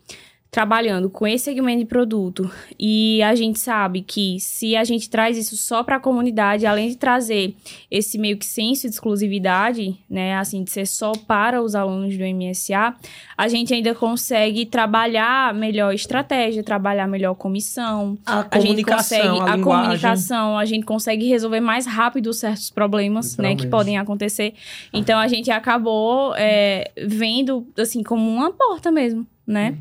trabalhando 0.53 1.09
com 1.09 1.25
esse 1.25 1.45
segmento 1.45 1.79
de 1.79 1.85
produto 1.85 2.47
e 2.79 3.23
a 3.23 3.33
gente 3.33 3.57
sabe 3.57 4.03
que 4.03 4.39
se 4.39 4.75
a 4.75 4.83
gente 4.83 5.09
traz 5.09 5.35
isso 5.35 5.57
só 5.57 5.81
para 5.81 5.95
a 5.95 5.99
comunidade, 5.99 6.67
além 6.67 6.89
de 6.89 6.95
trazer 6.95 7.55
esse 7.89 8.19
meio 8.19 8.37
que 8.37 8.45
senso 8.45 8.87
de 8.87 8.93
exclusividade, 8.93 9.97
né, 10.07 10.35
assim, 10.35 10.63
de 10.63 10.69
ser 10.69 10.85
só 10.85 11.11
para 11.13 11.59
os 11.59 11.73
alunos 11.73 12.15
do 12.15 12.23
MSA, 12.23 12.93
a 13.35 13.47
gente 13.47 13.73
ainda 13.73 13.95
consegue 13.95 14.67
trabalhar 14.67 15.55
melhor 15.55 15.91
estratégia, 15.91 16.63
trabalhar 16.63 17.07
melhor 17.07 17.33
comissão, 17.33 18.15
A 18.23 18.41
a 18.51 18.59
gente 18.59 18.67
comunicação, 18.67 19.39
consegue 19.39 19.49
a, 19.49 19.53
a, 19.55 19.59
comunicação, 19.59 20.57
a 20.59 20.65
gente 20.65 20.85
consegue 20.85 21.27
resolver 21.27 21.61
mais 21.61 21.87
rápido 21.87 22.31
certos 22.31 22.69
problemas, 22.69 23.35
né, 23.37 23.55
que 23.55 23.65
podem 23.65 23.97
acontecer. 23.97 24.53
Então 24.93 25.17
a 25.17 25.27
gente 25.27 25.49
acabou 25.49 26.35
é, 26.37 26.91
vendo 27.07 27.65
assim 27.75 28.03
como 28.03 28.29
uma 28.29 28.51
porta 28.51 28.91
mesmo, 28.91 29.25
né? 29.47 29.75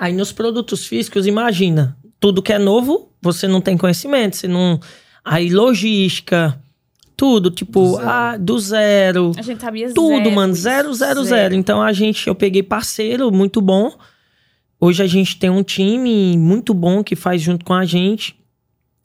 Aí 0.00 0.14
nos 0.14 0.32
produtos 0.32 0.86
físicos, 0.86 1.26
imagina, 1.26 1.94
tudo 2.18 2.40
que 2.40 2.54
é 2.54 2.58
novo, 2.58 3.12
você 3.20 3.46
não 3.46 3.60
tem 3.60 3.76
conhecimento, 3.76 4.34
você 4.34 4.48
não. 4.48 4.80
Aí 5.22 5.50
logística, 5.50 6.58
tudo, 7.14 7.50
tipo, 7.50 7.82
Do 7.82 7.96
zero. 7.96 8.08
ah, 8.08 8.36
do 8.38 8.58
zero. 8.58 9.32
A 9.36 9.42
gente 9.42 9.60
sabia 9.60 9.92
Tudo, 9.92 10.24
zero 10.24 10.32
mano, 10.32 10.54
isso, 10.54 10.62
zero, 10.62 10.94
zero, 10.94 11.22
zero. 11.22 11.54
Então 11.54 11.82
a 11.82 11.92
gente, 11.92 12.26
eu 12.26 12.34
peguei 12.34 12.62
parceiro 12.62 13.30
muito 13.30 13.60
bom. 13.60 13.92
Hoje 14.80 15.02
a 15.02 15.06
gente 15.06 15.38
tem 15.38 15.50
um 15.50 15.62
time 15.62 16.34
muito 16.38 16.72
bom 16.72 17.04
que 17.04 17.14
faz 17.14 17.42
junto 17.42 17.62
com 17.62 17.74
a 17.74 17.84
gente. 17.84 18.34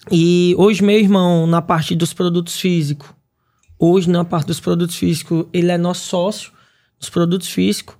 E 0.09 0.55
hoje 0.57 0.81
meu 0.81 0.97
irmão, 0.97 1.45
na 1.45 1.61
parte 1.61 1.93
dos 1.93 2.13
produtos 2.13 2.57
físicos, 2.57 3.09
hoje 3.77 4.09
na 4.09 4.23
parte 4.23 4.47
dos 4.47 4.61
produtos 4.61 4.95
físicos, 4.95 5.45
ele 5.51 5.73
é 5.73 5.77
nosso 5.77 6.07
sócio 6.07 6.53
dos 6.97 7.09
produtos 7.09 7.49
físicos. 7.49 7.97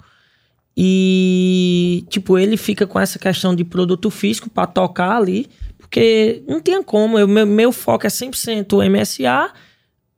E, 0.77 2.03
tipo, 2.10 2.38
ele 2.38 2.57
fica 2.57 2.85
com 2.85 2.99
essa 2.99 3.18
questão 3.18 3.56
de 3.56 3.64
produto 3.64 4.10
físico 4.10 4.49
para 4.49 4.68
tocar 4.68 5.15
ali, 5.15 5.47
porque 5.77 6.43
não 6.47 6.60
tinha 6.60 6.84
como. 6.84 7.18
Eu, 7.18 7.27
meu, 7.27 7.45
meu 7.45 7.72
foco 7.72 8.06
é 8.06 8.10
100% 8.10 8.73
o 8.73 8.89
MSA, 8.89 9.52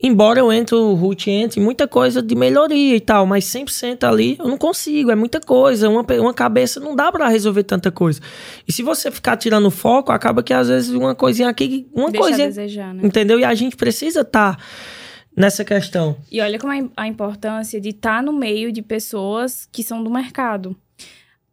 embora 0.01 0.39
eu 0.39 0.51
entre 0.51 0.73
o 0.75 0.93
root 0.95 1.29
entre 1.29 1.59
muita 1.59 1.87
coisa 1.87 2.23
de 2.23 2.33
melhoria 2.35 2.95
e 2.95 2.99
tal, 2.99 3.25
mas 3.27 3.45
100% 3.45 4.03
ali 4.03 4.35
eu 4.39 4.47
não 4.47 4.57
consigo, 4.57 5.11
é 5.11 5.15
muita 5.15 5.39
coisa. 5.39 5.87
Uma, 5.89 6.03
uma 6.19 6.33
cabeça 6.33 6.79
não 6.79 6.95
dá 6.95 7.11
para 7.11 7.27
resolver 7.27 7.63
tanta 7.63 7.91
coisa. 7.91 8.19
E 8.67 8.71
se 8.73 8.81
você 8.81 9.11
ficar 9.11 9.37
tirando 9.37 9.69
foco, 9.69 10.11
acaba 10.11 10.41
que 10.41 10.53
às 10.53 10.69
vezes 10.69 10.89
uma 10.89 11.13
coisinha 11.13 11.49
aqui, 11.49 11.87
uma 11.93 12.09
Deixa 12.09 12.17
a 12.17 12.27
coisinha. 12.29 12.47
desejar, 12.47 12.93
né? 12.95 13.01
Entendeu? 13.03 13.39
E 13.39 13.45
a 13.45 13.53
gente 13.53 13.75
precisa 13.75 14.21
estar 14.21 14.57
nessa 15.37 15.63
questão. 15.63 16.17
E 16.31 16.41
olha 16.41 16.57
como 16.59 16.73
é 16.73 16.83
a 16.97 17.07
importância 17.07 17.79
de 17.79 17.89
estar 17.89 18.21
no 18.23 18.33
meio 18.33 18.71
de 18.71 18.81
pessoas 18.81 19.69
que 19.71 19.83
são 19.83 20.03
do 20.03 20.09
mercado. 20.09 20.75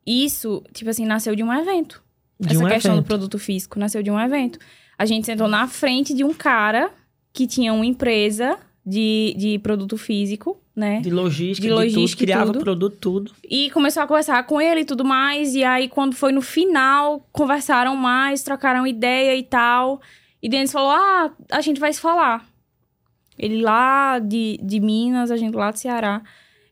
Isso, 0.06 0.62
tipo 0.72 0.90
assim, 0.90 1.04
nasceu 1.06 1.36
de 1.36 1.42
um 1.42 1.52
evento. 1.52 2.02
De 2.40 2.54
Essa 2.54 2.64
um 2.64 2.68
questão 2.68 2.92
do 2.92 2.96
evento. 2.98 3.06
produto 3.06 3.38
físico 3.38 3.78
nasceu 3.78 4.02
de 4.02 4.10
um 4.10 4.18
evento. 4.18 4.58
A 4.98 5.04
gente 5.04 5.26
sentou 5.26 5.46
na 5.48 5.68
frente 5.68 6.12
de 6.14 6.24
um 6.24 6.32
cara 6.32 6.90
que 7.32 7.46
tinha 7.46 7.72
uma 7.72 7.86
empresa 7.86 8.58
de, 8.84 9.34
de 9.36 9.58
produto 9.60 9.96
físico, 9.96 10.60
né? 10.74 11.00
De 11.00 11.10
logística, 11.10 11.62
De 11.62 11.68
de, 11.68 11.72
logística 11.72 12.18
tudo, 12.20 12.22
e 12.22 12.26
criava 12.26 12.52
tudo. 12.52 12.60
produto, 12.62 12.96
tudo. 13.00 13.32
E 13.48 13.70
começou 13.70 14.02
a 14.02 14.06
conversar 14.06 14.42
com 14.44 14.60
ele 14.60 14.80
e 14.80 14.84
tudo 14.84 15.04
mais. 15.04 15.54
E 15.54 15.64
aí, 15.64 15.88
quando 15.88 16.14
foi 16.14 16.32
no 16.32 16.42
final, 16.42 17.26
conversaram 17.32 17.96
mais, 17.96 18.42
trocaram 18.42 18.86
ideia 18.86 19.34
e 19.36 19.42
tal. 19.42 20.00
E 20.42 20.48
Denis 20.48 20.70
falou: 20.72 20.90
Ah, 20.90 21.32
a 21.50 21.60
gente 21.60 21.80
vai 21.80 21.92
se 21.92 22.00
falar. 22.00 22.46
Ele 23.38 23.60
lá 23.60 24.18
de, 24.18 24.58
de 24.62 24.80
Minas, 24.80 25.30
a 25.30 25.36
gente 25.36 25.54
lá 25.54 25.70
do 25.70 25.78
Ceará. 25.78 26.22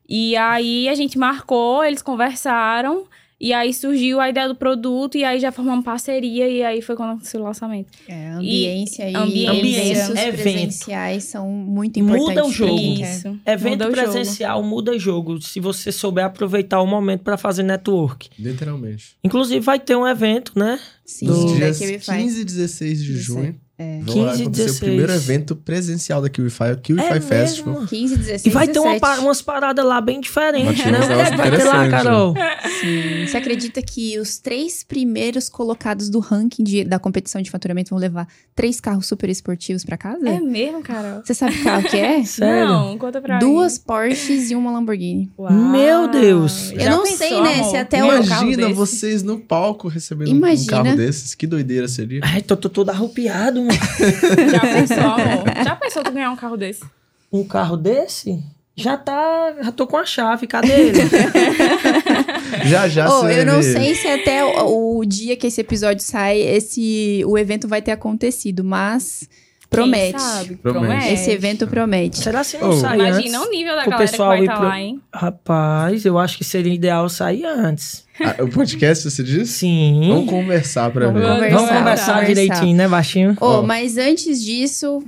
E 0.09 0.37
aí 0.37 0.89
a 0.89 0.95
gente 0.95 1.19
marcou, 1.19 1.85
eles 1.85 2.03
conversaram. 2.03 3.07
E 3.43 3.53
aí 3.53 3.75
surgiu 3.75 4.21
a 4.21 4.31
ideia 4.31 4.47
do 4.47 4.55
produto, 4.55 5.19
e 5.19 5.25
aí 5.25 5.41
já 5.41 5.51
formamos 5.51 5.85
parceria, 5.85 6.49
e 6.49 6.63
aí 6.63 6.81
foi 6.81 6.95
quando 6.95 7.15
aconteceu 7.15 7.41
o 7.41 7.43
lançamento. 7.43 7.89
É, 8.07 8.29
ambiência 8.29 9.11
e 9.11 9.17
ambiência, 9.17 9.81
eventos 9.81 10.11
evento. 10.11 10.43
presenciais 10.43 11.25
são 11.25 11.51
muito 11.51 11.99
importantes. 11.99 12.37
Muda 12.37 12.47
o 12.47 12.53
jogo. 12.53 12.79
Isso. 12.79 13.41
Evento 13.45 13.71
Muda 13.71 13.85
o 13.89 13.97
jogo. 13.97 14.13
presencial 14.13 14.63
muda 14.63 14.97
jogo, 14.97 15.43
se 15.43 15.59
você 15.59 15.91
souber 15.91 16.25
aproveitar 16.25 16.81
o 16.81 16.87
momento 16.87 17.23
para 17.23 17.37
fazer 17.37 17.65
network. 17.65 18.31
Literalmente. 18.39 19.17
Inclusive 19.25 19.59
vai 19.59 19.81
ter 19.81 19.97
um 19.97 20.07
evento, 20.07 20.53
né? 20.55 20.79
Sim, 21.05 21.27
da 21.27 21.55
dias 21.57 21.79
KiwiFi. 21.81 22.13
15 22.13 22.41
e 22.41 22.45
16 22.45 23.03
de 23.03 23.17
junho. 23.17 23.61
É. 23.79 24.01
Vai 24.03 24.15
15 24.15 24.19
e 24.19 24.43
acontecer 24.43 24.47
16. 24.65 24.77
o 24.77 24.81
primeiro 24.81 25.13
evento 25.13 25.57
presencial 25.57 26.23
da 26.23 26.29
KiwiFi, 26.29 26.73
o 26.73 26.77
KiwiFi 26.79 27.07
É 27.09 27.21
Festival. 27.21 27.75
mesmo? 27.75 27.89
15, 27.89 28.17
16, 28.17 28.47
E 28.47 28.51
vai 28.51 28.69
ter 28.69 28.79
uma 28.79 28.93
17. 28.95 29.01
pa- 29.01 29.19
umas 29.21 29.43
paradas 29.43 29.85
lá 29.85 30.01
bem 30.01 30.21
diferentes, 30.21 30.85
né? 30.85 31.01
O 31.01 31.03
é 31.03 31.07
vai 31.37 31.51
ter 31.51 31.65
lá, 31.65 31.87
interessantes, 31.87 31.91
Carol? 31.91 32.35
Sim. 32.81 33.27
Você 33.27 33.37
acredita 33.37 33.83
que 33.83 34.19
os 34.19 34.39
três 34.39 34.85
primeiros 34.85 35.49
colocados 35.49 36.09
do 36.11 36.19
ranking 36.21 36.63
de- 36.65 36.85
da 36.85 36.99
competição 36.99 37.41
de 37.41 37.51
faturamento 37.51 37.91
vão 37.91 37.99
levar 37.99 38.27
três 38.55 38.81
carros 38.81 39.07
super 39.07 39.29
esportivos 39.31 39.85
pra 39.85 39.97
casa? 39.97 40.29
É 40.29 40.39
mesmo, 40.41 40.83
Carol? 40.83 41.23
Você 41.25 41.35
sabe 41.35 41.57
que 41.57 41.65
carro 41.65 41.83
que 41.89 41.97
é? 41.97 42.23
Sério? 42.25 42.69
Não, 42.69 42.99
conta 42.99 43.21
pra 43.21 43.39
Duas 43.39 43.79
mim. 43.79 43.85
Porsches 43.87 44.51
e 44.51 44.55
uma 44.55 44.71
Lamborghini. 44.71 45.31
Uau. 45.39 45.53
Meu 45.53 46.09
Deus. 46.09 46.71
Eu 46.73 46.81
Já 46.81 46.91
não 46.91 47.03
pensou, 47.05 47.17
sei, 47.19 47.41
né, 47.41 47.55
amor? 47.55 47.71
se 47.71 47.77
até 47.77 48.03
o- 48.03 48.07
um 48.07 48.13
Imagina 48.23 48.57
desse? 48.57 48.73
vocês 48.75 49.23
no 49.23 49.39
palco 49.39 49.89
recebendo 49.89 50.29
um 50.29 50.37
Imagina. 50.37 50.71
carro 50.85 50.97
desses. 50.97 51.35
Que 51.35 51.47
doideira 51.47 51.89
seria. 51.89 52.21
Ai, 52.23 52.43
tô, 52.43 52.57
tô 52.57 52.69
todo 52.69 52.91
arrupiado, 52.91 53.62
mano. 53.63 53.79
Já 54.51 54.61
pensou, 54.75 54.99
amor? 54.99 55.65
Já 55.65 55.77
pensou 55.77 56.03
tu 56.03 56.11
ganhar 56.13 56.31
um 56.31 56.37
carro 56.37 56.57
desse? 56.57 56.85
Um 57.33 57.45
carro 57.45 57.77
desse? 57.77 58.43
Já 58.75 58.97
tá. 58.97 59.55
Já 59.63 59.73
tô 59.73 59.87
com 59.87 59.97
a 59.97 60.05
chave, 60.05 60.47
cadê 60.47 60.73
ele? 60.73 60.99
Já 62.65 62.89
já 62.89 63.09
Oh, 63.21 63.29
eu 63.29 63.45
não 63.45 63.63
sei 63.63 63.95
se 63.95 64.07
até 64.07 64.45
o, 64.45 64.99
o 64.99 65.05
dia 65.05 65.37
que 65.37 65.47
esse 65.47 65.61
episódio 65.61 66.03
sai, 66.03 66.41
esse 66.41 67.23
o 67.27 67.37
evento 67.37 67.67
vai 67.69 67.83
ter 67.83 67.91
acontecido, 67.93 68.63
mas 68.63 69.29
promete. 69.73 70.13
Promete. 70.13 70.57
Promete. 70.63 71.13
Esse 71.15 71.31
evento 71.33 71.67
promete. 71.67 72.19
Será 72.19 72.45
se 72.45 72.59
não 72.59 72.71
Oh. 72.71 72.73
sai 72.75 72.99
Imagina 72.99 73.39
antes? 73.39 73.49
o 73.49 73.51
nível 73.51 73.75
da 73.77 73.85
galera 73.85 73.97
que 73.97 74.11
pessoal 74.11 74.29
vai 74.29 74.39
ir 74.39 74.43
estar 74.43 74.57
pro- 74.57 74.67
lá, 74.69 74.81
hein? 74.81 75.01
Rapaz, 75.13 76.05
eu 76.05 76.19
acho 76.19 76.39
que 76.39 76.45
seria 76.45 76.73
ideal 76.75 77.09
sair 77.09 77.45
antes. 77.45 78.05
Ah, 78.21 78.37
o 78.43 78.49
podcast, 78.49 79.11
você 79.11 79.23
disse? 79.23 79.53
Sim. 79.53 80.09
Vamos 80.09 80.29
conversar 80.31 80.91
pra 80.93 81.07
Vamos 81.07 81.23
ver. 81.23 81.29
conversar. 81.29 81.57
Vamos 81.57 81.71
conversar 81.79 82.13
conversar. 82.15 82.27
direitinho, 82.27 82.77
né, 82.77 82.87
baixinho? 82.89 83.37
Oh, 83.41 83.47
Ó. 83.47 83.63
mas 83.63 83.97
antes 83.97 84.45
disso, 84.45 85.03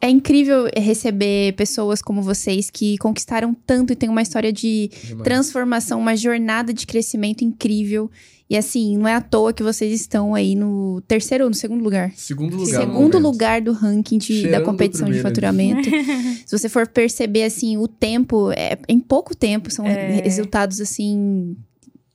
é, 0.00 0.08
incrível 0.10 0.68
receber 0.76 1.52
pessoas 1.54 2.02
como 2.02 2.22
vocês 2.22 2.70
que 2.70 2.98
conquistaram 2.98 3.54
tanto 3.66 3.92
e 3.92 3.96
têm 3.96 4.08
uma 4.10 4.22
história 4.22 4.52
de 4.52 4.90
Demais. 5.04 5.24
transformação, 5.24 5.98
uma 5.98 6.14
jornada 6.16 6.72
de 6.72 6.86
crescimento 6.86 7.42
incrível. 7.42 8.10
E 8.52 8.56
assim, 8.58 8.98
não 8.98 9.08
é 9.08 9.14
à 9.14 9.20
toa 9.22 9.50
que 9.50 9.62
vocês 9.62 9.98
estão 9.98 10.34
aí 10.34 10.54
no 10.54 11.00
terceiro 11.08 11.44
ou 11.44 11.48
no 11.48 11.56
segundo 11.56 11.82
lugar? 11.82 12.12
Segundo 12.14 12.54
lugar. 12.54 12.80
Segundo 12.82 13.18
lugar 13.18 13.62
do 13.62 13.72
ranking 13.72 14.18
de- 14.18 14.46
da 14.50 14.60
competição 14.60 15.10
de 15.10 15.20
faturamento. 15.22 15.88
Se 16.44 16.58
você 16.58 16.68
for 16.68 16.86
perceber, 16.86 17.44
assim, 17.44 17.78
o 17.78 17.88
tempo, 17.88 18.52
é, 18.52 18.78
em 18.86 19.00
pouco 19.00 19.34
tempo, 19.34 19.70
são 19.70 19.86
É. 19.86 20.20
resultados, 20.20 20.82
assim, 20.82 21.56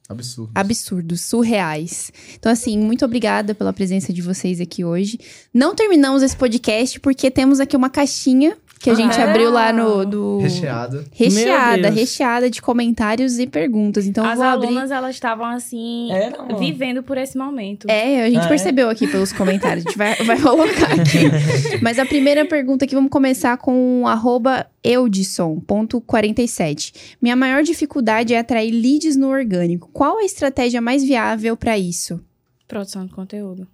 Absurdo. 0.08 0.52
absurdos, 0.54 1.22
surreais. 1.22 2.12
Então, 2.38 2.52
assim, 2.52 2.78
muito 2.78 3.04
obrigada 3.04 3.56
pela 3.56 3.74
presença 3.74 4.14
de 4.14 4.22
vocês 4.22 4.62
aqui 4.62 4.86
hoje. 4.86 5.20
Não 5.52 5.74
terminamos 5.74 6.22
esse 6.22 6.38
podcast 6.38 7.00
porque 7.00 7.32
temos 7.32 7.60
aqui 7.60 7.76
uma 7.76 7.90
caixinha 7.90 8.56
que 8.80 8.90
a 8.90 8.94
gente 8.94 9.20
Ah. 9.20 9.30
abriu 9.30 9.50
lá 9.52 9.74
no. 9.74 10.06
Do... 10.06 10.38
Recheada. 10.40 11.04
Recheada, 11.12 11.90
recheada 11.90 12.50
de 12.50 12.62
comentários 12.62 13.38
e 13.40 13.48
perguntas. 13.48 14.06
Então, 14.06 14.26
As 14.26 14.38
vou 14.38 14.46
abrir. 14.48 14.68
alunas, 14.68 14.92
elas 14.92 15.16
estavam 15.16 15.46
assim, 15.48 16.10
Era, 16.12 16.40
amor. 16.42 16.58
vivendo 16.60 17.02
por 17.04 17.18
esse 17.18 17.38
momento. 17.38 17.88
É, 17.90 18.24
a 18.24 18.30
gente 18.30 18.42
Ah, 18.42 18.46
é? 18.46 18.48
percebeu 18.48 18.90
aqui 18.90 19.08
pelos 19.08 19.34
comentários. 19.34 19.86
A 19.86 19.90
gente 19.90 19.98
vai, 19.98 20.16
vai 20.24 20.40
colocar 20.40 20.94
aqui. 20.94 21.28
Mas 21.82 21.98
a 22.00 22.06
primeira 22.06 22.46
pergunta 22.46 22.86
aqui, 22.86 22.96
vamos 22.96 23.10
começar 23.12 23.58
com 23.58 24.04
o 24.04 24.08
arroba 24.08 24.68
eudisson.47. 24.84 27.18
Minha 27.22 27.36
maior 27.36 27.64
dificuldade 27.64 28.34
é 28.34 28.40
atrair 28.40 28.72
leads 28.72 29.16
no 29.16 29.28
orgânico. 29.30 29.90
Qual 29.94 30.18
a 30.20 30.24
estratégia 30.24 30.82
mais 30.82 31.04
viável 31.04 31.56
para 31.58 31.78
isso? 31.78 32.20
Produção 32.68 33.06
de 33.06 33.12
conteúdo. 33.14 33.68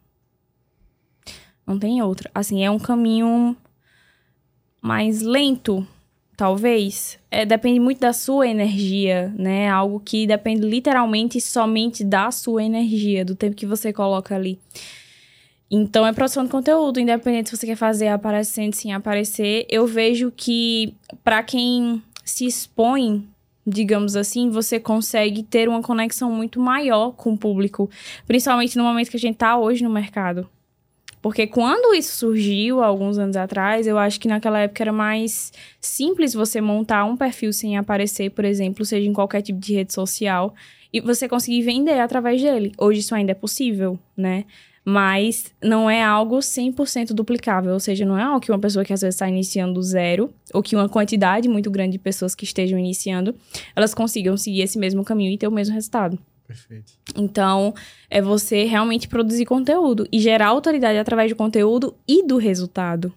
Não 1.66 1.80
tem 1.80 2.02
outra. 2.02 2.30
Assim, 2.36 2.64
é 2.64 2.70
um 2.70 2.78
caminho 2.80 3.56
mais 4.84 5.22
lento, 5.22 5.88
talvez. 6.36 7.18
É, 7.32 7.46
depende 7.46 7.80
muito 7.80 8.02
da 8.02 8.12
sua 8.12 8.46
energia, 8.46 9.34
né? 9.38 9.70
Algo 9.70 10.02
que 10.02 10.28
depende 10.28 10.68
literalmente 10.68 11.40
somente 11.40 12.04
da 12.04 12.30
sua 12.32 12.62
energia, 12.62 13.24
do 13.24 13.34
tempo 13.34 13.56
que 13.56 13.66
você 13.66 13.94
coloca 13.94 14.36
ali. 14.36 14.60
Então, 15.72 16.06
é 16.06 16.12
produção 16.12 16.44
de 16.44 16.52
conteúdo, 16.52 17.00
independente 17.00 17.50
se 17.50 17.56
você 17.56 17.66
quer 17.66 17.78
fazer 17.78 18.10
aparecendo, 18.10 18.74
sem 18.74 18.94
aparecer. 18.94 19.66
Eu 19.70 19.88
vejo 19.88 20.34
que, 20.36 20.94
para 21.24 21.42
quem 21.42 22.04
se 22.26 22.46
expõe, 22.46 23.26
digamos 23.66 24.18
assim, 24.18 24.50
você 24.50 24.82
consegue 24.82 25.44
ter 25.44 25.70
uma 25.70 25.82
conexão 25.82 26.30
muito 26.30 26.60
maior 26.60 27.12
com 27.14 27.34
o 27.34 27.38
público. 27.38 27.90
Principalmente 28.28 28.78
no 28.78 28.84
momento 28.84 29.10
que 29.10 29.18
a 29.18 29.20
gente 29.20 29.38
tá 29.38 29.58
hoje 29.58 29.82
no 29.82 29.90
mercado. 29.90 30.48
Porque 31.24 31.48
quando 31.48 31.96
isso 31.96 32.18
surgiu, 32.18 32.84
alguns 32.84 33.18
anos 33.18 33.38
atrás, 33.38 33.88
eu 33.88 33.98
acho 33.98 34.20
que 34.20 34.28
naquela 34.28 34.60
época 34.60 34.84
era 34.84 34.92
mais 34.92 35.54
simples 35.80 36.34
você 36.34 36.60
montar 36.60 37.06
um 37.06 37.16
perfil 37.16 37.54
sem 37.54 37.78
aparecer, 37.78 38.30
por 38.32 38.44
exemplo, 38.44 38.84
seja 38.84 39.08
em 39.08 39.14
qualquer 39.14 39.42
tipo 39.42 39.58
de 39.58 39.74
rede 39.74 39.94
social, 39.94 40.54
e 40.92 41.00
você 41.00 41.30
conseguir 41.30 41.62
vender 41.62 41.98
através 41.98 42.42
dele. 42.42 42.74
Hoje 42.78 43.00
isso 43.00 43.16
ainda 43.16 43.32
é 43.32 43.36
possível, 43.36 43.98
né? 44.18 44.44
Mas 44.84 45.46
não 45.64 45.90
é 45.90 46.04
algo 46.04 46.40
100% 46.40 47.14
duplicável, 47.14 47.72
ou 47.72 47.80
seja, 47.80 48.06
não 48.06 48.18
é 48.18 48.24
algo 48.24 48.42
que 48.42 48.52
uma 48.52 48.60
pessoa 48.60 48.84
que 48.84 48.92
às 48.92 49.00
vezes 49.00 49.16
está 49.16 49.30
iniciando 49.30 49.76
do 49.76 49.82
zero, 49.82 50.30
ou 50.54 50.62
que 50.62 50.76
uma 50.76 50.90
quantidade 50.90 51.48
muito 51.48 51.72
grande 51.72 51.94
de 51.94 52.00
pessoas 52.00 52.36
que 52.36 52.44
estejam 52.44 52.78
iniciando, 52.78 53.34
elas 53.74 53.94
consigam 53.94 54.36
seguir 54.36 54.60
esse 54.60 54.78
mesmo 54.78 55.06
caminho 55.06 55.32
e 55.32 55.38
ter 55.38 55.48
o 55.48 55.52
mesmo 55.52 55.74
resultado. 55.74 56.20
Perfeito. 56.48 56.94
Então, 57.16 57.74
é 58.10 58.22
você 58.22 58.64
realmente 58.66 59.08
produzir 59.08 59.46
conteúdo 59.46 60.08
e 60.12 60.20
gerar 60.20 60.48
autoridade 60.48 60.98
através 61.00 61.32
do 61.32 61.36
conteúdo 61.36 61.96
e 62.08 62.26
do 62.26 62.38
resultado. 62.38 63.14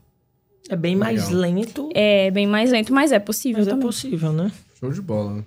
É 0.69 0.77
bem 0.77 0.97
mais 0.97 1.28
Legal. 1.28 1.40
lento, 1.40 1.89
É 1.94 2.31
bem 2.31 2.47
mais 2.47 2.70
lento, 2.73 2.93
mas 2.93 3.12
é 3.12 3.19
possível 3.19 3.59
mas 3.61 3.69
é 3.69 3.70
também. 3.70 3.86
possível, 3.86 4.32
né? 4.32 4.51
Show 4.81 4.90
de 4.93 5.01
bola. 5.03 5.44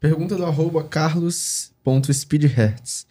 Pergunta 0.00 0.34
do 0.36 0.44
arroba 0.44 0.82
carlos.speedhertz. 0.84 3.06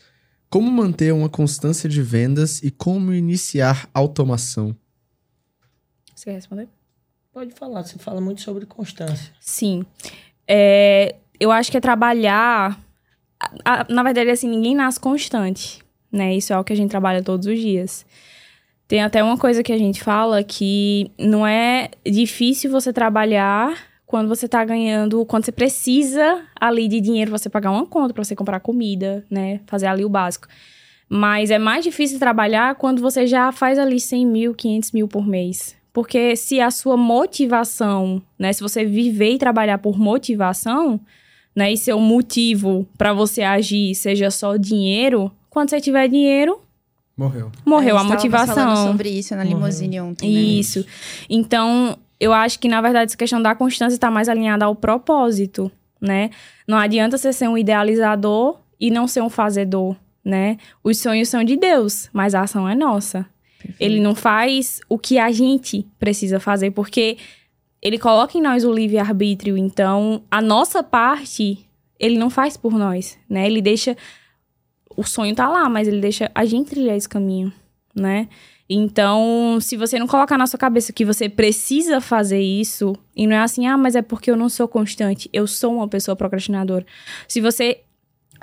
Como 0.49 0.69
manter 0.71 1.11
uma 1.13 1.29
constância 1.29 1.87
de 1.89 2.01
vendas 2.01 2.61
e 2.61 2.69
como 2.69 3.13
iniciar 3.13 3.89
automação? 3.93 4.75
Você 6.15 6.25
quer 6.25 6.33
responder? 6.33 6.67
Pode 7.31 7.51
falar, 7.53 7.83
você 7.83 7.97
fala 7.97 8.21
muito 8.21 8.41
sobre 8.41 8.65
constância. 8.67 9.31
Sim. 9.39 9.83
É, 10.47 11.15
eu 11.39 11.51
acho 11.51 11.71
que 11.71 11.77
é 11.77 11.81
trabalhar. 11.81 12.79
A- 13.65 13.85
na 13.89 14.03
verdade, 14.03 14.29
assim, 14.29 14.49
ninguém 14.49 14.75
nasce 14.75 14.99
constante, 14.99 15.79
né? 16.11 16.35
Isso 16.35 16.53
é 16.53 16.55
algo 16.55 16.65
que 16.65 16.73
a 16.73 16.75
gente 16.75 16.89
trabalha 16.89 17.23
todos 17.23 17.47
os 17.47 17.59
dias. 17.59 18.05
Tem 18.87 19.01
até 19.01 19.23
uma 19.23 19.37
coisa 19.37 19.63
que 19.63 19.71
a 19.73 19.77
gente 19.77 20.03
fala 20.03 20.43
que 20.43 21.09
não 21.17 21.47
é 21.47 21.89
difícil 22.05 22.69
você 22.69 22.91
trabalhar 22.93 23.75
quando 24.05 24.27
você 24.27 24.47
tá 24.47 24.63
ganhando, 24.63 25.25
quando 25.25 25.45
você 25.45 25.51
precisa 25.51 26.41
ali 26.59 26.87
de 26.87 27.01
dinheiro 27.01 27.31
pra 27.31 27.37
você 27.37 27.49
pagar 27.49 27.71
uma 27.71 27.85
conta, 27.85 28.13
pra 28.13 28.23
você 28.23 28.35
comprar 28.35 28.59
comida, 28.59 29.25
né? 29.31 29.61
Fazer 29.65 29.87
ali 29.87 30.05
o 30.05 30.09
básico. 30.09 30.47
Mas 31.09 31.49
é 31.49 31.57
mais 31.57 31.83
difícil 31.83 32.19
trabalhar 32.19 32.75
quando 32.75 33.01
você 33.01 33.25
já 33.25 33.51
faz 33.51 33.79
ali 33.79 33.99
100 33.99 34.25
mil, 34.25 34.53
500 34.53 34.91
mil 34.91 35.07
por 35.07 35.25
mês. 35.25 35.75
Porque 35.91 36.35
se 36.35 36.59
a 36.59 36.71
sua 36.71 36.97
motivação, 36.97 38.21
né? 38.37 38.51
Se 38.53 38.61
você 38.61 38.83
viver 38.83 39.33
e 39.33 39.37
trabalhar 39.37 39.77
por 39.77 39.97
motivação, 39.97 40.99
né? 41.55 41.71
E 41.71 41.77
seu 41.77 41.99
motivo 41.99 42.87
pra 42.97 43.13
você 43.13 43.41
agir 43.41 43.93
seja 43.95 44.29
só 44.31 44.55
dinheiro, 44.57 45.31
quando 45.49 45.69
você 45.69 45.79
tiver 45.79 46.07
dinheiro, 46.07 46.59
Morreu. 47.15 47.51
morreu 47.65 47.95
a, 47.97 48.01
gente 48.03 48.29
tava 48.29 48.47
falando 48.47 48.67
motivação. 48.69 48.87
sobre 48.87 49.09
isso 49.09 49.35
na 49.35 49.43
Morreu. 49.43 49.57
limusine 49.57 50.01
ontem. 50.01 50.31
né? 50.33 50.39
Isso. 50.39 50.85
Então, 51.29 51.97
eu 52.19 52.33
acho 52.33 52.59
que, 52.59 52.67
na 52.67 52.81
verdade, 52.81 53.09
essa 53.11 53.17
questão 53.17 53.41
da 53.41 53.53
constância 53.53 53.95
está 53.95 54.09
mais 54.09 54.27
alinhada 54.27 54.65
ao 54.65 54.75
propósito, 54.75 55.71
né? 56.01 56.29
Não 56.67 56.77
adianta 56.77 57.17
você 57.17 57.31
ser 57.31 57.47
um 57.47 57.57
idealizador 57.57 58.59
e 58.79 58.89
não 58.89 59.07
ser 59.07 59.21
um 59.21 59.29
fazedor, 59.29 59.95
né? 60.25 60.57
Os 60.83 60.97
sonhos 60.97 61.29
são 61.29 61.43
de 61.43 61.55
Deus, 61.55 62.09
mas 62.11 62.33
a 62.33 62.41
ação 62.41 62.67
é 62.67 62.73
nossa. 62.75 63.25
Ele 63.79 63.99
não 64.01 64.13
faz 64.15 64.81
o 64.89 64.97
que 64.97 65.17
a 65.17 65.31
gente 65.31 65.87
precisa 65.99 66.39
fazer, 66.39 66.71
porque 66.71 67.17
ele 67.83 67.99
coloca 67.99 68.37
em 68.37 68.41
nós 68.41 68.63
o 68.63 68.71
livre-arbítrio. 68.71 69.57
Então, 69.57 70.23
a 70.31 70.41
nossa 70.41 70.81
parte, 70.81 71.59
ele 71.99 72.17
não 72.17 72.29
faz 72.29 72.55
por 72.55 72.73
nós, 72.73 73.19
né? 73.29 73.45
Ele 73.45 73.61
deixa. 73.61 73.97
O 74.95 75.03
sonho 75.03 75.35
tá 75.35 75.49
lá, 75.49 75.67
mas 75.67 75.87
ele 75.87 75.99
deixa 75.99 76.31
a 76.33 76.45
gente 76.45 76.69
trilhar 76.69 76.95
esse 76.95 77.09
caminho, 77.09 77.51
né? 77.93 78.29
Então, 78.69 79.57
se 79.59 79.75
você 79.75 79.99
não 79.99 80.07
colocar 80.07 80.37
na 80.37 80.47
sua 80.47 80.57
cabeça 80.57 80.93
que 80.93 81.03
você 81.03 81.27
precisa 81.27 81.99
fazer 81.99 82.41
isso, 82.41 82.95
e 83.15 83.27
não 83.27 83.35
é 83.35 83.39
assim, 83.39 83.67
ah, 83.67 83.77
mas 83.77 83.95
é 83.95 84.01
porque 84.01 84.31
eu 84.31 84.37
não 84.37 84.47
sou 84.47 84.67
constante, 84.67 85.29
eu 85.33 85.45
sou 85.45 85.75
uma 85.75 85.87
pessoa 85.87 86.15
procrastinadora. 86.15 86.85
Se 87.27 87.41
você 87.41 87.81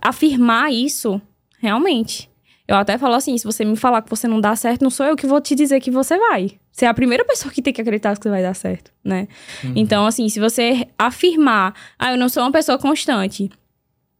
afirmar 0.02 0.70
isso, 0.70 1.20
realmente. 1.58 2.29
Eu 2.70 2.76
até 2.76 2.96
falo 2.96 3.14
assim: 3.14 3.36
se 3.36 3.44
você 3.44 3.64
me 3.64 3.74
falar 3.74 4.00
que 4.00 4.08
você 4.08 4.28
não 4.28 4.40
dá 4.40 4.54
certo, 4.54 4.82
não 4.82 4.90
sou 4.90 5.04
eu 5.04 5.16
que 5.16 5.26
vou 5.26 5.40
te 5.40 5.56
dizer 5.56 5.80
que 5.80 5.90
você 5.90 6.16
vai. 6.16 6.52
Você 6.70 6.84
é 6.84 6.88
a 6.88 6.94
primeira 6.94 7.24
pessoa 7.24 7.52
que 7.52 7.60
tem 7.60 7.72
que 7.72 7.80
acreditar 7.80 8.16
que 8.16 8.22
você 8.22 8.30
vai 8.30 8.42
dar 8.42 8.54
certo, 8.54 8.92
né? 9.02 9.26
Então, 9.74 10.06
assim, 10.06 10.28
se 10.28 10.38
você 10.38 10.86
afirmar, 10.96 11.74
ah, 11.98 12.12
eu 12.12 12.16
não 12.16 12.28
sou 12.28 12.44
uma 12.44 12.52
pessoa 12.52 12.78
constante. 12.78 13.50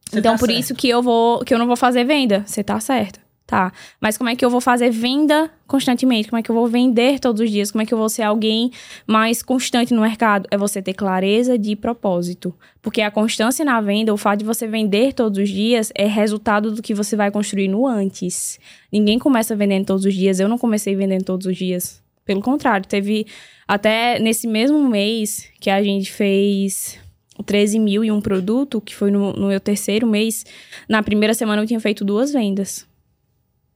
Você 0.09 0.19
então, 0.19 0.33
tá 0.33 0.37
por 0.37 0.47
certo. 0.47 0.59
isso 0.59 0.75
que 0.75 0.89
eu 0.89 1.01
vou, 1.01 1.39
que 1.45 1.53
eu 1.53 1.57
não 1.57 1.65
vou 1.65 1.77
fazer 1.77 2.03
venda. 2.03 2.43
Você 2.45 2.61
tá 2.61 2.77
certo. 2.81 3.21
Tá. 3.51 3.73
Mas 3.99 4.17
como 4.17 4.29
é 4.29 4.35
que 4.37 4.45
eu 4.45 4.49
vou 4.49 4.61
fazer 4.61 4.89
venda 4.91 5.51
constantemente? 5.67 6.29
Como 6.29 6.39
é 6.39 6.41
que 6.41 6.49
eu 6.49 6.55
vou 6.55 6.67
vender 6.67 7.19
todos 7.19 7.41
os 7.41 7.51
dias? 7.51 7.69
Como 7.69 7.81
é 7.81 7.85
que 7.85 7.93
eu 7.93 7.97
vou 7.97 8.07
ser 8.07 8.21
alguém 8.21 8.71
mais 9.05 9.43
constante 9.43 9.93
no 9.93 10.03
mercado? 10.03 10.47
É 10.49 10.57
você 10.57 10.81
ter 10.81 10.93
clareza 10.93 11.57
de 11.57 11.75
propósito. 11.75 12.55
Porque 12.81 13.01
a 13.01 13.11
constância 13.11 13.65
na 13.65 13.81
venda, 13.81 14.13
o 14.13 14.15
fato 14.15 14.39
de 14.39 14.45
você 14.45 14.65
vender 14.67 15.11
todos 15.11 15.37
os 15.37 15.49
dias, 15.49 15.91
é 15.95 16.07
resultado 16.07 16.71
do 16.71 16.81
que 16.81 16.93
você 16.93 17.17
vai 17.17 17.29
construir 17.29 17.67
no 17.67 17.85
antes. 17.85 18.57
Ninguém 18.89 19.19
começa 19.19 19.53
vendendo 19.53 19.87
todos 19.87 20.05
os 20.05 20.13
dias. 20.13 20.39
Eu 20.39 20.47
não 20.47 20.57
comecei 20.57 20.95
vendendo 20.95 21.25
todos 21.25 21.45
os 21.45 21.57
dias. 21.57 22.01
Pelo 22.23 22.39
contrário, 22.39 22.87
teve 22.87 23.27
até 23.67 24.17
nesse 24.17 24.47
mesmo 24.47 24.79
mês 24.87 25.49
que 25.59 25.69
a 25.69 25.83
gente 25.83 26.09
fez 26.09 26.97
13 27.45 27.79
mil 27.79 28.01
e 28.01 28.13
um 28.13 28.21
produto, 28.21 28.79
que 28.79 28.95
foi 28.95 29.11
no, 29.11 29.33
no 29.33 29.49
meu 29.49 29.59
terceiro 29.59 30.07
mês, 30.07 30.45
na 30.87 31.03
primeira 31.03 31.33
semana 31.33 31.61
eu 31.61 31.67
tinha 31.67 31.81
feito 31.81 32.05
duas 32.05 32.31
vendas. 32.31 32.89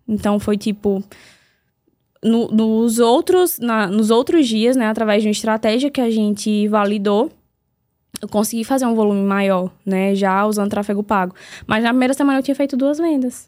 Então 0.07 0.39
foi 0.39 0.57
tipo. 0.57 1.03
no- 2.23 2.47
nos, 2.47 2.97
outros, 2.99 3.59
na- 3.59 3.87
nos 3.87 4.09
outros 4.09 4.47
dias, 4.47 4.75
né, 4.75 4.87
através 4.87 5.21
de 5.21 5.27
uma 5.27 5.31
estratégia 5.31 5.91
que 5.91 6.01
a 6.01 6.09
gente 6.09 6.67
validou, 6.67 7.31
eu 8.19 8.27
consegui 8.27 8.63
fazer 8.63 8.85
um 8.87 8.95
volume 8.95 9.21
maior, 9.21 9.69
né, 9.85 10.15
já 10.15 10.43
usando 10.45 10.69
tráfego 10.71 11.03
pago. 11.03 11.35
Mas 11.67 11.83
na 11.83 11.89
primeira 11.89 12.13
semana 12.15 12.39
eu 12.39 12.43
tinha 12.43 12.55
feito 12.55 12.75
duas 12.75 12.97
vendas. 12.97 13.47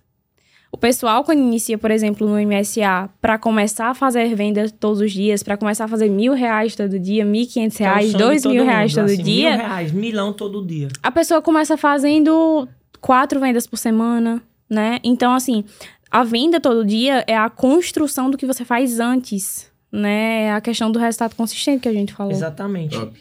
O 0.72 0.78
pessoal, 0.78 1.24
quando 1.24 1.40
inicia, 1.40 1.78
por 1.78 1.90
exemplo, 1.90 2.28
no 2.28 2.36
MSA, 2.38 3.10
para 3.22 3.40
começar 3.40 3.88
a 3.90 3.94
fazer 3.96 4.36
vendas 4.36 4.72
todos 4.72 5.00
os 5.02 5.12
dias, 5.12 5.42
para 5.42 5.58
começar 5.58 5.86
a 5.86 5.88
fazer 5.88 6.10
mil 6.10 6.34
reais 6.34 6.76
todo 6.76 7.00
dia, 7.00 7.24
mil 7.26 7.48
quinhentos 7.48 7.80
é 7.80 7.86
reais, 7.86 8.14
dois 8.14 8.46
mil 8.46 8.56
mundo, 8.64 8.66
reais 8.70 8.94
todo 8.94 9.06
assim, 9.06 9.24
dia, 9.24 9.50
Mil 9.58 9.60
reais, 9.66 9.92
milão 9.94 10.34
todo 10.34 10.64
dia. 10.64 10.90
a 11.02 11.10
pessoa 11.10 11.42
começa 11.42 11.78
fazendo 11.78 12.68
quatro 13.00 13.40
vendas 13.40 13.66
por 13.66 13.78
semana, 13.78 14.40
né? 14.70 15.00
Então, 15.06 15.34
assim, 15.34 15.64
a 16.12 16.24
venda 16.24 16.60
todo 16.60 16.86
dia 16.86 17.24
é 17.28 17.36
a 17.38 17.50
construção 17.50 18.30
do 18.30 18.38
que 18.38 18.46
você 18.46 18.64
faz 18.66 19.00
antes, 19.00 19.70
né? 19.92 20.44
É 20.46 20.52
a 20.54 20.62
questão 20.62 20.92
do 20.92 21.00
resultado 21.00 21.36
consistente 21.36 21.82
que 21.82 21.90
a 21.90 21.94
gente 21.94 22.14
falou. 22.14 22.32
Exatamente. 22.32 22.98
Top. 22.98 23.18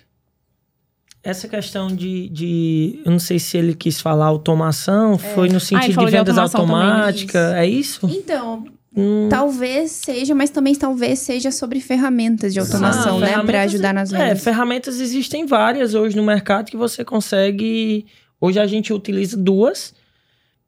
Essa 1.23 1.49
questão 1.49 1.89
de, 1.89 2.29
de. 2.29 3.01
Eu 3.05 3.11
não 3.11 3.19
sei 3.19 3.39
se 3.41 3.57
ele 3.59 3.75
quis 3.75 4.01
falar 4.01 4.27
automação, 4.27 5.19
foi 5.19 5.49
no 5.49 5.59
sentido 5.59 5.89
de 5.89 5.95
falou 5.95 6.11
de 6.11 6.17
vendas 6.17 6.39
automáticas. 6.39 7.53
É 7.55 7.67
isso? 7.67 8.09
Então, 8.09 8.65
Hum, 8.99 9.29
talvez 9.29 9.91
seja, 9.91 10.35
mas 10.35 10.49
também 10.49 10.75
talvez 10.75 11.19
seja 11.19 11.51
sobre 11.51 11.81
ferramentas 11.81 12.55
de 12.55 12.61
automação, 12.61 13.19
Ah, 13.19 13.21
né? 13.21 13.27
Ferramentas- 13.27 13.75
ajudar 13.75 13.93
nas 13.93 14.11
É, 14.13 14.19
vendas. 14.29 14.43
ferramentas 14.45 15.01
existem 15.01 15.45
várias 15.45 15.93
hoje 15.95 16.17
no 16.17 16.23
mercado 16.23 16.71
que 16.71 16.77
você 16.79 17.05
consegue. 17.05 18.07
Hoje 18.41 18.59
a 18.59 18.67
gente 18.67 18.93
utiliza 18.95 19.37
duas 19.37 19.93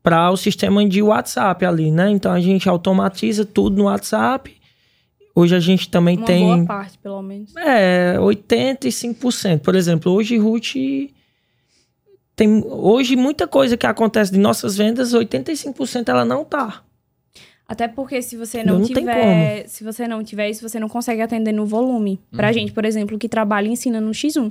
para 0.02 0.30
o 0.30 0.36
sistema 0.36 0.86
de 0.88 1.02
WhatsApp 1.02 1.64
ali, 1.64 1.90
né? 1.90 2.10
Então 2.10 2.32
a 2.32 2.40
gente 2.40 2.68
automatiza 2.68 3.44
tudo 3.44 3.76
no 3.76 3.84
WhatsApp. 3.84 4.56
Hoje 5.34 5.54
a 5.54 5.60
gente 5.60 5.88
também 5.88 6.16
Uma 6.16 6.26
tem. 6.26 6.44
boa 6.44 6.64
parte, 6.66 6.98
pelo 6.98 7.22
menos. 7.22 7.54
É, 7.56 8.16
85%. 8.18 9.60
Por 9.60 9.74
exemplo, 9.76 10.12
hoje 10.12 10.36
Ruth 10.36 10.74
tem 12.34 12.64
hoje 12.66 13.16
muita 13.16 13.46
coisa 13.46 13.76
que 13.76 13.86
acontece 13.86 14.32
de 14.32 14.38
nossas 14.38 14.76
vendas, 14.76 15.12
85% 15.12 16.08
ela 16.08 16.24
não 16.24 16.44
tá. 16.44 16.82
Até 17.68 17.86
porque 17.86 18.22
se 18.22 18.34
você 18.36 18.64
Não 18.64 18.78
não, 18.78 18.86
tiver, 18.86 19.68
se 19.68 19.84
você 19.84 20.08
não 20.08 20.24
tiver 20.24 20.48
isso, 20.48 20.66
você 20.66 20.80
não 20.80 20.88
consegue 20.88 21.20
atender 21.20 21.52
no 21.52 21.66
volume. 21.66 22.18
Pra 22.30 22.50
gente, 22.50 22.72
por 22.72 22.84
exemplo, 22.84 23.18
que 23.18 23.28
trabalha 23.28 23.68
e 23.68 23.72
ensina 23.72 24.00
no 24.00 24.12
X1. 24.12 24.50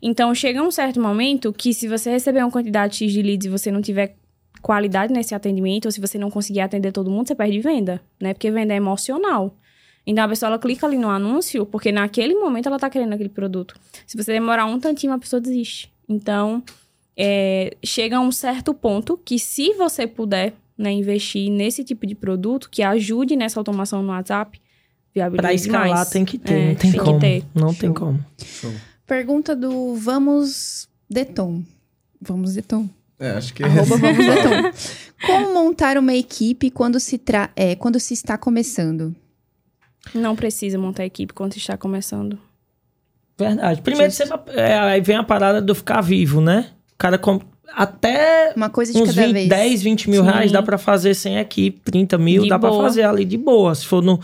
Então, 0.00 0.32
chega 0.32 0.62
um 0.62 0.70
certo 0.70 1.00
momento 1.00 1.52
que 1.52 1.74
se 1.74 1.88
você 1.88 2.08
receber 2.08 2.38
uma 2.44 2.50
quantidade 2.50 2.98
X 2.98 3.12
de 3.12 3.20
leads 3.20 3.46
e 3.46 3.48
você 3.48 3.72
não 3.72 3.82
tiver 3.82 4.14
qualidade 4.66 5.12
nesse 5.12 5.32
atendimento, 5.32 5.84
ou 5.84 5.92
se 5.92 6.00
você 6.00 6.18
não 6.18 6.28
conseguir 6.28 6.60
atender 6.60 6.90
todo 6.90 7.08
mundo, 7.08 7.28
você 7.28 7.36
perde 7.36 7.60
venda, 7.60 8.00
né? 8.20 8.34
Porque 8.34 8.50
venda 8.50 8.74
é 8.74 8.76
emocional. 8.76 9.56
Então, 10.04 10.24
a 10.24 10.28
pessoa, 10.28 10.48
ela 10.48 10.58
clica 10.58 10.84
ali 10.86 10.98
no 10.98 11.08
anúncio, 11.08 11.64
porque 11.66 11.92
naquele 11.92 12.34
momento 12.34 12.66
ela 12.68 12.76
tá 12.76 12.90
querendo 12.90 13.12
aquele 13.12 13.28
produto. 13.28 13.76
Se 14.04 14.16
você 14.16 14.32
demorar 14.32 14.66
um 14.66 14.80
tantinho, 14.80 15.12
a 15.12 15.18
pessoa 15.18 15.40
desiste. 15.40 15.92
Então, 16.08 16.64
é, 17.16 17.76
chega 17.84 18.16
a 18.16 18.20
um 18.20 18.32
certo 18.32 18.74
ponto 18.74 19.16
que 19.24 19.38
se 19.38 19.72
você 19.74 20.04
puder 20.04 20.52
né, 20.76 20.90
investir 20.90 21.48
nesse 21.48 21.84
tipo 21.84 22.04
de 22.04 22.16
produto 22.16 22.68
que 22.68 22.82
ajude 22.82 23.36
nessa 23.36 23.60
automação 23.60 24.02
no 24.02 24.08
WhatsApp, 24.08 24.60
viabiliza 25.14 25.42
Pra 25.42 25.54
escalar 25.54 25.86
demais. 25.88 26.10
tem 26.10 26.24
que 26.24 26.38
ter, 26.38 26.52
É, 26.54 26.66
não 26.66 26.74
tem, 26.74 26.90
tem 26.90 26.92
que 26.92 26.98
como. 27.06 27.20
ter. 27.20 27.44
Não 27.54 27.68
tem 27.74 27.88
Show. 27.90 27.94
como. 27.94 28.24
Show. 28.44 28.72
Pergunta 29.06 29.54
do 29.54 29.94
Vamos 29.94 30.88
Deton. 31.08 31.62
Vamos 32.20 32.54
Deton. 32.54 32.88
É, 33.18 33.30
acho 33.30 33.54
que 33.54 33.62
Arroba 33.64 33.96
Vamos 33.96 34.16
Deton. 34.26 34.70
Como 35.26 35.54
montar 35.54 35.96
uma 35.96 36.12
equipe 36.14 36.70
quando 36.70 37.00
se, 37.00 37.16
tra 37.16 37.50
é, 37.56 37.74
quando 37.74 37.98
se 37.98 38.12
está 38.14 38.36
começando? 38.36 39.14
Não 40.14 40.36
precisa 40.36 40.78
montar 40.78 41.04
equipe 41.04 41.32
quando 41.32 41.56
está 41.56 41.76
começando. 41.76 42.38
Verdade. 43.38 43.82
Primeiro, 43.82 44.10
Justo. 44.12 44.28
sempre, 44.28 44.54
é, 44.54 44.78
aí 44.78 45.00
vem 45.00 45.16
a 45.16 45.22
parada 45.24 45.60
do 45.60 45.74
ficar 45.74 46.00
vivo, 46.00 46.40
né? 46.40 46.70
O 46.92 46.98
cara 46.98 47.18
com, 47.18 47.40
até 47.74 48.52
Uma 48.56 48.70
coisa 48.70 48.92
de 48.92 48.98
uns 49.02 49.08
cada 49.14 49.26
20, 49.26 49.32
vez. 49.32 49.48
10, 49.48 49.82
20 49.82 50.10
mil 50.10 50.22
Sim. 50.24 50.30
reais 50.30 50.52
dá 50.52 50.62
pra 50.62 50.78
fazer 50.78 51.14
sem 51.14 51.36
equipe, 51.38 51.80
30 51.80 52.16
mil 52.18 52.42
De 52.44 52.48
dá 52.48 52.58
pra 52.58 52.70
boa. 52.70 52.82
fazer 52.84 53.02
ali 53.02 53.24
de 53.24 53.36
boa. 53.36 53.74
Se 53.74 53.84
for 53.86 54.02
no. 54.02 54.20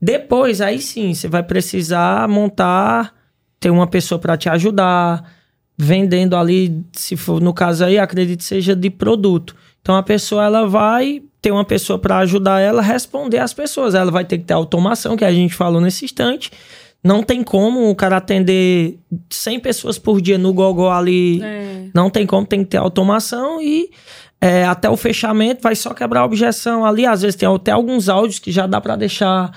Depois, 0.00 0.60
aí 0.60 0.80
sim, 0.80 1.14
você 1.14 1.26
vai 1.26 1.42
precisar 1.42 2.28
montar, 2.28 3.14
ter 3.58 3.70
uma 3.70 3.86
pessoa 3.86 4.18
pra 4.18 4.36
te 4.36 4.48
ajudar, 4.48 5.35
vendendo 5.76 6.36
ali, 6.36 6.82
se 6.92 7.16
for 7.16 7.40
no 7.40 7.52
caso 7.52 7.84
aí, 7.84 7.98
acredito 7.98 8.38
que 8.38 8.44
seja 8.44 8.74
de 8.74 8.90
produto. 8.90 9.54
Então 9.82 9.94
a 9.94 10.02
pessoa 10.02 10.44
ela 10.44 10.66
vai 10.66 11.22
ter 11.40 11.50
uma 11.52 11.64
pessoa 11.64 11.98
pra 11.98 12.18
ajudar 12.18 12.60
ela 12.60 12.80
a 12.80 12.84
responder 12.84 13.38
às 13.38 13.52
pessoas. 13.52 13.94
Ela 13.94 14.10
vai 14.10 14.24
ter 14.24 14.38
que 14.38 14.44
ter 14.44 14.54
automação, 14.54 15.16
que 15.16 15.24
a 15.24 15.32
gente 15.32 15.54
falou 15.54 15.80
nesse 15.80 16.04
instante. 16.04 16.50
Não 17.04 17.22
tem 17.22 17.42
como 17.44 17.88
o 17.88 17.94
cara 17.94 18.16
atender 18.16 18.98
100 19.30 19.60
pessoas 19.60 19.96
por 19.98 20.20
dia 20.20 20.36
no 20.38 20.52
Gogó 20.52 20.90
ali 20.90 21.40
É. 21.42 21.88
não 21.94 22.10
tem 22.10 22.26
como, 22.26 22.44
tem 22.44 22.64
que 22.64 22.70
ter 22.70 22.78
automação 22.78 23.62
e 23.62 23.90
é, 24.40 24.64
até 24.64 24.90
o 24.90 24.96
fechamento 24.96 25.62
vai 25.62 25.76
só 25.76 25.94
quebrar 25.94 26.20
a 26.20 26.24
objeção 26.24 26.84
ali. 26.84 27.06
Às 27.06 27.22
vezes 27.22 27.36
tem 27.36 27.48
até 27.48 27.70
alguns 27.70 28.08
áudios 28.08 28.38
que 28.40 28.50
já 28.50 28.66
dá 28.66 28.80
pra 28.80 28.96
deixar 28.96 29.52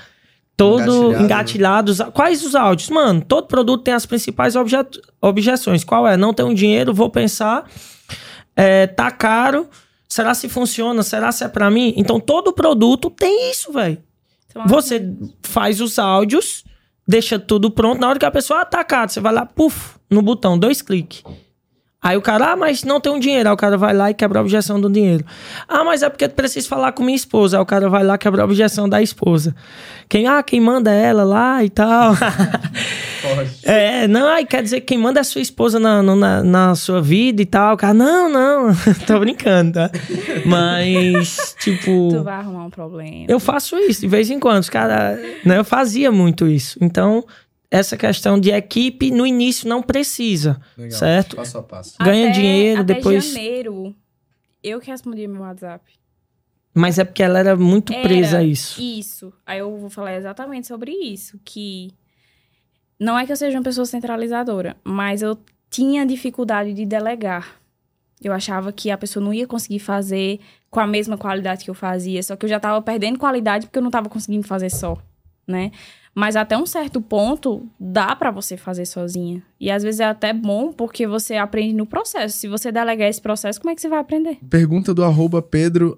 todo 0.60 0.82
Engatilhado, 0.82 1.12
né? 1.18 1.22
engatilhados. 1.24 2.00
Quais 2.14 2.46
os 2.46 2.54
áudios? 2.56 2.90
Mano, 2.90 3.22
todo 3.22 3.48
produto 3.48 3.84
tem 3.84 3.94
as 3.94 4.06
principais 4.06 4.56
obje- 4.56 4.78
objeções. 5.22 5.84
Qual 5.84 6.08
é? 6.08 6.16
Não 6.18 6.34
tenho 6.34 6.54
dinheiro, 6.54 6.94
vou 6.94 7.10
pensar. 7.10 7.66
É, 8.56 8.86
tá 8.88 9.10
caro. 9.10 9.68
Será 10.08 10.34
se 10.34 10.50
funciona? 10.50 11.02
Será 11.04 11.32
se 11.32 11.44
é 11.44 11.48
pra 11.48 11.70
mim? 11.72 11.94
Então 11.96 12.20
todo 12.20 12.52
produto 12.52 13.10
tem 13.10 13.52
isso, 13.52 13.72
velho. 13.72 13.98
São 14.52 14.68
Você 14.68 14.96
argumentos. 14.96 15.36
faz 15.44 15.80
os 15.80 15.98
áudios, 16.00 16.64
deixa 17.08 17.38
tudo 17.40 17.70
pronto. 17.72 18.02
Na 18.02 18.10
hora 18.10 18.20
que 18.20 18.26
a 18.26 18.32
pessoa 18.32 18.62
atacar, 18.62 19.10
você 19.10 19.20
vai 19.20 19.32
lá, 19.34 19.46
puf, 19.46 19.98
no 20.10 20.22
botão, 20.22 20.58
dois 20.58 20.82
cliques. 20.82 21.24
Aí 22.02 22.16
o 22.16 22.22
cara, 22.22 22.54
ah, 22.54 22.56
mas 22.56 22.86
não 22.86 23.02
tem 23.02 23.12
um 23.12 23.20
dinheiro. 23.20 23.50
Aí 23.50 23.54
o 23.54 23.58
cara 23.58 23.78
vai 23.78 23.94
lá 23.94 24.10
e 24.10 24.14
quebra 24.14 24.40
a 24.40 24.42
objeção 24.42 24.80
do 24.80 24.90
dinheiro. 24.90 25.26
Ah, 25.68 25.84
mas 25.84 26.02
é 26.02 26.10
porque 26.10 26.26
eu 26.26 26.30
preciso 26.30 26.70
falar 26.70 26.94
com 26.94 27.04
minha 27.04 27.16
esposa. 27.16 27.58
Aí 27.58 27.62
o 27.62 27.66
cara 27.66 27.90
vai 27.90 28.06
lá 28.06 28.16
e 28.16 28.18
quebra 28.18 28.42
a 28.42 28.46
objeção 28.46 28.88
da 28.88 29.02
esposa. 29.02 29.54
Quem, 30.08 30.26
ah, 30.26 30.42
quem 30.42 30.62
manda 30.62 30.92
é 30.94 31.08
ela 31.08 31.26
lá 31.26 31.62
e 31.62 31.70
tal. 31.70 32.16
Pode. 33.22 33.50
É, 33.64 34.08
não, 34.08 34.30
aí 34.30 34.46
quer 34.46 34.64
dizer 34.64 34.80
que 34.80 34.88
quem 34.88 34.98
manda 34.98 35.20
é 35.20 35.22
a 35.22 35.26
sua 35.26 35.42
esposa 35.42 35.78
na, 35.78 36.02
na, 36.02 36.42
na 36.42 36.74
sua 36.74 37.02
vida 37.02 37.42
e 37.42 37.46
tal. 37.46 37.74
O 37.74 37.78
cara, 37.78 37.94
não, 37.94 38.30
não, 38.30 38.74
tô 39.06 39.20
brincando, 39.20 39.74
tá? 39.74 39.92
Mas, 40.46 41.54
tipo. 41.60 42.10
Tu 42.16 42.24
vai 42.24 42.36
arrumar 42.36 42.66
um 42.66 42.70
problema. 42.70 43.26
Eu 43.28 43.42
faço 43.42 43.78
isso 43.78 44.00
de 44.02 44.08
vez 44.08 44.30
em 44.30 44.40
quando. 44.40 44.62
Os 44.62 44.70
caras, 44.70 45.20
né, 45.44 45.58
eu 45.60 45.66
fazia 45.66 46.12
muito 46.14 46.48
isso. 46.48 46.78
Então, 46.82 47.26
essa 47.72 47.96
questão 47.98 48.40
de 48.40 48.50
equipe, 48.52 49.12
no 49.12 49.26
início 49.26 49.68
não 49.70 49.82
precisa, 49.84 50.60
Legal. 50.78 50.98
certo? 51.00 51.36
Passo 51.36 51.58
a 51.58 51.64
passo. 51.64 51.96
ganha 52.02 52.32
dinheiro, 52.32 52.82
até 52.82 52.96
depois- 52.96 53.26
janeiro, 53.28 53.96
eu 54.64 54.80
que 54.80 54.90
respondia 54.90 55.28
meu 55.28 55.42
WhatsApp. 55.42 55.84
Mas 56.74 56.98
é 57.00 57.04
porque 57.04 57.22
ela 57.24 57.40
era 57.40 57.56
muito 57.56 57.92
Era. 57.94 58.02
presa 58.04 58.38
a 58.40 58.44
isso. 58.44 58.82
Isso. 58.82 59.34
Aí 59.46 59.60
eu 59.60 59.76
vou 59.78 59.90
falar 59.90 60.16
exatamente 60.16 60.68
sobre 60.68 60.92
isso. 60.92 61.40
Que 61.44 61.92
não 63.00 63.18
é 63.18 63.26
que 63.26 63.32
eu 63.32 63.36
seja 63.36 63.58
uma 63.58 63.64
pessoa 63.64 63.86
centralizadora, 63.86 64.78
mas 64.84 65.22
eu 65.22 65.38
tinha 65.70 66.06
dificuldade 66.06 66.74
de 66.74 66.86
delegar. 66.86 67.60
Eu 68.22 68.34
achava 68.34 68.72
que 68.72 68.92
a 68.92 68.98
pessoa 68.98 69.24
não 69.24 69.34
ia 69.34 69.48
conseguir 69.48 69.80
fazer 69.80 70.40
com 70.70 70.80
a 70.80 70.88
mesma 70.88 71.18
qualidade 71.18 71.64
que 71.64 71.70
eu 71.70 71.76
fazia, 71.76 72.22
só 72.22 72.36
que 72.36 72.46
eu 72.46 72.50
já 72.50 72.60
tava 72.60 72.82
perdendo 72.82 73.18
qualidade 73.18 73.66
porque 73.66 73.80
eu 73.80 73.84
não 73.84 73.92
tava 73.92 74.10
conseguindo 74.10 74.46
fazer 74.46 74.70
só, 74.70 74.98
né? 75.50 75.72
Mas 76.14 76.36
até 76.36 76.58
um 76.58 76.66
certo 76.66 77.02
ponto 77.02 77.68
dá 77.80 78.16
pra 78.16 78.32
você 78.32 78.58
fazer 78.58 78.86
sozinha. 78.86 79.42
E 79.60 79.72
às 79.72 79.84
vezes 79.84 80.00
é 80.00 80.06
até 80.06 80.34
bom 80.34 80.74
porque 80.74 81.08
você 81.08 81.36
aprende 81.36 81.74
no 81.74 81.86
processo. 81.86 82.38
Se 82.38 82.48
você 82.48 82.72
delegar 82.72 83.08
esse 83.08 83.22
processo, 83.22 83.60
como 83.60 83.72
é 83.72 83.76
que 83.76 83.82
você 83.82 83.90
vai 83.90 84.00
aprender? 84.00 84.38
Pergunta 84.50 84.94
do 84.94 85.04
arroba 85.04 85.42
Pedro 85.42 85.96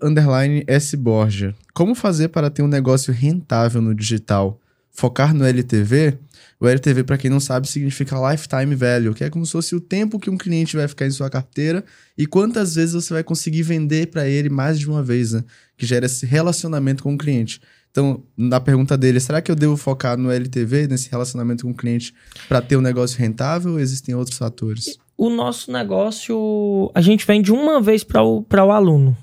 S. 0.68 0.96
Borja. 0.98 1.56
Como 1.74 1.96
fazer 1.96 2.28
para 2.30 2.50
ter 2.50 2.62
um 2.62 2.68
negócio 2.68 3.14
rentável 3.14 3.82
no 3.82 3.96
digital? 3.96 4.60
Focar 4.92 5.34
no 5.34 5.46
LTV? 5.46 6.18
O 6.60 6.68
LTV, 6.68 7.04
para 7.04 7.18
quem 7.18 7.32
não 7.32 7.40
sabe, 7.40 7.68
significa 7.68 8.16
Lifetime 8.32 8.76
Value, 8.76 9.16
que 9.16 9.24
é 9.24 9.30
como 9.32 9.44
se 9.44 9.54
fosse 9.54 9.76
o 9.76 9.82
tempo 9.82 10.20
que 10.20 10.30
um 10.30 10.38
cliente 10.38 10.78
vai 10.78 10.88
ficar 10.88 11.08
em 11.08 11.12
sua 11.12 11.28
carteira 11.28 11.84
e 12.16 12.28
quantas 12.28 12.76
vezes 12.76 12.94
você 12.94 13.12
vai 13.12 13.24
conseguir 13.24 13.64
vender 13.64 14.12
para 14.12 14.28
ele 14.28 14.50
mais 14.50 14.78
de 14.78 14.88
uma 14.88 15.02
vez, 15.02 15.34
né? 15.34 15.44
Que 15.76 15.88
gera 15.88 16.06
esse 16.06 16.24
relacionamento 16.28 17.02
com 17.02 17.16
o 17.16 17.18
cliente. 17.18 17.60
Então, 17.92 18.24
na 18.38 18.60
pergunta 18.60 18.98
dele, 18.98 19.20
será 19.20 19.42
que 19.42 19.52
eu 19.52 19.56
devo 19.56 19.76
focar 19.76 20.18
no 20.18 20.32
LTV, 20.32 20.88
nesse 20.88 21.12
relacionamento 21.12 21.66
com 21.66 21.72
o 21.72 21.76
cliente, 21.76 22.14
para 22.48 22.62
ter 22.62 22.78
um 22.78 22.82
negócio 22.82 23.20
rentável 23.20 23.74
ou 23.74 23.80
existem 23.80 24.16
outros 24.16 24.38
fatores? 24.38 24.98
O 25.18 25.30
nosso 25.30 25.72
negócio, 25.72 26.90
a 26.96 27.02
gente 27.02 27.28
vende 27.28 27.52
uma 27.52 27.82
vez 27.82 28.04
para 28.04 28.24
o, 28.24 28.46
o 28.50 28.72
aluno. 28.72 29.16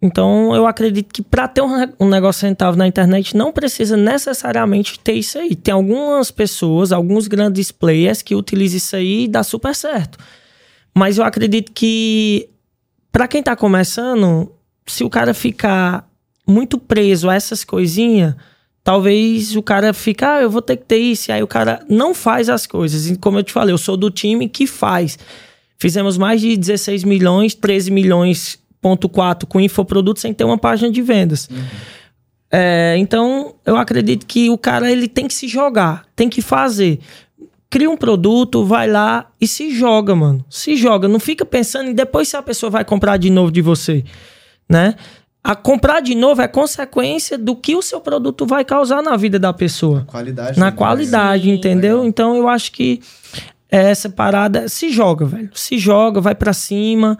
Então, 0.00 0.54
eu 0.54 0.66
acredito 0.66 1.12
que 1.12 1.22
para 1.22 1.48
ter 1.48 1.62
um, 1.62 1.70
um 1.98 2.08
negócio 2.08 2.46
rentável 2.46 2.76
na 2.76 2.86
internet, 2.86 3.36
não 3.36 3.52
precisa 3.52 3.96
necessariamente 3.96 4.98
ter 4.98 5.14
isso 5.14 5.38
aí. 5.38 5.54
Tem 5.54 5.72
algumas 5.72 6.30
pessoas, 6.30 6.92
alguns 6.92 7.26
grandes 7.26 7.72
players 7.72 8.20
que 8.20 8.34
utilizam 8.34 8.76
isso 8.76 8.96
aí 8.96 9.24
e 9.24 9.28
dá 9.28 9.42
super 9.42 9.74
certo. 9.74 10.18
Mas 10.94 11.16
eu 11.16 11.24
acredito 11.24 11.72
que 11.72 12.50
para 13.10 13.26
quem 13.26 13.42
tá 13.42 13.54
começando, 13.54 14.52
se 14.86 15.04
o 15.04 15.08
cara 15.08 15.32
ficar 15.32 16.11
muito 16.46 16.78
preso 16.78 17.28
a 17.28 17.34
essas 17.34 17.64
coisinhas, 17.64 18.34
talvez 18.82 19.56
o 19.56 19.62
cara 19.62 19.92
fique, 19.92 20.24
ah, 20.24 20.40
eu 20.40 20.50
vou 20.50 20.62
ter 20.62 20.76
que 20.76 20.84
ter 20.84 20.98
isso. 20.98 21.30
E 21.30 21.32
aí 21.32 21.42
o 21.42 21.46
cara 21.46 21.84
não 21.88 22.14
faz 22.14 22.48
as 22.48 22.66
coisas. 22.66 23.08
E 23.08 23.16
como 23.16 23.38
eu 23.38 23.42
te 23.42 23.52
falei, 23.52 23.72
eu 23.72 23.78
sou 23.78 23.96
do 23.96 24.10
time 24.10 24.48
que 24.48 24.66
faz. 24.66 25.18
Fizemos 25.78 26.16
mais 26.16 26.40
de 26.40 26.56
16 26.56 27.04
milhões, 27.04 27.54
13 27.54 27.90
milhões 27.90 28.58
ponto 28.80 29.08
4 29.08 29.46
com 29.46 29.60
infoproduto 29.60 30.18
sem 30.18 30.34
ter 30.34 30.44
uma 30.44 30.58
página 30.58 30.90
de 30.90 31.00
vendas. 31.00 31.48
É, 32.50 32.96
então, 32.98 33.54
eu 33.64 33.76
acredito 33.76 34.26
que 34.26 34.50
o 34.50 34.58
cara 34.58 34.90
ele 34.90 35.08
tem 35.08 35.26
que 35.26 35.32
se 35.32 35.48
jogar, 35.48 36.04
tem 36.14 36.28
que 36.28 36.42
fazer. 36.42 36.98
Cria 37.70 37.88
um 37.88 37.96
produto, 37.96 38.64
vai 38.64 38.90
lá 38.90 39.30
e 39.40 39.48
se 39.48 39.74
joga, 39.74 40.14
mano. 40.14 40.44
Se 40.50 40.76
joga. 40.76 41.08
Não 41.08 41.18
fica 41.18 41.46
pensando 41.46 41.88
em 41.88 41.94
depois 41.94 42.28
se 42.28 42.36
a 42.36 42.42
pessoa 42.42 42.68
vai 42.68 42.84
comprar 42.84 43.16
de 43.16 43.30
novo 43.30 43.50
de 43.50 43.62
você, 43.62 44.04
né? 44.68 44.96
A 45.44 45.56
comprar 45.56 46.00
de 46.00 46.14
novo 46.14 46.40
é 46.40 46.46
consequência 46.46 47.36
do 47.36 47.56
que 47.56 47.74
o 47.74 47.82
seu 47.82 48.00
produto 48.00 48.46
vai 48.46 48.64
causar 48.64 49.02
na 49.02 49.16
vida 49.16 49.38
da 49.40 49.52
pessoa 49.52 50.04
Qualidade. 50.06 50.58
na 50.58 50.66
também, 50.66 50.78
qualidade, 50.78 51.42
Sim. 51.44 51.50
entendeu? 51.54 51.96
Legal. 51.96 52.08
Então 52.08 52.36
eu 52.36 52.48
acho 52.48 52.70
que 52.70 53.00
essa 53.68 54.08
parada 54.08 54.68
se 54.68 54.90
joga, 54.90 55.24
velho. 55.26 55.50
Se 55.54 55.78
joga, 55.78 56.20
vai 56.20 56.34
pra 56.34 56.52
cima 56.52 57.18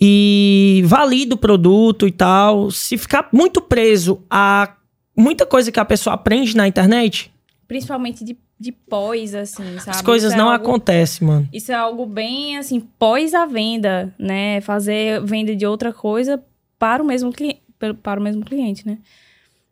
e 0.00 0.82
valida 0.86 1.34
o 1.34 1.38
produto 1.38 2.06
e 2.06 2.12
tal. 2.12 2.70
Se 2.70 2.96
ficar 2.96 3.28
muito 3.32 3.60
preso 3.60 4.22
a 4.30 4.74
muita 5.16 5.44
coisa 5.44 5.72
que 5.72 5.80
a 5.80 5.84
pessoa 5.84 6.14
aprende 6.14 6.56
na 6.56 6.68
internet, 6.68 7.32
Principalmente 7.66 8.24
de, 8.24 8.34
de 8.58 8.72
pós, 8.72 9.34
assim, 9.34 9.78
sabe? 9.78 9.90
as 9.90 10.00
coisas 10.00 10.30
Isso 10.32 10.40
é 10.40 10.42
não 10.42 10.48
algo- 10.50 10.64
acontecem, 10.64 11.26
mano. 11.28 11.46
Isso 11.52 11.70
é 11.70 11.74
algo 11.74 12.06
bem, 12.06 12.56
assim, 12.56 12.80
pós 12.80 13.34
a 13.34 13.44
venda, 13.44 14.14
né? 14.18 14.60
Fazer 14.62 15.20
venda 15.22 15.54
de 15.54 15.66
outra 15.66 15.92
coisa 15.92 16.42
para 16.78 17.02
o 17.02 17.06
mesmo, 17.06 17.32
cli 17.32 17.60
para 18.02 18.20
o 18.20 18.22
mesmo 18.22 18.44
cliente, 18.44 18.86
né? 18.86 18.98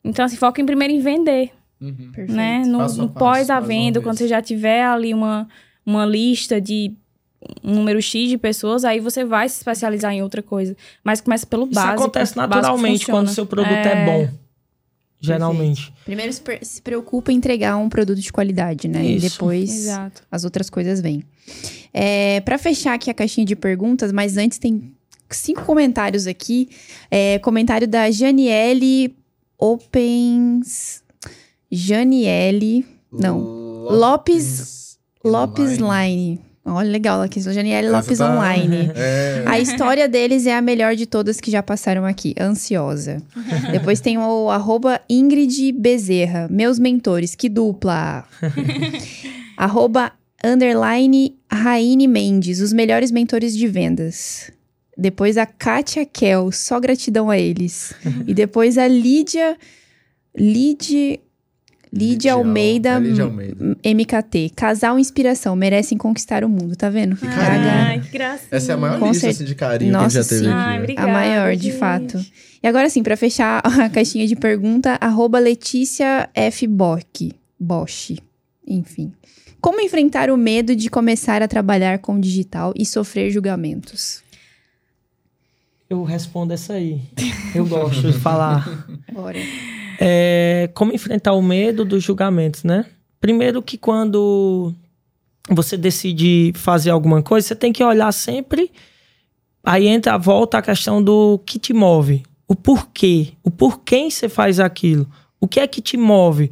Então, 0.04 0.24
assim, 0.24 0.36
foca 0.36 0.60
em 0.60 0.66
primeiro 0.66 0.92
em 0.94 1.00
vender, 1.00 1.52
Uhum. 1.80 1.92
Perfeito. 2.12 2.32
né? 2.32 2.64
No, 2.64 2.78
Passo 2.78 3.00
a 3.00 3.04
no 3.04 3.10
pós 3.10 3.50
a 3.50 3.60
venda, 3.60 4.00
quando 4.00 4.16
você 4.18 4.26
já 4.28 4.40
tiver 4.40 4.82
ali 4.84 5.12
uma, 5.12 5.46
uma 5.84 6.06
lista 6.06 6.60
de 6.60 6.92
um 7.62 7.74
número 7.74 8.00
X 8.00 8.30
de 8.30 8.38
pessoas, 8.38 8.84
aí 8.84 8.98
você 8.98 9.24
vai 9.24 9.48
se 9.48 9.56
especializar 9.58 10.12
em 10.12 10.22
outra 10.22 10.42
coisa. 10.42 10.76
Mas 11.04 11.20
começa 11.20 11.46
pelo 11.46 11.64
Isso 11.64 11.74
básico. 11.74 12.02
acontece 12.02 12.32
o 12.32 12.36
básico 12.36 12.54
naturalmente 12.56 13.06
quando 13.06 13.28
o 13.28 13.30
seu 13.30 13.46
produto 13.46 13.74
é, 13.74 14.06
bom. 14.06 14.28
Geralmente. 15.20 15.92
Primeiro 16.04 16.32
se, 16.32 16.82
preocupa 16.82 17.32
em 17.32 17.36
entregar 17.36 17.76
um 17.76 17.88
produto 17.88 18.20
de 18.20 18.32
qualidade, 18.32 18.88
né? 18.88 19.04
E 19.04 19.16
Isso. 19.16 19.30
depois 19.30 19.70
Exato. 19.70 20.22
as 20.30 20.44
outras 20.44 20.68
coisas 20.70 21.00
vêm. 21.00 21.22
É, 21.92 22.40
para 22.40 22.58
fechar 22.58 22.94
aqui 22.94 23.10
a 23.10 23.14
caixinha 23.14 23.44
de 23.46 23.56
perguntas, 23.56 24.12
mas 24.12 24.36
antes 24.36 24.58
tem 24.58 24.94
cinco 25.30 25.62
comentários 25.64 26.26
aqui. 26.26 26.68
É, 27.10 27.38
comentário 27.40 27.88
da 27.88 28.10
Janiele 28.10 29.14
Opens. 29.58 31.02
Janiele. 31.70 32.84
Não. 33.12 33.38
Lopes- 33.90 34.98
Lopes 35.24 35.78
Line. 35.78 36.40
Olha, 36.64 36.90
legal 36.90 37.22
aqui. 37.22 37.40
Janiele 37.40 37.88
Lopes 37.88 38.18
tá- 38.18 38.32
Online. 38.32 38.90
É. 38.96 39.44
A 39.46 39.58
história 39.60 40.08
deles 40.08 40.46
é 40.46 40.54
a 40.56 40.60
melhor 40.60 40.96
de 40.96 41.06
todas 41.06 41.40
que 41.40 41.50
já 41.50 41.62
passaram 41.62 42.04
aqui. 42.04 42.34
Ansiosa. 42.38 43.22
Depois 43.70 44.00
tem 44.00 44.18
o 44.18 44.50
arroba 44.50 45.00
Ingrid 45.08 45.72
Bezerra. 45.72 46.48
Meus 46.50 46.78
mentores, 46.78 47.34
que 47.36 47.48
dupla. 47.48 48.24
arroba 49.56 50.12
underline 50.44 51.36
Raine 51.50 52.06
Mendes. 52.08 52.60
Os 52.60 52.72
melhores 52.72 53.10
mentores 53.10 53.56
de 53.56 53.66
vendas. 53.68 54.50
Depois 54.96 55.36
a 55.36 55.44
Kátia 55.46 56.06
Kel. 56.06 56.50
Só 56.52 56.80
gratidão 56.80 57.28
a 57.30 57.38
eles. 57.38 57.92
e 58.26 58.32
depois 58.34 58.78
a 58.78 58.86
Lídia... 58.88 59.56
Lídia... 60.34 61.20
Lídia 61.92 62.34
Almeida, 62.34 62.98
Lídia 62.98 63.24
Almeida. 63.24 63.76
MKT. 63.82 64.50
Casal 64.54 64.98
inspiração. 64.98 65.56
Merecem 65.56 65.96
conquistar 65.96 66.44
o 66.44 66.48
mundo. 66.48 66.76
Tá 66.76 66.90
vendo? 66.90 67.16
carinho. 67.16 67.70
Ai, 67.70 68.00
que 68.00 68.10
gracinha. 68.10 68.48
Essa 68.50 68.72
é 68.72 68.74
a 68.74 68.76
maior 68.76 68.98
Com 68.98 69.08
lista 69.08 69.28
assim, 69.28 69.44
de 69.44 69.54
carinho 69.54 69.92
Nossa, 69.92 70.10
que 70.10 70.18
a 70.18 70.22
gente 70.22 70.30
já 70.30 70.36
teve 70.36 70.44
sim. 70.44 70.50
aqui. 70.50 70.68
Ai, 70.68 70.78
obrigada, 70.80 71.08
A 71.08 71.12
maior, 71.12 71.56
de 71.56 71.62
gente. 71.62 71.78
fato. 71.78 72.26
E 72.62 72.66
agora 72.66 72.90
sim, 72.90 73.02
pra 73.02 73.16
fechar 73.16 73.62
a 73.64 73.88
caixinha 73.88 74.26
de 74.26 74.36
pergunta, 74.36 74.98
arroba 75.00 75.38
Letícia 75.38 76.28
F. 76.34 76.66
Bock. 76.66 77.32
Bosch. 77.58 78.16
Enfim. 78.66 79.12
Como 79.60 79.80
enfrentar 79.80 80.28
o 80.28 80.36
medo 80.36 80.76
de 80.76 80.90
começar 80.90 81.40
a 81.40 81.48
trabalhar 81.48 82.00
com 82.00 82.20
digital 82.20 82.74
e 82.76 82.84
sofrer 82.84 83.30
julgamentos? 83.30 84.22
Eu 85.88 86.02
respondo 86.02 86.52
essa 86.52 86.74
aí. 86.74 87.00
Eu 87.54 87.66
gosto 87.66 88.10
de 88.10 88.12
falar. 88.18 88.86
Bora. 89.12 89.38
É, 90.00 90.68
como 90.74 90.92
enfrentar 90.92 91.32
o 91.32 91.42
medo 91.42 91.84
dos 91.84 92.02
julgamentos, 92.02 92.64
né? 92.64 92.86
Primeiro 93.20 93.62
que 93.62 93.78
quando 93.78 94.74
você 95.48 95.76
decide 95.76 96.52
fazer 96.54 96.90
alguma 96.90 97.22
coisa, 97.22 97.48
você 97.48 97.54
tem 97.54 97.72
que 97.72 97.82
olhar 97.84 98.12
sempre. 98.12 98.70
Aí 99.64 99.86
entra 99.86 100.14
a 100.14 100.18
volta 100.18 100.58
a 100.58 100.62
questão 100.62 101.02
do 101.02 101.38
que 101.46 101.58
te 101.58 101.72
move. 101.72 102.22
O 102.48 102.54
porquê. 102.54 103.32
O 103.42 103.50
porquê 103.50 104.10
você 104.10 104.28
faz 104.28 104.60
aquilo. 104.60 105.06
O 105.40 105.48
que 105.48 105.60
é 105.60 105.66
que 105.66 105.80
te 105.80 105.96
move? 105.96 106.50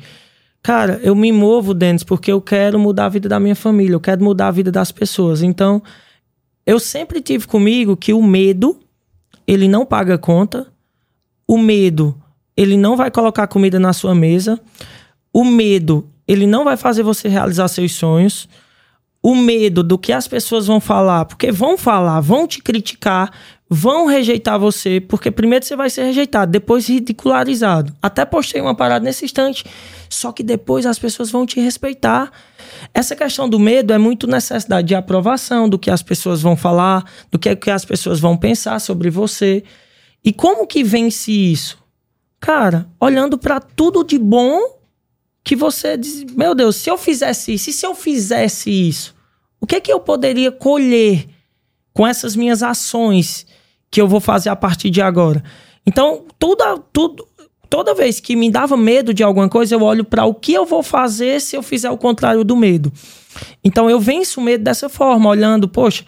Cara, 0.63 0.99
eu 1.03 1.15
me 1.15 1.31
movo, 1.31 1.75
Denis, 1.75 2.03
porque 2.03 2.33
eu 2.33 2.41
quero 2.41 2.79
mudar 2.79 3.07
a 3.07 3.09
vida 3.11 3.29
da 3.29 3.39
minha 3.39 3.55
família, 3.55 3.95
eu 3.95 4.01
quero 4.01 4.25
mudar 4.25 4.49
a 4.49 4.51
vida 4.51 4.73
das 4.73 4.91
pessoas. 4.91 5.43
Então, 5.43 5.83
eu 6.65 6.81
sempre 6.81 7.21
tive 7.21 7.47
comigo 7.47 7.97
que 7.97 8.15
o 8.15 8.23
medo, 8.23 8.81
ele 9.47 9.69
não 9.69 9.85
paga 9.85 10.19
conta. 10.19 10.67
O 11.47 11.59
medo 11.59 12.19
ele 12.57 12.77
não 12.77 12.97
vai 12.97 13.11
colocar 13.11 13.47
comida 13.47 13.79
na 13.79 13.93
sua 13.93 14.15
mesa. 14.15 14.61
O 15.33 15.45
medo, 15.45 16.09
ele 16.27 16.47
não 16.47 16.65
vai 16.65 16.77
fazer 16.77 17.03
você 17.03 17.29
realizar 17.29 17.69
seus 17.69 17.93
sonhos. 17.93 18.49
O 19.23 19.35
medo 19.35 19.83
do 19.83 19.99
que 19.99 20.13
as 20.13 20.29
pessoas 20.29 20.67
vão 20.67 20.81
falar, 20.81 21.25
porque 21.25 21.51
vão 21.51 21.77
falar, 21.79 22.21
vão 22.21 22.47
te 22.47 22.63
criticar, 22.63 23.33
vão 23.75 24.07
rejeitar 24.07 24.59
você, 24.59 25.01
porque 25.01 25.31
primeiro 25.31 25.65
você 25.65 25.75
vai 25.75 25.91
ser 25.91 26.05
rejeitado, 26.05 26.53
depois 26.53 26.87
ridicularizado. 26.87 27.93
Até 28.01 28.25
postei 28.25 28.61
uma 28.61 28.75
parada 28.75 29.05
nesse 29.05 29.25
instante, 29.25 29.65
só 30.09 30.31
que 30.31 30.43
depois 30.45 30.87
as 30.87 30.99
pessoas 30.99 31.31
vão 31.31 31.45
te 31.45 31.61
respeitar. 31.61 32.31
Essa 32.95 33.17
questão 33.17 33.49
do 33.49 33.59
medo 33.59 33.93
é 33.93 33.99
muito 33.99 34.29
necessidade 34.29 34.87
de 34.87 34.95
aprovação, 34.95 35.69
do 35.69 35.79
que 35.79 35.91
as 35.91 36.03
pessoas 36.03 36.41
vão 36.41 36.57
falar, 36.57 37.05
do 37.33 37.39
que, 37.39 37.55
que 37.57 37.71
as 37.71 37.85
pessoas 37.85 38.21
vão 38.21 38.37
pensar 38.37 38.81
sobre 38.81 39.11
você. 39.11 39.65
E 40.25 40.33
como 40.33 40.67
que 40.67 40.85
vence 40.85 41.33
isso? 41.33 41.77
Cara, 42.41 42.87
olhando 43.01 43.37
para 43.37 43.59
tudo 43.59 44.05
de 44.05 44.19
bom 44.19 44.61
que 45.43 45.57
você 45.57 45.97
diz, 45.97 46.25
meu 46.25 46.55
Deus, 46.55 46.77
se 46.77 46.89
eu 46.89 46.97
fizesse 46.97 47.55
isso, 47.55 47.71
e 47.71 47.73
se 47.73 47.85
eu 47.85 47.95
fizesse 47.95 48.71
isso, 48.71 49.15
o 49.61 49.67
que 49.67 49.81
que 49.81 49.93
eu 49.93 49.99
poderia 49.99 50.53
colher 50.53 51.27
com 51.93 52.07
essas 52.07 52.37
minhas 52.37 52.63
ações 52.63 53.47
que 53.95 54.01
eu 54.01 54.09
vou 54.09 54.19
fazer 54.19 54.49
a 54.49 54.57
partir 54.57 54.91
de 54.91 55.01
agora? 55.01 55.41
Então, 55.87 56.25
tudo, 56.37 56.65
tudo, 56.93 57.25
toda 57.71 57.95
vez 57.95 58.19
que 58.19 58.35
me 58.35 58.51
dava 58.51 58.77
medo 58.77 59.15
de 59.15 59.23
alguma 59.23 59.49
coisa, 59.49 59.77
eu 59.77 59.83
olho 59.83 60.05
para 60.05 60.25
o 60.25 60.35
que 60.35 60.53
eu 60.53 60.67
vou 60.67 60.83
fazer 60.83 61.41
se 61.41 61.55
eu 61.57 61.63
fizer 61.63 61.91
o 61.91 61.97
contrário 61.97 62.43
do 62.43 62.57
medo. 62.57 62.93
Então, 63.63 63.89
eu 63.89 64.01
venço 64.01 64.41
o 64.41 64.43
medo 64.43 64.65
dessa 64.65 64.89
forma, 64.89 65.31
olhando, 65.31 65.69
poxa, 65.69 66.05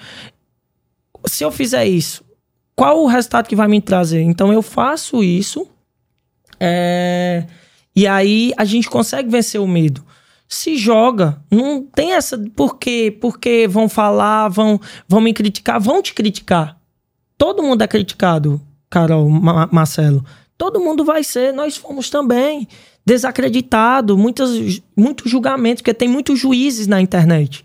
se 1.26 1.44
eu 1.44 1.52
fizer 1.52 1.86
isso, 1.86 2.24
qual 2.74 3.04
o 3.04 3.06
resultado 3.06 3.46
que 3.46 3.54
vai 3.54 3.68
me 3.68 3.80
trazer? 3.80 4.20
Então, 4.20 4.52
eu 4.52 4.62
faço 4.62 5.22
isso 5.22 5.68
é... 6.58 7.46
E 7.94 8.04
aí 8.04 8.52
a 8.56 8.64
gente 8.64 8.90
consegue 8.90 9.30
vencer 9.30 9.60
o 9.60 9.66
medo. 9.66 10.04
Se 10.48 10.76
joga, 10.76 11.40
não 11.50 11.82
tem 11.82 12.14
essa. 12.14 12.36
Por 12.54 12.78
quê? 12.78 13.16
Porque 13.20 13.66
vão 13.68 13.88
falar, 13.88 14.48
vão, 14.48 14.80
vão 15.08 15.20
me 15.20 15.32
criticar, 15.32 15.80
vão 15.80 16.02
te 16.02 16.12
criticar. 16.12 16.76
Todo 17.38 17.62
mundo 17.62 17.82
é 17.82 17.86
criticado, 17.86 18.60
Carol, 18.88 19.28
Ma 19.28 19.68
Marcelo. 19.70 20.24
Todo 20.56 20.80
mundo 20.80 21.04
vai 21.04 21.22
ser, 21.22 21.52
nós 21.52 21.76
fomos 21.76 22.08
também. 22.08 22.66
Desacreditado, 23.04 24.16
muitos, 24.16 24.80
muitos 24.96 25.30
julgamentos, 25.30 25.82
porque 25.82 25.94
tem 25.94 26.08
muitos 26.08 26.38
juízes 26.38 26.86
na 26.86 27.00
internet. 27.00 27.64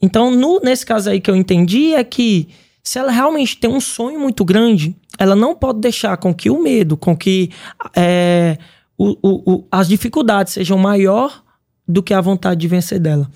Então, 0.00 0.30
no, 0.30 0.60
nesse 0.60 0.84
caso 0.84 1.10
aí 1.10 1.20
que 1.20 1.30
eu 1.30 1.36
entendi, 1.36 1.94
é 1.94 2.04
que 2.04 2.48
se 2.82 2.98
ela 2.98 3.12
realmente 3.12 3.56
tem 3.56 3.70
um 3.70 3.80
sonho 3.80 4.18
muito 4.18 4.44
grande, 4.44 4.96
ela 5.18 5.36
não 5.36 5.54
pode 5.54 5.80
deixar 5.80 6.16
com 6.16 6.34
que 6.34 6.50
o 6.50 6.60
medo, 6.60 6.96
com 6.96 7.16
que 7.16 7.50
é, 7.96 8.58
o, 8.98 9.16
o, 9.22 9.52
o, 9.52 9.68
as 9.70 9.88
dificuldades 9.88 10.52
sejam 10.52 10.76
maior 10.76 11.42
do 11.86 12.02
que 12.02 12.12
a 12.12 12.20
vontade 12.20 12.60
de 12.60 12.68
vencer 12.68 12.98
dela. 12.98 13.30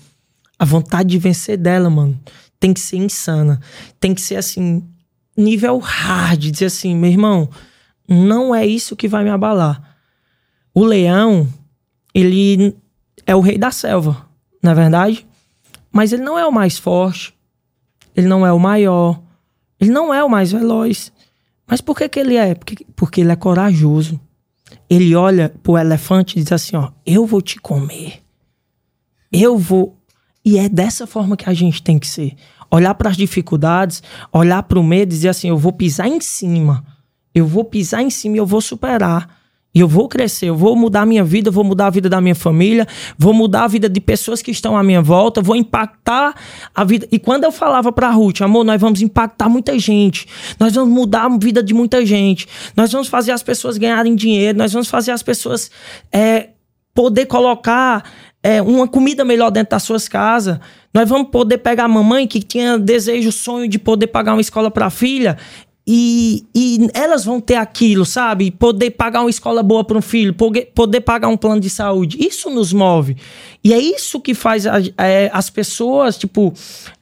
A 0.59 0.65
vontade 0.65 1.09
de 1.09 1.17
vencer 1.17 1.57
dela, 1.57 1.89
mano, 1.89 2.19
tem 2.59 2.73
que 2.73 2.79
ser 2.79 2.97
insana. 2.97 3.59
Tem 3.99 4.13
que 4.13 4.21
ser 4.21 4.35
assim, 4.35 4.83
nível 5.37 5.77
hard, 5.77 6.39
dizer 6.39 6.65
assim, 6.65 6.95
meu 6.95 7.11
irmão, 7.11 7.49
não 8.07 8.53
é 8.53 8.65
isso 8.65 8.95
que 8.95 9.07
vai 9.07 9.23
me 9.23 9.29
abalar. 9.29 9.97
O 10.73 10.83
leão, 10.83 11.47
ele 12.13 12.75
é 13.25 13.35
o 13.35 13.41
rei 13.41 13.57
da 13.57 13.71
selva, 13.71 14.25
na 14.63 14.71
é 14.71 14.75
verdade? 14.75 15.27
Mas 15.91 16.11
ele 16.11 16.23
não 16.23 16.37
é 16.37 16.45
o 16.45 16.51
mais 16.51 16.77
forte, 16.77 17.33
ele 18.15 18.27
não 18.27 18.45
é 18.45 18.51
o 18.51 18.59
maior, 18.59 19.21
ele 19.79 19.91
não 19.91 20.13
é 20.13 20.23
o 20.23 20.29
mais 20.29 20.51
veloz. 20.51 21.11
Mas 21.67 21.81
por 21.81 21.95
que, 21.97 22.07
que 22.07 22.19
ele 22.19 22.35
é? 22.35 22.55
Porque, 22.55 22.85
porque 22.95 23.21
ele 23.21 23.31
é 23.31 23.35
corajoso. 23.35 24.19
Ele 24.89 25.15
olha 25.15 25.53
pro 25.61 25.77
elefante 25.77 26.37
e 26.37 26.41
diz 26.41 26.51
assim: 26.51 26.75
ó, 26.75 26.91
eu 27.05 27.25
vou 27.25 27.41
te 27.41 27.59
comer. 27.59 28.21
Eu 29.31 29.57
vou. 29.57 29.97
E 30.43 30.57
é 30.57 30.69
dessa 30.69 31.05
forma 31.05 31.35
que 31.35 31.49
a 31.49 31.53
gente 31.53 31.83
tem 31.83 31.99
que 31.99 32.07
ser. 32.07 32.35
Olhar 32.69 32.93
para 32.95 33.09
as 33.09 33.17
dificuldades, 33.17 34.03
olhar 34.31 34.63
para 34.63 34.79
o 34.79 34.83
medo 34.83 35.09
e 35.09 35.15
dizer 35.15 35.29
assim: 35.29 35.49
eu 35.49 35.57
vou 35.57 35.71
pisar 35.71 36.07
em 36.07 36.19
cima. 36.19 36.83
Eu 37.33 37.45
vou 37.45 37.63
pisar 37.63 38.01
em 38.01 38.09
cima 38.09 38.35
e 38.35 38.39
eu 38.39 38.45
vou 38.45 38.61
superar. 38.61 39.37
E 39.77 39.79
eu 39.79 39.87
vou 39.87 40.07
crescer, 40.07 40.49
eu 40.49 40.55
vou 40.55 40.75
mudar 40.75 41.01
a 41.01 41.05
minha 41.05 41.23
vida, 41.23 41.51
vou 41.51 41.63
mudar 41.63 41.85
a 41.85 41.89
vida 41.91 42.09
da 42.09 42.19
minha 42.19 42.33
família, 42.33 42.87
vou 43.15 43.31
mudar 43.31 43.65
a 43.65 43.67
vida 43.67 43.87
de 43.87 44.01
pessoas 44.01 44.41
que 44.41 44.49
estão 44.49 44.75
à 44.75 44.81
minha 44.81 45.03
volta, 45.03 45.39
vou 45.39 45.55
impactar 45.55 46.33
a 46.73 46.83
vida. 46.83 47.07
E 47.11 47.19
quando 47.19 47.43
eu 47.43 47.51
falava 47.51 47.91
pra 47.91 48.09
Ruth, 48.09 48.41
amor, 48.41 48.63
nós 48.63 48.81
vamos 48.81 49.03
impactar 49.03 49.47
muita 49.47 49.77
gente, 49.77 50.25
nós 50.59 50.73
vamos 50.73 50.91
mudar 50.91 51.25
a 51.25 51.37
vida 51.37 51.61
de 51.61 51.75
muita 51.75 52.03
gente, 52.03 52.47
nós 52.75 52.91
vamos 52.91 53.07
fazer 53.07 53.31
as 53.31 53.43
pessoas 53.43 53.77
ganharem 53.77 54.15
dinheiro, 54.15 54.57
nós 54.57 54.73
vamos 54.73 54.87
fazer 54.87 55.11
as 55.11 55.21
pessoas 55.21 55.69
é, 56.11 56.49
poder 56.95 57.27
colocar 57.27 58.03
é, 58.41 58.59
uma 58.63 58.87
comida 58.87 59.23
melhor 59.23 59.51
dentro 59.51 59.71
das 59.71 59.83
suas 59.83 60.07
casas. 60.07 60.59
Nós 60.93 61.07
vamos 61.09 61.29
poder 61.29 61.59
pegar 61.59 61.85
a 61.85 61.87
mamãe 61.87 62.25
que 62.27 62.41
tinha 62.41 62.77
desejo, 62.77 63.31
sonho 63.31 63.67
de 63.67 63.77
poder 63.77 64.07
pagar 64.07 64.33
uma 64.33 64.41
escola 64.41 64.71
para 64.71 64.87
a 64.87 64.89
filha 64.89 65.37
e, 65.89 66.45
e 66.53 66.89
elas 66.93 67.23
vão 67.23 67.39
ter 67.39 67.55
aquilo, 67.55 68.03
sabe? 68.03 68.51
Poder 68.51 68.91
pagar 68.91 69.21
uma 69.21 69.29
escola 69.29 69.63
boa 69.63 69.85
para 69.85 69.97
um 69.97 70.01
filho, 70.01 70.33
poder, 70.33 70.99
pagar 70.99 71.29
um 71.29 71.37
plano 71.37 71.61
de 71.61 71.69
saúde. 71.69 72.17
Isso 72.19 72.49
nos 72.49 72.73
move. 72.73 73.15
E 73.63 73.73
é 73.73 73.79
isso 73.79 74.19
que 74.19 74.33
faz 74.33 74.67
a, 74.67 74.79
é, 74.97 75.29
as 75.31 75.49
pessoas, 75.49 76.17
tipo, 76.17 76.53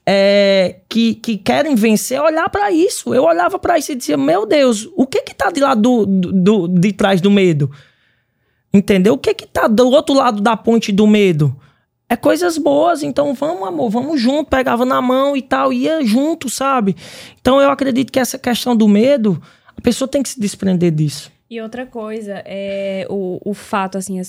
é, 0.06 0.82
que, 0.88 1.16
que 1.16 1.36
querem 1.36 1.74
vencer, 1.74 2.22
olhar 2.22 2.48
para 2.50 2.72
isso. 2.72 3.12
Eu 3.12 3.24
olhava 3.24 3.58
para 3.58 3.80
isso 3.80 3.92
e 3.92 3.96
dizia: 3.96 4.18
Meu 4.18 4.46
Deus, 4.46 4.88
o 4.96 5.08
que 5.08 5.24
que 5.24 5.34
tá 5.34 5.50
de 5.50 5.62
lá 5.62 5.74
do, 5.74 6.06
do, 6.06 6.32
do, 6.32 6.68
de 6.68 6.94
trás 6.94 7.20
do 7.20 7.32
medo? 7.32 7.72
Entendeu? 8.72 9.16
O 9.16 9.18
que 9.18 9.34
que 9.34 9.48
tá 9.48 9.68
do 9.68 9.90
outro 9.90 10.14
lado 10.14 10.42
da 10.42 10.56
ponte 10.56 10.92
do 10.92 11.08
medo? 11.08 11.60
É 12.08 12.16
coisas 12.16 12.58
boas, 12.58 13.02
então 13.02 13.34
vamos, 13.34 13.68
amor, 13.68 13.90
vamos 13.90 14.22
junto, 14.22 14.50
pegava 14.50 14.86
na 14.86 15.02
mão 15.02 15.36
e 15.36 15.42
tal, 15.42 15.74
ia 15.74 16.06
junto, 16.06 16.50
sabe? 16.50 16.96
Então 17.42 17.60
eu 17.60 17.70
acredito 17.70 18.12
que 18.12 18.20
essa 18.20 18.38
questão 18.38 18.76
do 18.76 18.88
medo, 18.88 19.42
a 19.76 19.82
pessoa 19.82 20.08
tem 20.08 20.22
que 20.22 20.30
se 20.30 20.40
desprender 20.40 20.92
disso. 20.92 21.32
E 21.50 21.60
outra 21.62 21.86
coisa, 21.86 22.42
é 22.46 23.08
o, 23.10 23.40
o 23.44 23.54
fato, 23.54 23.98
assim, 23.98 24.22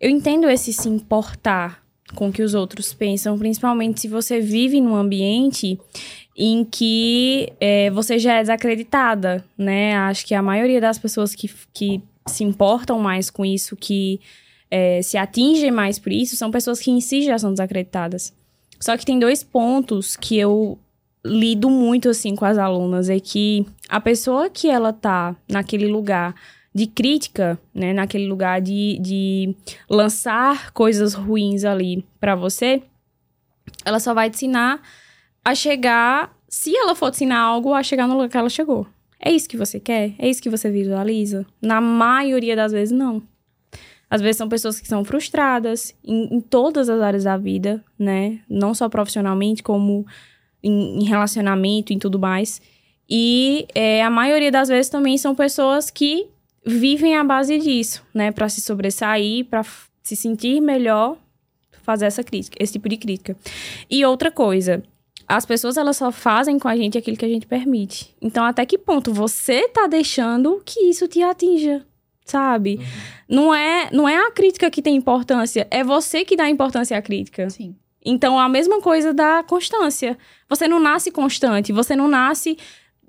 eu 0.00 0.10
entendo 0.10 0.48
esse 0.48 0.72
se 0.72 0.88
importar 0.88 1.82
com 2.14 2.28
o 2.28 2.32
que 2.32 2.42
os 2.42 2.54
outros 2.54 2.92
pensam, 2.92 3.38
principalmente 3.38 4.00
se 4.00 4.08
você 4.08 4.40
vive 4.40 4.80
num 4.80 4.96
ambiente 4.96 5.78
em 6.36 6.64
que 6.64 7.52
é, 7.60 7.90
você 7.90 8.18
já 8.18 8.34
é 8.34 8.40
desacreditada, 8.40 9.44
né? 9.56 9.96
Acho 9.96 10.26
que 10.26 10.34
a 10.34 10.42
maioria 10.42 10.80
das 10.80 10.98
pessoas 10.98 11.34
que, 11.34 11.50
que 11.72 12.02
se 12.26 12.42
importam 12.42 12.98
mais 12.98 13.30
com 13.30 13.44
isso, 13.44 13.76
que 13.76 14.20
é, 14.70 15.02
se 15.02 15.16
atingem 15.16 15.70
mais 15.70 15.98
por 15.98 16.12
isso 16.12 16.36
são 16.36 16.50
pessoas 16.50 16.80
que 16.80 16.90
em 16.90 17.00
si 17.00 17.22
já 17.22 17.38
são 17.38 17.50
desacreditadas. 17.50 18.32
Só 18.78 18.96
que 18.96 19.04
tem 19.04 19.18
dois 19.18 19.42
pontos 19.42 20.16
que 20.16 20.38
eu 20.38 20.78
lido 21.24 21.68
muito 21.68 22.08
assim 22.08 22.34
com 22.34 22.44
as 22.44 22.56
alunas 22.56 23.10
é 23.10 23.20
que 23.20 23.66
a 23.88 24.00
pessoa 24.00 24.48
que 24.48 24.68
ela 24.68 24.92
tá 24.92 25.36
naquele 25.48 25.86
lugar 25.86 26.34
de 26.74 26.86
crítica, 26.86 27.58
né, 27.74 27.92
naquele 27.92 28.26
lugar 28.26 28.60
de, 28.60 28.98
de 29.00 29.54
lançar 29.88 30.70
coisas 30.72 31.14
ruins 31.14 31.64
ali 31.64 32.06
para 32.18 32.34
você, 32.34 32.82
ela 33.84 33.98
só 33.98 34.14
vai 34.14 34.30
te 34.30 34.36
ensinar 34.36 34.80
a 35.44 35.54
chegar, 35.54 36.34
se 36.48 36.74
ela 36.76 36.94
for 36.94 37.10
te 37.10 37.16
ensinar 37.16 37.40
algo, 37.40 37.74
a 37.74 37.82
chegar 37.82 38.06
no 38.06 38.14
lugar 38.14 38.28
que 38.28 38.36
ela 38.36 38.48
chegou. 38.48 38.86
É 39.18 39.30
isso 39.30 39.48
que 39.48 39.56
você 39.56 39.78
quer? 39.78 40.14
É 40.18 40.28
isso 40.28 40.40
que 40.40 40.48
você 40.48 40.70
visualiza? 40.70 41.44
Na 41.60 41.80
maioria 41.80 42.56
das 42.56 42.72
vezes, 42.72 42.96
não. 42.96 43.22
Às 44.10 44.20
vezes 44.20 44.38
são 44.38 44.48
pessoas 44.48 44.80
que 44.80 44.88
são 44.88 45.04
frustradas 45.04 45.94
em, 46.04 46.34
em 46.34 46.40
todas 46.40 46.88
as 46.90 47.00
áreas 47.00 47.22
da 47.22 47.36
vida, 47.36 47.82
né? 47.96 48.40
Não 48.48 48.74
só 48.74 48.88
profissionalmente, 48.88 49.62
como 49.62 50.04
em, 50.60 50.98
em 50.98 51.04
relacionamento 51.04 51.92
e 51.92 51.98
tudo 51.98 52.18
mais. 52.18 52.60
E 53.08 53.66
é, 53.72 54.02
a 54.02 54.10
maioria 54.10 54.50
das 54.50 54.68
vezes 54.68 54.90
também 54.90 55.16
são 55.16 55.34
pessoas 55.34 55.90
que 55.90 56.26
vivem 56.66 57.16
à 57.16 57.22
base 57.22 57.56
disso, 57.58 58.04
né? 58.12 58.32
Para 58.32 58.48
se 58.48 58.60
sobressair, 58.60 59.44
para 59.44 59.64
se 60.02 60.16
sentir 60.16 60.60
melhor, 60.60 61.16
fazer 61.82 62.06
essa 62.06 62.24
crítica, 62.24 62.56
esse 62.60 62.72
tipo 62.72 62.88
de 62.88 62.96
crítica. 62.96 63.36
E 63.88 64.04
outra 64.04 64.30
coisa, 64.30 64.82
as 65.26 65.46
pessoas 65.46 65.76
elas 65.76 65.96
só 65.96 66.10
fazem 66.10 66.58
com 66.58 66.66
a 66.66 66.76
gente 66.76 66.98
aquilo 66.98 67.16
que 67.16 67.24
a 67.24 67.28
gente 67.28 67.46
permite. 67.46 68.14
Então, 68.20 68.44
até 68.44 68.66
que 68.66 68.76
ponto 68.76 69.14
você 69.14 69.68
tá 69.68 69.86
deixando 69.86 70.60
que 70.64 70.80
isso 70.80 71.06
te 71.06 71.22
atinja? 71.22 71.86
Sabe? 72.30 72.76
Uhum. 72.76 72.84
Não 73.28 73.54
é 73.54 73.90
não 73.92 74.08
é 74.08 74.16
a 74.16 74.30
crítica 74.30 74.70
que 74.70 74.82
tem 74.82 74.96
importância, 74.96 75.66
é 75.70 75.82
você 75.84 76.24
que 76.24 76.36
dá 76.36 76.48
importância 76.48 76.96
à 76.96 77.02
crítica. 77.02 77.50
Sim. 77.50 77.74
Então, 78.04 78.38
a 78.38 78.48
mesma 78.48 78.80
coisa 78.80 79.12
da 79.12 79.42
constância. 79.42 80.16
Você 80.48 80.66
não 80.66 80.80
nasce 80.80 81.10
constante, 81.10 81.72
você 81.72 81.94
não 81.94 82.08
nasce 82.08 82.56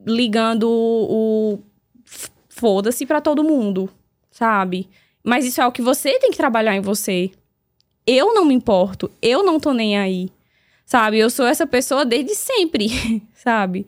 ligando 0.06 0.68
o, 0.70 1.60
foda-se 2.50 3.06
para 3.06 3.22
todo 3.22 3.44
mundo, 3.44 3.90
sabe? 4.30 4.90
Mas 5.24 5.46
isso 5.46 5.62
é 5.62 5.68
o 5.68 5.72
que 5.72 5.82
você 5.82 6.20
tem 6.20 6.32
que 6.32 6.38
trabalhar 6.38 6.76
em 6.76 6.82
você. 6.82 7.32
Eu 8.06 8.34
não 8.34 8.44
me 8.44 8.54
importo, 8.54 9.10
eu 9.22 9.44
não 9.44 9.60
tô 9.60 9.72
nem 9.74 9.98
aí. 9.98 10.30
Sabe? 10.86 11.20
Eu 11.20 11.30
sou 11.30 11.46
essa 11.46 11.66
pessoa 11.66 12.04
desde 12.04 12.36
sempre, 12.36 12.90
sabe? 13.34 13.88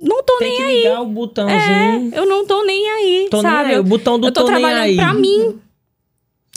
Não 0.00 0.22
tô 0.22 0.38
Tem 0.38 0.48
nem 0.48 0.56
que 0.56 0.62
aí. 0.62 0.76
ligar 0.78 1.00
o 1.02 1.06
botãozinho. 1.06 2.10
Eu 2.14 2.26
não 2.26 2.46
tô 2.46 2.62
nem 2.64 2.88
aí, 2.90 3.28
Tô 3.30 3.42
nem 3.42 3.50
sabe? 3.50 3.70
aí, 3.70 3.78
o 3.78 3.84
botão 3.84 4.18
do 4.18 4.28
eu 4.28 4.32
tô, 4.32 4.44
tô 4.44 4.50
nem 4.50 4.60
trabalhando 4.60 4.82
aí. 4.84 4.96
pra 4.96 5.12
mim. 5.14 5.58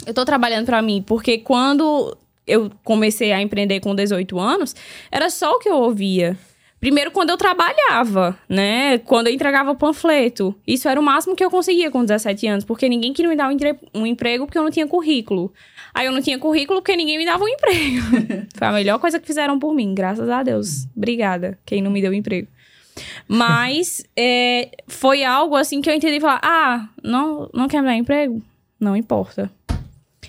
Eu 0.06 0.14
tô 0.14 0.24
trabalhando 0.24 0.66
pra 0.66 0.80
mim, 0.82 1.02
porque 1.06 1.38
quando 1.38 2.16
eu 2.46 2.70
comecei 2.84 3.32
a 3.32 3.42
empreender 3.42 3.80
com 3.80 3.94
18 3.94 4.38
anos, 4.38 4.74
era 5.10 5.28
só 5.28 5.52
o 5.52 5.58
que 5.58 5.68
eu 5.68 5.76
ouvia. 5.76 6.36
Primeiro, 6.80 7.10
quando 7.10 7.30
eu 7.30 7.36
trabalhava, 7.36 8.38
né? 8.48 8.98
Quando 8.98 9.26
eu 9.26 9.32
entregava 9.34 9.74
panfleto. 9.74 10.54
Isso 10.64 10.88
era 10.88 10.98
o 11.00 11.02
máximo 11.02 11.34
que 11.34 11.44
eu 11.44 11.50
conseguia 11.50 11.90
com 11.90 12.02
17 12.04 12.46
anos, 12.46 12.64
porque 12.64 12.88
ninguém 12.88 13.12
queria 13.12 13.28
me 13.28 13.34
dar 13.36 13.48
um, 13.48 13.50
entre- 13.50 13.76
um 13.92 14.06
emprego 14.06 14.46
porque 14.46 14.56
eu 14.56 14.62
não 14.62 14.70
tinha 14.70 14.86
currículo. 14.86 15.52
Aí 15.92 16.06
eu 16.06 16.12
não 16.12 16.22
tinha 16.22 16.38
currículo 16.38 16.80
porque 16.80 16.94
ninguém 16.96 17.18
me 17.18 17.24
dava 17.26 17.42
um 17.42 17.48
emprego. 17.48 18.00
Foi 18.56 18.68
a 18.68 18.72
melhor 18.72 19.00
coisa 19.00 19.18
que 19.18 19.26
fizeram 19.26 19.58
por 19.58 19.74
mim, 19.74 19.92
graças 19.92 20.28
a 20.30 20.40
Deus. 20.44 20.86
Obrigada, 20.96 21.58
quem 21.66 21.82
não 21.82 21.90
me 21.90 22.00
deu 22.00 22.14
emprego. 22.14 22.46
Mas 23.26 24.04
é, 24.16 24.70
foi 24.86 25.24
algo 25.24 25.56
assim 25.56 25.80
que 25.80 25.88
eu 25.88 25.94
entendi 25.94 26.20
falar: 26.20 26.40
ah, 26.42 26.88
não, 27.02 27.48
não 27.52 27.68
quer 27.68 27.80
me 27.80 27.88
dar 27.88 27.96
emprego? 27.96 28.42
Não 28.78 28.96
importa. 28.96 29.50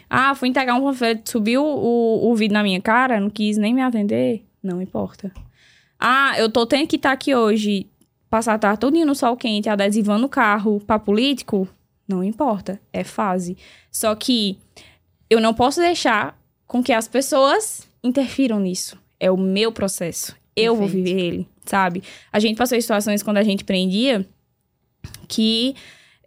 Ah, 0.10 0.34
fui 0.34 0.50
entregar 0.50 0.74
um 0.76 0.82
panfleto, 0.82 1.30
subiu 1.30 1.64
o, 1.64 2.32
o 2.32 2.36
vídeo 2.36 2.54
na 2.54 2.64
minha 2.64 2.82
cara, 2.82 3.20
não 3.20 3.30
quis 3.30 3.58
nem 3.58 3.74
me 3.74 3.82
atender? 3.82 4.44
Não 4.62 4.82
importa. 4.82 5.32
Ah, 6.00 6.34
eu 6.38 6.50
tô 6.50 6.66
tendo 6.66 6.88
que 6.88 6.96
estar 6.96 7.12
aqui 7.12 7.36
hoje, 7.36 7.86
passar 8.30 8.56
a 8.56 8.60
tarde 8.60 8.80
todinha 8.80 9.06
no 9.06 9.14
sol 9.14 9.38
quente, 9.38 9.70
adesivando 9.70 10.26
o 10.26 10.30
carro 10.30 10.80
pra 10.80 10.98
político? 10.98 11.68
Não 12.08 12.24
importa, 12.24 12.80
é 12.92 13.04
fase. 13.04 13.56
Só 13.92 14.16
que 14.16 14.58
eu 15.30 15.40
não 15.40 15.54
posso 15.54 15.80
deixar 15.80 16.40
com 16.66 16.82
que 16.82 16.92
as 16.92 17.08
pessoas 17.08 17.88
interfiram 18.04 18.60
nisso. 18.60 18.98
É 19.20 19.30
o 19.30 19.38
meu 19.38 19.72
processo. 19.72 20.36
Eu 20.60 20.76
vou 20.76 20.88
Perfeito. 20.88 21.06
viver 21.06 21.22
ele, 21.22 21.48
sabe? 21.66 22.04
A 22.32 22.40
gente 22.40 22.58
passou 22.58 22.78
em 22.78 22.82
situações 22.82 23.24
quando 23.24 23.38
a 23.38 23.44
gente 23.44 23.64
prendia 23.64 24.26
que 25.28 25.76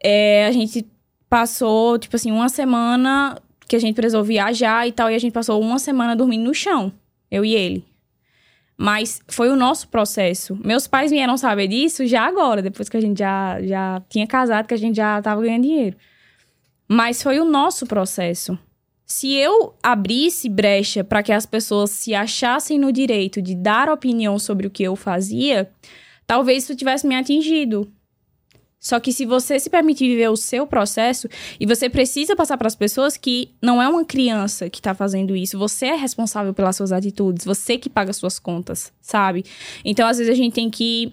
é, 0.02 0.46
a 0.46 0.52
gente 0.52 0.86
passou, 1.28 1.98
tipo 1.98 2.16
assim, 2.16 2.30
uma 2.30 2.48
semana 2.48 3.40
que 3.66 3.76
a 3.76 3.78
gente 3.78 3.94
precisou 3.94 4.22
viajar 4.22 4.86
e 4.86 4.92
tal, 4.92 5.10
e 5.10 5.14
a 5.14 5.18
gente 5.18 5.32
passou 5.32 5.60
uma 5.60 5.78
semana 5.78 6.14
dormindo 6.14 6.44
no 6.44 6.54
chão, 6.54 6.92
eu 7.30 7.44
e 7.44 7.54
ele. 7.54 7.84
Mas 8.76 9.22
foi 9.28 9.48
o 9.48 9.56
nosso 9.56 9.88
processo. 9.88 10.58
Meus 10.62 10.86
pais 10.86 11.10
vieram 11.10 11.36
saber 11.36 11.68
disso 11.68 12.06
já 12.06 12.26
agora, 12.26 12.60
depois 12.60 12.88
que 12.88 12.96
a 12.96 13.00
gente 13.00 13.18
já, 13.18 13.62
já 13.62 14.02
tinha 14.08 14.26
casado, 14.26 14.66
que 14.66 14.74
a 14.74 14.78
gente 14.78 14.96
já 14.96 15.22
tava 15.22 15.40
ganhando 15.40 15.62
dinheiro. 15.62 15.96
Mas 16.88 17.22
foi 17.22 17.38
o 17.38 17.44
nosso 17.44 17.86
processo. 17.86 18.58
Se 19.12 19.30
eu 19.34 19.74
abrisse 19.82 20.48
brecha 20.48 21.04
para 21.04 21.22
que 21.22 21.32
as 21.32 21.44
pessoas 21.44 21.90
se 21.90 22.14
achassem 22.14 22.78
no 22.78 22.90
direito 22.90 23.42
de 23.42 23.54
dar 23.54 23.90
opinião 23.90 24.38
sobre 24.38 24.66
o 24.66 24.70
que 24.70 24.82
eu 24.82 24.96
fazia, 24.96 25.70
talvez 26.26 26.64
isso 26.64 26.74
tivesse 26.74 27.06
me 27.06 27.14
atingido. 27.14 27.92
Só 28.80 28.98
que 28.98 29.12
se 29.12 29.26
você 29.26 29.60
se 29.60 29.68
permitir 29.68 30.08
viver 30.08 30.30
o 30.30 30.36
seu 30.36 30.66
processo, 30.66 31.28
e 31.60 31.66
você 31.66 31.90
precisa 31.90 32.34
passar 32.34 32.56
para 32.56 32.66
as 32.66 32.74
pessoas 32.74 33.18
que 33.18 33.50
não 33.60 33.82
é 33.82 33.86
uma 33.86 34.02
criança 34.02 34.70
que 34.70 34.80
tá 34.80 34.94
fazendo 34.94 35.36
isso, 35.36 35.58
você 35.58 35.88
é 35.88 35.94
responsável 35.94 36.54
pelas 36.54 36.76
suas 36.76 36.90
atitudes, 36.90 37.44
você 37.44 37.76
que 37.76 37.90
paga 37.90 38.14
suas 38.14 38.38
contas, 38.38 38.90
sabe? 39.02 39.44
Então, 39.84 40.08
às 40.08 40.16
vezes 40.16 40.32
a 40.32 40.36
gente 40.36 40.54
tem 40.54 40.70
que 40.70 41.12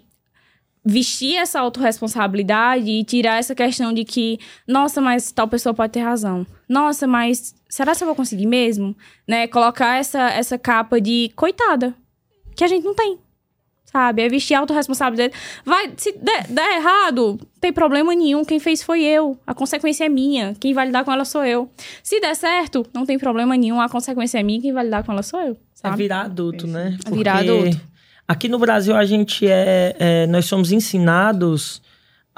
vestir 0.85 1.35
essa 1.35 1.59
autorresponsabilidade 1.59 2.89
e 2.89 3.03
tirar 3.03 3.39
essa 3.39 3.53
questão 3.53 3.91
de 3.91 4.05
que, 4.05 4.39
nossa, 4.65 5.01
mas 5.01 5.33
tal 5.33 5.49
pessoa 5.49 5.73
pode 5.73 5.91
ter 5.91 5.99
razão. 5.99 6.47
Nossa, 6.67 7.05
mas 7.05 7.58
será 7.69 7.95
que 7.95 8.03
eu 8.03 8.07
vou 8.07 8.15
conseguir 8.15 8.47
mesmo? 8.47 8.95
Né? 9.27 9.47
Colocar 9.47 9.97
essa, 9.97 10.29
essa 10.31 10.57
capa 10.57 10.99
de 10.99 11.31
coitada, 11.35 11.93
que 12.55 12.63
a 12.63 12.67
gente 12.67 12.83
não 12.83 12.95
tem. 12.95 13.19
Sabe? 13.85 14.21
É 14.21 14.29
vestir 14.29 14.53
autorresponsabilidade. 14.53 15.33
Vai, 15.65 15.91
se 15.97 16.11
der, 16.11 16.45
der 16.47 16.77
errado, 16.77 17.39
não 17.41 17.59
tem 17.59 17.73
problema 17.73 18.13
nenhum. 18.13 18.45
Quem 18.45 18.59
fez 18.59 18.83
foi 18.83 19.03
eu. 19.03 19.39
A 19.47 19.53
consequência 19.53 20.05
é 20.05 20.09
minha. 20.09 20.55
Quem 20.59 20.73
vai 20.75 20.85
lidar 20.85 21.03
com 21.03 21.11
ela 21.11 21.25
sou 21.25 21.43
eu. 21.43 21.71
Se 22.03 22.19
der 22.19 22.35
certo, 22.35 22.85
não 22.93 23.03
tem 23.03 23.17
problema 23.17 23.57
nenhum. 23.57 23.81
A 23.81 23.89
consequência 23.89 24.39
é 24.39 24.43
minha. 24.43 24.61
Quem 24.61 24.71
vai 24.71 24.83
lidar 24.83 25.03
com 25.03 25.11
ela 25.11 25.23
sou 25.23 25.39
eu. 25.41 25.53
É 25.53 25.57
Sabe? 25.73 25.97
virar 25.97 26.21
adulto, 26.21 26.67
né? 26.67 26.99
É 27.03 27.09
virar 27.09 27.39
adulto. 27.39 27.81
Aqui 28.27 28.47
no 28.47 28.59
Brasil 28.59 28.95
a 28.95 29.03
gente 29.05 29.47
é, 29.47 29.95
é- 29.97 30.27
nós 30.27 30.45
somos 30.45 30.71
ensinados 30.71 31.81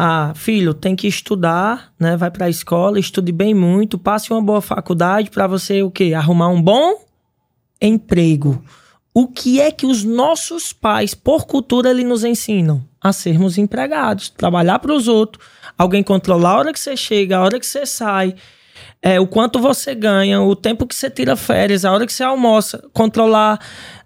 a 0.03 0.33
filho 0.33 0.73
tem 0.73 0.95
que 0.95 1.07
estudar, 1.07 1.93
né? 1.99 2.17
Vai 2.17 2.31
para 2.31 2.47
a 2.47 2.49
escola, 2.49 2.99
estude 2.99 3.31
bem 3.31 3.53
muito, 3.53 3.99
passe 3.99 4.31
uma 4.31 4.41
boa 4.41 4.59
faculdade 4.59 5.30
para 5.30 5.45
você 5.45 5.83
o 5.83 5.91
quê? 5.91 6.15
Arrumar 6.15 6.47
um 6.47 6.59
bom 6.59 7.05
emprego. 7.80 8.63
O 9.13 9.27
que 9.27 9.61
é 9.61 9.69
que 9.71 9.85
os 9.85 10.03
nossos 10.03 10.73
pais, 10.73 11.13
por 11.13 11.45
cultura, 11.45 11.91
eles 11.91 12.03
nos 12.03 12.23
ensinam? 12.23 12.83
A 12.99 13.13
sermos 13.13 13.59
empregados, 13.59 14.30
trabalhar 14.30 14.80
para 14.80 14.91
os 14.91 15.07
outros, 15.07 15.45
alguém 15.77 16.01
controlar 16.01 16.49
a 16.49 16.57
hora 16.57 16.73
que 16.73 16.80
você 16.80 16.97
chega, 16.97 17.38
a 17.38 17.43
hora 17.43 17.59
que 17.59 17.65
você 17.67 17.85
sai, 17.85 18.33
é, 19.03 19.19
o 19.19 19.27
quanto 19.27 19.59
você 19.59 19.93
ganha, 19.93 20.41
o 20.41 20.55
tempo 20.55 20.88
que 20.88 20.95
você 20.95 21.11
tira 21.11 21.35
férias, 21.35 21.85
a 21.85 21.91
hora 21.91 22.07
que 22.07 22.13
você 22.13 22.23
almoça, 22.23 22.83
controlar 22.91 23.59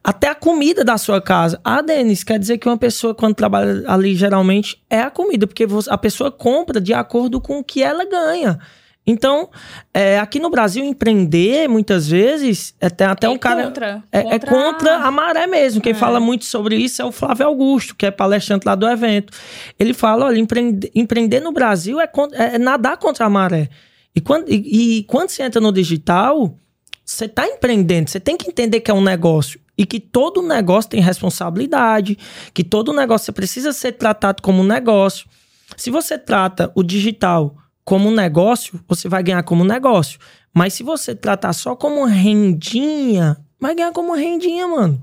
até 0.07 0.29
a 0.29 0.35
comida 0.35 0.83
da 0.83 0.97
sua 0.99 1.19
casa. 1.19 1.59
Ah, 1.63 1.81
Denis, 1.81 2.23
quer 2.23 2.37
dizer 2.37 2.59
que 2.59 2.67
uma 2.69 2.77
pessoa, 2.77 3.15
quando 3.15 3.33
trabalha 3.33 3.83
ali, 3.87 4.13
geralmente, 4.15 4.79
é 4.87 4.99
a 5.01 5.09
comida, 5.09 5.47
porque 5.47 5.65
a 5.89 5.97
pessoa 5.97 6.31
compra 6.31 6.79
de 6.79 6.93
acordo 6.93 7.41
com 7.41 7.57
o 7.57 7.63
que 7.63 7.81
ela 7.81 8.05
ganha. 8.05 8.59
Então, 9.07 9.49
é, 9.93 10.19
aqui 10.19 10.39
no 10.39 10.49
Brasil, 10.49 10.83
empreender, 10.83 11.67
muitas 11.67 12.07
vezes, 12.07 12.75
é, 12.79 12.89
tem 12.89 13.05
até 13.07 13.25
É 13.27 13.29
um 13.29 13.37
cara. 13.37 13.63
contra. 13.63 14.03
É, 14.11 14.19
é 14.19 14.23
Contra 14.23 14.49
contra 14.51 14.95
a- 14.97 15.11
maré 15.11 15.47
mesmo. 15.47 15.81
Quem 15.81 15.91
É. 15.91 15.95
fala 15.95 16.19
muito 16.19 16.45
sobre 16.45 16.75
isso 16.75 17.01
é 17.01 17.05
o 17.05 17.11
Flávio 17.11 17.45
Augusto, 17.47 17.95
que 17.95 18.05
é 18.05 18.11
palestrante 18.11 18.65
lá 18.65 18.73
do 18.75 18.87
evento. 18.87 19.31
Ele 19.79 19.93
fala: 19.93 20.25
olha, 20.25 20.37
empreender, 20.39 20.91
empreender 20.95 21.39
no 21.39 21.51
Brasil 21.51 21.99
é, 21.99 22.09
é 22.33 22.57
nadar 22.57 22.97
contra 22.97 23.25
a 23.25 23.29
maré. 23.29 23.69
E 24.15 24.21
quando, 24.21 24.49
e, 24.51 24.99
e 24.99 25.03
quando 25.03 25.29
você 25.29 25.43
entra 25.43 25.59
no 25.61 25.71
digital, 25.71 26.55
você 27.03 27.25
está 27.25 27.47
empreendendo, 27.47 28.09
você 28.09 28.19
tem 28.19 28.35
que 28.37 28.49
entender 28.49 28.79
que 28.81 28.89
é 28.89 28.93
um 28.93 29.03
negócio. 29.03 29.59
E 29.77 29.85
que 29.85 29.99
todo 29.99 30.41
negócio 30.41 30.89
tem 30.91 31.01
responsabilidade, 31.01 32.17
que 32.53 32.63
todo 32.63 32.93
negócio 32.93 33.33
precisa 33.33 33.73
ser 33.73 33.93
tratado 33.93 34.41
como 34.41 34.61
um 34.61 34.65
negócio. 34.65 35.27
Se 35.75 35.89
você 35.89 36.17
trata 36.17 36.71
o 36.75 36.83
digital 36.83 37.55
como 37.83 38.09
um 38.09 38.13
negócio, 38.13 38.79
você 38.87 39.09
vai 39.09 39.21
ganhar 39.21 39.43
como 39.43 39.63
negócio. 39.63 40.19
Mas 40.53 40.73
se 40.73 40.83
você 40.83 41.13
tratar 41.13 41.53
só 41.53 41.75
como 41.75 42.05
rendinha, 42.05 43.37
vai 43.59 43.75
ganhar 43.75 43.91
como 43.91 44.15
rendinha, 44.15 44.67
mano. 44.67 45.01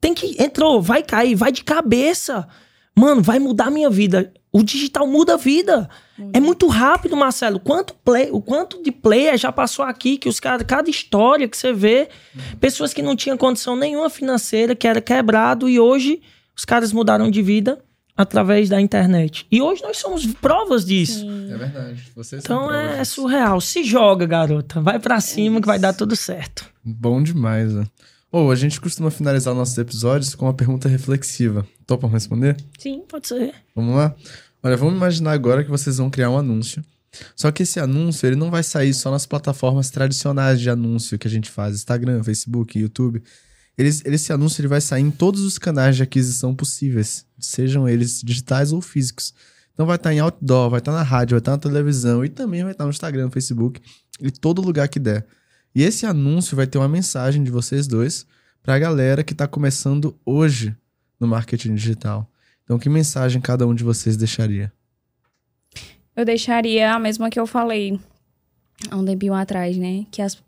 Tem 0.00 0.14
que. 0.14 0.40
Entrou, 0.40 0.80
vai 0.80 1.02
cair, 1.02 1.34
vai 1.34 1.50
de 1.50 1.64
cabeça. 1.64 2.46
Mano, 2.96 3.22
vai 3.22 3.38
mudar 3.38 3.70
minha 3.70 3.90
vida. 3.90 4.32
O 4.52 4.62
digital 4.62 5.06
muda 5.06 5.34
a 5.34 5.36
vida. 5.36 5.88
É 6.32 6.38
muito 6.40 6.66
rápido, 6.68 7.16
Marcelo. 7.16 7.58
Quanto 7.58 7.94
play, 8.04 8.28
o 8.30 8.40
quanto 8.40 8.82
de 8.82 8.92
player 8.92 9.36
já 9.36 9.50
passou 9.50 9.84
aqui, 9.84 10.16
que 10.16 10.28
os 10.28 10.38
caras, 10.38 10.64
cada 10.66 10.88
história 10.88 11.48
que 11.48 11.56
você 11.56 11.72
vê, 11.72 12.08
pessoas 12.60 12.94
que 12.94 13.02
não 13.02 13.16
tinham 13.16 13.36
condição 13.36 13.74
nenhuma 13.76 14.08
financeira, 14.08 14.74
que 14.76 14.86
era 14.86 15.00
quebrado, 15.00 15.68
e 15.68 15.80
hoje 15.80 16.22
os 16.56 16.64
caras 16.64 16.92
mudaram 16.92 17.30
de 17.30 17.42
vida 17.42 17.78
através 18.16 18.68
da 18.68 18.80
internet. 18.80 19.44
E 19.50 19.60
hoje 19.60 19.82
nós 19.82 19.96
somos 19.96 20.24
provas 20.24 20.84
disso. 20.84 21.26
É 21.50 21.56
verdade. 21.56 22.02
Vocês 22.14 22.44
Então 22.44 22.72
é 22.72 22.98
disso. 23.00 23.14
surreal. 23.14 23.60
Se 23.60 23.82
joga, 23.82 24.24
garota. 24.24 24.80
Vai 24.80 25.00
pra 25.00 25.20
cima 25.20 25.60
que 25.60 25.66
vai 25.66 25.80
dar 25.80 25.92
tudo 25.94 26.14
certo. 26.14 26.64
Bom 26.84 27.20
demais, 27.20 27.74
né? 27.74 27.84
Ou 28.30 28.50
a 28.50 28.54
gente 28.56 28.80
costuma 28.80 29.10
finalizar 29.10 29.54
nossos 29.54 29.78
episódios 29.78 30.34
com 30.34 30.46
uma 30.46 30.54
pergunta 30.54 30.88
reflexiva. 30.88 31.66
Topam 31.86 32.08
responder? 32.10 32.56
Sim, 32.78 33.02
pode 33.08 33.28
ser. 33.28 33.52
Vamos 33.76 33.94
lá? 33.96 34.14
Olha, 34.64 34.78
vamos 34.78 34.94
imaginar 34.94 35.32
agora 35.32 35.62
que 35.62 35.68
vocês 35.68 35.98
vão 35.98 36.08
criar 36.08 36.30
um 36.30 36.38
anúncio. 36.38 36.82
Só 37.36 37.52
que 37.52 37.64
esse 37.64 37.78
anúncio, 37.78 38.26
ele 38.26 38.34
não 38.34 38.50
vai 38.50 38.62
sair 38.62 38.94
só 38.94 39.10
nas 39.10 39.26
plataformas 39.26 39.90
tradicionais 39.90 40.58
de 40.58 40.70
anúncio 40.70 41.18
que 41.18 41.28
a 41.28 41.30
gente 41.30 41.50
faz, 41.50 41.74
Instagram, 41.74 42.24
Facebook, 42.24 42.78
YouTube. 42.78 43.22
Eles, 43.76 44.02
esse 44.06 44.32
anúncio 44.32 44.62
ele 44.62 44.68
vai 44.68 44.80
sair 44.80 45.02
em 45.02 45.10
todos 45.10 45.42
os 45.42 45.58
canais 45.58 45.96
de 45.96 46.02
aquisição 46.02 46.54
possíveis, 46.54 47.26
sejam 47.38 47.86
eles 47.86 48.22
digitais 48.24 48.72
ou 48.72 48.80
físicos. 48.80 49.34
Então 49.74 49.84
vai 49.84 49.96
estar 49.96 50.14
em 50.14 50.20
outdoor, 50.20 50.70
vai 50.70 50.78
estar 50.78 50.92
na 50.92 51.02
rádio, 51.02 51.34
vai 51.34 51.40
estar 51.40 51.52
na 51.52 51.58
televisão 51.58 52.24
e 52.24 52.30
também 52.30 52.62
vai 52.62 52.72
estar 52.72 52.84
no 52.84 52.90
Instagram, 52.90 53.30
Facebook 53.30 53.82
e 54.18 54.30
todo 54.30 54.62
lugar 54.62 54.88
que 54.88 54.98
der. 54.98 55.26
E 55.74 55.82
esse 55.82 56.06
anúncio 56.06 56.56
vai 56.56 56.66
ter 56.66 56.78
uma 56.78 56.88
mensagem 56.88 57.44
de 57.44 57.50
vocês 57.50 57.86
dois 57.86 58.24
para 58.62 58.76
a 58.76 58.78
galera 58.78 59.22
que 59.22 59.34
está 59.34 59.46
começando 59.46 60.18
hoje 60.24 60.74
no 61.20 61.26
marketing 61.26 61.74
digital. 61.74 62.30
Então, 62.64 62.78
que 62.78 62.88
mensagem 62.88 63.40
cada 63.40 63.66
um 63.66 63.74
de 63.74 63.84
vocês 63.84 64.16
deixaria? 64.16 64.72
Eu 66.16 66.24
deixaria 66.24 66.94
a 66.94 66.98
mesma 66.98 67.28
que 67.28 67.38
eu 67.38 67.46
falei 67.46 67.98
há 68.90 68.96
um 68.96 69.04
tempinho 69.04 69.34
atrás, 69.34 69.76
né? 69.76 70.06
Que 70.10 70.22
as- 70.22 70.42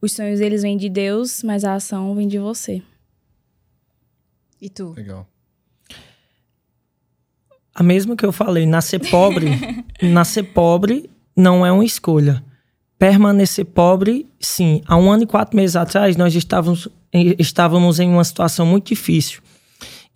os 0.00 0.12
sonhos 0.12 0.40
eles 0.40 0.62
vêm 0.62 0.76
de 0.76 0.88
Deus, 0.88 1.42
mas 1.42 1.64
a 1.64 1.74
ação 1.74 2.14
vem 2.14 2.28
de 2.28 2.38
você. 2.38 2.82
E 4.60 4.68
tu? 4.68 4.92
Legal. 4.96 5.26
A 7.74 7.82
mesma 7.82 8.16
que 8.16 8.26
eu 8.26 8.32
falei, 8.32 8.66
nascer 8.66 8.98
pobre, 9.10 9.46
nascer 10.02 10.42
pobre 10.52 11.08
não 11.36 11.64
é 11.64 11.70
uma 11.72 11.84
escolha. 11.84 12.44
Permanecer 12.98 13.64
pobre, 13.64 14.28
sim. 14.40 14.82
Há 14.86 14.96
um 14.96 15.10
ano 15.10 15.22
e 15.22 15.26
quatro 15.26 15.56
meses 15.56 15.76
atrás, 15.76 16.16
nós 16.16 16.34
estávamos, 16.34 16.88
em- 17.12 17.36
estávamos 17.38 18.00
em 18.00 18.08
uma 18.10 18.24
situação 18.24 18.66
muito 18.66 18.88
difícil. 18.88 19.40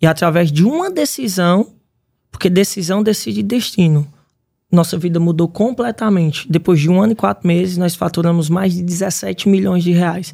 E 0.03 0.05
através 0.05 0.51
de 0.51 0.65
uma 0.65 0.91
decisão, 0.91 1.71
Porque 2.29 2.49
decisão 2.49 3.01
decide 3.01 3.41
destino. 3.41 4.05
Nossa 4.69 4.97
vida 4.97 5.17
mudou 5.17 5.47
completamente. 5.47 6.51
Depois 6.51 6.79
de 6.79 6.89
um 6.89 7.01
ano 7.01 7.13
e 7.13 7.15
quatro 7.15 7.47
meses, 7.47 7.77
nós 7.77 7.95
faturamos 7.95 8.49
mais 8.49 8.73
de 8.73 8.81
17 8.81 9.47
milhões 9.47 9.81
de 9.81 9.91
reais. 9.91 10.33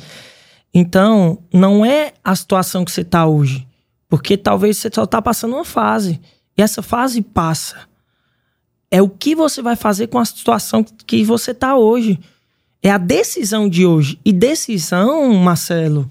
Então, 0.74 1.44
não 1.54 1.86
é 1.86 2.14
a 2.24 2.34
situação 2.36 2.84
que 2.84 2.92
você 2.92 3.02
está 3.02 3.28
hoje. 3.28 3.68
Porque 4.08 4.38
talvez 4.38 4.78
você 4.78 4.90
só 4.92 5.04
está 5.04 5.22
passando 5.22 5.54
uma 5.56 5.66
fase. 5.66 6.20
E 6.58 6.64
essa 6.64 6.82
fase 6.82 7.22
passa. 7.22 7.76
É 8.90 9.02
o 9.04 9.10
que 9.10 9.36
você 9.36 9.62
vai 9.62 9.76
fazer 9.76 10.08
com 10.08 10.18
a 10.18 10.26
situação 10.26 10.84
que 11.06 11.24
você 11.24 11.52
está 11.52 11.78
hoje. 11.78 12.20
É 12.82 12.90
a 12.90 12.98
decisão 12.98 13.70
de 13.70 13.86
hoje. 13.86 14.18
E 14.26 14.34
decisão, 14.34 15.32
Marcelo, 15.36 16.10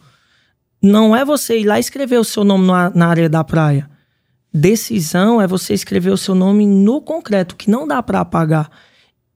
não 0.82 1.14
é 1.14 1.24
você 1.24 1.58
ir 1.58 1.64
lá 1.64 1.78
escrever 1.78 2.18
o 2.18 2.24
seu 2.24 2.44
nome 2.44 2.66
na, 2.66 2.90
na 2.90 3.06
areia 3.08 3.28
da 3.28 3.42
praia. 3.42 3.88
Decisão 4.52 5.40
é 5.40 5.46
você 5.46 5.74
escrever 5.74 6.10
o 6.10 6.16
seu 6.16 6.34
nome 6.34 6.66
no 6.66 7.00
concreto, 7.00 7.56
que 7.56 7.70
não 7.70 7.86
dá 7.86 8.02
para 8.02 8.20
apagar. 8.20 8.70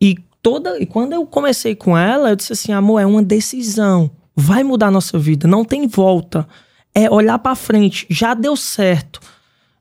E 0.01 0.17
toda 0.41 0.79
e 0.79 0.87
quando 0.87 1.13
eu 1.13 1.27
comecei 1.27 1.75
com 1.75 1.97
ela, 1.97 2.31
eu 2.31 2.37
disse 2.37 2.53
assim, 2.53 2.73
amor, 2.73 3.01
é 3.01 3.07
uma 3.07 3.23
decisão. 3.23 4.11
Vai 4.35 4.65
mudar 4.65 4.87
a 4.87 4.91
nossa 4.91 5.19
vida, 5.19 5.47
não 5.47 5.65
tem 5.65 5.87
volta. 5.87 6.47
É 6.95 7.11
olhar 7.11 7.39
para 7.39 7.55
frente, 7.55 8.07
já 8.11 8.35
deu 8.35 8.57
certo. 8.57 9.21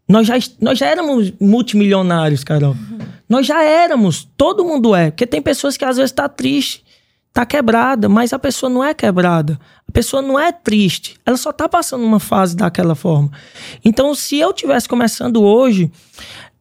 Nós 0.08 0.28
já, 0.28 0.34
nós 0.60 0.78
já 0.78 0.88
éramos 0.88 1.32
multimilionários, 1.40 2.44
Carol. 2.44 2.72
Uhum. 2.72 3.00
Nós 3.30 3.48
já 3.48 3.64
éramos, 3.64 4.28
todo 4.36 4.66
mundo 4.66 4.94
é. 4.94 5.10
Porque 5.10 5.26
tem 5.26 5.42
pessoas 5.42 5.78
que 5.78 5.86
às 5.86 5.96
vezes 5.96 6.12
tá 6.12 6.28
triste, 6.28 6.84
tá 7.34 7.46
quebrada, 7.46 8.10
mas 8.10 8.34
a 8.34 8.40
pessoa 8.40 8.70
não 8.70 8.84
é 8.84 8.94
quebrada. 8.94 9.60
A 9.88 9.92
pessoa 9.92 10.22
não 10.22 10.40
é 10.40 10.52
triste. 10.52 11.18
Ela 11.26 11.38
só 11.38 11.52
tá 11.52 11.68
passando 11.68 12.04
uma 12.04 12.20
fase 12.20 12.56
daquela 12.56 12.96
forma. 12.96 13.32
Então, 13.84 14.14
se 14.14 14.38
eu 14.38 14.54
tivesse 14.54 14.88
começando 14.88 15.42
hoje, 15.42 15.92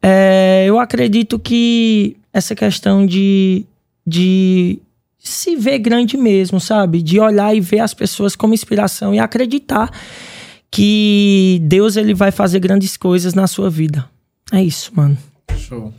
é, 0.03 0.65
eu 0.67 0.79
acredito 0.79 1.39
que 1.39 2.17
essa 2.33 2.55
questão 2.55 3.05
de, 3.05 3.65
de 4.07 4.79
se 5.19 5.57
ver 5.57 5.79
grande 5.79 6.17
mesmo, 6.17 6.61
sabe? 6.61 7.03
De 7.03 7.21
olhar 7.21 7.55
e 7.55 7.61
ver 7.61 7.81
as 7.81 7.93
pessoas 7.93 8.35
como 8.35 8.55
inspiração 8.55 9.15
e 9.15 9.19
acreditar 9.19 9.91
que 10.71 11.61
Deus 11.63 11.97
ele 11.97 12.15
vai 12.15 12.31
fazer 12.31 12.61
grandes 12.61 12.97
coisas 12.97 13.35
na 13.35 13.47
sua 13.47 13.69
vida. 13.69 14.09
É 14.53 14.63
isso, 14.63 14.93
mano. 14.95 15.19
Show. 15.57 15.93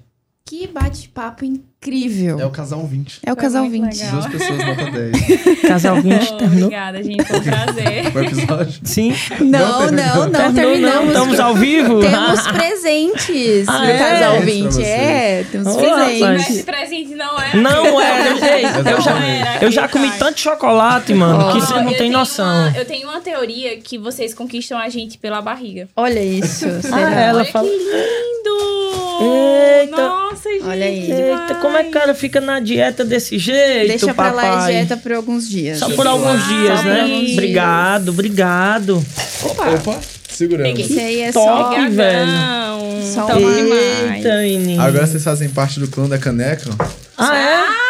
Que 0.51 0.67
bate-papo 0.67 1.45
incrível. 1.45 2.37
É 2.37 2.45
o 2.45 2.49
casal 2.49 2.85
20. 2.85 3.19
É 3.25 3.31
o 3.31 3.35
Foi 3.35 3.41
casal 3.41 3.63
muito 3.63 3.83
20. 3.85 3.95
legal. 4.01 4.11
Duas 4.11 4.25
pessoas 4.27 4.65
nota 4.65 4.91
10. 4.91 5.61
Casal 5.61 6.01
20 6.01 6.13
Oh, 6.13 6.35
terminou. 6.35 6.65
obrigada, 6.65 7.03
gente. 7.03 7.23
Foi 7.23 7.37
um 7.39 7.43
prazer. 7.43 8.11
O 8.13 8.19
episódio. 8.19 8.81
Sim. 8.83 9.13
Não, 9.39 9.89
não, 9.89 9.89
não, 9.89 9.91
Terminou, 9.93 10.27
não. 10.29 10.53
terminamos. 10.53 11.07
Estamos 11.07 11.39
ao 11.39 11.55
vivo? 11.55 12.01
Temos 12.01 12.47
presentes 12.51 13.65
Ah, 13.69 13.79
no 13.79 13.85
é? 13.85 13.97
casal 13.97 14.31
Pra 14.35 14.39
20. 14.45 14.65
vocês. 14.73 14.87
É, 14.87 15.45
temos 15.49 15.73
Ô, 15.73 15.77
presentes. 15.79 16.49
Esse 16.49 16.63
presente 16.63 17.15
não 17.15 17.39
é. 17.41 17.55
Não 17.55 18.01
é, 18.01 18.27
ei, 18.57 18.65
eu 18.93 19.01
já, 19.01 19.61
eu 19.61 19.71
já 19.71 19.87
comi 19.87 20.11
tanto 20.19 20.37
chocolate, 20.41 21.13
mano, 21.13 21.45
Ó. 21.45 21.53
que 21.53 21.61
você 21.61 21.79
não 21.81 21.93
tem 21.93 22.11
noção. 22.11 22.45
uma- 22.67 22.77
eu 22.77 22.83
tenho 22.83 23.07
uma 23.07 23.21
teoria 23.21 23.77
que 23.77 23.97
vocês 23.97 24.33
conquistam 24.33 24.77
a 24.77 24.89
gente 24.89 25.17
pela 25.17 25.41
barriga. 25.41 25.87
Olha 25.95 26.21
isso. 26.21 26.65
Ah, 26.91 27.09
ela 27.21 27.39
Olha 27.39 27.51
fala. 27.53 27.69
que 27.69 27.73
lindo! 27.73 28.90
Eita. 29.21 29.95
Nossa, 29.97 30.49
gente. 30.49 30.63
Olha 30.63 30.85
aí. 30.85 31.11
Eita, 31.11 31.55
como 31.61 31.77
é 31.77 31.83
que 31.83 31.89
o 31.89 31.91
cara 31.91 32.13
fica 32.13 32.39
na 32.41 32.59
dieta 32.59 33.03
desse 33.05 33.37
jeito, 33.37 33.87
Deixa 33.87 34.13
pra 34.13 34.31
lá 34.31 34.41
a 34.43 34.55
papai? 34.57 34.73
dieta 34.73 34.97
por 34.97 35.11
alguns 35.13 35.49
dias. 35.49 35.79
Só 35.79 35.89
por 35.89 36.07
alguns 36.07 36.47
dias, 36.47 36.77
Só 36.79 36.83
né? 36.85 37.27
Obrigado, 37.33 38.09
obrigado. 38.09 39.05
Opa, 39.43 39.69
Opa, 39.71 39.99
segurando. 40.29 40.79
isso 40.79 40.99
aí 40.99 41.21
é 41.21 41.31
Top. 41.31 41.75
só... 41.75 41.89
Velho. 41.89 42.31
Só 43.13 43.25
uma- 43.25 43.35
demais. 43.53 44.15
Eita, 44.17 44.37
menino. 44.37 44.81
Agora 44.81 45.05
vocês 45.07 45.23
fazem 45.23 45.49
parte 45.49 45.79
do 45.79 45.87
clã 45.87 46.07
da 46.07 46.17
caneca. 46.17 46.69
Ah, 47.17 47.37
é? 47.37 47.81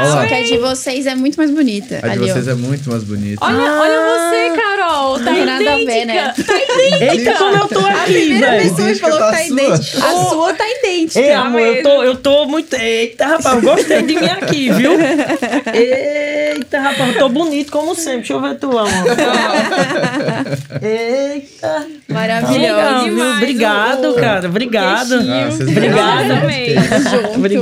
Olha 0.00 0.10
Só 0.12 0.26
que 0.26 0.34
a 0.34 0.42
de 0.44 0.58
vocês 0.58 1.06
é 1.06 1.14
muito 1.16 1.36
mais 1.36 1.50
bonita. 1.50 1.96
A 2.02 2.06
de 2.08 2.12
Ali, 2.12 2.30
ó. 2.30 2.34
vocês 2.34 2.46
é 2.48 2.54
muito 2.54 2.88
mais 2.90 3.02
bonita. 3.02 3.44
Olha, 3.44 3.56
Ah. 3.58 3.80
olha 3.80 4.30
você, 4.30 4.56
Carol. 4.88 5.18
Tá 5.20 5.32
nada 5.32 5.72
a 5.72 5.76
ver, 5.76 6.04
né? 6.06 6.32
Tá 6.34 6.54
idêntica. 6.54 7.04
Eita, 7.14 7.32
como 7.34 7.56
eu 7.56 7.68
tô 7.68 7.78
aqui, 7.86 8.12
Primeira 8.12 8.50
velho. 8.50 8.70
pessoa 8.74 8.88
que 8.88 8.94
falou 8.96 9.18
que 9.18 9.24
tá 9.30 9.42
Idêntica 9.44 9.66
tá 9.66 9.68
idêntica. 9.68 10.06
A 10.06 10.12
sua. 10.28 10.54
tá 10.54 10.64
idêntica. 10.68 11.20
Ei, 11.20 11.32
amor, 11.32 11.60
eu 11.60 11.82
tô, 11.82 12.02
eu 12.02 12.16
tô 12.16 12.46
muito. 12.46 12.74
Eita, 12.76 13.26
rapaz, 13.26 13.54
eu 13.56 13.62
gostei 13.62 14.02
de 14.02 14.14
mim 14.16 14.26
aqui, 14.26 14.70
viu? 14.72 14.92
Eita, 15.74 16.80
rapaz, 16.80 17.14
eu 17.14 17.18
tô 17.18 17.28
bonito 17.28 17.70
como 17.72 17.94
sempre. 17.94 18.18
Deixa 18.18 18.32
eu 18.34 18.40
ver 18.40 18.54
tu, 18.58 18.66
amor. 18.78 18.88
Eita. 20.82 21.86
Maravilhoso. 22.08 23.04
Demais, 23.04 23.36
Obrigado, 23.36 24.10
o- 24.10 24.14
cara. 24.14 24.48
Obrigado. 24.48 25.14
Ah, 25.14 25.50
vocês 25.50 25.68
Obrigado. 25.68 26.32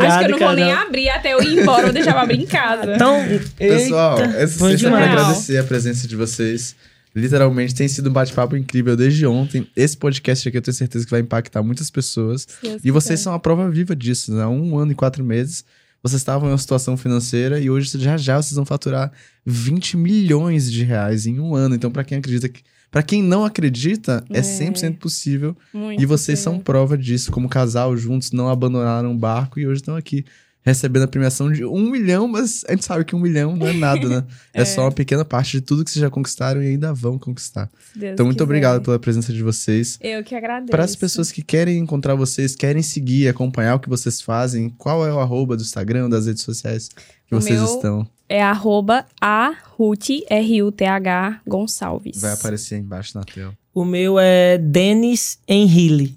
Acho 0.06 0.18
que 0.18 0.24
eu 0.24 0.30
não 0.30 0.38
vou 0.38 0.52
nem 0.54 0.72
abrir 0.72 1.08
até 1.10 1.34
eu 1.34 1.42
ir 1.42 1.58
embora. 1.60 1.82
Vou 1.84 1.92
deixar 1.92 2.12
pra 2.12 2.22
abrir 2.22 2.40
em 2.40 2.46
casa. 2.46 2.94
Então, 2.94 3.22
Pessoal, 3.58 4.18
eita, 4.20 4.36
essa 4.36 4.46
sexta 4.58 4.68
é 4.72 4.74
demais. 4.76 5.10
agradecer 5.10 5.58
a 5.58 5.64
presença 5.64 6.06
de 6.08 6.16
vocês. 6.16 6.74
Literalmente 7.16 7.74
tem 7.74 7.88
sido 7.88 8.10
um 8.10 8.12
bate-papo 8.12 8.56
incrível 8.56 8.94
desde 8.94 9.26
ontem. 9.26 9.66
Esse 9.74 9.96
podcast 9.96 10.46
aqui 10.46 10.58
eu 10.58 10.62
tenho 10.62 10.74
certeza 10.74 11.04
que 11.06 11.10
vai 11.10 11.20
impactar 11.20 11.62
muitas 11.62 11.90
pessoas. 11.90 12.46
E 12.84 12.90
vocês 12.90 13.20
são 13.20 13.32
a 13.32 13.38
prova 13.38 13.70
viva 13.70 13.96
disso, 13.96 14.34
né? 14.34 14.42
Há 14.42 14.48
um 14.48 14.78
ano 14.78 14.92
e 14.92 14.94
quatro 14.94 15.24
meses, 15.24 15.64
vocês 16.02 16.20
estavam 16.20 16.48
em 16.48 16.52
uma 16.52 16.58
situação 16.58 16.94
financeira 16.96 17.58
e 17.58 17.70
hoje 17.70 17.98
já 17.98 18.16
já 18.18 18.36
vocês 18.40 18.54
vão 18.54 18.66
faturar 18.66 19.10
20 19.46 19.96
milhões 19.96 20.70
de 20.70 20.84
reais 20.84 21.26
em 21.26 21.40
um 21.40 21.54
ano. 21.54 21.74
Então, 21.74 21.90
pra 21.90 22.04
quem 22.04 22.18
acredita 22.18 22.48
que. 22.50 22.62
Pra 22.90 23.02
quem 23.02 23.22
não 23.22 23.44
acredita, 23.44 24.24
é, 24.30 24.38
É. 24.38 24.42
100% 24.42 24.98
possível. 24.98 25.56
Muito 25.72 26.00
E 26.00 26.06
vocês 26.06 26.38
possível. 26.38 26.52
são 26.52 26.60
prova 26.62 26.96
disso, 26.98 27.32
como 27.32 27.48
casal 27.48 27.96
juntos, 27.96 28.30
não 28.30 28.48
abandonaram 28.48 29.10
o 29.12 29.18
barco 29.18 29.58
e 29.58 29.66
hoje 29.66 29.80
estão 29.80 29.96
aqui 29.96 30.24
recebendo 30.66 31.04
a 31.04 31.08
premiação 31.08 31.50
de 31.50 31.64
um 31.64 31.90
milhão, 31.90 32.26
mas 32.26 32.64
a 32.68 32.72
gente 32.72 32.84
sabe 32.84 33.04
que 33.04 33.14
um 33.14 33.20
milhão 33.20 33.56
não 33.56 33.68
é 33.68 33.72
nada, 33.72 34.08
né? 34.08 34.24
é. 34.52 34.64
só 34.64 34.82
uma 34.82 34.92
pequena 34.92 35.24
parte 35.24 35.52
de 35.52 35.60
tudo 35.60 35.84
que 35.84 35.90
vocês 35.90 36.00
já 36.02 36.10
conquistaram 36.10 36.62
e 36.62 36.66
ainda 36.66 36.92
vão 36.92 37.18
conquistar. 37.18 37.70
Deus 37.94 38.12
Então, 38.14 38.26
muito 38.26 38.36
quiser. 38.36 38.44
obrigado 38.44 38.82
pela 38.82 38.98
presença 38.98 39.32
de 39.32 39.42
vocês. 39.42 39.96
Eu 40.02 40.24
que 40.24 40.34
agradeço. 40.34 40.70
Para 40.72 40.84
as 40.84 40.96
pessoas 40.96 41.30
que 41.30 41.40
querem 41.42 41.78
encontrar 41.78 42.16
vocês, 42.16 42.56
querem 42.56 42.82
seguir, 42.82 43.28
acompanhar 43.28 43.76
o 43.76 43.80
que 43.80 43.88
vocês 43.88 44.20
fazem, 44.20 44.68
qual 44.76 45.06
é 45.06 45.12
o 45.12 45.20
arroba 45.20 45.56
do 45.56 45.62
Instagram, 45.62 46.10
das 46.10 46.26
redes 46.26 46.42
sociais 46.42 46.88
que 47.28 47.34
O 47.34 47.40
vocês 47.40 47.60
meu- 47.60 47.74
estão? 47.76 48.06
É 48.28 48.42
arroba 48.42 49.06
a 49.20 49.54
Ruth, 49.76 50.08
R-U-T-H, 50.28 51.42
Gonçalves. 51.46 52.20
Vai 52.20 52.32
aparecer 52.32 52.74
aí 52.74 52.80
embaixo 52.80 53.16
na 53.16 53.22
tela. 53.24 53.56
O 53.72 53.84
meu 53.84 54.18
é 54.18 54.58
Denis 54.58 55.38
Henrile. 55.46 56.16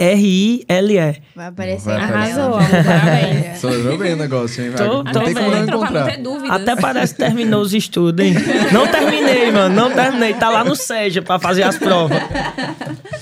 D-E-N-I-S-H-E-N-R-I-L-E. 0.00 1.22
Vai 1.36 1.46
aparecer 1.46 1.84
Vai 1.84 2.04
aparecer. 2.04 2.40
Arrasou, 2.40 2.58
parabéns. 2.84 3.58
Sobrou 3.58 3.98
bem 3.98 4.14
o 4.14 4.16
negócio, 4.16 4.64
hein? 4.64 4.70
Vai? 4.70 4.88
Tô- 4.88 5.02
não 5.04 5.12
tô 5.12 5.20
tem 5.24 5.34
como 5.34 5.50
bem. 5.50 5.64
pra 5.66 5.76
não 6.18 6.36
encontrar. 6.38 6.52
Até 6.52 6.76
parece 6.76 7.14
que 7.14 7.20
terminou 7.22 7.60
os 7.60 7.74
estudos, 7.74 8.24
hein? 8.24 8.34
Não 8.72 8.90
terminei, 8.90 9.50
mano. 9.52 9.74
Não 9.74 9.92
terminei. 9.92 10.34
Tá 10.34 10.48
lá 10.50 10.64
no 10.64 10.74
SEJA 10.74 11.22
pra 11.22 11.38
fazer 11.38 11.62
as 11.62 11.76
provas. 11.76 12.18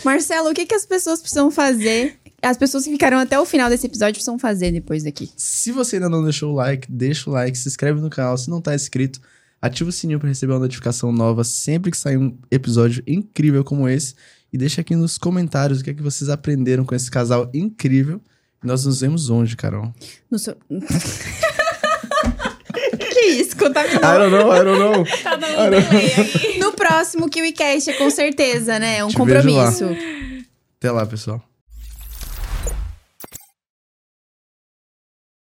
Marcelo, 0.04 0.50
o 0.50 0.54
que, 0.54 0.64
que 0.66 0.74
as 0.74 0.86
pessoas 0.86 1.20
precisam 1.20 1.50
fazer? 1.50 2.16
As 2.40 2.56
pessoas 2.56 2.84
que 2.84 2.90
ficaram 2.92 3.18
até 3.18 3.38
o 3.38 3.44
final 3.44 3.68
desse 3.68 3.86
episódio 3.86 4.14
precisam 4.14 4.38
fazer 4.38 4.70
depois 4.70 5.02
daqui. 5.02 5.28
Se 5.36 5.72
você 5.72 5.96
ainda 5.96 6.08
não 6.08 6.22
deixou 6.22 6.52
o 6.52 6.54
like, 6.54 6.86
deixa 6.90 7.28
o 7.28 7.32
like, 7.32 7.58
se 7.58 7.68
inscreve 7.68 8.00
no 8.00 8.08
canal. 8.08 8.38
Se 8.38 8.48
não 8.48 8.60
tá 8.60 8.74
inscrito, 8.76 9.20
ativa 9.60 9.90
o 9.90 9.92
sininho 9.92 10.20
para 10.20 10.28
receber 10.28 10.52
uma 10.52 10.60
notificação 10.60 11.10
nova 11.10 11.42
sempre 11.42 11.90
que 11.90 11.96
sair 11.96 12.16
um 12.16 12.38
episódio 12.48 13.02
incrível 13.08 13.64
como 13.64 13.88
esse. 13.88 14.14
E 14.52 14.58
deixa 14.58 14.80
aqui 14.80 14.96
nos 14.96 15.18
comentários 15.18 15.80
o 15.80 15.84
que 15.84 15.90
é 15.90 15.94
que 15.94 16.02
vocês 16.02 16.30
aprenderam 16.30 16.84
com 16.84 16.94
esse 16.94 17.10
casal 17.10 17.50
incrível. 17.52 18.20
E 18.62 18.66
nós 18.66 18.84
nos 18.84 19.00
vemos 19.00 19.30
onde, 19.30 19.56
Carol? 19.56 19.92
No 20.30 20.38
seu... 20.38 20.56
que 22.98 23.20
isso, 23.26 23.56
contaminou. 23.56 23.98
I 24.04 24.18
don't 24.18 24.30
know, 24.30 24.52
I 24.52 24.64
don't 24.64 24.78
know. 24.78 25.04
Tá 25.22 25.36
dando 25.36 25.60
um 25.60 25.70
delay 25.70 26.12
aí. 26.16 26.58
No 26.58 26.72
próximo 26.72 27.28
KiwiCast, 27.28 27.92
com 27.94 28.10
certeza, 28.10 28.78
né? 28.78 28.98
É 28.98 29.04
um 29.04 29.08
Te 29.08 29.18
vejo 29.24 29.50
lá. 29.50 29.66
compromisso. 29.66 29.84
Até 30.78 30.90
lá, 30.90 31.04
pessoal. 31.06 31.42